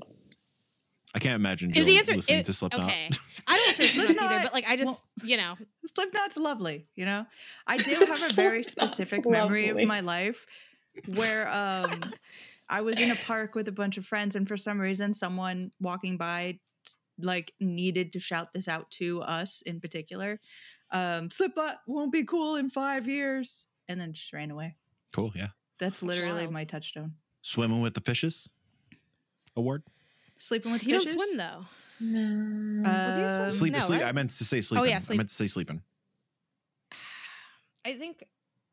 I 1.13 1.19
can't 1.19 1.35
imagine 1.35 1.69
If 1.71 1.75
Jill 1.75 1.85
the 1.85 1.97
answer 1.97 2.15
listening 2.15 2.39
if- 2.39 2.45
to 2.47 2.53
Slipknot. 2.53 2.85
okay, 2.85 3.09
I 3.47 3.57
don't 3.57 3.75
say 3.75 3.83
Slipknot 3.83 4.25
either, 4.25 4.43
but 4.43 4.53
like 4.53 4.65
I 4.67 4.75
just 4.75 5.03
you 5.23 5.37
know 5.37 5.55
Slipknot's 5.93 6.37
lovely, 6.37 6.87
you 6.95 7.05
know? 7.05 7.25
I 7.67 7.77
do 7.89 7.93
have 8.07 8.31
a 8.31 8.33
very 8.33 8.63
specific 8.63 9.25
memory 9.25 9.67
lovely. 9.67 9.83
of 9.83 9.87
my 9.87 10.01
life 10.01 10.45
where 11.07 11.47
um 11.49 12.01
I 12.69 12.81
was 12.81 12.99
in 12.99 13.11
a 13.11 13.15
park 13.15 13.55
with 13.55 13.67
a 13.67 13.71
bunch 13.71 13.97
of 13.97 14.05
friends 14.05 14.35
and 14.35 14.47
for 14.47 14.57
some 14.57 14.79
reason 14.79 15.13
someone 15.13 15.71
walking 15.79 16.17
by 16.17 16.59
like 17.19 17.53
needed 17.59 18.13
to 18.13 18.19
shout 18.19 18.53
this 18.53 18.67
out 18.67 18.89
to 18.91 19.21
us 19.21 19.61
in 19.65 19.79
particular. 19.79 20.39
Um 20.91 21.29
Slipknot 21.29 21.77
won't 21.87 22.11
be 22.11 22.23
cool 22.23 22.55
in 22.55 22.69
5 22.69 23.07
years 23.07 23.67
and 23.87 23.99
then 23.99 24.13
just 24.13 24.31
ran 24.33 24.51
away. 24.51 24.75
Cool. 25.11 25.31
Yeah. 25.35 25.49
That's 25.79 26.03
literally 26.03 26.43
wild. 26.43 26.53
my 26.53 26.63
touchstone. 26.63 27.13
Swimming 27.41 27.81
with 27.81 27.93
the 27.95 28.01
fishes 28.01 28.47
award. 29.55 29.83
Sleeping 30.37 30.71
with 30.71 30.83
you 30.83 30.95
don't 30.95 31.07
swim 31.07 31.37
though. 31.37 31.65
No. 32.01 32.81
Well, 32.89 33.15
do 33.15 33.21
you 33.21 33.29
swim? 33.29 33.41
Um, 33.45 33.51
Sleep. 33.51 33.73
no, 33.73 33.79
sleep. 33.79 34.01
right? 34.01 34.07
I 34.09 34.11
meant 34.11 34.31
to 34.31 34.43
say 34.45 34.61
sleeping. 34.61 34.83
Oh, 34.83 34.87
yeah, 34.89 34.99
sleep. 34.99 35.17
I 35.17 35.19
meant 35.19 35.29
to 35.29 35.35
say 35.35 35.47
sleeping. 35.47 35.81
I 37.85 37.93
think 37.93 38.23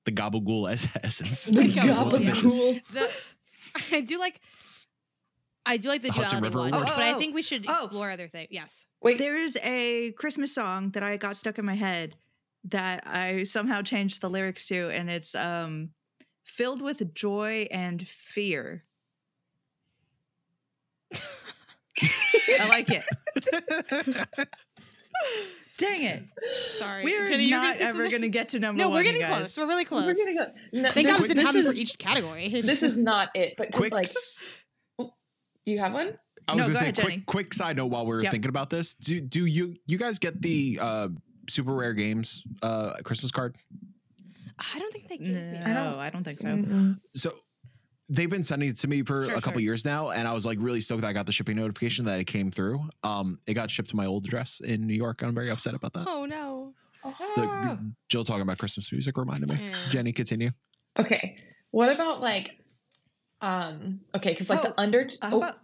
The 0.04 0.12
gabagool 0.12 0.70
es- 0.72 0.88
essence. 1.02 1.46
The 1.46 1.60
Gabagool, 1.68 2.12
With 2.12 2.24
the 2.24 2.30
fishes. 2.32 2.60
gabagool. 2.92 3.92
I 3.92 4.00
do 4.00 4.18
like 4.18 4.40
I 5.66 5.76
do 5.76 5.88
like 5.88 6.00
the, 6.00 6.08
The 6.08 6.14
Hudson 6.14 6.38
duality 6.40 6.56
River 6.56 6.58
one, 6.60 6.72
Award. 6.74 6.86
but 6.96 6.98
I 7.04 7.12
Oh, 7.12 7.18
think 7.18 7.34
we 7.34 7.42
should 7.42 7.66
oh. 7.68 7.84
explore 7.84 8.10
other 8.10 8.26
things. 8.28 8.48
Yes. 8.50 8.86
Wait, 9.02 9.18
There 9.18 9.36
is 9.36 9.58
a 9.62 10.12
Christmas 10.12 10.54
song 10.54 10.90
that 10.92 11.02
I 11.02 11.18
got 11.18 11.36
stuck 11.36 11.58
in 11.58 11.66
my 11.66 11.74
head 11.74 12.16
that 12.64 13.02
I 13.06 13.44
somehow 13.44 13.82
changed 13.82 14.22
the 14.22 14.30
lyrics 14.30 14.66
to, 14.68 14.88
and 14.90 15.10
it's 15.10 15.34
um 15.34 15.90
filled 16.44 16.80
with 16.80 17.14
joy 17.14 17.66
and 17.70 18.06
fear. 18.08 18.84
I 22.60 22.68
like 22.68 22.88
it. 22.90 23.04
Dang 25.78 26.02
it. 26.02 26.22
Sorry. 26.78 27.04
We're 27.04 27.28
Jenny, 27.28 27.44
you're 27.44 27.60
not 27.60 27.76
ever 27.76 28.08
going 28.08 28.22
to 28.22 28.28
get 28.28 28.48
to 28.50 28.58
number 28.58 28.78
No, 28.82 28.88
one. 28.88 28.94
No, 28.94 28.96
we're 28.96 29.00
you 29.02 29.12
getting 29.12 29.20
guys. 29.20 29.36
close. 29.36 29.58
We're 29.58 29.68
really 29.68 29.84
close. 29.84 30.06
we're 30.06 30.14
gonna 30.14 30.34
go. 30.34 30.46
No, 30.72 30.88
Thank 30.90 31.06
God 31.06 31.20
it 31.20 31.28
didn't 31.28 31.36
this 31.36 31.46
happen 31.46 31.64
for 31.64 31.72
each 31.72 31.98
category. 31.98 32.48
This 32.62 32.82
is 32.82 32.98
not 32.98 33.28
it, 33.36 33.54
but 33.56 33.70
'cause, 33.70 33.78
quick. 33.78 33.92
like, 33.92 34.08
do 34.98 35.72
you 35.72 35.78
have 35.78 35.92
one? 35.92 36.18
I 36.48 36.54
was 36.54 36.62
No, 36.62 36.66
gonna 36.68 36.74
say 36.76 36.82
ahead, 36.90 36.98
quick. 36.98 37.26
Quick 37.26 37.54
side 37.54 37.76
note 37.76 37.86
while 37.86 38.04
we 38.06 38.10
were 38.16 38.22
Yep. 38.22 38.32
thinking 38.32 38.48
about 38.48 38.70
this. 38.70 38.94
Do 38.94 39.20
do 39.20 39.46
you 39.46 39.76
you 39.86 39.98
guys 39.98 40.18
get 40.18 40.40
the 40.42 40.78
uh 40.82 41.08
super 41.48 41.74
rare 41.74 41.92
games 41.94 42.42
uh 42.62 42.94
Christmas 43.04 43.30
card? 43.30 43.54
I 44.58 44.78
don't 44.80 44.92
think 44.92 45.08
they 45.08 45.18
give 45.18 45.28
me. 45.28 45.34
No, 45.34 45.60
I 45.64 45.72
don't- 45.74 45.98
I 45.98 46.10
don't 46.10 46.24
think 46.24 46.40
so. 46.40 46.48
Mm-mm. 46.48 46.98
So 47.14 47.34
they've 48.08 48.30
been 48.30 48.44
sending 48.44 48.70
it 48.70 48.76
to 48.78 48.88
me 48.88 49.02
for 49.02 49.24
Sure, 49.24 49.32
a 49.36 49.40
couple 49.40 49.54
sure. 49.54 49.60
years 49.62 49.84
now, 49.84 50.10
and 50.10 50.26
I 50.26 50.32
was 50.32 50.46
like 50.46 50.58
really 50.60 50.80
stoked 50.80 51.02
that 51.02 51.08
I 51.08 51.12
got 51.12 51.26
the 51.26 51.32
shipping 51.32 51.56
notification 51.56 52.04
that 52.06 52.18
it 52.20 52.24
came 52.26 52.50
through. 52.50 52.80
Um, 53.02 53.38
it 53.46 53.54
got 53.54 53.70
shipped 53.70 53.90
to 53.90 53.96
my 53.96 54.06
old 54.06 54.24
address 54.26 54.60
in 54.60 54.86
New 54.86 54.94
York. 54.94 55.22
and 55.22 55.28
I'm 55.28 55.34
very 55.34 55.50
upset 55.50 55.74
about 55.74 55.92
that. 55.94 56.06
Oh 56.08 56.24
no. 56.24 56.74
The- 57.04 57.10
Ah. 57.10 57.78
Jill 58.08 58.24
talking 58.24 58.42
about 58.42 58.58
Christmas 58.58 58.90
music 58.92 59.16
reminded 59.16 59.48
me. 59.48 59.58
Yeah. 59.66 59.76
Jenny, 59.90 60.12
continue. 60.12 60.50
Okay. 60.98 61.36
What 61.70 61.90
about 61.94 62.20
like, 62.20 62.50
um, 63.40 64.00
okay, 64.14 64.30
because 64.30 64.50
like 64.50 64.60
Oh, 64.60 64.62
the 64.64 64.80
under. 64.80 65.06
How 65.22 65.34
oh, 65.34 65.36
about 65.38 65.58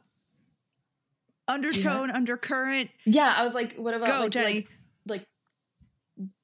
undertone, 1.48 2.10
undercurrent? 2.10 2.90
yeah, 3.04 3.34
I 3.36 3.44
was 3.44 3.54
like, 3.54 3.74
what 3.76 3.94
about 3.94 4.06
Go, 4.08 4.20
like, 4.20 4.30
Jenny. 4.30 4.54
like 4.54 4.68
like 5.06 5.26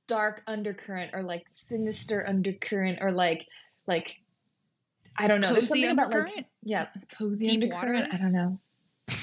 dark 0.09 0.43
undercurrent 0.47 1.13
or 1.15 1.23
like 1.23 1.45
sinister 1.49 2.27
undercurrent 2.27 2.99
or 3.01 3.13
like 3.13 3.47
like 3.87 4.20
I 5.21 5.29
don't 5.29 5.41
know. 5.41 5.53
There's 5.53 5.69
Cozy 5.69 5.83
something 5.83 5.99
about 5.99 6.15
like 6.15 6.47
yeah, 6.63 6.87
cozy 7.17 7.45
Deep 7.47 7.73
undercurrent. 7.73 8.15
I 8.15 8.19
don't 8.19 8.33
know. 8.33 8.59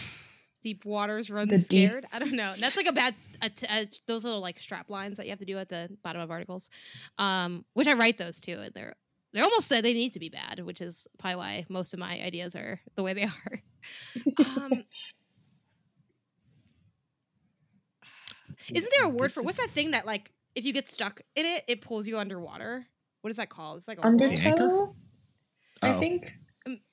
Deep 0.64 0.86
waters 0.86 1.30
run 1.30 1.48
The 1.48 1.58
deep- 1.58 1.66
scared. 1.66 2.06
I 2.12 2.20
don't 2.20 2.34
know. 2.34 2.54
That's 2.58 2.76
like 2.76 2.88
a 2.88 2.94
bad 2.94 3.16
a 3.42 3.50
t- 3.50 3.68
a- 3.70 3.88
those 4.06 4.24
little 4.26 4.42
like 4.42 4.60
strap 4.60 4.90
lines 4.90 5.18
that 5.18 5.26
you 5.26 5.32
have 5.32 5.40
to 5.40 5.46
do 5.46 5.58
at 5.58 5.70
the 5.70 5.90
bottom 6.04 6.22
of 6.22 6.30
articles. 6.32 6.70
Um, 7.18 7.66
which 7.74 7.88
I 7.88 7.94
write 7.94 8.18
those 8.18 8.40
too, 8.40 8.60
and 8.60 8.74
they're 8.74 8.96
they're 9.34 9.44
almost 9.44 9.70
they 9.70 9.82
need 9.82 10.14
to 10.14 10.20
be 10.20 10.30
bad, 10.30 10.60
which 10.64 10.82
is 10.82 11.08
probably 11.18 11.36
why 11.36 11.66
most 11.70 11.94
of 11.94 12.00
my 12.00 12.20
ideas 12.22 12.56
are 12.56 12.80
the 12.96 13.04
way 13.04 13.14
they 13.14 13.24
are. 13.24 13.62
Um, 14.40 14.72
isn't 18.74 18.94
there 18.98 19.06
a 19.06 19.10
word 19.10 19.32
for 19.32 19.44
what's 19.44 19.58
that 19.58 19.70
thing 19.70 19.92
that 19.92 20.06
like 20.06 20.32
if 20.56 20.66
you 20.66 20.74
get 20.74 20.88
stuck 20.88 21.22
in 21.36 21.46
it, 21.46 21.64
it 21.68 21.82
pulls 21.82 22.08
you 22.08 22.18
underwater? 22.18 22.88
What 23.22 23.30
is 23.30 23.38
that 23.38 23.50
called? 23.50 23.78
It's 23.78 23.88
like 23.88 24.00
a 24.00 24.08
rope. 25.84 25.94
I 25.94 25.96
Oh. 25.96 26.00
think 26.00 26.38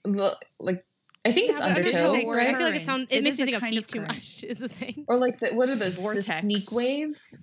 the- 0.05 0.37
like 0.61 0.85
I 1.27 1.33
think 1.33 1.51
it's 1.53 1.61
Yeah, 1.61 1.69
but 1.69 1.77
undertow. 1.79 1.97
undertow, 1.99 2.13
Say 2.13 2.25
word. 2.27 2.41
I 2.41 2.53
feel 2.53 2.63
like 2.63 2.75
it 2.81 2.85
sounds. 2.87 3.03
It, 3.05 3.13
It 3.17 3.25
makes 3.25 3.39
me 3.39 3.45
think 3.47 3.57
of 3.57 3.63
kind 3.63 3.73
feet 3.75 3.79
of 3.79 3.87
too 3.87 4.01
much. 4.03 4.45
Is 4.49 4.59
the 4.59 4.69
thing. 4.69 5.05
or 5.09 5.17
like 5.17 5.41
the 5.41 5.55
what 5.55 5.69
are 5.71 5.77
those 5.77 5.97
the 5.97 6.03
Vortex. 6.03 6.41
sneak 6.41 6.71
waves? 6.73 7.43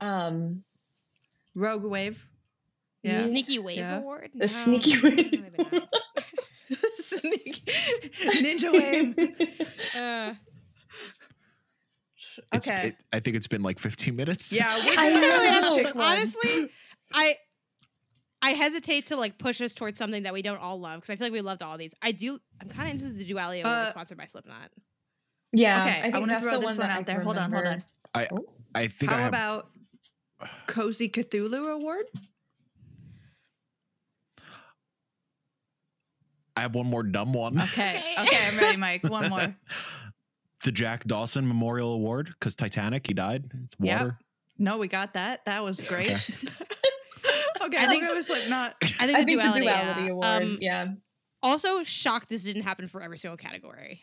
Um, 0.00 0.64
Rogue 1.54 1.84
wave. 1.84 2.26
Yeah. 3.02 3.24
Sneaky 3.26 3.58
wave 3.60 3.78
Yeah. 3.78 3.98
award. 3.98 4.30
the 4.34 4.48
sneaky 4.48 5.00
wave. 5.00 5.18
even 5.32 5.52
know. 5.58 5.80
Ninja 6.70 8.72
wave. 8.72 9.14
Uh, 9.94 10.34
It's, 12.52 12.68
Okay. 12.68 12.88
it, 12.88 12.96
I 13.12 13.20
think 13.20 13.36
it's 13.36 13.46
been 13.46 13.62
like 13.62 13.78
15 13.78 14.14
minutes. 14.16 14.52
Yeah, 14.52 14.76
we're 14.84 14.94
I 14.98 15.08
really 15.08 15.46
have 15.48 15.62
know. 15.62 15.78
to 15.78 15.84
pick 15.84 15.94
one. 15.94 16.04
honestly, 16.18 16.68
I 17.12 17.36
I 18.42 18.50
hesitate 18.50 19.06
to 19.06 19.16
like 19.16 19.36
push 19.38 19.60
us 19.60 19.74
towards 19.74 19.98
something 19.98 20.22
that 20.22 20.32
we 20.32 20.42
don't 20.42 20.58
all 20.58 20.80
love 20.80 20.96
because 20.96 21.10
I 21.10 21.16
feel 21.16 21.26
like 21.26 21.32
we 21.32 21.40
loved 21.42 21.62
all 21.62 21.76
these. 21.76 21.94
I 22.00 22.12
do. 22.12 22.38
I'm 22.60 22.68
kind 22.68 22.88
of 22.88 23.02
into 23.02 23.14
the 23.16 23.24
Duality 23.24 23.60
Award 23.60 23.74
Uh, 23.74 23.90
sponsored 23.90 24.18
by 24.18 24.24
Slipknot. 24.26 24.70
Yeah, 25.52 25.82
Okay, 25.82 25.90
I, 25.90 25.98
I, 25.98 26.02
think 26.02 26.14
want 26.14 26.30
to 26.30 26.38
throw 26.40 26.56
this 26.60 26.64
one 26.64 26.78
one 26.78 26.90
out 26.90 27.06
there. 27.06 27.20
Hold 27.20 27.36
on, 27.36 27.50
hold 27.52 27.66
on. 27.66 27.82
remember. 28.14 28.44
I 28.74 28.86
think 28.86 29.10
I 29.10 29.14
How 29.16 29.20
have, 29.22 29.28
about 29.28 29.70
Cozy 30.68 31.08
Cthulhu 31.08 31.74
Award? 31.74 32.04
I 36.56 36.62
have 36.62 36.74
one 36.74 36.86
more 36.86 37.02
dumb 37.02 37.32
one. 37.32 37.60
Okay, 37.60 38.00
okay, 38.18 38.48
I'm 38.48 38.58
ready, 38.58 38.76
Mike. 38.76 39.04
One 39.04 39.30
more. 39.30 39.54
the 40.64 40.72
Jack 40.72 41.04
Dawson 41.04 41.46
Memorial 41.46 41.92
Award 41.94 42.26
because 42.38 42.54
Titanic, 42.54 43.06
he 43.06 43.14
died. 43.14 43.50
It's 43.64 43.74
Yep. 43.80 44.00
water. 44.00 44.18
No, 44.58 44.76
we 44.76 44.88
got 44.88 45.14
that. 45.14 45.44
That 45.46 45.64
was 45.64 45.80
great. 45.80 46.12
okay, 46.14 46.48
I 47.74 47.84
I 47.84 47.86
think- 47.88 48.02
think 48.02 48.12
it 48.12 48.16
was 48.16 48.28
like 48.28 48.48
not. 48.48 48.74
I 48.82 48.86
think, 48.86 49.00
I 49.00 49.06
the, 49.06 49.14
think 49.26 49.28
duality, 49.40 49.60
the 49.60 49.66
duality 49.66 50.02
yeah. 50.02 50.08
award. 50.10 50.26
Um, 50.26 50.58
yeah, 50.60 50.86
Also, 51.42 51.82
shocked 51.82 52.28
this 52.28 52.42
didn't 52.44 52.62
happen 52.62 52.88
for 52.88 53.02
every 53.02 53.18
single 53.18 53.36
category. 53.36 54.02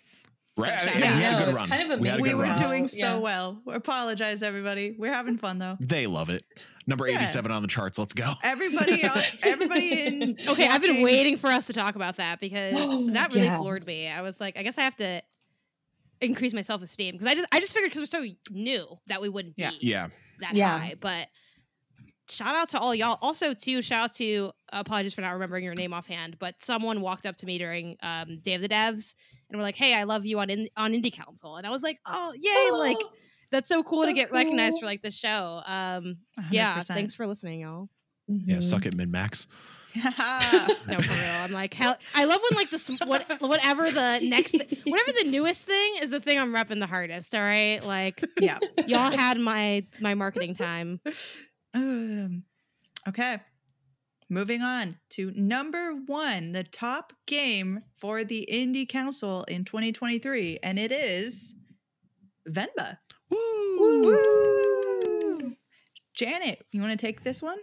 Right, 0.59 0.73
shout 0.73 0.99
yeah, 0.99 1.11
out. 1.11 1.15
we 1.17 1.21
had 1.21 1.33
a 1.33 1.35
I 1.35 1.39
good 1.39 1.49
it's 1.49 1.57
run. 1.59 1.67
kind 1.69 1.91
of 1.91 1.99
We 1.99 2.21
We 2.29 2.33
were 2.33 2.43
run. 2.43 2.57
doing 2.57 2.83
Yeah. 2.83 2.87
so 2.87 3.19
well. 3.19 3.61
We 3.63 3.75
apologize, 3.75 4.41
everybody. 4.41 4.95
We're 4.97 5.13
having 5.13 5.37
fun 5.37 5.59
though. 5.59 5.77
They 5.79 6.07
love 6.07 6.29
it. 6.29 6.43
Number 6.87 7.07
Yeah. 7.07 7.17
87 7.17 7.51
on 7.51 7.61
the 7.61 7.67
charts. 7.67 7.99
Let's 7.99 8.13
go. 8.13 8.33
Everybody, 8.43 9.03
on- 9.07 9.21
everybody 9.43 9.91
in. 10.07 10.37
Okay, 10.47 10.65
I've 10.67 10.81
been 10.81 11.03
waiting 11.03 11.37
for 11.37 11.47
us 11.51 11.67
to 11.67 11.73
talk 11.73 11.95
about 11.95 12.15
that 12.17 12.39
because 12.39 12.73
that 13.13 13.29
really 13.33 13.45
Yeah. 13.45 13.57
floored 13.57 13.85
me. 13.85 14.07
I 14.07 14.21
was 14.23 14.39
like, 14.41 14.57
I 14.57 14.63
guess 14.63 14.79
I 14.79 14.81
have 14.81 14.95
to 14.95 15.21
increase 16.21 16.53
my 16.53 16.63
self 16.63 16.81
esteem 16.81 17.13
because 17.13 17.27
I 17.27 17.35
just 17.35 17.47
I 17.51 17.59
just 17.59 17.73
figured 17.75 17.91
because 17.91 18.01
we're 18.11 18.19
so 18.19 18.25
new 18.49 18.97
that 19.07 19.21
we 19.21 19.29
wouldn't 19.29 19.53
Yeah. 19.57 19.69
be 19.71 19.77
Yeah. 19.81 20.07
that 20.39 20.55
Yeah. 20.55 20.79
high. 20.79 20.95
But 20.99 21.27
shout 22.29 22.55
out 22.55 22.69
to 22.69 22.79
all 22.79 22.93
y'all. 22.93 23.17
Also, 23.21 23.53
too, 23.53 23.81
shout 23.81 24.05
out 24.05 24.15
to 24.15 24.51
apologies 24.71 25.13
for 25.13 25.21
not 25.21 25.33
remembering 25.33 25.63
your 25.63 25.75
name 25.75 25.93
offhand, 25.93 26.37
but 26.39 26.55
someone 26.61 27.01
walked 27.01 27.25
up 27.25 27.35
to 27.37 27.45
me 27.45 27.57
during 27.57 27.95
um, 28.01 28.39
Day 28.41 28.53
of 28.53 28.61
the 28.61 28.69
Devs 28.69 29.15
and 29.49 29.57
were 29.57 29.63
like, 29.63 29.75
"Hey, 29.75 29.93
I 29.95 30.03
love 30.03 30.25
you 30.25 30.39
on 30.39 30.49
in- 30.49 30.69
on 30.77 30.93
Indie 30.93 31.13
Council," 31.13 31.55
and 31.57 31.65
I 31.65 31.69
was 31.69 31.83
like, 31.83 31.99
"Oh, 32.05 32.33
yay! 32.39 32.71
Like 32.71 32.97
that's 33.51 33.69
so 33.69 33.83
cool 33.83 34.03
to 34.03 34.09
so 34.09 34.15
get 34.15 34.31
recognized 34.31 34.79
for 34.79 34.85
like 34.85 35.01
the 35.01 35.11
show." 35.11 35.61
Um, 35.65 36.17
yeah, 36.51 36.77
100%. 36.79 36.87
thanks 36.87 37.13
for 37.13 37.25
listening, 37.27 37.61
y'all. 37.61 37.89
Yeah. 38.27 38.57
Mhm. 38.57 38.63
Suck 38.63 38.85
it, 38.85 38.95
MinnMax. 38.95 39.47
No, 39.95 41.01
for 41.01 41.13
real. 41.13 41.43
I'm 41.43 41.51
like, 41.53 41.73
hell, 41.73 41.97
I 42.13 42.25
love 42.25 42.39
when 42.49 42.57
like 42.57 42.69
this, 42.69 42.87
what, 43.05 43.41
whatever 43.41 43.89
the 43.89 44.19
next, 44.21 44.53
whatever 44.85 45.11
the 45.23 45.29
newest 45.29 45.65
thing 45.65 45.95
is 46.01 46.11
the 46.11 46.19
thing 46.19 46.37
I'm 46.37 46.53
repping 46.53 46.79
the 46.79 46.87
hardest. 46.87 47.33
All 47.33 47.41
right, 47.41 47.79
like 47.85 48.21
yeah. 48.39 48.59
y'all 48.85 49.09
had 49.11 49.39
my 49.39 49.85
my 49.99 50.13
marketing 50.13 50.53
time. 50.55 50.99
Um, 51.77 52.43
okay. 53.07 53.37
Moving 54.29 54.61
on 54.61 54.97
to 55.11 55.31
number 55.35 55.93
one, 55.93 56.51
the 56.51 56.63
top 56.63 57.13
game 57.27 57.83
for 57.97 58.23
the 58.23 58.47
Indie 58.51 58.89
Council 58.89 59.43
in 59.43 59.63
2023, 59.63 60.59
and 60.63 60.77
it 60.77 60.91
is 60.91 61.53
Venba. 62.49 62.97
Woo! 63.29 64.01
Woo! 64.01 65.55
Janet, 66.13 66.65
you 66.71 66.81
want 66.81 66.99
to 66.99 67.05
take 67.05 67.23
this 67.23 67.41
one? 67.41 67.59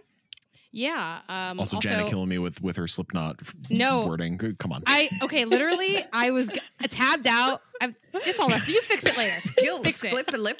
Yeah. 0.77 1.21
Um, 1.29 1.57
Also, 1.57 1.77
also, 1.77 1.87
Janet 1.87 2.07
killing 2.09 2.27
me 2.27 2.37
with 2.37 2.61
with 2.61 2.75
her 2.75 2.85
Slipknot 2.85 3.37
f- 3.41 3.55
No. 3.69 4.05
wording. 4.05 4.37
Come 4.59 4.73
on. 4.73 4.83
I 4.85 5.07
okay. 5.23 5.45
Literally, 5.45 6.03
I 6.11 6.31
was 6.31 6.49
g- 6.49 6.59
tabbed 6.89 7.27
out. 7.27 7.61
I, 7.81 7.95
it's 8.13 8.39
all 8.41 8.49
right. 8.49 8.67
You 8.67 8.81
fix 8.81 9.05
it 9.05 9.17
later. 9.17 9.37
Skill 9.39 9.81
Fix 9.83 10.03
it. 10.03 10.11
slip 10.11 10.29
lip 10.33 10.59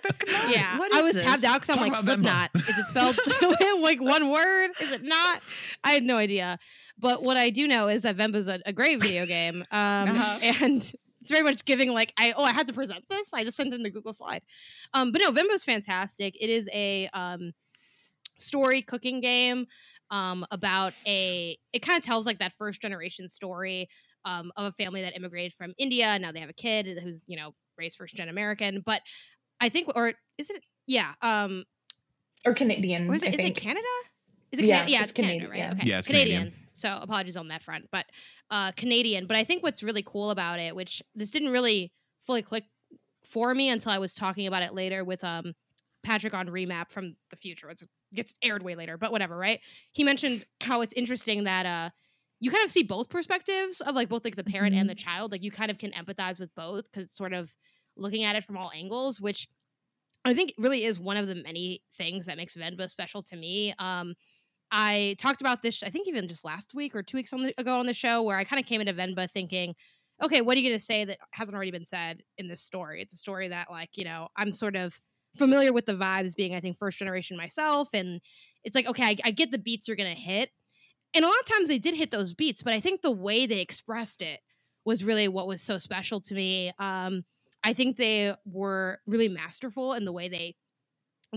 Yeah, 0.49 0.79
What 0.79 0.93
I 0.93 1.01
was 1.01 1.15
this? 1.15 1.23
tabbed 1.25 1.43
out 1.43 1.59
because 1.61 1.69
I'm 1.75 1.75
Talk 1.75 1.91
like 1.91 2.01
about 2.03 2.05
Slipknot. 2.05 2.49
Is 2.55 2.77
it 2.77 2.85
spelled 2.87 3.81
like 3.81 3.99
one 4.01 4.29
word? 4.29 4.71
Is 4.79 4.91
it 4.93 5.03
not? 5.03 5.41
I 5.83 5.91
had 5.91 6.03
no 6.03 6.15
idea. 6.15 6.59
But 6.97 7.21
what 7.21 7.35
I 7.35 7.49
do 7.49 7.67
know 7.67 7.89
is 7.89 8.03
that 8.03 8.15
Venba's 8.15 8.47
a, 8.47 8.61
a 8.65 8.71
great 8.71 9.01
video 9.01 9.25
game, 9.25 9.55
um, 9.71 10.07
Uh-huh. 10.09 10.39
and 10.61 10.77
it's 10.77 10.95
very 11.31 11.43
much 11.43 11.65
giving 11.65 11.91
like 11.91 12.13
I 12.17 12.33
oh 12.37 12.43
I 12.45 12.53
had 12.53 12.67
to 12.67 12.73
present 12.73 13.03
this. 13.09 13.33
I 13.33 13.43
just 13.43 13.57
sent 13.57 13.73
in 13.73 13.83
the 13.83 13.89
Google 13.89 14.13
slide. 14.13 14.43
Um, 14.93 15.11
but 15.11 15.19
no, 15.19 15.31
Venba's 15.33 15.65
fantastic. 15.65 16.37
It 16.39 16.49
is 16.49 16.69
a 16.73 17.07
um, 17.09 17.51
story 18.37 18.81
cooking 18.81 19.19
game 19.21 19.65
um, 20.11 20.45
about 20.51 20.93
a. 21.07 21.57
It 21.73 21.79
kind 21.79 21.97
of 21.97 22.03
tells 22.03 22.25
like 22.25 22.39
that 22.39 22.53
first 22.53 22.81
generation 22.81 23.29
story 23.29 23.89
um, 24.25 24.51
of 24.57 24.65
a 24.65 24.71
family 24.71 25.01
that 25.01 25.15
immigrated 25.15 25.53
from 25.53 25.73
India. 25.77 26.07
and 26.07 26.21
Now 26.21 26.31
they 26.31 26.39
have 26.39 26.49
a 26.49 26.53
kid 26.53 26.99
who's 27.01 27.23
you 27.27 27.37
know 27.37 27.53
raised 27.77 27.97
first 27.97 28.15
gen 28.15 28.29
American. 28.29 28.81
But 28.85 29.01
I 29.59 29.69
think, 29.69 29.89
or 29.95 30.13
is 30.37 30.49
it? 30.49 30.63
Yeah. 30.87 31.13
Um, 31.21 31.63
or 32.45 32.53
Canadian. 32.53 33.09
or 33.09 33.15
is 33.15 33.23
it, 33.23 33.29
I 33.29 33.31
is 33.33 33.49
it. 33.49 33.55
Canada? 33.55 33.85
Is 34.51 34.59
it 34.59 34.65
Yeah, 34.65 34.77
Canada? 34.77 34.91
Yeah, 34.91 34.97
it's 35.01 35.03
it's, 35.03 35.13
Canada, 35.13 35.33
Canadian, 35.33 35.51
right? 35.51 35.59
yeah. 35.59 35.71
Okay. 35.71 35.89
Yeah, 35.89 35.97
it's 35.99 36.07
Canadian. 36.07 36.53
So 36.73 36.99
apologies 37.01 37.37
on 37.37 37.47
that 37.47 37.63
front, 37.63 37.85
but 37.91 38.05
uh, 38.51 38.71
Canadian. 38.73 39.27
But 39.27 39.37
I 39.37 39.43
think 39.43 39.63
what's 39.63 39.81
really 39.81 40.03
cool 40.03 40.29
about 40.29 40.59
it, 40.59 40.75
which 40.75 41.01
this 41.15 41.31
didn't 41.31 41.51
really 41.51 41.91
fully 42.21 42.41
click 42.41 42.65
for 43.25 43.53
me 43.53 43.69
until 43.69 43.91
I 43.91 43.97
was 43.97 44.13
talking 44.13 44.45
about 44.45 44.61
it 44.61 44.73
later 44.73 45.03
with 45.03 45.23
um 45.23 45.53
Patrick 46.05 46.33
on 46.33 46.47
Remap 46.47 46.91
from 46.91 47.15
the 47.29 47.35
future. 47.35 47.69
It 47.69 47.81
gets 48.13 48.33
aired 48.41 48.63
way 48.63 48.75
later, 48.75 48.97
but 48.97 49.11
whatever, 49.11 49.35
right? 49.37 49.59
He 49.91 50.03
mentioned 50.03 50.45
how 50.61 50.81
it's 50.81 50.93
interesting 50.93 51.43
that 51.45 51.65
uh 51.65 51.89
you 52.39 52.51
kind 52.51 52.65
of 52.65 52.71
see 52.71 52.83
both 52.83 53.09
perspectives 53.09 53.81
of 53.81 53.95
like 53.95 54.09
both 54.09 54.23
like 54.23 54.35
the 54.35 54.43
parent 54.43 54.75
and 54.75 54.89
the 54.89 54.95
child. 54.95 55.31
Like 55.31 55.41
you 55.41 55.51
kind 55.51 55.71
of 55.71 55.77
can 55.77 55.91
empathize 55.91 56.39
with 56.39 56.53
both 56.53 56.83
because 56.83 57.03
it's 57.03 57.17
sort 57.17 57.33
of 57.33 57.55
looking 57.95 58.23
at 58.23 58.35
it 58.35 58.43
from 58.43 58.57
all 58.57 58.71
angles, 58.75 59.21
which 59.21 59.47
I 60.25 60.33
think 60.33 60.53
really 60.57 60.83
is 60.83 60.99
one 60.99 61.17
of 61.17 61.27
the 61.27 61.35
many 61.35 61.81
things 61.93 62.25
that 62.25 62.35
makes 62.37 62.55
Venba 62.55 62.89
special 62.89 63.21
to 63.23 63.35
me. 63.35 63.73
Um, 63.79 64.15
I 64.71 65.15
talked 65.17 65.41
about 65.41 65.63
this, 65.63 65.81
I 65.83 65.89
think 65.89 66.07
even 66.07 66.27
just 66.27 66.43
last 66.43 66.73
week 66.73 66.95
or 66.95 67.03
two 67.03 67.17
weeks 67.17 67.31
on 67.31 67.43
the, 67.43 67.53
ago 67.57 67.79
on 67.79 67.85
the 67.85 67.93
show, 67.93 68.21
where 68.21 68.37
I 68.37 68.43
kind 68.43 68.59
of 68.59 68.65
came 68.65 68.81
into 68.81 68.93
Venba 68.93 69.29
thinking, 69.29 69.75
okay, 70.23 70.41
what 70.41 70.57
are 70.57 70.59
you 70.59 70.69
going 70.69 70.79
to 70.79 70.83
say 70.85 71.05
that 71.05 71.19
hasn't 71.31 71.55
already 71.55 71.71
been 71.71 71.85
said 71.85 72.23
in 72.37 72.47
this 72.47 72.61
story? 72.61 73.01
It's 73.01 73.13
a 73.13 73.17
story 73.17 73.47
that, 73.49 73.69
like, 73.69 73.91
you 73.95 74.03
know, 74.03 74.27
I'm 74.35 74.53
sort 74.53 74.75
of 74.75 74.99
familiar 75.35 75.73
with 75.73 75.85
the 75.85 75.93
vibes 75.93 76.35
being, 76.35 76.55
I 76.55 76.59
think, 76.59 76.77
first 76.77 76.97
generation 76.97 77.37
myself. 77.37 77.89
And 77.93 78.21
it's 78.63 78.75
like, 78.75 78.87
okay, 78.87 79.03
I, 79.03 79.17
I 79.25 79.31
get 79.31 79.51
the 79.51 79.57
beats 79.57 79.87
you're 79.87 79.97
going 79.97 80.13
to 80.13 80.21
hit. 80.21 80.49
And 81.13 81.23
a 81.23 81.27
lot 81.27 81.39
of 81.39 81.45
times 81.45 81.67
they 81.67 81.79
did 81.79 81.95
hit 81.95 82.11
those 82.11 82.33
beats, 82.33 82.61
but 82.61 82.73
I 82.73 82.79
think 82.79 83.01
the 83.01 83.11
way 83.11 83.45
they 83.45 83.61
expressed 83.61 84.21
it 84.21 84.41
was 84.83 85.03
really 85.03 85.27
what 85.27 85.47
was 85.47 85.61
so 85.61 85.77
special 85.77 86.19
to 86.21 86.33
me. 86.33 86.71
Um, 86.77 87.23
I 87.63 87.73
think 87.73 87.95
they 87.95 88.33
were 88.45 88.99
really 89.07 89.29
masterful 89.29 89.93
in 89.93 90.05
the 90.05 90.11
way 90.11 90.29
they 90.29 90.55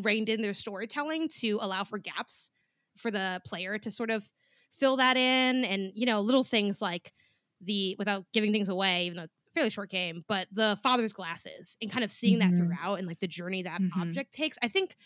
reined 0.02 0.28
in 0.28 0.42
their 0.42 0.54
storytelling 0.54 1.28
to 1.40 1.58
allow 1.60 1.84
for 1.84 1.98
gaps 1.98 2.50
for 2.96 3.10
the 3.10 3.40
player 3.46 3.78
to 3.78 3.90
sort 3.90 4.10
of 4.10 4.30
fill 4.78 4.96
that 4.96 5.16
in 5.16 5.64
and 5.64 5.90
you 5.94 6.06
know 6.06 6.20
little 6.20 6.44
things 6.44 6.80
like 6.82 7.12
the 7.60 7.96
without 7.98 8.24
giving 8.32 8.52
things 8.52 8.68
away 8.68 9.06
even 9.06 9.16
though 9.16 9.26
fairly 9.54 9.70
short 9.70 9.90
game 9.90 10.24
but 10.28 10.46
the 10.52 10.78
father's 10.82 11.12
glasses 11.12 11.76
and 11.82 11.90
kind 11.90 12.04
of 12.04 12.12
seeing 12.12 12.38
that 12.38 12.52
Mhm. 12.52 12.56
throughout 12.56 12.98
and 12.98 13.06
like 13.06 13.20
the 13.20 13.26
journey 13.28 13.62
that 13.62 13.80
Mhm. 13.80 13.90
object 14.00 14.32
takes 14.32 14.56
i 14.62 14.68
think 14.68 14.96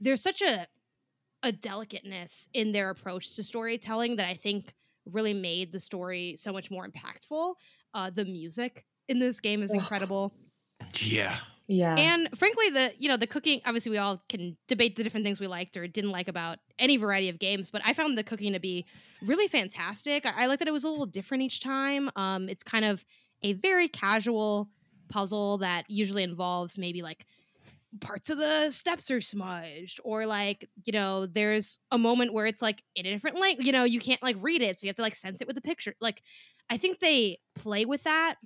there's 0.00 0.22
such 0.22 0.42
a 0.42 0.66
a 1.42 1.52
delicateness 1.52 2.48
in 2.54 2.72
their 2.72 2.90
approach 2.90 3.34
to 3.36 3.42
storytelling 3.44 4.16
that 4.16 4.26
i 4.28 4.34
think 4.34 4.74
really 5.06 5.34
made 5.34 5.72
the 5.72 5.80
story 5.80 6.34
so 6.36 6.52
much 6.52 6.70
more 6.70 6.88
impactful 6.88 7.54
uh 7.94 8.10
the 8.10 8.24
music 8.24 8.86
in 9.08 9.18
this 9.18 9.40
game 9.40 9.62
is 9.62 9.72
incredible 9.72 10.34
yeah. 11.00 11.38
Yeah. 11.68 11.96
and 11.98 12.28
frankly, 12.38 12.70
the 12.70 12.92
you 12.96 13.08
know 13.08 13.16
the 13.16 13.26
cooking. 13.26 13.60
Obviously, 13.64 13.90
we 13.90 13.98
all 13.98 14.22
can 14.28 14.56
debate 14.68 14.94
the 14.94 15.02
different 15.02 15.26
things 15.26 15.40
we 15.40 15.48
liked 15.48 15.76
or 15.76 15.88
didn't 15.88 16.12
like 16.12 16.28
about 16.28 16.58
any 16.78 16.96
variety 16.96 17.28
of 17.28 17.40
games, 17.40 17.70
but 17.70 17.82
I 17.84 17.92
found 17.92 18.16
the 18.16 18.22
cooking 18.22 18.52
to 18.52 18.60
be 18.60 18.86
really 19.20 19.48
fantastic. 19.48 20.24
I, 20.26 20.44
I 20.44 20.46
like 20.46 20.60
that 20.60 20.68
it 20.68 20.72
was 20.72 20.84
a 20.84 20.88
little 20.88 21.06
different 21.06 21.42
each 21.42 21.58
time. 21.60 22.08
Um, 22.14 22.48
it's 22.48 22.62
kind 22.62 22.84
of 22.84 23.04
a 23.46 23.52
very 23.54 23.88
casual 23.88 24.68
puzzle 25.08 25.58
that 25.58 25.84
usually 25.88 26.22
involves 26.22 26.78
maybe 26.78 27.02
like 27.02 27.26
parts 28.00 28.28
of 28.28 28.38
the 28.38 28.70
steps 28.70 29.10
are 29.10 29.20
smudged 29.20 30.00
or 30.04 30.26
like 30.26 30.68
you 30.84 30.92
know 30.92 31.24
there's 31.26 31.78
a 31.92 31.98
moment 31.98 32.32
where 32.32 32.44
it's 32.44 32.60
like 32.60 32.82
in 32.94 33.06
a 33.06 33.10
different 33.10 33.38
language 33.40 33.64
you 33.64 33.72
know 33.72 33.84
you 33.84 34.00
can't 34.00 34.22
like 34.22 34.36
read 34.40 34.60
it 34.60 34.78
so 34.78 34.84
you 34.84 34.88
have 34.88 34.96
to 34.96 35.02
like 35.02 35.14
sense 35.14 35.40
it 35.40 35.46
with 35.46 35.56
the 35.56 35.62
picture 35.62 35.94
like 36.00 36.20
i 36.68 36.76
think 36.76 36.98
they 36.98 37.38
play 37.54 37.84
with 37.86 38.02
that 38.02 38.36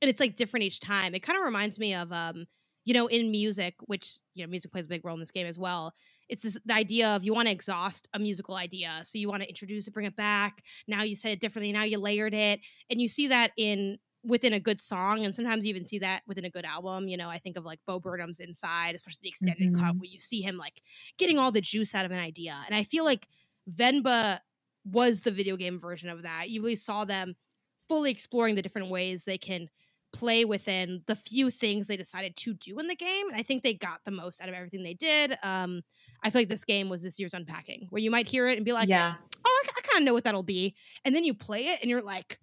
and 0.00 0.08
it's 0.08 0.20
like 0.20 0.36
different 0.36 0.64
each 0.64 0.80
time. 0.80 1.14
It 1.14 1.22
kind 1.22 1.38
of 1.38 1.44
reminds 1.44 1.78
me 1.78 1.94
of 1.94 2.12
um, 2.12 2.46
you 2.84 2.94
know, 2.94 3.06
in 3.06 3.30
music, 3.30 3.74
which 3.86 4.18
you 4.34 4.44
know, 4.44 4.50
music 4.50 4.72
plays 4.72 4.86
a 4.86 4.88
big 4.88 5.04
role 5.04 5.14
in 5.14 5.20
this 5.20 5.30
game 5.30 5.46
as 5.46 5.58
well. 5.58 5.92
It's 6.28 6.42
this 6.42 6.58
the 6.64 6.74
idea 6.74 7.08
of 7.14 7.24
you 7.24 7.34
want 7.34 7.48
to 7.48 7.52
exhaust 7.52 8.08
a 8.12 8.18
musical 8.18 8.56
idea, 8.56 9.00
so 9.04 9.18
you 9.18 9.28
want 9.28 9.42
to 9.42 9.48
introduce 9.48 9.86
it, 9.88 9.92
bring 9.94 10.06
it 10.06 10.16
back. 10.16 10.62
Now 10.86 11.02
you 11.02 11.16
said 11.16 11.32
it 11.32 11.40
differently. 11.40 11.72
Now 11.72 11.84
you 11.84 11.98
layered 11.98 12.34
it, 12.34 12.60
and 12.90 13.00
you 13.00 13.08
see 13.08 13.28
that 13.28 13.52
in 13.56 13.98
within 14.24 14.52
a 14.52 14.60
good 14.60 14.80
song, 14.80 15.24
and 15.24 15.34
sometimes 15.34 15.64
you 15.64 15.70
even 15.70 15.86
see 15.86 16.00
that 16.00 16.22
within 16.26 16.44
a 16.44 16.50
good 16.50 16.64
album. 16.64 17.08
You 17.08 17.16
know, 17.16 17.28
I 17.30 17.38
think 17.38 17.56
of 17.56 17.64
like 17.64 17.80
Bo 17.86 18.00
Burnham's 18.00 18.40
Inside, 18.40 18.94
especially 18.94 19.20
the 19.22 19.28
extended 19.30 19.72
cut, 19.72 19.94
Mhm. 19.94 19.98
where 19.98 20.10
you 20.10 20.20
see 20.20 20.42
him 20.42 20.56
like 20.56 20.82
getting 21.18 21.38
all 21.38 21.52
the 21.52 21.60
juice 21.60 21.94
out 21.94 22.04
of 22.04 22.10
an 22.10 22.18
idea. 22.18 22.62
And 22.66 22.74
I 22.74 22.82
feel 22.82 23.04
like 23.04 23.28
Venba 23.70 24.40
was 24.84 25.22
the 25.22 25.30
video 25.30 25.56
game 25.56 25.78
version 25.78 26.08
of 26.08 26.22
that. 26.22 26.50
You 26.50 26.62
really 26.62 26.76
saw 26.76 27.04
them 27.04 27.36
fully 27.88 28.10
exploring 28.10 28.54
the 28.54 28.62
different 28.62 28.88
ways 28.90 29.24
they 29.24 29.38
can 29.38 29.68
play 30.12 30.44
within 30.44 31.02
the 31.06 31.16
few 31.16 31.50
things 31.50 31.86
they 31.86 31.96
decided 31.96 32.34
to 32.36 32.54
do 32.54 32.78
in 32.78 32.86
the 32.86 32.96
game. 32.96 33.28
And 33.28 33.36
I 33.36 33.42
think 33.42 33.62
they 33.62 33.74
got 33.74 34.04
the 34.04 34.10
most 34.10 34.40
out 34.40 34.48
of 34.48 34.54
everything 34.54 34.82
they 34.82 34.94
did. 34.94 35.36
Um, 35.42 35.82
I 36.24 36.30
feel 36.30 36.40
like 36.42 36.48
this 36.48 36.64
game 36.64 36.88
was 36.88 37.02
this 37.02 37.18
year's 37.18 37.34
unpacking, 37.34 37.86
where 37.90 38.00
you 38.00 38.10
might 38.10 38.26
hear 38.26 38.48
it 38.48 38.56
and 38.56 38.64
be 38.64 38.72
like, 38.72 38.88
yeah. 38.88 39.14
"Oh, 39.44 39.64
I, 39.66 39.80
kind 39.82 40.02
of 40.02 40.04
know 40.06 40.14
what 40.14 40.24
that'll 40.24 40.42
be," 40.42 40.74
and 41.04 41.14
then 41.14 41.24
you 41.24 41.34
play 41.34 41.66
it 41.66 41.80
and 41.80 41.90
you're 41.90 42.02
like, 42.02 42.38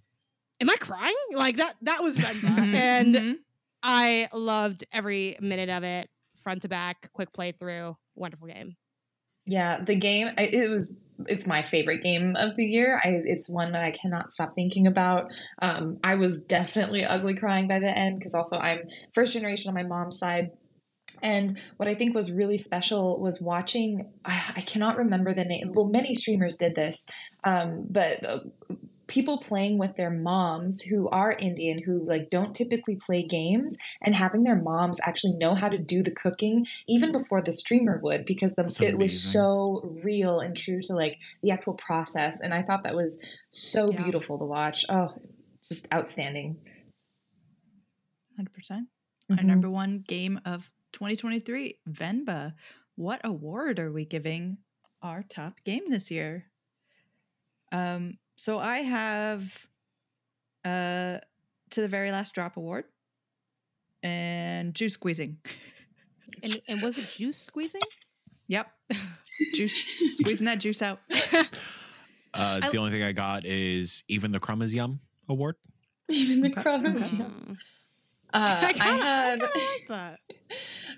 "Am 0.62 0.70
I 0.70 0.76
crying?" 0.78 1.16
Like 1.34 1.58
that. 1.58 1.76
That 1.82 2.04
was 2.04 2.18
Venba, 2.18 2.42
Mhm, 2.44 2.74
and 2.76 3.16
mhm. 3.16 3.36
I 3.84 4.30
loved 4.34 4.86
every 4.92 5.38
minute 5.40 5.70
of 5.70 5.84
it, 5.84 6.10
front 6.38 6.64
to 6.64 6.70
back, 6.70 7.12
quick 7.14 7.32
playthrough, 7.34 7.96
wonderful 8.16 8.48
game. 8.48 8.76
Yeah, 9.46 9.84
the 9.84 9.96
game 9.96 10.30
it 10.38 10.70
was 10.70 10.98
it's 11.28 11.48
my 11.48 11.64
favorite 11.64 12.04
game 12.04 12.36
of 12.36 12.56
the 12.58 12.66
year. 12.66 13.00
I 13.04 13.22
it's 13.26 13.50
one 13.50 13.72
that 13.74 13.84
I 13.84 13.92
cannot 13.92 14.34
stop 14.34 14.54
thinking 14.56 14.88
about. 14.88 15.32
Um, 15.62 15.98
I 16.04 16.16
was 16.16 16.44
definitely 16.44 17.06
ugly 17.06 17.36
crying 17.36 17.68
by 17.68 17.80
the 17.80 17.88
end 17.96 18.20
because 18.20 18.34
also 18.34 18.58
I'm 18.58 18.80
first 19.14 19.34
generation 19.34 19.70
on 19.70 19.76
my 19.76 19.84
mom's 19.84 20.18
side. 20.18 20.52
And 21.22 21.60
what 21.78 21.90
I 21.90 21.96
think 21.96 22.16
was 22.16 22.32
really 22.32 22.58
special 22.58 23.20
was 23.20 23.42
watching. 23.42 24.12
I, 24.24 24.54
I 24.58 24.62
cannot 24.62 24.98
remember 24.98 25.34
the 25.34 25.46
name. 25.46 25.72
Well, 25.74 25.86
many 25.88 26.16
streamers 26.16 26.56
did 26.56 26.76
this, 26.76 27.06
um, 27.44 27.86
but 27.90 28.24
uh, 28.24 28.40
people 29.08 29.38
playing 29.38 29.78
with 29.78 29.96
their 29.96 30.10
moms 30.10 30.82
who 30.82 31.08
are 31.10 31.32
Indian, 31.34 31.82
who 31.82 32.04
like 32.06 32.30
don't 32.30 32.56
typically 32.56 32.96
play 32.96 33.24
games, 33.24 33.78
and 34.02 34.16
having 34.16 34.44
their 34.44 34.56
moms 34.56 35.00
actually 35.04 35.34
know 35.34 35.56
how 35.56 35.70
to 35.70 35.78
do 35.78 36.02
the 36.04 36.12
cooking 36.12 36.66
even 36.88 37.12
before 37.12 37.42
the 37.42 37.54
streamer 37.54 38.00
would, 38.02 38.26
because 38.26 38.54
the, 38.56 38.64
That's 38.64 38.82
it 38.82 38.98
was 38.98 39.22
so 39.22 39.82
real 40.04 40.40
and 40.40 40.56
true 40.56 40.80
to 40.84 40.94
like 40.94 41.20
the 41.44 41.52
actual 41.52 41.76
process. 41.76 42.42
And 42.42 42.54
I 42.54 42.62
thought 42.64 42.84
that 42.84 42.96
was 42.96 43.20
so 43.52 43.88
Yeah. 43.92 44.04
beautiful 44.04 44.38
to 44.40 44.46
watch. 44.46 44.86
Oh, 44.90 45.14
just 45.68 45.88
outstanding. 45.94 46.58
100%. 48.38 48.90
Our 49.30 49.38
Mhm. 49.38 49.44
number 49.46 49.70
one 49.70 50.00
game 50.08 50.40
of 50.46 50.72
2023, 50.96 51.76
Venba. 51.90 52.54
What 52.96 53.20
award 53.26 53.80
are 53.80 53.92
we 53.92 54.06
giving 54.06 54.58
our 55.02 55.24
top 55.24 55.60
game 55.66 55.84
this 55.88 56.10
year? 56.10 56.46
Um, 57.74 58.18
so 58.38 58.60
I 58.60 58.78
have 58.80 59.68
uh 60.64 61.20
to 61.72 61.82
the 61.82 61.88
very 61.90 62.12
last 62.12 62.34
drop 62.34 62.56
award 62.58 62.86
and 64.04 64.74
juice 64.74 64.94
squeezing. 64.94 65.38
And, 66.42 66.60
and 66.70 66.82
was 66.82 66.98
it 66.98 67.12
juice 67.18 67.38
squeezing? 67.38 67.82
Yep. 68.48 68.68
Juice 69.54 69.84
squeezing 70.12 70.46
that 70.46 70.60
juice 70.60 70.82
out. 70.82 71.00
Uh, 72.34 72.60
I- 72.64 72.70
the 72.70 72.78
only 72.78 72.92
thing 72.92 73.02
I 73.02 73.14
got 73.14 73.46
is 73.46 74.04
even 74.10 74.34
the 74.34 74.42
crumb 74.42 74.62
is 74.62 74.74
yum 74.74 75.00
award. 75.30 75.56
Even 76.10 76.42
the 76.42 76.52
Okay, 76.52 76.62
crumbs. 76.62 77.06
okay. 77.14 77.24
Mm. 77.24 77.58
Uh, 78.36 78.62
I, 78.68 78.74
kinda- 78.74 79.03
had 79.03 79.40
kinda 79.40 79.45
like 79.56 79.88
that. 79.90 80.20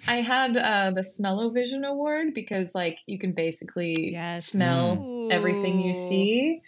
I 0.07 0.15
had 0.18 0.55
uh, 0.57 0.91
the 0.91 1.03
Smell-O-Vision 1.03 1.84
award 1.84 2.34
because 2.34 2.73
like 2.76 2.99
you 3.07 3.19
can 3.19 3.34
basically 3.34 4.11
Yes. 4.14 4.47
smell 4.47 5.26
everything 5.30 5.80
you 5.81 5.93
see. 5.93 6.61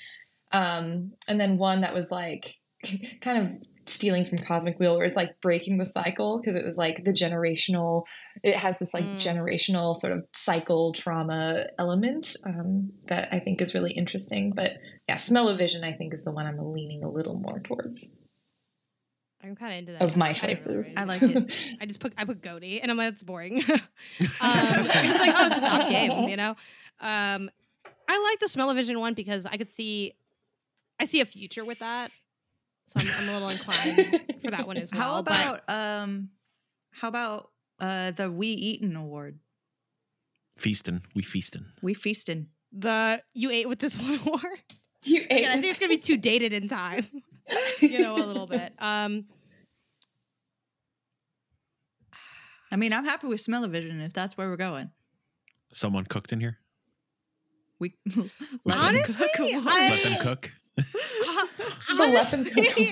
Um, 0.52 1.10
and 1.28 1.40
then 1.40 1.58
one 1.58 1.82
that 1.82 1.94
was 1.94 2.12
like 2.12 2.56
kind 3.22 3.38
of 3.62 3.68
stealing 3.86 4.26
from 4.26 4.38
Cosmic 4.40 4.78
Wheel, 4.80 4.96
where 4.96 5.06
it's 5.06 5.16
like 5.16 5.40
breaking 5.42 5.78
the 5.80 5.86
cycle 5.86 6.40
because 6.40 6.56
it 6.56 6.66
was 6.66 6.78
like 6.78 7.04
the 7.06 7.12
generational. 7.12 8.04
It 8.44 8.56
has 8.56 8.78
this 8.80 8.94
like 8.94 9.06
Mm. 9.06 9.18
generational 9.18 9.96
sort 9.96 10.14
of 10.14 10.26
cycle 10.34 10.92
trauma 10.94 11.66
element 11.80 12.36
um, 12.46 12.92
that 13.08 13.30
I 13.32 13.40
think 13.40 13.62
is 13.62 13.74
really 13.74 13.92
interesting. 13.94 14.52
But 14.56 14.74
yeah, 15.08 15.18
Smell 15.18 15.48
of 15.50 15.58
Vision 15.58 15.84
I 15.84 15.94
think 15.94 16.14
is 16.14 16.24
the 16.24 16.32
one 16.32 16.46
I'm 16.46 16.58
leaning 16.74 17.04
a 17.04 17.10
little 17.10 17.40
more 17.40 17.60
towards 17.62 18.16
I'm 19.44 19.56
kind 19.56 19.74
of 19.74 19.80
into 19.80 19.92
that. 19.94 20.02
of 20.02 20.18
my 20.18 20.30
I 20.30 20.34
didn't 20.34 20.44
really 20.44 20.56
choices. 20.56 20.98
I 20.98 21.04
like 21.06 21.22
it. 21.22 21.60
I 21.82 21.86
just 21.86 22.00
put 22.00 22.14
I 22.18 22.26
put 22.26 22.42
Goaty, 22.42 22.82
and 22.82 22.92
I'm 22.92 22.98
like, 22.98 23.12
that's 23.12 23.24
boring. 23.24 23.64
um, 23.70 23.80
it's 24.20 24.42
like, 24.42 25.34
oh, 25.36 25.48
it's 25.48 25.58
a 25.58 25.62
top 25.62 25.90
game, 25.90 26.28
you 26.30 26.36
know. 26.38 26.56
Um, 27.00 27.50
I 28.10 28.28
like 28.30 28.40
the 28.40 28.50
Smell-O-Vision 28.50 29.00
one 29.00 29.14
because 29.14 29.46
I 29.46 29.56
could 29.58 29.72
see, 29.72 30.14
I 31.00 31.06
see 31.06 31.22
a 31.22 31.26
future 31.26 31.64
with 31.64 31.80
that, 31.80 32.12
so 32.88 33.00
I'm, 33.00 33.08
I'm 33.24 33.30
a 33.30 33.34
little 33.34 33.50
inclined 33.50 34.24
for 34.42 34.52
that 34.52 34.68
one 34.68 34.78
as 34.78 34.92
well. 34.94 35.02
How 35.02 35.22
but 35.22 35.32
about 35.34 35.62
um 35.70 36.30
how 36.92 37.08
about 37.08 37.52
uh 37.80 38.12
the 38.12 38.30
We 38.30 38.48
Eaten 38.48 38.96
Award? 38.96 39.40
Feasting. 40.58 41.02
We 41.16 41.22
feasting. 41.22 41.66
We 41.82 41.94
feasting. 41.94 42.48
the 42.74 43.22
you 43.34 43.50
ate 43.52 43.70
with 43.70 43.80
this 43.80 43.98
one 43.98 44.20
war? 44.26 44.40
you 45.04 45.22
ate 45.30 45.46
Again, 45.46 45.52
I 45.52 45.62
think 45.62 45.66
it's 45.68 45.80
gonna 45.80 45.90
be 45.90 45.98
too 45.98 46.18
dated 46.18 46.52
in 46.52 46.68
time, 46.68 47.06
you 47.82 48.00
know, 48.00 48.16
a 48.16 48.26
little 48.26 48.48
bit. 48.48 48.74
Um, 48.80 49.26
I 52.72 52.76
mean, 52.76 52.94
I'm 52.94 53.06
happy 53.06 53.28
with 53.28 53.42
Smell-O-Vision 53.42 54.00
if 54.02 54.14
that's 54.14 54.38
where 54.38 54.50
we're 54.50 54.58
going. 54.58 54.92
Someone 55.74 56.06
cooked 56.06 56.32
in 56.32 56.40
here. 56.40 56.58
We 57.80 57.96
let 58.06 58.16
them 58.16 58.32
Honestly, 58.72 59.28
cook 59.36 59.48
a 59.48 59.62
I- 59.66 59.90
Let 59.90 60.04
them 60.04 60.22
cook. 60.22 60.52
the 60.78 62.08
lesson. 62.08 62.48
honestly- 62.56 62.92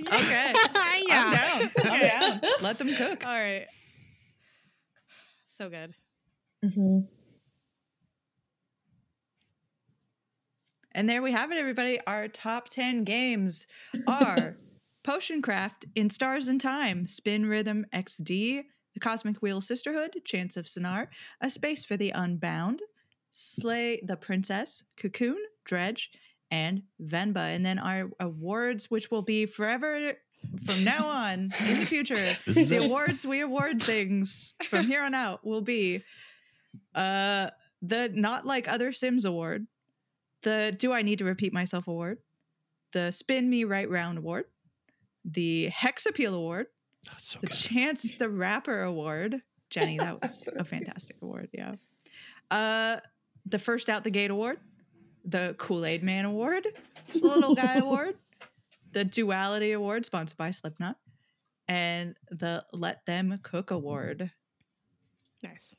Okay. 0.00 0.52
yeah. 1.08 1.08
I'm 1.10 1.32
down. 1.32 1.70
I'm 1.92 2.00
down. 2.00 2.40
Let 2.60 2.78
them 2.78 2.94
cook. 2.94 3.24
All 3.26 3.32
right. 3.32 3.66
So 5.46 5.68
good. 5.68 5.94
Mhm. 6.64 7.06
And 10.92 11.08
there 11.08 11.22
we 11.22 11.32
have 11.32 11.52
it, 11.52 11.58
everybody. 11.58 11.98
Our 12.06 12.28
top 12.28 12.68
10 12.68 13.04
games 13.04 13.66
are 14.06 14.56
Potion 15.04 15.40
Craft, 15.40 15.86
In 15.94 16.10
Stars 16.10 16.48
and 16.48 16.60
Time, 16.60 17.06
Spin 17.06 17.46
Rhythm 17.46 17.86
XD, 17.94 18.64
The 18.94 19.00
Cosmic 19.00 19.40
Wheel 19.40 19.60
Sisterhood, 19.60 20.20
Chants 20.24 20.56
of 20.56 20.66
Sennaar, 20.66 21.06
A 21.40 21.48
Space 21.48 21.84
for 21.84 21.96
the 21.96 22.10
Unbound, 22.10 22.82
Slay 23.30 24.00
the 24.04 24.16
Princess, 24.16 24.82
Cocoon, 24.96 25.38
Dredge, 25.64 26.10
and 26.50 26.82
Venba. 27.00 27.54
And 27.54 27.64
then 27.64 27.78
our 27.78 28.10
awards, 28.18 28.90
which 28.90 29.10
will 29.10 29.22
be 29.22 29.46
forever 29.46 30.14
from 30.64 30.84
now 30.84 31.06
on 31.06 31.52
in 31.68 31.78
the 31.78 31.86
future. 31.86 32.36
The 32.46 32.76
it. 32.76 32.84
awards 32.84 33.24
we 33.24 33.40
award 33.40 33.82
things 33.82 34.54
from 34.64 34.86
here 34.86 35.02
on 35.02 35.14
out 35.14 35.46
will 35.46 35.60
be 35.60 36.02
uh 36.94 37.50
the 37.82 38.10
Not 38.12 38.44
Like 38.44 38.68
Other 38.68 38.92
Sims 38.92 39.24
Award, 39.24 39.66
the 40.42 40.74
Do 40.76 40.92
I 40.92 41.02
Need 41.02 41.18
to 41.18 41.24
Repeat 41.24 41.52
Myself 41.52 41.86
Award, 41.88 42.18
the 42.92 43.10
Spin 43.10 43.48
Me 43.50 43.64
Right 43.64 43.88
Round 43.88 44.18
Award, 44.18 44.44
the 45.24 45.68
Hex 45.68 46.06
Appeal 46.06 46.34
Award, 46.34 46.66
so 47.16 47.38
the 47.40 47.46
good. 47.48 47.56
Chance 47.56 48.16
the 48.18 48.28
Rapper 48.28 48.82
Award. 48.82 49.42
Jenny, 49.70 49.98
that 49.98 50.20
was 50.20 50.44
So 50.44 50.52
a 50.56 50.64
fantastic 50.64 51.16
award. 51.22 51.48
Yeah. 51.52 51.76
Uh, 52.50 52.98
the 53.46 53.58
First 53.58 53.88
Out 53.88 54.02
the 54.04 54.10
Gate 54.10 54.30
Award, 54.30 54.58
the 55.24 55.54
Kool 55.58 55.84
Aid 55.84 56.02
Man 56.02 56.24
Award, 56.24 56.66
the 57.12 57.18
Little 57.20 57.54
Guy 57.54 57.74
Award, 57.78 58.16
the 58.92 59.04
Duality 59.04 59.72
Award, 59.72 60.04
sponsored 60.04 60.38
by 60.38 60.50
Slipknot, 60.50 60.96
and 61.68 62.16
the 62.30 62.64
Let 62.72 63.06
Them 63.06 63.38
Cook 63.42 63.70
Award. 63.70 64.30
Nice. 65.42 65.76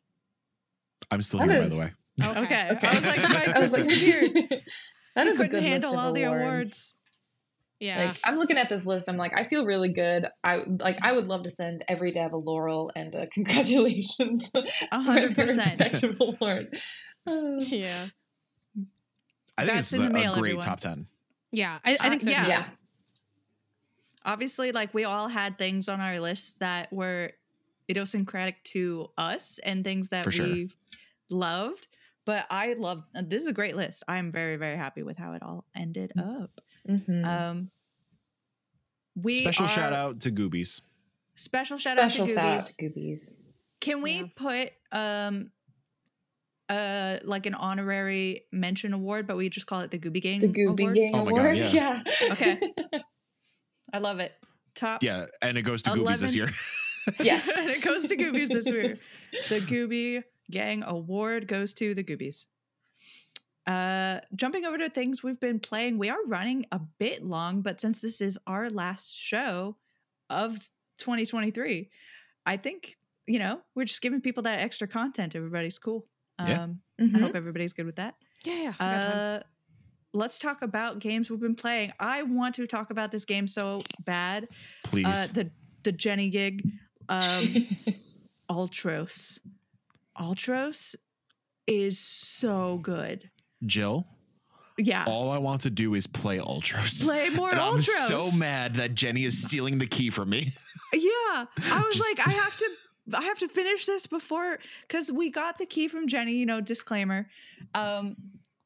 I'm 1.11 1.21
still 1.21 1.39
That 1.41 1.49
here, 1.49 1.61
by 1.61 1.67
the 1.67 1.77
way. 1.77 1.91
Okay. 2.27 2.69
Okay. 2.71 2.87
I 2.87 2.95
was 2.95 3.05
like, 3.05 3.21
Mike 3.23 3.47
I 3.55 3.59
was 3.59 3.71
just 3.71 3.73
like, 3.73 3.83
disappeared. 3.83 4.31
that 5.15 5.25
He 5.27 5.29
a 5.29 5.35
couldn't 5.35 5.51
good 5.51 5.63
handle 5.63 5.91
list 5.91 5.99
of 5.99 6.05
all 6.05 6.13
the 6.13 6.23
awards. 6.23 6.47
awards. 6.47 6.97
Yeah. 7.79 8.05
Like 8.05 8.17
I'm 8.23 8.35
looking 8.35 8.57
at 8.57 8.69
this 8.69 8.85
list, 8.85 9.09
I'm 9.09 9.17
like, 9.17 9.33
I 9.35 9.43
feel 9.43 9.65
really 9.65 9.89
good. 9.89 10.27
I 10.43 10.63
like 10.67 10.99
I 11.01 11.11
would 11.13 11.27
love 11.27 11.43
to 11.43 11.49
send 11.49 11.83
every 11.87 12.11
dev 12.11 12.31
a 12.33 12.37
laurel 12.37 12.91
and 12.95 13.13
a 13.15 13.25
congratulations. 13.33 14.51
A 14.91 15.01
hundred 15.01 15.33
for 15.35 15.41
a 15.41 15.45
percent. 15.45 15.79
respective 15.81 16.15
award. 16.19 16.67
Uh, 17.25 17.57
yeah. 17.59 18.05
I 19.57 19.65
think 19.65 19.75
That's 19.75 19.89
this 19.89 19.93
is 19.93 19.99
in 19.99 20.05
a, 20.05 20.07
the 20.09 20.13
mail, 20.13 20.33
a 20.33 20.39
great 20.39 20.49
everyone. 20.51 20.63
top 20.63 20.79
10. 20.79 21.07
Yeah. 21.51 21.79
I, 21.83 21.97
I 21.99 22.07
Uh, 22.07 22.09
think 22.11 22.21
so. 22.23 22.29
yeah. 22.29 22.47
yeah. 22.47 22.65
Obviously, 24.23 24.71
like 24.71 24.93
we 24.93 25.03
all 25.05 25.27
had 25.27 25.57
things 25.57 25.89
on 25.89 25.99
our 25.99 26.19
list 26.19 26.59
that 26.59 26.91
were 26.93 27.31
idiosyncratic 27.89 28.63
to 28.65 29.09
us 29.17 29.59
and 29.63 29.83
things 29.83 30.09
that 30.09 30.23
For 30.23 30.31
sure. 30.31 30.45
we 30.45 30.69
loved. 31.29 31.87
But 32.25 32.45
I 32.49 32.73
love 32.73 33.03
this 33.13 33.41
is 33.41 33.47
a 33.47 33.53
great 33.53 33.75
list. 33.75 34.03
I'm 34.07 34.31
very, 34.31 34.55
very 34.57 34.77
happy 34.77 35.01
with 35.03 35.17
how 35.17 35.33
it 35.33 35.41
all 35.43 35.65
ended 35.75 36.11
up. 36.17 36.61
Mhm. 36.87 37.25
Um 37.25 37.71
we 39.15 39.41
Special 39.41 39.65
are- 39.65 39.69
shout 39.69 39.93
out 39.93 40.19
to 40.21 40.31
Goobies. 40.31 40.81
Special 41.35 41.77
shout 41.77 41.97
Special 41.97 42.23
out 42.23 42.27
to 42.27 42.33
shout 42.35 42.45
out 42.45 42.59
Goobies. 42.61 42.75
to 42.77 42.83
Goobies. 42.89 43.39
Can 43.79 44.01
we 44.01 44.17
Yeah. 44.19 44.23
put 44.35 44.71
um 44.91 45.51
uh 46.69 47.17
like 47.23 47.45
an 47.47 47.55
honorary 47.55 48.45
mention 48.51 48.93
award, 48.93 49.27
but 49.27 49.35
we 49.37 49.49
just 49.49 49.65
call 49.67 49.81
it 49.81 49.91
the 49.91 49.99
Gooby 49.99 50.21
Gang 50.21 50.39
The 50.41 50.47
Gooby 50.47 50.79
Award? 50.81 50.95
Gang 50.95 51.11
Oh 51.15 51.25
my 51.25 51.31
God, 51.31 51.39
Award. 51.41 51.57
yeah. 51.57 52.01
yeah. 52.21 52.31
Okay. 52.33 52.59
I 53.93 53.97
love 53.97 54.19
it. 54.19 54.31
Top 54.75 55.03
Yeah, 55.03 55.25
and 55.41 55.57
it 55.57 55.63
goes 55.63 55.83
to 55.83 55.89
Goobies 55.89 56.19
this 56.19 56.35
year. 56.35 56.49
Yes. 57.19 57.49
and 57.57 57.67
it 57.71 57.81
goes 57.81 58.05
to 58.07 58.15
Goobies 58.15 58.49
this 58.49 58.67
year. 58.69 58.99
The 59.49 59.59
Gooby 59.61 60.23
Gang 60.51 60.83
Award 60.85 61.47
goes 61.47 61.73
to 61.75 61.93
the 61.93 62.03
Goobies. 62.03 62.45
Uh, 63.67 64.19
jumping 64.35 64.65
over 64.65 64.77
to 64.77 64.89
things 64.89 65.21
we've 65.23 65.39
been 65.39 65.59
playing, 65.59 65.97
we 65.97 66.09
are 66.09 66.17
running 66.27 66.65
a 66.71 66.79
bit 66.99 67.23
long, 67.23 67.61
but 67.61 67.79
since 67.79 68.01
this 68.01 68.19
is 68.19 68.37
our 68.47 68.69
last 68.69 69.15
show 69.15 69.77
of 70.29 70.53
2023, 70.97 71.89
I 72.45 72.57
think 72.57 72.97
you 73.27 73.37
know 73.39 73.61
we're 73.75 73.85
just 73.85 74.01
giving 74.01 74.19
people 74.21 74.43
that 74.43 74.59
extra 74.59 74.87
content. 74.87 75.35
Everybody's 75.35 75.77
cool. 75.77 76.07
Um, 76.39 76.47
Yeah. 76.49 76.67
I 77.15 77.19
hope 77.19 77.35
everybody's 77.35 77.73
good 77.73 77.85
with 77.85 77.97
that. 77.97 78.15
Yeah. 78.43 78.53
yeah. 78.63 78.73
I 78.79 78.91
time. 78.93 79.11
Uh, 79.13 79.39
let's 80.13 80.39
talk 80.39 80.61
about 80.63 80.99
games 80.99 81.29
we've 81.29 81.39
been 81.39 81.55
playing. 81.55 81.93
I 81.99 82.23
want 82.23 82.55
to 82.55 82.67
talk 82.67 82.89
about 82.89 83.11
this 83.11 83.25
game 83.25 83.47
so 83.47 83.81
bad. 84.05 84.47
Please. 84.83 85.05
Uh, 85.05 85.27
the 85.33 85.51
the 85.83 85.91
Jenny 85.91 86.29
gig. 86.29 86.67
Um, 87.09 87.67
Ultros. 88.49 89.39
Ultros 90.19 90.95
is 91.67 91.99
so 91.99 92.77
good. 92.77 93.29
Jill, 93.65 94.07
Yeah. 94.77 95.05
all 95.05 95.31
I 95.31 95.37
want 95.37 95.61
to 95.61 95.69
do 95.69 95.93
is 95.93 96.07
play 96.07 96.39
Ultros. 96.39 97.03
Play 97.03 97.29
more 97.29 97.51
and 97.51 97.59
I'm 97.59 97.75
Ultros. 97.75 98.07
so 98.07 98.31
mad 98.31 98.75
that 98.75 98.95
Jenny 98.95 99.23
is 99.25 99.41
stealing 99.45 99.77
the 99.77 99.87
key 99.87 100.09
from 100.09 100.29
me. 100.29 100.51
Yeah. 100.93 101.45
I 101.71 101.83
was 101.87 101.95
Just- 101.95 102.17
like, 102.17 102.27
I 102.27 102.31
have 102.31 102.57
to 102.57 102.65
I 103.15 103.23
have 103.23 103.39
to 103.39 103.47
finish 103.47 103.85
this 103.85 104.07
before 104.07 104.59
because 104.81 105.09
we 105.11 105.31
got 105.31 105.57
the 105.57 105.65
key 105.65 105.87
from 105.87 106.05
Jenny, 106.07 106.33
you 106.33 106.45
know, 106.45 106.59
disclaimer. 106.61 107.29
Um, 107.73 108.15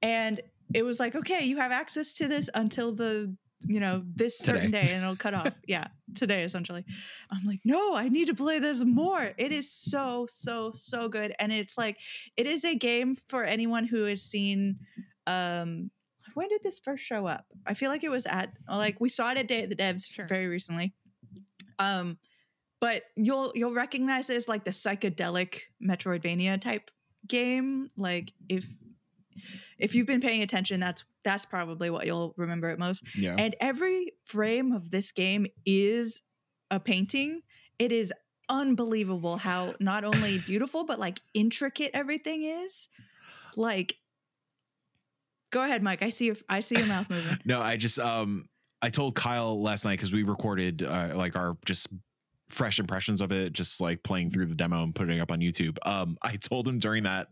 and 0.02 0.42
it 0.74 0.82
was 0.84 1.00
like, 1.00 1.16
okay, 1.16 1.46
you 1.46 1.58
have 1.58 1.72
access 1.72 2.14
to 2.14 2.28
this 2.28 2.50
until 2.56 2.92
the, 2.94 3.36
you 3.62 3.80
know, 3.80 4.04
this 4.16 4.38
certain 4.38 4.72
Today. 4.72 4.84
day 4.86 4.94
and 4.94 5.04
it'll 5.04 5.16
cut 5.16 5.34
off. 5.34 5.60
Yeah, 5.68 5.88
today 6.14 6.44
essentially. 6.44 6.86
I'm 7.32 7.44
like, 7.46 7.62
no, 7.66 7.96
I 7.96 8.10
need 8.10 8.28
to 8.28 8.36
play 8.36 8.60
this 8.60 8.84
more. 8.84 9.32
It 9.38 9.52
is 9.52 9.72
so, 9.72 10.28
so, 10.30 10.72
so 10.74 11.10
good. 11.10 11.34
And 11.40 11.52
it's 11.52 11.78
like, 11.78 11.98
it 12.38 12.46
is 12.46 12.64
a 12.66 12.76
game 12.76 13.16
for 13.28 13.44
anyone 13.44 13.86
who 13.86 14.04
has 14.04 14.22
seen 14.22 14.78
um 15.28 15.90
when 16.36 16.50
did 16.50 16.62
this 16.64 16.80
first 16.80 17.04
show 17.04 17.26
up? 17.26 17.46
I 17.66 17.74
feel 17.74 17.90
like 17.90 18.04
it 18.04 18.10
was 18.10 18.26
at 18.26 18.52
like 18.70 19.00
we 19.00 19.10
saw 19.10 19.32
it 19.32 19.38
at 19.38 19.48
Day 19.48 19.64
of 19.64 19.70
the 19.70 19.76
Devs 19.76 20.12
Sure. 20.12 20.28
very 20.28 20.48
recently. 20.48 20.94
Um, 21.80 22.18
but 22.82 23.04
you'll 23.16 23.52
you'll 23.56 23.74
recognize 23.74 24.30
it 24.30 24.36
as 24.36 24.48
like 24.48 24.66
the 24.66 24.72
psychedelic 24.72 25.62
Metroidvania 25.82 26.60
type 26.60 26.92
game. 27.28 27.90
Like 27.96 28.34
if 28.50 28.68
if 29.78 29.96
you've 29.96 30.08
been 30.08 30.22
paying 30.22 30.42
attention, 30.42 30.80
that's 30.80 31.04
that's 31.24 31.46
probably 31.46 31.90
what 31.90 32.06
you'll 32.06 32.34
remember 32.38 32.70
it 32.70 32.80
most. 32.80 33.04
Yeah. 33.16 33.36
And 33.38 33.56
every 33.60 34.14
frame 34.26 34.72
of 34.72 34.92
this 34.92 35.12
game 35.12 35.48
is 35.66 36.22
a 36.72 36.80
painting. 36.80 37.42
It 37.80 37.92
is 37.92 38.14
unbelievable 38.48 39.38
how 39.38 39.74
not 39.80 40.04
only 40.04 40.38
beautiful 40.46 40.84
but 40.84 41.00
like 41.00 41.20
intricate 41.34 41.92
everything 41.94 42.44
is. 42.44 42.90
Like 43.56 43.96
Go 45.52 45.64
ahead, 45.64 45.82
Mike. 45.82 46.02
I 46.02 46.10
see 46.10 46.26
your 46.26 46.36
I 46.50 46.60
see 46.60 46.78
your 46.78 46.88
mouth 46.88 47.10
moving. 47.10 47.38
No, 47.46 47.62
I 47.62 47.78
just 47.78 47.98
um 47.98 48.50
I 48.82 48.90
told 48.90 49.16
Kyle 49.16 49.62
last 49.62 49.86
night 49.86 49.94
because 49.94 50.12
we 50.12 50.24
recorded 50.24 50.84
uh, 50.84 51.14
like 51.16 51.36
our 51.36 51.58
just 51.66 51.88
fresh 52.48 52.80
impressions 52.80 53.22
of 53.22 53.32
it, 53.32 53.54
just 53.54 53.82
like 53.82 54.04
playing 54.04 54.30
through 54.30 54.46
the 54.46 54.56
demo 54.56 54.84
and 54.84 54.94
putting 54.94 55.18
it 55.18 55.22
up 55.22 55.32
on 55.32 55.40
YouTube. 55.40 55.78
Um, 55.86 56.18
I 56.24 56.36
told 56.36 56.68
him 56.68 56.80
during 56.80 57.04
that 57.04 57.28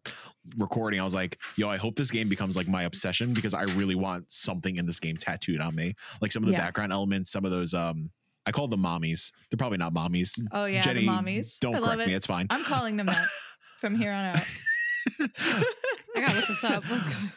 recording, 0.57 0.99
I 0.99 1.03
was 1.03 1.13
like, 1.13 1.37
"Yo, 1.55 1.69
I 1.69 1.77
hope 1.77 1.95
this 1.95 2.11
game 2.11 2.29
becomes 2.29 2.55
like 2.55 2.67
my 2.67 2.83
obsession 2.83 3.33
because 3.33 3.53
I 3.53 3.63
really 3.63 3.95
want 3.95 4.31
something 4.31 4.77
in 4.77 4.85
this 4.85 4.99
game 4.99 5.17
tattooed 5.17 5.61
on 5.61 5.75
me, 5.75 5.93
like 6.21 6.31
some 6.31 6.43
of 6.43 6.47
the 6.47 6.53
Yeah. 6.53 6.59
background 6.61 6.91
elements, 6.93 7.31
some 7.31 7.45
of 7.45 7.51
those 7.51 7.73
um." 7.73 8.09
I 8.45 8.51
call 8.51 8.67
them 8.67 8.81
mommies. 8.81 9.31
They're 9.49 9.57
probably 9.57 9.77
not 9.77 9.93
mommies. 9.93 10.37
Oh 10.51 10.65
yeah, 10.65 10.81
Jenny, 10.81 11.05
the 11.05 11.07
mommies. 11.07 11.59
Don't 11.59 11.75
I 11.75 11.79
correct 11.79 12.07
me. 12.07 12.13
it. 12.13 12.17
It's 12.17 12.25
fine. 12.25 12.45
I'm 12.49 12.65
calling 12.65 12.97
them 12.97 13.05
that 13.05 13.25
from 13.79 13.95
here 13.95 14.11
on 14.11 14.35
out. 14.35 14.43
I 15.21 16.19
gotta 16.19 16.35
look 16.35 16.47
this 16.47 16.61
up. 16.65 16.83
What's 16.89 17.07
going 17.07 17.23
on? 17.23 17.31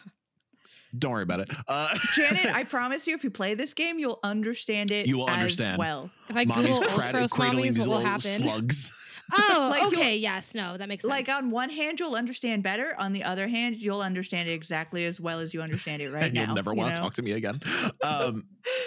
Don't 0.98 1.12
worry 1.12 1.22
about 1.22 1.40
it. 1.40 1.50
Uh, 1.68 1.96
Janet, 2.14 2.46
I 2.46 2.64
promise 2.64 3.06
you, 3.06 3.14
if 3.14 3.24
you 3.24 3.30
play 3.30 3.54
this 3.54 3.74
game, 3.74 3.98
you'll 3.98 4.20
understand 4.22 4.90
it. 4.90 5.06
You 5.06 5.18
will 5.18 5.28
as 5.28 5.34
understand. 5.34 5.78
well. 5.78 6.10
If 6.28 6.36
I 6.36 6.44
mommies 6.44 6.56
Google 6.78 6.82
cradle- 6.82 7.20
Ultros 7.20 7.30
cradling 7.30 7.64
mommies, 7.64 7.74
these 7.74 7.78
what 7.80 7.88
will 7.88 7.96
little 7.96 8.10
happen? 8.10 8.42
slugs. 8.42 8.92
Oh, 9.32 9.66
Like, 9.72 9.82
okay. 9.92 10.16
Yes. 10.18 10.54
No, 10.54 10.76
that 10.76 10.88
makes 10.88 11.02
sense. 11.02 11.10
Like 11.10 11.28
on 11.28 11.50
one 11.50 11.68
hand, 11.68 11.98
you'll 11.98 12.14
understand 12.14 12.62
better. 12.62 12.94
On 12.96 13.12
the 13.12 13.24
other 13.24 13.48
hand, 13.48 13.74
you'll 13.74 14.00
understand 14.00 14.48
it 14.48 14.52
exactly 14.52 15.04
as 15.04 15.20
well 15.20 15.40
as 15.40 15.52
you 15.52 15.62
understand 15.62 16.00
it 16.00 16.12
right 16.12 16.26
and 16.26 16.34
now. 16.34 16.44
you'll 16.44 16.54
never 16.54 16.70
you 16.72 16.76
want 16.78 16.94
to 16.94 17.00
talk 17.00 17.14
to 17.14 17.22
me 17.22 17.32
again. 17.32 17.60
Um, 18.04 18.44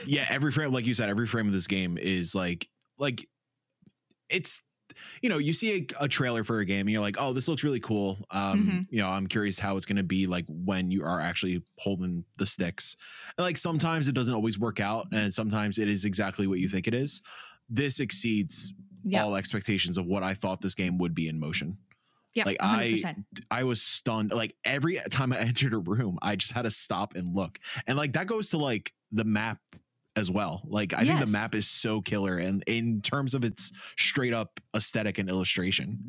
yeah, 0.08 0.26
every 0.30 0.54
frame, 0.54 0.72
like 0.72 0.88
you 0.88 0.94
said, 0.94 1.10
every 1.10 1.28
frame 1.28 1.48
of 1.48 1.54
this 1.54 1.68
game 1.68 1.98
is 1.98 2.34
like, 2.34 2.70
like 2.98 3.28
it's, 4.30 4.64
you 5.22 5.30
know, 5.30 5.38
you 5.38 5.54
see 5.54 5.88
a, 6.00 6.04
a 6.06 6.08
trailer 6.08 6.44
for 6.44 6.60
a 6.60 6.66
game 6.66 6.82
and 6.82 6.90
you're 6.92 7.02
like, 7.02 7.18
oh, 7.20 7.34
this 7.34 7.48
looks 7.48 7.64
really 7.64 7.80
cool. 7.80 8.18
Um, 8.32 8.60
Mhm. 8.60 8.88
you 8.90 9.00
know, 9.00 9.10
I'm 9.10 9.28
curious 9.28 9.60
how 9.60 9.78
it's 9.78 9.86
going 9.86 9.98
to 9.98 10.04
be 10.04 10.28
like 10.28 10.46
when 10.48 10.92
you 10.92 11.04
are 11.04 11.20
actually 11.20 11.64
holding 11.78 12.26
the 12.38 12.46
sticks. 12.46 12.96
And 13.38 13.46
like 13.46 13.58
sometimes 13.58 14.08
it 14.08 14.16
doesn't 14.16 14.34
always 14.34 14.60
work 14.60 14.80
out, 14.80 15.08
and 15.12 15.34
sometimes 15.34 15.78
it 15.78 15.88
is 15.88 16.06
exactly 16.06 16.48
what 16.48 16.60
you 16.60 16.70
think 16.70 16.88
it 16.88 16.94
is. 16.94 17.22
This 17.70 18.00
exceeds 18.00 18.74
Yeah, 19.04 19.24
all 19.24 19.36
expectations 19.36 19.98
of 19.98 20.06
what 20.06 20.24
I 20.24 20.34
thought 20.34 20.62
this 20.62 20.76
game 20.76 20.98
would 20.98 21.14
be 21.16 21.28
in 21.28 21.40
motion. 21.40 21.78
yeah, 22.34 22.44
like, 22.46 22.58
100%. 22.60 23.26
I 23.52 23.64
was 23.64 23.82
stunned. 23.82 24.32
Like 24.34 24.56
every 24.64 25.00
time 25.10 25.34
I 25.34 25.40
entered 25.40 25.74
a 25.74 25.80
room, 25.80 26.18
I 26.22 26.36
just 26.36 26.52
had 26.54 26.64
to 26.64 26.72
stop 26.72 27.16
and 27.16 27.34
look. 27.36 27.60
And 27.88 27.98
like 27.98 28.14
that 28.14 28.28
goes 28.28 28.50
to 28.52 28.58
like 28.58 28.94
the 29.12 29.24
map 29.24 29.60
as 30.16 30.30
well. 30.32 30.62
Like 30.68 30.94
I 30.94 31.04
think 31.04 31.20
the 31.26 31.32
map 31.32 31.56
is 31.56 31.68
so 31.68 32.02
killer 32.02 32.38
and 32.38 32.64
in 32.68 33.02
terms 33.02 33.34
of 33.34 33.44
its 33.44 33.72
straight 33.98 34.34
up 34.34 34.60
aesthetic 34.76 35.18
and 35.18 35.30
illustration. 35.30 36.00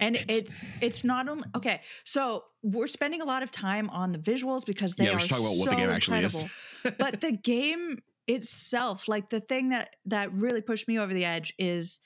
and 0.00 0.16
it's- 0.16 0.36
it's 0.38 0.66
it's 0.80 1.04
not 1.04 1.28
only 1.28 1.44
okay. 1.54 1.80
So 2.04 2.44
we're 2.62 2.88
spending 2.88 3.20
a 3.22 3.24
lot 3.24 3.42
of 3.42 3.50
time 3.50 3.88
on 3.90 4.12
the 4.12 4.18
visuals 4.18 4.64
because 4.66 4.94
they 4.96 5.04
yeah, 5.04 5.12
are 5.12 5.14
we 5.16 5.20
should 5.20 5.30
talk 5.30 5.40
about 5.40 5.56
what 5.56 5.64
the 5.66 5.70
so 5.72 5.76
game 5.76 5.90
actually 5.90 6.18
incredible. 6.22 6.48
is. 6.84 6.92
but 6.98 7.20
the 7.20 7.32
game 7.42 7.98
itself, 8.26 9.06
like 9.08 9.30
the 9.30 9.40
thing 9.40 9.68
that 9.70 9.96
that 10.06 10.32
really 10.32 10.60
pushed 10.60 10.88
me 10.88 10.98
over 10.98 11.12
the 11.14 11.24
edge 11.24 11.54
is 11.58 12.00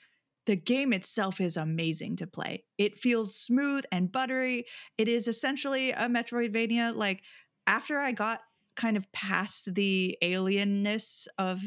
the 0.45 0.55
game 0.55 0.93
itself 0.93 1.41
is 1.41 1.57
amazing 1.57 2.15
to 2.17 2.27
play. 2.27 2.63
It 2.77 2.97
feels 2.99 3.35
smooth 3.35 3.83
and 3.91 4.11
buttery. 4.11 4.65
It 4.97 5.07
is 5.07 5.27
essentially 5.27 5.91
a 5.91 6.07
Metroidvania. 6.07 6.95
Like 6.95 7.23
after 7.67 7.99
I 7.99 8.11
got 8.13 8.39
kind 8.79 8.95
of 8.95 9.11
past 9.11 9.75
the 9.75 10.17
alienness 10.23 11.27
of 11.37 11.61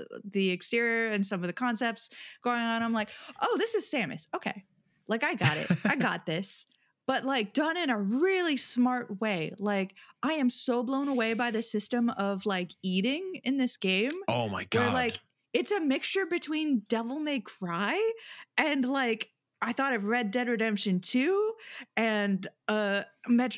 uh, 0.00 0.04
the 0.24 0.50
exterior 0.50 1.10
and 1.10 1.24
some 1.24 1.42
of 1.42 1.46
the 1.46 1.52
concepts 1.52 2.08
going 2.42 2.60
on, 2.60 2.82
I'm 2.82 2.94
like, 2.94 3.10
oh, 3.42 3.56
this 3.58 3.74
is 3.74 3.90
Samus. 3.90 4.26
Okay. 4.34 4.64
Like 5.08 5.22
I 5.22 5.34
got 5.34 5.56
it. 5.58 5.70
I 5.84 5.96
got 6.08 6.24
this. 6.24 6.66
But 7.06 7.24
like 7.24 7.52
done 7.52 7.76
in 7.76 7.90
a 7.90 7.98
really 7.98 8.56
smart 8.56 9.20
way. 9.20 9.52
Like 9.58 9.94
I 10.22 10.34
am 10.34 10.48
so 10.48 10.82
blown 10.82 11.08
away 11.08 11.34
by 11.34 11.50
the 11.50 11.62
system 11.62 12.08
of 12.10 12.46
like 12.46 12.70
eating 12.82 13.40
in 13.44 13.58
this 13.58 13.76
game 13.76 14.12
oh 14.28 14.48
my 14.48 14.66
where 14.72 14.86
god. 14.86 14.94
like 14.94 15.18
it's 15.52 15.72
a 15.72 15.80
mixture 15.80 16.24
between 16.24 16.82
Devil 16.88 17.18
May 17.18 17.40
Cry 17.40 18.12
and 18.56 18.88
like 18.88 19.31
I 19.62 19.72
thought 19.72 19.94
of 19.94 20.04
Red 20.04 20.30
Dead 20.32 20.48
Redemption 20.48 21.00
2 21.00 21.52
and 21.96 22.46
uh 22.68 23.02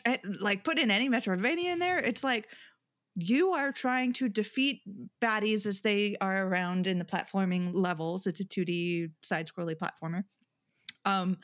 eh, 0.05 0.16
like 0.40 0.62
put 0.62 0.78
in 0.78 0.90
any 0.90 1.09
Metroidvania 1.09 1.72
in 1.72 1.78
there 1.78 1.98
it's 1.98 2.22
like 2.22 2.48
you 3.16 3.51
are 3.51 3.72
trying 3.72 4.12
to 4.12 4.28
defeat 4.28 4.82
baddies 5.20 5.66
as 5.66 5.81
they 5.81 6.16
are 6.20 6.47
around 6.47 6.89
in 6.89 6.98
the 6.98 7.05
platforming 7.05 7.70
levels. 7.72 8.26
It's 8.26 8.40
a 8.40 8.44
2D 8.44 9.12
side 9.22 9.48
scrolling 9.48 9.76
platformer. 9.76 10.24
Um 11.05 11.39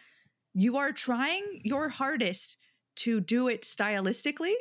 you 0.53 0.77
are 0.77 0.93
trying 0.93 1.61
your 1.65 1.89
hardest 1.89 2.57
to 2.97 3.20
do 3.20 3.49
it 3.49 3.62
stylistically. 3.62 4.55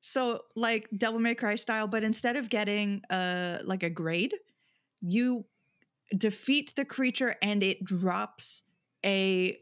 So 0.00 0.42
like 0.56 0.88
Devil 0.96 1.20
May 1.20 1.34
Cry 1.34 1.54
style, 1.54 1.86
but 1.86 2.04
instead 2.04 2.36
of 2.36 2.50
getting 2.50 3.02
uh 3.08 3.58
like 3.64 3.82
a 3.82 3.90
grade, 3.90 4.34
you 5.00 5.46
defeat 6.16 6.74
the 6.76 6.84
creature 6.84 7.34
and 7.42 7.62
it 7.62 7.82
drops 7.84 8.62
a 9.06 9.58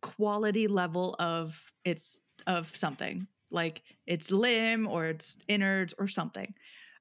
quality 0.00 0.66
level 0.66 1.14
of 1.18 1.72
its 1.84 2.20
of 2.46 2.76
something. 2.76 3.26
Like 3.50 3.82
its 4.06 4.30
limb 4.30 4.88
or 4.88 5.06
its 5.06 5.36
innards 5.48 5.94
or 5.98 6.08
something. 6.08 6.54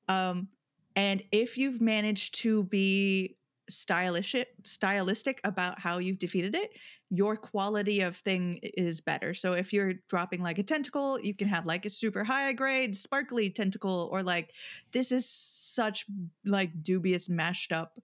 Um 0.08 0.50
and 0.96 1.24
if 1.32 1.58
you've 1.58 1.82
managed 1.82 2.36
to 2.42 2.66
be 2.66 3.38
stylish 3.70 4.36
stylistic 4.64 5.40
about 5.44 5.80
how 5.80 6.00
you've 6.00 6.20
defeated 6.20 6.56
it 6.56 6.72
your 7.14 7.36
quality 7.36 8.00
of 8.00 8.16
thing 8.16 8.58
is 8.64 9.02
better. 9.02 9.34
So 9.34 9.52
if 9.52 9.74
you're 9.74 9.96
dropping 10.08 10.42
like 10.42 10.58
a 10.60 10.64
tentacle 10.64 11.20
you 11.22 11.34
can 11.34 11.48
have 11.48 11.66
like 11.66 11.86
a 11.86 11.90
super 11.90 12.24
high 12.24 12.54
grade 12.54 12.96
sparkly 12.96 13.50
tentacle 13.50 14.10
or 14.12 14.24
like 14.24 14.54
this 14.92 15.12
is 15.12 15.28
such 15.28 16.06
like 16.46 16.84
dubious 16.84 17.30
mashed 17.30 17.72
up 17.72 18.00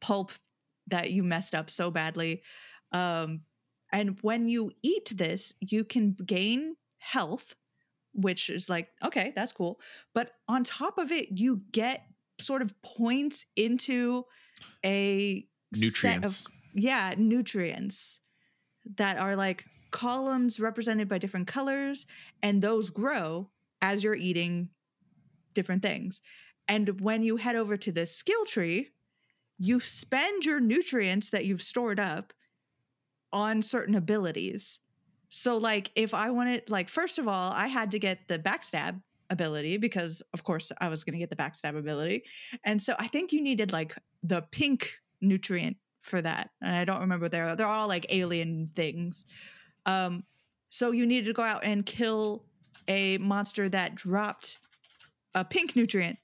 pulp 0.00 0.32
that 0.88 1.10
you 1.10 1.22
messed 1.22 1.54
up 1.54 1.70
so 1.70 1.90
badly 1.90 2.42
um 2.92 3.40
and 3.92 4.18
when 4.22 4.48
you 4.48 4.70
eat 4.82 5.12
this 5.14 5.54
you 5.60 5.84
can 5.84 6.16
gain 6.24 6.76
health 6.98 7.54
which 8.14 8.50
is 8.50 8.68
like 8.68 8.88
okay 9.04 9.32
that's 9.34 9.52
cool 9.52 9.80
but 10.14 10.32
on 10.48 10.64
top 10.64 10.98
of 10.98 11.12
it 11.12 11.28
you 11.30 11.62
get 11.72 12.04
sort 12.40 12.62
of 12.62 12.72
points 12.82 13.44
into 13.56 14.24
a 14.84 15.46
set 15.74 15.84
Nutrients. 15.84 16.40
of 16.40 16.52
yeah 16.74 17.14
nutrients 17.16 18.20
that 18.96 19.18
are 19.18 19.36
like 19.36 19.64
columns 19.90 20.60
represented 20.60 21.08
by 21.08 21.18
different 21.18 21.46
colors 21.46 22.06
and 22.42 22.60
those 22.60 22.90
grow 22.90 23.50
as 23.80 24.04
you're 24.04 24.16
eating 24.16 24.68
different 25.54 25.82
things 25.82 26.20
and 26.68 27.00
when 27.00 27.22
you 27.22 27.36
head 27.36 27.56
over 27.56 27.76
to 27.76 27.92
the 27.92 28.06
skill 28.06 28.44
tree 28.44 28.88
you 29.58 29.80
spend 29.80 30.44
your 30.44 30.60
nutrients 30.60 31.30
that 31.30 31.44
you've 31.44 31.62
stored 31.62 31.98
up 31.98 32.32
on 33.32 33.62
certain 33.62 33.94
abilities. 33.94 34.80
So 35.30 35.58
like 35.58 35.90
if 35.94 36.14
i 36.14 36.30
wanted 36.30 36.68
like 36.70 36.88
first 36.88 37.18
of 37.18 37.28
all 37.28 37.52
i 37.52 37.66
had 37.66 37.90
to 37.90 37.98
get 37.98 38.26
the 38.28 38.38
backstab 38.38 39.00
ability 39.30 39.76
because 39.76 40.22
of 40.32 40.42
course 40.42 40.72
i 40.80 40.88
was 40.88 41.04
going 41.04 41.12
to 41.12 41.18
get 41.18 41.30
the 41.30 41.36
backstab 41.36 41.76
ability. 41.76 42.24
And 42.64 42.80
so 42.80 42.94
i 42.98 43.06
think 43.06 43.32
you 43.32 43.42
needed 43.42 43.72
like 43.72 43.94
the 44.22 44.42
pink 44.50 44.90
nutrient 45.20 45.76
for 46.00 46.22
that 46.22 46.50
and 46.62 46.74
i 46.74 46.84
don't 46.84 47.00
remember 47.00 47.28
they're 47.28 47.54
they're 47.56 47.66
all 47.66 47.88
like 47.88 48.06
alien 48.08 48.70
things. 48.74 49.26
Um 49.84 50.24
so 50.70 50.90
you 50.90 51.06
needed 51.06 51.26
to 51.26 51.32
go 51.32 51.42
out 51.42 51.64
and 51.64 51.84
kill 51.84 52.44
a 52.88 53.18
monster 53.18 53.68
that 53.68 53.94
dropped 53.94 54.58
a 55.34 55.44
pink 55.44 55.76
nutrient 55.76 56.18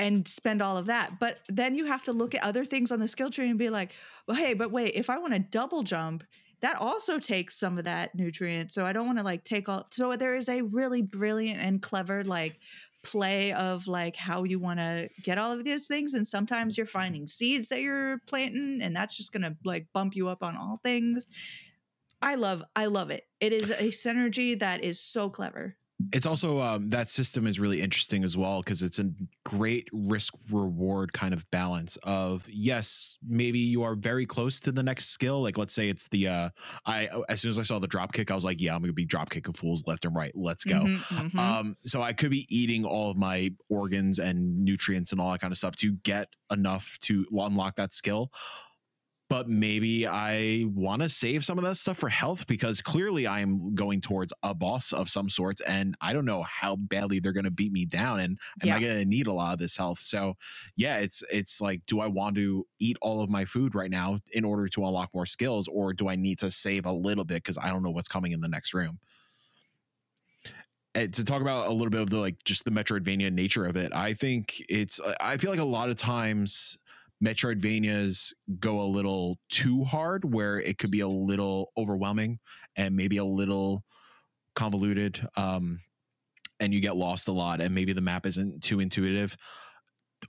and 0.00 0.26
spend 0.26 0.62
all 0.62 0.78
of 0.78 0.86
that. 0.86 1.18
But 1.20 1.40
then 1.48 1.74
you 1.74 1.84
have 1.84 2.02
to 2.04 2.12
look 2.12 2.34
at 2.34 2.42
other 2.42 2.64
things 2.64 2.90
on 2.90 3.00
the 3.00 3.08
skill 3.08 3.30
tree 3.30 3.50
and 3.50 3.58
be 3.58 3.68
like 3.68 3.92
well 4.30 4.38
hey 4.38 4.54
but 4.54 4.70
wait 4.70 4.92
if 4.94 5.10
i 5.10 5.18
want 5.18 5.32
to 5.32 5.40
double 5.40 5.82
jump 5.82 6.22
that 6.60 6.76
also 6.76 7.18
takes 7.18 7.58
some 7.58 7.76
of 7.76 7.84
that 7.84 8.14
nutrient 8.14 8.70
so 8.70 8.86
i 8.86 8.92
don't 8.92 9.06
want 9.06 9.18
to 9.18 9.24
like 9.24 9.42
take 9.42 9.68
all 9.68 9.84
so 9.90 10.14
there 10.14 10.36
is 10.36 10.48
a 10.48 10.62
really 10.62 11.02
brilliant 11.02 11.60
and 11.60 11.82
clever 11.82 12.22
like 12.22 12.60
play 13.02 13.52
of 13.54 13.86
like 13.86 14.14
how 14.14 14.44
you 14.44 14.58
want 14.58 14.78
to 14.78 15.08
get 15.22 15.38
all 15.38 15.52
of 15.52 15.64
these 15.64 15.86
things 15.86 16.14
and 16.14 16.24
sometimes 16.24 16.76
you're 16.76 16.86
finding 16.86 17.26
seeds 17.26 17.68
that 17.68 17.80
you're 17.80 18.18
planting 18.28 18.80
and 18.82 18.94
that's 18.94 19.16
just 19.16 19.32
gonna 19.32 19.56
like 19.64 19.86
bump 19.92 20.14
you 20.14 20.28
up 20.28 20.42
on 20.42 20.56
all 20.56 20.80
things. 20.84 21.26
I 22.22 22.34
love 22.34 22.62
i 22.76 22.86
love 22.86 23.10
it. 23.10 23.24
It 23.40 23.52
is 23.52 23.70
a 23.70 23.88
synergy 23.88 24.58
that 24.60 24.84
is 24.84 25.00
so 25.00 25.30
clever 25.30 25.76
It's 26.12 26.24
also 26.26 26.60
um, 26.60 26.88
that 26.88 27.08
system 27.08 27.46
is 27.46 27.60
really 27.60 27.80
interesting 27.80 28.24
as 28.24 28.36
well 28.36 28.60
because 28.62 28.82
it's 28.82 28.98
a 28.98 29.10
great 29.44 29.88
risk 29.92 30.34
reward 30.50 31.12
kind 31.12 31.34
of 31.34 31.48
balance 31.50 31.96
of 32.04 32.46
yes, 32.48 33.18
maybe 33.26 33.58
you 33.58 33.82
are 33.82 33.94
very 33.94 34.24
close 34.24 34.60
to 34.60 34.72
the 34.72 34.82
next 34.82 35.10
skill. 35.10 35.42
Like 35.42 35.58
let's 35.58 35.74
say 35.74 35.88
it's 35.88 36.08
the 36.08 36.28
uh, 36.28 36.50
I 36.86 37.08
as 37.28 37.40
soon 37.42 37.50
as 37.50 37.58
I 37.58 37.62
saw 37.62 37.78
the 37.78 37.86
drop 37.88 38.12
kick, 38.12 38.30
I 38.30 38.34
was 38.34 38.44
like, 38.44 38.60
yeah, 38.60 38.74
I'm 38.74 38.80
gonna 38.80 38.92
be 38.92 39.04
drop 39.04 39.30
kicking 39.30 39.52
fools 39.52 39.84
left 39.86 40.04
and 40.04 40.14
right. 40.14 40.32
Let's 40.34 40.64
go. 40.64 40.86
Mhm, 40.86 41.30
mhm. 41.30 41.38
Um, 41.38 41.76
so 41.84 42.00
I 42.02 42.12
could 42.12 42.30
be 42.30 42.46
eating 42.48 42.84
all 42.84 43.10
of 43.10 43.16
my 43.16 43.50
organs 43.68 44.18
and 44.18 44.64
nutrients 44.64 45.12
and 45.12 45.20
all 45.20 45.32
that 45.32 45.40
kind 45.40 45.52
of 45.52 45.58
stuff 45.58 45.76
to 45.76 45.92
get 45.92 46.28
enough 46.50 46.98
to 47.02 47.26
unlock 47.32 47.76
that 47.76 47.92
skill. 47.92 48.32
But 49.30 49.48
maybe 49.48 50.06
I 50.08 50.64
want 50.66 51.02
to 51.02 51.08
save 51.08 51.44
some 51.46 51.56
of 51.56 51.64
that 51.64 51.76
stuff 51.76 51.98
for 51.98 52.10
health 52.10 52.48
because 52.48 52.82
clearly 52.82 53.28
I'm 53.28 53.76
going 53.76 54.02
towards 54.02 54.32
a 54.42 54.54
boss 54.54 54.92
of 54.92 55.08
some 55.08 55.30
sort, 55.30 55.60
and 55.66 55.96
I 56.02 56.12
don't 56.12 56.26
know 56.26 56.42
how 56.42 56.76
badly 56.76 57.20
they're 57.20 57.32
going 57.32 57.44
to 57.44 57.52
beat 57.52 57.72
me 57.72 57.86
down, 57.86 58.20
and 58.20 58.40
am 58.62 58.68
Yeah. 58.68 58.74
I 58.74 58.80
going 58.80 58.98
to 58.98 59.06
need 59.06 59.28
a 59.28 59.32
lot 59.32 59.54
of 59.54 59.60
this 59.60 59.76
health? 59.76 60.00
So, 60.00 60.34
yeah, 60.76 60.98
it's 60.98 61.22
it's 61.32 61.60
like, 61.62 61.86
do 61.86 62.00
I 62.00 62.08
want 62.08 62.36
to 62.36 62.66
eat 62.80 62.98
all 63.00 63.22
of 63.22 63.30
my 63.30 63.46
food 63.46 63.74
right 63.74 63.90
now 63.90 64.20
in 64.32 64.44
order 64.44 64.68
to 64.68 64.84
unlock 64.84 65.10
more 65.14 65.26
skills, 65.26 65.68
or 65.68 65.94
do 65.94 66.08
I 66.08 66.16
need 66.16 66.40
to 66.40 66.50
save 66.50 66.84
a 66.84 66.92
little 66.92 67.24
bit 67.24 67.36
because 67.36 67.58
I 67.58 67.70
don't 67.70 67.84
know 67.84 67.90
what's 67.92 68.08
coming 68.08 68.32
in 68.32 68.40
the 68.42 68.48
next 68.48 68.74
room? 68.74 69.00
And 70.94 71.14
to 71.14 71.24
talk 71.24 71.40
about 71.40 71.68
a 71.68 71.72
little 71.72 71.90
bit 71.90 72.00
of 72.00 72.10
the 72.10 72.18
like 72.18 72.42
just 72.44 72.64
the 72.64 72.70
Metroidvania 72.72 73.32
nature 73.32 73.64
of 73.64 73.76
it, 73.76 73.92
I 73.94 74.12
think 74.12 74.60
it's 74.68 75.00
I 75.20 75.36
feel 75.36 75.50
like 75.50 75.60
a 75.60 75.64
lot 75.64 75.88
of 75.88 75.94
times 75.96 76.76
Metroidvanias 77.24 78.32
go 78.58 78.80
a 78.80 78.88
little 78.88 79.38
too 79.50 79.84
hard 79.84 80.24
where 80.24 80.58
it 80.58 80.78
could 80.78 80.90
be 80.90 81.00
a 81.00 81.08
little 81.08 81.72
overwhelming 81.76 82.38
and 82.76 82.96
maybe 82.96 83.18
a 83.18 83.24
little 83.24 83.84
convoluted 84.56 85.20
um 85.36 85.80
and 86.58 86.74
you 86.74 86.80
get 86.80 86.96
lost 86.96 87.28
a 87.28 87.32
lot 87.32 87.60
and 87.60 87.74
maybe 87.74 87.92
the 87.92 88.00
map 88.00 88.26
isn't 88.26 88.62
too 88.62 88.80
intuitive. 88.80 89.36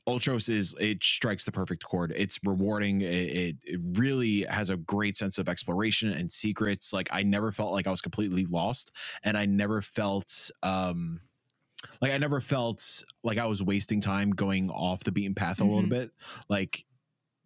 Ultros 0.07 0.47
is 0.47 0.73
it 0.79 1.03
strikes 1.03 1.43
the 1.43 1.51
perfect 1.51 1.83
chord. 1.83 2.13
It's 2.15 2.39
rewarding. 2.45 3.01
It, 3.01 3.57
it, 3.65 3.79
really 3.97 4.43
has 4.43 4.69
a 4.69 4.77
great 4.77 5.17
sense 5.17 5.37
of 5.37 5.49
exploration 5.49 6.13
and 6.13 6.31
secrets. 6.31 6.93
Like 6.93 7.09
i 7.11 7.23
never 7.23 7.51
felt 7.51 7.73
like 7.73 7.87
i 7.87 7.91
was 7.91 8.01
completely 8.01 8.45
lost 8.45 8.91
and 9.23 9.37
i 9.37 9.45
never 9.45 9.81
felt 9.81 10.49
um 10.63 11.19
like 12.01 12.11
i 12.11 12.17
never 12.17 12.39
felt 12.41 13.03
like 13.23 13.37
i 13.37 13.45
was 13.45 13.61
wasting 13.63 14.01
time 14.01 14.31
going 14.31 14.69
off 14.69 15.03
the 15.03 15.11
beaten 15.11 15.35
path 15.35 15.61
a 15.61 15.63
little 15.63 15.83
Mhm. 15.83 15.89
bit. 15.89 16.11
Like 16.49 16.85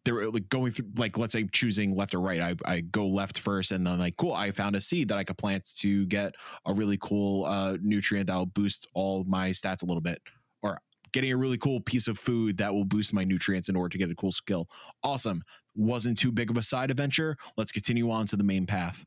they 0.05 0.11
were 0.11 0.29
like 0.29 0.47
going 0.49 0.71
through 0.71 0.91
like 0.97 1.17
let's 1.17 1.33
say 1.33 1.47
choosing 1.51 1.95
left 1.95 2.13
or 2.13 2.21
right 2.21 2.39
I, 2.39 2.55
I 2.65 2.81
go 2.81 3.07
left 3.07 3.39
first 3.39 3.71
and 3.71 3.87
then 3.87 3.97
like 3.99 4.17
cool 4.17 4.33
i 4.33 4.51
found 4.51 4.75
a 4.75 4.81
seed 4.81 5.07
that 5.09 5.17
i 5.17 5.23
could 5.23 5.37
plant 5.39 5.65
to 5.77 6.05
get 6.05 6.35
a 6.65 6.73
really 6.73 6.97
cool 7.01 7.45
uh 7.45 7.77
nutrient 7.81 8.27
that 8.27 8.35
will 8.35 8.45
boost 8.45 8.87
all 8.93 9.23
my 9.23 9.49
stats 9.49 9.81
a 9.81 9.85
little 9.87 10.01
bit. 10.01 10.21
Or 10.61 10.79
getting 11.11 11.31
a 11.31 11.37
really 11.37 11.57
cool 11.57 11.79
piece 11.81 12.07
of 12.07 12.19
food 12.19 12.57
that 12.57 12.73
will 12.73 12.85
boost 12.85 13.13
my 13.13 13.23
nutrients 13.23 13.67
in 13.69 13.75
order 13.75 13.89
to 13.89 13.97
get 13.97 14.11
a 14.11 14.15
cool 14.15 14.31
skill. 14.31 14.67
Awesome. 15.01 15.41
Wasn't 15.75 16.17
too 16.17 16.31
big 16.31 16.49
of 16.51 16.57
a 16.57 16.63
side 16.63 16.91
adventure. 16.91 17.35
Let's 17.57 17.71
continue 17.71 18.11
on 18.11 18.27
to 18.27 18.35
the 18.37 18.43
main 18.43 18.65
path. 18.67 19.05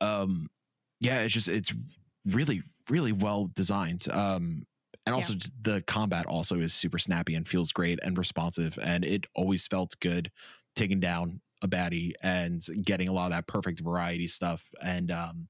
Um 0.00 0.48
yeah 1.00 1.20
it's 1.20 1.34
just 1.34 1.48
it's 1.48 1.72
really 2.26 2.62
really 2.88 3.12
well 3.12 3.50
designed. 3.54 4.08
Um 4.10 4.64
and 5.10 5.16
also 5.16 5.34
j- 5.34 5.48
the 5.62 5.82
combat 5.82 6.26
also 6.26 6.58
is 6.60 6.72
super 6.72 6.98
snappy 6.98 7.34
and 7.34 7.46
feels 7.48 7.72
great 7.72 7.98
and 8.02 8.16
responsive 8.16 8.78
and 8.82 9.04
it 9.04 9.26
always 9.34 9.66
felt 9.66 9.94
good 10.00 10.30
taking 10.76 11.00
down 11.00 11.40
a 11.62 11.68
baddie 11.68 12.12
and 12.22 12.60
getting 12.84 13.08
a 13.08 13.12
lot 13.12 13.26
of 13.26 13.32
that 13.32 13.46
perfect 13.46 13.80
variety 13.80 14.26
stuff 14.26 14.64
and 14.82 15.10
um 15.10 15.48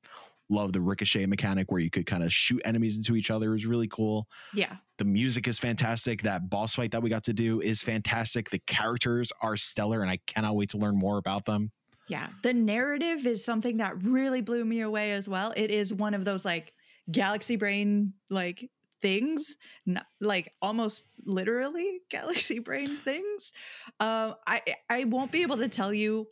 love 0.52 0.72
the 0.72 0.80
ricochet 0.80 1.26
mechanic 1.26 1.70
where 1.70 1.80
you 1.80 1.90
could 1.90 2.06
kind 2.06 2.24
of 2.24 2.32
shoot 2.32 2.60
enemies 2.64 2.96
into 2.96 3.14
each 3.14 3.30
other 3.30 3.54
is 3.54 3.66
really 3.66 3.86
cool 3.86 4.26
Yeah. 4.52 4.76
the 4.98 5.04
music 5.04 5.46
is 5.46 5.60
fantastic 5.60 6.22
that 6.22 6.50
boss 6.50 6.74
fight 6.74 6.90
that 6.90 7.02
we 7.02 7.08
got 7.10 7.22
to 7.24 7.32
do 7.32 7.60
is 7.60 7.80
fantastic 7.80 8.50
the 8.50 8.58
characters 8.66 9.32
are 9.42 9.56
stellar 9.56 10.02
and 10.02 10.10
i 10.10 10.18
cannot 10.26 10.56
wait 10.56 10.70
to 10.70 10.78
learn 10.78 10.96
more 10.96 11.18
about 11.18 11.44
them 11.44 11.70
Yeah. 12.08 12.26
The 12.42 12.52
narrative 12.52 13.24
is 13.26 13.44
something 13.44 13.76
that 13.76 14.02
really 14.02 14.42
blew 14.42 14.64
me 14.64 14.80
away 14.80 15.12
as 15.12 15.28
well. 15.28 15.52
It 15.56 15.70
is 15.70 15.94
one 15.94 16.14
of 16.14 16.24
those 16.24 16.44
like 16.44 16.72
galaxy 17.12 17.54
brain 17.54 18.14
like 18.30 18.68
things, 19.02 19.56
not, 19.86 20.06
like 20.20 20.52
almost 20.62 21.04
literally 21.24 22.00
galaxy 22.10 22.58
brain 22.58 22.96
things. 22.98 23.52
Uh, 23.98 24.34
I 24.46 24.62
I 24.88 25.04
won't 25.04 25.32
be 25.32 25.42
able 25.42 25.56
to 25.58 25.68
tell 25.68 25.92
you 25.92 26.26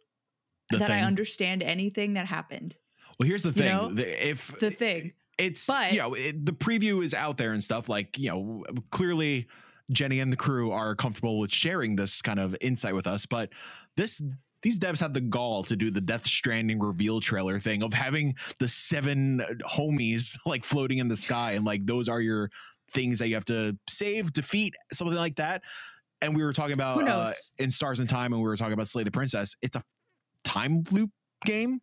the 0.70 0.78
that 0.78 0.89
thing 0.89 1.03
I 1.03 1.07
understand 1.07 1.62
anything 1.62 2.15
that 2.15 2.27
happened. 2.27 2.77
well 3.19 3.27
here's 3.27 3.43
the 3.43 3.49
you 3.51 3.53
thing 3.55 3.73
know, 3.73 3.93
the- 3.95 4.28
if 4.28 4.59
The 4.61 4.70
thing. 4.70 5.12
it's 5.39 5.66
But- 5.66 5.93
you 5.93 5.99
know 5.99 6.15
it, 6.15 6.45
the 6.45 6.53
preview 6.53 7.03
is 7.03 7.15
out 7.15 7.36
there 7.39 7.53
and 7.53 7.62
stuff 7.65 7.89
like 7.89 8.19
you 8.19 8.31
know 8.31 8.65
clearly 8.90 9.47
jenny 9.90 10.20
and 10.20 10.31
the 10.31 10.36
crew 10.36 10.70
are 10.70 10.95
comfortable 10.95 11.39
with 11.39 11.51
sharing 11.51 11.97
this 11.97 12.20
kind 12.20 12.39
of 12.39 12.55
insight 12.61 12.95
with 12.95 13.07
us 13.07 13.24
but 13.24 13.49
this 13.97 14.20
these 14.62 14.78
devs 14.80 15.01
had 15.01 15.14
the 15.14 15.20
gall 15.20 15.62
to 15.64 15.76
do 15.76 15.90
the 15.90 16.01
death 16.01 16.26
stranding 16.26 16.80
reveal 16.80 17.20
trailer 17.20 17.59
thing 17.59 17.82
of 17.82 17.93
having 17.93 18.35
the 18.59 18.68
seven 18.68 19.40
homies 19.62 20.36
like 20.47 20.64
floating 20.64 20.98
in 20.98 21.09
the 21.09 21.16
sky 21.16 21.52
and 21.52 21.64
like 21.64 21.86
those 21.86 22.09
are 22.09 22.20
your 22.20 22.51
things 22.90 23.18
that 23.18 23.28
you 23.28 23.35
have 23.35 23.44
to 23.44 23.76
save 23.89 24.32
defeat 24.32 24.74
something 24.93 25.16
like 25.16 25.36
that 25.36 25.62
and 26.20 26.35
we 26.35 26.43
were 26.43 26.52
talking 26.52 26.72
about 26.74 27.06
uh, 27.06 27.30
in 27.59 27.70
stars 27.70 28.01
and 28.01 28.09
time 28.09 28.32
and 28.32 28.43
we 28.43 28.48
were 28.48 28.56
talking 28.56 28.72
about 28.72 28.89
slay 28.89 29.05
the 29.05 29.10
princess 29.10 29.55
it's 29.62 29.76
a 29.76 29.82
time 30.44 30.82
loop 30.90 31.10
game 31.44 31.80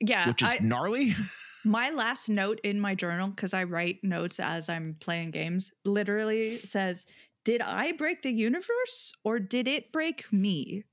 Yeah. 0.00 0.26
which 0.28 0.42
is 0.42 0.48
I, 0.48 0.58
gnarly 0.60 1.14
my 1.64 1.90
last 1.90 2.30
note 2.30 2.58
in 2.64 2.80
my 2.80 2.94
journal, 2.94 3.28
because 3.28 3.52
I 3.52 3.64
write 3.64 3.98
notes 4.02 4.40
as 4.40 4.70
I'm 4.70 4.96
playing 5.00 5.30
games, 5.32 5.70
literally 5.84 6.58
says, 6.64 7.04
Did 7.44 7.60
I 7.60 7.92
break 7.92 8.22
the 8.22 8.32
universe 8.32 9.12
or 9.24 9.38
did 9.38 9.68
it 9.68 9.92
break 9.92 10.32
me? 10.32 10.84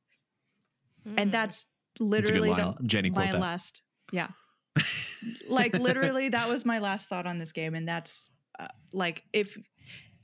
And 1.15 1.29
Mm. 1.29 1.31
that's 1.31 1.65
That's 1.99 2.01
literally 2.01 2.49
line. 2.49 2.75
the 2.79 2.83
jenny 2.83 3.09
my 3.09 3.31
that 3.31 3.39
last 3.39 3.81
yeah. 4.11 4.27
Like 5.49 5.73
literally 5.77 6.29
that 6.29 6.47
was 6.47 6.65
my 6.65 6.79
last 6.79 7.09
thought 7.09 7.25
on 7.25 7.39
this 7.39 7.51
game 7.51 7.73
and 7.75 7.87
that's 7.87 8.29
uh, 8.59 8.67
like 8.93 9.23
if 9.33 9.57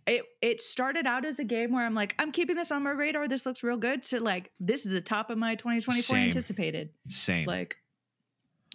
it 0.05 0.23
it 0.41 0.61
started 0.61 1.07
out 1.07 1.25
as 1.25 1.39
a 1.39 1.43
game 1.43 1.71
where 1.71 1.85
i'm 1.85 1.95
like 1.95 2.13
i'm 2.19 2.31
keeping 2.31 2.55
this 2.55 2.71
on 2.71 2.83
my 2.83 2.91
radar 2.91 3.27
this 3.27 3.45
looks 3.45 3.63
real 3.63 3.77
good 3.77 4.03
to 4.03 4.19
like 4.21 4.51
this 4.59 4.85
is 4.85 4.91
the 4.91 5.01
top 5.01 5.29
of 5.29 5.37
my 5.37 5.55
2024 5.55 6.15
Same. 6.15 6.27
anticipated. 6.27 6.89
Same. 7.09 7.47
Like 7.47 7.77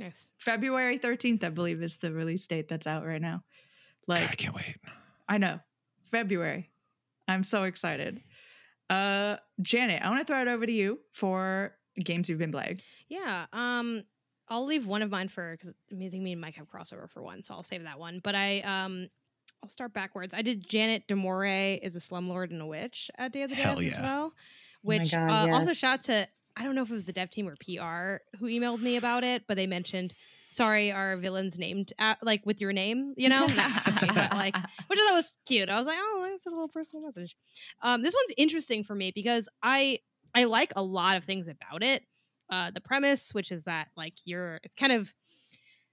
yes, 0.01 0.31
february 0.39 0.99
13th 0.99 1.45
i 1.45 1.49
believe 1.51 1.83
is 1.83 1.97
the 1.99 2.13
release 2.13 2.47
date 2.47 2.69
that's 2.69 2.87
out 2.87 3.05
right 3.07 3.21
now. 3.23 3.45
God, 4.09 4.21
I 4.23 4.27
can't 4.29 4.55
wait. 4.55 4.77
I 5.29 5.37
know. 5.39 5.61
February. 6.11 6.71
I'm 7.29 7.45
so 7.45 7.65
excited. 7.65 8.23
Uh 8.91 9.37
janet 9.61 10.03
i 10.03 10.09
want 10.09 10.21
to 10.21 10.25
throw 10.27 10.41
it 10.41 10.49
over 10.49 10.65
to 10.65 10.73
you 10.73 10.99
for 11.13 11.77
games 12.05 12.29
you've 12.29 12.39
been 12.39 12.53
playing 12.53 12.81
Yeah. 13.09 13.47
Um, 13.53 14.05
I'll 14.51 14.65
leave 14.65 14.87
one 14.87 15.03
of 15.03 15.11
mine 15.11 15.29
for 15.29 15.53
because 15.53 15.75
I 15.93 16.09
think 16.09 16.23
me 16.23 16.33
and 16.33 16.41
Mike 16.41 16.55
have 16.55 16.69
crossover 16.69 17.09
for 17.09 17.23
one, 17.23 17.43
so 17.43 17.55
I'll 17.55 17.63
save 17.63 17.85
that 17.85 17.99
one. 17.99 18.21
But 18.23 18.35
I 18.35 18.61
um, 18.61 19.09
I'll 19.63 19.69
start 19.69 19.93
backwards. 19.93 20.35
I 20.35 20.43
did 20.43 20.69
Janet 20.69 21.07
Demore 21.07 21.79
is 21.83 21.97
a 21.97 21.99
slumlord 21.99 22.51
and 22.51 22.63
a 22.63 22.67
witch 22.67 23.11
at 23.19 23.33
Day 23.33 23.43
of 23.43 23.51
the 23.51 23.57
Hell 23.57 23.77
Devs 23.77 23.87
as 23.87 23.95
yeah. 23.95 24.03
well. 24.03 24.33
Oh 24.35 24.41
Which 24.83 25.13
God, 25.13 25.51
uh, 25.51 25.53
also 25.53 25.75
shout 25.75 26.05
to 26.05 26.27
I 26.57 26.65
don't 26.65 26.75
know 26.75 26.83
if 26.83 26.91
it 26.91 26.95
was 26.95 27.07
the 27.07 27.13
dev 27.13 27.31
team 27.31 27.49
or 27.49 27.57
PR 27.57 28.23
who 28.39 28.47
emailed 28.47 28.81
me 28.81 28.97
about 28.97 29.25
it, 29.25 29.45
but 29.47 29.57
they 29.57 29.67
mentioned 29.67 30.15
sorry 30.51 30.91
our 30.91 31.17
villains 31.19 31.59
named 31.59 31.93
uh, 31.99 32.15
like 32.23 32.47
with 32.47 32.61
your 32.61 32.73
name, 32.73 33.15
you 33.17 33.29
know, 33.29 33.47
Not 33.47 33.85
but 33.85 34.33
like 34.33 34.57
which 34.87 34.99
I 34.99 35.09
thought 35.09 35.15
was 35.15 35.39
cute. 35.47 35.69
I 35.69 35.77
was 35.77 35.87
like, 35.87 35.99
oh, 36.01 36.27
that's 36.31 36.47
a 36.47 36.51
little 36.51 36.69
personal 36.69 37.05
message. 37.05 37.37
Um, 37.83 38.03
this 38.03 38.15
one's 38.15 38.35
interesting 38.37 38.83
for 38.83 38.95
me 38.95 39.13
because 39.15 39.49
I 39.63 39.99
I 40.39 40.45
like 40.45 40.73
a 40.77 40.83
lot 40.83 41.17
of 41.17 41.25
things 41.25 41.49
about 41.49 41.83
it. 41.83 42.05
Uh, 42.51 42.71
the 42.71 42.81
premise, 42.81 43.35
which 43.35 43.53
is 43.53 43.65
that 43.65 43.91
like 43.97 44.15
you're, 44.25 44.61
it's 44.65 44.75
kind 44.75 44.93
of, 44.93 45.15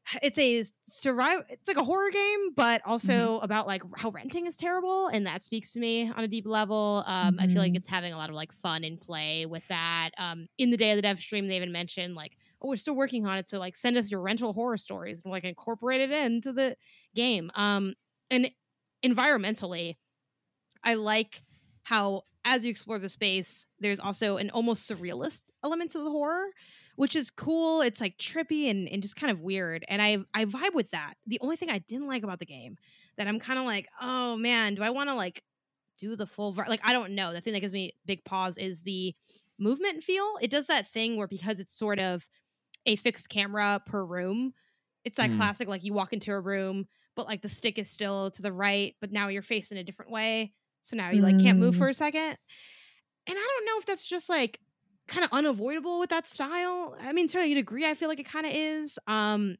it's 0.22 0.38
a 0.38 0.64
survival. 0.86 1.44
It's 1.50 1.68
like 1.68 1.78
a 1.78 1.84
horror 1.84 2.12
game, 2.12 2.54
but 2.56 2.82
also 2.86 3.40
about 3.40 3.68
like 3.68 3.82
how 3.98 4.10
renting 4.12 4.46
is 4.48 4.58
terrible, 4.58 5.08
and 5.08 5.26
that 5.28 5.44
speaks 5.44 5.74
to 5.74 5.80
me 5.80 6.10
on 6.10 6.24
a 6.24 6.28
deep 6.28 6.46
level. 6.48 7.04
Um, 7.06 7.40
I 7.40 7.48
feel 7.48 7.62
like 7.62 7.74
Mhm. 7.74 7.76
it's 7.76 7.90
having 7.90 8.14
a 8.14 8.18
lot 8.18 8.30
of 8.30 8.36
like 8.36 8.52
fun 8.52 8.84
and 8.84 9.00
play 9.00 9.46
with 9.46 9.68
that. 9.68 10.12
Um, 10.18 10.48
in 10.58 10.72
the 10.72 10.78
day 10.78 10.92
of 10.92 10.98
the 10.98 11.02
dev 11.02 11.20
stream, 11.20 11.48
they 11.48 11.58
even 11.58 11.72
mentioned 11.72 12.16
like, 12.16 12.38
oh, 12.62 12.70
we're 12.70 12.76
still 12.78 12.96
working 12.96 13.26
on 13.26 13.38
it, 13.38 13.50
so 13.50 13.60
like 13.60 13.76
send 13.76 13.98
us 13.98 14.12
your 14.12 14.22
rental 14.22 14.54
horror 14.54 14.78
stories 14.78 15.22
and 15.24 15.32
like 15.32 15.44
incorporate 15.44 16.02
it 16.02 16.12
into 16.12 16.54
the 16.54 16.78
game. 17.16 17.52
Um, 17.56 17.94
and 18.32 18.52
environmentally, 19.04 19.96
I 20.84 20.96
like 20.96 21.44
how 21.84 22.24
as 22.46 22.66
you 22.66 22.72
explore 22.72 23.00
the 23.00 23.10
space, 23.10 23.68
there's 23.80 24.00
also 24.00 24.38
an 24.38 24.52
almost 24.52 24.90
surrealist 24.90 25.46
element 25.64 25.92
to 25.92 26.00
the 26.00 26.12
horror, 26.12 26.48
which 26.96 27.16
is 27.16 27.32
cool. 27.32 27.82
It's 27.82 28.02
like 28.02 28.18
trippy 28.18 28.70
and, 28.70 28.88
and 28.90 29.02
just 29.02 29.16
kind 29.18 29.32
of 29.32 29.42
weird. 29.42 29.86
And 29.90 30.02
I 30.02 30.20
I 30.34 30.46
vibe 30.46 30.76
with 30.76 30.92
that. 30.92 31.16
The 31.28 31.40
only 31.42 31.58
thing 31.58 31.70
I 31.72 31.80
didn't 31.80 32.08
like 32.08 32.24
about 32.24 32.40
the 32.40 32.46
game 32.46 32.78
that 33.18 33.28
I'm 33.28 33.40
kind 33.40 33.60
of 33.60 33.66
like, 33.66 33.88
oh 34.02 34.38
man, 34.38 34.76
do 34.76 34.84
I 34.84 34.92
want 34.92 35.10
to 35.10 35.16
like 35.16 35.44
do 36.00 36.16
the 36.16 36.28
full 36.28 36.54
like 36.54 36.82
I 36.84 36.94
don't 36.94 37.14
know. 37.14 37.34
The 37.34 37.42
thing 37.42 37.54
that 37.54 37.62
gives 37.62 37.74
me 37.74 37.94
big 38.06 38.24
pause 38.26 38.58
is 38.58 38.84
the 38.84 39.16
movement 39.60 40.04
feel. 40.04 40.38
It 40.42 40.52
does 40.52 40.68
that 40.68 40.88
thing 40.88 41.18
where 41.18 41.28
because 41.28 41.60
it's 41.60 41.76
sort 41.78 42.00
of 42.00 42.28
a 42.86 42.96
fixed 42.96 43.30
camera 43.30 43.82
per 43.86 44.04
room, 44.04 44.54
it's 45.04 45.18
that 45.18 45.32
Mm. 45.32 45.32
classic 45.32 45.68
like 45.68 45.84
you 45.84 45.94
walk 45.94 46.14
into 46.14 46.32
a 46.32 46.40
room, 46.40 46.88
but 47.16 47.28
like 47.28 47.42
the 47.42 47.50
stick 47.50 47.80
is 47.80 47.90
still 47.90 48.32
to 48.32 48.42
the 48.42 48.54
right, 48.54 48.96
but 49.02 49.12
now 49.12 49.28
you're 49.30 49.42
facing 49.42 49.78
a 49.78 49.84
different 49.84 50.12
way. 50.12 50.54
So 50.86 50.96
now 50.96 51.10
you 51.10 51.22
like 51.24 51.40
can't 51.40 51.58
move 51.58 51.76
Mm. 51.76 51.80
for 51.80 51.90
a 51.90 51.94
second. 51.94 52.38
And 53.28 53.30
I 53.30 53.34
don't 53.34 53.66
know 53.66 53.80
if 53.80 53.88
that's 53.88 54.06
just 54.06 54.30
like 54.30 54.60
kind 55.08 55.26
of 55.26 55.32
unavoidable 55.34 56.00
with 56.00 56.12
that 56.12 56.28
style. 56.28 56.96
I 57.02 57.12
mean, 57.12 57.28
to 57.30 57.40
a 57.40 57.54
degree, 57.56 57.88
I 57.90 57.96
feel 57.96 58.08
like 58.08 58.20
it 58.20 58.28
kind 58.28 58.46
of 58.46 58.52
is. 58.56 59.00
Um, 59.08 59.56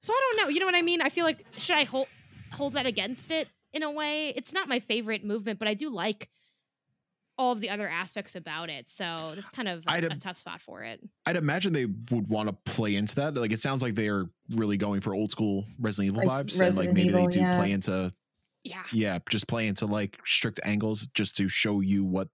so 0.00 0.12
I 0.12 0.20
don't 0.36 0.44
know. 0.44 0.48
You 0.48 0.60
know 0.60 0.66
what 0.66 0.76
I 0.76 0.82
mean? 0.82 1.00
I 1.00 1.08
feel 1.08 1.24
like 1.24 1.44
should 1.56 1.76
I 1.76 1.84
hold 1.84 2.06
hold 2.52 2.74
that 2.74 2.84
against 2.86 3.30
it 3.30 3.48
in 3.72 3.82
a 3.82 3.90
way? 3.90 4.28
It's 4.36 4.52
not 4.52 4.68
my 4.68 4.78
favorite 4.78 5.24
movement, 5.24 5.58
but 5.58 5.68
I 5.68 5.74
do 5.74 5.88
like 5.88 6.28
all 7.38 7.52
of 7.52 7.60
the 7.60 7.70
other 7.70 7.88
aspects 7.88 8.36
about 8.36 8.68
it. 8.68 8.90
So 8.90 9.32
that's 9.36 9.50
kind 9.50 9.68
of 9.68 9.84
a, 9.88 10.06
a 10.06 10.16
tough 10.16 10.36
spot 10.36 10.60
for 10.60 10.82
it. 10.82 11.00
I'd 11.24 11.36
imagine 11.36 11.72
they 11.72 11.86
would 11.86 12.28
want 12.28 12.48
to 12.50 12.72
play 12.72 12.94
into 12.94 13.14
that. 13.16 13.34
Like 13.36 13.52
it 13.52 13.60
sounds 13.60 13.80
like 13.82 13.94
they 13.94 14.08
are 14.08 14.28
really 14.50 14.76
going 14.76 15.00
for 15.00 15.14
old 15.14 15.30
school 15.30 15.64
Resident 15.78 16.14
Evil 16.14 16.26
Like 16.28 16.46
vibes, 16.46 16.60
and 16.60 16.76
like 16.76 16.92
maybe 16.92 17.08
Evil, 17.08 17.26
they 17.26 17.32
do 17.32 17.40
yeah. 17.40 17.56
play 17.56 17.72
into 17.72 18.12
Yeah. 18.64 18.82
yeah, 18.92 19.18
just 19.30 19.46
play 19.48 19.66
into 19.66 19.86
like 19.86 20.18
strict 20.24 20.60
angles 20.64 21.06
just 21.14 21.36
to 21.36 21.48
show 21.48 21.80
you 21.80 22.04
what 22.04 22.28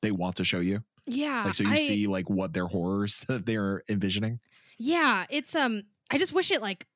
they 0.00 0.10
want 0.12 0.36
to 0.36 0.44
show 0.44 0.60
you. 0.60 0.82
Yeah. 1.06 1.44
Like 1.44 1.54
so 1.54 1.64
you 1.64 1.70
I- 1.72 1.76
see 1.76 2.06
like 2.06 2.30
what 2.30 2.52
their 2.52 2.66
horrors 2.66 3.20
that 3.28 3.46
they're 3.46 3.82
envisioning. 3.88 4.40
Yeah, 4.78 5.26
it's 5.30 5.54
um 5.54 5.82
I 6.10 6.18
just 6.18 6.32
wish 6.32 6.50
it 6.50 6.60
like 6.62 6.86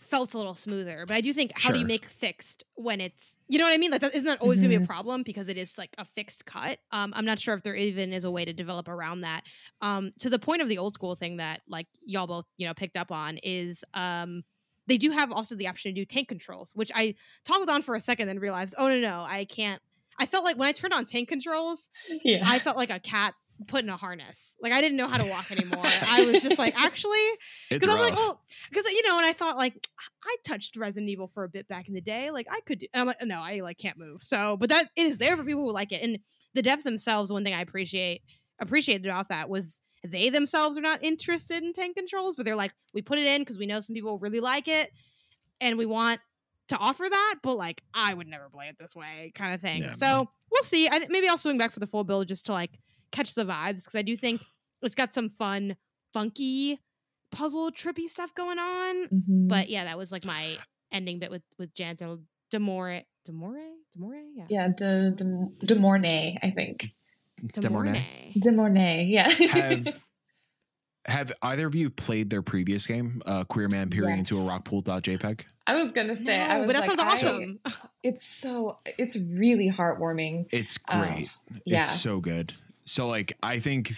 felt 0.00 0.34
a 0.34 0.38
little 0.38 0.56
smoother. 0.56 1.04
But 1.06 1.16
I 1.16 1.20
do 1.20 1.32
think 1.32 1.52
how 1.54 1.70
do 1.70 1.78
you 1.78 1.86
make 1.86 2.04
fixed 2.04 2.64
when 2.74 3.00
it's 3.00 3.36
you 3.48 3.58
know 3.58 3.64
what 3.64 3.74
I 3.74 3.78
mean? 3.78 3.92
Like 3.92 4.00
that 4.00 4.12
isn't 4.14 4.26
that 4.26 4.40
always 4.40 4.60
gonna 4.60 4.70
be 4.70 4.74
a 4.74 4.80
Mhm. 4.80 4.86
problem 4.86 5.22
because 5.22 5.48
it 5.48 5.56
is 5.56 5.78
like 5.78 5.90
a 5.98 6.04
fixed 6.04 6.44
cut. 6.46 6.78
Um 6.90 7.12
I'm 7.14 7.24
not 7.24 7.38
sure 7.38 7.54
if 7.54 7.62
there 7.62 7.76
even 7.76 8.12
is 8.12 8.24
a 8.24 8.30
way 8.30 8.44
to 8.44 8.52
develop 8.52 8.88
around 8.88 9.20
that. 9.20 9.42
Um 9.82 10.12
to 10.18 10.28
the 10.28 10.38
point 10.40 10.62
of 10.62 10.68
the 10.68 10.78
old 10.78 10.94
school 10.94 11.14
thing 11.14 11.36
that 11.36 11.60
like 11.68 11.86
y'all 12.04 12.26
both, 12.26 12.46
you 12.56 12.66
know, 12.66 12.74
picked 12.74 12.96
up 12.96 13.12
on 13.12 13.36
is 13.38 13.84
um 13.94 14.42
they 14.90 14.98
do 14.98 15.10
have 15.10 15.32
also 15.32 15.54
the 15.54 15.68
option 15.68 15.94
to 15.94 16.00
do 16.00 16.04
tank 16.04 16.28
controls, 16.28 16.72
which 16.74 16.90
I 16.94 17.14
toggled 17.44 17.70
on 17.70 17.82
for 17.82 17.94
a 17.94 18.00
second 18.00 18.28
and 18.28 18.40
realized, 18.40 18.74
oh 18.78 18.88
no 18.88 19.00
no, 19.00 19.24
I 19.26 19.44
can't 19.44 19.80
I 20.18 20.26
felt 20.26 20.44
like 20.44 20.58
when 20.58 20.68
I 20.68 20.72
turned 20.72 20.92
on 20.92 21.06
tank 21.06 21.28
controls, 21.28 21.88
Yeah. 22.24 22.42
I 22.46 22.58
felt 22.58 22.76
like 22.76 22.90
a 22.90 23.00
cat 23.00 23.34
put 23.66 23.84
in 23.84 23.90
a 23.90 23.96
harness. 23.96 24.56
Like 24.62 24.72
I 24.72 24.80
didn't 24.80 24.96
know 24.96 25.06
how 25.06 25.16
to 25.18 25.28
walk 25.28 25.50
anymore. 25.50 25.84
I 25.84 26.24
was 26.24 26.42
just 26.42 26.58
like, 26.58 26.74
actually, 26.82 27.18
because 27.70 27.88
I'm 27.88 27.98
like, 27.98 28.12
rough. 28.14 28.20
oh, 28.22 28.40
because 28.68 28.84
you 28.84 29.06
know, 29.06 29.16
and 29.18 29.26
I 29.26 29.32
thought 29.32 29.56
like 29.56 29.86
I 30.24 30.36
touched 30.46 30.76
Resident 30.76 31.10
Evil 31.10 31.28
for 31.28 31.44
a 31.44 31.48
bit 31.48 31.68
back 31.68 31.88
in 31.88 31.94
the 31.94 32.00
day. 32.00 32.30
Like 32.30 32.46
I 32.50 32.60
could, 32.66 32.80
do, 32.80 32.86
and 32.92 33.00
I'm 33.00 33.06
like, 33.06 33.22
no, 33.22 33.40
I 33.40 33.60
like 33.60 33.78
can't 33.78 33.98
move. 33.98 34.22
So, 34.22 34.56
but 34.58 34.68
that 34.70 34.88
it 34.96 35.06
is 35.06 35.18
there 35.18 35.36
for 35.36 35.44
people 35.44 35.62
who 35.62 35.72
like 35.72 35.92
it, 35.92 36.02
and 36.02 36.18
the 36.54 36.62
devs 36.62 36.82
themselves. 36.82 37.32
One 37.32 37.44
thing 37.44 37.54
I 37.54 37.60
appreciate 37.60 38.22
appreciated 38.60 39.06
about 39.06 39.28
that 39.30 39.48
was 39.48 39.80
they 40.02 40.30
themselves 40.30 40.78
are 40.78 40.82
not 40.82 41.02
interested 41.02 41.62
in 41.62 41.72
tank 41.72 41.96
controls, 41.96 42.34
but 42.36 42.46
they're 42.46 42.56
like, 42.56 42.72
we 42.94 43.02
put 43.02 43.18
it 43.18 43.26
in 43.26 43.42
because 43.42 43.58
we 43.58 43.66
know 43.66 43.80
some 43.80 43.94
people 43.94 44.18
really 44.18 44.40
like 44.40 44.68
it, 44.68 44.90
and 45.60 45.76
we 45.76 45.86
want 45.86 46.20
to 46.68 46.76
offer 46.76 47.06
that. 47.08 47.36
But 47.42 47.56
like, 47.56 47.82
I 47.92 48.14
would 48.14 48.26
never 48.26 48.48
play 48.48 48.68
it 48.68 48.76
this 48.78 48.96
way, 48.96 49.32
kind 49.34 49.54
of 49.54 49.60
thing. 49.60 49.82
Yeah, 49.82 49.92
so 49.92 50.06
no. 50.06 50.30
we'll 50.50 50.62
see. 50.62 50.88
I, 50.88 51.06
maybe 51.08 51.28
I'll 51.28 51.38
swing 51.38 51.58
back 51.58 51.72
for 51.72 51.80
the 51.80 51.86
full 51.86 52.04
build 52.04 52.28
just 52.28 52.46
to 52.46 52.52
like 52.52 52.78
catch 53.12 53.34
the 53.34 53.44
vibes 53.44 53.84
because 53.84 53.94
I 53.94 54.02
do 54.02 54.16
think 54.16 54.42
it's 54.82 54.94
got 54.94 55.12
some 55.12 55.28
fun, 55.28 55.76
funky 56.12 56.78
puzzle 57.30 57.70
trippy 57.70 58.08
stuff 58.08 58.34
going 58.34 58.58
on. 58.58 59.06
Mhm. 59.08 59.48
But 59.48 59.68
yeah, 59.68 59.84
that 59.84 59.98
was 59.98 60.10
like 60.12 60.24
my 60.24 60.56
ending 60.92 61.18
bit 61.18 61.30
with 61.30 61.42
with 61.58 61.74
Janto 61.74 62.20
Demore 62.52 63.04
Demore 63.28 63.62
Demore 63.96 64.22
yeah 64.34 64.46
yeah, 64.48 64.68
de, 64.68 65.12
de, 65.12 65.24
de 65.64 65.74
Mornay, 65.76 66.38
I 66.42 66.50
think. 66.50 66.86
Demornay? 67.48 68.04
De 68.38 68.50
Mornay, 68.52 69.06
yeah. 69.08 69.28
have 69.28 70.02
have 71.06 71.32
either 71.42 71.66
of 71.66 71.74
you 71.74 71.90
played 71.90 72.30
their 72.30 72.42
previous 72.42 72.86
game, 72.86 73.22
uh, 73.26 73.44
Queer 73.44 73.68
Man 73.68 73.90
peering 73.90 74.18
into 74.18 74.36
a 74.36 74.40
Yes. 74.40 74.48
rock 74.48 74.64
pool.jpg? 74.64 75.44
I 75.66 75.82
was 75.82 75.92
gonna 75.92 76.16
say, 76.16 76.38
I 76.40 76.58
was 76.58 76.66
but 76.66 76.72
that 76.74 76.80
like, 76.88 76.98
sounds 76.98 77.00
I- 77.00 77.12
awesome. 77.12 77.60
it's 78.02 78.24
so, 78.26 78.78
it's 78.98 79.16
really 79.16 79.70
heartwarming. 79.70 80.46
It's 80.52 80.78
Oh, 80.90 81.00
great. 81.00 81.30
yeah. 81.64 81.82
It's 81.82 82.00
so 82.00 82.20
good. 82.20 82.52
So 82.84 83.06
like 83.06 83.32
I 83.42 83.58
think 83.60 83.92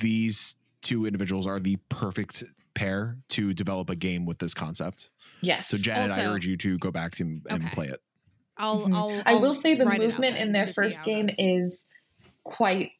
these 0.00 0.56
two 0.82 1.04
individuals 1.06 1.46
are 1.46 1.60
the 1.60 1.76
perfect 1.88 2.42
pair 2.74 3.18
to 3.28 3.52
develop 3.52 3.90
a 3.90 3.96
game 3.96 4.24
with 4.24 4.38
this 4.38 4.54
concept. 4.54 5.10
Yes. 5.42 5.68
So 5.68 5.76
Janet, 5.76 6.10
I 6.12 6.24
urge 6.26 6.46
you 6.46 6.56
to 6.58 6.78
go 6.78 6.90
back 6.90 7.14
to 7.16 7.24
and 7.24 7.42
Okay. 7.50 7.68
play 7.74 7.86
it. 7.88 8.00
I'll, 8.56 8.80
Mhm. 8.88 8.94
I'll 8.94 9.22
I 9.26 9.32
I'll 9.38 9.54
say 9.54 9.74
the 9.74 9.84
write 9.86 10.00
it 10.00 10.04
out 10.04 10.10
movement 10.12 10.36
in 10.36 10.52
their 10.52 10.66
first 10.66 11.04
game 11.04 11.26
goes. 11.26 11.36
is 11.38 11.88
quite. 12.44 12.92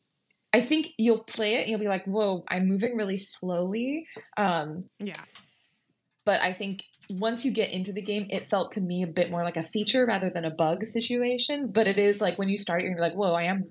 I 0.52 0.60
think 0.60 0.90
you'll 0.98 1.22
play 1.22 1.54
it 1.54 1.60
and 1.60 1.68
you'll 1.68 1.80
be 1.80 1.88
like, 1.88 2.04
"Whoa, 2.06 2.44
I'm 2.48 2.66
moving 2.66 2.96
really 2.96 3.18
slowly." 3.18 4.06
Um, 4.36 4.84
yeah 4.98 5.14
but 6.24 6.40
I 6.42 6.52
think 6.52 6.84
once 7.08 7.44
you 7.44 7.50
get 7.50 7.70
into 7.70 7.92
the 7.92 8.02
game, 8.02 8.26
it 8.30 8.50
felt 8.50 8.72
to 8.72 8.80
me 8.80 9.02
a 9.02 9.06
bit 9.08 9.32
more 9.32 9.42
like 9.42 9.56
a 9.56 9.64
feature 9.64 10.06
rather 10.06 10.30
than 10.30 10.44
a 10.44 10.50
bug 10.50 10.84
situation. 10.84 11.72
But 11.72 11.88
it 11.88 11.98
is 11.98 12.20
like 12.20 12.38
when 12.38 12.48
you 12.48 12.56
start, 12.56 12.82
you're 12.82 12.98
like, 12.98 13.14
"Whoa, 13.14 13.32
I 13.32 13.44
am 13.44 13.64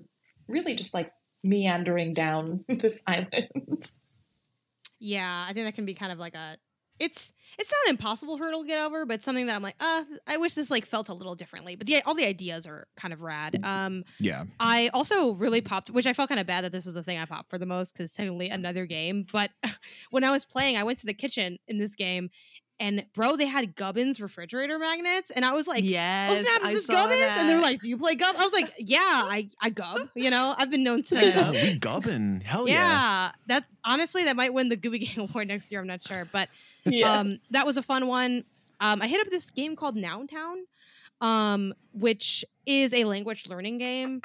really 0.46 0.74
just 0.74 0.92
like 0.92 1.10
meandering 1.42 2.12
down 2.12 2.64
this 2.68 3.02
island." 3.06 3.84
yeah 5.02 5.46
I 5.48 5.54
think 5.54 5.66
that 5.66 5.74
can 5.74 5.86
be 5.86 5.94
kind 5.94 6.12
of 6.12 6.18
like 6.18 6.34
a 6.34 6.58
it's 7.00 7.32
it's 7.58 7.70
not 7.70 7.78
an 7.88 7.90
impossible 7.90 8.38
hurdle 8.38 8.62
to 8.62 8.68
get 8.68 8.78
over, 8.78 9.04
but 9.04 9.22
something 9.22 9.46
that 9.46 9.56
I'm 9.56 9.62
like, 9.62 9.74
uh, 9.80 10.04
I 10.26 10.36
wish 10.36 10.54
this 10.54 10.70
like 10.70 10.86
felt 10.86 11.08
a 11.08 11.14
little 11.14 11.34
differently. 11.34 11.74
But 11.74 11.86
the 11.88 12.00
all 12.06 12.14
the 12.14 12.26
ideas 12.26 12.66
are 12.66 12.86
kind 12.96 13.12
of 13.12 13.20
rad. 13.20 13.58
Um, 13.64 14.04
Yeah. 14.18 14.44
I 14.60 14.88
also 14.94 15.32
really 15.32 15.60
popped, 15.60 15.90
which 15.90 16.06
I 16.06 16.12
felt 16.12 16.28
kind 16.28 16.40
of 16.40 16.46
bad 16.46 16.64
that 16.64 16.72
this 16.72 16.84
was 16.84 16.94
the 16.94 17.02
thing 17.02 17.18
I 17.18 17.24
popped 17.24 17.50
for 17.50 17.58
the 17.58 17.66
most 17.66 17.92
because 17.94 18.12
technically 18.12 18.48
another 18.50 18.86
game. 18.86 19.26
But 19.30 19.50
when 20.10 20.22
I 20.24 20.30
was 20.30 20.44
playing, 20.44 20.76
I 20.76 20.84
went 20.84 20.98
to 21.00 21.06
the 21.06 21.12
kitchen 21.14 21.58
in 21.66 21.78
this 21.78 21.96
game, 21.96 22.30
and 22.78 23.04
bro, 23.12 23.36
they 23.36 23.46
had 23.46 23.76
Gubbins 23.76 24.20
refrigerator 24.22 24.78
magnets, 24.78 25.30
and 25.30 25.44
I 25.44 25.52
was 25.52 25.66
like, 25.68 25.84
yes, 25.84 26.30
"Oh 26.32 26.42
snap, 26.42 26.64
I 26.64 26.70
is 26.70 26.76
this 26.76 26.86
saw 26.86 26.92
Gubbins?" 26.94 27.36
And 27.36 27.48
they're 27.48 27.60
like, 27.60 27.80
"Do 27.80 27.90
you 27.90 27.98
play 27.98 28.14
Gub?" 28.14 28.34
I 28.38 28.44
was 28.44 28.52
like, 28.54 28.72
"Yeah, 28.78 28.98
I 29.00 29.50
I 29.60 29.68
Gub." 29.68 30.08
You 30.14 30.30
know, 30.30 30.54
I've 30.56 30.70
been 30.70 30.82
known 30.84 31.02
to. 31.02 31.16
Oh, 31.46 31.52
we 31.52 31.74
gubbin. 31.78 32.42
Hell 32.42 32.66
yeah. 32.66 32.74
yeah, 32.74 33.30
that 33.48 33.64
honestly, 33.84 34.24
that 34.24 34.36
might 34.36 34.54
win 34.54 34.70
the 34.70 34.78
Gooby 34.78 35.00
Game 35.00 35.26
Award 35.28 35.48
next 35.48 35.70
year. 35.70 35.80
I'm 35.80 35.86
not 35.86 36.02
sure, 36.02 36.26
but 36.32 36.48
um, 37.04 37.38
that 37.50 37.66
was 37.66 37.76
a 37.76 37.82
fun 37.82 38.06
one. 38.06 38.44
Um, 38.80 39.02
I 39.02 39.08
hit 39.08 39.20
up 39.20 39.30
this 39.30 39.50
game 39.50 39.76
called 39.76 39.96
Noun 39.96 40.26
Town, 40.26 40.58
um, 41.20 41.74
which 41.92 42.44
is 42.66 42.94
a 42.94 43.04
language 43.04 43.48
learning 43.48 43.78
game. 43.78 44.22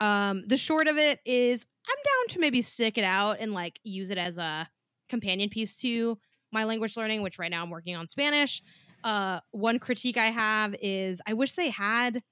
Um, 0.00 0.44
the 0.46 0.56
short 0.56 0.86
of 0.88 0.96
it 0.96 1.20
is 1.24 1.66
I'm 1.88 1.96
down 1.96 2.34
to 2.34 2.38
maybe 2.40 2.62
stick 2.62 2.98
it 2.98 3.04
out 3.04 3.38
and 3.40 3.52
like 3.52 3.80
use 3.84 4.10
it 4.10 4.18
as 4.18 4.38
a 4.38 4.68
companion 5.08 5.48
piece 5.48 5.76
to 5.80 6.18
my 6.52 6.64
language 6.64 6.96
learning, 6.96 7.22
which 7.22 7.38
right 7.38 7.50
now 7.50 7.62
I'm 7.62 7.70
working 7.70 7.96
on 7.96 8.06
Spanish. 8.06 8.62
Uh, 9.04 9.40
one 9.52 9.78
critique 9.78 10.16
I 10.16 10.26
have 10.26 10.74
is 10.82 11.20
I 11.26 11.34
wish 11.34 11.54
they 11.54 11.70
had, 11.70 12.22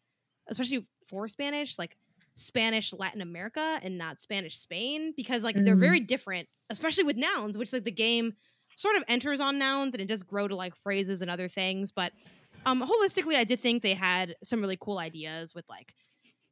especially 0.49 0.87
for 1.07 1.29
Spanish, 1.29 1.79
like 1.79 1.97
Spanish 2.35 2.93
Latin 2.93 3.21
America 3.21 3.79
and 3.83 3.97
not 3.99 4.21
Spanish 4.21 4.59
Spain, 4.59 5.15
because 5.17 5.43
like 5.43 5.55
they're 5.57 5.77
Mm. 5.77 5.81
very 5.81 6.01
different, 6.01 6.49
especially 6.71 7.05
with 7.05 7.17
nouns, 7.17 7.57
which 7.57 7.73
like 7.73 7.85
the 7.85 7.91
game 7.91 8.35
sort 8.77 8.97
of 8.97 9.03
enters 9.09 9.41
on 9.41 9.59
nouns 9.59 9.95
and 9.95 10.03
it 10.03 10.07
does 10.07 10.23
grow 10.23 10.47
to 10.47 10.55
like 10.55 10.77
phrases 10.77 11.23
and 11.23 11.31
other 11.31 11.49
things. 11.49 11.91
But 11.91 12.13
um 12.67 12.81
holistically, 12.83 13.35
I 13.37 13.45
did 13.45 13.59
think 13.61 13.83
they 13.83 13.95
had 13.95 14.37
some 14.45 14.61
really 14.61 14.79
cool 14.81 14.99
ideas 14.99 15.55
with 15.55 15.65
like, 15.69 15.95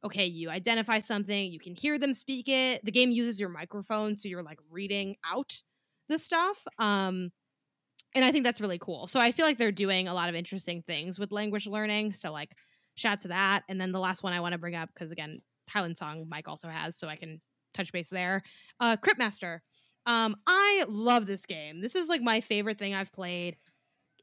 okay, 0.03 0.25
you 0.25 0.49
identify 0.49 0.99
something, 0.99 1.51
you 1.51 1.59
can 1.59 1.75
hear 1.75 1.97
them 1.99 2.13
speak 2.13 2.47
it. 2.49 2.83
The 2.85 2.91
game 2.91 3.11
uses 3.11 3.39
your 3.39 3.49
microphone, 3.49 4.17
so 4.17 4.27
you're 4.27 4.43
like 4.43 4.59
reading 4.69 5.15
out 5.25 5.61
the 6.09 6.19
stuff. 6.19 6.65
Um 6.79 7.31
and 8.15 8.25
I 8.25 8.31
think 8.31 8.45
that's 8.45 8.61
really 8.61 8.79
cool. 8.79 9.07
So 9.07 9.19
I 9.19 9.31
feel 9.31 9.45
like 9.45 9.57
they're 9.57 9.71
doing 9.71 10.07
a 10.07 10.13
lot 10.13 10.29
of 10.29 10.35
interesting 10.35 10.83
things 10.83 11.19
with 11.19 11.31
language 11.31 11.67
learning. 11.67 12.13
So 12.13 12.31
like 12.31 12.53
shout 12.95 13.19
to 13.21 13.29
that. 13.29 13.63
And 13.69 13.79
then 13.79 13.91
the 13.91 13.99
last 13.99 14.23
one 14.23 14.33
I 14.33 14.39
want 14.39 14.53
to 14.53 14.57
bring 14.57 14.75
up, 14.75 14.89
because 14.93 15.11
again, 15.11 15.41
Highland 15.69 15.97
Song 15.97 16.27
Mike 16.29 16.47
also 16.47 16.69
has, 16.69 16.97
so 16.97 17.07
I 17.07 17.17
can 17.17 17.41
touch 17.73 17.91
base 17.91 18.09
there. 18.09 18.41
Uh 18.79 18.97
Cryptmaster. 18.97 19.59
Um, 20.05 20.35
I 20.47 20.85
love 20.87 21.25
this 21.25 21.45
game. 21.45 21.81
This 21.81 21.95
is 21.95 22.09
like 22.09 22.21
my 22.21 22.41
favorite 22.41 22.77
thing 22.77 22.93
I've 22.93 23.11
played 23.11 23.57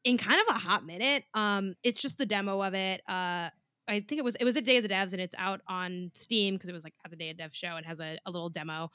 in 0.05 0.19
kind 0.19 0.41
of 0.41 0.57
a 0.57 0.59
hot 0.59 0.85
minute. 0.85 1.25
Um, 1.35 1.75
it's 1.83 2.01
just 2.01 2.19
the 2.19 2.27
demo 2.27 2.61
of 2.63 2.75
it. 2.75 3.03
Uh, 3.09 3.51
I 3.89 4.01
think 4.01 4.19
it 4.19 4.25
was 4.25 4.37
it 4.37 4.45
was 4.45 4.57
a 4.57 4.63
Day 4.63 4.77
of 4.77 4.85
the 4.85 4.89
Devs 4.89 5.13
and 5.13 5.21
it's 5.21 5.35
out 5.39 5.61
on 5.67 6.11
Steam 6.15 6.55
because 6.55 6.69
it 6.71 6.73
was 6.73 6.85
like 6.85 6.95
at 7.05 7.11
the 7.11 7.17
Day 7.17 7.31
of 7.31 7.37
Dev 7.37 7.55
show 7.55 7.77
and 7.77 7.85
has 7.85 8.01
a, 8.01 8.19
a 8.27 8.31
little 8.31 8.49
demo. 8.49 8.91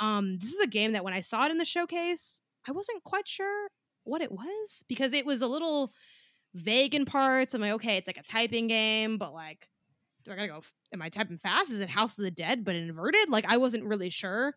Um, 0.00 0.38
this 0.38 0.52
is 0.52 0.60
a 0.60 0.66
game 0.66 0.92
that 0.92 1.04
when 1.04 1.12
I 1.14 1.20
saw 1.20 1.44
it 1.44 1.50
in 1.50 1.58
the 1.58 1.64
showcase, 1.64 2.40
I 2.68 2.72
wasn't 2.72 3.02
quite 3.02 3.26
sure 3.26 3.68
what 4.04 4.22
it 4.22 4.30
was 4.30 4.84
because 4.88 5.12
it 5.12 5.26
was 5.26 5.42
a 5.42 5.48
little 5.48 5.90
vague 6.54 6.94
in 6.94 7.04
parts. 7.04 7.54
I'm 7.54 7.60
like, 7.60 7.72
okay, 7.72 7.96
it's 7.96 8.06
like 8.06 8.16
a 8.16 8.22
typing 8.22 8.68
game, 8.68 9.18
but 9.18 9.34
like, 9.34 9.68
do 10.24 10.32
I 10.32 10.36
gotta 10.36 10.48
go? 10.48 10.62
Am 10.92 11.02
I 11.02 11.08
typing 11.08 11.38
fast? 11.38 11.70
Is 11.70 11.80
it 11.80 11.88
House 11.88 12.16
of 12.16 12.24
the 12.24 12.30
Dead 12.30 12.64
but 12.64 12.76
inverted? 12.76 13.28
Like, 13.28 13.44
I 13.46 13.56
wasn't 13.56 13.84
really 13.84 14.10
sure. 14.10 14.54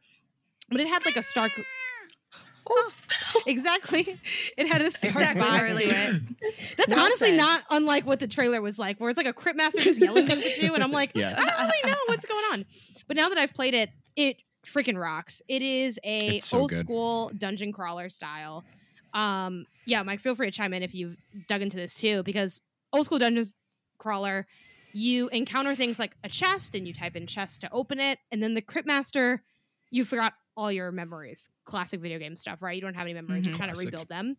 But 0.72 0.80
it 0.82 0.88
had 0.88 1.06
like 1.06 1.18
a 1.18 1.24
Stark. 1.24 1.52
Oh, 2.70 2.92
exactly. 3.48 4.18
It 4.58 4.68
had 4.68 4.82
a 4.82 4.92
Stark 4.92 5.14
Exactly, 5.16 5.42
vibe 5.42 5.46
Harley. 5.48 5.86
That's 6.78 6.90
Well 6.90 7.00
honestly 7.06 7.30
said. 7.30 7.38
not 7.38 7.64
unlike 7.70 8.06
what 8.06 8.20
the 8.20 8.28
trailer 8.28 8.62
was 8.62 8.80
like, 8.80 9.00
where 9.00 9.10
it's 9.10 9.18
like 9.18 9.28
a 9.28 9.34
crypt 9.34 9.58
master 9.58 9.82
just 9.82 10.00
yelling 10.00 10.26
things 10.28 10.46
at 10.46 10.58
you, 10.58 10.74
and 10.74 10.84
I'm 10.84 10.92
like, 10.92 11.12
Yeah. 11.16 11.36
I 11.38 11.44
don't 11.46 11.68
really 11.70 11.92
know 11.92 11.98
what's 12.08 12.26
going 12.26 12.44
on. 12.54 12.66
But 13.08 13.18
now 13.18 13.30
that 13.30 13.38
I've 13.38 13.54
played 13.54 13.74
it, 13.74 13.90
it 14.16 14.38
freaking 14.66 14.98
rocks. 15.00 15.42
It 15.48 15.62
is 15.62 16.00
a 16.04 16.40
so 16.40 16.60
old 16.60 16.70
good. 16.70 16.80
school 16.80 17.32
dungeon 17.38 17.74
crawler 17.74 18.10
style. 18.10 18.64
Um, 19.14 19.66
yeah, 19.86 20.04
Mike, 20.04 20.20
feel 20.22 20.36
free 20.36 20.48
to 20.48 20.52
chime 20.56 20.74
in 20.74 20.84
if 20.84 20.94
you've 20.96 21.18
dug 21.48 21.62
into 21.62 21.76
this 21.78 21.96
too, 21.96 22.24
because 22.24 22.62
old 22.94 23.06
school 23.06 23.20
dungeons 23.20 23.54
crawler, 23.98 24.46
you 24.94 25.28
encounter 25.30 25.74
things 25.76 26.00
like 26.00 26.16
a 26.24 26.30
chest 26.30 26.76
and 26.76 26.88
you 26.88 26.94
type 26.94 27.16
in 27.16 27.26
chest 27.28 27.62
to 27.62 27.72
open 27.74 28.00
it, 28.00 28.20
and 28.32 28.42
then 28.42 28.54
the 28.54 28.62
crypt 28.62 28.88
master, 28.88 29.42
you 29.90 30.06
forgot 30.06 30.34
all 30.56 30.72
your 30.72 30.92
memories. 30.92 31.50
Classic 31.66 32.00
video 32.00 32.20
game 32.20 32.36
stuff, 32.36 32.62
right? 32.62 32.76
You 32.76 32.82
don't 32.82 32.94
have 32.94 33.06
any 33.06 33.14
memories. 33.14 33.46
You're 33.46 33.54
Mhm. 33.54 33.58
trying 33.58 33.74
to 33.74 33.80
rebuild 33.80 34.10
them. 34.10 34.38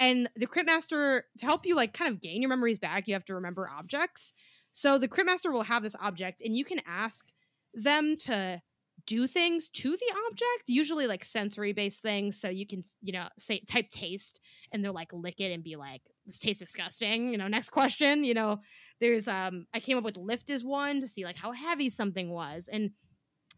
And 0.00 0.28
the 0.36 0.46
crypt 0.46 0.68
master, 0.68 1.26
to 1.38 1.44
help 1.44 1.66
you 1.66 1.76
like 1.76 1.92
kind 1.92 2.12
of 2.12 2.20
gain 2.20 2.42
your 2.42 2.48
memories 2.48 2.78
back, 2.78 3.06
you 3.06 3.14
have 3.14 3.24
to 3.26 3.34
remember 3.34 3.68
objects. 3.68 4.34
So 4.72 4.98
the 4.98 5.08
crypt 5.08 5.28
master 5.28 5.52
will 5.52 5.62
have 5.64 5.82
this 5.82 5.96
object, 6.00 6.40
and 6.44 6.56
you 6.56 6.64
can 6.64 6.80
ask 6.86 7.26
them 7.74 8.16
to 8.16 8.60
do 9.06 9.26
things 9.26 9.68
to 9.70 9.96
the 9.96 10.14
object 10.28 10.64
usually 10.68 11.08
like 11.08 11.24
sensory 11.24 11.72
based 11.72 12.02
things 12.02 12.38
so 12.38 12.48
you 12.48 12.64
can 12.66 12.82
you 13.00 13.12
know 13.12 13.26
say 13.36 13.58
type 13.68 13.90
taste 13.90 14.38
and 14.70 14.84
they're 14.84 14.92
like 14.92 15.12
lick 15.12 15.40
it 15.40 15.50
and 15.50 15.64
be 15.64 15.74
like 15.74 16.02
this 16.26 16.38
tastes 16.38 16.62
disgusting 16.62 17.30
you 17.30 17.36
know 17.38 17.48
next 17.48 17.70
question 17.70 18.22
you 18.22 18.34
know 18.34 18.60
there's 19.00 19.26
um 19.26 19.66
i 19.74 19.80
came 19.80 19.98
up 19.98 20.04
with 20.04 20.16
lift 20.16 20.50
is 20.50 20.64
one 20.64 21.00
to 21.00 21.08
see 21.08 21.24
like 21.24 21.36
how 21.36 21.50
heavy 21.50 21.90
something 21.90 22.30
was 22.30 22.68
and 22.70 22.90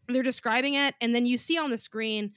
they're 0.09 0.23
describing 0.23 0.75
it 0.75 0.95
and 1.01 1.13
then 1.13 1.25
you 1.25 1.37
see 1.37 1.57
on 1.57 1.69
the 1.69 1.77
screen 1.77 2.31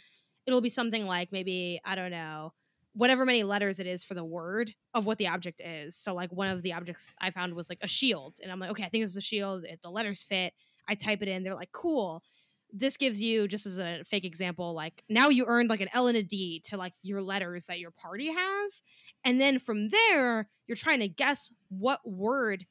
it'll 0.47 0.61
be 0.61 0.69
something 0.69 1.07
like 1.07 1.31
maybe 1.33 1.81
i 1.85 1.95
don't 1.95 2.11
know 2.11 2.53
whatever 2.99 3.25
many 3.25 3.45
letters 3.45 3.79
it 3.79 3.87
is 3.87 4.03
for 4.03 4.15
the 4.15 4.25
word 4.25 4.75
of 4.93 5.07
what 5.07 5.19
the 5.19 5.29
object 5.29 5.61
is. 5.65 5.95
So 5.95 6.15
like 6.15 6.33
one 6.33 6.49
of 6.49 6.63
the 6.63 6.73
objects 6.73 7.15
i 7.21 7.31
found 7.31 7.55
was 7.55 7.69
like 7.69 7.79
a 7.81 7.87
shield 7.87 8.39
and 8.43 8.51
i'm 8.51 8.59
like 8.59 8.71
okay 8.71 8.83
i 8.83 8.89
think 8.89 9.05
it's 9.05 9.17
a 9.17 9.21
shield 9.21 9.65
the 9.83 9.91
letters 9.91 10.23
fit. 10.23 10.53
I 10.89 10.95
type 10.95 11.23
it 11.23 11.29
in 11.29 11.45
they're 11.45 11.55
like 11.55 11.73
cool. 11.73 12.23
This 12.71 12.99
gives 12.99 13.23
you 13.23 13.49
just 13.49 13.65
as 13.67 13.79
a 13.79 14.03
fake 14.05 14.25
example 14.25 14.75
like 14.75 15.05
now 15.09 15.29
you 15.29 15.47
earned 15.47 15.71
like 15.71 15.81
an 15.81 15.89
l 15.95 16.09
and 16.09 16.17
a 16.17 16.23
d 16.23 16.61
to 16.65 16.77
like 16.77 16.93
your 17.03 17.23
letters 17.23 17.67
that 17.67 17.79
your 17.79 17.93
party 17.93 18.33
has 18.33 18.83
and 19.25 19.41
then 19.41 19.59
from 19.59 19.91
there 19.91 20.49
you're 20.67 20.77
trying 20.77 21.01
to 21.01 21.09
guess 21.09 21.53
what 21.69 22.01
word 22.05 22.67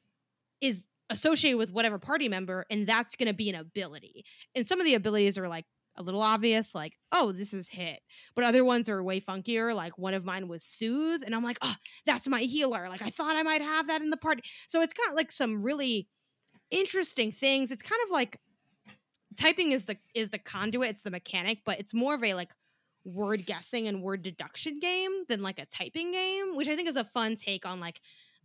is 0.60 0.86
associated 1.10 1.58
with 1.58 1.72
whatever 1.72 1.98
party 1.98 2.28
member 2.28 2.66
and 2.70 2.86
that's 2.86 3.16
going 3.16 3.28
to 3.28 3.34
be 3.34 3.48
an 3.48 3.56
ability. 3.56 4.24
And 4.54 4.66
some 4.66 4.80
of 4.80 4.86
the 4.86 4.94
abilities 4.94 5.38
are 5.38 5.48
like 5.48 5.64
a 5.96 6.02
little 6.02 6.22
obvious 6.22 6.76
like 6.76 6.94
oh 7.12 7.32
this 7.32 7.52
is 7.52 7.68
hit. 7.68 8.00
But 8.34 8.44
other 8.44 8.64
ones 8.64 8.88
are 8.88 9.02
way 9.02 9.20
funkier 9.20 9.74
like 9.74 9.98
one 9.98 10.14
of 10.14 10.24
mine 10.24 10.48
was 10.48 10.62
soothe 10.62 11.22
and 11.24 11.34
i'm 11.34 11.42
like 11.42 11.58
oh 11.62 11.74
that's 12.06 12.28
my 12.28 12.42
healer. 12.42 12.88
Like 12.88 13.02
i 13.02 13.10
thought 13.10 13.36
i 13.36 13.42
might 13.42 13.62
have 13.62 13.88
that 13.88 14.02
in 14.02 14.10
the 14.10 14.16
party. 14.16 14.42
So 14.68 14.80
it's 14.80 14.92
got 14.92 15.14
like 15.14 15.32
some 15.32 15.62
really 15.62 16.08
interesting 16.70 17.32
things. 17.32 17.70
It's 17.70 17.82
kind 17.82 18.00
of 18.04 18.10
like 18.10 18.38
typing 19.38 19.72
is 19.72 19.84
the 19.84 19.96
is 20.14 20.30
the 20.30 20.38
conduit 20.38 20.90
it's 20.90 21.02
the 21.02 21.10
mechanic 21.10 21.60
but 21.64 21.78
it's 21.78 21.94
more 21.94 22.14
of 22.14 22.24
a 22.24 22.34
like 22.34 22.52
word 23.04 23.46
guessing 23.46 23.86
and 23.86 24.02
word 24.02 24.22
deduction 24.22 24.80
game 24.80 25.24
than 25.28 25.42
like 25.42 25.60
a 25.60 25.66
typing 25.66 26.10
game 26.10 26.56
which 26.56 26.68
i 26.68 26.74
think 26.74 26.88
is 26.88 26.96
a 26.96 27.04
fun 27.04 27.36
take 27.36 27.64
on 27.64 27.78
like 27.78 28.00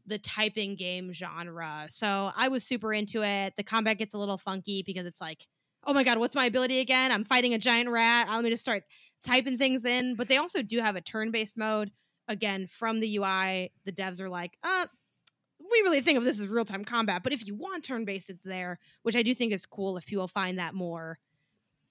the 0.06 0.18
typing 0.18 0.76
game 0.76 1.14
genre 1.14 1.86
so 1.90 2.32
i 2.36 2.48
was 2.48 2.64
super 2.64 2.94
into 2.94 3.24
it 3.24 3.56
the 3.56 3.64
combat 3.64 3.98
gets 3.98 4.14
a 4.14 4.18
little 4.18 4.38
funky 4.38 4.84
because 4.84 5.06
it's 5.06 5.22
like 5.22 5.48
oh 5.86 5.94
my 5.94 6.04
god 6.04 6.18
what's 6.18 6.36
my 6.36 6.46
ability 6.46 6.80
again 6.80 7.12
i'm 7.12 7.24
fighting 7.24 7.54
a 7.54 7.58
giant 7.58 7.90
rat 7.90 8.28
let 8.30 8.44
me 8.44 8.50
just 8.50 8.62
start 8.62 8.84
typing 9.26 9.58
things 9.58 9.86
in 9.86 10.16
but 10.16 10.28
they 10.28 10.38
also 10.38 10.62
do 10.62 10.80
have 10.80 10.96
a 10.96 11.02
turn-based 11.02 11.58
mode 11.58 11.92
again 12.28 12.68
from 12.68 13.00
the 13.00 13.18
ui 13.18 13.72
the 13.86 13.92
devs 13.92 14.20
are 14.20 14.30
like 14.30 14.58
uh 14.64 14.86
we 15.72 15.82
really 15.82 16.02
think 16.02 16.18
of 16.18 16.24
this 16.24 16.40
as 16.40 16.48
real 16.48 16.66
time 16.66 16.86
combat, 16.86 17.24
but 17.24 17.34
if 17.34 17.48
you 17.48 17.56
want 17.56 17.84
turn 17.84 18.06
based, 18.06 18.30
it's 18.30 18.44
there, 18.44 18.80
which 19.02 19.16
I 19.16 19.24
do 19.24 19.34
think 19.34 19.54
is 19.54 19.66
cool 19.66 19.98
if 19.98 20.06
people 20.06 20.28
find 20.28 20.60
that 20.60 20.74
more 20.74 21.20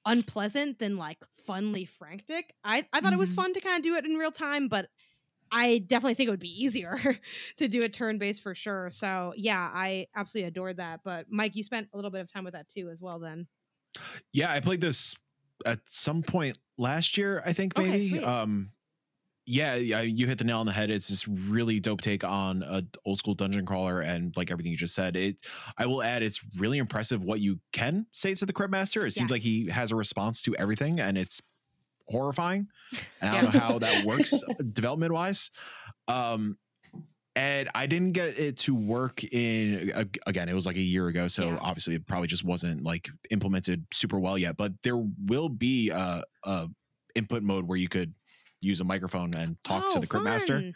unpleasant 0.05 0.79
than 0.79 0.97
like 0.97 1.19
funly 1.49 1.89
frantic. 1.89 2.55
I, 2.65 2.79
I 2.93 3.01
thought 3.01 3.05
mm-hmm. 3.05 3.15
it 3.15 3.19
was 3.19 3.33
mm-hmm. 3.33 3.43
fun 3.43 3.53
to 3.55 3.61
kind 3.61 3.77
of 3.77 3.83
do 3.83 3.95
it 3.97 4.05
in 4.05 4.17
real 4.17 4.31
time, 4.31 4.69
but 4.69 4.89
I 5.53 5.79
definitely 5.87 6.15
think 6.15 6.29
it 6.29 6.31
would 6.31 6.41
be 6.41 6.65
easier 6.65 6.99
to 7.57 7.69
do 7.69 7.81
a 7.81 7.89
turn 7.89 8.19
based 8.19 8.43
for 8.43 8.55
sure. 8.55 8.91
So 8.91 9.35
yeah, 9.37 9.71
I 9.73 10.07
absolutely 10.17 10.49
adored 10.49 10.79
that. 10.79 11.01
But 11.05 11.27
Mike, 11.31 11.55
you 11.55 11.63
spent 11.63 11.89
a 11.93 11.97
little 11.97 12.11
bit 12.11 12.23
of 12.23 12.33
time 12.33 12.45
with 12.45 12.55
that 12.55 12.69
too 12.69 12.89
as 12.91 13.01
well 13.03 13.19
then. 13.19 13.47
Yeah, 14.33 14.51
I 14.51 14.61
played 14.61 14.81
this 14.81 15.15
at 15.67 15.81
some 15.85 16.23
point 16.23 16.59
last 16.79 17.19
year, 17.19 17.43
I 17.45 17.53
think 17.53 17.77
maybe. 17.77 18.19
Okay, 18.19 18.25
um 18.25 18.71
yeah, 19.45 19.75
yeah, 19.75 20.03
you 20.03 20.29
hit 20.29 20.39
the 20.39 20.45
nail 20.45 20.61
on 20.61 20.67
the 20.67 20.73
head. 20.73 20.91
It's 20.91 21.09
this 21.09 21.27
really 21.27 21.81
dope 21.81 22.01
take 22.01 22.23
on 22.23 22.63
a 22.63 22.85
old 23.05 23.19
school 23.19 23.35
dungeon 23.35 23.67
crawler, 23.67 24.01
and 24.01 24.33
like 24.37 24.51
everything 24.53 24.71
you 24.71 24.79
just 24.79 24.95
said, 24.95 25.17
it. 25.17 25.45
I 25.77 25.87
will 25.87 26.03
add, 26.03 26.23
it's 26.23 26.41
really 26.59 26.79
impressive 26.79 27.25
what 27.25 27.41
you 27.41 27.59
can 27.73 28.07
say 28.13 28.35
to 28.35 28.47
the 28.47 28.53
Crypt 28.53 28.71
Master. 28.71 29.01
It 29.01 29.07
yes. 29.07 29.15
seems 29.15 29.31
like 29.33 29.43
he 29.43 29.69
has 29.69 29.91
a 29.91 29.97
response 29.97 30.43
to 30.43 30.55
everything, 30.57 31.01
and 31.01 31.19
it's 31.19 31.43
horrifying. 32.09 32.69
And 33.21 33.31
I 33.31 33.41
don't 33.43 33.55
know 33.55 33.61
how 33.61 33.79
that 33.79 34.05
works 34.07 34.33
uh, 34.35 34.55
development 34.73 35.13
wise. 35.13 35.51
Um, 36.09 36.59
and 37.35 37.71
I 37.75 37.87
didn't 37.87 38.13
get 38.13 38.39
it 38.39 38.59
to 38.59 38.75
work 38.75 39.25
in 39.25 39.93
again. 40.27 40.49
It 40.49 40.55
was 40.55 40.67
like 40.67 40.77
a 40.77 40.81
year 40.81 41.09
ago, 41.09 41.29
so 41.29 41.51
yeah. 41.51 41.59
obviously 41.61 41.95
it 41.95 42.07
probably 42.07 42.29
just 42.29 42.45
wasn't 42.45 42.83
like 42.83 43.09
implemented 43.31 43.87
super 43.93 44.19
well 44.19 44.37
yet. 44.37 44.57
But 44.57 44.73
there 44.83 44.99
will 44.99 45.49
be 45.49 45.89
a, 45.89 46.23
a 46.45 46.69
input 47.15 47.43
mode 47.43 47.67
where 47.67 47.79
you 47.79 47.89
could 47.89 48.13
use 48.61 48.81
a 48.81 48.85
microphone 48.85 49.31
and 49.35 49.57
talk 49.65 49.85
oh, 49.87 49.95
to 49.95 50.01
the 50.01 50.07
Crypt 50.07 50.25
Master. 50.25 50.73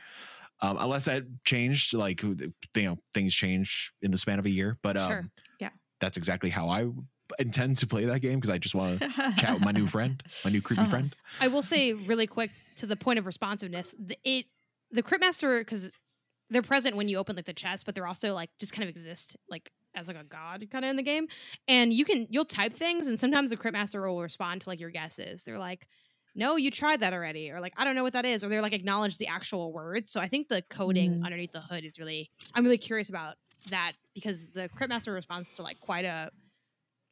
Um, 0.63 0.79
unless 0.81 1.05
that 1.05 1.25
changed, 1.45 1.93
like 1.93 2.23
you 2.23 2.53
know, 2.75 2.97
things 3.13 3.35
change 3.35 3.93
in 4.01 4.11
the 4.11 4.17
span 4.17 4.39
of 4.39 4.47
a 4.47 4.51
year. 4.51 4.79
But 4.83 4.97
um, 4.97 5.11
sure. 5.11 5.25
yeah, 5.61 5.71
that's 6.01 6.17
exactly 6.17 6.49
how 6.49 6.71
I 6.71 6.87
intend 7.39 7.77
to 7.79 7.87
play 7.87 8.05
that 8.07 8.21
game 8.21 8.35
because 8.35 8.51
I 8.51 8.59
just 8.59 8.75
want 8.75 9.01
to 9.01 9.09
chat 9.39 9.55
with 9.55 9.65
my 9.65 9.73
new 9.73 9.87
friend, 9.87 10.23
my 10.45 10.51
new 10.51 10.63
creepy 10.63 10.83
uh-huh. 10.83 10.91
friend. 10.91 11.17
I 11.41 11.49
will 11.49 11.63
say 11.63 11.93
really 11.93 12.27
quick 12.27 12.51
to 12.77 12.87
the 12.87 12.97
point 12.97 13.19
of 13.19 13.27
responsiveness, 13.27 13.95
the, 13.99 14.17
it 14.25 14.47
the 14.91 15.03
Crypt 15.03 15.23
Master 15.23 15.61
because 15.61 15.91
they're 16.51 16.63
present 16.63 16.97
when 16.97 17.09
you 17.09 17.19
open 17.19 17.37
like 17.37 17.47
the 17.47 17.53
chest, 17.53 17.87
but 17.87 17.95
they're 17.95 18.07
also 18.07 18.35
like 18.35 18.51
just 18.61 18.73
kind 18.73 18.85
of 18.85 18.89
exist 18.89 19.37
like 19.49 19.71
as 19.95 20.09
like 20.09 20.17
a 20.17 20.25
god 20.25 20.67
kind 20.71 20.85
of 20.85 20.91
in 20.91 20.97
the 20.97 21.03
game. 21.03 21.27
And 21.67 21.93
you 21.93 22.05
can 22.05 22.27
you'll 22.31 22.45
type 22.45 22.75
things, 22.75 23.07
and 23.07 23.19
sometimes 23.19 23.51
the 23.51 23.57
Crypt 23.57 23.75
Master 23.75 24.09
will 24.09 24.23
respond 24.23 24.63
to 24.63 24.69
like 24.69 24.81
your 24.81 24.91
guesses. 24.91 25.45
They're 25.45 25.59
like 25.59 25.87
no, 26.37 26.57
you 26.57 26.71
tried 26.71 27.01
that 27.01 27.15
already, 27.15 27.51
or 27.51 27.61
like, 27.61 27.73
I 27.79 27.85
don't 27.85 27.95
know 27.95 28.03
what 28.03 28.13
that 28.13 28.27
is, 28.27 28.45
or 28.45 28.49
they're 28.49 28.61
like 28.61 28.75
acknowledge 28.75 29.17
the 29.17 29.27
actual 29.27 29.73
words. 29.73 30.13
So 30.13 30.21
I 30.21 30.29
think 30.29 30.49
the 30.49 30.63
coding 30.69 31.21
mm. 31.21 31.25
underneath 31.25 31.53
the 31.53 31.63
hood 31.63 31.83
is 31.83 31.99
really, 31.99 32.31
I'm 32.55 32.63
really 32.63 32.77
curious 32.77 33.09
about 33.09 33.37
that 33.71 33.93
because 34.15 34.51
the 34.51 34.69
Crypt 34.69 34.91
Master 34.91 35.13
responds 35.13 35.53
to 35.55 35.63
like 35.63 35.81
quite 35.81 36.05
a 36.05 36.31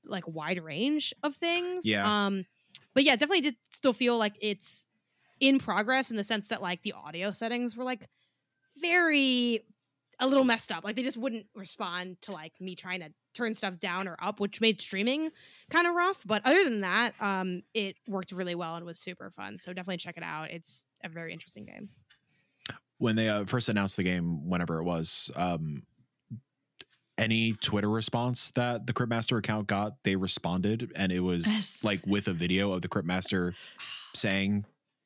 like 0.06 0.24
wide 0.26 0.62
range 0.62 1.14
of 1.22 1.36
things. 1.36 1.86
Yeah. 1.86 2.26
Um, 2.26 2.46
but 2.94 3.04
yeah, 3.04 3.16
definitely 3.16 3.42
did 3.42 3.56
still 3.70 3.92
feel 3.92 4.18
like 4.18 4.34
it's 4.40 4.86
in 5.40 5.58
progress 5.58 6.10
in 6.10 6.16
the 6.16 6.24
sense 6.24 6.48
that 6.48 6.62
like 6.62 6.82
the 6.82 6.92
audio 6.92 7.30
settings 7.30 7.76
were 7.76 7.84
like 7.84 8.08
very 8.78 9.64
a 10.20 10.26
little 10.26 10.44
messed 10.44 10.70
up. 10.72 10.84
Like 10.84 10.96
they 10.96 11.02
just 11.02 11.16
wouldn't 11.16 11.46
respond 11.54 12.20
to 12.22 12.32
like 12.32 12.52
me 12.60 12.74
trying 12.74 13.00
to 13.00 13.10
turn 13.34 13.54
stuff 13.54 13.78
down 13.80 14.06
or 14.06 14.16
up, 14.20 14.40
which 14.40 14.60
made 14.60 14.80
streaming 14.80 15.30
kind 15.70 15.86
of 15.86 15.94
rough. 15.94 16.22
But 16.24 16.42
other 16.44 16.64
than 16.64 16.82
that, 16.82 17.12
um, 17.20 17.62
it 17.74 17.96
worked 18.08 18.32
really 18.32 18.54
well 18.54 18.76
and 18.76 18.86
was 18.86 18.98
super 18.98 19.30
fun. 19.30 19.58
So 19.58 19.72
definitely 19.72 19.98
check 19.98 20.16
it 20.16 20.22
out. 20.22 20.50
It's 20.50 20.86
a 21.02 21.08
very 21.08 21.32
interesting 21.32 21.64
game. 21.64 21.88
When 22.98 23.16
they 23.16 23.28
uh, 23.28 23.44
first 23.44 23.68
announced 23.68 23.96
the 23.96 24.04
game, 24.04 24.48
whenever 24.48 24.78
it 24.78 24.84
was, 24.84 25.30
um, 25.34 25.82
any 27.18 27.52
Twitter 27.54 27.88
response 27.88 28.50
that 28.52 28.86
the 28.86 28.92
Crypt 28.92 29.10
Master 29.10 29.36
account 29.36 29.66
got, 29.66 30.02
they 30.02 30.16
responded, 30.16 30.92
and 30.96 31.12
it 31.12 31.20
was 31.20 31.78
like 31.84 32.06
with 32.06 32.28
a 32.28 32.32
video 32.32 32.72
of 32.72 32.82
the 32.82 32.88
Crypt 32.88 33.06
Master 33.06 33.54
saying 34.14 34.64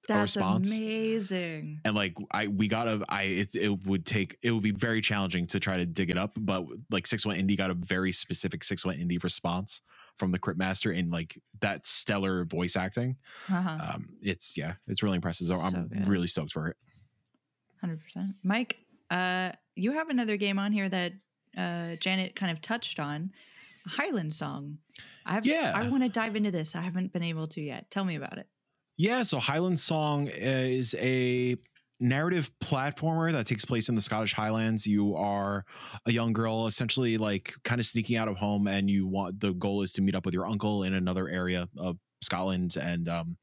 that's 0.08 0.18
a 0.18 0.22
response. 0.22 0.76
Amazing. 0.76 1.80
And 1.84 1.94
like 1.94 2.16
I 2.30 2.46
we 2.46 2.66
got 2.66 2.88
a 2.88 3.04
I 3.08 3.24
it, 3.24 3.54
it 3.54 3.86
would 3.86 4.06
take 4.06 4.38
it 4.42 4.50
would 4.50 4.62
be 4.62 4.70
very 4.70 5.02
challenging 5.02 5.44
to 5.46 5.60
try 5.60 5.76
to 5.76 5.86
dig 5.86 6.10
it 6.10 6.16
up, 6.16 6.32
but 6.36 6.64
like 6.90 7.06
six 7.06 7.26
one 7.26 7.36
indie 7.36 7.56
got 7.56 7.70
a 7.70 7.74
very 7.74 8.12
specific 8.12 8.64
six 8.64 8.84
one 8.86 8.96
indie 8.96 9.22
response 9.22 9.82
from 10.16 10.32
the 10.32 10.38
Crypt 10.38 10.58
Master 10.58 10.90
in 10.90 11.10
like 11.10 11.38
that 11.60 11.86
stellar 11.86 12.44
voice 12.46 12.74
acting. 12.74 13.16
Uh-huh. 13.50 13.94
Um, 13.94 14.08
it's 14.22 14.56
yeah, 14.56 14.74
it's 14.88 15.02
really 15.02 15.16
impressive. 15.16 15.46
So, 15.46 15.56
so 15.56 15.60
I'm 15.62 15.88
good. 15.88 16.08
really 16.08 16.26
stoked 16.26 16.52
for 16.52 16.68
it. 16.68 16.76
Hundred 17.80 18.02
percent, 18.02 18.34
Mike. 18.42 18.78
Uh, 19.10 19.52
you 19.76 19.92
have 19.92 20.08
another 20.08 20.36
game 20.36 20.58
on 20.58 20.72
here 20.72 20.88
that 20.88 21.12
uh, 21.58 21.96
Janet 21.96 22.36
kind 22.36 22.52
of 22.52 22.60
touched 22.62 23.00
on, 23.00 23.32
Highland 23.86 24.34
Song. 24.34 24.78
I've 25.26 25.44
yeah. 25.44 25.72
I 25.74 25.88
want 25.88 26.02
to 26.04 26.08
dive 26.08 26.36
into 26.36 26.50
this. 26.50 26.76
I 26.76 26.80
haven't 26.80 27.12
been 27.12 27.22
able 27.22 27.48
to 27.48 27.60
yet. 27.60 27.90
Tell 27.90 28.04
me 28.04 28.16
about 28.16 28.38
it. 28.38 28.46
Yeah, 28.96 29.22
so 29.22 29.38
Highland 29.38 29.78
Song 29.78 30.28
is 30.28 30.94
a 30.98 31.56
narrative 32.00 32.50
platformer 32.62 33.32
that 33.32 33.46
takes 33.46 33.64
place 33.64 33.88
in 33.88 33.94
the 33.94 34.00
Scottish 34.00 34.32
Highlands. 34.32 34.86
You 34.86 35.16
are 35.16 35.64
a 36.06 36.12
young 36.12 36.32
girl, 36.32 36.66
essentially 36.66 37.18
like 37.18 37.54
kind 37.64 37.80
of 37.80 37.86
sneaking 37.86 38.16
out 38.16 38.28
of 38.28 38.36
home, 38.36 38.66
and 38.66 38.90
you 38.90 39.06
want 39.06 39.40
the 39.40 39.52
goal 39.52 39.82
is 39.82 39.92
to 39.94 40.02
meet 40.02 40.14
up 40.14 40.24
with 40.24 40.34
your 40.34 40.46
uncle 40.46 40.82
in 40.82 40.94
another 40.94 41.28
area 41.28 41.68
of 41.76 41.98
Scotland. 42.22 42.76
And 42.80 43.08
um, 43.08 43.36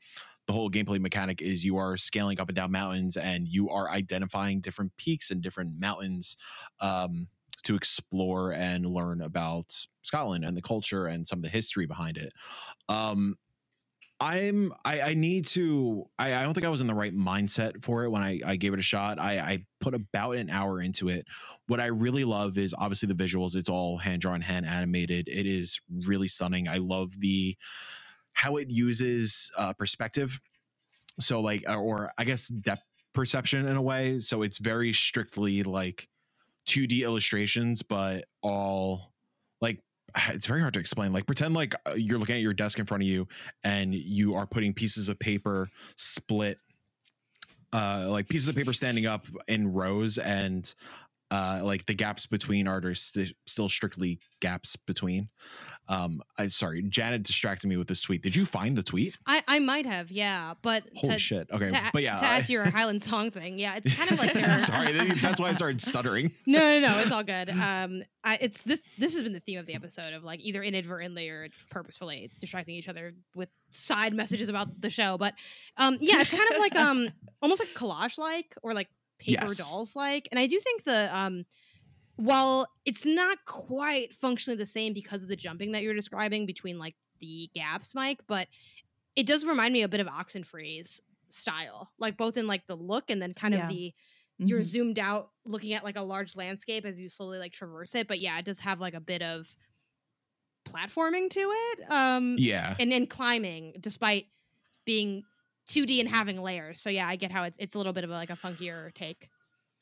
the 0.48 0.54
whole 0.54 0.70
gameplay 0.70 1.00
mechanic 1.00 1.42
is 1.42 1.64
you 1.64 1.78
are 1.78 1.98
scaling 1.98 2.40
up 2.40 2.50
and 2.50 2.56
down 2.56 2.72
mountains, 2.72 3.18
and 3.18 3.48
you 3.48 3.70
are 3.70 3.90
identifying 3.90 4.60
different 4.62 4.96
peaks 4.98 5.32
and 5.32 5.42
different 5.42 5.80
mountains. 5.80 6.38
Um, 6.80 7.28
to 7.66 7.76
explore 7.76 8.52
and 8.54 8.86
learn 8.86 9.22
about 9.22 9.76
Scotland 10.02 10.46
and 10.46 10.56
the 10.56 10.62
culture 10.62 11.08
and 11.08 11.28
some 11.28 11.40
of 11.40 11.44
the 11.44 11.50
history 11.50 11.86
behind 11.86 12.18
it. 12.18 12.32
Um, 12.90 13.36
I'm 14.20 14.72
I, 14.86 15.02
I 15.02 15.14
need 15.14 15.46
to 15.48 16.06
I, 16.18 16.36
I 16.36 16.44
don't 16.44 16.54
think 16.54 16.66
I 16.66 16.70
was 16.70 16.80
in 16.80 16.88
the 16.88 16.94
right 16.94 17.14
mindset 17.14 17.84
for 17.84 18.06
it 18.06 18.10
when 18.10 18.24
I, 18.24 18.40
I 18.46 18.56
gave 18.56 18.74
it 18.74 18.80
a 18.80 18.84
shot. 18.84 19.20
I, 19.20 19.40
I 19.40 19.66
put 19.82 19.94
about 19.94 20.38
an 20.38 20.50
hour 20.50 20.80
into 20.82 21.10
it. 21.10 21.26
What 21.68 21.82
I 21.82 21.88
really 21.88 22.24
love 22.24 22.58
is 22.58 22.74
obviously 22.78 23.08
the 23.08 23.24
visuals. 23.24 23.56
It's 23.56 23.68
all 23.68 23.98
hand 23.98 24.22
drawn, 24.22 24.40
hand 24.40 24.66
animated. 24.66 25.28
It 25.28 25.46
is 25.46 25.82
really 25.90 26.30
stunning. 26.30 26.70
I 26.70 26.78
love 26.78 27.12
the 27.20 27.58
how 28.32 28.56
it 28.56 28.70
uses 28.70 29.52
uh, 29.58 29.74
perspective. 29.74 30.40
So 31.20 31.42
like 31.42 31.66
or 31.68 32.12
I 32.18 32.24
guess 32.24 32.48
depth 32.48 32.86
perception 33.14 33.68
in 33.68 33.76
a 33.76 33.82
way. 33.82 34.22
So 34.22 34.44
it's 34.44 34.60
very 34.60 34.94
strictly 34.94 35.64
like 35.64 36.08
2D 36.68 37.04
illustrations, 37.04 37.82
but 37.82 38.26
all 38.42 39.12
like 39.62 39.80
it's 40.30 40.46
very 40.46 40.62
hard 40.62 40.74
to 40.76 40.80
explain. 40.80 41.14
Like 41.14 41.26
pretend 41.26 41.54
like 41.54 41.76
uh, 41.86 41.94
you're 41.96 42.20
looking 42.20 42.36
at 42.36 42.42
your 42.42 42.54
desk 42.54 42.80
in 42.80 42.86
front 42.86 43.04
of 43.04 43.08
you 43.08 43.28
and 43.64 43.94
you 43.94 44.34
are 44.34 44.48
putting 44.48 44.74
pieces 44.74 45.10
of 45.10 45.20
paper 45.20 45.68
split 45.98 46.60
uh 47.74 48.06
like 48.08 48.30
pieces 48.30 48.48
of 48.48 48.56
paper 48.56 48.74
standing 48.74 49.06
up 49.06 49.26
in 49.48 49.74
rows 49.74 50.18
and 50.18 50.76
uh 51.32 51.60
like 51.64 51.86
the 51.88 51.94
gaps 51.94 52.28
between 52.28 52.68
are 52.68 52.94
st- 52.94 53.34
still 53.48 53.68
strictly 53.68 54.20
gaps 54.40 54.76
between 54.76 55.30
um 55.88 56.22
i 56.38 56.48
sorry 56.48 56.82
janet 56.84 57.24
distracted 57.24 57.68
me 57.68 57.78
with 57.78 57.88
this 57.88 58.02
tweet 58.02 58.22
did 58.22 58.36
you 58.36 58.46
find 58.46 58.76
the 58.78 58.84
tweet 58.84 59.18
I, 59.28 59.44
I 59.48 59.60
might 59.60 59.86
have, 59.86 60.12
yeah, 60.12 60.54
but 60.62 60.84
holy 60.96 61.14
to, 61.14 61.20
shit 61.20 61.50
okay 61.52 61.70
to, 61.70 61.82
but 61.94 62.02
yeah 62.04 62.18
to 62.18 62.26
I- 62.26 62.38
add 62.38 62.46
to 62.46 62.52
your 62.54 62.66
Highland 62.70 63.04
song 63.04 63.32
thing, 63.32 63.60
yeah, 63.60 63.76
it's 63.84 63.96
kind 63.96 64.12
of 64.12 64.20
like 64.20 64.32
sorry 64.60 64.92
that's 65.22 65.40
why 65.40 65.50
i 65.50 65.54
started 65.54 65.82
stuttering 65.90 66.32
no, 66.46 66.60
no, 66.80 66.88
no, 66.88 67.00
it's 67.00 67.12
all 67.12 67.24
good. 67.24 67.50
Um, 67.50 68.04
I, 68.24 68.38
it's 68.42 68.64
this. 68.64 68.82
This 68.98 69.14
has 69.14 69.22
been 69.22 69.34
the 69.34 69.40
theme 69.40 69.60
of 69.60 69.66
the 69.68 69.76
episode 69.76 70.14
of 70.14 70.24
like 70.24 70.40
either 70.40 70.64
inadvertently 70.64 71.30
or 71.30 71.48
purposefully 71.70 72.32
distracting 72.40 72.74
each 72.76 72.88
other 72.88 73.14
with 73.36 73.50
side 73.70 74.14
messages 74.16 74.50
about 74.50 74.82
the 74.82 74.90
show. 74.90 75.18
But 75.20 75.36
um, 75.78 75.98
yeah, 76.00 76.22
it's 76.22 76.32
kind 76.32 76.50
of 76.52 76.58
like 76.58 76.76
um, 76.76 77.08
almost 77.42 77.62
like 77.62 77.70
collage 77.76 78.18
like 78.18 78.56
or 78.64 78.74
like 78.74 78.88
paper 79.20 79.46
Yes. 79.46 79.58
dolls 79.58 79.96
like. 79.96 80.28
And 80.32 80.40
I 80.40 80.48
do 80.48 80.58
think 80.60 80.84
the 80.86 81.16
um, 81.16 81.46
while 82.18 82.68
it's 82.86 83.06
not 83.06 83.44
quite 83.46 84.14
functionally 84.14 84.58
the 84.58 84.66
same 84.66 84.94
because 84.94 85.24
of 85.24 85.30
the 85.30 85.36
jumping 85.36 85.72
that 85.74 85.84
you're 85.84 85.94
describing 85.94 86.46
between 86.46 86.78
like 86.80 86.96
the 87.20 87.50
gaps, 87.54 87.94
Mike, 87.96 88.20
but 88.28 88.48
it 89.16 89.26
does 89.26 89.46
remind 89.46 89.74
me 89.74 89.82
a 89.84 89.88
bit 89.88 90.00
of 90.00 90.08
Oxenfree's 90.08 91.02
style, 91.30 91.92
like 92.00 92.18
both 92.18 92.38
in 92.38 92.48
like 92.48 92.68
the 92.68 92.76
look 92.76 93.10
and 93.10 93.22
then 93.22 93.34
kind 93.34 93.54
Yeah. 93.54 93.64
of 93.64 93.70
the 93.70 93.94
you're 94.38 94.60
Mhm. 94.60 94.64
zoomed 94.64 95.00
out 95.00 95.30
looking 95.46 95.74
at 95.74 95.86
like 95.86 95.98
a 95.98 96.02
large 96.02 96.36
landscape 96.36 96.86
as 96.86 97.00
you 97.00 97.08
slowly 97.08 97.40
like 97.40 97.54
traverse 97.54 97.96
it 97.96 98.06
but 98.06 98.20
yeah 98.20 98.38
it 98.38 98.44
does 98.44 98.60
have 98.60 98.82
like 98.82 98.94
a 98.94 99.00
bit 99.00 99.22
of 99.22 99.56
platforming 100.68 101.30
to 101.30 101.40
it 101.40 101.92
um 101.92 102.36
yeah 102.38 102.76
and 102.80 102.92
then 102.92 103.06
climbing 103.06 103.74
despite 103.80 104.26
being 104.84 105.24
2d 105.68 106.00
and 106.02 106.10
having 106.10 106.42
layers 106.42 106.82
so 106.82 106.90
yeah 106.90 107.08
i 107.08 107.16
get 107.16 107.32
how 107.32 107.44
it's, 107.44 107.56
it's 107.60 107.76
a 107.76 107.78
little 107.78 107.94
bit 107.94 108.04
of 108.04 108.10
a, 108.10 108.14
like 108.14 108.30
a 108.30 108.34
funkier 108.36 108.94
take 108.94 109.30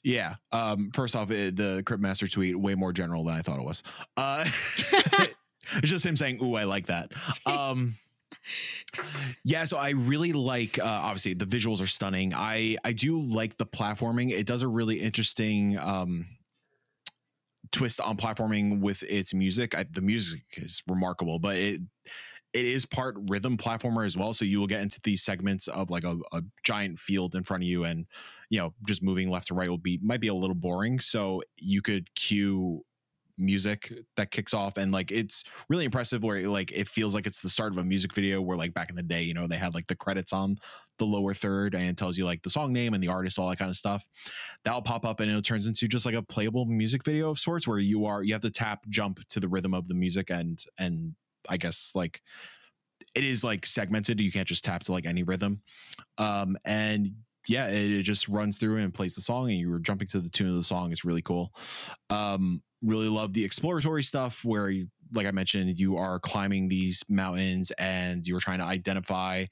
Yeah. 0.04 0.36
Um, 0.52 0.92
first 0.94 1.16
off, 1.16 1.32
it, 1.32 1.56
the 1.56 1.82
Crypt 1.86 2.02
Master 2.02 2.28
tweet 2.28 2.60
way 2.60 2.76
more 2.76 2.92
general 2.92 3.24
than 3.24 3.36
I 3.36 3.42
thought 3.42 3.60
it 3.60 3.66
was. 3.66 3.84
Uh, 4.18 4.46
it's 5.78 5.90
just 5.90 6.06
him 6.06 6.18
saying, 6.18 6.40
"Ooh, 6.44 6.56
I 6.56 6.64
like 6.66 6.88
that." 6.88 7.12
Um, 7.46 7.96
yeah. 9.46 9.64
So 9.66 9.78
I 9.78 9.92
really 9.92 10.34
like. 10.34 10.80
Uh, 10.80 10.84
obviously, 10.86 11.34
the 11.34 11.46
visuals 11.46 11.82
are 11.82 11.88
stunning. 11.88 12.34
I 12.36 12.78
I 12.84 12.92
do 12.92 13.22
like 13.22 13.58
the 13.58 13.66
platforming. 13.66 14.32
It 14.32 14.46
does 14.46 14.62
a 14.62 14.68
really 14.68 15.00
interesting. 15.00 15.78
Um, 15.80 16.28
twist 17.72 18.00
on 18.00 18.16
platforming 18.18 18.82
with 18.82 19.02
its 19.02 19.34
music 19.34 19.74
I, 19.74 19.84
the 19.90 20.02
music 20.02 20.44
is 20.58 20.84
remarkable 20.88 21.40
but 21.40 21.58
it 21.58 21.82
it 22.54 22.66
is 22.66 22.86
part 22.86 23.16
rhythm 23.28 23.58
platformer 23.58 24.06
as 24.06 24.18
well 24.18 24.34
so 24.34 24.46
you 24.46 24.60
will 24.60 24.68
get 24.68 24.82
into 24.82 25.00
these 25.04 25.24
segments 25.24 25.68
of 25.68 25.90
like 25.90 26.04
a, 26.04 26.18
a 26.32 26.42
giant 26.64 27.00
field 27.00 27.36
in 27.36 27.44
front 27.44 27.64
of 27.64 27.68
you 27.68 27.84
and 27.84 28.06
you 28.50 28.60
know 28.60 28.74
just 28.88 29.04
moving 29.04 29.30
left 29.30 29.48
to 29.48 29.54
right 29.54 29.70
will 29.70 29.78
be 29.78 30.00
might 30.02 30.22
be 30.22 30.28
a 30.28 30.34
little 30.34 30.56
boring 30.56 31.00
so 31.00 31.42
you 31.58 31.82
could 31.82 32.14
cue 32.16 32.84
music 33.36 33.92
that 34.16 34.30
kicks 34.30 34.54
off 34.54 34.78
and 34.78 34.92
like 34.92 35.12
it's 35.12 35.44
really 35.68 35.86
impressive 35.86 36.22
where 36.22 36.48
like 36.48 36.72
it 36.72 36.88
feels 36.88 37.16
like 37.16 37.26
it's 37.26 37.42
the 37.42 37.50
start 37.50 37.72
of 37.72 37.80
a 37.80 37.84
music 37.84 38.14
video 38.14 38.40
where 38.40 38.56
like 38.56 38.76
back 38.76 38.92
in 38.92 38.96
the 38.96 39.02
day 39.02 39.24
you 39.24 39.34
know 39.34 39.48
they 39.48 39.56
had 39.56 39.74
like 39.74 39.88
the 39.88 39.96
credits 39.96 40.32
on 40.32 40.56
the 41.00 41.06
lower 41.06 41.34
third 41.34 41.74
and 41.74 41.90
it 41.90 41.98
tells 41.98 42.18
you 42.18 42.26
like 42.26 42.44
the 42.44 42.50
song 42.50 42.72
name 42.72 42.94
and 42.94 43.04
the 43.04 43.08
artist 43.08 43.40
all 43.40 43.50
that 43.50 43.58
kind 43.58 43.70
of 43.70 43.78
stuff. 43.78 44.06
That'll 44.64 44.82
pop 44.82 45.06
up 45.06 45.20
and 45.20 45.32
it 45.32 45.44
turns 45.44 45.68
into 45.68 45.88
just 45.88 46.06
like 46.06 46.16
a 46.16 46.22
playable 46.22 46.66
music 46.66 47.04
video 47.04 47.32
of 47.32 47.40
sorts 47.40 47.68
where 47.68 47.80
you 47.80 48.06
are 48.06 48.24
you 48.24 48.34
have 48.34 48.42
to 48.44 48.52
tap 48.52 48.86
jump 48.90 49.20
to 49.30 49.40
the 49.40 49.48
rhythm 49.48 49.74
of 49.74 49.88
the 49.88 49.96
music 49.96 50.30
and 50.30 50.64
and 50.78 51.16
i 51.50 51.58
guess 51.58 51.92
like 51.96 52.22
it 53.16 53.24
is 53.24 53.44
like 53.44 53.66
segmented 53.66 54.20
you 54.20 54.32
can't 54.32 54.48
just 54.48 54.64
tap 54.64 54.84
to 54.84 54.92
like 54.92 55.06
any 55.06 55.24
rhythm. 55.24 55.62
Um 56.18 56.58
and 56.66 57.12
yeah 57.48 57.68
it, 57.68 57.92
it 57.92 58.04
just 58.04 58.30
runs 58.30 58.58
through 58.58 58.78
and 58.78 58.94
plays 58.94 59.16
the 59.16 59.22
song 59.22 59.52
and 59.52 59.60
you're 59.60 59.80
jumping 59.80 60.08
to 60.08 60.20
the 60.20 60.30
tune 60.30 60.50
of 60.50 60.56
the 60.56 60.64
song 60.64 60.92
it's 60.92 61.06
really 61.06 61.22
cool. 61.22 61.54
Um 62.10 62.62
really 62.82 63.10
love 63.10 63.34
the 63.34 63.44
exploratory 63.46 64.04
stuff 64.04 64.44
where 64.44 64.70
you, 64.70 64.88
like 65.14 65.26
i 65.26 65.32
mentioned 65.32 65.80
you 65.80 65.96
are 65.96 66.20
climbing 66.20 66.68
these 66.68 67.02
mountains 67.08 67.72
and 67.78 68.28
you're 68.28 68.42
trying 68.42 68.60
to 68.60 68.66
identify 68.66 69.46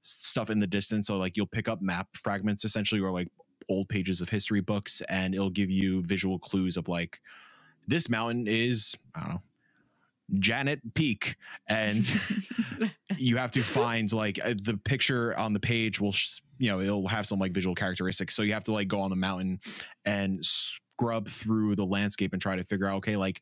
stuff 0.00 0.48
in 0.50 0.58
the 0.58 0.66
distance. 0.66 1.06
So 1.06 1.18
like 1.18 1.36
you'll 1.36 1.46
pick 1.46 1.68
up 1.68 1.82
map 1.82 2.08
fragments 2.14 2.64
essentially 2.64 3.00
or 3.00 3.10
like 3.10 3.28
old 3.68 3.88
pages 3.88 4.20
of 4.20 4.28
history 4.28 4.60
books 4.60 5.02
and 5.08 5.34
it'll 5.34 5.50
give 5.50 5.70
you 5.70 6.02
visual 6.02 6.38
clues 6.38 6.76
of 6.76 6.88
like 6.88 7.20
this 7.86 8.08
mountain 8.08 8.46
is 8.46 8.94
i 9.14 9.20
don't 9.20 9.30
know 9.30 9.42
janet 10.38 10.80
peak 10.94 11.36
and 11.68 12.02
you 13.16 13.36
have 13.36 13.50
to 13.50 13.62
find 13.62 14.12
like 14.12 14.38
uh, 14.44 14.54
the 14.62 14.76
picture 14.84 15.36
on 15.38 15.52
the 15.52 15.60
page 15.60 16.00
will 16.00 16.12
sh- 16.12 16.40
you 16.58 16.70
know 16.70 16.80
it'll 16.80 17.08
have 17.08 17.26
some 17.26 17.38
like 17.38 17.52
visual 17.52 17.74
characteristics. 17.74 18.34
So 18.34 18.42
you 18.42 18.52
have 18.52 18.64
to 18.64 18.72
like 18.72 18.88
go 18.88 19.00
on 19.00 19.10
the 19.10 19.16
mountain 19.16 19.60
and 20.04 20.44
scrub 20.44 21.28
through 21.28 21.76
the 21.76 21.86
landscape 21.86 22.32
and 22.32 22.42
try 22.42 22.56
to 22.56 22.64
figure 22.64 22.86
out 22.86 22.96
okay 22.98 23.16
like 23.16 23.40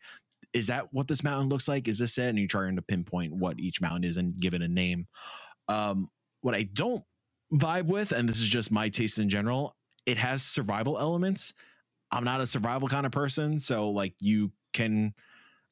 is 0.52 0.68
that 0.68 0.86
what 0.92 1.06
this 1.06 1.22
mountain 1.22 1.48
looks 1.50 1.68
like? 1.68 1.86
Is 1.86 1.98
this 1.98 2.16
it? 2.16 2.28
And 2.28 2.38
you're 2.38 2.48
trying 2.48 2.76
to 2.76 2.82
pinpoint 2.82 3.34
what 3.34 3.58
each 3.58 3.80
mountain 3.80 4.04
is 4.04 4.16
and 4.16 4.36
give 4.36 4.54
it 4.54 4.62
a 4.62 4.68
name. 4.68 5.06
Um 5.68 6.08
what 6.42 6.54
i 6.54 6.62
don't 6.62 7.02
vibe 7.52 7.86
with 7.86 8.12
and 8.12 8.28
this 8.28 8.40
is 8.40 8.48
just 8.48 8.70
my 8.70 8.88
taste 8.88 9.18
in 9.18 9.28
general 9.28 9.74
it 10.04 10.18
has 10.18 10.42
survival 10.42 10.98
elements. 10.98 11.52
I'm 12.12 12.22
not 12.22 12.40
a 12.40 12.46
survival 12.46 12.88
kind 12.88 13.04
of 13.04 13.10
person 13.10 13.58
so 13.58 13.90
like 13.90 14.14
you 14.20 14.52
can 14.72 15.12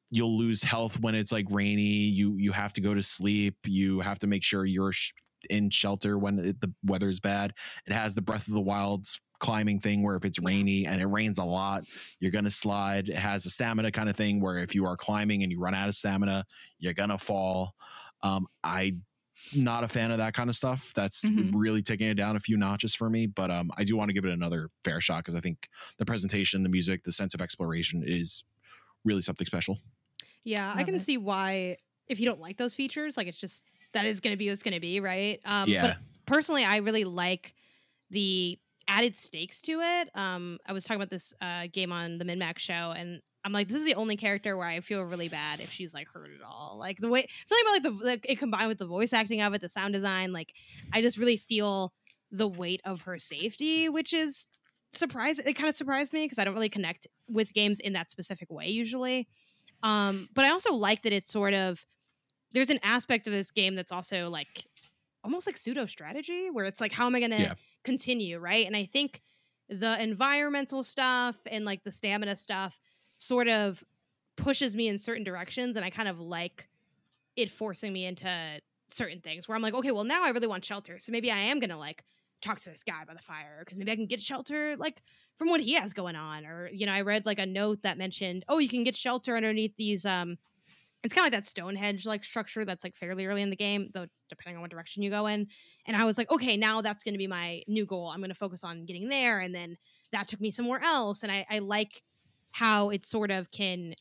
you'll 0.09 0.37
lose 0.37 0.61
health 0.63 0.99
when 0.99 1.15
it's 1.15 1.31
like 1.31 1.45
rainy 1.49 1.81
you 1.81 2.35
you 2.37 2.51
have 2.51 2.73
to 2.73 2.81
go 2.81 2.93
to 2.93 3.01
sleep 3.01 3.55
you 3.65 3.99
have 3.99 4.19
to 4.19 4.27
make 4.27 4.43
sure 4.43 4.65
you're 4.65 4.91
sh- 4.91 5.13
in 5.49 5.69
shelter 5.69 6.17
when 6.17 6.39
it, 6.39 6.61
the 6.61 6.73
weather's 6.83 7.19
bad. 7.19 7.53
It 7.85 7.93
has 7.93 8.15
the 8.15 8.21
breath 8.21 8.47
of 8.47 8.53
the 8.53 8.61
wilds 8.61 9.19
climbing 9.39 9.79
thing 9.79 10.01
where 10.01 10.15
if 10.15 10.23
it's 10.25 10.39
rainy 10.39 10.85
and 10.87 11.01
it 11.01 11.07
rains 11.07 11.37
a 11.37 11.43
lot 11.43 11.83
you're 12.19 12.31
gonna 12.31 12.49
slide. 12.49 13.09
It 13.09 13.17
has 13.17 13.45
a 13.45 13.49
stamina 13.49 13.91
kind 13.91 14.09
of 14.09 14.15
thing 14.15 14.41
where 14.41 14.57
if 14.57 14.73
you 14.73 14.85
are 14.85 14.97
climbing 14.97 15.43
and 15.43 15.51
you 15.51 15.59
run 15.59 15.73
out 15.75 15.89
of 15.89 15.95
stamina 15.95 16.45
you're 16.79 16.93
gonna 16.93 17.17
fall. 17.17 17.75
Um 18.23 18.47
i 18.63 18.93
not 19.53 19.83
a 19.83 19.87
fan 19.87 20.11
of 20.11 20.17
that 20.17 20.33
kind 20.33 20.49
of 20.49 20.55
stuff. 20.55 20.93
That's 20.95 21.27
Mhm. 21.27 21.51
really 21.51 21.83
taking 21.83 22.07
it 22.07 22.15
down 22.15 22.35
a 22.35 22.39
few 22.39 22.57
notches 22.57 22.95
for 22.95 23.09
me 23.09 23.27
but 23.27 23.51
um 23.51 23.69
i 23.77 23.83
do 23.83 23.95
want 23.95 24.09
to 24.09 24.13
give 24.13 24.25
it 24.25 24.31
another 24.31 24.69
fair 24.83 24.99
shot 25.01 25.19
because 25.19 25.35
i 25.35 25.39
think 25.39 25.69
the 25.97 26.05
presentation 26.05 26.63
the 26.63 26.69
music 26.69 27.03
the 27.03 27.11
sense 27.11 27.33
of 27.33 27.41
exploration 27.41 28.03
is 28.05 28.43
really 29.05 29.21
something 29.21 29.45
special 29.45 29.79
yeah 30.45 30.73
i 30.75 30.83
can 30.83 30.95
it. 30.95 31.01
see 31.01 31.17
why 31.17 31.75
if 32.07 32.19
you 32.19 32.25
don't 32.25 32.39
like 32.39 32.55
those 32.55 32.73
features 32.73 33.17
like 33.17 33.27
it's 33.27 33.37
just 33.37 33.65
that 33.93 34.05
is 34.05 34.21
going 34.21 34.33
to 34.33 34.37
be 34.37 34.47
what's 34.49 34.63
going 34.63 34.73
to 34.73 34.79
be 34.79 34.99
right 35.01 35.41
um 35.45 35.67
Yeah. 35.67 35.87
but 35.87 35.97
personally 36.25 36.63
i 36.63 36.77
really 36.77 37.03
like 37.03 37.53
the 38.11 38.57
added 38.87 39.17
stakes 39.17 39.61
to 39.63 39.81
it 39.81 40.09
um 40.15 40.59
i 40.65 40.71
was 40.71 40.83
talking 40.85 41.01
about 41.01 41.09
this 41.09 41.33
uh 41.41 41.67
game 41.73 41.91
on 41.91 42.17
the 42.19 42.25
MinnMax 42.25 42.59
show 42.59 42.93
and 42.95 43.19
i'm 43.43 43.51
like 43.51 43.67
this 43.67 43.77
is 43.77 43.85
the 43.85 43.95
only 43.95 44.15
character 44.15 44.55
where 44.55 44.67
i 44.67 44.79
feel 44.79 45.01
really 45.01 45.27
bad 45.27 45.59
if 45.59 45.71
she's 45.71 45.93
like 45.93 46.07
hurt 46.07 46.29
at 46.39 46.45
all 46.45 46.77
like 46.79 46.99
the 46.99 47.09
way 47.09 47.27
something 47.45 47.63
about 47.65 47.71
like 47.73 47.83
the 47.99 48.05
like 48.05 48.25
it 48.29 48.37
combined 48.39 48.67
with 48.67 48.77
the 48.77 48.85
voice 48.85 49.11
acting 49.11 49.41
of 49.41 49.53
it 49.55 49.61
the 49.61 49.69
sound 49.69 49.93
design 49.93 50.31
like 50.31 50.53
i 50.93 51.01
just 51.01 51.17
really 51.17 51.37
feel 51.37 51.93
the 52.31 52.47
weight 52.47 52.81
of 52.85 53.01
her 53.01 53.17
safety 53.17 53.89
which 53.89 54.13
is 54.13 54.47
surprised 54.91 55.41
it 55.45 55.53
kind 55.53 55.67
of 55.69 55.75
surprised 55.75 56.13
me 56.13 56.25
because 56.25 56.37
i 56.37 56.43
don't 56.43 56.53
really 56.53 56.69
connect 56.69 57.07
with 57.27 57.53
games 57.53 57.79
in 57.79 57.93
that 57.93 58.09
specific 58.11 58.51
way 58.51 58.67
usually 58.67 59.27
um 59.85 60.27
but 60.33 60.43
i 60.45 60.49
also 60.49 60.73
like 60.73 61.03
that 61.03 61.13
it's 61.13 61.31
sort 61.31 61.53
of 61.53 61.85
there's 62.51 62.69
an 62.69 62.79
aspect 62.83 63.27
of 63.27 63.33
this 63.33 63.51
game 63.51 63.75
that's 63.75 63.91
also 63.91 64.29
like 64.29 64.65
almost 65.23 65.47
like 65.47 65.57
pseudo 65.57 65.85
strategy 65.85 66.49
where 66.51 66.65
it's 66.65 66.81
like 66.81 66.91
how 66.91 67.05
am 67.05 67.15
i 67.15 67.19
going 67.19 67.31
to 67.31 67.37
Yeah. 67.37 67.53
continue 67.83 68.39
right 68.39 68.65
and 68.67 68.75
i 68.75 68.85
think 68.85 69.21
the 69.69 70.01
environmental 70.01 70.83
stuff 70.83 71.37
and 71.49 71.65
like 71.65 71.83
the 71.83 71.91
stamina 71.91 72.35
stuff 72.35 72.79
sort 73.15 73.47
of 73.47 73.83
pushes 74.37 74.75
me 74.75 74.87
in 74.87 74.97
certain 74.97 75.23
directions 75.23 75.77
and 75.77 75.85
i 75.85 75.89
kind 75.89 76.09
of 76.09 76.19
like 76.19 76.67
it 77.35 77.49
forcing 77.49 77.93
me 77.93 78.05
into 78.05 78.27
certain 78.89 79.21
things 79.21 79.47
where 79.47 79.55
i'm 79.55 79.61
like 79.61 79.73
okay 79.73 79.91
well 79.91 80.03
now 80.03 80.23
i 80.23 80.29
really 80.29 80.47
want 80.47 80.63
shelter 80.65 80.99
so 80.99 81.11
maybe 81.11 81.31
i 81.31 81.37
am 81.39 81.59
going 81.59 81.69
to 81.71 81.77
like 81.77 82.03
talk 82.41 82.59
to 82.59 82.69
this 82.69 82.83
guy 82.83 83.03
by 83.07 83.13
the 83.13 83.21
fire 83.21 83.57
because 83.59 83.77
maybe 83.77 83.91
i 83.91 83.95
can 83.95 84.05
get 84.05 84.21
shelter 84.21 84.75
like 84.77 85.01
from 85.37 85.49
what 85.49 85.61
he 85.61 85.73
has 85.73 85.93
going 85.93 86.15
on 86.15 86.45
or 86.45 86.69
you 86.71 86.85
know 86.85 86.91
i 86.91 87.01
read 87.01 87.25
like 87.25 87.39
a 87.39 87.45
note 87.45 87.81
that 87.83 87.97
mentioned 87.97 88.43
oh 88.49 88.59
you 88.59 88.69
can 88.69 88.83
get 88.83 88.95
shelter 88.95 89.35
underneath 89.35 89.75
these 89.77 90.05
um 90.05 90.37
it's 91.05 91.13
kind 91.13 91.27
of 91.27 91.31
like 91.31 91.39
that 91.39 91.47
Stonehenge 91.47 92.05
like 92.07 92.23
structure 92.23 92.65
that's 92.65 92.83
like 92.83 92.95
fairly 92.95 93.27
early 93.27 93.43
in 93.43 93.51
the 93.51 93.55
game, 93.55 93.89
though 93.93 94.07
depending 94.27 94.55
on 94.55 94.61
what 94.61 94.71
direction 94.71 95.03
you 95.03 95.11
go 95.11 95.27
in. 95.27 95.47
And 95.85 95.95
I 95.95 96.03
was 96.03 96.17
like, 96.17 96.31
okay, 96.31 96.57
now 96.57 96.81
that's 96.81 97.03
going 97.03 97.13
to 97.13 97.19
be 97.19 97.27
my 97.27 97.61
new 97.67 97.85
goal. 97.85 98.09
I'm 98.09 98.21
going 98.21 98.29
to 98.29 98.35
focus 98.35 98.63
on 98.63 98.85
getting 98.85 99.07
there, 99.07 99.39
and 99.39 99.53
then 99.53 99.77
that 100.11 100.27
took 100.27 100.41
me 100.41 100.49
somewhere 100.49 100.83
else. 100.83 101.21
And 101.21 101.31
I, 101.31 101.45
I 101.47 101.59
like 101.59 102.01
how 102.51 102.89
it 102.89 103.05
sort 103.05 103.29
of 103.29 103.51
can 103.51 103.93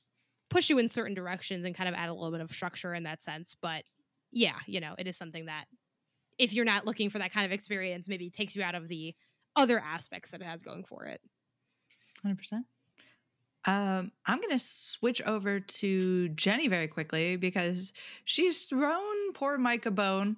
push 0.49 0.71
you 0.71 0.79
in 0.79 0.89
certain 0.89 1.15
directions 1.15 1.67
and 1.67 1.75
kind 1.75 1.89
of 1.89 1.95
add 1.95 2.09
a 2.09 2.15
little 2.15 2.33
bit 2.33 2.41
of 2.41 2.51
structure 2.51 2.95
in 2.95 3.03
that 3.03 3.23
sense. 3.23 3.55
But 3.55 3.85
yeah, 4.33 4.59
you 4.67 4.81
know, 4.81 4.95
it 4.99 5.07
is 5.07 5.19
something 5.19 5.47
that 5.47 5.67
if 6.39 6.53
you're 6.53 6.65
not 6.65 6.87
looking 6.87 7.11
for 7.11 7.19
that 7.19 7.33
kind 7.33 7.47
of 7.47 7.53
experience, 7.53 8.09
maybe 8.09 8.31
takes 8.31 8.57
you 8.57 8.63
out 8.63 8.75
of 8.75 8.89
the 8.89 9.15
other 9.57 9.79
aspects 9.79 10.31
that 10.31 10.41
it 10.41 10.47
has 10.47 10.63
going 10.63 10.85
for 10.85 11.07
it. 11.07 11.21
Hundred 12.23 12.39
percent. 12.39 12.67
Um, 13.67 14.13
I'm 14.27 14.41
going 14.41 14.51
to 14.59 14.63
switch 14.63 15.23
over 15.23 15.59
to 15.59 16.29
Jenny 16.31 16.69
very 16.69 16.87
quickly 16.87 17.37
because 17.37 17.93
she's 18.25 18.67
thrown 18.67 19.33
poor 19.33 19.57
Mike 19.57 19.87
a 19.87 19.91
bone 19.91 20.37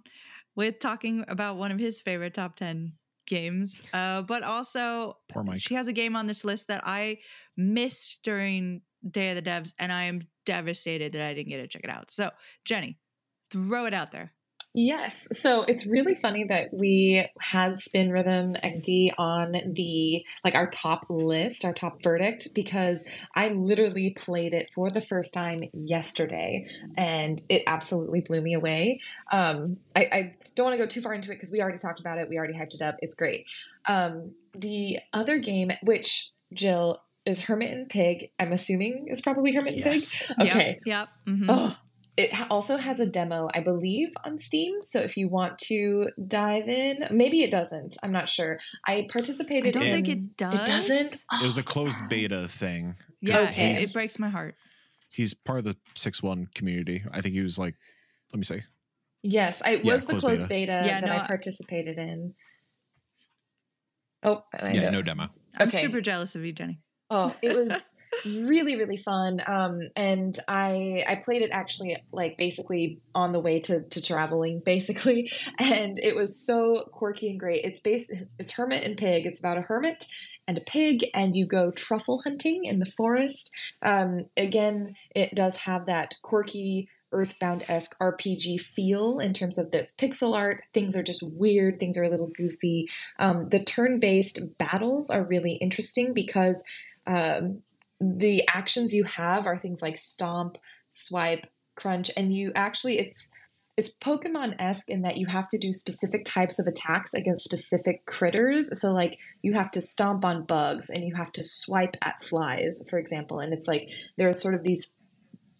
with 0.55 0.78
talking 0.78 1.25
about 1.26 1.57
one 1.57 1.73
of 1.73 1.78
his 1.78 2.00
favorite 2.00 2.34
top 2.34 2.55
10 2.57 2.92
games. 3.26 3.83
Uh, 3.92 4.23
but 4.23 4.44
also, 4.44 5.16
Poor 5.28 5.42
Mike. 5.42 5.58
she 5.60 5.75
has 5.75 5.89
a 5.89 5.92
game 5.92 6.15
on 6.15 6.26
this 6.28 6.44
list 6.44 6.68
that 6.68 6.83
I 6.86 7.18
missed 7.57 8.20
during 8.23 8.83
Day 9.10 9.31
of 9.36 9.44
the 9.44 9.50
Devs, 9.50 9.75
and 9.81 9.91
I 9.92 10.05
am 10.05 10.23
devastated 10.44 11.12
that 11.12 11.23
I 11.28 11.34
didn't 11.34 11.49
get 11.49 11.58
to 11.58 11.66
check 11.66 11.83
it 11.84 11.91
out. 11.91 12.12
So, 12.12 12.31
Jenny, 12.65 12.97
throw 13.50 13.86
it 13.86 13.94
out 13.94 14.12
there. 14.12 14.33
Yes. 14.78 15.26
So 15.32 15.62
it's 15.62 15.86
really 15.86 16.14
funny 16.14 16.44
that 16.44 16.68
we 16.70 17.26
had 17.40 17.80
Spin 17.80 18.10
Rhythm 18.10 18.56
XD 18.62 19.12
on 19.16 19.52
the 19.72 20.22
like 20.44 20.55
our 20.55 20.68
top 20.68 21.06
list, 21.08 21.64
our 21.64 21.72
top 21.72 22.02
verdict, 22.02 22.48
because 22.55 23.02
I 23.34 23.48
literally 23.48 24.10
played 24.10 24.52
it 24.52 24.70
for 24.74 24.90
the 24.90 25.00
first 25.00 25.32
time 25.32 25.64
yesterday 25.72 26.66
and 26.94 27.40
it 27.48 27.62
absolutely 27.66 28.20
blew 28.20 28.42
me 28.42 28.52
away. 28.52 29.00
Um, 29.32 29.78
I, 29.96 30.00
I 30.00 30.34
don't 30.55 30.64
want 30.64 30.74
to 30.74 30.84
go 30.84 30.86
too 30.86 31.00
far 31.00 31.14
into 31.14 31.30
it 31.30 31.36
because 31.36 31.50
we 31.50 31.62
already 31.62 31.78
talked 31.78 32.00
about 32.00 32.18
it. 32.18 32.28
We 32.28 32.36
already 32.36 32.55
hyped 32.55 32.74
it 32.74 32.82
up. 32.82 32.96
It's 33.00 33.14
great. 33.14 33.46
Um, 33.86 34.32
the 34.55 34.98
other 35.14 35.38
game, 35.38 35.70
which 35.84 36.32
Jill 36.52 37.02
is 37.24 37.40
Hermit 37.40 37.72
and 37.72 37.88
Pig, 37.88 38.30
I'm 38.38 38.52
assuming 38.52 39.08
is 39.08 39.22
probably 39.22 39.55
Hermit 39.55 39.72
and 39.72 39.82
Pig. 39.82 40.02
Okay. 40.38 40.80
Yep. 40.84 40.86
yep. 40.86 41.08
mhm. 41.26 41.46
Oh, 41.48 41.76
it 42.17 42.31
also 42.51 42.77
has 42.77 42.99
a 43.01 43.07
demo, 43.07 43.49
I 43.55 43.61
believe, 43.61 44.09
on 44.25 44.39
Steam. 44.39 44.83
So 44.83 45.01
if 45.01 45.17
you 45.17 45.28
want 45.28 45.59
to 45.61 46.09
dive 46.27 46.69
in, 46.69 47.07
maybe 47.11 47.43
it 47.43 47.51
doesn't. 47.51 47.97
I'm 48.03 48.12
not 48.12 48.28
sure. 48.28 48.59
I 48.86 49.07
participated. 49.11 49.69
I 49.69 49.73
participated. 49.73 49.75
don't 49.75 49.83
in, 49.85 49.93
think 49.93 50.09
it 50.09 50.36
does. 50.36 50.55
It 50.61 50.67
doesn't. 50.67 51.25
Oh, 51.33 51.45
it 51.45 51.47
was 51.47 51.59
Oh, 51.59 51.61
a 51.61 51.65
closed 51.65 51.99
sad. 51.99 52.09
beta 52.09 52.49
thing. 52.49 52.97
Yeah, 53.20 53.39
oh, 53.41 53.45
Okay. 53.45 53.73
it, 53.73 53.83
it 53.85 53.93
breaks 53.93 54.19
my 54.19 54.28
heart. 54.28 54.55
He's 55.12 55.35
part 55.35 55.59
of 55.59 55.65
the 55.65 55.77
six 55.95 56.23
one 56.23 56.49
community. 56.55 57.05
I 57.12 57.20
think 57.20 57.35
he 57.35 57.43
was 57.43 57.59
like, 57.59 57.75
let 58.33 58.39
me 58.39 58.45
see. 58.45 58.62
Yes, 59.23 59.61
it 59.67 59.85
Yeah, 59.85 59.93
was 59.93 60.05
the 60.05 60.12
closed 60.12 60.25
closed 60.27 60.49
beta, 60.49 60.83
Yeah, 60.86 61.01
that 61.01 61.07
no, 61.07 61.12
I 61.17 61.23
I- 61.25 61.27
participated 61.27 61.99
in. 61.99 62.35
Oh, 64.23 64.43
Yeah, 64.73 64.91
no 64.91 65.03
demo. 65.03 65.28
I'm 65.59 65.70
super 65.70 66.01
jealous 66.01 66.35
of 66.35 66.45
you, 66.45 66.53
Jenny. 66.53 66.81
Oh, 67.09 67.35
it 67.41 67.55
was 67.55 67.94
really 68.25 68.76
really 68.76 68.97
fun. 68.97 69.41
Um, 69.47 69.81
and 69.94 70.36
I 70.49 71.05
I 71.07 71.17
played 71.17 71.43
it 71.43 71.51
actually 71.52 71.97
like 72.12 72.36
basically 72.36 73.01
on 73.15 73.33
the 73.33 73.41
way 73.41 73.60
to 73.60 73.83
to 73.83 74.02
traveling 74.02 74.60
basically, 74.65 75.31
and 75.59 75.99
it 75.99 76.17
was 76.17 76.44
so 76.44 76.85
quirky 76.93 77.31
and 77.31 77.39
great. 77.39 77.65
It's 77.65 77.81
based 77.81 78.10
it's 78.39 78.52
Hermit 78.52 78.85
and 78.85 78.97
Pig. 78.97 79.26
It's 79.26 79.39
about 79.39 79.59
a 79.59 79.62
hermit 79.62 80.07
and 80.49 80.59
a 80.59 80.62
pig, 80.62 81.07
and 81.15 81.35
you 81.35 81.47
go 81.47 81.70
truffle 81.70 82.23
hunting 82.25 82.65
in 82.65 82.78
the 82.81 82.93
forest. 82.97 83.52
Um, 83.83 84.26
again, 84.36 84.94
it 85.15 85.35
does 85.35 85.57
have 85.59 85.86
that 85.86 86.15
quirky. 86.23 86.89
Earthbound 87.12 87.65
esque 87.68 87.97
RPG 88.01 88.60
feel 88.60 89.20
in 89.20 89.33
terms 89.33 89.59
of 89.59 89.70
this 89.70 89.94
pixel 89.94 90.35
art. 90.35 90.62
Things 90.75 90.97
are 90.97 91.05
just 91.05 91.23
weird, 91.23 91.78
things 91.78 91.97
are 91.97 92.02
a 92.02 92.10
little 92.10 92.31
goofy. 92.36 92.89
Um, 93.18 93.49
the 93.49 93.62
turn 93.62 94.01
based 94.01 94.41
battles 94.59 95.09
are 95.09 95.23
really 95.23 95.52
interesting 95.52 96.12
because 96.12 96.65
um, 97.07 97.62
the 98.01 98.47
actions 98.49 98.93
you 98.93 99.05
have 99.05 99.47
are 99.47 99.57
things 99.57 99.81
like 99.83 99.97
stomp, 99.97 100.59
swipe, 100.91 101.47
crunch, 101.76 102.10
and 102.17 102.35
you 102.35 102.52
actually 102.55 102.99
it's 102.99 103.31
it's 103.76 103.94
Pokemon 103.94 104.55
esque 104.59 104.89
in 104.89 105.02
that 105.02 105.18
you 105.18 105.26
have 105.26 105.49
to 105.49 105.59
do 105.59 105.73
specific 105.73 106.25
types 106.25 106.59
of 106.59 106.67
attacks 106.67 107.12
against 107.12 107.44
specific 107.44 108.07
critters. 108.07 108.81
So 108.81 108.93
like 108.93 109.18
you 109.43 109.52
have 109.52 109.70
to 109.73 109.83
stomp 109.83 110.25
on 110.25 110.47
bugs 110.47 110.89
and 110.89 111.05
you 111.05 111.15
have 111.15 111.31
to 111.33 111.43
swipe 111.44 111.94
at 112.01 112.25
flies, 112.26 112.83
for 112.89 112.99
example. 112.99 113.39
And 113.39 113.52
it's 113.52 113.68
like 113.68 113.91
there 114.17 114.31
are 114.31 114.33
sort 114.33 114.55
of 114.55 114.62
these 114.62 114.94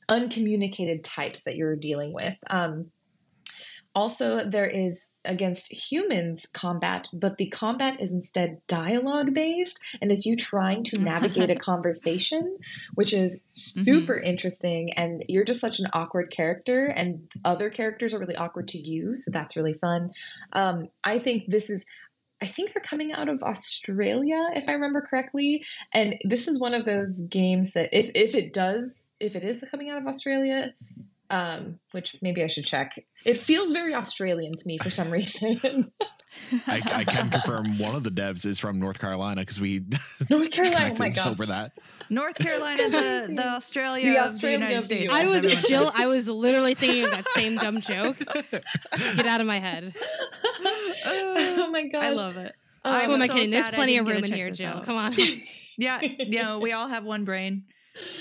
uncommunicated 0.08 1.05
types 1.05 1.44
that 1.44 1.57
you're 1.57 1.76
dealing 1.76 2.15
with. 2.15 2.34
Um, 2.49 2.91
also, 3.97 4.44
there 4.44 4.66
is 4.66 5.08
against 5.25 5.73
humans 5.73 6.47
combat, 6.52 7.08
but 7.15 7.39
the 7.39 7.47
combat 7.47 7.99
is 7.99 8.12
instead 8.12 8.60
dialogue 8.68 9.33
based, 9.33 9.81
and 10.02 10.12
it's 10.12 10.26
you 10.26 10.36
trying 10.36 10.84
to 10.84 11.00
navigate 11.00 11.49
a 11.49 11.57
conversation, 11.70 12.58
which 12.94 13.15
is 13.15 13.47
super 13.49 14.15
interesting. 14.15 14.92
And 14.92 15.25
you're 15.31 15.47
just 15.47 15.62
such 15.62 15.81
an 15.81 15.86
awkward 15.94 16.31
character, 16.31 16.89
and 16.89 17.26
other 17.42 17.70
characters 17.70 18.12
are 18.12 18.18
really 18.18 18.36
awkward 18.36 18.68
to 18.68 18.78
you, 18.78 19.16
so 19.16 19.31
that's 19.31 19.57
really 19.57 19.78
fun. 19.81 20.10
Um, 20.52 20.89
I 21.02 21.18
think 21.18 21.44
this 21.49 21.70
is. 21.70 21.86
I 22.42 22.44
think 22.44 22.75
they're 22.75 22.83
coming 22.83 23.15
out 23.15 23.31
of 23.31 23.42
Australia, 23.42 24.50
if 24.55 24.68
I 24.68 24.73
remember 24.73 25.00
correctly. 25.00 25.65
And 25.94 26.16
this 26.23 26.49
is 26.49 26.60
one 26.60 26.75
of 26.75 26.84
those 26.84 27.23
games 27.31 27.73
that, 27.73 27.89
if, 27.99 28.10
if 28.15 28.34
it 28.34 28.52
does, 28.52 29.05
if 29.18 29.34
it 29.34 29.42
is 29.42 29.65
coming 29.70 29.89
out 29.89 29.97
of 29.97 30.07
Australia, 30.07 30.75
um, 31.30 31.78
which 31.92 32.16
maybe 32.22 32.42
I 32.42 32.46
should 32.46 32.64
check. 32.64 32.98
It 33.24 33.38
feels 33.38 33.72
very 33.72 33.94
Australian 33.94 34.55
to 34.55 34.66
me 34.66 34.78
for 34.78 34.90
some 34.90 35.10
reason. 35.10 35.92
I, 36.66 36.82
I 36.92 37.05
can 37.05 37.30
confirm 37.30 37.78
one 37.78 37.94
of 37.94 38.02
the 38.05 38.10
devs 38.10 38.44
is 38.44 38.58
from 38.58 38.78
North 38.78 38.98
Carolina 38.98 39.40
because 39.42 39.58
we 39.58 39.84
North 40.30 40.50
Carolina, 40.50 40.92
oh 40.92 40.96
my 40.98 41.08
god. 41.08 41.28
over 41.28 41.46
that. 41.46 41.72
North 42.10 42.38
Carolina, 42.38 42.88
the, 42.90 43.32
the 43.34 43.48
Australia, 43.56 44.05
The 44.12 44.18
of 44.18 44.26
Australia 44.26 44.58
the 44.58 44.64
United 44.64 44.78
of 44.78 44.84
States. 44.84 45.10
I 45.10 45.26
was 45.26 45.44
Jill. 45.66 45.90
I 45.96 46.06
was 46.06 46.28
literally 46.28 46.74
thinking 46.74 47.05
of 47.05 47.10
that 47.12 47.28
same 47.30 47.56
dumb 47.56 47.80
joke. 47.80 48.18
Get 48.18 49.26
out 49.26 49.40
of 49.40 49.46
my 49.46 49.58
head. 49.58 49.94
oh 51.06 51.68
my 51.72 51.84
god. 51.88 52.05
I 52.05 52.10
love 52.10 52.36
it. 52.36 52.52
Um, 52.84 52.94
I'm 52.94 53.06
Who 53.08 53.14
am 53.14 53.22
I 53.22 53.26
so 53.26 53.32
kidding? 53.34 53.50
There's 53.50 53.68
plenty 53.70 53.96
of 53.96 54.06
room 54.06 54.22
in 54.22 54.32
here, 54.32 54.50
Jill. 54.50 54.68
out. 54.68 54.84
Come 54.84 54.96
on. 54.96 55.14
Yeah, 55.78 56.00
you 56.02 56.42
know, 56.42 56.58
we 56.58 56.72
all 56.72 56.88
have 56.88 57.05
one 57.05 57.24
brain. 57.24 57.64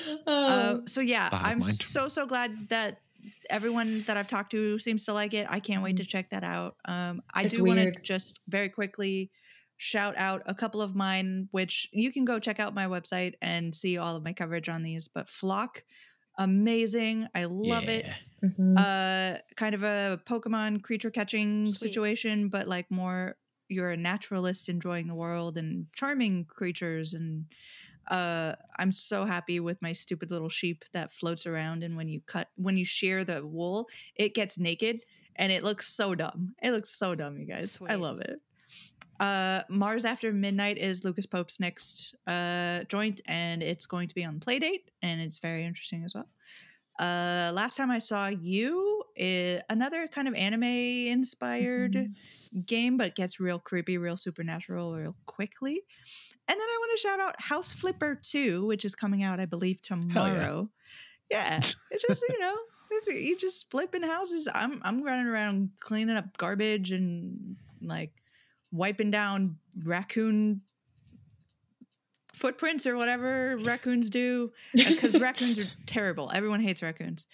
Um, 0.09 0.23
Uh, 0.27 0.77
so 0.87 1.01
yeah, 1.01 1.29
I'm 1.31 1.61
so 1.61 2.07
so 2.07 2.25
glad 2.25 2.69
that 2.69 3.01
everyone 3.49 4.03
that 4.03 4.17
I've 4.17 4.27
talked 4.27 4.51
to 4.51 4.79
seems 4.79 5.05
to 5.05 5.13
like 5.13 5.33
it. 5.33 5.47
I 5.49 5.59
can't 5.59 5.83
wait 5.83 5.97
to 5.97 6.05
check 6.05 6.29
that 6.29 6.43
out. 6.43 6.75
Um, 6.85 7.21
I 7.33 7.43
It's 7.43 7.55
do 7.55 7.63
want 7.63 7.79
to 7.79 7.91
just 8.01 8.41
very 8.47 8.69
quickly 8.69 9.31
shout 9.77 10.15
out 10.17 10.41
a 10.45 10.55
couple 10.55 10.81
of 10.81 10.95
mine, 10.95 11.47
which 11.51 11.87
you 11.91 12.11
can 12.11 12.25
go 12.25 12.39
check 12.39 12.59
out 12.59 12.73
my 12.73 12.85
website 12.85 13.33
and 13.41 13.73
see 13.73 13.97
all 13.97 14.15
of 14.15 14.23
my 14.23 14.33
coverage 14.33 14.69
on 14.69 14.83
these. 14.83 15.07
But 15.07 15.29
Flock, 15.29 15.83
amazing. 16.37 17.27
I 17.35 17.45
love 17.45 17.87
it. 17.87 18.05
mhm. 18.43 18.77
Uh, 18.77 19.39
kind 19.55 19.73
of 19.75 19.83
a 19.83 20.19
Pokemon 20.25 20.81
creature 20.83 21.09
catching 21.11 21.67
Sweet. 21.67 21.89
situation, 21.89 22.49
but 22.49 22.67
like 22.67 22.89
more 22.91 23.37
you're 23.67 23.89
a 23.89 23.97
naturalist 23.97 24.69
enjoying 24.69 25.07
the 25.07 25.15
world 25.15 25.57
and 25.57 25.87
charming 25.93 26.45
creatures 26.45 27.13
and 27.15 27.45
uh 28.09 28.53
i'm 28.77 28.91
so 28.91 29.25
happy 29.25 29.59
with 29.59 29.81
my 29.81 29.93
stupid 29.93 30.29
little 30.31 30.49
sheep 30.49 30.85
that 30.93 31.13
floats 31.13 31.45
around 31.45 31.83
and 31.83 31.95
when 31.97 32.07
you 32.07 32.21
cut 32.27 32.49
when 32.55 32.77
you 32.77 32.85
shear 32.85 33.23
the 33.23 33.45
wool 33.45 33.87
it 34.15 34.33
gets 34.35 34.57
naked 34.57 34.99
and 35.37 35.51
it 35.51 35.63
looks 35.63 35.87
so 35.93 36.15
dumb. 36.15 36.55
It 36.63 36.71
looks 36.71 36.91
so 36.97 37.13
dumb 37.13 37.37
you 37.37 37.45
guys. 37.45 37.77
I 37.89 37.95
love 37.95 38.19
it. 38.21 38.39
Uh 39.19 39.61
mars 39.69 40.05
after 40.05 40.31
midnight 40.33 40.77
is 40.77 41.03
lucas 41.05 41.25
pope's 41.25 41.59
next 41.59 42.15
uh 42.27 42.83
joint 42.85 43.21
and 43.27 43.63
it's 43.63 43.85
going 43.85 44.07
to 44.09 44.15
be 44.15 44.25
on 44.25 44.39
playdate 44.39 44.85
and 45.01 45.21
it's 45.21 45.39
very 45.39 45.63
interesting 45.63 46.03
as 46.03 46.13
well. 46.15 46.27
Uh 46.99 47.51
last 47.53 47.75
time 47.77 47.91
i 47.91 47.99
saw 47.99 48.27
you 48.27 49.03
is 49.15 49.61
another 49.69 50.07
kind 50.07 50.27
of 50.27 50.33
anime 50.35 50.63
inspired 50.63 51.93
Mhm. 51.93 52.65
game, 52.65 52.97
but 52.97 53.07
it 53.07 53.15
gets 53.15 53.39
real 53.39 53.59
creepy, 53.59 53.97
real 53.97 54.15
supernatural, 54.17 54.95
real 54.95 55.15
quickly. 55.25 55.83
And 56.47 56.59
then 56.59 56.67
I 56.67 56.77
want 56.79 56.91
to 56.95 57.01
shout 57.01 57.19
out 57.19 57.35
House 57.41 57.73
Flipper 57.73 58.19
2, 58.21 58.65
which 58.67 58.85
is 58.85 58.93
coming 58.95 59.23
out, 59.23 59.39
I 59.39 59.45
believe, 59.45 59.81
tomorrow. 59.81 60.69
Yeah. 61.31 61.57
It's 61.91 62.03
just, 62.07 62.21
you 62.29 62.39
know, 62.39 62.55
if 62.91 63.07
you- 63.07 63.19
you 63.29 63.37
just 63.37 63.69
flipping 63.71 64.03
houses. 64.03 64.47
I'm 64.53 64.79
I'm 64.83 65.03
running 65.03 65.25
around 65.25 65.71
cleaning 65.79 66.15
up 66.17 66.37
garbage 66.37 66.91
and 66.91 67.55
like 67.81 68.11
wiping 68.71 69.09
down 69.11 69.57
raccoon 69.83 70.61
footprints 72.33 72.85
or 72.85 72.95
whatever 72.97 73.57
raccoons 73.63 74.09
do. 74.09 74.51
Uh, 74.79 74.89
because 74.89 75.19
raccoons 75.19 75.57
are 75.57 75.65
terrible. 75.85 76.31
Everyone 76.33 76.59
hates 76.59 76.81
raccoons. 76.83 77.25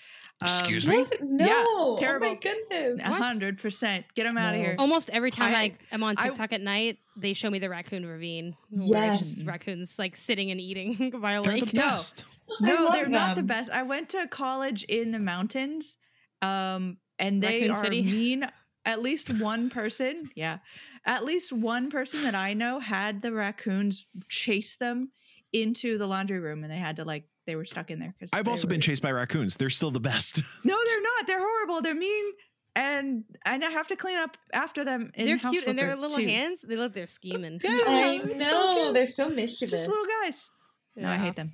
Um, 0.42 0.48
Excuse 0.60 0.88
me? 0.88 0.98
What? 1.04 1.22
No. 1.22 1.96
terrible. 2.00 2.28
Oh 2.28 2.30
my 2.32 2.36
goodness. 2.36 3.00
A 3.00 3.12
hundred 3.14 3.60
percent. 3.60 4.06
Get 4.16 4.24
them 4.24 4.38
out 4.38 4.56
of 4.56 4.60
here. 4.62 4.76
Almost 4.80 5.10
every 5.12 5.30
time 5.32 5.54
I- 5.54 5.60
I, 5.62 5.74
am 5.92 6.04
on 6.04 6.16
I- 6.18 6.30
TikTok 6.30 6.52
at 6.54 6.62
night, 6.62 6.98
they 7.16 7.34
show 7.34 7.50
me 7.50 7.60
the 7.60 7.70
raccoon 7.70 8.06
ravine. 8.06 8.56
where 8.70 9.06
Yes. 9.14 9.46
raccoons 9.48 10.00
like 10.00 10.16
sitting 10.16 10.50
and 10.52 10.60
eating 10.60 11.12
by 11.22 11.34
a 11.34 11.42
They're 11.42 11.54
lake. 11.54 11.70
the 11.70 11.78
No. 11.78 11.82
best. 11.84 12.26
I 12.62 12.66
No, 12.66 12.92
they're 12.92 13.08
not 13.08 13.36
the 13.36 13.44
best. 13.44 13.70
I 13.72 13.84
went 13.84 14.10
to 14.10 14.28
college 14.28 14.84
in 14.84 15.12
the 15.12 15.20
mountains, 15.20 15.98
um, 16.42 16.98
and 17.20 17.42
they 17.42 17.62
Raccoon 17.62 17.72
are 17.72 17.78
City? 17.78 18.02
mean. 18.04 18.46
At 18.84 19.00
least 19.04 19.30
one 19.40 19.70
person, 19.70 20.32
yeah, 20.36 20.58
at 21.06 21.24
least 21.24 21.54
one 21.54 21.92
person 21.92 22.24
that 22.24 22.34
I 22.34 22.56
know 22.56 22.80
had 22.80 23.22
the 23.22 23.32
raccoons 23.32 24.08
chase 24.28 24.76
them 24.76 25.12
into 25.54 26.00
the 26.00 26.08
laundry 26.08 26.40
room, 26.40 26.64
and 26.64 26.72
they 26.74 26.78
had 26.78 26.96
to 26.96 27.06
like 27.06 27.26
they 27.52 27.58
were 27.58 27.66
stuck 27.66 27.92
in 27.92 28.00
there. 28.00 28.14
Because 28.18 28.30
I've 28.34 28.48
also 28.48 28.66
been 28.66 28.80
chased 28.80 29.02
by 29.02 29.12
raccoons. 29.12 29.58
They're 29.58 29.70
still 29.70 29.92
the 29.92 30.00
best. 30.00 30.42
No, 30.64 30.78
they're 30.86 31.02
not. 31.02 31.28
They're 31.28 31.40
horrible. 31.40 31.82
They're 31.82 31.94
mean, 31.96 32.26
and 32.78 33.26
and 33.46 33.62
I 33.66 33.70
have 33.70 33.88
to 33.88 33.98
clean 33.98 34.18
up 34.18 34.38
after 34.54 34.86
them. 34.86 35.12
In 35.16 35.26
They're 35.26 35.36
House 35.38 35.52
cute 35.52 35.68
and 35.68 35.78
their 35.78 35.88
Flipper 35.88 36.02
little 36.02 36.18
too. 36.18 36.28
hands. 36.28 36.62
They 36.62 36.78
look 36.78 36.94
they're 36.94 37.08
scheming. 37.08 37.60
Yeah, 37.62 37.70
I 37.72 38.22
it's 38.24 38.46
so 38.46 38.52
know. 38.52 38.94
They're 38.94 39.08
so 39.08 39.30
mischievous. 39.30 39.72
Just 39.86 39.90
little 39.90 40.06
guys. 40.24 40.50
No, 40.96 41.10
I 41.10 41.18
hate 41.18 41.36
them. 41.36 41.52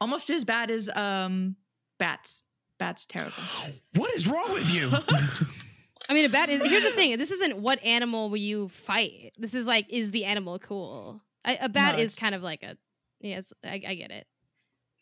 Almost 0.00 0.30
as 0.30 0.44
bad 0.44 0.70
as 0.70 0.88
um 0.90 1.56
bats. 1.98 2.44
Bats 2.78 3.04
terrible. 3.04 3.34
What 3.96 4.14
is 4.14 4.28
wrong 4.28 4.52
with 4.52 4.72
you? 4.72 4.90
I 6.08 6.14
mean, 6.14 6.24
a 6.24 6.28
bat 6.28 6.48
is. 6.50 6.60
Here's 6.62 6.84
the 6.84 6.90
thing. 6.90 7.18
This 7.18 7.30
isn't 7.30 7.56
what 7.58 7.82
animal 7.84 8.30
will 8.30 8.36
you 8.36 8.68
fight. 8.68 9.32
This 9.38 9.54
is 9.54 9.66
like, 9.66 9.86
is 9.90 10.10
the 10.12 10.24
animal 10.24 10.58
cool? 10.58 11.20
A, 11.46 11.56
a 11.62 11.68
bat 11.68 11.96
No, 11.96 12.02
is 12.02 12.16
kind 12.16 12.34
of 12.34 12.42
like 12.42 12.62
a. 12.62 12.76
Yes, 13.20 13.52
I, 13.64 13.82
I 13.86 13.94
get 13.94 14.10
it. 14.10 14.26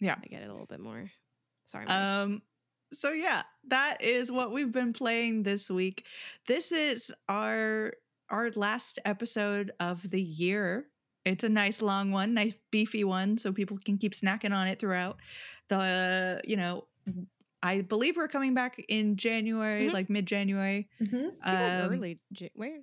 Yeah. 0.00 0.16
I 0.22 0.26
get 0.28 0.42
it 0.42 0.48
a 0.48 0.52
little 0.52 0.66
bit 0.66 0.80
more. 0.80 1.10
Sorry. 1.66 1.84
Mike. 1.86 1.94
Um 1.94 2.42
so 2.92 3.10
yeah, 3.12 3.42
that 3.68 3.98
is 4.00 4.32
what 4.32 4.50
we've 4.52 4.72
been 4.72 4.92
playing 4.94 5.42
this 5.42 5.70
week. 5.70 6.06
This 6.46 6.72
is 6.72 7.12
our 7.28 7.92
our 8.30 8.50
last 8.56 8.98
episode 9.04 9.72
of 9.80 10.08
the 10.10 10.22
year. 10.22 10.86
It's 11.24 11.44
a 11.44 11.48
nice 11.48 11.82
long 11.82 12.10
one, 12.10 12.32
nice 12.32 12.56
beefy 12.70 13.04
one 13.04 13.36
so 13.36 13.52
people 13.52 13.78
can 13.84 13.98
keep 13.98 14.12
snacking 14.14 14.54
on 14.54 14.68
it 14.68 14.78
throughout. 14.78 15.18
The 15.68 16.40
you 16.46 16.56
know, 16.56 16.84
I 17.62 17.82
believe 17.82 18.16
we're 18.16 18.28
coming 18.28 18.54
back 18.54 18.82
in 18.88 19.16
January, 19.16 19.88
Mhm. 19.88 19.92
like 19.92 20.08
mid-January. 20.08 20.88
Mhm. 21.02 21.32
Um, 21.42 21.92
early. 21.92 22.20
Where? 22.54 22.80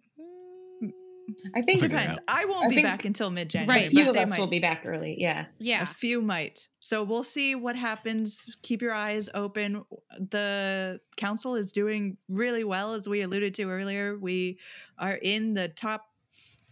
I 1.56 1.62
think 1.62 1.82
Figure 1.82 1.98
it 1.98 2.02
depends. 2.02 2.20
I 2.28 2.46
won't 2.46 2.66
I 2.66 2.70
be 2.70 2.76
think 2.76 2.88
back 2.88 3.06
until 3.06 3.30
mid-January. 3.30 3.80
Right, 3.80 3.88
a 3.88 3.90
few 3.90 4.10
of 4.10 4.16
us 4.16 4.30
might. 4.30 4.40
will 4.40 4.48
be 4.48 4.60
back 4.60 4.84
early. 4.86 5.16
Yeah. 5.20 5.46
Yeah. 5.60 5.84
A 5.84 5.86
few 5.86 6.22
might. 6.22 6.68
So 6.80 7.04
we'll 7.04 7.24
see 7.24 7.56
what 7.56 7.76
happens. 7.76 8.50
Keep 8.62 8.82
your 8.82 8.94
eyes 8.94 9.30
open. 9.34 9.84
The 10.20 11.00
council 11.18 11.56
is 11.56 11.72
doing 11.72 12.18
really 12.30 12.64
well, 12.64 12.94
as 12.94 13.10
we 13.10 13.22
alluded 13.22 13.56
to 13.56 13.70
earlier. 13.70 14.18
We 14.18 14.60
are 14.98 15.16
in 15.16 15.54
the 15.54 15.68
top 15.70 16.06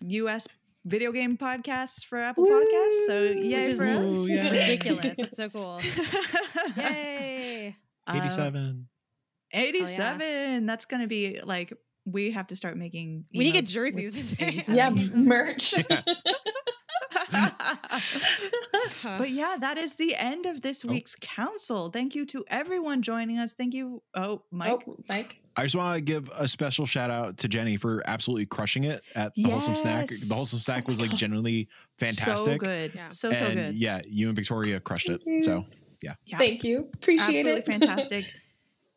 US 0.01 0.47
video 0.85 1.11
game 1.11 1.37
podcasts 1.37 2.05
for 2.05 2.17
Apple 2.17 2.45
Podcasts. 2.45 3.07
So 3.07 3.19
Woo! 3.19 3.41
Yay 3.41 3.63
is 3.63 3.77
for 3.77 3.87
us. 3.87 4.13
Ooh, 4.13 4.27
yeah. 4.27 4.49
ridiculous. 4.49 5.15
That's 5.17 5.37
so 5.37 5.49
cool. 5.49 5.79
Yay. 6.77 7.75
Um, 8.07 8.17
87. 8.17 8.87
87. 9.53 10.65
That's 10.65 10.85
going 10.85 11.01
to 11.01 11.07
be 11.07 11.39
like, 11.43 11.73
we 12.05 12.31
have 12.31 12.47
to 12.47 12.55
start 12.55 12.77
making. 12.77 13.25
We 13.33 13.39
need 13.45 13.51
to 13.53 13.61
get 13.61 13.65
jerseys. 13.67 14.35
Yeah. 14.39 14.47
87. 14.47 14.75
Yeah. 14.75 14.89
Merch. 15.15 15.73
But 19.03 19.31
yeah, 19.31 19.55
that 19.59 19.77
is 19.77 19.95
the 19.95 20.15
end 20.15 20.45
of 20.45 20.61
this 20.61 20.83
Oh. 20.85 20.89
week's 20.89 21.15
council. 21.19 21.89
Thank 21.89 22.15
you 22.15 22.25
to 22.27 22.43
everyone 22.47 23.01
joining 23.01 23.37
us. 23.37 23.53
Thank 23.53 23.73
you. 23.73 24.01
Oh, 24.15 24.43
Mike. 24.51 24.83
Oh, 24.87 24.95
Mike. 25.09 25.37
I 25.55 25.63
just 25.63 25.75
want 25.75 25.95
to 25.95 26.01
give 26.01 26.29
a 26.37 26.47
special 26.47 26.85
shout 26.85 27.11
out 27.11 27.37
to 27.39 27.47
Jenny 27.47 27.77
for 27.77 28.01
absolutely 28.05 28.45
crushing 28.45 28.85
it 28.85 29.01
at 29.15 29.33
the 29.35 29.43
wholesome 29.43 29.75
snack. 29.75 30.07
The 30.07 30.33
wholesome 30.33 30.59
snack 30.59 30.87
was 30.87 30.99
like 30.99 31.11
genuinely 31.11 31.67
fantastic. 31.99 32.35
So 32.53 32.57
good. 32.57 32.93
Yeah. 32.95 33.09
So, 33.09 33.31
so 33.33 33.53
good. 33.53 33.75
yeah, 33.75 34.01
you 34.07 34.27
and 34.27 34.35
Victoria 34.35 34.79
crushed 34.79 35.09
it. 35.09 35.21
Thank 35.23 35.35
you. 35.35 35.41
So 35.41 35.65
Yeah. 36.01 36.13
Thank 36.37 36.63
you. 36.63 36.89
Appreciate 36.93 37.45
Absolutely 37.45 37.51
it. 37.51 37.57
Absolutely 37.59 37.87
fantastic. 37.87 38.33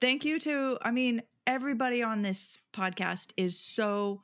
Thank 0.01 0.25
you 0.25 0.39
to, 0.41 0.79
I 0.83 0.91
mean, 0.93 1.23
everybody 1.47 2.03
on 2.03 2.23
this 2.23 2.59
podcast 2.73 3.33
is 3.37 3.59
so 3.59 4.23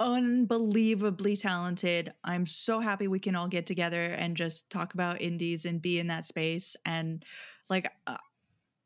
unbelievably 0.00 1.36
talented. 1.36 2.12
I'm 2.24 2.46
so 2.46 2.78
happy 2.80 3.08
we 3.08 3.18
can 3.18 3.34
all 3.34 3.48
get 3.48 3.66
together 3.66 4.04
and 4.04 4.36
just 4.36 4.70
talk 4.70 4.94
about 4.94 5.20
indies 5.20 5.64
and 5.64 5.82
be 5.82 5.98
in 5.98 6.06
that 6.08 6.24
space. 6.24 6.76
And 6.86 7.24
like, 7.68 7.90
uh, 8.06 8.16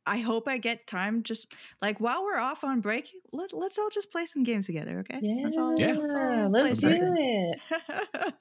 I 0.07 0.19
hope 0.19 0.49
I 0.49 0.59
get 0.59 0.87
time 0.87 1.23
just 1.23 1.53
like 1.81 2.01
while 2.01 2.25
we're 2.25 2.39
off 2.39 2.65
on 2.65 2.81
break, 2.81 3.11
let, 3.33 3.53
let's 3.53 3.79
all 3.79 3.89
just 3.89 4.11
play 4.11 4.27
some 4.27 4.43
games 4.43 4.67
together, 4.67 4.99
okay? 5.01 5.21
yeah. 5.23 5.45
Let's 5.45 5.57
all, 5.57 5.75
Yeah. 5.79 5.95
let's 5.95 6.15
all 6.15 6.49
Let's 6.51 6.79
do 6.79 7.15
it. 7.19 7.61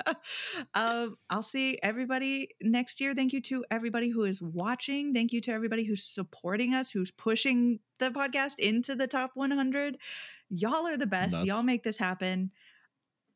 um, 0.73 1.17
I'll 1.29 1.43
see 1.43 1.77
everybody 1.83 2.49
next 2.61 2.99
year. 2.99 3.13
Thank 3.13 3.33
you 3.33 3.41
to 3.41 3.63
everybody 3.69 4.09
who 4.09 4.23
is 4.23 4.41
watching. 4.41 5.13
Thank 5.13 5.33
you 5.33 5.41
to 5.41 5.51
everybody 5.51 5.83
who's 5.83 6.03
supporting 6.03 6.73
us, 6.73 6.89
who's 6.89 7.11
pushing 7.11 7.79
the 7.99 8.09
podcast 8.09 8.59
into 8.59 8.95
the 8.95 9.07
top 9.07 9.31
100. 9.35 9.97
Y'all 10.49 10.87
are 10.87 10.97
the 10.97 11.07
best. 11.07 11.33
Nuts. 11.33 11.45
Y'all 11.45 11.63
make 11.63 11.83
this 11.83 11.97
happen. 11.97 12.51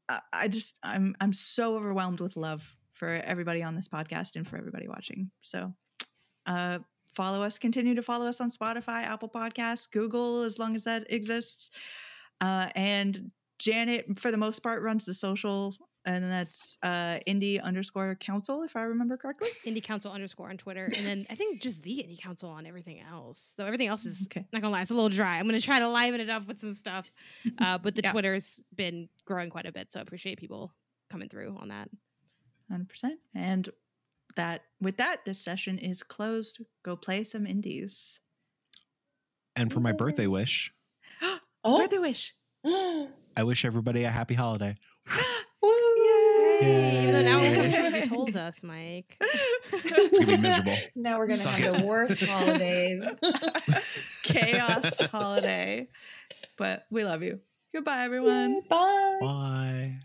I, 0.10 0.20
I 0.34 0.48
just, 0.48 0.80
I'm, 0.84 1.16
I'm 1.22 1.34
so 1.34 1.76
overwhelmed 1.76 2.22
with 2.22 2.36
love 2.38 2.76
for 2.94 3.08
everybody 3.08 3.62
on 3.62 3.76
this 3.76 3.88
podcast 3.88 4.36
and 4.36 4.48
for 4.48 4.58
everybody 4.58 4.88
watching. 4.88 5.30
So, 5.42 5.74
uh, 6.46 6.80
follow 7.16 7.42
us. 7.44 7.58
Continue 7.58 7.96
to 7.96 8.04
follow 8.04 8.26
us 8.28 8.42
on 8.42 8.50
Spotify, 8.50 9.04
Apple 9.04 9.30
Podcasts, 9.30 9.90
Google, 9.90 10.44
as 10.44 10.60
long 10.60 10.76
as 10.76 10.84
that 10.84 11.12
exists. 11.12 11.72
Uh, 12.42 12.70
and 12.76 13.32
Janet, 13.60 14.20
for 14.20 14.32
the 14.32 14.38
most 14.38 14.62
part, 14.62 14.82
runs 14.84 15.06
the 15.06 15.14
socials, 15.14 15.80
and 16.06 16.24
that's 16.26 16.78
uh, 16.84 17.20
indie 17.28 17.62
underscore 17.62 18.16
council, 18.16 18.64
if 18.64 18.76
I 18.76 18.82
remember 18.84 19.16
correctly. 19.18 19.48
Indie 19.66 19.82
Council 19.84 20.12
underscore 20.12 20.50
on 20.50 20.58
Twitter, 20.58 20.90
and 20.98 21.06
then 21.08 21.26
I 21.30 21.36
think 21.36 21.62
just 21.62 21.82
the 21.82 22.06
Indie 22.06 22.20
Council 22.22 22.50
on 22.50 22.66
everything 22.66 23.00
else. 23.00 23.56
Though 23.58 23.66
everything 23.66 23.88
else 23.88 24.06
is 24.06 24.28
Okay. 24.30 24.46
not 24.52 24.62
gonna 24.62 24.72
lie, 24.74 24.82
it's 24.82 24.92
a 24.92 24.94
little 24.94 25.10
dry. 25.10 25.40
I'm 25.40 25.46
gonna 25.46 25.62
try 25.62 25.80
to 25.80 25.88
liven 25.90 26.20
it 26.20 26.30
up 26.30 26.46
with 26.48 26.60
some 26.60 26.74
stuff, 26.74 27.10
uh, 27.60 27.78
but 27.78 27.96
the 27.96 28.02
Yeah. 28.04 28.12
Twitter's 28.12 28.64
been 28.76 29.08
growing 29.24 29.50
quite 29.50 29.66
a 29.66 29.72
bit, 29.72 29.92
so 29.92 30.00
I 30.00 30.04
appreciate 30.04 30.38
people 30.38 30.74
coming 31.10 31.30
through 31.30 31.58
on 31.60 31.70
that. 31.70 31.90
100%. 32.72 33.12
And 33.34 33.70
that 34.36 34.62
with 34.82 34.98
that, 34.98 35.26
this 35.26 35.40
session 35.40 35.78
is 35.80 36.04
closed. 36.04 36.60
Go 36.84 36.96
play 36.96 37.24
some 37.24 37.46
indies. 37.48 38.20
and 39.56 39.72
for 39.72 39.80
my 39.80 39.92
birthday 39.94 40.28
wish, 40.28 40.72
Oh. 41.64 41.78
Birthday 41.80 41.98
wish. 41.98 42.34
I 42.66 43.44
wish 43.44 43.66
everybody 43.66 44.04
a 44.04 44.10
happy 44.12 44.34
holiday. 44.36 44.76
Woo. 45.62 45.70
Yay. 46.62 47.02
Even 47.04 47.14
though 47.14 47.22
now 47.24 47.40
we're 47.40 47.50
Yay. 47.56 47.72
confused, 47.72 47.96
you 47.96 48.08
told 48.10 48.36
us, 48.48 48.64
Mike. 48.64 49.18
It's 49.74 50.20
gonna 50.20 50.32
be 50.32 50.38
miserable. 50.38 50.78
Now 50.96 51.18
we're 51.18 51.26
gonna 51.28 51.38
Suck 51.38 51.54
have 51.60 51.76
it. 51.76 51.80
the 51.82 51.86
worst 51.86 52.24
holidays. 52.26 53.04
Chaos 54.24 55.00
holiday. 55.08 55.88
But 56.58 56.86
we 56.92 57.04
love 57.04 57.24
you. 57.24 57.40
Goodbye, 57.74 58.04
everyone. 58.04 58.62
Bye. 58.70 59.18
Bye. 59.22 59.96